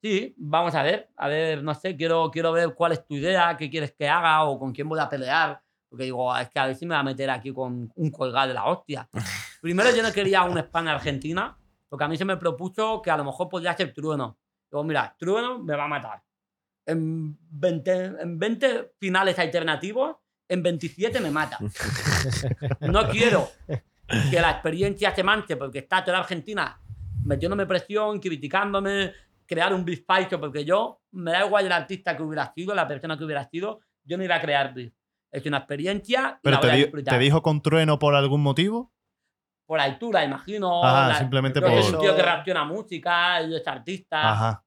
sí, 0.02 0.34
vamos 0.36 0.74
a 0.74 0.82
ver, 0.82 1.08
a 1.16 1.28
ver, 1.28 1.62
no 1.62 1.72
sé, 1.72 1.96
quiero, 1.96 2.32
quiero 2.32 2.50
ver 2.50 2.74
cuál 2.74 2.90
es 2.90 3.06
tu 3.06 3.14
idea, 3.14 3.56
qué 3.56 3.70
quieres 3.70 3.92
que 3.92 4.08
haga 4.08 4.42
o 4.42 4.58
con 4.58 4.72
quién 4.72 4.88
voy 4.88 4.98
a 4.98 5.08
pelear. 5.08 5.62
Porque 5.88 6.06
digo, 6.06 6.36
es 6.36 6.50
que 6.50 6.58
a 6.58 6.66
ver 6.66 6.74
si 6.74 6.84
me 6.84 6.96
va 6.96 7.02
a 7.02 7.04
meter 7.04 7.30
aquí 7.30 7.52
con 7.52 7.92
un 7.94 8.10
colgado 8.10 8.48
de 8.48 8.54
la 8.54 8.64
hostia. 8.64 9.08
Primero 9.62 9.94
yo 9.94 10.02
no 10.02 10.12
quería 10.12 10.42
un 10.42 10.58
España-Argentina, 10.58 11.56
porque 11.88 12.04
a 12.04 12.08
mí 12.08 12.16
se 12.16 12.24
me 12.24 12.36
propuso 12.36 13.00
que 13.02 13.12
a 13.12 13.16
lo 13.16 13.22
mejor 13.22 13.48
podría 13.48 13.76
ser 13.76 13.94
Trueno. 13.94 14.36
Digo, 14.68 14.82
mira, 14.82 15.14
Trueno 15.16 15.60
me 15.60 15.76
va 15.76 15.84
a 15.84 15.88
matar. 15.88 16.24
En 16.86 17.38
20, 17.52 18.04
en 18.20 18.36
20 18.36 18.94
finales 18.98 19.38
alternativos, 19.38 20.16
en 20.48 20.60
27 20.60 21.20
me 21.20 21.30
mata. 21.30 21.56
No 22.80 23.08
quiero 23.08 23.48
que 24.30 24.40
la 24.40 24.50
experiencia 24.50 25.14
se 25.14 25.22
manche 25.22 25.56
porque 25.56 25.78
está 25.80 26.04
toda 26.04 26.18
Argentina 26.18 26.78
metiéndome 27.24 27.64
presión, 27.66 28.20
criticándome, 28.20 29.12
crear 29.46 29.72
un 29.72 29.84
bispacho, 29.84 30.38
porque 30.38 30.64
yo 30.64 31.00
me 31.12 31.30
da 31.32 31.46
igual 31.46 31.64
el 31.66 31.72
artista 31.72 32.16
que 32.16 32.22
hubiera 32.22 32.52
sido, 32.52 32.74
la 32.74 32.86
persona 32.86 33.16
que 33.16 33.24
hubiera 33.24 33.48
sido, 33.48 33.80
yo 34.04 34.18
no 34.18 34.24
iba 34.24 34.34
a 34.36 34.40
crear 34.40 34.74
beef. 34.74 34.92
Es 35.32 35.44
una 35.46 35.58
experiencia 35.58 36.36
y 36.38 36.40
Pero 36.42 36.54
la 36.56 36.60
te, 36.60 36.66
voy 36.66 36.72
a 36.72 36.76
di- 36.76 36.82
disfrutar. 36.82 37.14
te 37.14 37.20
dijo 37.24 37.42
con 37.42 37.62
trueno 37.62 37.98
por 37.98 38.14
algún 38.14 38.42
motivo. 38.42 38.92
Por 39.66 39.80
altura, 39.80 40.22
imagino. 40.24 40.84
Ajá, 40.84 41.08
la- 41.08 41.18
simplemente 41.18 41.60
yo 41.60 41.66
soy 41.66 41.82
por- 41.92 41.94
un 41.94 42.00
tío 42.00 42.14
que 42.16 42.22
reacciona 42.22 42.60
a 42.60 42.64
música, 42.64 43.40
es 43.40 43.66
artista. 43.66 44.30
Ajá. 44.32 44.64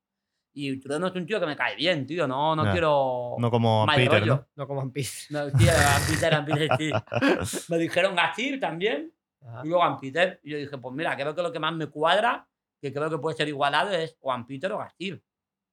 Y 0.53 0.79
Trueno 0.79 1.05
es 1.07 1.13
un 1.15 1.27
tío 1.27 1.39
que 1.39 1.45
me 1.45 1.55
cae 1.55 1.75
bien, 1.75 2.07
tío. 2.07 2.27
No, 2.27 2.55
no 2.55 2.65
Ya. 2.65 2.71
quiero. 2.71 3.35
No 3.37 3.51
como 3.51 3.85
Peter, 3.95 4.19
rollo. 4.21 4.35
¿no? 4.35 4.47
No 4.55 4.67
como 4.67 4.91
Peace. 4.91 5.27
No, 5.29 5.51
tío, 5.51 5.69
a 5.71 5.99
Peter, 6.09 6.43
Peter, 6.43 6.69
sí. 6.79 6.91
Me 7.71 7.77
dijeron 7.77 8.15
Gasir 8.15 8.59
también. 8.59 9.13
Ajá. 9.47 9.61
Y 9.63 9.69
luego 9.69 9.83
a 9.83 9.99
Peter. 9.99 10.39
Y 10.43 10.51
yo 10.51 10.57
dije, 10.57 10.77
pues 10.77 10.93
mira, 10.93 11.15
creo 11.15 11.33
que 11.33 11.41
lo 11.41 11.51
que 11.51 11.59
más 11.59 11.73
me 11.73 11.87
cuadra, 11.87 12.47
que 12.81 12.93
creo 12.93 13.09
que 13.09 13.17
puede 13.17 13.37
ser 13.37 13.47
igualado, 13.47 13.91
es 13.91 14.17
o 14.19 14.35
Peter 14.45 14.71
o 14.71 14.77
Gasir. 14.77 15.23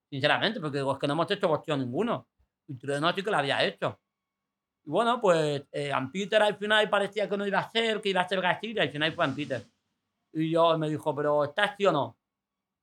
Sinceramente, 0.09 0.61
porque 0.61 0.79
digo, 0.79 0.93
es 0.93 0.99
que 0.99 1.07
no 1.07 1.15
hemos 1.15 1.31
hecho 1.31 1.49
cuestión 1.49 1.81
ninguno. 1.81 2.29
Y 2.69 2.77
Trueno 2.77 3.13
sí 3.13 3.23
que 3.23 3.31
lo 3.31 3.37
había 3.37 3.65
hecho. 3.65 4.01
Y 4.85 4.91
bueno, 4.91 5.21
pues 5.21 5.63
eh, 5.73 5.93
Peter 6.13 6.43
al 6.43 6.57
final 6.57 6.89
parecía 6.89 7.29
que 7.29 7.37
no 7.37 7.47
iba 7.47 7.59
a 7.59 7.71
ser, 7.71 8.01
que 8.01 8.11
iba 8.11 8.21
a 8.21 8.29
ser 8.29 8.41
Gasir, 8.41 8.77
y 8.77 8.81
al 8.81 8.91
final 8.91 9.13
fue 9.13 9.29
Peter. 9.29 9.65
Y 10.33 10.51
yo 10.51 10.77
me 10.79 10.89
dijo, 10.89 11.15
¿pero 11.15 11.45
estás 11.45 11.75
sí 11.77 11.87
o 11.87 11.93
no? 11.93 12.17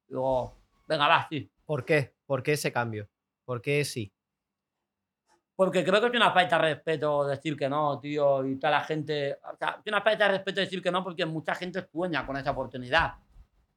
Digo, 0.07 0.53
venga, 0.87 1.07
va, 1.07 1.27
sí. 1.29 1.49
¿Por 1.65 1.85
qué? 1.85 2.13
¿Por 2.25 2.43
qué 2.43 2.53
ese 2.53 2.71
cambio? 2.71 3.09
¿Por 3.45 3.61
qué 3.61 3.83
sí? 3.85 4.11
Porque 5.61 5.83
creo 5.83 6.01
que 6.01 6.07
es 6.07 6.13
una 6.15 6.31
falta 6.31 6.55
de 6.57 6.73
respeto 6.73 7.27
decir 7.27 7.55
que 7.55 7.69
no, 7.69 7.99
tío, 7.99 8.43
y 8.47 8.57
toda 8.57 8.71
la 8.71 8.81
gente. 8.81 9.37
O 9.53 9.55
sea, 9.55 9.77
es 9.85 9.91
una 9.91 10.01
falta 10.01 10.25
de 10.25 10.31
respeto 10.31 10.59
decir 10.59 10.81
que 10.81 10.89
no 10.89 11.03
porque 11.03 11.23
mucha 11.23 11.53
gente 11.53 11.87
sueña 11.91 12.25
con 12.25 12.35
esa 12.35 12.49
oportunidad. 12.49 13.13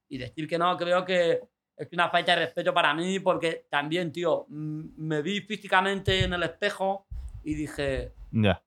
Y 0.09 0.17
decir 0.17 0.49
que 0.49 0.57
no, 0.57 0.79
creo 0.79 1.05
que 1.05 1.43
es 1.77 1.89
una 1.93 2.09
falta 2.09 2.33
de 2.35 2.47
respeto 2.47 2.73
para 2.73 2.95
mí 2.95 3.21
porque 3.21 3.67
también, 3.69 4.11
tío, 4.13 4.47
mm, 4.49 4.83
me 4.97 5.21
vi 5.21 5.43
físicamente 5.43 6.25
en 6.25 6.33
el 6.33 6.43
espejo 6.45 7.07
y 7.43 7.55
dije, 7.55 8.15
Ya. 8.31 8.63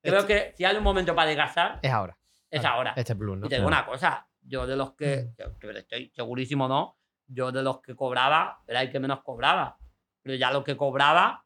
creo 0.00 0.20
Este- 0.20 0.26
que 0.50 0.54
si 0.56 0.64
hay 0.64 0.74
un 0.74 0.82
momento 0.82 1.14
para 1.14 1.28
desgastar, 1.28 1.78
Es 1.82 1.92
ahora. 1.92 2.16
es 2.50 2.64
Ah, 2.64 2.70
ahora. 2.70 2.94
Este 2.96 3.12
es 3.12 3.18
Blue, 3.18 3.36
¿no? 3.36 3.44
Y 3.44 3.48
te 3.50 3.56
digo 3.56 3.68
una 3.68 3.84
cosa, 3.84 4.26
yo 4.40 4.66
de 4.66 4.76
los 4.76 4.94
que, 4.94 5.28
que 5.60 5.70
estoy 5.78 6.10
segurísimo 6.16 6.66
no, 6.68 6.96
yo 7.26 7.52
de 7.52 7.62
los 7.62 7.82
que 7.82 7.94
cobraba 7.94 8.62
era 8.66 8.80
el 8.80 8.90
que 8.90 8.98
menos 8.98 9.20
cobraba. 9.22 9.76
Pero 10.22 10.36
ya 10.36 10.50
lo 10.50 10.64
que 10.64 10.74
cobraba, 10.74 11.44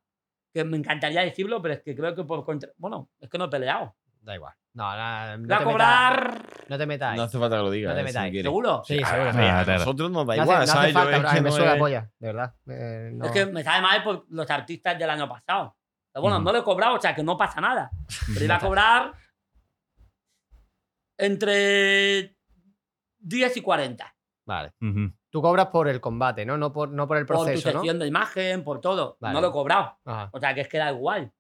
que 0.57 0.65
me 0.65 0.77
encantaría 0.79 1.21
decirlo, 1.23 1.61
pero 1.61 1.75
es 1.75 1.83
que 1.83 1.95
creo 1.95 2.15
que 2.15 2.25
por 2.25 2.45
contra... 2.45 2.71
Bueno, 2.79 3.11
es 3.21 3.29
que 3.29 3.37
no 3.39 3.45
he 3.45 3.49
peleado. 3.49 3.95
Da 4.23 4.35
igual. 4.35 4.55
No, 4.73 4.97
no, 4.97 5.37
no 5.39 5.47
Voy 5.47 5.55
a 5.57 5.65
cobrar... 5.65 6.33
metas- 6.43 6.69
no 6.69 6.79
te 6.79 6.87
metas 6.87 7.11
ahí. 7.13 7.17
No 7.17 7.23
hace 7.25 7.39
falta 7.39 7.57
que 7.57 7.63
lo 7.63 7.71
digas. 7.71 7.95
No 7.95 8.03
te 8.03 8.09
eh, 8.09 8.13
si 8.13 8.19
ahí. 8.19 8.31
quieres. 8.31 8.47
¿Seguro? 8.49 8.83
Sí, 8.85 8.95
seguro. 8.97 9.31
a 9.31 9.61
Ah, 9.61 9.65
claro. 9.65 9.79
nosotros 9.79 10.11
nos 10.11 10.27
da 10.27 10.37
No 10.37 10.43
hace, 10.43 10.51
igual, 10.51 10.59
no 10.59 10.63
hace 10.65 10.73
¿sabes? 10.73 10.95
Yo 10.95 10.99
falta, 11.01 11.29
es 11.29 11.35
que 11.35 11.41
me 11.41 11.49
no 11.51 11.57
suena 11.57 11.67
la 11.71 11.75
es- 11.77 11.81
polla. 11.81 12.11
De 12.19 12.27
verdad. 12.27 12.55
Eh, 12.69 13.11
no. 13.15 13.25
Es 13.27 13.31
que 13.31 13.47
me 13.47 13.63
sabe 13.63 13.83
mal 13.83 14.03
por 14.03 14.27
los 14.31 14.51
artistas 14.51 14.99
del 14.99 15.11
año 15.11 15.29
pasado. 15.29 15.77
Pero 16.13 16.23
bueno, 16.23 16.37
Ujú. 16.39 16.45
no 16.47 16.53
lo 16.53 16.59
he 16.59 16.65
cobrado, 16.65 16.95
o 16.97 17.01
sea 17.01 17.15
que 17.15 17.23
no 17.23 17.37
pasa 17.37 17.61
nada. 17.61 17.91
Pero 18.35 18.45
iba 18.45 18.57
a 18.57 18.61
cobrar 18.61 19.13
entre 21.19 22.37
10 23.19 23.57
y 23.57 23.61
40. 23.61 24.15
Vale. 24.47 24.73
Ujú. 24.81 25.13
Tú 25.31 25.43
cobras 25.43 25.67
por 25.67 25.89
el 25.89 26.01
combate, 26.01 26.47
¿no? 26.47 26.57
No 26.57 26.73
por, 26.73 26.89
no 26.91 27.07
por 27.07 27.19
el 27.19 27.27
Por 27.27 27.37
tu 27.37 27.45
proceso, 27.45 27.73
¿no? 27.73 27.81
sección 27.81 27.99
de 27.99 28.07
imagen, 28.07 28.65
por 28.65 28.81
todo. 28.81 29.17
Vale. 29.21 29.35
No 29.35 29.41
lo 29.41 29.49
he 29.49 29.53
cobrado. 29.53 29.99
Ajá. 30.05 30.31
O 30.33 30.41
sea 30.41 30.55
que 30.55 30.63
es 30.63 30.69
que 30.69 30.79
da 30.79 30.91
igual. 30.91 31.33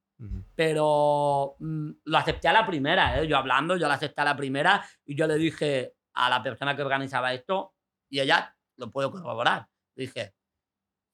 Pero 0.54 1.56
mm, 1.58 1.90
lo 2.04 2.18
acepté 2.18 2.48
a 2.48 2.52
la 2.52 2.66
primera, 2.66 3.20
¿eh? 3.20 3.26
yo 3.26 3.36
hablando, 3.36 3.76
yo 3.76 3.86
lo 3.86 3.92
acepté 3.92 4.22
a 4.22 4.24
la 4.24 4.36
primera 4.36 4.82
y 5.04 5.14
yo 5.14 5.26
le 5.26 5.36
dije 5.36 5.94
a 6.14 6.30
la 6.30 6.42
persona 6.42 6.74
que 6.74 6.82
organizaba 6.82 7.34
esto 7.34 7.74
y 8.08 8.20
ella 8.20 8.56
lo 8.76 8.90
puedo 8.90 9.10
corroborar. 9.10 9.68
Le 9.94 10.04
dije, 10.04 10.34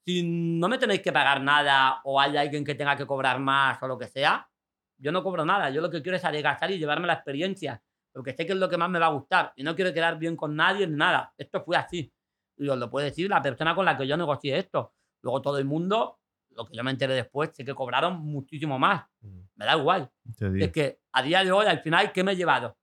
si 0.04 0.22
no 0.22 0.68
me 0.68 0.78
tenéis 0.78 1.02
que 1.02 1.12
pagar 1.12 1.40
nada 1.40 2.00
o 2.04 2.20
hay 2.20 2.36
alguien 2.36 2.64
que 2.64 2.74
tenga 2.74 2.96
que 2.96 3.06
cobrar 3.06 3.40
más 3.40 3.82
o 3.82 3.88
lo 3.88 3.98
que 3.98 4.06
sea, 4.06 4.48
yo 4.98 5.10
no 5.10 5.24
cobro 5.24 5.44
nada, 5.44 5.70
yo 5.70 5.80
lo 5.80 5.90
que 5.90 6.00
quiero 6.00 6.16
es 6.16 6.24
adelgazar 6.24 6.70
y 6.70 6.78
llevarme 6.78 7.08
la 7.08 7.14
experiencia, 7.14 7.82
porque 8.12 8.34
sé 8.34 8.46
que 8.46 8.52
es 8.52 8.58
lo 8.58 8.68
que 8.68 8.76
más 8.76 8.88
me 8.88 9.00
va 9.00 9.06
a 9.06 9.12
gustar 9.12 9.52
y 9.56 9.64
no 9.64 9.74
quiero 9.74 9.92
quedar 9.92 10.16
bien 10.16 10.36
con 10.36 10.54
nadie 10.54 10.86
ni 10.86 10.96
nada. 10.96 11.32
Esto 11.36 11.64
fue 11.64 11.76
así. 11.76 12.12
Y 12.56 12.68
os 12.68 12.78
lo 12.78 12.90
puede 12.90 13.06
decir 13.06 13.28
la 13.28 13.40
persona 13.42 13.74
con 13.74 13.84
la 13.84 13.96
que 13.96 14.06
yo 14.06 14.16
negocié 14.16 14.58
esto. 14.58 14.92
Luego 15.22 15.40
todo 15.42 15.58
el 15.58 15.64
mundo, 15.64 16.18
lo 16.50 16.66
que 16.66 16.76
yo 16.76 16.84
me 16.84 16.90
enteré 16.90 17.14
después, 17.14 17.50
sé 17.54 17.64
que 17.64 17.74
cobraron 17.74 18.20
muchísimo 18.20 18.78
más. 18.78 19.04
Ujú. 19.22 19.48
Me 19.56 19.64
da 19.66 19.76
igual. 19.76 20.10
Es 20.38 20.70
que 20.72 21.00
a 21.12 21.22
día 21.22 21.44
de 21.44 21.52
hoy, 21.52 21.66
al 21.66 21.80
final, 21.80 22.12
¿qué 22.12 22.22
me 22.24 22.32
he 22.32 22.36
llevado? 22.36 22.76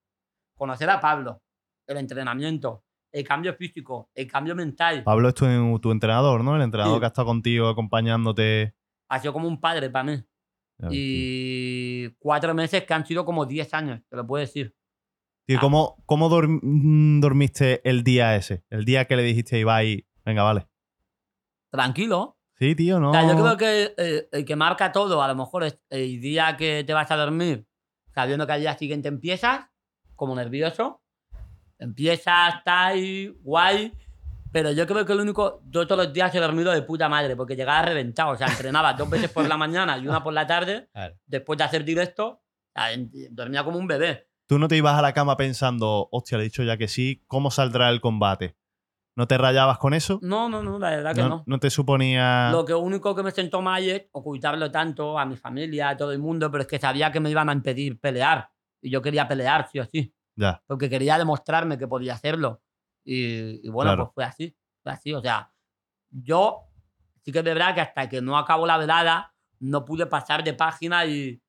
Conocer 0.55 0.89
a 0.89 0.99
Pablo, 0.99 1.41
el 1.87 1.97
entrenamiento, 1.97 2.83
el 3.11 3.23
cambio 3.23 3.53
físico, 3.53 4.09
el 4.13 4.27
cambio 4.29 4.55
mental. 4.55 5.03
Pablo 5.03 5.29
es 5.29 5.35
tu, 5.35 5.45
tu 5.79 5.91
entrenador, 5.91 6.43
¿no? 6.43 6.55
El 6.55 6.61
entrenador 6.61 6.95
Sí. 6.95 6.99
que 6.99 7.05
ha 7.05 7.07
estado 7.07 7.27
contigo 7.27 7.67
acompañándote. 7.67 8.75
Ha 9.09 9.19
sido 9.19 9.33
como 9.33 9.47
un 9.47 9.59
padre 9.59 9.89
para 9.89 10.03
mí. 10.03 10.23
Ya. 10.77 10.87
Y 10.91 12.09
cuatro 12.19 12.53
meses 12.53 12.83
que 12.85 12.93
han 12.93 13.05
sido 13.05 13.25
como 13.25 13.45
10 13.45 13.73
años, 13.73 14.01
te 14.09 14.15
lo 14.15 14.25
puedo 14.25 14.39
decir. 14.41 14.73
Tío, 15.49 15.59
¿cómo, 15.59 15.97
cómo 16.05 16.29
dorm- 16.29 16.59
mm, 16.61 17.21
dormiste 17.21 17.81
el 17.89 18.03
día 18.03 18.35
ese? 18.35 18.63
El 18.69 18.85
día 18.85 19.05
que 19.05 19.15
le 19.15 19.23
dijiste 19.23 19.55
a 19.55 19.59
Ibai, 19.59 20.05
venga, 20.23 20.43
vale. 20.43 20.67
Tranquilo. 21.71 22.37
Sí, 22.59 22.75
tío, 22.75 22.99
no. 22.99 23.09
O 23.09 23.13
sea, 23.13 23.27
yo 23.27 23.35
creo 23.35 23.57
que 23.57 23.95
eh, 23.97 24.29
el 24.31 24.45
que 24.45 24.55
marca 24.55 24.91
todo, 24.91 25.23
a 25.23 25.27
lo 25.27 25.33
mejor 25.33 25.63
es 25.63 25.79
el 25.89 26.21
día 26.21 26.55
que 26.55 26.83
te 26.83 26.93
vas 26.93 27.09
a 27.09 27.15
dormir, 27.15 27.65
sabiendo 28.13 28.45
que 28.45 28.53
al 28.53 28.59
día 28.61 28.77
siguiente 28.77 29.07
empiezas, 29.07 29.65
como 30.15 30.35
nervioso. 30.35 31.01
Empiezas, 31.79 32.57
está 32.57 32.85
ahí, 32.85 33.35
guay. 33.41 33.91
Pero 34.51 34.71
yo 34.71 34.85
creo 34.85 35.03
que 35.03 35.15
lo 35.15 35.23
único, 35.23 35.63
yo 35.67 35.87
todos 35.87 36.05
los 36.05 36.13
días 36.13 36.33
he 36.35 36.39
dormido 36.39 36.71
de 36.71 36.83
puta 36.83 37.09
madre, 37.09 37.35
porque 37.35 37.55
llegaba 37.55 37.81
reventado. 37.81 38.33
O 38.33 38.35
sea, 38.37 38.45
entrenaba 38.49 38.93
dos 38.93 39.09
veces 39.09 39.31
por 39.31 39.47
la 39.47 39.57
mañana 39.57 39.97
y 39.97 40.07
una 40.07 40.21
por 40.23 40.33
la 40.33 40.45
tarde, 40.45 40.89
después 41.25 41.57
de 41.57 41.63
hacer 41.63 41.83
directo. 41.83 42.43
dormía 43.31 43.63
como 43.63 43.79
un 43.79 43.87
bebé. 43.87 44.28
Tú 44.49 44.57
no 44.57 44.67
te 44.67 44.75
ibas 44.75 44.97
a 44.97 45.03
la 45.03 45.13
cama 45.13 45.37
pensando, 45.37 46.09
hostia, 46.11 46.39
le 46.39 46.45
he 46.45 46.47
dicho 46.47 46.63
ya 46.63 46.75
que 46.75 46.87
sí, 46.87 47.23
¿cómo 47.27 47.51
saldrá 47.51 47.87
el 47.91 48.01
combate? 48.01 48.57
¿No 49.15 49.27
te 49.27 49.37
rayabas 49.37 49.77
con 49.77 49.93
eso? 49.93 50.17
No, 50.23 50.49
no, 50.49 50.63
no, 50.63 50.79
la 50.79 50.89
verdad 50.89 51.13
que 51.13 51.21
¿No, 51.21 51.29
no. 51.29 51.43
no 51.45 51.59
te 51.59 51.69
suponía. 51.69 52.49
Lo 52.51 52.65
que 52.65 52.73
único 52.73 53.13
que 53.15 53.21
me 53.21 53.29
sentó 53.29 53.61
mal 53.61 53.83
es 53.87 54.07
ocultarlo 54.11 54.71
tanto 54.71 55.19
a 55.19 55.25
mi 55.27 55.37
familia, 55.37 55.89
a 55.89 55.97
todo 55.97 56.11
el 56.13 56.17
mundo, 56.17 56.49
pero 56.49 56.63
es 56.63 56.67
que 56.67 56.79
sabía 56.79 57.11
que 57.11 57.19
me 57.19 57.29
iban 57.29 57.47
a 57.47 57.53
impedir 57.53 57.99
pelear. 57.99 58.49
Y 58.81 58.89
yo 58.89 59.03
quería 59.03 59.27
pelear, 59.27 59.69
sí 59.71 59.79
o 59.79 59.85
sí. 59.85 60.15
Ya. 60.35 60.63
Porque 60.65 60.89
quería 60.89 61.19
demostrarme 61.19 61.77
que 61.77 61.87
podía 61.87 62.15
hacerlo. 62.15 62.63
Y, 63.03 63.63
y 63.67 63.69
bueno, 63.69 63.89
Claro. 63.91 64.03
pues 64.05 64.13
fue 64.15 64.23
así. 64.23 64.57
Fue 64.81 64.91
así. 64.93 65.13
O 65.13 65.21
sea, 65.21 65.51
yo 66.09 66.61
sí 67.23 67.31
que 67.31 67.37
es 67.39 67.45
verdad 67.45 67.75
que 67.75 67.81
hasta 67.81 68.09
que 68.09 68.19
no 68.19 68.35
acabó 68.35 68.65
la 68.65 68.77
velada, 68.77 69.35
no 69.59 69.85
pude 69.85 70.07
pasar 70.07 70.43
de 70.43 70.55
página 70.55 71.05
y. 71.05 71.39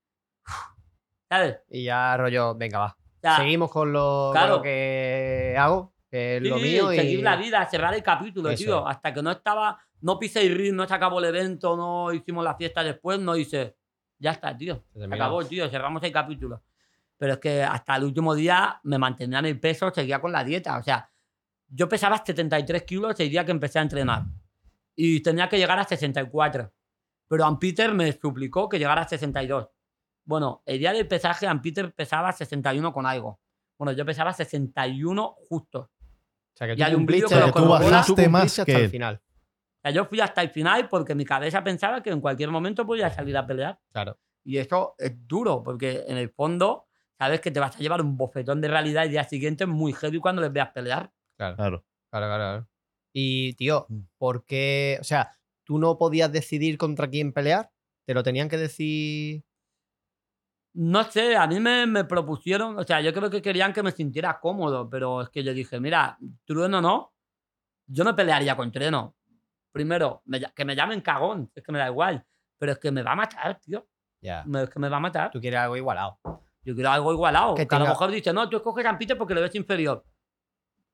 ¿Sabes? 1.31 1.59
Y 1.71 1.85
ya 1.85 2.17
rollo, 2.17 2.57
venga, 2.57 2.81
va. 2.81 2.97
Sea, 3.21 3.37
Seguimos 3.37 3.71
con 3.71 3.93
lo, 3.93 4.31
con 4.33 4.33
claro. 4.33 4.57
lo 4.57 4.63
que 4.63 5.55
hago, 5.57 5.95
que 6.11 6.39
es 6.39 6.43
lo 6.43 6.57
Sí, 6.59 6.63
mío. 6.65 6.93
Y... 6.93 6.97
seguir 6.97 7.23
la 7.23 7.37
vida, 7.37 7.65
cerrar 7.67 7.95
el 7.95 8.03
capítulo, 8.03 8.51
Eso 8.51 8.65
tío. 8.65 8.89
Hasta 8.89 9.15
que 9.15 9.23
no 9.23 9.31
estaba, 9.31 9.79
no 10.01 10.19
pisé 10.19 10.45
el 10.45 10.57
ring, 10.57 10.75
no 10.75 10.89
se 10.89 10.95
acabó 10.95 11.21
el 11.21 11.27
evento, 11.27 11.77
no 11.77 12.13
hicimos 12.13 12.43
la 12.43 12.57
fiesta 12.57 12.83
después, 12.83 13.21
no 13.21 13.37
hice. 13.37 13.77
Ya 14.19 14.33
está, 14.33 14.57
tío. 14.57 14.83
Se 14.93 15.07
Se 15.07 15.15
acabó, 15.15 15.45
tío, 15.45 15.69
cerramos 15.69 16.03
el 16.03 16.13
capítulo. 16.13 16.63
Pero 17.17 17.35
es 17.35 17.39
que 17.39 17.63
hasta 17.63 17.97
el 17.97 18.05
último 18.05 18.35
día 18.35 18.81
me 18.83 18.99
mantenía 18.99 19.39
en 19.39 19.47
el 19.47 19.61
peso, 19.61 19.91
seguía 19.95 20.21
con 20.21 20.33
la 20.33 20.43
dieta. 20.43 20.79
O 20.79 20.83
sea, 20.83 21.09
yo 21.69 21.89
pesaba 21.89 22.23
73 22.25 22.83
kilos 22.83 23.21
el 23.21 23.31
día 23.31 23.45
que 23.45 23.53
empecé 23.53 23.79
a 23.79 23.83
entrenar. 23.83 24.25
Y 24.97 25.21
tenía 25.23 25.49
que 25.49 25.59
llegar 25.59 25.79
a 25.79 25.85
64. 25.85 26.73
Pero 27.29 27.45
Ann-Peter 27.45 27.95
me 27.95 28.11
suplicó 28.13 28.69
que 28.69 28.79
llegara 28.79 29.03
a 29.03 29.09
62. 29.09 29.69
Bueno, 30.31 30.63
el 30.65 30.79
día 30.79 30.93
del 30.93 31.09
pesaje, 31.09 31.47
Ann-Peter 31.49 31.93
pesaba 31.93 32.31
61 32.33 32.93
con 32.93 33.05
algo. 33.05 33.41
Bueno, 33.77 33.91
yo 33.93 34.07
pesaba 34.07 34.33
61 34.33 35.35
justo. 35.49 35.81
O 35.81 36.57
sea, 36.57 36.69
que 36.69 36.75
Y 36.75 36.77
tú 36.77 36.85
hay 36.85 36.95
un 36.95 37.05
vídeo 37.05 37.29
que 37.29 37.35
lo 37.35 37.47
tú 37.53 37.65
cumpliste 37.65 38.29
más 38.29 38.45
hasta 38.45 38.65
que 38.65 38.73
el 38.77 38.83
él. 38.83 38.91
final. 38.91 39.17
O 39.25 39.81
sea, 39.83 39.91
yo 39.91 40.05
fui 40.05 40.21
hasta 40.21 40.41
el 40.43 40.51
final 40.51 40.89
porque 40.89 41.15
mi 41.17 41.25
cabeza 41.25 41.65
pensaba 41.65 42.01
que 42.03 42.11
en 42.11 42.21
cualquier 42.21 42.51
momento 42.51 42.87
podía 42.87 43.11
salir 43.11 43.37
a 43.37 43.45
pelear. 43.47 43.81
Claro. 43.93 44.19
Y 44.45 44.59
eso 44.59 44.95
es 44.99 45.13
duro, 45.27 45.63
porque 45.65 46.05
en 46.07 46.17
el 46.17 46.31
fondo 46.31 46.87
sabes 47.19 47.41
que 47.41 47.51
te 47.51 47.59
vas 47.61 47.75
a 47.75 47.79
llevar 47.81 48.01
un 48.01 48.17
bofetón 48.17 48.61
de 48.61 48.69
realidad 48.69 49.05
el 49.05 49.11
día 49.11 49.25
siguiente 49.25 49.67
muy 49.67 49.93
heavy 49.95 50.21
cuando 50.21 50.43
les 50.43 50.53
veas 50.53 50.71
pelear. 50.71 51.13
Claro, 51.37 51.57
Claro. 51.57 51.85
claro, 52.11 52.27
claro. 52.27 52.37
claro. 52.37 52.69
Y, 53.13 53.55
tío, 53.55 53.87
Mm. 53.89 54.01
¿por 54.17 54.45
qué? 54.47 54.99
O 55.01 55.05
sea, 55.05 55.33
¿tú 55.65 55.79
no 55.79 55.99
podías 55.99 56.31
decidir 56.31 56.79
contra 56.79 57.09
quién 57.09 57.33
pelear? 57.33 57.73
¿Te 58.07 58.15
lo 58.15 58.23
tenían 58.23 58.49
que 58.49 58.59
decir? 58.59 59.43
No 60.73 61.03
sé, 61.05 61.37
a 61.37 61.47
mí 61.49 61.59
me, 61.59 61.87
me 61.87 62.05
propusieron, 62.05 62.79
o 62.79 62.85
sea, 62.85 63.01
yo 63.01 63.13
creo 63.13 63.29
que 63.29 63.43
querían 63.43 63.73
que 63.73 63.83
me 63.83 63.91
sintiera 63.91 64.39
cómodo, 64.39 64.89
pero 64.89 65.23
es 65.23 65.29
que 65.31 65.43
yo 65.43 65.53
dije, 65.53 65.81
mira, 65.81 66.17
Trueno 66.45 66.81
no, 66.81 67.13
yo 67.87 68.05
no 68.05 68.15
pelearía 68.15 68.57
con 68.57 68.71
Trueno. 68.71 69.17
Primero, 69.73 70.23
me 70.27 70.41
que 70.41 70.65
me 70.65 70.77
llamen 70.77 71.01
cagón, 71.01 71.51
es 71.55 71.63
que 71.65 71.73
me 71.73 71.79
da 71.79 71.89
igual, 71.89 72.25
pero 72.59 72.73
es 72.73 72.79
que 72.79 72.91
me 72.93 73.03
va 73.03 73.13
a 73.13 73.17
matar, 73.17 73.59
tío, 73.61 73.87
Ya. 74.23 74.45
me- 74.47 74.63
es 74.63 74.71
que 74.71 74.79
me 74.79 74.89
va 74.89 74.99
a 74.99 75.01
matar. 75.01 75.31
Tú 75.33 75.41
quieres 75.41 75.59
algo 75.61 75.77
igualado. 75.77 76.19
Yo 76.63 76.75
quiero 76.75 76.91
algo 76.91 77.13
igualado. 77.13 77.55
Que 77.55 77.67
Que, 77.67 77.75
a 77.75 77.79
lo 77.79 77.87
mejor 77.87 78.11
dice, 78.11 78.33
no, 78.33 78.49
tú 78.49 78.59
escoges 78.59 78.85
a 78.87 78.97
Peter 78.99 79.17
porque 79.19 79.35
lo 79.35 79.41
ves 79.41 79.55
inferior. 79.55 80.05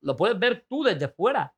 Lo 0.03 0.15
puedes 0.17 0.39
ver 0.39 0.65
tú 0.69 0.85
desde 0.85 1.09
fuera. 1.09 1.53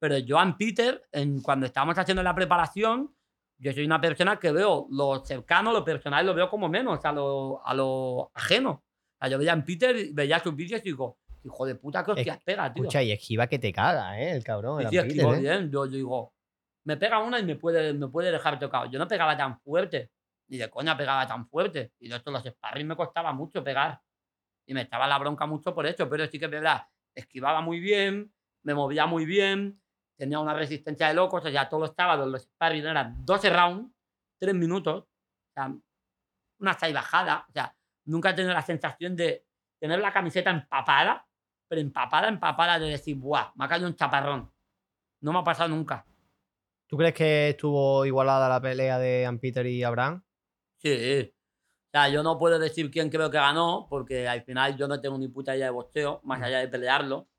Pero 0.00 0.16
yo 0.18 0.38
a 0.38 0.56
Peter, 0.56 1.06
en, 1.12 1.40
cuando 1.42 1.66
estábamos 1.66 1.98
haciendo 1.98 2.22
la 2.22 2.34
preparación, 2.34 3.14
yo 3.60 3.72
soy 3.72 3.84
una 3.84 4.00
persona 4.00 4.38
que 4.38 4.52
veo 4.52 4.86
lo 4.90 5.22
cercano, 5.24 5.72
lo 5.72 5.84
personal, 5.84 6.24
lo 6.24 6.34
veo 6.34 6.48
como 6.48 6.68
menos, 6.68 7.04
a 7.04 7.12
lo, 7.12 7.60
a 7.64 7.74
lo 7.74 8.30
ajeno. 8.34 8.70
O 8.70 9.18
sea, 9.18 9.28
yo 9.28 9.38
veía 9.38 9.52
en 9.52 9.64
Peter, 9.64 10.08
veía 10.12 10.40
sus 10.40 10.56
vídeos 10.56 10.80
y 10.80 10.84
digo, 10.84 11.18
hijo 11.44 11.66
de 11.66 11.74
puta, 11.74 12.02
que 12.02 12.12
hostias 12.12 12.38
pega, 12.42 12.72
tío. 12.72 12.84
Escucha, 12.84 13.02
y 13.02 13.12
esquiva 13.12 13.46
que 13.46 13.58
te 13.58 13.70
caga, 13.70 14.18
¿eh? 14.18 14.32
El 14.32 14.42
cabrón. 14.42 14.82
Y 14.82 14.86
sí, 14.86 14.96
esquivo 14.96 15.34
¿eh? 15.34 15.40
bien. 15.40 15.70
Yo, 15.70 15.84
yo 15.84 15.92
digo, 15.92 16.34
me 16.84 16.96
pega 16.96 17.18
una 17.18 17.38
y 17.38 17.44
me 17.44 17.56
puede, 17.56 17.92
me 17.92 18.08
puede 18.08 18.32
dejar 18.32 18.58
tocado. 18.58 18.90
Yo 18.90 18.98
no 18.98 19.06
pegaba 19.06 19.36
tan 19.36 19.60
fuerte, 19.60 20.10
ni 20.48 20.56
de 20.56 20.70
coña 20.70 20.96
pegaba 20.96 21.26
tan 21.26 21.46
fuerte. 21.46 21.92
Y 21.98 22.08
de 22.08 22.16
hecho, 22.16 22.30
los 22.30 22.42
sparring 22.42 22.86
me 22.86 22.96
costaba 22.96 23.34
mucho 23.34 23.62
pegar. 23.62 24.00
Y 24.64 24.72
me 24.72 24.82
estaba 24.82 25.06
la 25.06 25.18
bronca 25.18 25.44
mucho 25.44 25.74
por 25.74 25.86
eso, 25.86 26.08
pero 26.08 26.26
sí 26.28 26.38
que 26.38 26.46
es 26.46 26.50
verdad, 26.50 26.86
esquivaba 27.14 27.60
muy 27.60 27.80
bien, 27.80 28.32
me 28.62 28.72
movía 28.72 29.04
muy 29.04 29.24
bien, 29.24 29.82
tenía 30.20 30.38
una 30.38 30.54
resistencia 30.54 31.08
de 31.08 31.14
locos. 31.14 31.44
O 31.44 31.50
sea, 31.50 31.68
todos 31.68 31.80
los 31.88 31.94
sábados 31.96 32.28
los 32.28 32.42
sparring 32.42 32.86
eran 32.86 33.24
12 33.24 33.50
rounds, 33.50 33.90
3 34.38 34.54
minutos, 34.54 35.04
o 35.04 35.52
sea, 35.54 35.74
una 36.60 36.78
y 36.88 36.92
bajada. 36.92 37.46
O 37.48 37.52
sea, 37.52 37.74
nunca 38.04 38.30
he 38.30 38.34
tenido 38.34 38.52
la 38.52 38.62
sensación 38.62 39.16
de 39.16 39.46
tener 39.80 39.98
la 39.98 40.12
camiseta 40.12 40.50
empapada, 40.50 41.26
pero 41.66 41.80
empapada, 41.80 42.28
empapada 42.28 42.78
de 42.78 42.90
decir, 42.90 43.16
¡buah! 43.16 43.52
Me 43.54 43.64
ha 43.64 43.68
caído 43.68 43.88
un 43.88 43.96
chaparrón. 43.96 44.52
No 45.22 45.32
me 45.32 45.38
ha 45.38 45.44
pasado 45.44 45.70
nunca. 45.70 46.06
¿Tú 46.86 46.96
crees 46.96 47.14
que 47.14 47.50
estuvo 47.50 48.04
igualada 48.04 48.48
la 48.48 48.60
pelea 48.60 48.98
de 48.98 49.24
Ampeter 49.24 49.66
y 49.66 49.82
Abraham? 49.84 50.22
Sí. 50.76 51.32
O 51.86 51.90
sea, 51.90 52.08
yo 52.08 52.22
no 52.22 52.38
puedo 52.38 52.58
decir 52.58 52.90
quién 52.90 53.08
creo 53.08 53.30
que 53.30 53.38
ganó, 53.38 53.86
porque 53.88 54.28
al 54.28 54.42
final 54.42 54.76
yo 54.76 54.86
no 54.86 55.00
tengo 55.00 55.16
ni 55.16 55.28
puta 55.28 55.56
idea 55.56 55.66
de 55.66 55.72
boxeo, 55.72 56.20
más 56.24 56.42
allá 56.42 56.58
de 56.58 56.68
pelearlo. 56.68 57.29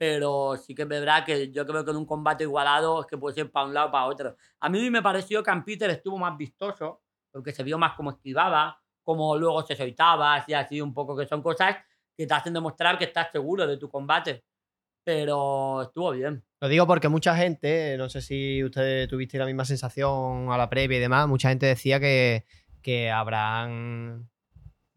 Pero 0.00 0.56
sí 0.56 0.74
que 0.74 0.80
es 0.80 0.88
verdad 0.88 1.26
que 1.26 1.52
yo 1.52 1.66
creo 1.66 1.84
que 1.84 1.90
en 1.90 1.98
un 1.98 2.06
combate 2.06 2.44
igualado 2.44 3.02
es 3.02 3.06
que 3.06 3.18
puede 3.18 3.34
ser 3.34 3.50
para 3.50 3.66
un 3.66 3.74
lado 3.74 3.88
o 3.88 3.92
para 3.92 4.06
otro. 4.06 4.34
A 4.60 4.70
mí 4.70 4.88
me 4.88 5.02
pareció 5.02 5.42
que 5.42 5.50
Ampeter 5.50 5.90
estuvo 5.90 6.16
más 6.16 6.38
vistoso, 6.38 7.02
porque 7.30 7.52
se 7.52 7.62
vio 7.62 7.76
más 7.76 7.92
cómo 7.92 8.12
esquivaba, 8.12 8.80
cómo 9.02 9.36
luego 9.36 9.60
se 9.66 9.76
soltaba, 9.76 10.36
así, 10.36 10.54
así, 10.54 10.80
un 10.80 10.94
poco 10.94 11.14
que 11.14 11.26
son 11.26 11.42
cosas 11.42 11.76
que 12.16 12.26
te 12.26 12.32
hacen 12.32 12.54
demostrar 12.54 12.96
que 12.96 13.04
estás 13.04 13.30
seguro 13.30 13.66
de 13.66 13.76
tu 13.76 13.90
combate. 13.90 14.42
Pero 15.04 15.82
estuvo 15.82 16.12
bien. 16.12 16.42
Lo 16.62 16.68
digo 16.68 16.86
porque 16.86 17.10
mucha 17.10 17.36
gente, 17.36 17.98
no 17.98 18.08
sé 18.08 18.22
si 18.22 18.64
ustedes 18.64 19.06
tuviste 19.06 19.36
la 19.36 19.44
misma 19.44 19.66
sensación 19.66 20.50
a 20.50 20.56
la 20.56 20.70
previa 20.70 20.96
y 20.96 21.00
demás, 21.00 21.28
mucha 21.28 21.50
gente 21.50 21.66
decía 21.66 22.00
que, 22.00 22.46
que 22.80 23.10
Abraham 23.10 24.29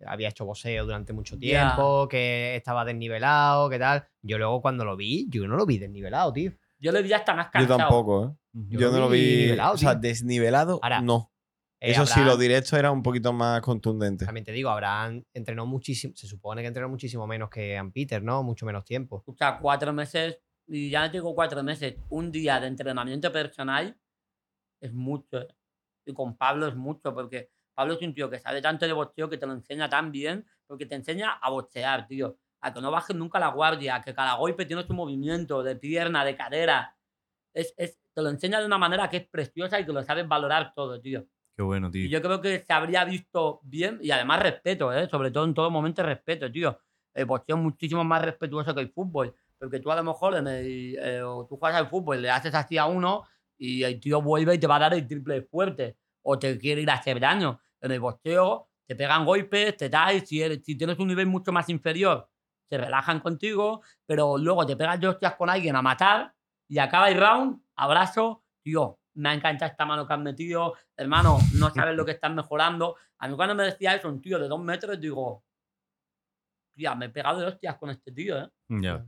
había 0.05 0.29
hecho 0.29 0.45
boxeo 0.45 0.85
durante 0.85 1.13
mucho 1.13 1.37
tiempo, 1.37 2.07
que 2.07 2.55
estaba 2.55 2.85
desnivelado, 2.85 3.69
que 3.69 3.79
tal. 3.79 4.05
Yo 4.21 4.37
luego 4.37 4.61
cuando 4.61 4.85
lo 4.85 4.95
vi, 4.95 5.27
yo 5.29 5.47
no 5.47 5.55
lo 5.55 5.65
vi 5.65 5.77
desnivelado, 5.77 6.31
tío. 6.33 6.51
Yo 6.79 6.91
le 6.91 7.01
vi 7.01 7.13
hasta 7.13 7.33
más 7.33 7.47
Yo 7.47 7.51
cansado. 7.51 7.77
tampoco, 7.77 8.25
¿eh? 8.25 8.37
Yo 8.69 8.79
Yo, 8.79 8.87
lo 8.87 8.93
no 8.93 8.99
lo 9.01 9.09
vi 9.09 9.51
o 9.59 9.77
sea, 9.77 9.95
desnivelado, 9.95 10.79
Ahora, 10.81 11.01
no. 11.01 11.31
Eh, 11.79 11.91
Eso 11.91 12.05
sí, 12.05 12.13
Abraham- 12.13 12.27
lo 12.29 12.37
directo 12.37 12.77
era 12.77 12.91
un 12.91 13.03
poquito 13.03 13.33
más 13.33 13.59
contundente. 13.61 14.25
También 14.25 14.45
te 14.45 14.51
digo, 14.53 14.69
Abraham 14.69 15.23
entrenó 15.33 15.65
muchísimo, 15.65 16.13
se 16.15 16.27
supone 16.27 16.61
que 16.61 16.67
entrenó 16.67 16.87
muchísimo 16.87 17.27
menos 17.27 17.49
que 17.49 17.77
Ampeter, 17.77 18.23
¿no? 18.23 18.41
Mucho 18.43 18.65
menos 18.65 18.85
tiempo. 18.85 19.23
O 19.25 19.33
sea, 19.35 19.57
cuatro 19.59 19.91
meses, 19.91 20.39
y 20.67 20.89
ya 20.89 21.05
no 21.05 21.11
digo 21.11 21.35
cuatro 21.35 21.61
meses, 21.63 21.95
un 22.09 22.31
día 22.31 22.59
de 22.61 22.67
entrenamiento 22.67 23.31
personal 23.33 23.97
es 24.81 24.93
mucho. 24.93 25.41
¿eh? 25.41 25.47
Y 26.05 26.13
con 26.13 26.37
Pablo 26.37 26.67
es 26.67 26.75
mucho, 26.75 27.13
porque 27.13 27.49
Pablo 27.73 27.93
es 27.95 28.01
un 28.01 28.13
tío 28.13 28.29
que 28.29 28.39
sabe 28.39 28.61
tanto 28.61 28.85
de 28.85 28.93
boxeo 28.93 29.29
que 29.29 29.37
te 29.37 29.45
lo 29.45 29.53
enseña 29.53 29.89
tan 29.89 30.11
bien, 30.11 30.45
porque 30.67 30.85
te 30.85 30.95
enseña 30.95 31.31
a 31.31 31.49
boxear, 31.49 32.07
tío. 32.07 32.37
A 32.61 32.73
que 32.73 32.81
no 32.81 32.91
bajes 32.91 33.15
nunca 33.15 33.39
la 33.39 33.49
guardia, 33.49 33.95
a 33.95 34.01
que 34.01 34.13
cada 34.13 34.35
golpe 34.35 34.65
tiene 34.65 34.83
su 34.83 34.93
movimiento 34.93 35.63
de 35.63 35.75
pierna, 35.75 36.23
de 36.23 36.35
cadera. 36.35 36.95
Es, 37.53 37.73
es, 37.77 37.99
te 38.13 38.21
lo 38.21 38.29
enseña 38.29 38.59
de 38.59 38.65
una 38.65 38.77
manera 38.77 39.09
que 39.09 39.17
es 39.17 39.27
preciosa 39.27 39.79
y 39.79 39.85
que 39.85 39.91
lo 39.93 40.01
sabes 40.03 40.27
valorar 40.27 40.73
todo, 40.73 40.99
tío. 41.01 41.25
Qué 41.55 41.61
bueno, 41.61 41.87
Y 41.89 41.91
tío. 41.91 42.09
yo 42.09 42.21
creo 42.21 42.41
que 42.41 42.59
se 42.59 42.73
habría 42.73 43.05
visto 43.05 43.59
bien 43.63 43.99
y 44.01 44.11
además 44.11 44.41
respeto, 44.41 44.91
¿eh? 44.93 45.07
sobre 45.09 45.29
todo 45.31 45.45
en 45.45 45.53
todo 45.53 45.69
momento 45.69 46.01
respeto, 46.03 46.51
tío. 46.51 46.79
El 47.13 47.25
boxeo 47.25 47.55
es 47.57 47.61
muchísimo 47.61 48.03
más 48.03 48.23
respetuoso 48.23 48.73
que 48.73 48.81
el 48.81 48.91
fútbol. 48.91 49.35
Porque 49.59 49.79
tú 49.79 49.91
a 49.91 49.95
lo 49.95 50.03
mejor 50.03 50.35
en 50.35 50.47
el, 50.47 50.97
eh, 50.99 51.21
o 51.21 51.45
tú 51.45 51.57
juegas 51.57 51.79
al 51.79 51.89
fútbol, 51.89 52.21
le 52.21 52.29
haces 52.31 52.53
así 52.55 52.77
a 52.77 52.85
uno 52.87 53.23
y 53.57 53.83
el 53.83 53.99
tío 53.99 54.21
vuelve 54.21 54.55
y 54.55 54.59
te 54.59 54.67
va 54.67 54.77
a 54.77 54.79
dar 54.79 54.93
el 54.93 55.07
triple 55.07 55.43
fuerte. 55.43 55.97
O 56.23 56.39
te 56.39 56.57
quiere 56.57 56.81
ir 56.81 56.89
a 56.89 56.95
hacer 56.95 57.19
daño. 57.19 57.59
En 57.83 57.91
el 57.91 57.99
boxeo 57.99 58.69
te 58.87 58.95
pegan 58.95 59.25
golpes, 59.25 59.77
te 59.77 59.89
das, 59.89 60.13
y 60.15 60.19
si, 60.21 60.41
eres- 60.41 60.63
si 60.63 60.75
tienes 60.77 60.97
un 60.99 61.07
nivel 61.07 61.27
mucho 61.27 61.51
más 61.51 61.69
inferior, 61.69 62.29
se 62.69 62.77
relajan 62.77 63.19
contigo, 63.19 63.81
pero 64.05 64.37
luego 64.37 64.65
te 64.65 64.75
pegas 64.75 64.99
de 64.99 65.07
hostias 65.09 65.35
con 65.35 65.49
alguien 65.49 65.75
a 65.75 65.81
matar 65.81 66.33
y 66.67 66.79
acaba 66.79 67.09
el 67.09 67.19
round, 67.19 67.61
abrazo, 67.75 68.43
tío, 68.63 68.99
me 69.15 69.29
ha 69.29 69.33
encantado 69.33 69.69
esta 69.71 69.85
mano 69.85 70.07
que 70.07 70.13
has 70.13 70.19
metido, 70.19 70.73
hermano, 70.97 71.37
no 71.55 71.69
sabes 71.71 71.95
lo 71.95 72.03
que 72.05 72.11
estás 72.13 72.31
mejorando. 72.33 72.95
A 73.19 73.27
mí 73.27 73.35
cuando 73.35 73.53
me 73.53 73.63
decía 73.63 73.93
eso 73.95 74.07
un 74.09 74.21
tío 74.21 74.39
de 74.39 74.47
dos 74.47 74.59
metros, 74.59 74.99
digo, 74.99 75.43
tía, 76.73 76.95
me 76.95 77.05
he 77.05 77.09
pegado 77.09 77.39
de 77.41 77.47
hostias 77.47 77.77
con 77.77 77.89
este 77.89 78.11
tío, 78.11 78.37
¿eh? 78.39 78.49
Ya. 78.69 79.05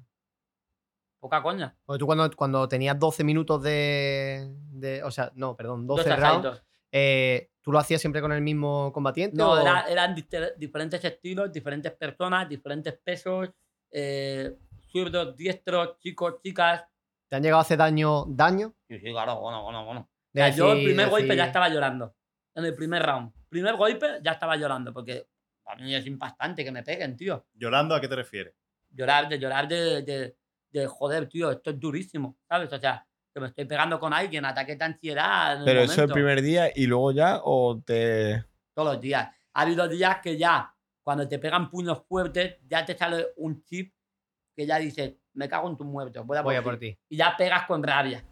Poca 1.20 1.42
coña. 1.42 1.76
Porque 1.86 2.00
tú 2.00 2.06
cuando, 2.06 2.30
cuando 2.36 2.68
tenías 2.68 3.00
12 3.00 3.24
minutos 3.24 3.64
de, 3.64 4.54
de- 4.74 5.04
O 5.04 5.10
sea, 5.10 5.32
no, 5.36 5.56
perdón, 5.56 5.88
12 5.88 6.04
Dos 6.10 6.20
rounds. 6.20 6.64
Eh, 6.98 7.50
¿tú 7.62 7.74
lo 7.74 7.80
hacías 7.80 8.00
siempre 8.00 8.22
con 8.22 8.32
el 8.32 8.42
mismo 8.42 8.92
combatiente? 8.94 9.36
No, 9.36 9.52
o- 9.52 9.60
era- 9.60 9.82
eran 9.90 10.16
diferentes 10.58 11.04
estilos, 11.04 11.52
diferentes 11.52 11.92
personas, 11.92 12.48
diferentes 12.48 12.98
pesos, 13.04 13.50
eh, 13.92 14.56
zurdos, 14.92 15.36
diestros, 15.36 16.00
chicos, 16.00 16.36
chicas. 16.42 16.86
¿Te 17.30 17.36
han 17.36 17.44
llegado 17.44 17.60
a 17.60 17.64
hacer 17.64 17.78
daño? 17.78 18.24
daño? 18.28 18.74
Y 18.88 18.98
sí, 19.00 19.12
claro, 19.12 19.42
bueno, 19.42 19.62
bueno, 19.64 19.84
bueno. 19.86 20.00
O 20.02 20.10
De 20.32 20.42
sea, 20.42 20.50
yo 20.52 20.72
el 20.72 20.78
decir- 20.78 20.86
primer 20.86 21.10
golpe 21.10 21.28
ya 21.28 21.34
decir- 21.34 21.48
estaba 21.48 21.70
llorando. 21.70 22.16
En 22.56 22.64
el 22.66 22.74
primer 22.76 23.04
round. 23.04 23.34
Primer 23.50 23.76
golpe 23.76 24.08
ya 24.24 24.32
estaba 24.32 24.56
llorando, 24.56 24.94
porque 24.94 25.28
para 25.64 25.82
mí 25.84 25.94
es 25.94 26.06
impactante 26.06 26.64
que 26.64 26.72
me 26.72 26.84
peguen, 26.84 27.18
tío. 27.18 27.46
¿Llorando 27.56 27.94
a 27.96 28.00
qué 28.00 28.08
te 28.08 28.16
refieres? 28.16 28.54
Llorar, 28.92 29.28
de 29.28 29.38
llorar, 29.40 29.68
de, 29.68 30.02
de, 30.04 30.38
de, 30.70 30.88
joder, 30.88 31.28
tío, 31.28 31.52
esto 31.52 31.72
es 31.72 31.80
durísimo, 31.80 32.38
¿sabes? 32.48 32.72
O 32.72 32.80
sea, 32.80 33.06
que 33.36 33.42
me 33.42 33.48
estoy 33.48 33.66
pegando 33.66 34.00
con 34.00 34.14
alguien, 34.14 34.46
ataque 34.46 34.78
de 34.78 34.86
ansiedad. 34.86 35.56
en 35.56 35.60
el 35.60 35.66
Pero 35.66 35.82
eso 35.82 36.04
el 36.04 36.10
primer 36.12 36.42
día 36.42 36.72
y 36.74 36.86
luego 36.88 37.12
ya, 37.12 37.42
o 37.44 37.82
te. 37.86 38.46
todos 38.74 38.94
los 38.94 39.02
días. 39.02 39.28
Ha 39.54 39.62
habido 39.62 39.90
días 39.90 40.20
que 40.24 40.38
ya, 40.38 40.74
cuando 41.04 41.28
te 41.28 41.38
pegan 41.38 41.70
puños 41.70 42.02
fuertes, 42.08 42.56
ya 42.66 42.86
te 42.86 42.98
sale 42.98 43.26
un 43.36 43.62
chip 43.66 43.94
que 44.56 44.66
ya 44.66 44.80
dices, 44.80 45.16
me 45.34 45.50
cago 45.50 45.70
en 45.70 45.76
tus 45.76 45.86
muertos, 45.86 46.26
voy 46.26 46.38
a 46.38 46.44
por, 46.44 46.54
Voy 46.54 46.56
a 46.56 46.60
ti". 46.60 46.64
por 46.64 46.80
ti. 46.80 46.98
Y 47.10 47.18
ya 47.18 47.36
pegas 47.38 47.64
con 47.66 47.84
rabia. 47.84 48.24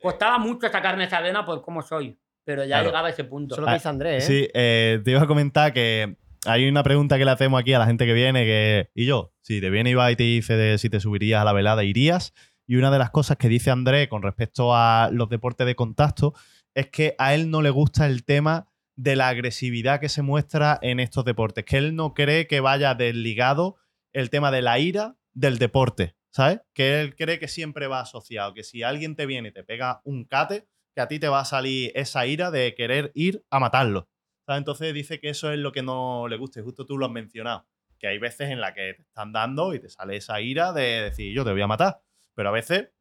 Costaba 0.00 0.38
mucho 0.38 0.68
sacarme 0.70 1.04
esa 1.04 1.20
vena 1.20 1.44
por 1.44 1.60
cómo 1.60 1.82
soy, 1.82 2.18
pero 2.42 2.62
ya 2.62 2.76
Claro. 2.76 2.86
llegaba 2.88 3.08
a 3.08 3.10
ese 3.10 3.24
punto. 3.24 3.54
Eso 3.56 3.60
es 3.60 3.66
lo 3.66 3.66
que 3.68 3.74
dice 3.74 3.88
Andrés, 3.90 4.24
¿eh? 4.24 4.26
Sí, 4.26 4.48
eh, 4.54 5.00
te 5.04 5.10
iba 5.10 5.20
a 5.20 5.26
comentar 5.26 5.74
que 5.74 6.16
hay 6.46 6.66
una 6.66 6.82
pregunta 6.82 7.18
que 7.18 7.26
le 7.26 7.30
hacemos 7.30 7.60
aquí 7.60 7.74
a 7.74 7.78
la 7.78 7.86
gente 7.86 8.06
que 8.06 8.14
viene, 8.14 8.44
que, 8.46 8.90
y 8.94 9.04
yo, 9.04 9.34
si 9.42 9.60
te 9.60 9.68
viene 9.68 9.90
Ibai 9.90 10.14
y 10.14 10.16
te 10.16 10.22
dice 10.22 10.56
de 10.56 10.78
si 10.78 10.88
te 10.88 10.98
subirías 11.00 11.42
a 11.42 11.44
la 11.44 11.52
velada, 11.52 11.84
irías. 11.84 12.32
Y 12.66 12.76
una 12.76 12.90
de 12.90 12.98
las 12.98 13.10
cosas 13.10 13.36
que 13.36 13.48
dice 13.48 13.70
Andrés 13.70 14.08
con 14.08 14.22
respecto 14.22 14.74
a 14.74 15.08
los 15.12 15.28
deportes 15.28 15.66
de 15.66 15.76
contacto 15.76 16.34
es 16.74 16.88
que 16.88 17.14
a 17.18 17.34
él 17.34 17.50
no 17.50 17.62
le 17.62 17.70
gusta 17.70 18.06
el 18.06 18.24
tema 18.24 18.68
de 18.96 19.14
la 19.14 19.28
agresividad 19.28 20.00
que 20.00 20.08
se 20.08 20.22
muestra 20.22 20.78
en 20.82 21.00
estos 21.00 21.24
deportes, 21.24 21.64
que 21.64 21.76
él 21.76 21.94
no 21.94 22.14
cree 22.14 22.46
que 22.46 22.60
vaya 22.60 22.94
desligado 22.94 23.76
el 24.12 24.30
tema 24.30 24.50
de 24.50 24.62
la 24.62 24.78
ira 24.78 25.16
del 25.34 25.58
deporte, 25.58 26.16
¿sabes? 26.30 26.60
Que 26.72 27.00
él 27.00 27.14
cree 27.14 27.38
que 27.38 27.48
siempre 27.48 27.86
va 27.86 28.00
asociado, 28.00 28.54
que 28.54 28.64
si 28.64 28.82
alguien 28.82 29.14
te 29.14 29.26
viene 29.26 29.48
y 29.50 29.52
te 29.52 29.64
pega 29.64 30.00
un 30.04 30.24
cate, 30.24 30.66
que 30.94 31.02
a 31.02 31.08
ti 31.08 31.18
te 31.18 31.28
va 31.28 31.40
a 31.40 31.44
salir 31.44 31.92
esa 31.94 32.26
ira 32.26 32.50
de 32.50 32.74
querer 32.74 33.12
ir 33.14 33.44
a 33.50 33.60
matarlo. 33.60 34.08
¿sabes? 34.46 34.60
Entonces 34.60 34.94
dice 34.94 35.20
que 35.20 35.28
eso 35.28 35.52
es 35.52 35.58
lo 35.58 35.72
que 35.72 35.82
no 35.82 36.26
le 36.28 36.38
gusta, 36.38 36.60
y 36.60 36.62
justo 36.62 36.86
tú 36.86 36.96
lo 36.96 37.04
has 37.04 37.12
mencionado, 37.12 37.66
que 37.98 38.08
hay 38.08 38.18
veces 38.18 38.50
en 38.50 38.60
las 38.60 38.72
que 38.72 38.94
te 38.94 39.02
están 39.02 39.32
dando 39.32 39.74
y 39.74 39.80
te 39.80 39.90
sale 39.90 40.16
esa 40.16 40.40
ira 40.40 40.72
de 40.72 41.02
decir 41.02 41.34
yo 41.34 41.44
te 41.44 41.52
voy 41.52 41.60
a 41.60 41.66
matar, 41.66 42.00
pero 42.36 42.50
a 42.50 42.52
veces 42.52 42.92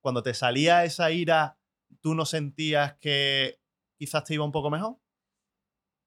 cuando 0.00 0.22
te 0.22 0.34
salía 0.34 0.84
esa 0.84 1.10
ira, 1.10 1.58
tú 2.00 2.14
no 2.14 2.26
sentías 2.26 2.94
que 3.00 3.58
quizás 3.98 4.22
te 4.24 4.34
iba 4.34 4.44
un 4.44 4.52
poco 4.52 4.70
mejor. 4.70 4.98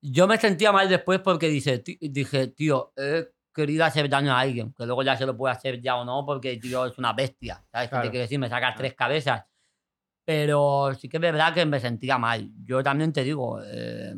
Yo 0.01 0.27
me 0.27 0.37
sentía 0.37 0.71
mal 0.71 0.87
después 0.87 1.19
porque 1.19 1.47
dice, 1.47 1.83
dije, 1.99 2.47
tío, 2.49 2.93
he 2.95 3.29
querido 3.51 3.83
hacer 3.83 4.07
daño 4.07 4.31
a 4.31 4.39
alguien, 4.39 4.71
que 4.73 4.85
luego 4.85 5.01
ya 5.01 5.17
se 5.17 5.25
lo 5.25 5.35
puede 5.35 5.55
hacer 5.55 5.81
ya 5.81 5.95
o 5.95 6.05
no, 6.05 6.23
porque 6.23 6.57
tío 6.57 6.85
es 6.85 6.97
una 6.99 7.13
bestia, 7.13 7.65
¿sabes? 7.71 7.87
qué 7.87 7.89
Claro. 7.89 8.03
te 8.05 8.11
quiero 8.11 8.21
decir? 8.21 8.37
Me 8.37 8.49
sacas 8.49 8.75
tres 8.75 8.93
cabezas. 8.93 9.45
Pero 10.23 10.93
sí 10.93 11.09
que 11.09 11.17
es 11.17 11.21
verdad 11.21 11.53
que 11.53 11.65
me 11.65 11.79
sentía 11.79 12.19
mal. 12.19 12.51
Yo 12.63 12.83
también 12.83 13.11
te 13.11 13.23
digo, 13.23 13.59
eh, 13.63 14.13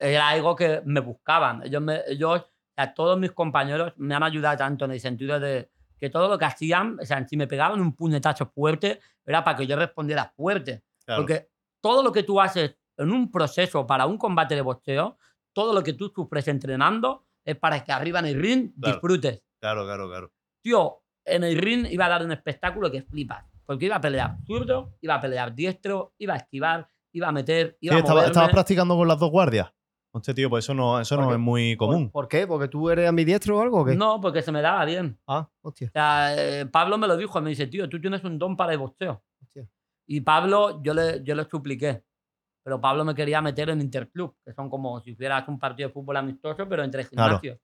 era 0.00 0.30
algo 0.30 0.56
que 0.56 0.82
me 0.84 0.98
buscaban. 0.98 1.62
Ellos, 1.62 1.80
me, 1.82 2.00
ellos, 2.08 2.40
o 2.40 2.50
sea, 2.74 2.92
todos 2.92 3.16
mis 3.16 3.30
compañeros 3.30 3.92
me 3.98 4.16
han 4.16 4.24
ayudado 4.24 4.56
tanto 4.56 4.86
en 4.86 4.90
el 4.92 5.00
sentido 5.00 5.38
de 5.38 5.70
que 6.00 6.08
todo 6.10 6.28
lo 6.28 6.38
que 6.38 6.46
hacían, 6.46 6.98
o 7.00 7.04
sea, 7.04 7.26
si 7.28 7.36
me 7.36 7.46
pegaban 7.46 7.80
un 7.80 7.94
puñetazo 7.94 8.46
fuerte, 8.46 9.00
era 9.24 9.44
para 9.44 9.58
que 9.58 9.66
yo 9.66 9.76
respondiera 9.76 10.32
fuerte. 10.34 10.82
Claro. 11.04 11.22
Porque 11.22 11.50
todo 11.80 12.02
lo 12.02 12.10
que 12.10 12.22
tú 12.22 12.40
haces 12.40 12.76
en 12.96 13.12
un 13.12 13.30
proceso 13.30 13.86
para 13.86 14.06
un 14.06 14.16
combate 14.16 14.54
de 14.54 14.62
boxeo, 14.62 15.18
todo 15.52 15.74
lo 15.74 15.82
que 15.82 15.92
tú 15.92 16.10
sufres 16.14 16.48
entrenando 16.48 17.26
es 17.44 17.56
para 17.56 17.84
que 17.84 17.92
arriba 17.92 18.18
en 18.20 18.26
el 18.26 18.40
ring 18.40 18.72
Claro. 18.80 18.94
disfrutes. 18.94 19.42
Claro, 19.60 19.84
claro, 19.84 20.08
claro. 20.08 20.32
Tío, 20.62 21.02
en 21.24 21.44
el 21.44 21.56
ring 21.58 21.86
iba 21.90 22.06
a 22.06 22.08
dar 22.08 22.24
un 22.24 22.32
espectáculo 22.32 22.90
que 22.90 23.02
flipas. 23.02 23.44
Porque 23.66 23.86
iba 23.86 23.96
a 23.96 24.00
pelear 24.00 24.36
zurdo, 24.46 24.96
iba 25.00 25.14
a 25.14 25.20
pelear 25.20 25.54
diestro, 25.54 26.14
iba 26.18 26.34
a 26.34 26.38
esquivar, 26.38 26.88
iba 27.12 27.28
a 27.28 27.32
meter, 27.32 27.76
Sí, 27.80 27.86
iba 27.86 27.96
a 27.96 27.98
estaba, 27.98 28.26
estabas 28.26 28.50
practicando 28.50 28.96
con 28.96 29.06
las 29.06 29.18
dos 29.18 29.30
guardias. 29.30 29.70
Hostia, 30.12 30.34
tío, 30.34 30.50
pues 30.50 30.64
eso 30.64 30.74
no, 30.74 30.98
eso 31.00 31.16
¿Por 31.16 31.24
no 31.26 31.32
es 31.32 31.38
muy 31.38 31.76
común. 31.76 32.10
¿Por, 32.10 32.22
por 32.22 32.28
qué? 32.28 32.46
¿Porque 32.46 32.66
tú 32.68 32.90
eres 32.90 33.08
ambidiestro 33.08 33.58
o 33.58 33.62
algo 33.62 33.80
o 33.82 33.84
qué? 33.84 33.94
No, 33.94 34.20
porque 34.20 34.42
se 34.42 34.50
me 34.50 34.60
daba 34.60 34.84
bien. 34.84 35.18
Ah, 35.26 35.48
hostia. 35.62 35.86
O 35.88 35.90
sea, 35.92 36.34
eh, 36.36 36.66
Pablo 36.66 36.98
me 36.98 37.06
lo 37.06 37.16
dijo, 37.16 37.40
me 37.40 37.50
dice, 37.50 37.66
tío, 37.68 37.88
tú 37.88 38.00
tienes 38.00 38.24
un 38.24 38.38
don 38.38 38.56
para 38.56 38.72
el 38.72 38.78
boxeo. 38.78 39.22
Hostia. 39.40 39.68
Y 40.06 40.20
Pablo, 40.22 40.82
yo 40.82 40.94
le, 40.94 41.22
yo 41.22 41.34
le 41.36 41.44
supliqué. 41.48 42.02
Pero 42.64 42.80
Pablo 42.80 43.04
me 43.04 43.14
quería 43.14 43.40
meter 43.40 43.70
en 43.70 43.80
Interclub, 43.80 44.36
que 44.44 44.52
son 44.52 44.68
como 44.68 45.00
si 45.00 45.14
fueras 45.14 45.46
un 45.48 45.58
partido 45.58 45.88
de 45.88 45.92
fútbol 45.92 46.16
amistoso, 46.16 46.68
pero 46.68 46.82
entre 46.82 47.06
Claro. 47.06 47.38
gimnasios. 47.38 47.58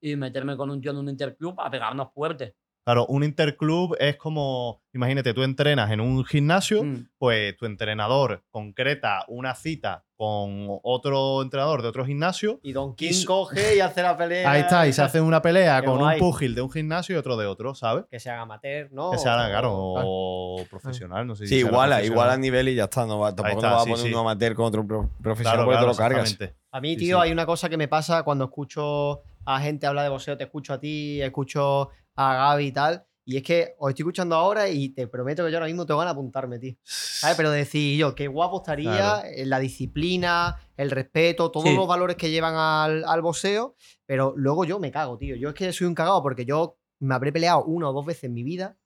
Y 0.00 0.16
meterme 0.16 0.56
con 0.56 0.70
un 0.70 0.80
tío 0.80 0.92
en 0.92 0.96
un 0.98 1.08
Interclub 1.08 1.60
a 1.60 1.68
pegarnos 1.70 2.12
fuerte. 2.14 2.54
Claro, 2.84 3.06
un 3.06 3.22
interclub 3.24 3.94
es 4.00 4.16
como, 4.16 4.80
imagínate, 4.94 5.34
tú 5.34 5.42
entrenas 5.42 5.90
en 5.90 6.00
un 6.00 6.24
gimnasio, 6.24 6.82
Mm. 6.82 7.08
pues 7.18 7.56
tu 7.56 7.66
entrenador 7.66 8.42
concreta 8.50 9.24
una 9.28 9.54
cita 9.54 10.04
con 10.16 10.66
otro 10.82 11.40
entrenador 11.42 11.80
de 11.82 11.88
otro 11.88 12.04
gimnasio. 12.04 12.58
Y 12.62 12.72
Don 12.72 12.94
King 12.94 13.10
Y 13.12 13.24
coge 13.24 13.76
y 13.76 13.80
hace 13.80 14.02
la 14.02 14.16
pelea. 14.16 14.50
Ahí 14.50 14.60
está, 14.62 14.86
y 14.86 14.92
se 14.92 15.00
hace 15.02 15.20
una 15.20 15.40
pelea 15.40 15.82
con 15.82 15.98
guay. 15.98 16.20
un 16.20 16.20
pugil 16.20 16.54
de 16.54 16.60
un 16.62 16.70
gimnasio 16.70 17.14
y 17.14 17.18
otro 17.18 17.36
de 17.36 17.46
otro, 17.46 17.74
¿sabes? 17.74 18.04
Que 18.10 18.18
se 18.20 18.28
haga 18.30 18.42
amateur, 18.42 18.90
¿no? 18.92 19.10
Que 19.12 19.18
se 19.18 19.28
haga, 19.28 19.48
claro, 19.48 19.72
o- 19.74 20.64
profesional, 20.68 21.26
no 21.26 21.34
sé 21.36 21.44
si 21.46 21.48
Sí, 21.54 21.54
será 21.62 22.02
igual, 22.04 22.30
a 22.30 22.36
nivel 22.36 22.68
y 22.68 22.74
ya 22.74 22.84
está. 22.84 23.06
No 23.06 23.18
va, 23.20 23.34
tampoco 23.34 23.58
está, 23.58 23.70
no 23.70 23.76
va 23.76 23.80
a 23.82 23.84
poner 23.84 23.98
sí. 23.98 24.08
uno 24.08 24.20
amateur 24.20 24.54
con 24.54 24.64
otro 24.66 24.86
pro- 24.86 25.10
profesional 25.22 25.54
Claro, 25.54 25.64
porque 25.66 25.78
claro, 25.78 25.92
te 25.92 25.92
lo 25.92 25.98
cargas. 25.98 26.38
A 26.72 26.80
mí, 26.80 26.90
Sí, 26.94 26.96
tío, 26.98 27.16
sí. 27.18 27.22
hay 27.26 27.32
una 27.32 27.46
cosa 27.46 27.68
que 27.68 27.76
me 27.76 27.88
pasa 27.88 28.22
cuando 28.22 28.44
escucho 28.44 29.22
a 29.46 29.58
gente 29.60 29.86
hablar 29.86 30.04
de 30.04 30.10
boxeo, 30.10 30.36
te 30.36 30.44
escucho 30.44 30.74
a 30.74 30.78
ti, 30.80 31.20
escucho 31.22 31.88
a 32.16 32.34
Gaby 32.34 32.66
y 32.66 32.72
tal. 32.72 33.04
Y 33.24 33.36
es 33.36 33.42
que 33.44 33.74
os 33.78 33.90
estoy 33.90 34.02
escuchando 34.02 34.34
ahora 34.34 34.68
y 34.68 34.88
te 34.88 35.06
prometo 35.06 35.44
que 35.44 35.52
yo 35.52 35.58
ahora 35.58 35.66
mismo 35.66 35.86
tengo 35.86 36.00
ganas 36.00 36.14
de 36.14 36.18
apuntarme, 36.18 36.58
tío. 36.58 36.74
¿Sabes? 36.82 37.36
Pero 37.36 37.50
decir 37.50 37.96
yo, 37.98 38.14
qué 38.14 38.26
guapo 38.26 38.56
estaría 38.58 38.90
Claro. 38.96 39.28
eh, 39.28 39.46
la 39.46 39.60
disciplina, 39.60 40.56
el 40.76 40.90
respeto, 40.90 41.50
todos 41.50 41.66
Sí. 41.68 41.76
los 41.76 41.86
valores 41.86 42.16
que 42.16 42.30
llevan 42.30 42.54
al, 42.56 43.04
al 43.04 43.22
boxeo. 43.22 43.76
Pero 44.06 44.32
luego 44.36 44.64
yo 44.64 44.80
me 44.80 44.90
cago, 44.90 45.16
tío. 45.16 45.36
Yo 45.36 45.50
es 45.50 45.54
que 45.54 45.72
soy 45.72 45.86
un 45.86 45.94
cagado 45.94 46.22
porque 46.22 46.44
yo 46.44 46.78
me 46.98 47.14
habré 47.14 47.30
peleado 47.32 47.62
una 47.64 47.90
o 47.90 47.92
dos 47.92 48.04
veces 48.06 48.24
en 48.24 48.34
mi 48.34 48.42
vida 48.42 48.76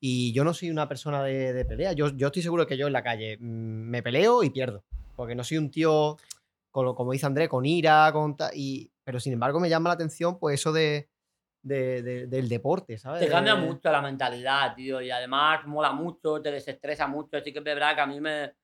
y 0.00 0.32
yo 0.32 0.44
no 0.44 0.54
soy 0.54 0.70
una 0.70 0.88
persona 0.88 1.22
de, 1.22 1.52
de 1.52 1.64
pelea. 1.64 1.92
Yo, 1.92 2.08
yo 2.08 2.28
estoy 2.28 2.42
seguro 2.42 2.66
que 2.66 2.76
yo 2.76 2.86
en 2.88 2.92
la 2.92 3.02
calle 3.04 3.36
mm, 3.38 3.40
me 3.90 4.02
peleo 4.02 4.42
y 4.42 4.50
pierdo. 4.50 4.84
Porque 5.14 5.34
no 5.34 5.44
soy 5.44 5.58
un 5.58 5.70
tío, 5.70 6.16
con 6.70 6.94
como 6.94 7.12
dice 7.12 7.26
André, 7.26 7.48
con 7.48 7.64
ira, 7.64 8.10
con 8.12 8.36
y 8.54 8.90
Pero 9.04 9.20
sin 9.20 9.32
embargo 9.34 9.60
me 9.60 9.68
llama 9.68 9.90
la 9.90 9.94
atención 9.94 10.38
pues 10.38 10.60
eso 10.60 10.72
de, 10.72 11.08
de- 11.62 12.02
de- 12.02 12.26
del 12.26 12.48
deporte, 12.48 12.96
¿sabes? 12.98 13.20
Te 13.20 13.28
cambia 13.28 13.54
De- 13.54 13.62
mucho 13.62 13.90
la 13.90 14.00
mentalidad, 14.02 14.74
tío. 14.74 15.00
Y 15.00 15.10
además 15.10 15.66
mola 15.66 15.92
mucho, 15.92 16.40
te 16.40 16.50
desestresa 16.50 17.06
mucho. 17.06 17.36
Así 17.36 17.52
que 17.52 17.58
es 17.58 17.64
verdad 17.64 17.94
que 17.94 18.00
a 18.00 18.06
mí 18.06 18.20
me. 18.20 18.54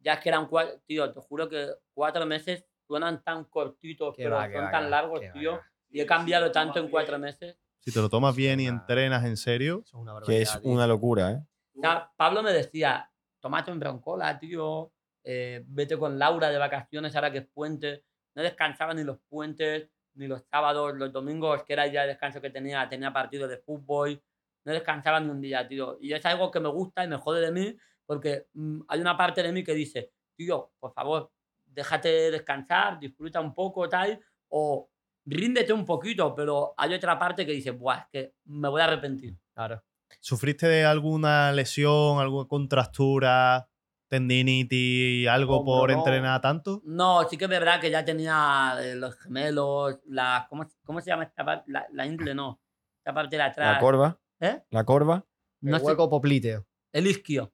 Ya 0.00 0.14
es 0.14 0.20
que 0.20 0.28
eran 0.28 0.46
cuatro. 0.46 0.80
Tío, 0.86 1.12
te 1.12 1.20
juro 1.20 1.48
que 1.48 1.68
cuatro 1.92 2.24
meses 2.26 2.64
suenan 2.86 3.22
tan 3.22 3.44
cortitos, 3.44 4.14
Que 4.16 4.24
pero 4.24 4.36
va, 4.36 4.50
son 4.50 4.64
va, 4.64 4.70
tan 4.70 4.90
largos, 4.90 5.20
tío. 5.32 5.52
va. 5.52 5.66
Y 5.90 6.00
he 6.00 6.06
cambiado 6.06 6.50
tanto 6.52 6.78
en 6.78 6.88
cuatro 6.88 7.18
meses. 7.18 7.58
Si 7.80 7.92
te 7.92 8.00
lo 8.00 8.08
tomas 8.08 8.34
bien 8.36 8.60
y 8.60 8.66
entrenas 8.66 9.24
en 9.24 9.36
serio, 9.36 9.82
es 9.84 9.92
una 9.94 10.20
Que 10.24 10.42
es 10.42 10.60
tío. 10.60 10.70
una 10.70 10.86
locura, 10.86 11.30
¿eh? 11.32 11.42
O 11.76 11.80
sea, 11.80 12.10
Pablo 12.16 12.42
me 12.42 12.52
decía, 12.52 13.10
tómate 13.40 13.70
un 13.72 13.78
broncola, 13.80 14.38
tío. 14.38 14.92
eh, 15.30 15.62
vete 15.66 15.98
con 15.98 16.18
Laura 16.18 16.48
de 16.48 16.56
vacaciones 16.58 17.14
ahora 17.14 17.30
que 17.30 17.38
es 17.38 17.46
puente. 17.46 18.04
No 18.34 18.42
descansaba 18.42 18.94
ni 18.94 19.04
los 19.04 19.18
puentes, 19.28 19.90
ni 20.14 20.26
los 20.26 20.42
sábados, 20.50 20.94
los 20.96 21.12
domingos, 21.12 21.62
que 21.64 21.72
era 21.72 21.84
el 21.84 21.90
día 21.90 22.02
de 22.02 22.08
descanso 22.08 22.40
que 22.40 22.50
tenía, 22.50 22.88
tenía 22.88 23.12
partidos 23.12 23.48
de 23.48 23.58
fútbol. 23.58 24.22
No 24.64 24.72
descansaba 24.72 25.20
ni 25.20 25.30
un 25.30 25.40
día, 25.40 25.66
tío. 25.66 25.98
Y 26.00 26.12
es 26.12 26.24
algo 26.26 26.50
que 26.50 26.60
me 26.60 26.68
gusta 26.68 27.04
y 27.04 27.08
me 27.08 27.16
jode 27.16 27.40
de 27.40 27.52
mí, 27.52 27.76
porque 28.04 28.46
mm, 28.54 28.80
hay 28.88 29.00
una 29.00 29.16
parte 29.16 29.42
de 29.42 29.52
mí 29.52 29.62
que 29.62 29.74
dice, 29.74 30.12
tío, 30.36 30.72
por 30.78 30.92
favor, 30.92 31.30
déjate 31.66 32.30
descansar, 32.30 32.98
disfruta 32.98 33.40
un 33.40 33.54
poco, 33.54 33.88
tal, 33.88 34.20
o 34.48 34.90
ríndete 35.24 35.72
un 35.72 35.84
poquito, 35.84 36.34
pero 36.34 36.74
hay 36.76 36.94
otra 36.94 37.18
parte 37.18 37.46
que 37.46 37.52
dice, 37.52 37.70
buah, 37.70 37.98
es 37.98 38.06
que 38.10 38.34
me 38.46 38.68
voy 38.68 38.80
a 38.80 38.84
arrepentir. 38.84 39.36
Claro. 39.54 39.82
¿sufriste 40.20 40.66
de 40.68 40.84
alguna 40.84 41.52
lesión, 41.52 42.18
alguna 42.18 42.48
contractura, 42.48 43.68
tendinitis, 44.08 45.28
algo 45.28 45.58
Hombro, 45.58 45.72
por 45.80 45.90
no. 45.92 45.98
entrenar 45.98 46.40
tanto? 46.40 46.82
No, 46.84 47.28
sí 47.28 47.36
que 47.36 47.44
es 47.44 47.50
verdad 47.50 47.80
que 47.80 47.90
ya 47.90 48.04
tenía 48.04 48.74
eh, 48.80 48.94
los 48.94 49.16
gemelos, 49.18 49.98
la, 50.06 50.46
¿cómo, 50.48 50.66
cómo 50.84 51.00
se 51.00 51.10
llama 51.10 51.24
esta 51.24 51.44
parte? 51.44 51.70
La, 51.70 51.86
la 51.92 52.06
ingle, 52.06 52.34
no. 52.34 52.60
Esta 52.98 53.14
parte 53.14 53.36
de 53.36 53.42
atrás. 53.42 53.74
La 53.74 53.80
corva. 53.80 54.20
¿Eh? 54.40 54.62
La 54.70 54.84
corva. 54.84 55.24
El 55.62 55.70
No 55.70 55.78
sé, 55.78 55.84
hueco 55.84 56.08
popliteo. 56.10 56.66
el 56.92 57.06
isquio. 57.06 57.52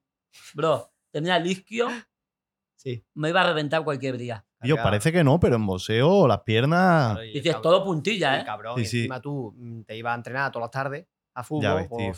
Bro, 0.54 0.92
tenía 1.10 1.36
el 1.36 1.46
isquio, 1.46 1.88
Sí. 2.76 3.02
me 3.14 3.30
iba 3.30 3.40
a 3.40 3.46
reventar 3.46 3.82
cualquier 3.84 4.18
día. 4.18 4.44
Yo, 4.62 4.76
parece 4.76 5.12
que 5.12 5.22
no, 5.22 5.38
pero 5.38 5.56
en 5.56 5.66
boxeo 5.66 6.26
las 6.26 6.40
piernas... 6.40 7.12
Claro, 7.12 7.24
y 7.24 7.32
Dices, 7.34 7.60
todo 7.60 7.84
puntilla, 7.84 8.40
¿eh? 8.40 8.44
cabrón, 8.46 8.76
Sí, 8.76 8.80
y 8.82 8.84
sí. 8.86 8.96
encima 9.00 9.20
tú 9.20 9.54
mm, 9.56 9.82
te 9.82 9.96
ibas 9.96 10.12
a 10.12 10.16
entrenar 10.16 10.50
todas 10.52 10.64
las 10.64 10.70
tardes 10.70 11.06
a 11.34 11.42
fútbol. 11.44 11.62
Ya 11.62 11.74
ves, 11.74 11.88
tío. 11.88 12.12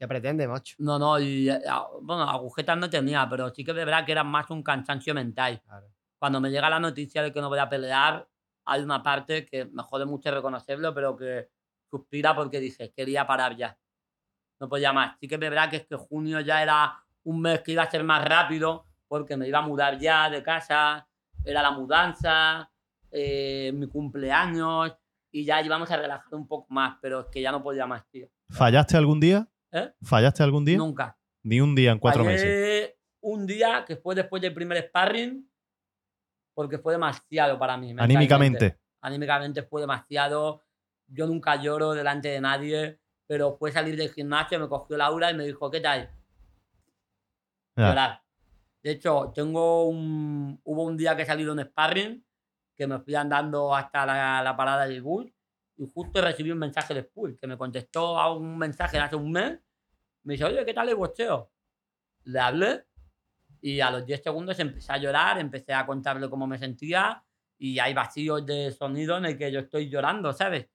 ¿Qué 0.00 0.08
pretende, 0.08 0.48
macho? 0.48 0.76
No, 0.78 0.98
no, 0.98 1.18
y 1.20 1.50
eh, 1.50 1.60
bueno, 2.00 2.22
agujetas 2.22 2.78
no 2.78 2.88
tenía, 2.88 3.28
pero 3.28 3.50
sí 3.50 3.62
que 3.62 3.72
es 3.72 3.76
verdad 3.76 4.06
que 4.06 4.12
era 4.12 4.24
más 4.24 4.48
un 4.48 4.62
cansancio 4.62 5.12
mental. 5.14 5.60
Claro. 5.60 5.92
Cuando 6.18 6.40
me 6.40 6.50
llega 6.50 6.70
la 6.70 6.80
noticia 6.80 7.22
de 7.22 7.30
que 7.30 7.40
no 7.42 7.50
voy 7.50 7.58
a 7.58 7.68
pelear, 7.68 8.26
hay 8.64 8.80
una 8.80 9.02
parte 9.02 9.44
que 9.44 9.66
me 9.66 9.82
jode 9.82 10.06
mucho 10.06 10.30
reconocerlo, 10.30 10.94
pero 10.94 11.14
que 11.18 11.50
suspira 11.90 12.34
porque 12.34 12.60
dice, 12.60 12.94
quería 12.96 13.26
parar 13.26 13.54
ya. 13.58 13.76
No 14.58 14.70
podía 14.70 14.90
más. 14.94 15.18
Sí 15.20 15.28
que 15.28 15.34
es 15.34 15.40
verdad 15.40 15.68
que 15.68 15.76
es 15.76 15.86
que 15.86 15.96
junio 15.96 16.40
ya 16.40 16.62
era 16.62 17.04
un 17.24 17.42
mes 17.42 17.60
que 17.60 17.72
iba 17.72 17.82
a 17.82 17.90
ser 17.90 18.02
más 18.02 18.24
rápido, 18.24 18.86
porque 19.06 19.36
me 19.36 19.46
iba 19.48 19.58
a 19.58 19.68
mudar 19.68 19.98
ya 19.98 20.30
de 20.30 20.42
casa, 20.42 21.06
era 21.44 21.60
la 21.60 21.72
mudanza, 21.72 22.72
eh, 23.10 23.70
mi 23.74 23.86
cumpleaños, 23.86 24.96
y 25.30 25.44
ya 25.44 25.60
íbamos 25.60 25.90
a 25.90 25.98
relajar 25.98 26.34
un 26.34 26.48
poco 26.48 26.72
más, 26.72 26.96
pero 27.02 27.20
es 27.20 27.26
que 27.26 27.42
ya 27.42 27.52
no 27.52 27.62
podía 27.62 27.86
más, 27.86 28.08
tío. 28.08 28.30
¿Fallaste 28.48 28.96
algún 28.96 29.20
día? 29.20 29.46
¿Eh? 29.72 29.92
¿Fallaste 30.02 30.42
algún 30.42 30.64
día? 30.64 30.76
Nunca. 30.76 31.16
Ni 31.42 31.60
un 31.60 31.74
día 31.74 31.92
en 31.92 31.98
cuatro 31.98 32.24
Fallé 32.24 32.36
meses. 32.36 32.94
un 33.20 33.46
día 33.46 33.84
que 33.86 33.96
fue 33.96 34.14
después 34.14 34.42
del 34.42 34.52
primer 34.52 34.78
sparring, 34.88 35.48
porque 36.54 36.78
fue 36.78 36.92
demasiado 36.92 37.58
para 37.58 37.76
mí. 37.76 37.94
Anímicamente. 37.96 38.78
Anímicamente 39.00 39.62
fue 39.62 39.80
demasiado. 39.80 40.62
Yo 41.06 41.26
nunca 41.26 41.56
lloro 41.56 41.92
delante 41.92 42.28
de 42.28 42.40
nadie, 42.40 43.00
pero 43.26 43.56
fue 43.56 43.72
salir 43.72 43.96
del 43.96 44.12
gimnasio, 44.12 44.60
me 44.60 44.68
cogió 44.68 44.96
Laura 44.96 45.30
y 45.30 45.34
me 45.34 45.44
dijo, 45.44 45.70
¿qué 45.70 45.80
tal? 45.80 46.10
Ya. 47.76 47.88
Llorar. 47.88 48.22
De 48.82 48.92
hecho, 48.92 49.32
tengo 49.34 49.88
un, 49.88 50.60
hubo 50.64 50.84
un 50.84 50.96
día 50.96 51.16
que 51.16 51.22
he 51.22 51.26
salido 51.26 51.52
en 51.52 51.64
sparring, 51.66 52.24
que 52.76 52.86
me 52.86 52.98
fui 53.00 53.14
andando 53.14 53.74
hasta 53.74 54.06
la, 54.06 54.42
la 54.42 54.56
parada 54.56 54.86
del 54.86 55.02
bus, 55.02 55.26
y 55.82 55.90
justo 55.94 56.20
recibí 56.20 56.50
un 56.50 56.58
mensaje 56.58 56.92
de 56.92 57.02
Spool, 57.04 57.38
que 57.40 57.46
me 57.46 57.56
contestó 57.56 58.18
a 58.18 58.34
un 58.34 58.58
mensaje 58.58 58.98
de 58.98 59.02
hace 59.02 59.16
un 59.16 59.32
mes. 59.32 59.58
Me 60.24 60.34
dice, 60.34 60.44
oye, 60.44 60.62
¿qué 60.66 60.74
tal 60.74 60.90
el 60.90 60.94
boxeo? 60.96 61.50
Le 62.24 62.38
hablé 62.38 62.84
y 63.62 63.80
a 63.80 63.90
los 63.90 64.04
10 64.04 64.22
segundos 64.22 64.58
empecé 64.58 64.92
a 64.92 64.98
llorar, 64.98 65.38
empecé 65.38 65.72
a 65.72 65.86
contarle 65.86 66.28
cómo 66.28 66.46
me 66.46 66.58
sentía 66.58 67.24
y 67.58 67.78
hay 67.78 67.94
vacíos 67.94 68.44
de 68.44 68.70
sonido 68.72 69.16
en 69.16 69.24
el 69.24 69.38
que 69.38 69.50
yo 69.50 69.60
estoy 69.60 69.88
llorando, 69.88 70.34
¿sabes? 70.34 70.66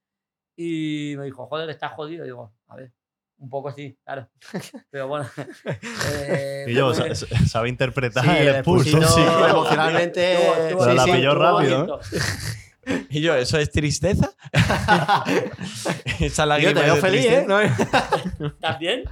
Y 0.56 1.14
me 1.18 1.26
dijo, 1.26 1.46
joder, 1.46 1.70
estás 1.70 1.92
jodido. 1.94 2.24
Y 2.24 2.30
digo, 2.30 2.52
a 2.68 2.76
ver, 2.76 2.92
un 3.38 3.50
poco 3.50 3.72
sí, 3.72 3.96
claro. 4.04 4.28
Pero 4.90 5.08
bueno. 5.08 5.30
eh, 6.16 6.66
Y 6.68 6.74
yo, 6.74 6.94
sa- 6.96 7.14
sabe 7.48 7.70
interpretar 7.70 8.24
Sí, 8.24 8.30
el 8.32 8.48
expulso, 8.56 9.02
sí. 9.04 9.22
emocionalmente. 9.22 10.38
Pero 10.70 10.84
sí, 10.90 10.96
la 10.96 11.04
sí, 11.04 11.12
pilló 11.12 11.36
rápido, 11.36 11.86
bonito. 11.86 12.00
Y 13.10 13.22
yo, 13.22 13.36
¿eso 13.36 13.58
es 13.58 13.72
tristeza? 13.72 14.35
Esa 16.20 16.46
lágrima 16.46 16.74
te 16.74 16.82
veo 16.82 16.96
feliz, 16.98 17.26
¿eh? 17.26 17.46
¿Estás 18.40 18.80
bien? 18.80 19.04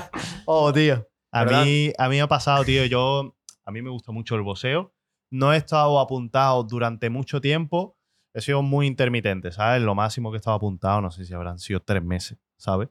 oh, 0.46 0.72
tío. 0.72 1.06
A 1.32 1.44
¿Verdad? 1.44 1.64
mí, 1.64 1.92
a 1.96 2.08
mí 2.08 2.16
me 2.16 2.22
ha 2.22 2.26
pasado, 2.28 2.64
tío, 2.64 2.84
yo, 2.86 3.36
a 3.64 3.70
mí 3.70 3.82
me 3.82 3.90
gusta 3.90 4.12
mucho 4.12 4.34
el 4.34 4.42
boxeo. 4.42 4.92
No 5.30 5.52
he 5.52 5.56
estado 5.56 6.00
apuntado 6.00 6.64
durante 6.64 7.08
mucho 7.08 7.40
tiempo. 7.40 7.96
He 8.34 8.40
sido 8.40 8.62
muy 8.62 8.86
intermitente, 8.86 9.52
¿sabes? 9.52 9.82
Lo 9.82 9.94
máximo 9.94 10.30
que 10.30 10.36
he 10.36 10.38
estado 10.38 10.56
apuntado, 10.56 11.00
no 11.00 11.10
sé 11.10 11.24
si 11.24 11.34
habrán 11.34 11.58
sido 11.58 11.80
tres 11.80 12.02
meses, 12.02 12.38
¿sabes? 12.56 12.88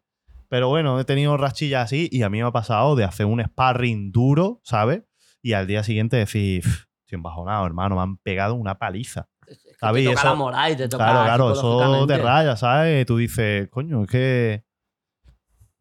Pero 0.48 0.68
bueno, 0.70 1.00
he 1.00 1.06
tenido 1.06 1.38
rachillas 1.38 1.86
así 1.86 2.10
y 2.12 2.24
a 2.24 2.30
mí 2.30 2.41
me 2.41 2.48
ha 2.48 2.52
pasado 2.52 2.96
de 2.96 3.04
hacer 3.04 3.26
un 3.26 3.41
sparring 3.44 4.12
duro, 4.12 4.62
¿sabes? 4.64 5.04
Y 5.41 5.54
al 5.54 5.68
día 5.68 5.84
siguiente 5.84 6.18
decir, 6.18 6.64
"Pff, 6.64 6.86
estoy 7.06 7.16
embajonado, 7.18 7.66
hermano, 7.66 7.96
me 7.96 8.02
han 8.02 8.18
pegado 8.18 8.56
una 8.56 8.78
paliza. 8.80 9.30
Javi, 9.80 10.02
te 10.04 10.10
toca 10.10 10.20
eso- 10.22 10.30
la 10.30 10.36
moral 10.36 10.72
y 10.72 10.76
te 10.76 10.88
toca 10.90 11.04
Claro, 11.06 11.24
claro, 11.24 11.52
eso 11.54 12.08
te 12.08 12.18
raya, 12.18 12.56
¿sabes? 12.56 13.06
Tú 13.06 13.18
dices, 13.18 13.70
coño, 13.70 14.04
es 14.04 14.10
que 14.10 14.64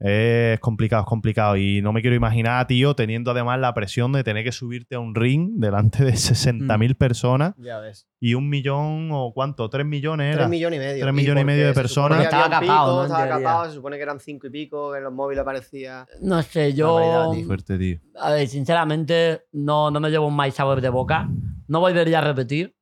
Es 0.00 0.60
complicado, 0.60 1.02
es 1.02 1.08
complicado. 1.08 1.56
Y 1.56 1.82
no 1.82 1.92
me 1.92 2.00
quiero 2.02 2.14
imaginar, 2.14 2.64
tío, 2.68 2.94
teniendo 2.94 3.32
además 3.32 3.58
la 3.58 3.74
presión 3.74 4.12
de 4.12 4.22
tener 4.22 4.44
que 4.44 4.52
subirte 4.52 4.94
a 4.94 5.00
un 5.00 5.12
ring 5.16 5.54
delante 5.56 6.04
de 6.04 6.12
60.000 6.12 6.94
personas 6.96 7.54
Ya 7.58 7.80
ves. 7.80 8.06
y 8.20 8.34
un 8.34 8.48
millón 8.48 9.08
o 9.10 9.32
cuánto, 9.34 9.68
tres 9.68 9.84
millones 9.84 10.28
era. 10.28 10.36
Tres 10.44 10.50
millones 10.50 10.76
y 10.76 10.80
medio. 10.84 11.02
Tres 11.02 11.12
millones 11.14 11.42
y 11.42 11.44
medio 11.46 11.66
de 11.66 11.74
personas. 11.74 12.22
Estaba 12.22 12.48
capado, 12.48 13.02
Estaba 13.06 13.28
capado, 13.28 13.64
se 13.64 13.72
supone 13.74 13.96
que 13.96 14.02
eran 14.04 14.20
cinco 14.20 14.46
y 14.46 14.50
pico, 14.50 14.92
que 14.92 14.98
en 14.98 15.02
los 15.04 15.12
móviles 15.12 15.42
aparecía. 15.42 16.06
No 16.22 16.40
sé, 16.42 16.74
yo. 16.74 17.32
tío. 17.34 17.44
Fuerte, 17.44 17.76
tío. 17.76 17.98
A 18.20 18.30
ver, 18.30 18.46
sinceramente, 18.46 19.46
no, 19.50 19.90
no 19.90 19.98
me 19.98 20.10
llevo 20.10 20.28
un 20.28 20.36
mal 20.36 20.52
sabor 20.52 20.80
de 20.80 20.90
boca. 20.90 21.28
No 21.66 21.80
volvería 21.80 22.18
a 22.18 22.22
repetir, 22.22 22.72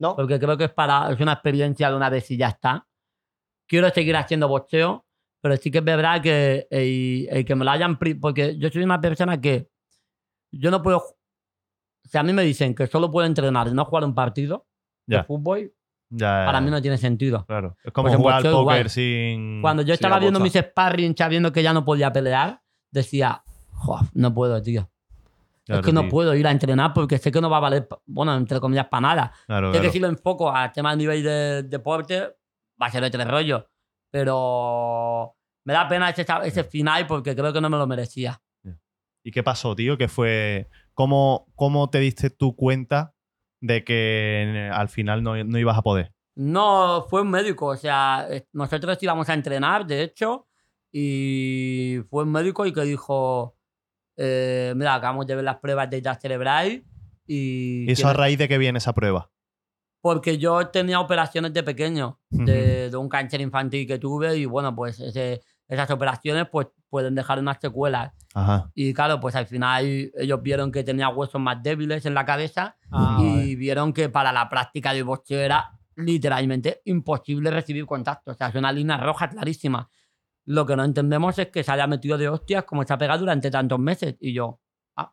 ¿No? 0.00 0.16
porque 0.16 0.38
creo 0.40 0.56
que 0.56 0.64
es, 0.64 0.72
para, 0.72 1.10
es 1.12 1.20
una 1.20 1.34
experiencia 1.34 1.90
de 1.90 1.96
una 1.96 2.08
vez 2.10 2.28
y 2.30 2.36
ya 2.36 2.48
está. 2.48 2.86
Quiero 3.68 3.88
seguir 3.90 4.16
haciendo 4.16 4.48
boxeo, 4.48 5.06
pero 5.42 5.56
sí 5.56 5.70
que 5.70 5.78
es 5.78 5.84
verdad 5.84 6.20
que 6.22 6.66
el, 6.70 7.28
el 7.30 7.44
que 7.44 7.54
me 7.54 7.64
lo 7.64 7.70
hayan. 7.70 7.98
Porque 8.20 8.56
yo 8.58 8.68
soy 8.70 8.82
una 8.82 9.00
persona 9.00 9.40
que. 9.40 9.68
Yo 10.52 10.70
no 10.70 10.82
puedo. 10.82 11.00
ju- 11.00 11.14
Si 12.04 12.18
a 12.18 12.22
mí 12.22 12.32
me 12.32 12.42
dicen 12.42 12.74
que 12.74 12.86
solo 12.86 13.10
puedo 13.10 13.26
entrenar 13.26 13.68
y 13.68 13.72
no 13.72 13.84
jugar 13.84 14.04
un 14.04 14.14
partido 14.14 14.66
Ya. 15.06 15.18
de 15.18 15.24
fútbol, 15.24 15.72
Ya, 16.10 16.42
para 16.46 16.60
mí 16.60 16.70
no 16.70 16.80
tiene 16.82 16.98
sentido. 16.98 17.44
Claro. 17.46 17.76
Es 17.84 17.92
como 17.92 18.08
Pues 18.08 18.16
jugar 18.16 18.36
al 18.38 18.42
póker 18.42 18.60
igual. 18.60 18.90
sin. 18.90 19.60
Cuando 19.62 19.82
yo 19.82 19.94
estaba 19.94 20.18
viendo 20.18 20.40
mis 20.40 20.54
sparring, 20.54 21.14
sabiendo 21.16 21.52
que 21.52 21.62
ya 21.62 21.72
no 21.72 21.84
podía 21.84 22.12
pelear, 22.12 22.60
decía, 22.90 23.44
"Joder, 23.70 24.08
no 24.14 24.34
puedo, 24.34 24.60
tío. 24.62 24.90
Claro, 25.70 25.80
es 25.80 25.86
que 25.86 25.92
no 25.92 26.08
puedo 26.08 26.34
ir 26.34 26.46
a 26.46 26.50
entrenar 26.50 26.92
porque 26.92 27.18
sé 27.18 27.30
que 27.30 27.40
no 27.40 27.48
va 27.48 27.58
a 27.58 27.60
valer, 27.60 27.88
bueno, 28.06 28.36
entre 28.36 28.58
comillas, 28.60 28.88
para 28.88 29.00
nada. 29.02 29.32
Claro, 29.46 29.68
Sé 29.68 29.78
claro. 29.78 29.86
que 29.86 29.92
si 29.92 29.98
lo 30.00 30.08
enfoco 30.08 30.50
a 30.54 30.72
tema 30.72 30.90
de 30.90 30.96
nivel 30.96 31.22
de 31.22 31.62
deporte, 31.62 32.20
va 32.80 32.86
a 32.86 32.90
ser 32.90 33.04
otro 33.04 33.24
rollo. 33.24 33.68
Pero 34.10 35.36
me 35.64 35.72
da 35.72 35.88
pena 35.88 36.10
ese, 36.10 36.26
ese 36.44 36.64
final 36.64 37.06
porque 37.06 37.34
creo 37.36 37.52
que 37.52 37.60
no 37.60 37.70
me 37.70 37.76
lo 37.78 37.86
merecía. 37.86 38.40
¿Y 39.22 39.30
qué 39.30 39.42
pasó, 39.42 39.76
tío? 39.76 39.96
¿Qué 39.98 40.08
fue? 40.08 40.68
¿Cómo, 40.94 41.46
cómo 41.54 41.90
te 41.90 41.98
diste 41.98 42.30
tú 42.30 42.56
cuenta 42.56 43.14
de 43.60 43.84
que 43.84 44.70
al 44.72 44.88
final 44.88 45.22
no, 45.22 45.42
no 45.44 45.58
ibas 45.58 45.76
a 45.76 45.82
poder? 45.82 46.12
No, 46.34 47.06
fue 47.08 47.20
un 47.22 47.30
médico. 47.30 47.66
O 47.66 47.76
sea, 47.76 48.26
nosotros 48.52 49.00
íbamos 49.02 49.28
a 49.28 49.34
entrenar, 49.34 49.86
de 49.86 50.02
hecho, 50.02 50.48
y 50.90 51.98
fue 52.08 52.24
un 52.24 52.32
médico 52.32 52.64
y 52.66 52.72
que 52.72 52.80
dijo, 52.82 53.56
eh, 54.22 54.74
mira, 54.76 54.94
acabamos 54.94 55.26
de 55.26 55.34
ver 55.36 55.44
las 55.44 55.56
pruebas 55.56 55.88
de 55.88 56.02
jazz 56.02 56.18
cerebral 56.20 56.84
y... 57.26 57.86
¿Y 57.88 57.92
eso 57.92 58.06
a 58.08 58.12
raíz 58.12 58.36
de 58.38 58.46
que 58.48 58.58
viene 58.58 58.78
esa 58.78 58.92
prueba? 58.92 59.30
Porque 60.02 60.38
yo 60.38 60.68
tenía 60.68 61.00
operaciones 61.00 61.52
de 61.52 61.62
pequeño, 61.62 62.18
de, 62.30 62.90
de 62.90 62.96
un 62.96 63.08
cáncer 63.08 63.40
infantil 63.40 63.86
que 63.86 63.98
tuve 63.98 64.36
y 64.36 64.46
bueno, 64.46 64.74
pues 64.74 64.98
ese- 65.00 65.40
esas 65.68 65.90
operaciones 65.90 66.46
pues 66.50 66.66
pueden 66.88 67.14
dejar 67.14 67.38
unas 67.38 67.58
secuelas. 67.60 68.12
Ajá. 68.34 68.70
Y 68.74 68.92
claro, 68.94 69.20
pues 69.20 69.34
al 69.36 69.46
final 69.46 70.10
ellos 70.16 70.42
vieron 70.42 70.72
que 70.72 70.82
tenía 70.84 71.08
huesos 71.10 71.40
más 71.40 71.62
débiles 71.62 72.04
en 72.06 72.14
la 72.14 72.24
cabeza 72.24 72.76
Ah, 72.90 73.18
y 73.22 73.54
vieron 73.56 73.92
que 73.92 74.08
para 74.08 74.32
la 74.32 74.48
práctica 74.48 74.92
del 74.92 75.04
boxeo 75.04 75.38
era 75.40 75.70
literalmente 75.96 76.80
imposible 76.86 77.50
recibir 77.50 77.86
contacto. 77.86 78.32
O 78.32 78.34
sea, 78.34 78.48
es 78.48 78.54
una 78.56 78.72
línea 78.72 78.96
roja 78.96 79.28
clarísima. 79.28 79.88
Lo 80.46 80.66
que 80.66 80.76
no 80.76 80.84
entendemos 80.84 81.38
es 81.38 81.48
que 81.48 81.62
se 81.62 81.70
haya 81.72 81.86
metido 81.86 82.18
de 82.18 82.28
hostias 82.28 82.64
como 82.64 82.84
se 82.84 82.92
ha 82.92 82.98
pegado 82.98 83.20
durante 83.20 83.50
tantos 83.50 83.78
meses. 83.78 84.16
Y 84.20 84.32
yo, 84.32 84.60
ah, 84.96 85.12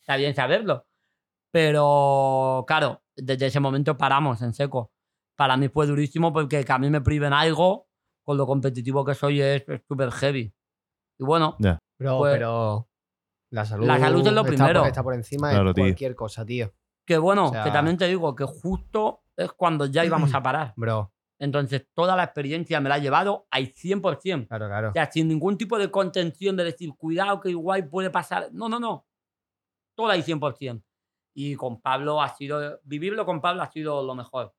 está 0.00 0.16
bien 0.16 0.34
saberlo. 0.34 0.86
Pero 1.50 2.64
claro, 2.66 3.02
desde 3.16 3.46
ese 3.46 3.60
momento 3.60 3.96
paramos 3.96 4.42
en 4.42 4.52
seco. 4.54 4.92
Para 5.36 5.56
mí 5.56 5.68
fue 5.68 5.86
durísimo 5.86 6.32
porque 6.32 6.64
que 6.64 6.72
a 6.72 6.78
mí 6.78 6.90
me 6.90 7.00
priven 7.00 7.32
algo, 7.32 7.88
con 8.24 8.36
lo 8.36 8.46
competitivo 8.46 9.04
que 9.04 9.14
soy, 9.14 9.40
es 9.40 9.64
súper 9.88 10.10
heavy. 10.12 10.54
Y 11.18 11.24
bueno, 11.24 11.56
Bro, 11.98 12.18
pues- 12.18 12.32
pero. 12.34 12.88
La 13.50 13.66
salud. 13.66 13.86
La 13.86 13.98
salud 13.98 14.26
es 14.26 14.32
lo 14.32 14.40
está 14.40 14.48
primero. 14.50 14.80
por- 14.80 14.88
Está 14.88 15.02
por 15.02 15.14
encima 15.14 15.50
Claro, 15.50 15.68
de 15.68 15.74
tío. 15.74 15.84
cualquier 15.84 16.14
cosa, 16.14 16.44
tío. 16.44 16.72
que 17.06 17.18
bueno, 17.18 17.46
O 17.48 17.50
sea- 17.52 17.64
que 17.64 17.70
también 17.70 17.96
te 17.98 18.06
digo 18.06 18.34
que 18.34 18.44
justo 18.44 19.24
es 19.36 19.52
cuando 19.52 19.86
ya 19.86 20.04
íbamos 20.30 20.32
a 20.34 20.42
parar. 20.42 20.72
Bro, 20.76 21.11
Entonces, 21.42 21.88
toda 21.92 22.14
la 22.14 22.22
experiencia 22.22 22.80
me 22.80 22.88
la 22.88 22.94
ha 22.94 22.98
llevado 22.98 23.48
al 23.50 23.74
100%. 23.74 24.46
claro, 24.46 24.68
claro. 24.68 24.90
O 24.90 24.92
sea, 24.92 25.10
sin 25.10 25.26
ningún 25.26 25.58
tipo 25.58 25.76
de 25.76 25.90
contención 25.90 26.56
de 26.56 26.62
decir, 26.62 26.94
cuidado 26.96 27.40
que 27.40 27.50
igual 27.50 27.88
puede 27.88 28.10
pasar. 28.10 28.50
No, 28.52 28.68
no, 28.68 28.78
no. 28.78 29.08
Toda 29.96 30.14
al 30.14 30.22
100%. 30.22 30.84
Y 31.34 31.56
con 31.56 31.80
Pablo 31.80 32.22
ha 32.22 32.28
sido, 32.28 32.78
vivirlo 32.84 33.26
con 33.26 33.40
Pablo 33.40 33.62
ha 33.62 33.72
sido 33.72 34.04
lo 34.04 34.14
mejor. 34.14 34.54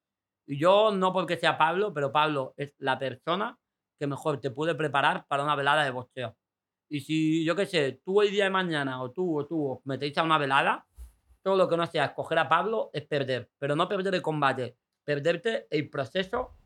Y 0.45 0.57
yo, 0.57 0.91
no 0.91 1.13
porque 1.13 1.37
sea 1.37 1.57
Pablo, 1.57 1.93
pero 1.93 2.11
Pablo 2.11 2.53
es 2.57 2.73
la 2.79 2.99
persona 2.99 3.57
que 3.97 4.05
mejor 4.05 4.41
te 4.41 4.51
puede 4.51 4.75
preparar 4.75 5.25
para 5.27 5.45
una 5.45 5.55
velada 5.55 5.85
de 5.85 5.91
boxeo. 5.91 6.35
Y 6.89 6.99
si, 6.99 7.45
yo 7.45 7.55
qué 7.55 7.65
sé, 7.65 8.01
tú 8.03 8.19
hoy 8.19 8.29
día 8.29 8.43
de 8.43 8.49
mañana 8.49 9.01
o 9.01 9.09
tú 9.09 9.39
o 9.39 9.45
tú 9.45 9.71
os 9.71 9.85
metéis 9.85 10.17
a 10.17 10.23
una 10.23 10.37
velada, 10.37 10.85
todo 11.43 11.55
lo 11.55 11.69
que 11.69 11.77
no 11.77 11.87
sea 11.87 12.03
escoger 12.03 12.39
a 12.39 12.49
Pablo 12.49 12.89
es 12.91 13.05
perder. 13.05 13.49
Pero 13.57 13.73
no 13.73 13.87
perder 13.87 14.15
el 14.15 14.21
combate, 14.21 14.75
perderte 15.05 15.67
el 15.69 15.89
proceso 15.89 16.57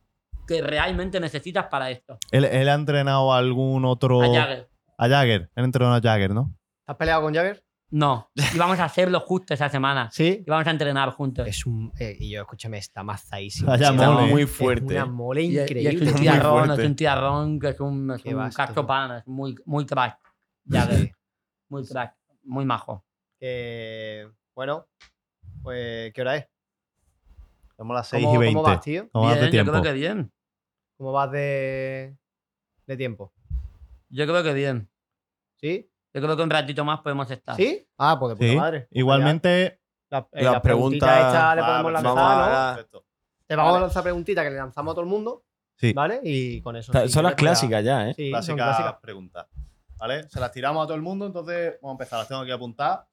que 0.47 0.61
realmente 0.61 1.19
necesitas 1.19 1.67
para 1.67 1.89
esto. 1.91 2.17
¿Él, 2.31 2.45
él 2.45 2.69
ha 2.69 2.73
entrenado 2.73 3.33
a 3.33 3.37
algún 3.37 3.85
otro. 3.85 4.21
A 4.21 4.27
Jagger. 4.33 4.69
A 4.97 5.07
Jagger. 5.09 5.51
Él 5.55 5.63
entrenó 5.65 5.93
a 5.93 6.01
Jagger, 6.01 6.33
¿no? 6.33 6.55
¿Has 6.85 6.95
peleado 6.95 7.21
con 7.23 7.33
Jagger? 7.33 7.63
No, 7.89 8.29
íbamos 8.53 8.79
a 8.79 8.85
hacerlo 8.85 9.21
justo 9.21 9.53
esa 9.53 9.69
semana. 9.69 10.09
Sí. 10.11 10.43
Íbamos 10.45 10.67
a 10.67 10.71
entrenar 10.71 11.09
juntos. 11.11 11.47
Es 11.47 11.65
un. 11.65 11.93
eh, 11.99 12.17
y 12.19 12.31
yo, 12.31 12.41
escúchame, 12.41 12.77
está 12.79 13.01
mazadísimo. 13.03 13.69
Vaya 13.69 13.91
Está 13.91 14.11
mole. 14.11 14.27
muy 14.27 14.41
Es 14.43 14.51
fuerte. 14.51 14.93
una 14.95 15.05
mole 15.05 15.43
Y, 15.43 15.51
y 15.53 15.57
es 15.59 15.69
increíble. 15.71 16.11
un 16.11 16.15
tiarrón, 16.19 16.71
es 16.71 16.79
un 16.85 16.95
tiarrón 16.97 17.59
que 17.59 17.69
es 17.69 17.79
un, 17.79 18.11
es 18.11 18.25
un 18.25 18.49
tío. 18.49 18.87
pan, 18.87 19.11
es 19.19 19.27
muy, 19.27 19.55
muy 19.65 19.85
crack. 19.85 20.17
Jagger, 20.69 20.97
Sí. 20.99 21.11
muy 21.69 21.85
crack, 21.87 22.13
muy 22.43 22.65
majo. 22.65 23.05
Eh, 23.39 24.27
bueno, 24.53 24.87
pues, 25.63 26.11
¿qué 26.13 26.21
hora 26.21 26.35
es? 26.35 26.47
Somos 27.77 27.95
las 27.95 28.07
6 28.09 28.23
¿Cómo, 28.25 28.35
y 28.35 28.37
20. 28.39 28.53
¿Cómo 28.55 28.67
vas, 28.67 28.81
tío? 28.81 29.09
¿Cómo 29.11 29.25
vas 29.27 29.35
de 29.39 29.49
Bien, 29.49 29.65
yo 29.65 29.71
creo 29.71 29.83
que 29.83 29.93
bien. 29.93 30.31
¿Cómo 30.97 31.11
vas 31.11 31.31
de, 31.31 32.15
de 32.85 32.97
tiempo? 32.97 33.31
Yo 34.09 34.25
creo 34.25 34.43
que 34.43 34.53
bien. 34.53 34.89
¿Sí? 35.57 35.89
Yo 36.13 36.21
creo 36.21 36.35
que 36.37 36.43
un 36.43 36.49
ratito 36.49 36.83
más 36.85 37.01
podemos 37.01 37.29
estar. 37.29 37.55
¿Sí? 37.55 37.87
Ah, 37.97 38.17
pues 38.19 38.31
de 38.31 38.35
puta 38.35 38.49
Sí. 38.49 38.55
madre. 38.55 38.87
Igualmente. 38.91 39.79
La, 40.09 40.19
eh, 40.31 40.43
Las 40.43 40.53
la 40.53 40.61
preguntita 40.61 41.05
preguntas- 41.05 41.33
esta 41.33 41.55
le 41.55 41.61
podemos 41.61 41.91
perfecto. 41.91 42.07
lanzar, 42.15 42.25
Vamos 42.37 42.47
¿no? 42.49 42.55
a- 42.57 42.75
Perfecto. 42.75 43.05
Te 43.45 43.55
vamos 43.55 43.71
Vale. 43.73 43.77
a 43.77 43.87
lanzar 43.87 44.03
preguntitas 44.03 44.43
que 44.45 44.49
le 44.51 44.57
lanzamos 44.57 44.91
a 44.91 44.95
todo 44.95 45.03
el 45.03 45.09
mundo. 45.09 45.43
Sí. 45.75 45.93
¿Vale? 45.93 46.21
Y 46.23 46.61
con 46.61 46.75
eso. 46.75 46.91
Ta- 46.91 47.03
si 47.03 47.09
Son 47.09 47.23
las 47.23 47.33
pues, 47.33 47.41
clásicas 47.43 47.83
ya, 47.83 48.09
¿eh? 48.09 48.13
Sí, 48.13 48.23
son 48.31 48.31
Clásicas 48.31 48.55
clásicas. 48.77 48.95
preguntas. 49.01 49.47
¿Vale? 49.97 50.29
Se 50.29 50.39
las 50.39 50.51
tiramos 50.51 50.83
a 50.83 50.87
todo 50.87 50.95
el 50.95 51.01
mundo, 51.01 51.25
entonces 51.27 51.75
vamos 51.81 51.93
a 51.93 51.97
empezar. 51.97 52.19
Las 52.19 52.27
tengo 52.27 52.41
aquí 52.41 52.51
apuntadas. 52.51 53.05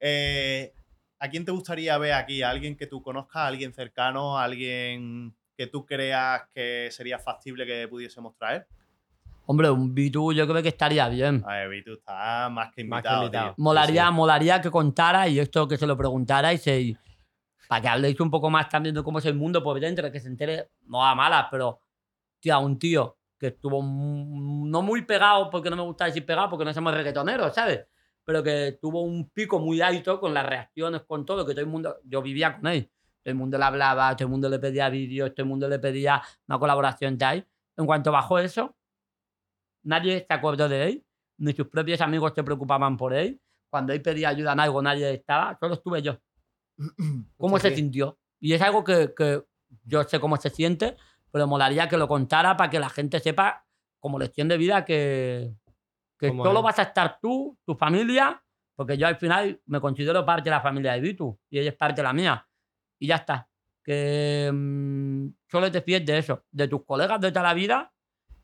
Eh, 0.00 0.72
¿A 1.18 1.28
quién 1.28 1.44
te 1.44 1.52
gustaría 1.52 1.96
ver 1.98 2.14
aquí? 2.14 2.42
¿A 2.42 2.50
alguien 2.50 2.76
que 2.76 2.86
tú 2.86 3.02
conozcas? 3.02 3.36
¿A 3.42 3.46
alguien 3.46 3.72
cercano? 3.74 4.38
¿A 4.38 4.44
alguien 4.44 5.36
que 5.60 5.66
tú 5.66 5.84
creas 5.84 6.44
que 6.54 6.88
sería 6.90 7.18
factible 7.18 7.66
que 7.66 7.86
pudiésemos 7.86 8.34
traer? 8.34 8.66
Hombre, 9.44 9.68
un 9.68 9.94
B2 9.94 10.32
yo 10.32 10.48
creo 10.48 10.62
que 10.62 10.70
estaría 10.70 11.06
bien. 11.10 11.44
A 11.46 11.56
ver, 11.56 11.68
Vitu 11.68 11.92
está 11.92 12.48
más 12.48 12.72
que 12.74 12.82
Más 12.82 13.02
que 13.02 13.08
invitado. 13.08 13.22
invitado. 13.24 13.46
tío. 13.48 13.54
Molaría, 13.58 14.06
Sí, 14.06 14.12
molaría 14.14 14.60
que 14.62 14.70
contara 14.70 15.28
y 15.28 15.38
esto 15.38 15.68
que 15.68 15.76
se 15.76 15.86
lo 15.86 15.98
preguntara 15.98 16.54
y 16.54 16.56
se. 16.56 16.96
Para 17.68 17.82
que 17.82 17.88
habléis 17.88 18.18
un 18.20 18.30
poco 18.30 18.48
más 18.48 18.70
también 18.70 18.94
de 18.94 19.02
cómo 19.02 19.18
es 19.18 19.26
el 19.26 19.34
mundo 19.34 19.62
por 19.62 19.78
dentro, 19.78 20.10
que 20.10 20.18
se 20.18 20.28
entere, 20.28 20.70
no 20.86 21.04
a 21.04 21.14
malas, 21.14 21.48
pero. 21.50 21.82
Tía, 22.38 22.56
un 22.56 22.78
tío 22.78 23.18
que 23.38 23.48
estuvo 23.48 23.82
no 23.82 24.80
muy 24.80 25.02
pegado, 25.02 25.50
porque 25.50 25.68
no 25.68 25.76
me 25.76 25.82
gusta 25.82 26.06
decir 26.06 26.24
pegado, 26.24 26.48
porque 26.48 26.64
no 26.64 26.72
somos 26.72 26.94
reggaetoneros, 26.94 27.54
¿sabes? 27.54 27.86
Pero 28.24 28.42
que 28.42 28.78
tuvo 28.80 29.02
un 29.02 29.28
pico 29.28 29.58
muy 29.58 29.82
alto 29.82 30.18
con 30.20 30.32
las 30.32 30.46
reacciones, 30.46 31.02
con 31.02 31.26
todo, 31.26 31.44
que 31.44 31.52
todo 31.52 31.60
el 31.60 31.66
mundo. 31.66 31.96
Yo 32.04 32.22
vivía 32.22 32.56
con 32.56 32.66
él. 32.68 32.90
Todo 33.22 33.32
el 33.32 33.34
mundo 33.34 33.58
le 33.58 33.64
hablaba, 33.64 34.14
todo 34.16 34.26
el 34.26 34.30
mundo 34.30 34.48
le 34.48 34.58
pedía 34.58 34.88
vídeos, 34.88 35.34
todo 35.34 35.44
el 35.44 35.48
mundo 35.48 35.68
le 35.68 35.78
pedía 35.78 36.22
una 36.48 36.58
colaboración 36.58 37.18
de 37.18 37.24
ahí. 37.24 37.46
En 37.76 37.86
cuanto 37.86 38.12
bajó 38.12 38.38
eso, 38.38 38.76
nadie 39.82 40.24
se 40.26 40.34
acordó 40.34 40.68
de 40.68 40.86
él, 40.86 41.04
ni 41.38 41.52
sus 41.52 41.68
propios 41.68 42.00
amigos 42.00 42.32
se 42.34 42.42
preocupaban 42.42 42.96
por 42.96 43.14
él. 43.14 43.40
Cuando 43.70 43.92
él 43.92 44.02
pedía 44.02 44.30
ayuda 44.30 44.52
en 44.52 44.60
algo, 44.60 44.82
nadie 44.82 45.12
estaba, 45.12 45.56
solo 45.58 45.74
estuve 45.74 46.02
yo. 46.02 46.18
¿Cómo 47.36 47.58
se 47.58 47.74
sintió? 47.74 48.18
Y 48.40 48.54
es 48.54 48.62
algo 48.62 48.82
que, 48.84 49.12
que 49.16 49.44
yo 49.84 50.02
sé 50.04 50.18
cómo 50.18 50.36
se 50.36 50.50
siente, 50.50 50.96
pero 51.30 51.46
molaría 51.46 51.88
que 51.88 51.96
lo 51.96 52.08
contara 52.08 52.56
para 52.56 52.70
que 52.70 52.80
la 52.80 52.88
gente 52.88 53.20
sepa, 53.20 53.66
como 53.98 54.18
lección 54.18 54.48
de 54.48 54.56
vida, 54.56 54.84
que, 54.84 55.54
que 56.18 56.28
solo 56.28 56.58
es. 56.58 56.64
vas 56.64 56.78
a 56.78 56.82
estar 56.82 57.18
tú, 57.20 57.58
tu 57.64 57.74
familia, 57.74 58.42
porque 58.74 58.96
yo 58.96 59.06
al 59.06 59.16
final 59.16 59.60
me 59.66 59.80
considero 59.80 60.24
parte 60.24 60.44
de 60.44 60.56
la 60.56 60.62
familia 60.62 60.92
de 60.92 61.00
Vitu 61.00 61.38
y 61.50 61.58
ella 61.58 61.70
es 61.70 61.76
parte 61.76 61.96
de 61.96 62.02
la 62.02 62.12
mía. 62.12 62.48
Y 63.00 63.08
ya 63.08 63.16
está. 63.16 63.48
Que 63.82 64.48
mm, 64.52 65.26
solo 65.50 65.72
te 65.72 65.80
fíes 65.82 66.06
de 66.06 66.18
eso, 66.18 66.44
de 66.52 66.68
tus 66.68 66.84
colegas 66.84 67.20
de 67.20 67.32
toda 67.32 67.42
la 67.42 67.54
vida 67.54 67.92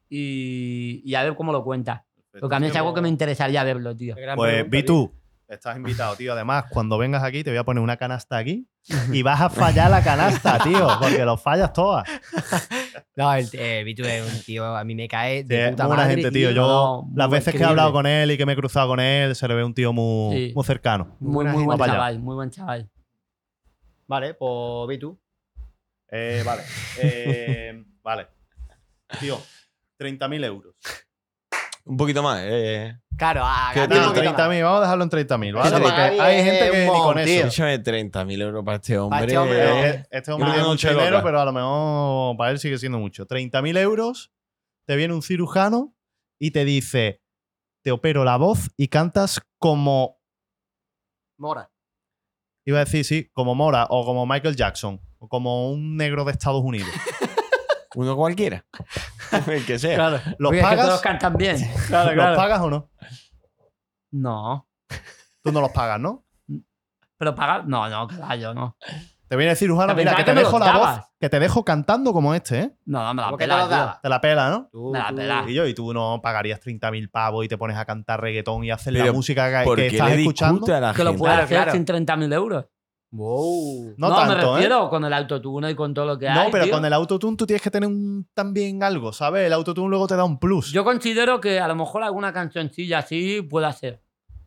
y, 0.08 1.02
y 1.04 1.14
a 1.14 1.22
ver 1.22 1.36
cómo 1.36 1.52
lo 1.52 1.62
cuentas. 1.62 2.02
Porque 2.40 2.56
a 2.56 2.58
mí 2.58 2.66
es 2.66 2.76
algo 2.76 2.92
que 2.92 3.00
me 3.00 3.08
interesaría 3.08 3.62
verlo, 3.62 3.96
tío. 3.96 4.16
Pues, 4.34 4.68
Vitu, 4.68 5.12
Estás 5.48 5.76
invitado, 5.76 6.16
tío. 6.16 6.32
Además, 6.32 6.64
cuando 6.70 6.98
vengas 6.98 7.22
aquí, 7.22 7.44
te 7.44 7.50
voy 7.50 7.58
a 7.58 7.64
poner 7.64 7.80
una 7.80 7.96
canasta 7.96 8.36
aquí 8.36 8.66
y 9.12 9.22
vas 9.22 9.40
a 9.40 9.48
fallar 9.48 9.90
la 9.90 10.02
canasta, 10.02 10.58
tío, 10.58 10.88
porque 11.00 11.24
lo 11.24 11.36
fallas 11.36 11.72
todas. 11.72 12.08
No, 13.14 13.32
el, 13.32 13.48
eh, 13.54 13.82
Vitu 13.82 14.04
es 14.04 14.30
un 14.30 14.42
tío, 14.42 14.76
a 14.76 14.84
mí 14.84 14.94
me 14.94 15.08
cae 15.08 15.42
de 15.42 15.56
De 15.56 15.70
puta 15.70 15.84
muy 15.84 15.88
buena 15.88 16.02
madre, 16.02 16.22
gente, 16.22 16.38
tío. 16.38 16.50
Yo, 16.50 16.66
no, 16.66 17.02
muy 17.02 17.16
las 17.16 17.30
veces 17.30 17.54
que 17.54 17.62
he 17.62 17.64
hablado 17.64 17.90
con 17.90 18.04
él 18.04 18.30
y 18.30 18.36
que 18.36 18.44
me 18.44 18.52
he 18.52 18.56
cruzado 18.56 18.88
con 18.88 19.00
él, 19.00 19.34
se 19.34 19.48
le 19.48 19.54
ve 19.54 19.64
un 19.64 19.72
tío 19.72 19.94
muy, 19.94 20.36
Sí. 20.36 20.52
muy 20.54 20.64
cercano. 20.64 21.16
Muy, 21.18 21.46
muy 21.46 21.52
gente. 21.62 21.64
buen 21.64 21.90
chaval, 21.90 22.18
muy 22.18 22.34
buen 22.34 22.50
chaval. 22.50 22.90
Vale, 24.08 24.34
pues 24.34 24.88
Vitu. 24.88 25.18
Eh, 26.08 26.42
vale. 26.44 26.62
Eh, 27.00 27.84
vale. 28.02 28.28
Tío, 29.20 29.38
30.000 29.98 30.44
euros. 30.44 30.74
Un 31.84 31.96
poquito 31.96 32.22
más, 32.22 32.40
eh. 32.44 32.98
Claro, 33.16 33.42
a 33.44 33.70
¿Qué 33.72 33.80
ganar 33.80 33.98
un 33.98 34.04
No, 34.06 34.14
poquito 34.14 34.34
30.000, 34.34 34.62
vamos 34.62 34.78
a 34.78 34.80
dejarlo 34.82 35.04
en 35.04 35.10
30.000, 35.10 35.54
¿vale? 35.54 35.68
Eso 35.68 35.76
Porque 35.80 35.90
para 35.96 36.10
mí 36.10 36.18
hay 36.20 36.36
es 36.36 36.44
gente 36.44 36.64
que 36.70 36.70
un 36.88 36.94
ni 36.94 37.00
con 37.00 37.18
eso. 37.18 37.32
Escúchame, 37.46 37.82
30.000 37.82 38.42
euros 38.42 38.64
para 38.64 38.76
este 38.76 38.98
hombre. 38.98 39.20
este 39.20 39.38
hombre. 39.38 39.90
Eh, 39.90 40.06
Este 40.10 40.32
hombre 40.32 40.46
tiene 40.50 40.62
que 40.62 40.68
mucho 40.68 40.86
noche 40.88 40.88
dinero, 40.90 41.10
loca. 41.12 41.22
pero 41.24 41.40
a 41.40 41.44
lo 41.44 41.52
mejor 41.52 42.36
para 42.36 42.50
él 42.50 42.58
sigue 42.58 42.78
siendo 42.78 42.98
mucho. 42.98 43.24
30.000 43.26 43.78
euros, 43.78 44.32
te 44.86 44.96
viene 44.96 45.14
un 45.14 45.22
cirujano 45.22 45.94
y 46.40 46.50
te 46.50 46.64
dice, 46.64 47.22
te 47.82 47.92
opero 47.92 48.24
la 48.24 48.36
voz 48.36 48.68
y 48.76 48.88
cantas 48.88 49.40
como, 49.58 50.20
Mora. 51.38 51.70
Iba 52.66 52.78
a 52.78 52.84
decir, 52.84 53.04
sí, 53.04 53.30
como 53.32 53.54
Mora 53.54 53.86
o 53.88 54.04
como 54.04 54.26
Michael 54.26 54.56
Jackson 54.56 55.00
o 55.18 55.28
como 55.28 55.70
un 55.70 55.96
negro 55.96 56.24
de 56.24 56.32
Estados 56.32 56.62
Unidos. 56.62 56.90
Uno 57.94 58.14
cualquiera. 58.14 58.66
El 59.46 59.64
que 59.64 59.78
sea. 59.78 59.94
Claro. 59.94 60.20
¿Los 60.38 60.50
Oye, 60.50 60.60
es 60.60 60.64
que 60.66 60.70
pagas? 60.70 60.86
todos 60.86 61.00
cantan 61.00 61.36
bien. 61.36 61.56
¿Los 61.58 62.36
pagas 62.36 62.60
o 62.60 62.68
no? 62.68 62.90
No. 64.10 64.68
Tú 65.42 65.52
no 65.52 65.60
los 65.62 65.70
pagas, 65.70 65.98
¿no? 65.98 66.26
Pero 67.16 67.34
pagar. 67.34 67.66
No, 67.66 67.88
no, 67.88 68.06
va, 68.20 68.36
yo 68.36 68.52
no. 68.52 68.76
Te 69.28 69.36
viene 69.36 69.52
el 69.52 69.56
cirujano, 69.56 69.94
Te 69.94 69.98
mira, 69.98 70.12
que 70.12 70.22
te 70.22 70.24
que 70.24 70.34
me 70.34 70.40
dejo 70.40 70.58
la 70.58 70.78
voz, 70.78 71.00
que 71.18 71.28
te 71.28 71.40
dejo 71.40 71.64
cantando 71.64 72.12
como 72.12 72.32
este, 72.34 72.58
¿eh? 72.60 72.76
No, 72.84 73.02
no, 73.02 73.14
me 73.14 73.22
la 73.22 73.26
¿Cómo 73.26 73.38
que 73.38 73.44
te 73.44 73.50
pela? 73.50 74.00
Te 74.00 74.08
la 74.08 74.20
pela, 74.20 74.50
¿no? 74.50 74.68
Tú, 74.70 74.92
Me 74.92 74.98
la 75.00 75.12
pela. 75.12 75.44
Y 75.48 75.54
yo, 75.54 75.66
y 75.66 75.74
tú 75.74 75.92
no 75.92 76.20
pagarías 76.22 76.60
30.000 76.60 77.10
pavos 77.10 77.44
y 77.44 77.48
te 77.48 77.58
pones 77.58 77.76
a 77.76 77.84
cantar 77.84 78.20
reggaetón 78.20 78.62
y 78.64 78.70
haces 78.70 78.92
la 78.92 79.12
música 79.12 79.60
que, 79.60 79.64
¿Por 79.64 79.76
que 79.78 79.88
estás 79.88 80.12
escuchando. 80.12 80.72
a 80.72 80.80
la 80.80 80.94
Que 80.94 81.02
lo 81.02 81.16
puedes 81.16 81.38
hacer 81.38 81.56
claro. 81.56 81.72
sin 81.72 81.84
30.000 81.84 82.34
euros. 82.34 82.66
Wow. 83.10 83.94
No, 83.96 84.10
me 84.10 84.14
tanto, 84.14 84.32
¿eh? 84.34 84.54
refiero 84.54 84.88
con 84.90 85.04
el 85.04 85.12
autotune 85.12 85.70
y 85.70 85.74
con 85.74 85.94
todo 85.94 86.06
lo 86.06 86.18
que 86.18 86.28
hay. 86.28 86.44
No, 86.44 86.50
pero 86.50 86.64
tío. 86.64 86.74
con 86.74 86.84
el 86.84 86.92
autotune 86.92 87.36
tú 87.36 87.46
tienes 87.46 87.62
que 87.62 87.70
tener 87.70 87.88
un, 87.88 88.28
también 88.34 88.82
algo, 88.82 89.12
¿sabes? 89.12 89.46
El 89.46 89.52
autotune 89.52 89.88
luego 89.88 90.06
te 90.06 90.16
da 90.16 90.24
un 90.24 90.38
plus. 90.38 90.72
Yo 90.72 90.84
considero 90.84 91.40
que 91.40 91.58
a 91.60 91.68
lo 91.68 91.76
mejor 91.76 92.02
alguna 92.02 92.32
cancioncilla 92.32 92.98
así 92.98 93.42
puede 93.42 93.66
hacer. 93.66 94.02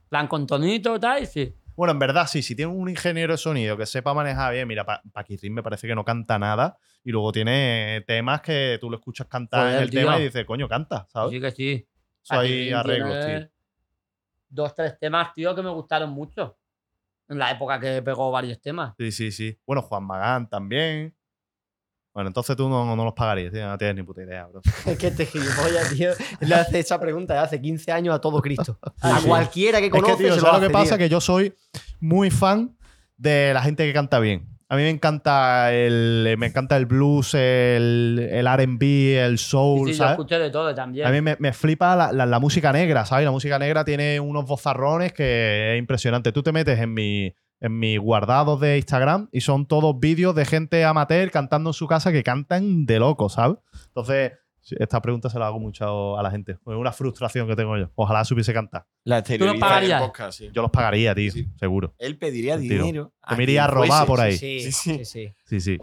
Plan 0.09 0.27
con 0.27 0.45
tonito 0.45 0.95
y 0.95 0.99
tal, 0.99 1.23
y 1.23 1.25
sí. 1.25 1.55
Bueno, 1.79 1.93
en 1.93 1.99
verdad, 1.99 2.27
sí, 2.27 2.41
si 2.41 2.57
tienes 2.57 2.75
un 2.75 2.89
ingeniero 2.89 3.31
de 3.31 3.37
sonido 3.37 3.77
que 3.77 3.85
sepa 3.85 4.13
manejar 4.13 4.51
bien, 4.51 4.67
mira, 4.67 4.85
pa 4.85 5.01
Paquirrin 5.13 5.53
me 5.53 5.63
parece 5.63 5.87
que 5.87 5.95
no 5.95 6.03
canta 6.03 6.37
nada 6.37 6.77
y 7.05 7.11
luego 7.11 7.31
tiene 7.31 8.03
temas 8.05 8.41
que 8.41 8.77
tú 8.81 8.89
lo 8.89 8.97
escuchas 8.97 9.27
cantar 9.27 9.61
Joder, 9.61 9.75
en 9.77 9.83
el 9.83 9.89
tío. 9.89 10.01
tema 10.01 10.19
y 10.19 10.23
dices, 10.23 10.43
coño, 10.43 10.67
canta, 10.67 11.07
¿sabes? 11.07 11.31
Sí 11.31 11.39
que 11.39 11.51
sí. 11.51 11.87
Eso 12.21 12.37
hay 12.37 12.73
arreglos, 12.73 13.23
tiene 13.23 13.39
tío. 13.39 13.49
Dos, 14.49 14.75
tres 14.75 14.99
temas, 14.99 15.33
tío, 15.33 15.55
que 15.55 15.61
me 15.61 15.69
gustaron 15.69 16.09
mucho. 16.09 16.57
En 17.29 17.39
la 17.39 17.49
época 17.49 17.79
que 17.79 18.01
pegó 18.01 18.29
varios 18.29 18.59
temas. 18.59 18.93
Sí, 18.97 19.13
sí, 19.13 19.31
sí. 19.31 19.57
Bueno, 19.65 19.81
Juan 19.81 20.03
Magán 20.03 20.49
también. 20.49 21.15
Bueno, 22.13 22.29
entonces 22.29 22.55
tú 22.55 22.67
no, 22.67 22.95
no 22.95 23.03
los 23.05 23.13
pagarías, 23.13 23.53
tío, 23.53 23.67
no 23.67 23.77
tienes 23.77 23.95
ni 23.97 24.03
puta 24.03 24.23
idea, 24.23 24.47
bro. 24.47 24.61
Es 24.85 24.97
que 24.97 25.07
este 25.07 25.25
gilipollas, 25.25 25.89
tío, 25.93 26.11
le 26.41 26.55
hace 26.55 26.79
esa 26.79 26.99
pregunta 26.99 27.33
de 27.35 27.39
hace 27.39 27.61
15 27.61 27.91
años 27.91 28.15
a 28.15 28.19
todo 28.19 28.41
Cristo. 28.41 28.77
A 29.01 29.19
Sí. 29.19 29.27
cualquiera 29.27 29.79
que 29.79 29.85
Es 29.87 29.91
conoce 29.91 30.17
que, 30.17 30.23
tío, 30.23 30.33
se 30.35 30.41
lo 30.41 30.47
¿sabes 30.47 30.57
hace, 30.57 30.61
lo 30.65 30.67
que 30.69 30.73
pasa? 30.73 30.89
tío. 30.97 30.97
Que 30.97 31.09
yo 31.09 31.21
soy 31.21 31.53
muy 31.99 32.29
fan 32.31 32.75
de 33.17 33.53
la 33.53 33.61
gente 33.61 33.85
que 33.85 33.93
canta 33.93 34.19
bien. 34.19 34.47
A 34.71 34.75
mí 34.75 34.83
me 34.83 34.89
encanta 34.91 35.73
el, 35.73 36.35
me 36.37 36.45
encanta 36.45 36.77
el 36.77 36.85
blues, 36.85 37.33
el, 37.33 38.27
el 38.31 38.45
R&B, 38.45 39.19
el 39.25 39.39
Sí, 39.39 39.45
soul, 39.45 39.87
sí, 39.87 39.93
yo 39.93 39.97
¿sabes? 39.97 40.11
escuché 40.11 40.37
de 40.37 40.51
todo 40.51 40.75
también. 40.75 41.07
A 41.07 41.11
mí 41.11 41.21
me, 41.21 41.35
me 41.39 41.53
flipa 41.53 41.95
la, 41.95 42.11
la- 42.11 42.27
la 42.27 42.39
música 42.39 42.71
negra, 42.71 43.03
¿sabes? 43.05 43.25
La 43.25 43.31
música 43.31 43.57
negra 43.57 43.83
tiene 43.83 44.19
unos 44.19 44.45
vozarrones 44.45 45.11
que 45.11 45.73
es 45.73 45.79
impresionante. 45.79 46.31
Tú 46.31 46.43
te 46.43 46.51
metes 46.51 46.77
en 46.79 46.93
mi, 46.93 47.33
en 47.61 47.77
mis 47.79 47.99
guardados 47.99 48.59
de 48.59 48.77
Instagram 48.77 49.27
y 49.31 49.41
son 49.41 49.65
todos 49.65 49.99
vídeos 49.99 50.33
de 50.35 50.45
gente 50.45 50.83
amateur 50.85 51.29
cantando 51.31 51.69
en 51.71 51.73
su 51.73 51.87
casa 51.87 52.11
que 52.11 52.23
cantan 52.23 52.85
de 52.85 52.99
loco, 52.99 53.27
¿sabes? 53.29 53.57
Entonces, 53.87 54.33
esta 54.77 55.01
pregunta 55.01 55.29
se 55.29 55.39
la 55.39 55.47
hago 55.47 55.59
mucho 55.59 56.17
a 56.17 56.21
la 56.23 56.29
gente. 56.31 56.53
Es 56.53 56.59
una 56.65 56.91
frustración 56.91 57.47
que 57.47 57.55
tengo 57.55 57.75
yo. 57.77 57.89
Ojalá 57.95 58.23
supiese 58.23 58.53
cantar. 58.53 58.85
La 59.03 59.15
lo 59.15 59.19
exterioriza 59.19 59.51
en 59.51 59.55
el 59.55 59.59
pagarías? 59.61 60.01
podcast, 60.03 60.37
sí. 60.37 60.49
Yo 60.53 60.61
los 60.61 60.71
pagaría, 60.71 61.15
tío, 61.15 61.31
Sí. 61.31 61.47
seguro. 61.57 61.93
Él 61.97 62.17
pediría 62.17 62.57
Tío, 62.57 62.83
dinero. 62.83 63.13
te 63.27 63.35
me 63.35 63.43
iría 63.43 63.63
a 63.63 63.67
robar 63.67 64.05
por 64.05 64.21
ahí. 64.21 64.37
Sí, 64.37 64.59
Sí, 64.61 64.71
sí, 64.71 64.97
sí. 64.97 65.05
sí. 65.05 65.33
Sí, 65.45 65.59
sí. 65.59 65.77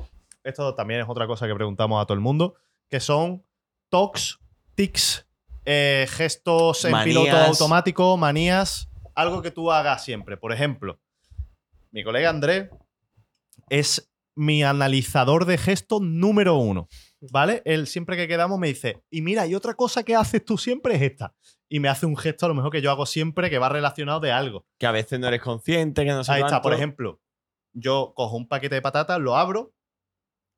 Esto 0.44 0.74
también 0.74 1.01
es 1.01 1.07
otra 1.09 1.27
cosa 1.27 1.47
que 1.48 1.55
preguntamos 1.55 2.01
a 2.01 2.07
todo 2.07 2.15
el 2.15 2.20
mundo, 2.20 2.55
que 2.89 3.01
son 3.01 3.43
talks, 3.89 4.39
tics, 4.77 5.27
eh, 5.65 6.07
gestos 6.09 6.85
en 6.85 6.93
Manías. 6.93 7.05
piloto 7.24 7.36
automático, 7.44 8.16
manías, 8.16 8.89
algo 9.16 9.43
que 9.43 9.51
tú 9.51 9.73
hagas 9.73 10.05
siempre. 10.05 10.36
Por 10.36 10.53
ejemplo, 10.53 11.01
mi 11.97 12.05
colega 12.05 12.28
Andrés 12.28 12.68
es 13.70 14.12
mi 14.35 14.62
analizador 14.62 15.47
de 15.47 15.56
gestos 15.56 16.02
número 16.02 16.56
uno. 16.59 16.89
¿Vale? 17.32 17.62
Él 17.64 17.86
siempre 17.86 18.18
que 18.18 18.28
quedamos 18.28 18.59
me 18.59 18.66
dice, 18.66 19.02
y 19.09 19.23
mira, 19.23 19.47
y 19.47 19.55
otra 19.55 19.73
cosa 19.73 20.02
que 20.02 20.14
haces 20.14 20.44
tú 20.44 20.59
siempre 20.59 20.97
es 20.97 21.01
esta. 21.01 21.35
Y 21.70 21.81
me 21.81 21.89
hace 21.89 22.05
un 22.05 22.14
gesto 22.14 22.44
a 22.44 22.51
lo 22.51 22.55
mejor 22.55 22.70
que 22.70 22.82
yo 22.82 22.90
hago 22.90 23.06
siempre 23.06 23.48
que 23.48 23.59
va 23.59 23.70
relacionado 23.70 24.20
de 24.20 24.31
algo. 24.31 24.66
Que 24.78 24.86
a 24.86 24.93
veces 24.93 25.18
no 25.18 25.27
eres 25.27 25.40
consciente, 25.40 26.05
que 26.05 26.10
no 26.10 26.23
sé 26.23 26.32
Ahí 26.32 26.43
está, 26.43 26.60
por 26.60 26.74
ejemplo, 26.74 27.23
yo 27.73 28.12
cojo 28.14 28.36
un 28.36 28.47
paquete 28.47 28.74
de 28.74 28.82
patatas, 28.82 29.18
lo 29.18 29.35
abro, 29.35 29.74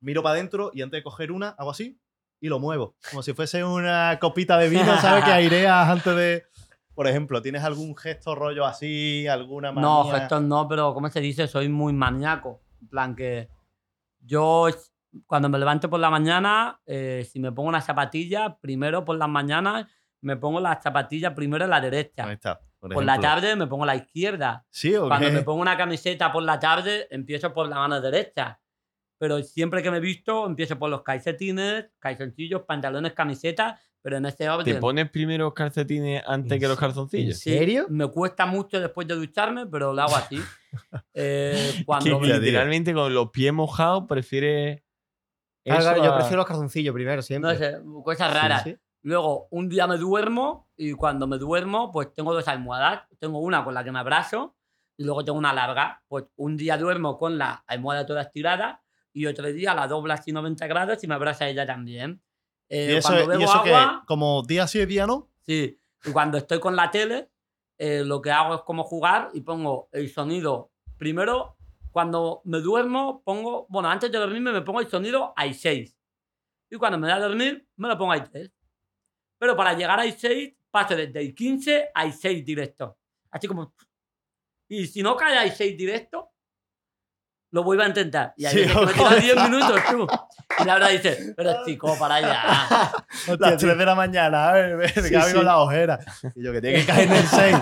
miro 0.00 0.24
para 0.24 0.34
adentro 0.34 0.72
y 0.74 0.82
antes 0.82 0.98
de 0.98 1.04
coger 1.04 1.30
una, 1.30 1.50
hago 1.50 1.70
así 1.70 2.00
y 2.40 2.48
lo 2.48 2.58
muevo. 2.58 2.96
Como 3.10 3.22
si 3.22 3.32
fuese 3.32 3.62
una 3.62 4.18
copita 4.20 4.58
de 4.58 4.68
vino, 4.68 5.00
¿sabes? 5.00 5.24
Que 5.24 5.30
aireas 5.30 5.88
antes 5.88 6.16
de. 6.16 6.44
Por 6.98 7.06
ejemplo, 7.06 7.40
¿tienes 7.40 7.62
algún 7.62 7.96
gesto 7.96 8.34
rollo 8.34 8.66
así? 8.66 9.28
¿Alguna 9.28 9.70
manía? 9.70 9.88
No, 9.88 10.10
gestos 10.10 10.42
no, 10.42 10.66
pero 10.66 10.92
¿cómo 10.94 11.08
se 11.08 11.20
dice? 11.20 11.46
Soy 11.46 11.68
muy 11.68 11.92
maníaco. 11.92 12.60
En 12.82 12.88
plan 12.88 13.14
que 13.14 13.48
yo 14.18 14.66
cuando 15.24 15.48
me 15.48 15.60
levanto 15.60 15.88
por 15.88 16.00
la 16.00 16.10
mañana, 16.10 16.80
eh, 16.86 17.24
si 17.30 17.38
me 17.38 17.52
pongo 17.52 17.68
una 17.68 17.80
zapatilla, 17.80 18.58
primero 18.58 19.04
por 19.04 19.16
las 19.16 19.28
mañanas 19.28 19.86
me 20.22 20.36
pongo 20.38 20.58
la 20.58 20.82
zapatilla 20.82 21.36
primero 21.36 21.62
en 21.62 21.70
la 21.70 21.80
derecha. 21.80 22.24
Ahí 22.24 22.34
está. 22.34 22.58
Por, 22.80 22.92
por 22.92 23.04
la 23.04 23.20
tarde 23.20 23.54
me 23.54 23.68
pongo 23.68 23.86
la 23.86 23.94
izquierda. 23.94 24.66
¿Sí 24.68 24.96
o 24.96 25.06
Cuando 25.06 25.30
me 25.30 25.42
pongo 25.42 25.62
una 25.62 25.76
camiseta 25.76 26.32
por 26.32 26.42
la 26.42 26.58
tarde, 26.58 27.06
empiezo 27.12 27.54
por 27.54 27.68
la 27.68 27.76
mano 27.76 28.00
derecha. 28.00 28.58
Pero 29.18 29.40
siempre 29.44 29.84
que 29.84 29.92
me 29.92 30.00
visto, 30.00 30.46
empiezo 30.46 30.76
por 30.80 30.90
los 30.90 31.02
calcetines, 31.04 31.92
calzoncillos, 32.00 32.62
pantalones, 32.62 33.12
camisetas, 33.12 33.80
pero 34.02 34.16
en 34.16 34.26
ese 34.26 34.36
¿Te 34.38 34.48
orden. 34.50 34.80
pones 34.80 35.10
primero 35.10 35.44
los 35.44 35.54
calcetines 35.54 36.22
antes 36.26 36.52
¿En 36.52 36.60
que 36.60 36.68
los 36.68 36.78
calzoncillos? 36.78 37.46
¿En 37.46 37.58
serio? 37.58 37.86
Me 37.88 38.06
cuesta 38.08 38.46
mucho 38.46 38.80
después 38.80 39.06
de 39.08 39.14
ducharme, 39.14 39.66
pero 39.66 39.92
lo 39.92 40.02
hago 40.02 40.16
así. 40.16 40.40
Eh, 41.14 41.82
cuando 41.86 42.20
me- 42.20 42.26
literalmente 42.38 42.92
con 42.92 43.12
los 43.12 43.30
pies 43.30 43.52
mojados 43.52 44.04
prefiere. 44.08 44.84
Claro, 45.64 45.80
eso 45.80 45.88
claro, 45.90 46.04
yo 46.04 46.12
a- 46.12 46.16
prefiero 46.16 46.36
los 46.38 46.46
calzoncillos 46.46 46.92
primero, 46.94 47.22
siempre. 47.22 47.52
No 47.52 47.58
sé, 47.58 47.78
cosas 48.04 48.32
raras. 48.34 48.62
Sí, 48.64 48.72
sí. 48.72 48.76
Luego, 49.02 49.48
un 49.50 49.68
día 49.68 49.86
me 49.86 49.96
duermo 49.96 50.68
y 50.76 50.92
cuando 50.92 51.26
me 51.26 51.38
duermo, 51.38 51.90
pues 51.92 52.12
tengo 52.12 52.34
dos 52.34 52.46
almohadas. 52.48 53.02
Tengo 53.18 53.38
una 53.40 53.64
con 53.64 53.72
la 53.74 53.82
que 53.84 53.92
me 53.92 53.98
abrazo 53.98 54.56
y 54.96 55.04
luego 55.04 55.24
tengo 55.24 55.38
una 55.38 55.52
larga. 55.52 56.02
Pues 56.08 56.24
un 56.36 56.56
día 56.56 56.76
duermo 56.76 57.16
con 57.18 57.38
la 57.38 57.64
almohada 57.66 58.04
toda 58.06 58.22
estirada 58.22 58.82
y 59.12 59.26
otro 59.26 59.46
día 59.52 59.74
la 59.74 59.86
dobla 59.88 60.14
así 60.14 60.32
90 60.32 60.66
grados 60.66 61.02
y 61.02 61.06
me 61.06 61.14
abraza 61.14 61.48
ella 61.48 61.66
también. 61.66 62.20
Eh, 62.68 62.92
¿Y 62.92 62.96
eso, 62.96 63.08
cuando 63.08 63.24
¿y 63.24 63.28
bebo 63.38 63.44
eso 63.44 63.62
qué? 63.64 63.74
agua, 63.74 64.04
¿Como 64.06 64.42
día 64.42 64.66
sí 64.66 64.80
y 64.80 64.86
día 64.86 65.06
no? 65.06 65.28
sí. 65.46 65.78
Y 66.04 66.12
cuando 66.12 66.38
estoy 66.38 66.60
con 66.60 66.76
la 66.76 66.90
tele, 66.92 67.28
eh, 67.76 68.02
lo 68.04 68.22
que 68.22 68.30
hago 68.30 68.54
es 68.54 68.60
como 68.62 68.84
jugar 68.84 69.30
y 69.34 69.40
pongo 69.40 69.88
el 69.90 70.08
sonido. 70.12 70.70
Primero, 70.96 71.56
cuando 71.90 72.40
me 72.44 72.58
duermo, 72.60 73.20
pongo. 73.24 73.66
Bueno, 73.68 73.88
antes 73.90 74.12
de 74.12 74.16
dormirme 74.18 74.52
me 74.52 74.62
pongo 74.62 74.80
el 74.80 74.88
sonido 74.88 75.32
a 75.36 75.52
6. 75.52 75.96
Y 76.70 76.76
cuando 76.76 76.98
me 76.98 77.08
da 77.08 77.16
a 77.16 77.20
dormir, 77.20 77.66
me 77.76 77.88
lo 77.88 77.98
pongo 77.98 78.12
a 78.12 78.22
3. 78.22 78.48
Pero 79.38 79.56
para 79.56 79.72
llegar 79.74 79.98
a 79.98 80.08
6, 80.08 80.54
paso 80.70 80.94
desde 80.94 81.20
el 81.20 81.34
15 81.34 81.90
a 81.92 82.12
6 82.12 82.44
directo. 82.44 82.96
Así 83.32 83.48
como. 83.48 83.74
Y 84.68 84.86
si 84.86 85.02
no 85.02 85.16
cae 85.16 85.36
a 85.36 85.50
6 85.52 85.76
directo, 85.76 86.30
lo 87.50 87.64
vuelvo 87.64 87.82
a 87.82 87.88
intentar. 87.88 88.34
Y 88.36 88.44
ahí 88.46 88.54
Sí, 88.54 88.60
que 88.72 88.74
me 88.86 88.92
tira 88.92 89.08
joder. 89.08 89.22
10 89.22 89.50
minutos, 89.50 89.80
tú. 89.90 90.06
Y 90.60 90.64
Laura 90.66 90.88
dice, 90.88 91.34
pero 91.36 91.64
chico, 91.64 91.96
para 91.98 92.16
allá. 92.16 92.92
Las 93.38 93.56
3 93.56 93.78
de 93.78 93.84
la 93.86 93.94
mañana, 93.94 94.48
a 94.50 94.52
ver, 94.52 94.76
me 94.76 94.88
Sí, 94.88 95.10
cago 95.10 95.26
sí. 95.28 95.34
con 95.34 95.44
la 95.44 95.58
ojera. 95.58 95.98
Y 96.34 96.44
yo 96.44 96.52
que 96.52 96.60
tiene 96.60 96.80
que 96.80 96.86
caer 96.86 97.08
en 97.08 97.14
el 97.14 97.26
6. 97.26 97.56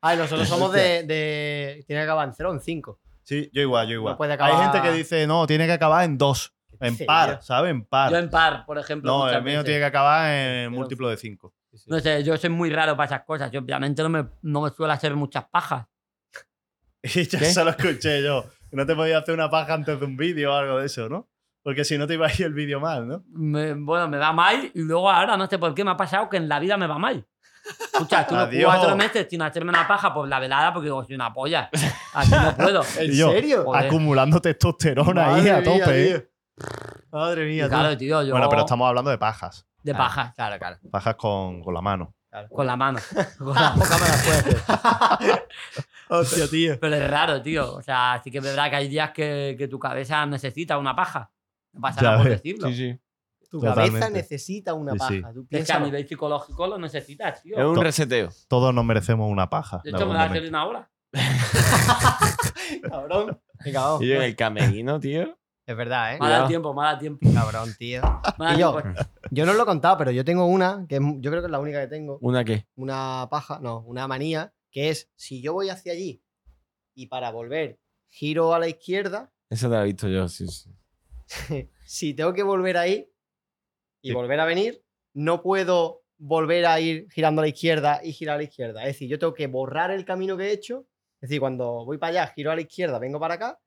Ay, 0.00 0.16
nosotros 0.18 0.48
somos 0.48 0.72
de, 0.72 1.02
de. 1.04 1.84
Tiene 1.86 2.00
que 2.02 2.04
acabar 2.04 2.26
en 2.28 2.34
0 2.34 2.50
o 2.50 2.52
en 2.54 2.60
5. 2.60 3.00
Sí, 3.22 3.50
yo 3.52 3.62
igual, 3.62 3.86
yo 3.88 3.94
igual. 3.94 4.12
No 4.14 4.18
puede 4.18 4.36
Hay 4.40 4.56
gente 4.62 4.82
que 4.82 4.92
dice, 4.92 5.26
no, 5.26 5.46
tiene 5.46 5.66
que 5.66 5.72
acabar 5.72 6.04
en 6.04 6.16
2. 6.18 6.52
En 6.80 6.96
par? 7.06 7.40
¿sabes? 7.42 7.70
En 7.70 7.84
par. 7.84 8.10
Yo 8.12 8.18
en 8.18 8.28
par, 8.28 8.66
por 8.66 8.78
ejemplo. 8.78 9.10
no, 9.10 9.28
el 9.28 9.36
mío 9.42 9.52
veces. 9.58 9.64
tiene 9.64 9.80
que 9.80 9.86
acabar 9.86 10.30
en 10.30 10.68
Pero- 10.68 10.70
múltiplo 10.72 11.08
de 11.08 11.16
5. 11.16 11.54
No 11.86 12.00
sé, 12.00 12.22
yo 12.24 12.36
soy 12.38 12.50
muy 12.50 12.70
raro 12.70 12.96
para 12.96 13.06
esas 13.06 13.22
cosas. 13.24 13.50
Yo 13.50 13.60
obviamente 13.60 14.02
no 14.02 14.08
me, 14.08 14.26
no 14.42 14.62
me 14.62 14.70
suelo 14.70 14.92
hacer 14.92 15.14
muchas 15.14 15.44
pajas. 15.44 15.86
Y 17.02 17.24
ya 17.28 17.38
¿Qué? 17.38 17.44
se 17.46 17.62
lo 17.64 17.70
escuché 17.70 18.22
yo. 18.22 18.44
No 18.72 18.84
te 18.84 18.94
podías 18.96 19.22
hacer 19.22 19.34
una 19.34 19.48
paja 19.48 19.74
antes 19.74 19.98
de 20.00 20.04
un 20.06 20.16
vídeo 20.16 20.52
o 20.52 20.56
algo 20.56 20.78
de 20.80 20.86
eso, 20.86 21.08
¿no? 21.08 21.28
Porque 21.66 21.84
si 21.84 21.98
no 21.98 22.06
te 22.06 22.14
iba 22.14 22.28
a 22.28 22.32
ir 22.32 22.42
el 22.44 22.52
vídeo 22.54 22.78
mal, 22.78 23.08
¿no? 23.08 23.24
Me- 23.32 23.74
bueno, 23.74 24.06
me 24.06 24.18
va 24.18 24.32
mal 24.32 24.70
y 24.72 24.82
luego 24.82 25.10
ahora 25.10 25.36
no 25.36 25.48
sé 25.48 25.58
por 25.58 25.74
qué 25.74 25.82
me 25.82 25.90
ha 25.90 25.96
pasado 25.96 26.28
que 26.28 26.36
en 26.36 26.48
la 26.48 26.60
vida 26.60 26.76
me 26.76 26.86
va 26.86 26.96
mal. 26.96 27.26
Escucha, 27.92 28.20
estuve 28.20 28.38
Adiós. 28.38 28.72
cuatro 28.72 28.94
meses 28.96 29.26
sin 29.28 29.42
hacerme 29.42 29.70
una 29.70 29.88
paja 29.88 30.14
por 30.14 30.28
la 30.28 30.38
velada 30.38 30.72
porque 30.72 30.84
digo, 30.86 31.02
soy 31.04 31.16
una 31.16 31.32
polla. 31.34 31.68
Así 32.14 32.30
no 32.30 32.54
puedo. 32.56 32.82
¿En 33.00 33.10
yo, 33.10 33.32
serio? 33.32 33.64
Joder. 33.64 33.86
Acumulando 33.86 34.40
testosterona 34.40 35.26
ahí 35.34 35.42
Madre 35.42 35.50
a 35.50 35.54
mía, 35.60 35.64
tope. 35.64 36.10
¿eh? 36.12 36.18
tío. 36.20 36.66
Madre 37.10 37.46
mía, 37.46 37.64
tío. 37.64 37.68
claro, 37.76 37.96
tío, 37.96 38.22
yo 38.22 38.30
Bueno, 38.30 38.48
pero 38.48 38.60
estamos 38.60 38.88
hablando 38.88 39.10
de 39.10 39.18
pajas. 39.18 39.66
de 39.82 39.92
paja, 39.92 40.32
Claro, 40.36 40.58
claro. 40.60 40.76
Pajas 40.88 41.16
con, 41.16 41.60
con 41.64 41.74
la 41.74 41.80
mano. 41.80 42.14
con 42.52 42.64
la 42.64 42.76
mano. 42.76 43.00
Con 43.38 43.54
la 43.54 43.70
boca 43.70 43.96
me 43.98 44.08
la 44.08 44.22
puedo 44.22 44.38
hacer. 44.38 45.48
Hostia, 46.10 46.46
tío. 46.48 46.78
Pero 46.78 46.94
es 46.94 47.10
raro, 47.10 47.42
tío. 47.42 47.74
O 47.74 47.82
sea, 47.82 48.20
sí 48.22 48.30
que 48.30 48.38
es 48.38 48.44
verdad 48.44 48.70
que 48.70 48.76
hay 48.76 48.86
días 48.88 49.10
que, 49.10 49.56
que 49.58 49.66
tu 49.66 49.80
cabeza 49.80 50.24
necesita 50.26 50.78
una 50.78 50.94
paja. 50.94 51.32
No 51.76 51.80
pasa 51.80 52.00
Ya 52.00 52.06
nada 52.08 52.16
por 52.18 52.28
ves. 52.30 52.42
decirlo. 52.42 52.68
Sí, 52.68 52.74
sí. 52.74 53.00
Tu 53.48 53.60
Totalmente. 53.60 53.90
cabeza 54.00 54.10
necesita 54.10 54.74
una 54.74 54.92
Sí, 54.92 54.98
paja. 54.98 55.12
sí. 55.14 55.22
Tú 55.34 55.46
Es 55.50 55.66
que 55.66 55.72
a 55.72 55.78
nivel 55.78 56.08
psicológico 56.08 56.66
lo 56.66 56.78
necesitas, 56.78 57.42
tío. 57.42 57.56
Es 57.56 57.64
un 57.64 57.74
To- 57.76 57.82
reseteo. 57.84 58.28
Todos 58.48 58.74
nos 58.74 58.84
merecemos 58.84 59.30
una 59.30 59.48
paja. 59.48 59.80
De 59.84 59.90
hecho, 59.90 59.98
me 59.98 60.02
algún 60.02 60.16
voy 60.16 60.24
a 60.24 60.30
hacer 60.30 60.48
una 60.48 60.66
hora. 60.66 60.90
Cabrón. 62.90 63.40
Y 63.64 63.72
yo 63.72 64.16
en 64.16 64.22
el 64.22 64.36
camerino, 64.36 64.98
tío. 65.00 65.38
Es 65.64 65.76
verdad, 65.76 66.14
¿eh? 66.14 66.18
Me 66.20 66.26
ha 66.26 66.30
dado 66.30 66.46
Cuidado. 66.46 66.48
tiempo, 66.48 66.74
me 66.74 66.80
ha 66.82 66.84
dado 66.86 66.98
tiempo. 66.98 67.28
Cabrón, 67.32 67.74
tío. 67.78 68.02
Me 68.38 68.54
Y 68.54 68.58
yo, 68.58 68.78
yo 69.30 69.44
no 69.46 69.50
os 69.52 69.56
lo 69.56 69.62
he 69.64 69.66
contado, 69.66 69.98
pero 69.98 70.10
yo 70.12 70.24
tengo 70.24 70.46
una, 70.46 70.84
que 70.88 70.96
es- 70.96 71.02
yo 71.18 71.30
creo 71.30 71.42
que 71.42 71.46
es 71.46 71.50
la 71.50 71.58
única 71.58 71.80
que 71.80 71.88
tengo, 71.88 72.18
¿Una 72.20 72.44
qué? 72.44 72.66
una 72.76 73.26
paja, 73.30 73.58
no, 73.60 73.80
una 73.80 74.06
manía, 74.06 74.52
que 74.70 74.90
es 74.90 75.10
si 75.16 75.40
yo 75.42 75.54
voy 75.54 75.68
hacia 75.70 75.92
allí 75.92 76.22
y 76.94 77.06
para 77.06 77.30
volver 77.32 77.80
giro 78.08 78.54
a 78.54 78.58
la 78.60 78.68
izquierda, 78.68 79.32
Esa 79.50 79.68
te 79.68 79.74
la 79.74 79.82
he 79.82 79.86
visto 79.86 80.08
yo, 80.08 80.28
sí, 80.28 80.46
sí. 80.46 80.70
si 81.84 82.14
tengo 82.14 82.32
que 82.32 82.42
volver 82.42 82.76
ahí 82.76 83.08
y 84.02 84.08
Sí. 84.08 84.14
volver 84.14 84.40
a 84.40 84.44
venir, 84.44 84.82
no 85.14 85.42
puedo 85.42 86.02
volver 86.18 86.66
a 86.66 86.80
ir 86.80 87.08
girando 87.10 87.40
a 87.42 87.44
la 87.44 87.48
izquierda 87.48 88.00
y 88.02 88.12
girar 88.12 88.36
a 88.36 88.38
la 88.38 88.44
izquierda. 88.44 88.80
Es 88.82 88.88
decir, 88.88 89.08
yo 89.08 89.18
tengo 89.18 89.34
que 89.34 89.46
borrar 89.46 89.90
el 89.90 90.04
camino 90.04 90.36
que 90.36 90.44
he 90.44 90.52
hecho. 90.52 90.86
Es 91.20 91.28
decir, 91.28 91.40
cuando 91.40 91.84
voy 91.84 91.98
para 91.98 92.22
allá, 92.22 92.32
giro 92.34 92.50
a 92.50 92.54
la 92.54 92.60
izquierda, 92.62 92.98
vengo 92.98 93.18
para 93.20 93.34
acá. 93.34 93.58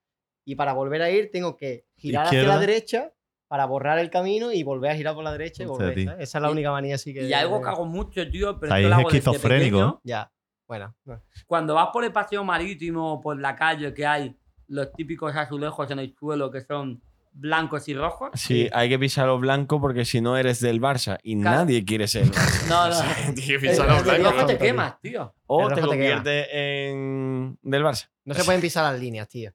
Y 0.45 0.56
para 0.56 0.73
volver 0.73 1.02
a 1.02 1.10
ir, 1.11 1.30
tengo 1.31 1.56
que 1.57 1.86
girar 1.95 2.27
hacia 2.27 2.44
la 2.44 2.57
derecha 2.60 3.14
para 3.48 3.65
borrar 3.65 3.99
el 3.99 4.10
camino 4.10 4.52
y 4.52 4.64
volver 4.64 4.91
a 4.91 4.95
girar 4.95 5.14
por 5.15 5.23
la 5.23 5.31
derecha 5.31 5.64
y 5.64 5.65
volver. 5.65 5.98
Esa 6.19 6.38
es 6.38 6.41
la 6.41 6.49
Y- 6.49 6.52
única 6.52 6.72
manía 6.72 6.95
así 6.95 7.14
que. 7.14 7.23
Y 7.23 7.34
algo 7.34 7.61
que 7.61 7.68
hago 7.69 7.86
mucho, 7.86 8.27
tío, 8.30 8.60
pero 8.60 8.73
Ahí 8.73 8.84
esto 8.84 8.90
lo 8.90 8.95
es 8.95 8.99
hago 8.99 9.10
desde 9.10 9.18
esquizofrénico, 9.30 9.77
pequeño. 9.77 10.02
Ya. 10.03 10.31
Bueno. 10.68 10.95
no. 11.06 11.23
Cuando 11.48 11.73
vas 11.73 11.90
por 11.91 12.03
el 12.06 12.11
paseo 12.14 12.44
marítimo, 12.44 13.19
por 13.22 13.40
la 13.40 13.56
calle, 13.56 13.94
que 13.94 14.06
hay 14.06 14.36
los 14.68 14.91
típicos 14.94 15.36
azulejos 15.36 15.90
en 15.91 15.99
el 15.99 16.15
suelo 16.15 16.52
que 16.52 16.61
son 16.61 17.02
blancos 17.31 17.88
y 17.88 17.93
rojos. 17.93 18.30
Sí, 18.35 18.69
hay 18.73 18.89
que 18.89 18.99
pisar 18.99 19.27
los 19.27 19.39
blancos 19.39 19.80
porque 19.81 20.03
si 20.06 20.19
no 20.22 20.35
eres 20.38 20.60
del 20.60 20.81
Barça 20.81 21.18
y 21.23 21.39
Claro. 21.39 21.57
nadie 21.60 21.85
quiere 21.85 22.07
ser. 22.07 22.26
No, 22.68 22.89
no. 22.89 22.95
Tienes 23.35 23.45
que 23.47 23.60
pisar 23.60 23.85
el 23.88 23.91
los 23.93 23.97
El 23.99 24.03
blancos. 24.22 24.34
rojo 24.34 24.45
te 24.47 24.57
quemas, 24.57 24.99
tío. 25.01 25.34
O 25.47 25.68
te 25.69 25.81
conviertes 25.81 26.47
en 26.51 27.57
del 27.61 27.84
Barça. 27.84 28.10
No 28.26 28.34
se 28.34 28.43
pueden 28.43 28.61
pisar 28.61 28.91
las 28.91 28.99
líneas, 28.99 29.27
tío. 29.27 29.51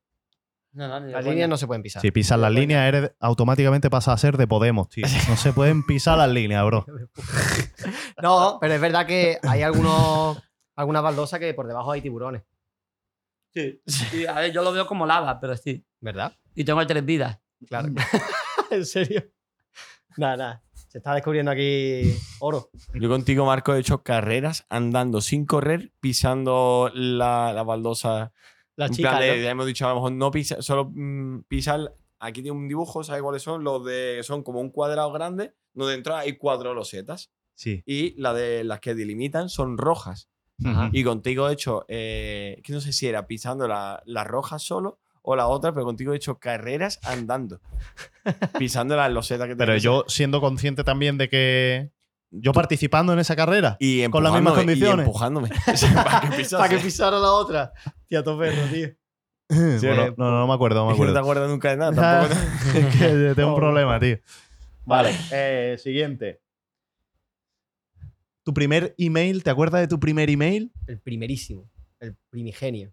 No, 0.72 0.88
no, 0.88 1.06
Las 1.06 1.24
líneas 1.24 1.48
no 1.48 1.56
se 1.56 1.68
pueden 1.68 1.82
pisar. 1.84 2.02
Si 2.02 2.10
pisas 2.10 2.36
las 2.36 2.50
líneas, 2.50 2.88
eres, 2.88 3.12
automáticamente 3.20 3.88
pasas 3.90 4.14
a 4.14 4.18
ser 4.18 4.36
de 4.36 4.48
Podemos, 4.48 4.88
tío. 4.88 5.06
No 5.28 5.36
se 5.36 5.52
pueden 5.52 5.86
pisar 5.86 6.18
las 6.18 6.28
líneas, 6.30 6.64
bro. 6.64 6.84
No, 8.22 8.58
pero 8.60 8.74
es 8.74 8.80
verdad 8.80 9.06
que 9.06 9.38
hay 9.42 9.62
algunos, 9.62 10.42
algunas 10.76 11.02
baldosas 11.02 11.38
que 11.40 11.52
por 11.54 11.66
debajo 11.66 11.92
hay 11.92 12.00
tiburones. 12.00 12.42
Sí. 13.52 13.80
Sí, 13.86 14.26
a 14.26 14.32
ver, 14.34 14.52
yo 14.52 14.62
lo 14.62 14.72
veo 14.72 14.86
como 14.86 15.06
lava, 15.06 15.38
pero 15.40 15.56
sí. 15.56 15.84
¿Verdad? 16.00 16.32
Y 16.54 16.64
tengo 16.64 16.84
tres 16.86 17.04
vidas. 17.04 17.38
Claro. 17.66 17.88
¿En 18.70 18.84
serio? 18.86 19.24
Nada, 20.16 20.36
nada. 20.36 20.62
Se 20.88 20.98
está 20.98 21.12
descubriendo 21.14 21.50
aquí 21.50 22.14
oro. 22.38 22.70
Yo 22.94 23.08
contigo, 23.08 23.44
Marco, 23.44 23.74
he 23.74 23.80
hecho 23.80 24.02
carreras 24.04 24.64
andando 24.68 25.20
sin 25.20 25.44
correr, 25.44 25.92
pisando 26.00 26.90
la, 26.94 27.52
la 27.52 27.62
baldosa. 27.64 28.32
La 28.76 28.86
en 28.86 28.92
chica. 28.92 29.10
plan 29.10 29.22
de- 29.22 29.36
¿no? 29.36 29.42
ya 29.42 29.50
hemos 29.50 29.66
dicho, 29.66 29.86
a 29.86 29.88
lo 29.90 29.94
mejor 29.96 30.12
no 30.12 30.30
pisar, 30.30 30.62
solo 30.62 30.90
mm, 30.94 31.42
pisar. 31.48 31.94
Aquí 32.20 32.42
tiene 32.42 32.56
un 32.56 32.68
dibujo, 32.68 33.02
¿sabes 33.04 33.22
cuáles 33.22 33.42
son? 33.42 33.64
Los 33.64 33.84
de. 33.84 34.20
Son 34.22 34.42
como 34.44 34.60
un 34.60 34.70
cuadrado 34.70 35.12
grande, 35.12 35.54
donde 35.72 35.92
dentro 35.94 36.14
hay 36.16 36.36
cuatro 36.36 36.74
losetas. 36.74 37.32
Sí. 37.54 37.82
Y 37.86 38.14
la 38.20 38.32
de 38.32 38.62
las 38.64 38.80
que 38.80 38.94
delimitan 38.94 39.48
son 39.48 39.76
rojas. 39.78 40.30
Ajá. 40.64 40.90
Y 40.92 41.02
contigo 41.02 41.48
he 41.48 41.52
hecho, 41.54 41.84
eh, 41.88 42.60
que 42.62 42.72
no 42.72 42.80
sé 42.80 42.92
si 42.92 43.08
era 43.08 43.26
pisando 43.26 43.66
la, 43.66 44.00
la 44.06 44.22
roja 44.22 44.60
solo 44.60 45.00
o 45.26 45.34
la 45.36 45.46
otra, 45.48 45.72
pero 45.72 45.86
contigo 45.86 46.12
he 46.12 46.16
hecho 46.16 46.38
carreras 46.38 47.00
andando. 47.02 47.60
pisando 48.58 48.94
las 48.94 49.10
losetas 49.10 49.48
que 49.48 49.56
Pero 49.56 49.72
tenía. 49.72 49.82
yo 49.82 50.04
siendo 50.06 50.40
consciente 50.40 50.84
también 50.84 51.16
de 51.18 51.28
que. 51.28 51.90
Yo 52.36 52.52
participando 52.52 53.12
en 53.12 53.20
esa 53.20 53.36
carrera. 53.36 53.76
y 53.80 54.06
con 54.08 54.22
las 54.24 54.32
mismas 54.32 54.54
y 54.54 54.56
condiciones. 54.56 55.06
empujándome. 55.06 55.48
Para 55.94 56.20
que 56.20 56.36
pisase. 56.36 56.56
Para 56.56 56.68
que 56.68 56.78
pisara 56.78 57.18
la 57.18 57.32
otra. 57.32 57.72
Tía, 58.08 58.22
tío. 58.22 58.88
Bueno, 59.48 60.14
no, 60.16 60.30
no, 60.30 60.38
no 60.40 60.46
me 60.48 60.54
acuerdo, 60.54 60.80
no 60.84 60.90
me 60.90 60.94
que 60.96 61.00
no 61.00 61.12
te 61.12 61.18
acuerdo. 61.18 61.20
acuerdas 61.20 61.50
nunca 61.50 61.70
de 61.70 61.76
nada, 61.76 61.92
tampoco. 62.26 62.40
te- 62.72 62.78
es 62.80 62.96
que 62.96 63.34
tengo 63.36 63.50
un 63.50 63.56
problema, 63.56 64.00
tío. 64.00 64.18
Vale, 64.84 65.14
eh, 65.30 65.76
siguiente. 65.78 66.40
Tu 68.42 68.52
primer 68.52 68.94
email, 68.98 69.42
¿te 69.42 69.50
acuerdas 69.50 69.80
de 69.82 69.88
tu 69.88 69.98
primer 70.00 70.28
email? 70.28 70.72
El 70.86 70.98
primerísimo. 71.00 71.70
El 72.00 72.16
primigenio. 72.30 72.92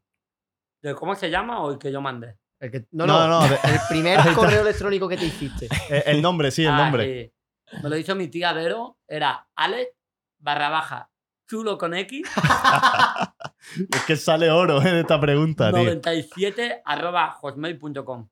¿De 0.82 0.95
¿Cómo 0.95 1.16
se 1.16 1.30
llama 1.30 1.62
o 1.62 1.72
el 1.72 1.78
que 1.78 1.91
yo 1.91 2.02
mandé? 2.02 2.38
El 2.60 2.72
que, 2.72 2.88
no, 2.91 3.06
No, 3.08 3.28
no, 3.28 3.45
El 3.64 3.80
primer 3.90 4.20
correo 4.34 4.62
electrónico 4.62 5.08
que 5.08 5.18
te 5.18 5.26
hiciste. 5.26 5.68
Eh, 5.90 6.03
el 6.08 6.22
nombre, 6.22 6.52
sí, 6.52 6.64
el 6.64 6.72
Ah, 6.72 6.78
nombre. 6.78 7.32
sí. 7.72 7.80
Me 7.84 7.90
lo 7.90 7.98
hizo 7.98 8.16
mi 8.16 8.28
tía 8.28 8.53
Vero. 8.53 8.98
Era 9.08 9.48
Alex 9.56 9.91
barra 10.40 10.70
baja 10.70 11.10
chulo 11.48 11.78
con 11.78 11.94
X 11.94 12.28
Es 13.91 14.03
que 14.06 14.16
sale 14.16 14.49
oro 14.52 14.82
en 14.82 14.95
esta 14.95 15.20
pregunta, 15.20 15.70
tío. 15.72 15.80
97 15.84 16.82
arroba 16.84 17.32
hotmail.com. 17.32 18.28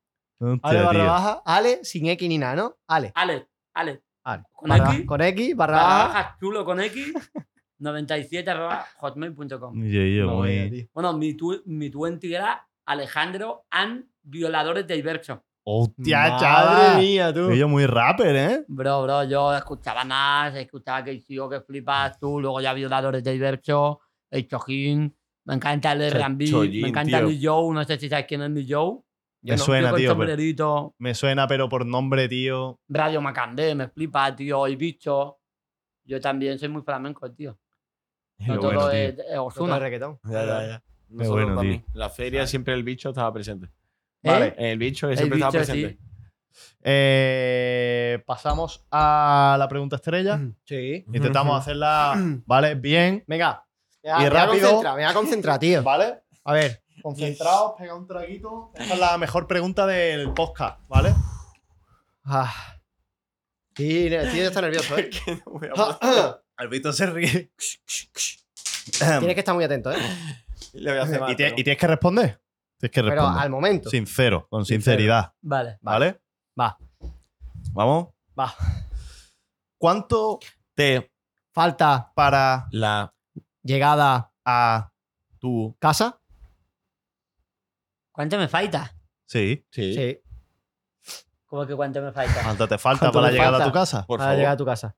Ale 0.63 0.81
barra 0.81 0.91
tío. 0.91 1.05
baja. 1.05 1.41
Ale 1.45 1.83
sin 1.83 2.07
X 2.07 2.27
ni 2.29 2.37
nada, 2.37 2.55
¿no? 2.55 2.77
Ale. 2.87 3.11
Alex, 3.15 3.47
Alex. 3.73 4.01
Ale. 4.23 4.43
¿Con 4.51 4.69
Barra- 4.69 4.93
X? 4.93 5.05
Con 5.05 5.21
X, 5.21 5.55
barra 5.55 5.77
Barra 5.77 6.07
baja 6.07 6.37
chulo 6.39 6.65
con 6.65 6.79
X 6.81 7.13
97 7.79 8.49
arroba 8.49 8.85
hotmail.com. 8.97 9.83
Yo, 9.85 10.01
yo, 10.01 10.25
No. 10.25 10.43
Bueno, 10.93 11.13
mi, 11.17 11.33
tu, 11.35 11.61
mi 11.65 11.89
twenty 11.89 12.33
era 12.33 12.67
Alejandro 12.85 13.65
and 13.71 14.05
violadores 14.21 14.85
de 14.87 14.97
Ibercho. 14.97 15.43
Hostia, 15.63 16.29
Madre 16.41 17.01
mía, 17.01 17.33
tú. 17.33 17.51
Yo 17.51 17.67
muy 17.67 17.85
rapper, 17.85 18.35
¿eh? 18.35 18.65
Bro, 18.67 19.03
bro, 19.03 19.23
yo 19.25 19.55
escuchaba 19.55 20.03
Nas, 20.03 20.55
escuchaba 20.55 21.03
que 21.03 21.19
yo 21.27 21.47
que 21.49 21.61
flipas 21.61 22.19
tú, 22.19 22.39
luego 22.39 22.59
ya 22.61 22.73
violadores 22.73 23.23
de 23.23 23.35
Ibercho, 23.35 23.99
el 24.31 24.47
Chojín, 24.47 25.15
me 25.45 25.53
encanta 25.53 25.91
el 25.91 26.01
R&B, 26.01 26.45
me 26.81 26.87
encanta 26.89 27.19
tío. 27.19 27.27
Lil 27.27 27.39
Joe, 27.43 27.73
no 27.73 27.83
sé 27.83 27.99
si 27.99 28.09
sabes 28.09 28.25
quién 28.25 28.41
es 28.41 28.49
Lil 28.49 28.65
Joe. 28.67 28.99
Yo 29.41 29.53
Me 29.53 29.57
no. 29.57 29.63
suena, 29.63 29.93
Tío 29.95 30.17
pero- 30.17 30.95
me 30.97 31.13
suena, 31.15 31.47
pero 31.47 31.69
por 31.69 31.85
nombre, 31.85 32.27
tío. 32.27 32.79
Radio 32.89 33.21
Macandé, 33.21 33.73
me 33.75 33.87
flipa, 33.89 34.35
tío, 34.35 34.65
el 34.65 34.75
bicho. 34.75 35.39
Yo 36.03 36.19
también 36.19 36.57
soy 36.57 36.69
muy 36.69 36.81
flamenco, 36.81 37.31
tío. 37.31 37.57
No 38.47 38.55
todo 38.59 38.65
bueno, 38.73 38.89
es, 38.91 39.17
es 39.19 39.37
Ozuna. 39.37 39.73
de 39.75 39.79
reggaetón. 39.81 40.19
Ya, 40.23 40.45
ya, 40.45 40.67
ya. 40.67 40.83
No 41.09 41.25
solo 41.25 41.43
bueno, 41.43 41.55
para 41.55 41.67
mí. 41.67 41.83
La 41.93 42.09
feria 42.09 42.47
siempre 42.47 42.73
el 42.73 42.83
bicho 42.83 43.09
estaba 43.09 43.31
presente. 43.33 43.67
¿Eh? 44.23 44.29
Vale. 44.29 44.55
El 44.57 44.77
bicho 44.77 45.09
El 45.09 45.17
siempre 45.17 45.37
estaba 45.37 45.51
presente. 45.51 45.97
sí. 45.99 45.99
Eh, 46.81 48.23
pasamos 48.25 48.85
a 48.91 49.55
la 49.59 49.67
pregunta 49.67 49.97
estrella. 49.97 50.39
Sí. 50.65 51.05
Intentamos 51.13 51.59
hacerla, 51.59 52.15
¿vale? 52.45 52.75
Bien. 52.75 53.23
Venga. 53.27 53.65
Y 54.03 54.29
rápido. 54.29 54.67
concentrar, 54.67 54.95
me 54.95 55.03
voy 55.03 55.11
a 55.11 55.13
concentrar, 55.13 55.59
tío. 55.59 55.83
¿Vale? 55.83 56.21
A 56.45 56.53
ver. 56.53 56.81
Concentrados, 57.01 57.73
pega 57.77 57.95
un 57.95 58.07
traguito. 58.07 58.71
Esta 58.75 58.93
es 58.93 58.99
la 58.99 59.17
mejor 59.17 59.47
pregunta 59.47 59.85
del 59.85 60.33
podcast, 60.33 60.79
¿vale? 60.87 61.13
Ah. 62.25 62.53
Sí, 63.75 64.09
tío, 64.09 64.47
está 64.47 64.61
nervioso, 64.61 64.97
¿eh? 64.97 65.09
Que 65.09 65.35
no 65.35 65.53
voy 65.53 65.69
a 65.75 66.41
Víctor 66.67 66.93
se 66.93 67.05
ríe. 67.05 67.51
Tienes 68.99 69.33
que 69.33 69.39
estar 69.39 69.55
muy 69.55 69.63
atento, 69.63 69.91
¿eh? 69.91 69.97
Le 70.73 70.91
voy 70.91 70.99
a 70.99 71.03
hacer 71.03 71.19
mal, 71.21 71.31
¿Y, 71.31 71.35
tie- 71.35 71.37
pero- 71.49 71.59
y 71.59 71.63
tienes 71.63 71.79
que 71.79 71.87
responder. 71.87 72.41
Tienes 72.77 72.93
que 72.93 73.01
Pero 73.01 73.15
responder. 73.15 73.43
al 73.43 73.49
momento. 73.49 73.89
Sincero, 73.89 74.47
con 74.49 74.65
Sincero. 74.65 74.95
sinceridad. 74.97 75.33
Vale. 75.41 75.77
¿Vale? 75.81 76.21
Va. 76.59 76.77
¿Vamos? 77.73 78.09
Va. 78.39 78.53
¿Cuánto 79.77 80.39
Te 80.75 81.11
Falta 81.51 82.11
para 82.15 82.67
la 82.71 83.13
llegada 83.63 84.31
a 84.45 84.91
tu 85.39 85.75
casa. 85.79 86.21
¿Cuánto 88.11 88.37
me 88.37 88.47
falta? 88.47 88.95
Sí. 89.25 89.65
sí, 89.71 89.93
Sí. 89.93 90.21
¿Cómo 91.47 91.65
que 91.65 91.75
cuánto 91.75 92.01
me 92.01 92.11
falta? 92.11 92.43
¿Cuánto 92.43 92.67
te 92.67 92.77
falta 92.77 92.99
¿Cuánto 93.07 93.19
para 93.19 93.27
te 93.29 93.33
llegar 93.33 93.47
a 93.49 93.51
falta? 93.57 93.65
tu 93.65 93.71
casa? 93.73 94.05
por 94.05 94.19
para 94.19 94.27
favor. 94.29 94.37
llegar 94.37 94.53
a 94.53 94.57
tu 94.57 94.65
casa. 94.65 94.95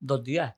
Dos 0.00 0.22
días. 0.24 0.54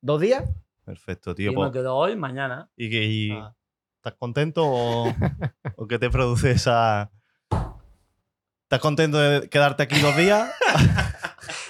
¿Dos 0.00 0.20
días? 0.20 0.44
Perfecto, 0.84 1.34
tío. 1.34 1.52
y 1.52 1.54
pues- 1.54 1.68
me 1.68 1.72
quedo 1.72 1.94
hoy, 1.96 2.16
mañana. 2.16 2.70
y, 2.76 2.90
que- 2.90 3.04
y- 3.04 3.30
Ah. 3.32 3.54
¿Estás 3.96 4.14
contento 4.14 4.62
o, 4.64 5.06
o 5.76 5.86
qué 5.88 5.98
te 5.98 6.08
produce 6.08 6.52
esa. 6.52 7.10
¿Estás 8.62 8.80
contento 8.80 9.18
de 9.18 9.48
quedarte 9.48 9.82
aquí 9.82 9.98
dos 10.00 10.16
días? 10.16 10.50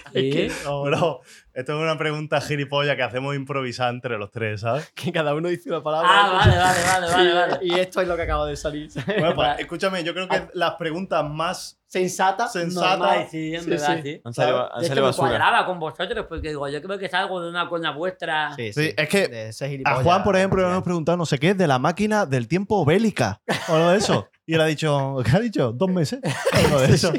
Sí. 0.13 0.49
No, 0.65 0.83
bro. 0.85 1.21
Esto 1.59 1.73
es 1.77 1.83
una 1.83 1.99
pregunta 1.99 2.41
gilipollas 2.41 2.95
que 2.95 3.03
hacemos 3.03 3.35
improvisar 3.35 3.93
entre 3.93 4.17
los 4.17 4.31
tres, 4.31 4.61
¿sabes? 4.61 4.89
Que 4.95 5.11
cada 5.11 5.35
uno 5.35 5.49
dice 5.49 5.69
una 5.69 5.83
palabra. 5.83 6.09
Ah, 6.09 6.33
vale, 6.33 6.57
vale, 6.57 6.79
vale, 6.87 7.07
vale, 7.13 7.33
vale. 7.35 7.59
Y 7.63 7.75
esto 7.81 8.01
es 8.01 8.07
lo 8.07 8.15
que 8.15 8.23
acaba 8.23 8.47
de 8.47 8.57
salir. 8.57 8.89
Bueno, 9.07 9.35
pues 9.35 9.59
escúchame, 9.59 10.05
yo 10.05 10.15
creo 10.15 10.29
que 10.29 10.49
las 10.55 10.75
preguntas 10.77 11.25
más 11.29 11.81
Sensata. 11.89 12.47
sensatas. 12.47 12.99
Normal, 12.99 13.27
sí, 13.29 13.55
en 13.57 13.63
Sí, 13.65 13.71
verdad, 13.71 13.97
sí. 13.97 14.03
sí. 14.05 14.21
Han 14.25 14.35
salido, 14.35 14.73
han 14.73 14.83
salido 14.85 14.95
me 14.95 15.01
basura. 15.09 15.29
cuadraba 15.31 15.67
con 15.67 15.81
vosotros 15.81 16.27
porque 16.29 16.49
digo, 16.51 16.69
yo 16.69 16.81
creo 16.81 16.97
que 16.99 17.07
es 17.07 17.15
algo 17.15 17.41
de 17.43 17.49
una 17.51 17.69
coña 17.69 17.91
vuestra. 17.91 18.55
Sí, 18.55 18.73
Sí, 18.73 18.95
es 18.97 19.09
que 19.09 19.51
A. 19.85 19.95
Juan, 20.05 20.23
por 20.23 20.37
ejemplo, 20.37 20.63
le 20.63 20.69
hemos 20.71 20.85
preguntado 20.85 21.19
no 21.19 21.27
sé 21.27 21.39
qué 21.41 21.55
de 21.55 21.67
la 21.67 21.81
máquina 21.81 22.25
del 22.25 22.47
tiempo 22.47 22.85
bélica 22.85 23.41
o 23.69 23.75
algo 23.75 23.89
de 23.91 23.99
eso. 23.99 24.29
Y 24.47 24.55
él 24.55 24.61
ha 24.63 24.67
dicho, 24.67 25.17
¿qué 25.27 25.37
ha 25.37 25.41
dicho? 25.41 25.73
¿Dos 25.73 25.91
meses? 25.91 26.21
Algo 26.53 26.81
de 26.81 26.95
eso. 26.95 27.13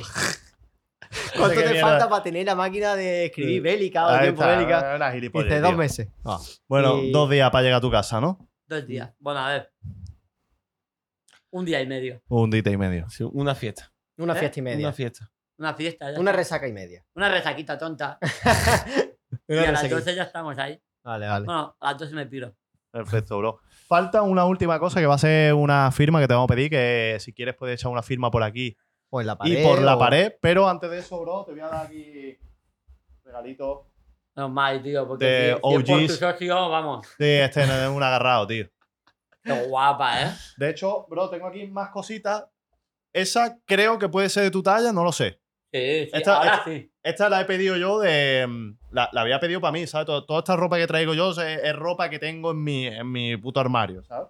¿Cuánto 1.37 1.59
te 1.61 1.69
mierda. 1.69 1.81
falta 1.81 2.09
para 2.09 2.23
tener 2.23 2.45
la 2.45 2.55
máquina 2.55 2.95
de 2.95 3.25
escribir 3.25 3.61
bélica 3.61 4.05
o 4.07 4.19
tiempo 4.21 4.45
bélica? 4.45 4.93
una 4.95 5.11
gilipollez, 5.11 5.49
Dice 5.49 5.59
dos 5.61 5.69
tío. 5.71 5.77
meses. 5.77 6.07
Ah. 6.25 6.37
Bueno, 6.67 6.97
Y- 7.01 7.11
dos 7.11 7.29
días 7.29 7.49
para 7.49 7.63
llegar 7.63 7.77
a 7.77 7.81
tu 7.81 7.89
casa, 7.91 8.21
¿no? 8.21 8.47
Dos 8.67 8.85
días. 8.85 9.11
Bueno, 9.19 9.39
a 9.39 9.49
ver. 9.51 9.71
Un 11.51 11.65
día 11.65 11.81
y 11.81 11.87
medio. 11.87 12.21
Un 12.27 12.49
día 12.51 12.61
y 12.65 12.77
medio. 12.77 13.09
Sí, 13.09 13.23
una 13.23 13.55
fiesta. 13.55 13.91
Una 14.17 14.33
¿Eh? 14.33 14.39
fiesta 14.39 14.59
y 14.59 14.63
media. 14.63 14.85
Una 14.87 14.93
fiesta. 14.93 15.31
Una 15.57 15.73
fiesta. 15.73 16.05
ya 16.11 16.17
está. 16.19 16.31
resaca 16.31 16.67
y 16.67 16.73
media. 16.73 17.03
Una 17.15 17.29
resaquita 17.29 17.77
tonta. 17.77 18.19
y 19.47 19.53
Una 19.53 19.61
a 19.69 19.71
las 19.71 19.81
resaca. 19.83 19.95
12 19.95 20.15
ya 20.15 20.23
estamos 20.23 20.57
ahí. 20.59 20.79
Vale, 21.03 21.27
vale. 21.27 21.45
Bueno, 21.45 21.75
a 21.79 21.91
las 21.91 21.99
12 21.99 22.13
me 22.13 22.25
piro. 22.27 22.53
Perfecto, 22.91 23.37
bro. 23.37 23.59
Falta 23.87 24.21
una 24.21 24.45
última 24.45 24.79
cosa 24.79 24.99
que 24.99 25.05
va 25.07 25.15
a 25.15 25.19
ser 25.19 25.53
una 25.53 25.91
firma 25.91 26.19
que 26.19 26.27
te 26.27 26.33
vamos 26.33 26.49
a 26.49 26.53
pedir, 26.55 26.69
que 26.69 27.17
si 27.19 27.33
quieres 27.33 27.55
puedes 27.55 27.79
echar 27.79 27.91
una 27.91 28.01
firma 28.03 28.29
por 28.31 28.43
aquí 28.43 28.75
O 29.11 29.21
en 29.21 29.27
la 29.27 29.37
pared. 29.37 29.59
y 29.59 29.63
por 29.63 29.81
la 29.81 29.97
pared. 29.97 30.33
Pero 30.41 30.67
antes 30.69 30.89
de 30.91 30.99
eso, 30.99 31.19
bro, 31.21 31.43
te 31.45 31.51
voy 31.51 31.61
a 31.61 31.67
dar 31.67 31.85
aquí 31.87 32.37
regalito. 33.23 33.87
Normal, 34.35 34.81
tío. 34.83 35.07
Porque 35.07 35.25
De 35.25 35.31
si, 35.31 35.45
si 35.45 35.51
es 35.55 35.59
por 35.61 35.83
tu 35.85 35.93
OGs. 35.93 36.17
socio, 36.19 36.69
vamos. 36.69 37.07
Sí, 37.17 37.25
este 37.25 37.65
no 37.65 37.73
es 37.73 37.89
un 37.89 38.03
agarrado, 38.03 38.47
tío. 38.47 38.67
Qué 39.43 39.53
guapa, 39.67 40.21
¿eh? 40.21 40.31
De 40.57 40.69
hecho, 40.69 41.05
bro, 41.09 41.29
tengo 41.29 41.47
aquí 41.47 41.65
más 41.67 41.89
cositas. 41.89 42.45
Esa 43.11 43.57
creo 43.65 43.97
que 43.97 44.07
puede 44.09 44.29
ser 44.29 44.43
de 44.43 44.51
tu 44.51 44.61
talla, 44.61 44.91
no 44.93 45.03
lo 45.03 45.11
sé. 45.11 45.39
Sí, 45.71 46.05
sí. 46.05 46.09
Esta- 46.13 46.37
ahora 46.37 46.53
esta- 46.55 46.63
sí. 46.65 46.91
Esta 47.01 47.29
la 47.29 47.41
he 47.41 47.45
pedido 47.45 47.75
yo 47.77 47.99
de. 47.99 48.45
mm, 48.47 48.77
La, 48.91 49.09
la 49.13 49.21
había 49.21 49.39
pedido 49.39 49.61
para 49.61 49.71
mí, 49.71 49.85
¿sabes? 49.87 50.05
Todo- 50.07 50.25
toda 50.25 50.39
esta 50.39 50.55
ropa 50.55 50.77
que 50.77 50.87
traigo 50.87 51.13
yo 51.13 51.31
es, 51.31 51.37
es 51.37 51.75
ropa 51.75 52.09
que 52.09 52.19
tengo 52.19 52.51
en 52.51 52.63
mi, 52.63 52.87
en 52.87 53.11
mi 53.11 53.37
puto 53.37 53.59
armario, 53.59 54.03
¿sabes? 54.03 54.29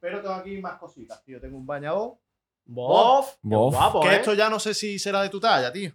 Pero 0.00 0.20
tengo 0.20 0.34
aquí 0.34 0.58
más 0.60 0.78
cositas, 0.78 1.22
tío. 1.24 1.40
Tengo 1.40 1.56
un 1.56 1.66
bañador. 1.66 2.14
Bof. 2.66 3.36
Bof. 3.42 3.74
Guapo, 3.74 4.00
que 4.00 4.08
¿eh? 4.08 4.16
esto 4.16 4.34
ya 4.34 4.50
no 4.50 4.58
sé 4.58 4.74
si 4.74 4.98
será 4.98 5.22
de 5.22 5.28
tu 5.30 5.40
talla, 5.40 5.72
tío. 5.72 5.92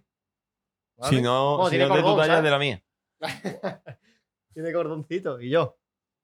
¿Vale? 0.96 1.16
Si 1.16 1.22
no, 1.22 1.56
Bueno, 1.58 1.70
si 1.70 1.78
no 1.78 1.84
es 1.84 1.90
de 1.90 1.96
tu 1.96 2.02
cordón, 2.02 2.20
talla, 2.20 2.38
es 2.38 2.42
de 2.44 2.50
la 2.50 2.58
mía. 2.58 2.82
Tiene 4.54 4.72
cordoncito. 4.72 5.40
Y 5.40 5.50
yo. 5.50 5.76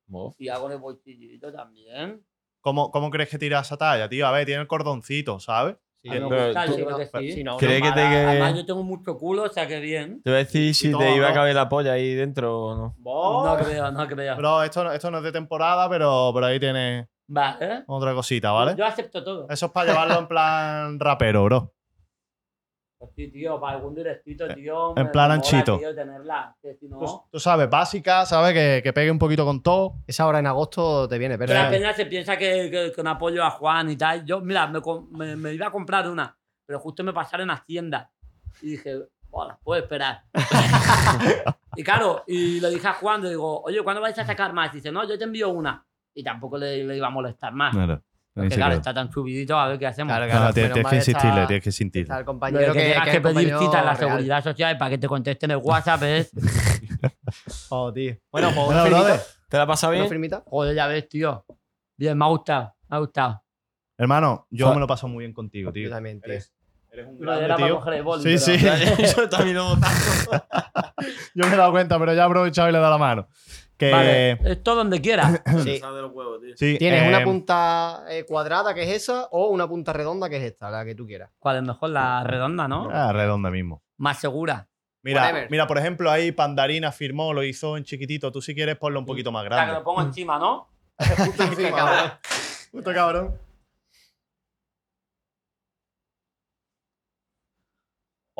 Bof. 0.06 0.34
Y 0.38 0.48
hago 0.48 0.70
el 0.70 0.78
bolsillito 0.78 1.52
también. 1.52 2.24
¿Cómo, 2.60 2.90
¿Cómo 2.90 3.10
crees 3.10 3.28
que 3.28 3.38
tira 3.38 3.60
esa 3.60 3.76
talla, 3.76 4.08
tío? 4.08 4.26
A 4.26 4.32
ver, 4.32 4.46
tiene 4.46 4.60
el 4.62 4.66
cordoncito, 4.66 5.38
¿sabes? 5.40 5.76
Sí, 6.00 6.08
A 6.10 6.12
mí 6.14 6.20
me 6.20 6.28
pero 6.28 6.44
gusta, 6.46 6.66
tú- 6.66 6.76
yo 6.78 6.86
creo 6.86 6.98
que 6.98 7.06
sí. 7.06 7.32
Si 7.32 7.44
no, 7.44 7.56
¿Cree 7.56 7.80
no 7.80 7.84
que 7.86 7.90
te 7.90 7.94
para- 7.96 8.10
que- 8.10 8.16
Además, 8.26 8.54
yo 8.54 8.66
tengo 8.66 8.82
mucho 8.84 9.16
culo, 9.18 9.42
o 9.44 9.48
sea 9.48 9.66
que 9.66 9.80
bien. 9.80 10.22
Te 10.22 10.30
voy 10.30 10.36
a 10.36 10.44
decir 10.44 10.74
si 10.74 10.90
todo, 10.92 11.00
te 11.00 11.14
iba 11.14 11.28
a 11.28 11.32
caber 11.34 11.54
la 11.54 11.68
polla 11.68 11.92
ahí 11.92 12.14
dentro 12.14 12.58
o 12.66 12.74
no. 12.76 12.94
Bof. 12.98 13.46
No 13.46 13.56
creo, 13.64 13.90
no 13.90 14.06
creo. 14.06 14.36
Bro, 14.36 14.62
esto, 14.62 14.84
no- 14.84 14.92
esto 14.92 15.10
no 15.10 15.18
es 15.18 15.24
de 15.24 15.32
temporada, 15.32 15.88
pero 15.90 16.30
por 16.32 16.44
ahí 16.44 16.60
tiene 16.60 17.08
Vale. 17.28 17.84
otra 17.86 18.14
cosita, 18.14 18.52
¿vale? 18.52 18.74
Yo 18.76 18.84
acepto 18.86 19.22
todo. 19.22 19.46
Eso 19.50 19.66
es 19.66 19.72
para 19.72 19.90
llevarlo 19.90 20.18
en 20.18 20.26
plan 20.28 20.98
rapero, 21.00 21.44
bro. 21.44 21.74
Pues 22.98 23.12
sí, 23.14 23.30
tío, 23.30 23.60
para 23.60 23.76
algún 23.76 23.94
directito, 23.94 24.48
tío. 24.54 24.96
en 24.96 25.04
me- 25.04 25.10
plan 25.10 25.30
anchito. 25.30 25.78
tío, 25.78 25.94
tenerla. 25.94 26.56
Que 26.60 26.74
si 26.74 26.88
no. 26.88 26.98
Tú, 26.98 27.22
tú 27.30 27.38
sabes, 27.38 27.70
básica, 27.70 28.26
¿sabes? 28.26 28.52
Que, 28.54 28.80
que 28.82 28.92
pegue 28.92 29.10
un 29.10 29.20
poquito 29.20 29.44
con 29.44 29.62
todo. 29.62 29.98
Esa 30.06 30.26
hora 30.26 30.40
en 30.40 30.48
agosto 30.48 31.06
te 31.08 31.16
viene, 31.16 31.38
pero. 31.38 31.52
Pero 31.52 31.62
la 31.62 31.70
peña 31.70 31.92
se 31.92 32.06
piensa 32.06 32.36
que, 32.36 32.68
que, 32.70 32.92
que 32.96 33.02
no 33.04 33.10
apoyo 33.10 33.44
a 33.44 33.50
Juan 33.50 33.88
y 33.90 33.96
tal. 33.96 34.24
Yo, 34.24 34.40
mira, 34.40 34.66
me, 34.66 34.80
me, 35.12 35.36
me 35.36 35.52
iba 35.52 35.68
a 35.68 35.70
comprar 35.70 36.08
una, 36.08 36.36
pero 36.66 36.80
justo 36.80 37.04
me 37.04 37.12
pasaron 37.12 37.50
a 37.50 37.54
Hacienda. 37.54 38.10
Y 38.62 38.70
dije, 38.70 38.98
bueno, 39.30 39.56
puedo 39.62 39.80
esperar. 39.80 40.24
y 41.76 41.84
claro, 41.84 42.24
y 42.26 42.58
le 42.58 42.70
dije 42.70 42.88
a 42.88 42.94
Juan, 42.94 43.22
le 43.22 43.28
digo, 43.30 43.62
oye, 43.62 43.80
¿cuándo 43.84 44.00
vais 44.02 44.18
a 44.18 44.24
sacar 44.26 44.52
más? 44.52 44.72
Y 44.72 44.78
dice, 44.78 44.90
no, 44.90 45.06
yo 45.08 45.16
te 45.16 45.22
envío 45.24 45.50
una. 45.50 45.86
Y 46.18 46.24
tampoco 46.24 46.58
le, 46.58 46.82
le 46.82 46.96
iba 46.96 47.06
a 47.06 47.10
molestar 47.10 47.52
más. 47.52 47.72
Claro. 47.72 48.02
Porque 48.34 48.54
claro, 48.56 48.74
está 48.74 48.92
tan 48.94 49.10
subidito, 49.10 49.56
a 49.58 49.68
ver 49.68 49.78
qué 49.78 49.86
hacemos. 49.86 50.10
Claro, 50.12 50.26
No, 50.26 50.30
claro, 50.32 50.52
tienes, 50.52 50.70
menos 50.70 50.74
tienes 50.74 50.84
mal 50.84 50.90
que 50.90 50.98
está- 50.98 51.10
insistirle, 51.12 51.46
tienes 51.46 51.62
que 51.62 51.68
insistirle. 51.68 52.08
Pero 52.14 52.24
compañero 52.24 52.72
que, 52.72 52.78
que, 52.78 52.84
tengas 52.90 53.04
que 53.04 53.10
que, 53.10 53.16
es 53.16 53.22
pedir 53.34 53.48
cita 53.58 53.78
en 53.80 53.86
la 53.86 53.94
real. 53.94 53.96
seguridad 53.96 54.44
social 54.44 54.78
para 54.78 54.90
que 54.90 54.98
te 54.98 55.06
contesten 55.08 55.50
el 55.52 55.56
WhatsApp, 55.58 56.00
¿ves? 56.00 56.30
Oh, 57.70 57.92
tío. 57.92 58.16
Bueno, 58.32 58.50
pues 58.54 58.66
Bueno, 58.66 58.84
brother, 58.86 59.20
¿Te 59.48 59.56
la 59.58 59.66
pasa 59.66 59.88
Una 59.88 59.96
bien? 59.98 60.08
firmita. 60.08 60.42
Joder, 60.46 60.74
ya 60.74 60.86
ves, 60.88 61.08
tío. 61.08 61.44
Bien, 61.96 62.16
me 62.18 62.24
ha 62.24 62.28
gustado, 62.28 62.74
me 62.88 62.96
ha 62.96 63.00
gustado. 63.00 63.42
hermano, 63.96 64.46
yo 64.50 64.68
Fa- 64.68 64.74
me 64.74 64.80
lo 64.80 64.86
paso 64.86 65.06
muy 65.08 65.22
bien 65.24 65.32
contigo, 65.32 65.72
tío. 65.72 65.84
Yo 65.84 65.90
también, 65.90 66.20
tío. 66.20 66.32
Eres, 66.32 66.52
eres 66.90 67.06
un 67.06 67.18
grande, 67.20 67.44
era 67.44 67.56
tío. 67.56 67.82
el 67.92 68.38
Sí, 68.40 68.56
pero- 68.60 68.76
sí. 68.96 69.14
Yo 69.16 69.28
también 69.28 69.56
lo 69.56 69.76
Yo 71.34 71.46
me 71.46 71.54
he 71.54 71.56
dado 71.56 71.70
cuenta, 71.70 71.98
pero 71.98 72.12
ya 72.14 72.22
he 72.22 72.26
aprovechado 72.26 72.68
y 72.68 72.72
le 72.72 72.78
he 72.78 72.80
dado 72.80 72.92
la 72.94 72.98
mano. 72.98 73.28
Que, 73.78 73.92
Vale, 73.92 74.32
esto 74.50 74.74
donde 74.74 75.00
quiera. 75.00 75.42
Sí. 76.56 76.76
Tienes 76.78 77.04
eh, 77.04 77.08
una 77.08 77.22
punta 77.22 78.04
eh, 78.08 78.24
cuadrada 78.24 78.74
que 78.74 78.82
es 78.82 78.88
esa 78.90 79.28
o 79.30 79.46
una 79.48 79.68
punta 79.68 79.92
redonda 79.92 80.28
que 80.28 80.36
es 80.38 80.42
esta, 80.42 80.68
la 80.70 80.84
que 80.84 80.96
tú 80.96 81.06
quieras. 81.06 81.30
¿Cuál 81.38 81.58
es 81.58 81.62
mejor? 81.62 81.90
La 81.90 82.24
redonda, 82.24 82.66
¿no? 82.66 82.88
Ah, 82.92 83.12
redonda 83.12 83.50
mismo. 83.50 83.82
Más 83.96 84.18
segura. 84.18 84.68
Mira, 85.02 85.22
Whatever. 85.22 85.50
mira, 85.50 85.66
por 85.68 85.78
ejemplo, 85.78 86.10
ahí 86.10 86.32
Pandarina 86.32 86.90
firmó, 86.90 87.32
lo 87.32 87.44
hizo 87.44 87.76
en 87.76 87.84
chiquitito. 87.84 88.32
Tú 88.32 88.42
si 88.42 88.52
quieres 88.54 88.76
ponlo 88.76 88.98
un 88.98 89.06
poquito 89.06 89.30
más 89.30 89.42
O 89.42 89.48
sea, 89.48 89.50
que 89.50 89.54
grande. 89.56 89.74
lo 89.74 89.84
pongo 89.84 90.02
encima, 90.02 90.38
¿no? 90.38 90.68
Qué 91.56 91.70
cabrón. 91.70 92.12
Puto 92.72 92.92
cabrón. 92.92 93.47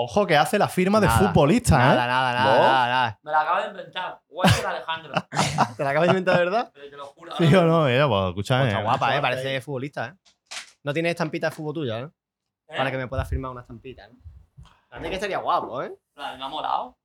Ojo 0.01 0.29
que 0.29 0.37
hace 0.37 0.61
la 0.61 0.69
firma 0.69 1.01
de 1.01 1.09
futbolista, 1.09 1.77
Nada, 1.77 1.93
¿eh? 1.93 2.07
nada, 2.07 2.33
nada, 2.33 2.55
¿No? 2.57 2.63
nada, 2.63 2.87
nada. 2.89 3.21
Me 3.21 3.33
la 3.33 3.41
acabo 3.41 3.61
de 3.63 3.67
inventar. 3.69 4.21
La 4.63 4.71
Alejandro. 4.71 5.13
¿Te 5.77 5.83
la 5.83 5.91
acabas 5.91 6.07
de 6.07 6.11
inventar 6.13 6.39
de 6.39 6.45
verdad? 6.45 6.71
Pero 6.73 6.87
te 6.91 6.97
lo 6.97 7.07
juro. 7.07 7.33
Sí 7.37 7.53
o 7.53 7.63
no, 7.65 7.89
ella, 7.89 8.07
pues 8.07 8.29
escúchame. 8.29 8.69
Está 8.69 8.83
guapa, 8.83 9.17
¿eh? 9.17 9.21
Parece 9.21 9.61
futbolista, 9.61 10.07
¿eh? 10.07 10.15
No 10.85 10.93
tienes 10.93 11.11
estampita 11.11 11.49
de 11.51 11.57
fútbol 11.57 11.75
tuya, 11.75 11.99
¿eh? 11.99 12.09
¿Eh? 12.69 12.77
Para 12.77 12.93
que 12.93 12.97
me 12.97 13.09
puedas 13.09 13.29
firmar 13.29 13.51
una 13.51 13.63
estampita, 13.63 14.07
¿no? 14.07 14.15
A 14.91 15.01
mí 15.01 15.09
que 15.09 15.17
estaría 15.17 15.39
guapo, 15.39 15.83
¿eh? 15.83 15.93
La 16.15 16.29
de 16.31 16.35
enamorado. 16.37 16.97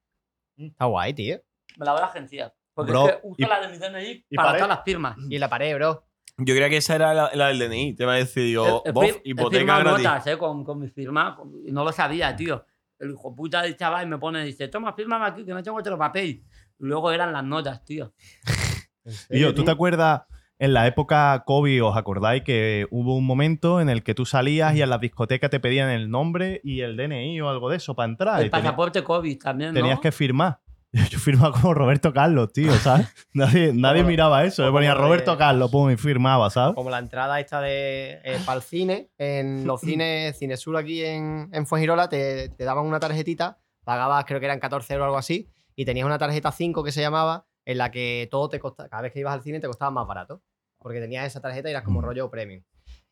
Está 0.56 0.86
guay, 0.86 1.16
tío. 1.16 1.42
Me 1.78 1.86
la 1.88 1.94
voy 1.94 2.02
a 2.02 2.06
agenciar. 2.06 2.54
Porque 2.76 2.92
Bro, 2.92 3.08
es 3.08 3.16
que 3.16 3.20
uso 3.24 3.36
y- 3.40 3.46
la 3.46 3.60
de 3.60 3.68
mi 3.70 3.78
DNI 3.80 4.26
y 4.30 4.36
para 4.36 4.54
todas 4.54 4.68
las 4.70 4.84
firmas. 4.84 5.18
Y 5.30 5.34
en 5.34 5.42
la 5.42 5.50
pared, 5.50 5.74
bro. 5.76 6.06
Yo 6.38 6.54
creía 6.54 6.70
que 6.70 6.78
esa 6.78 6.94
era 6.94 7.14
la, 7.16 7.32
la 7.34 7.48
del 7.48 7.58
DNI. 7.58 7.96
Te 7.96 8.06
va 8.06 8.14
a 8.14 8.16
decir, 8.18 8.56
he 8.86 8.92
bof, 8.92 9.18
hipoteca 9.24 9.80
gratis. 9.80 10.04
notas, 10.04 10.28
eh, 10.28 10.38
con, 10.38 10.64
con 10.64 10.78
mi 10.80 10.90
firma. 10.90 11.36
con- 11.36 11.54
y 11.66 11.72
no 11.72 11.84
lo 11.84 11.92
sabía, 11.92 12.36
tío. 12.36 12.64
El 13.04 13.12
hijo 13.12 13.36
puta 13.36 13.62
del 13.62 13.76
chaval 13.76 14.08
me 14.08 14.18
pone, 14.18 14.44
dice, 14.46 14.68
toma, 14.68 14.94
fírmame 14.94 15.26
aquí, 15.26 15.46
que 15.46 15.54
no 15.54 15.62
tengo 15.62 15.78
otro 15.78 15.98
papel. 15.98 16.26
Y 16.26 16.44
luego 16.80 17.12
eran 17.12 17.34
las 17.34 17.44
notas, 17.44 17.84
tío. 17.84 18.14
Y 19.30 19.42
yo, 19.42 19.54
¿tú 19.54 19.66
te 19.66 19.72
acuerdas 19.72 20.22
en 20.60 20.74
la 20.74 20.88
época 20.88 21.44
COVID, 21.46 21.84
os 21.84 21.98
acordáis 21.98 22.44
que 22.44 22.88
hubo 22.90 23.18
un 23.18 23.26
momento 23.26 23.82
en 23.82 23.90
el 23.90 24.02
que 24.02 24.16
tú 24.16 24.26
salías 24.26 24.74
y 24.78 24.82
en 24.82 24.90
las 24.90 25.02
discotecas 25.02 25.50
te 25.50 25.60
pedían 25.60 25.90
el 25.90 26.10
nombre 26.10 26.62
y 26.64 26.80
el 26.80 26.96
DNI 26.96 27.42
o 27.42 27.50
algo 27.50 27.70
de 27.70 27.76
eso 27.76 27.96
para 27.96 28.10
entrar? 28.10 28.40
El 28.40 28.48
y 28.48 28.50
pasaporte 28.50 29.04
COVID 29.04 29.38
también, 29.40 29.74
¿no? 29.74 29.82
tenías 29.82 30.00
que 30.00 30.14
firmar. 30.14 30.62
Yo 31.10 31.18
firmaba 31.20 31.52
como 31.60 31.74
Roberto 31.74 32.14
Carlos, 32.14 32.54
tío, 32.54 32.72
¿sabes? 32.76 33.08
Nadie, 33.34 33.74
nadie 33.74 34.04
miraba 34.04 34.44
eso. 34.46 34.64
Le 34.64 34.72
ponía 34.72 34.94
Roberto 34.94 35.36
Carlos, 35.38 35.72
pum, 35.72 35.90
y 35.90 35.98
firmaba, 35.98 36.50
¿sabes? 36.52 36.76
Como 36.76 36.90
la 36.92 37.00
entrada 37.00 37.40
esta 37.40 37.62
de 37.62 38.20
para 38.46 38.58
el 38.58 38.64
cine, 38.64 39.10
en 39.18 39.66
los 39.66 39.82
cines 39.82 40.38
Cinesur 40.38 40.78
aquí 40.78 41.04
en, 41.04 41.50
en 41.52 41.66
Fuengirola, 41.66 42.10
te, 42.10 42.50
te 42.50 42.64
daban 42.64 42.86
una 42.86 43.00
tarjetita, 43.00 43.58
pagabas 43.84 44.26
creo 44.26 44.40
que 44.40 44.46
eran 44.46 44.60
14 44.60 44.94
euros 44.94 45.04
o 45.04 45.08
algo 45.08 45.18
así, 45.18 45.50
y 45.76 45.86
tenías 45.86 46.06
una 46.06 46.20
tarjeta 46.20 46.52
5 46.52 46.84
que 46.84 46.92
se 46.92 47.02
llamaba, 47.02 47.48
en 47.66 47.80
la 47.80 47.90
que 47.90 48.28
todo 48.30 48.50
te 48.50 48.60
costaba, 48.60 48.88
cada 48.90 49.02
vez 49.02 49.14
que 49.14 49.20
ibas 49.22 49.34
al 49.34 49.42
cine 49.42 49.60
te 49.60 49.66
costaba 49.68 49.90
más 49.90 50.06
barato, 50.06 50.44
porque 50.78 51.00
tenías 51.00 51.26
esa 51.26 51.42
tarjeta 51.42 51.70
y 51.70 51.72
eras 51.72 51.84
como 51.84 52.02
Mm. 52.02 52.06
rollo 52.06 52.30
premium. 52.30 52.64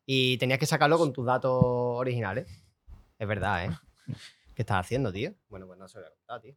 Y 0.06 0.38
tenías 0.38 0.60
que 0.60 0.66
sacarlo 0.68 0.98
con 1.00 1.14
tus 1.14 1.26
datos 1.26 1.52
originales. 1.56 2.46
Es 3.18 3.28
verdad, 3.28 3.66
¿eh? 3.66 3.70
¿Qué 4.54 4.62
estás 4.64 4.82
haciendo, 4.82 5.12
tío? 5.12 5.34
Bueno, 5.50 5.66
pues 5.68 5.80
no 5.80 5.88
se 5.88 5.98
lo 6.00 6.04
voy 6.06 6.12
a 6.12 6.16
contar, 6.16 6.42
tío. 6.42 6.56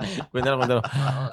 Cuéntalo, 0.30 0.56
cuéntalo. 0.56 0.82
No, 0.82 1.22
no. 1.22 1.30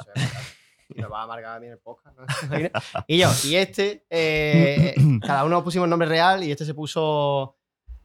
Y 0.95 1.01
nos 1.01 1.11
va 1.11 1.21
a 1.21 1.23
amargar 1.23 1.57
a 1.57 1.59
mí 1.59 1.65
en 1.65 1.73
el 1.73 1.79
podcast. 1.79 2.17
¿no? 2.17 2.25
y 3.07 3.17
yo, 3.17 3.29
y 3.43 3.55
este, 3.55 4.05
eh, 4.09 4.95
cada 5.25 5.43
uno 5.43 5.63
pusimos 5.63 5.87
nombre 5.87 6.07
real 6.07 6.43
y 6.43 6.51
este 6.51 6.65
se 6.65 6.73
puso 6.73 7.57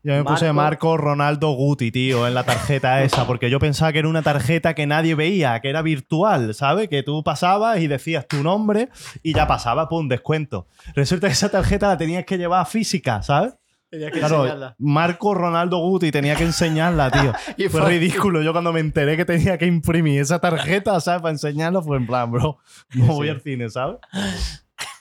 Yo 0.02 0.14
me 0.14 0.24
puse 0.24 0.46
Marco. 0.46 0.54
Marco 0.54 0.96
Ronaldo 0.96 1.52
Guti, 1.52 1.92
tío, 1.92 2.26
en 2.26 2.34
la 2.34 2.42
tarjeta 2.42 3.02
esa, 3.04 3.26
porque 3.26 3.50
yo 3.50 3.60
pensaba 3.60 3.92
que 3.92 4.00
era 4.00 4.08
una 4.08 4.22
tarjeta 4.22 4.74
que 4.74 4.86
nadie 4.86 5.14
veía, 5.14 5.60
que 5.60 5.70
era 5.70 5.82
virtual, 5.82 6.54
¿sabes? 6.54 6.88
Que 6.88 7.04
tú 7.04 7.22
pasabas 7.22 7.78
y 7.78 7.86
decías 7.86 8.26
tu 8.26 8.42
nombre 8.42 8.88
y 9.22 9.32
ya 9.32 9.46
pasaba, 9.46 9.88
pum, 9.88 10.08
descuento. 10.08 10.66
Resulta 10.94 11.28
que 11.28 11.34
esa 11.34 11.50
tarjeta 11.50 11.86
la 11.86 11.96
tenías 11.96 12.24
que 12.24 12.36
llevar 12.36 12.66
física, 12.66 13.22
¿sabes? 13.22 13.54
Tenías 13.92 14.10
que 14.10 14.20
Claro, 14.20 14.36
enseñarla. 14.36 14.74
Marco 14.78 15.34
Ronaldo 15.34 15.76
Guti 15.76 16.10
tenía 16.10 16.34
que 16.34 16.44
enseñarla, 16.44 17.10
tío. 17.10 17.32
Y 17.58 17.68
Fue 17.68 17.82
fue- 17.82 17.90
ridículo. 17.90 18.40
Yo 18.40 18.52
cuando 18.52 18.72
me 18.72 18.80
enteré 18.80 19.18
que 19.18 19.26
tenía 19.26 19.58
que 19.58 19.66
imprimir 19.66 20.18
esa 20.22 20.38
tarjeta, 20.38 20.98
¿sabes? 20.98 21.20
Para 21.20 21.32
enseñarlo, 21.32 21.82
fue 21.82 21.98
en 21.98 22.06
plan, 22.06 22.32
bro, 22.32 22.56
no 22.94 23.06
voy 23.14 23.28
al 23.28 23.42
cine, 23.42 23.68
¿sabes? 23.68 23.98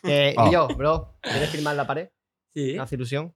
Eh, 0.03 0.35
Ah. 0.37 0.45
Y 0.49 0.51
yo, 0.51 0.67
bro, 0.75 1.15
¿quieres 1.21 1.49
firmar 1.49 1.77
la 1.77 1.87
pared? 1.87 2.09
Sí. 2.53 2.73
¿Me 2.75 2.81
hace 2.81 2.95
ilusión? 2.95 3.33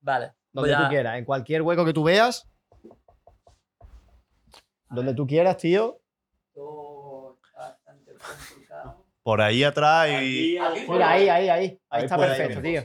Vale. 0.00 0.32
Donde 0.50 0.74
a- 0.74 0.84
tú 0.84 0.88
quieras, 0.88 1.18
en 1.18 1.26
cualquier 1.26 1.60
hueco 1.60 1.84
que 1.84 1.92
tú 1.92 2.02
veas. 2.04 2.48
Donde 4.88 5.12
tú 5.12 5.26
quieras, 5.26 5.58
tío. 5.58 6.00
Por 9.22 9.42
ahí 9.42 9.62
atrás 9.64 10.08
y. 10.22 10.56
Aquí, 10.56 10.58
aquí, 10.58 10.90
Mira, 10.90 11.10
ahí, 11.10 11.28
ahí, 11.28 11.48
ahí. 11.48 11.64
Ahí, 11.66 11.80
Ahí 11.90 12.04
está 12.04 12.16
perfecto, 12.16 12.62
tío. 12.62 12.82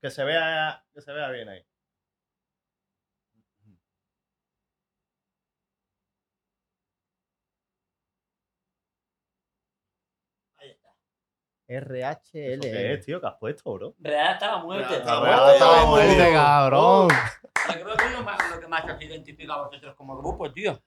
Que 0.00 0.10
se 0.10 0.22
vea, 0.22 0.83
que 0.94 1.00
se 1.02 1.12
vea 1.12 1.28
bien 1.30 1.48
ahí. 1.48 1.62
RHL. 11.66 12.08
¿Eso 12.34 12.60
qué 12.62 12.92
es, 12.92 13.06
tío? 13.06 13.20
¿Qué 13.20 13.26
has 13.26 13.34
puesto, 13.38 13.72
bro? 13.72 13.94
Real 13.98 14.34
hasta 14.34 14.46
la 14.52 14.56
muerte. 14.58 14.98
Real 15.02 15.50
Estaba 15.54 15.86
muerte, 15.86 16.32
cabrón. 16.32 17.08
Yo 17.08 17.82
creo 17.82 17.96
que 17.96 18.04
es 18.04 18.12
lo 18.12 18.22
más- 18.22 18.50
lo 18.50 18.60
que 18.60 18.66
más 18.68 18.84
os 18.84 19.00
identifica 19.02 19.54
a 19.54 19.62
vosotros 19.66 19.94
como 19.96 20.16
grupo, 20.18 20.52
tío. 20.52 20.78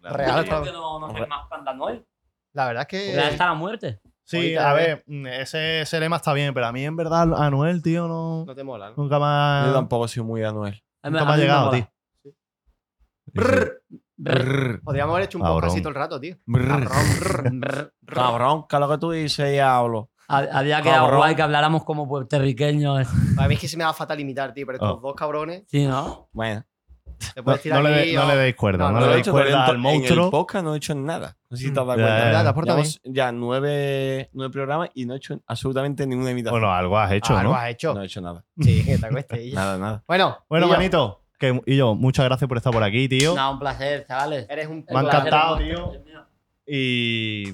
Real 0.00 0.44
creo 0.46 0.62
que 0.64 0.72
no, 0.72 0.98
no 0.98 1.26
más 1.26 1.48
fan 1.48 1.64
de 1.64 1.70
Anuel. 1.70 2.06
La 2.54 2.66
verdad 2.66 2.82
es 2.82 2.88
que. 2.88 3.14
Real 3.14 3.28
hasta 3.32 3.46
la 3.46 3.54
muerte. 3.54 4.00
Sí, 4.24 4.56
a 4.56 4.72
ve. 4.72 4.82
ver, 4.86 5.04
mm, 5.06 5.26
ese, 5.26 5.80
ese 5.82 6.00
lema 6.00 6.16
está 6.16 6.32
bien, 6.32 6.54
pero 6.54 6.66
a 6.66 6.72
mí 6.72 6.84
en 6.84 6.96
verdad 6.96 7.34
Anuel, 7.42 7.82
tío, 7.82 8.06
no. 8.08 8.44
No 8.46 8.54
te 8.54 8.62
mola, 8.64 8.90
¿no? 8.90 8.96
Nunca 8.96 9.16
Yo 9.16 9.20
más. 9.20 9.72
tampoco 9.74 10.08
soy 10.08 10.22
muy 10.22 10.42
Anuel. 10.44 10.82
A 11.02 11.10
mí- 11.10 11.18
Nunca 11.18 11.22
a 11.22 11.26
me 11.26 11.32
ha 11.32 11.36
me 11.36 11.42
llegado, 11.42 11.70
tío. 11.72 11.88
Brr. 14.16 14.80
Podríamos 14.84 15.14
haber 15.14 15.24
hecho 15.26 15.38
un 15.38 15.42
Cabrón. 15.42 15.56
podcast 15.60 15.74
así 15.74 15.82
todo 15.82 15.88
el 15.90 15.94
rato, 15.96 16.20
tío. 16.20 16.36
Brr. 16.46 16.88
Cabrón, 18.06 18.66
que 18.68 18.78
lo 18.78 18.88
que 18.88 18.98
tú 18.98 19.10
dices, 19.10 19.50
diablo. 19.50 20.10
Hab- 20.28 20.48
Había 20.52 20.80
quedado 20.82 21.00
Cabrón. 21.04 21.18
guay 21.18 21.34
que 21.34 21.42
habláramos 21.42 21.84
como 21.84 22.06
puertorriqueños. 22.08 23.08
A 23.38 23.48
mí 23.48 23.54
es 23.54 23.60
que 23.60 23.68
se 23.68 23.76
me 23.76 23.84
da 23.84 23.92
fatal 23.92 24.20
imitar, 24.20 24.52
tío, 24.54 24.64
pero 24.66 24.76
estos 24.76 24.98
Oh. 24.98 25.00
dos 25.00 25.14
cabrones 25.16 25.64
Sí, 25.68 25.84
¿no? 25.86 26.28
Bueno, 26.32 26.64
te 27.34 27.40
No, 27.40 27.44
puedes 27.44 27.62
tirar 27.62 27.82
no 27.82 27.88
le, 27.88 28.00
aquí. 28.02 28.12
no 28.14 28.24
o- 28.24 28.28
le 28.28 28.36
deis 28.36 28.56
cuerda, 28.56 28.84
No, 28.84 28.92
no, 28.92 29.00
no 29.00 29.06
le 29.08 29.14
deis 29.14 29.28
cuerda 29.28 29.60
al 29.60 29.66
to- 29.66 29.70
en 29.72 29.76
el 29.76 29.82
monstruo. 29.82 30.30
podcast 30.30 30.64
no 30.64 30.74
he 30.74 30.76
hecho 30.78 30.94
nada. 30.94 31.36
No 31.50 31.56
sé 31.56 31.64
si 31.64 31.70
te 31.72 31.80
has 31.80 31.86
dado 31.86 31.98
Ya, 31.98 32.04
cuenta. 32.06 32.18
ya, 32.64 32.84
Ya, 33.04 33.12
ya 33.12 33.32
nueve, 33.32 34.30
nueve 34.32 34.52
programas 34.52 34.90
y 34.94 35.04
no 35.06 35.14
he 35.14 35.16
hecho 35.18 35.40
absolutamente 35.46 36.06
ninguna 36.06 36.30
imitación. 36.30 36.60
Bueno, 36.60 36.74
algo 36.74 36.98
has 36.98 37.12
hecho, 37.12 37.36
Ah, 37.36 37.42
¿no? 37.42 37.50
lo 37.50 37.54
has 37.56 37.68
hecho. 37.70 37.94
no 37.94 38.02
he 38.02 38.06
hecho 38.06 38.20
nada. 38.20 38.44
Sí, 38.60 38.84
que 38.84 38.98
te 38.98 39.08
cueste. 39.08 39.44
y 39.44 39.50
ya. 39.50 39.56
Nada, 39.56 39.78
nada. 39.78 40.04
Bueno, 40.08 40.38
Bueno, 40.48 40.68
manito, 40.68 41.22
que, 41.38 41.60
y 41.66 41.76
yo, 41.76 41.94
muchas 41.94 42.24
gracias 42.24 42.46
por 42.48 42.56
estar 42.56 42.72
por 42.72 42.82
aquí, 42.82 43.08
tío. 43.08 43.34
No, 43.34 43.52
un 43.52 43.58
placer, 43.58 44.06
chavales. 44.06 44.46
Eres 44.48 44.68
un. 44.68 44.84
Me 44.90 44.98
ha 44.98 45.02
encantado, 45.02 45.58
tío. 45.58 45.92
Y, 46.66 47.52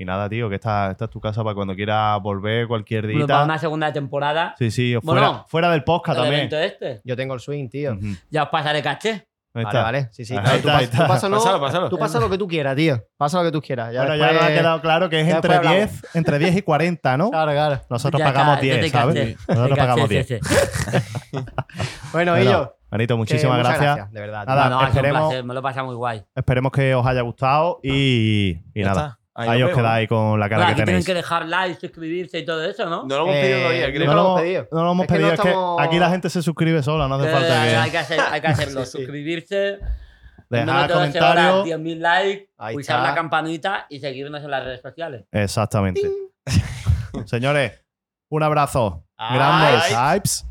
y 0.00 0.04
nada, 0.06 0.28
tío, 0.30 0.48
que 0.48 0.54
esta, 0.54 0.90
esta 0.92 1.04
es 1.04 1.10
tu 1.10 1.20
casa 1.20 1.44
para 1.44 1.54
cuando 1.54 1.74
quieras 1.76 2.20
volver 2.22 2.66
cualquier 2.66 3.02
Bueno, 3.04 3.26
para 3.26 3.40
día. 3.40 3.44
una 3.44 3.58
segunda 3.58 3.92
temporada. 3.92 4.54
Sí, 4.58 4.70
sí, 4.70 4.94
Bueno, 5.02 5.20
fuera, 5.22 5.44
fuera 5.48 5.70
del 5.72 5.84
podcast 5.84 6.18
el 6.20 6.24
también. 6.24 6.48
este. 6.64 7.00
Yo 7.04 7.16
tengo 7.16 7.34
el 7.34 7.40
swing, 7.40 7.68
tío. 7.68 7.92
Ujú. 7.92 8.06
Ya 8.30 8.44
os 8.44 8.48
pasaré 8.48 8.82
caché. 8.82 9.26
Ahí 9.52 9.64
Vale, 9.64 9.68
está. 9.78 9.82
vale. 9.82 10.08
Sí, 10.12 10.24
sí. 10.24 10.36
Ahí 10.36 10.44
Tú 10.44 10.68
está, 10.68 10.76
ahí 10.78 10.86
tú 10.86 10.96
pásanos- 11.08 11.42
Pásalo, 11.42 11.60
pásalo. 11.60 11.88
Tú 11.88 11.98
pasa 11.98 12.20
lo 12.20 12.30
que 12.30 12.38
tú 12.38 12.46
quieras, 12.46 12.76
tío. 12.76 13.02
Pasa 13.16 13.38
lo 13.38 13.44
que 13.44 13.50
tú 13.50 13.60
quieras. 13.60 13.92
Ya 13.92 14.00
bueno, 14.02 14.14
ya 14.16 14.26
después- 14.28 14.40
nos 14.42 14.50
ha 14.50 14.54
quedado 14.54 14.80
claro 14.80 15.10
que 15.10 15.20
es 15.20 15.26
ya 15.26 15.34
entre 15.36 15.52
después 15.58 15.76
10, 16.00 16.06
entre 16.16 16.38
10 16.38 16.56
y 16.56 16.62
40, 16.62 17.16
¿no? 17.16 17.30
Claro, 17.30 17.50
claro. 17.50 17.80
Nosotros 17.90 18.18
Ya 18.20 18.24
pagamos 18.26 18.54
está, 18.54 18.66
ya 18.66 18.74
10, 18.76 18.84
te 18.84 18.90
¿sabes? 18.98 19.36
Nosotros 19.48 19.78
pagamos 19.78 20.08
caché, 20.08 20.24
10. 20.24 20.26
sí, 20.28 20.38
sí. 20.40 21.38
Bueno, 22.12 22.38
yo. 22.40 22.74
Manito, 22.92 23.16
muchísimas 23.16 23.58
muchas 23.58 23.80
gracias. 23.80 24.12
De 24.12 24.20
verdad. 24.20 24.46
Nada, 24.46 24.64
No, 24.64 24.70
no, 24.70 24.78
sido 24.78 24.80
un 24.80 24.96
esperemos- 24.96 25.28
placer, 25.28 25.44
me 25.44 25.54
lo 25.54 25.60
he 25.60 25.62
pasado 25.62 25.86
muy 25.86 25.94
guay. 25.94 26.22
Esperemos 26.34 26.72
que 26.72 26.94
os 26.94 27.06
haya 27.06 27.20
gustado 27.20 27.78
y, 27.82 28.58
y 28.74 28.80
Ya 28.82 28.86
nada. 28.86 29.18
Ahí, 29.48 29.60
nos 29.60 29.70
os 29.70 29.76
quedáis 29.76 30.08
con 30.08 30.38
la 30.40 30.48
cara 30.48 30.56
Claro, 30.60 30.66
que 30.66 30.72
aquí 30.72 30.76
tienen 30.76 30.86
tenéis. 30.86 31.06
que 31.06 31.14
dejar 31.14 31.46
like, 31.48 31.80
suscribirse 31.80 32.38
y 32.38 32.44
todo 32.44 32.64
eso, 32.64 32.84
¿no? 32.88 33.04
No 33.06 33.16
lo 33.18 33.22
hemos 33.24 33.34
pedido 33.36 33.56
Eh, 33.58 33.62
todavía, 33.62 33.86
no 33.86 33.92
creo. 33.94 34.06
no, 34.06 34.14
lo 34.14 34.22
lo 34.22 34.28
hemos 34.28 34.40
pedido. 34.40 34.68
no 34.72 34.84
lo 34.84 34.92
hemos 34.92 35.02
Es 35.04 35.06
que 35.08 35.12
no 35.12 35.18
pedido, 35.18 35.32
es 35.34 35.40
que 35.40 35.48
estamos- 35.48 35.80
aquí 35.80 35.98
la 35.98 36.10
gente 36.10 36.30
se 36.30 36.42
suscribe 36.42 36.82
sola, 36.82 37.08
no 37.08 37.14
hace 37.16 37.28
Eh, 37.28 37.32
falta 37.32 37.62
hay, 37.62 37.84
que 37.86 37.90
que 37.92 37.98
hacer, 37.98 38.20
hay 38.20 38.40
que 38.40 38.46
hacerlo. 38.48 38.84
Sí, 38.84 38.90
sí. 38.92 38.98
Suscribirse, 38.98 39.78
dejar 40.48 40.66
minuto 40.66 40.72
de 40.72 40.74
horas, 40.74 40.92
comentarios. 40.92 41.64
10.000 41.64 41.98
likes, 42.00 42.50
Ahí 42.58 42.74
pulsar 42.74 42.96
está. 42.98 43.08
la 43.10 43.14
campanita 43.14 43.86
y 43.88 44.00
seguirnos 44.00 44.42
en 44.42 44.50
las 44.50 44.64
redes 44.64 44.80
sociales. 44.82 45.24
Exactamente. 45.32 46.02
Señores, 47.26 47.72
un 48.28 48.42
abrazo. 48.42 49.04
Ay. 49.16 49.36
Grandes. 49.36 49.90
Hypes. 49.90 50.46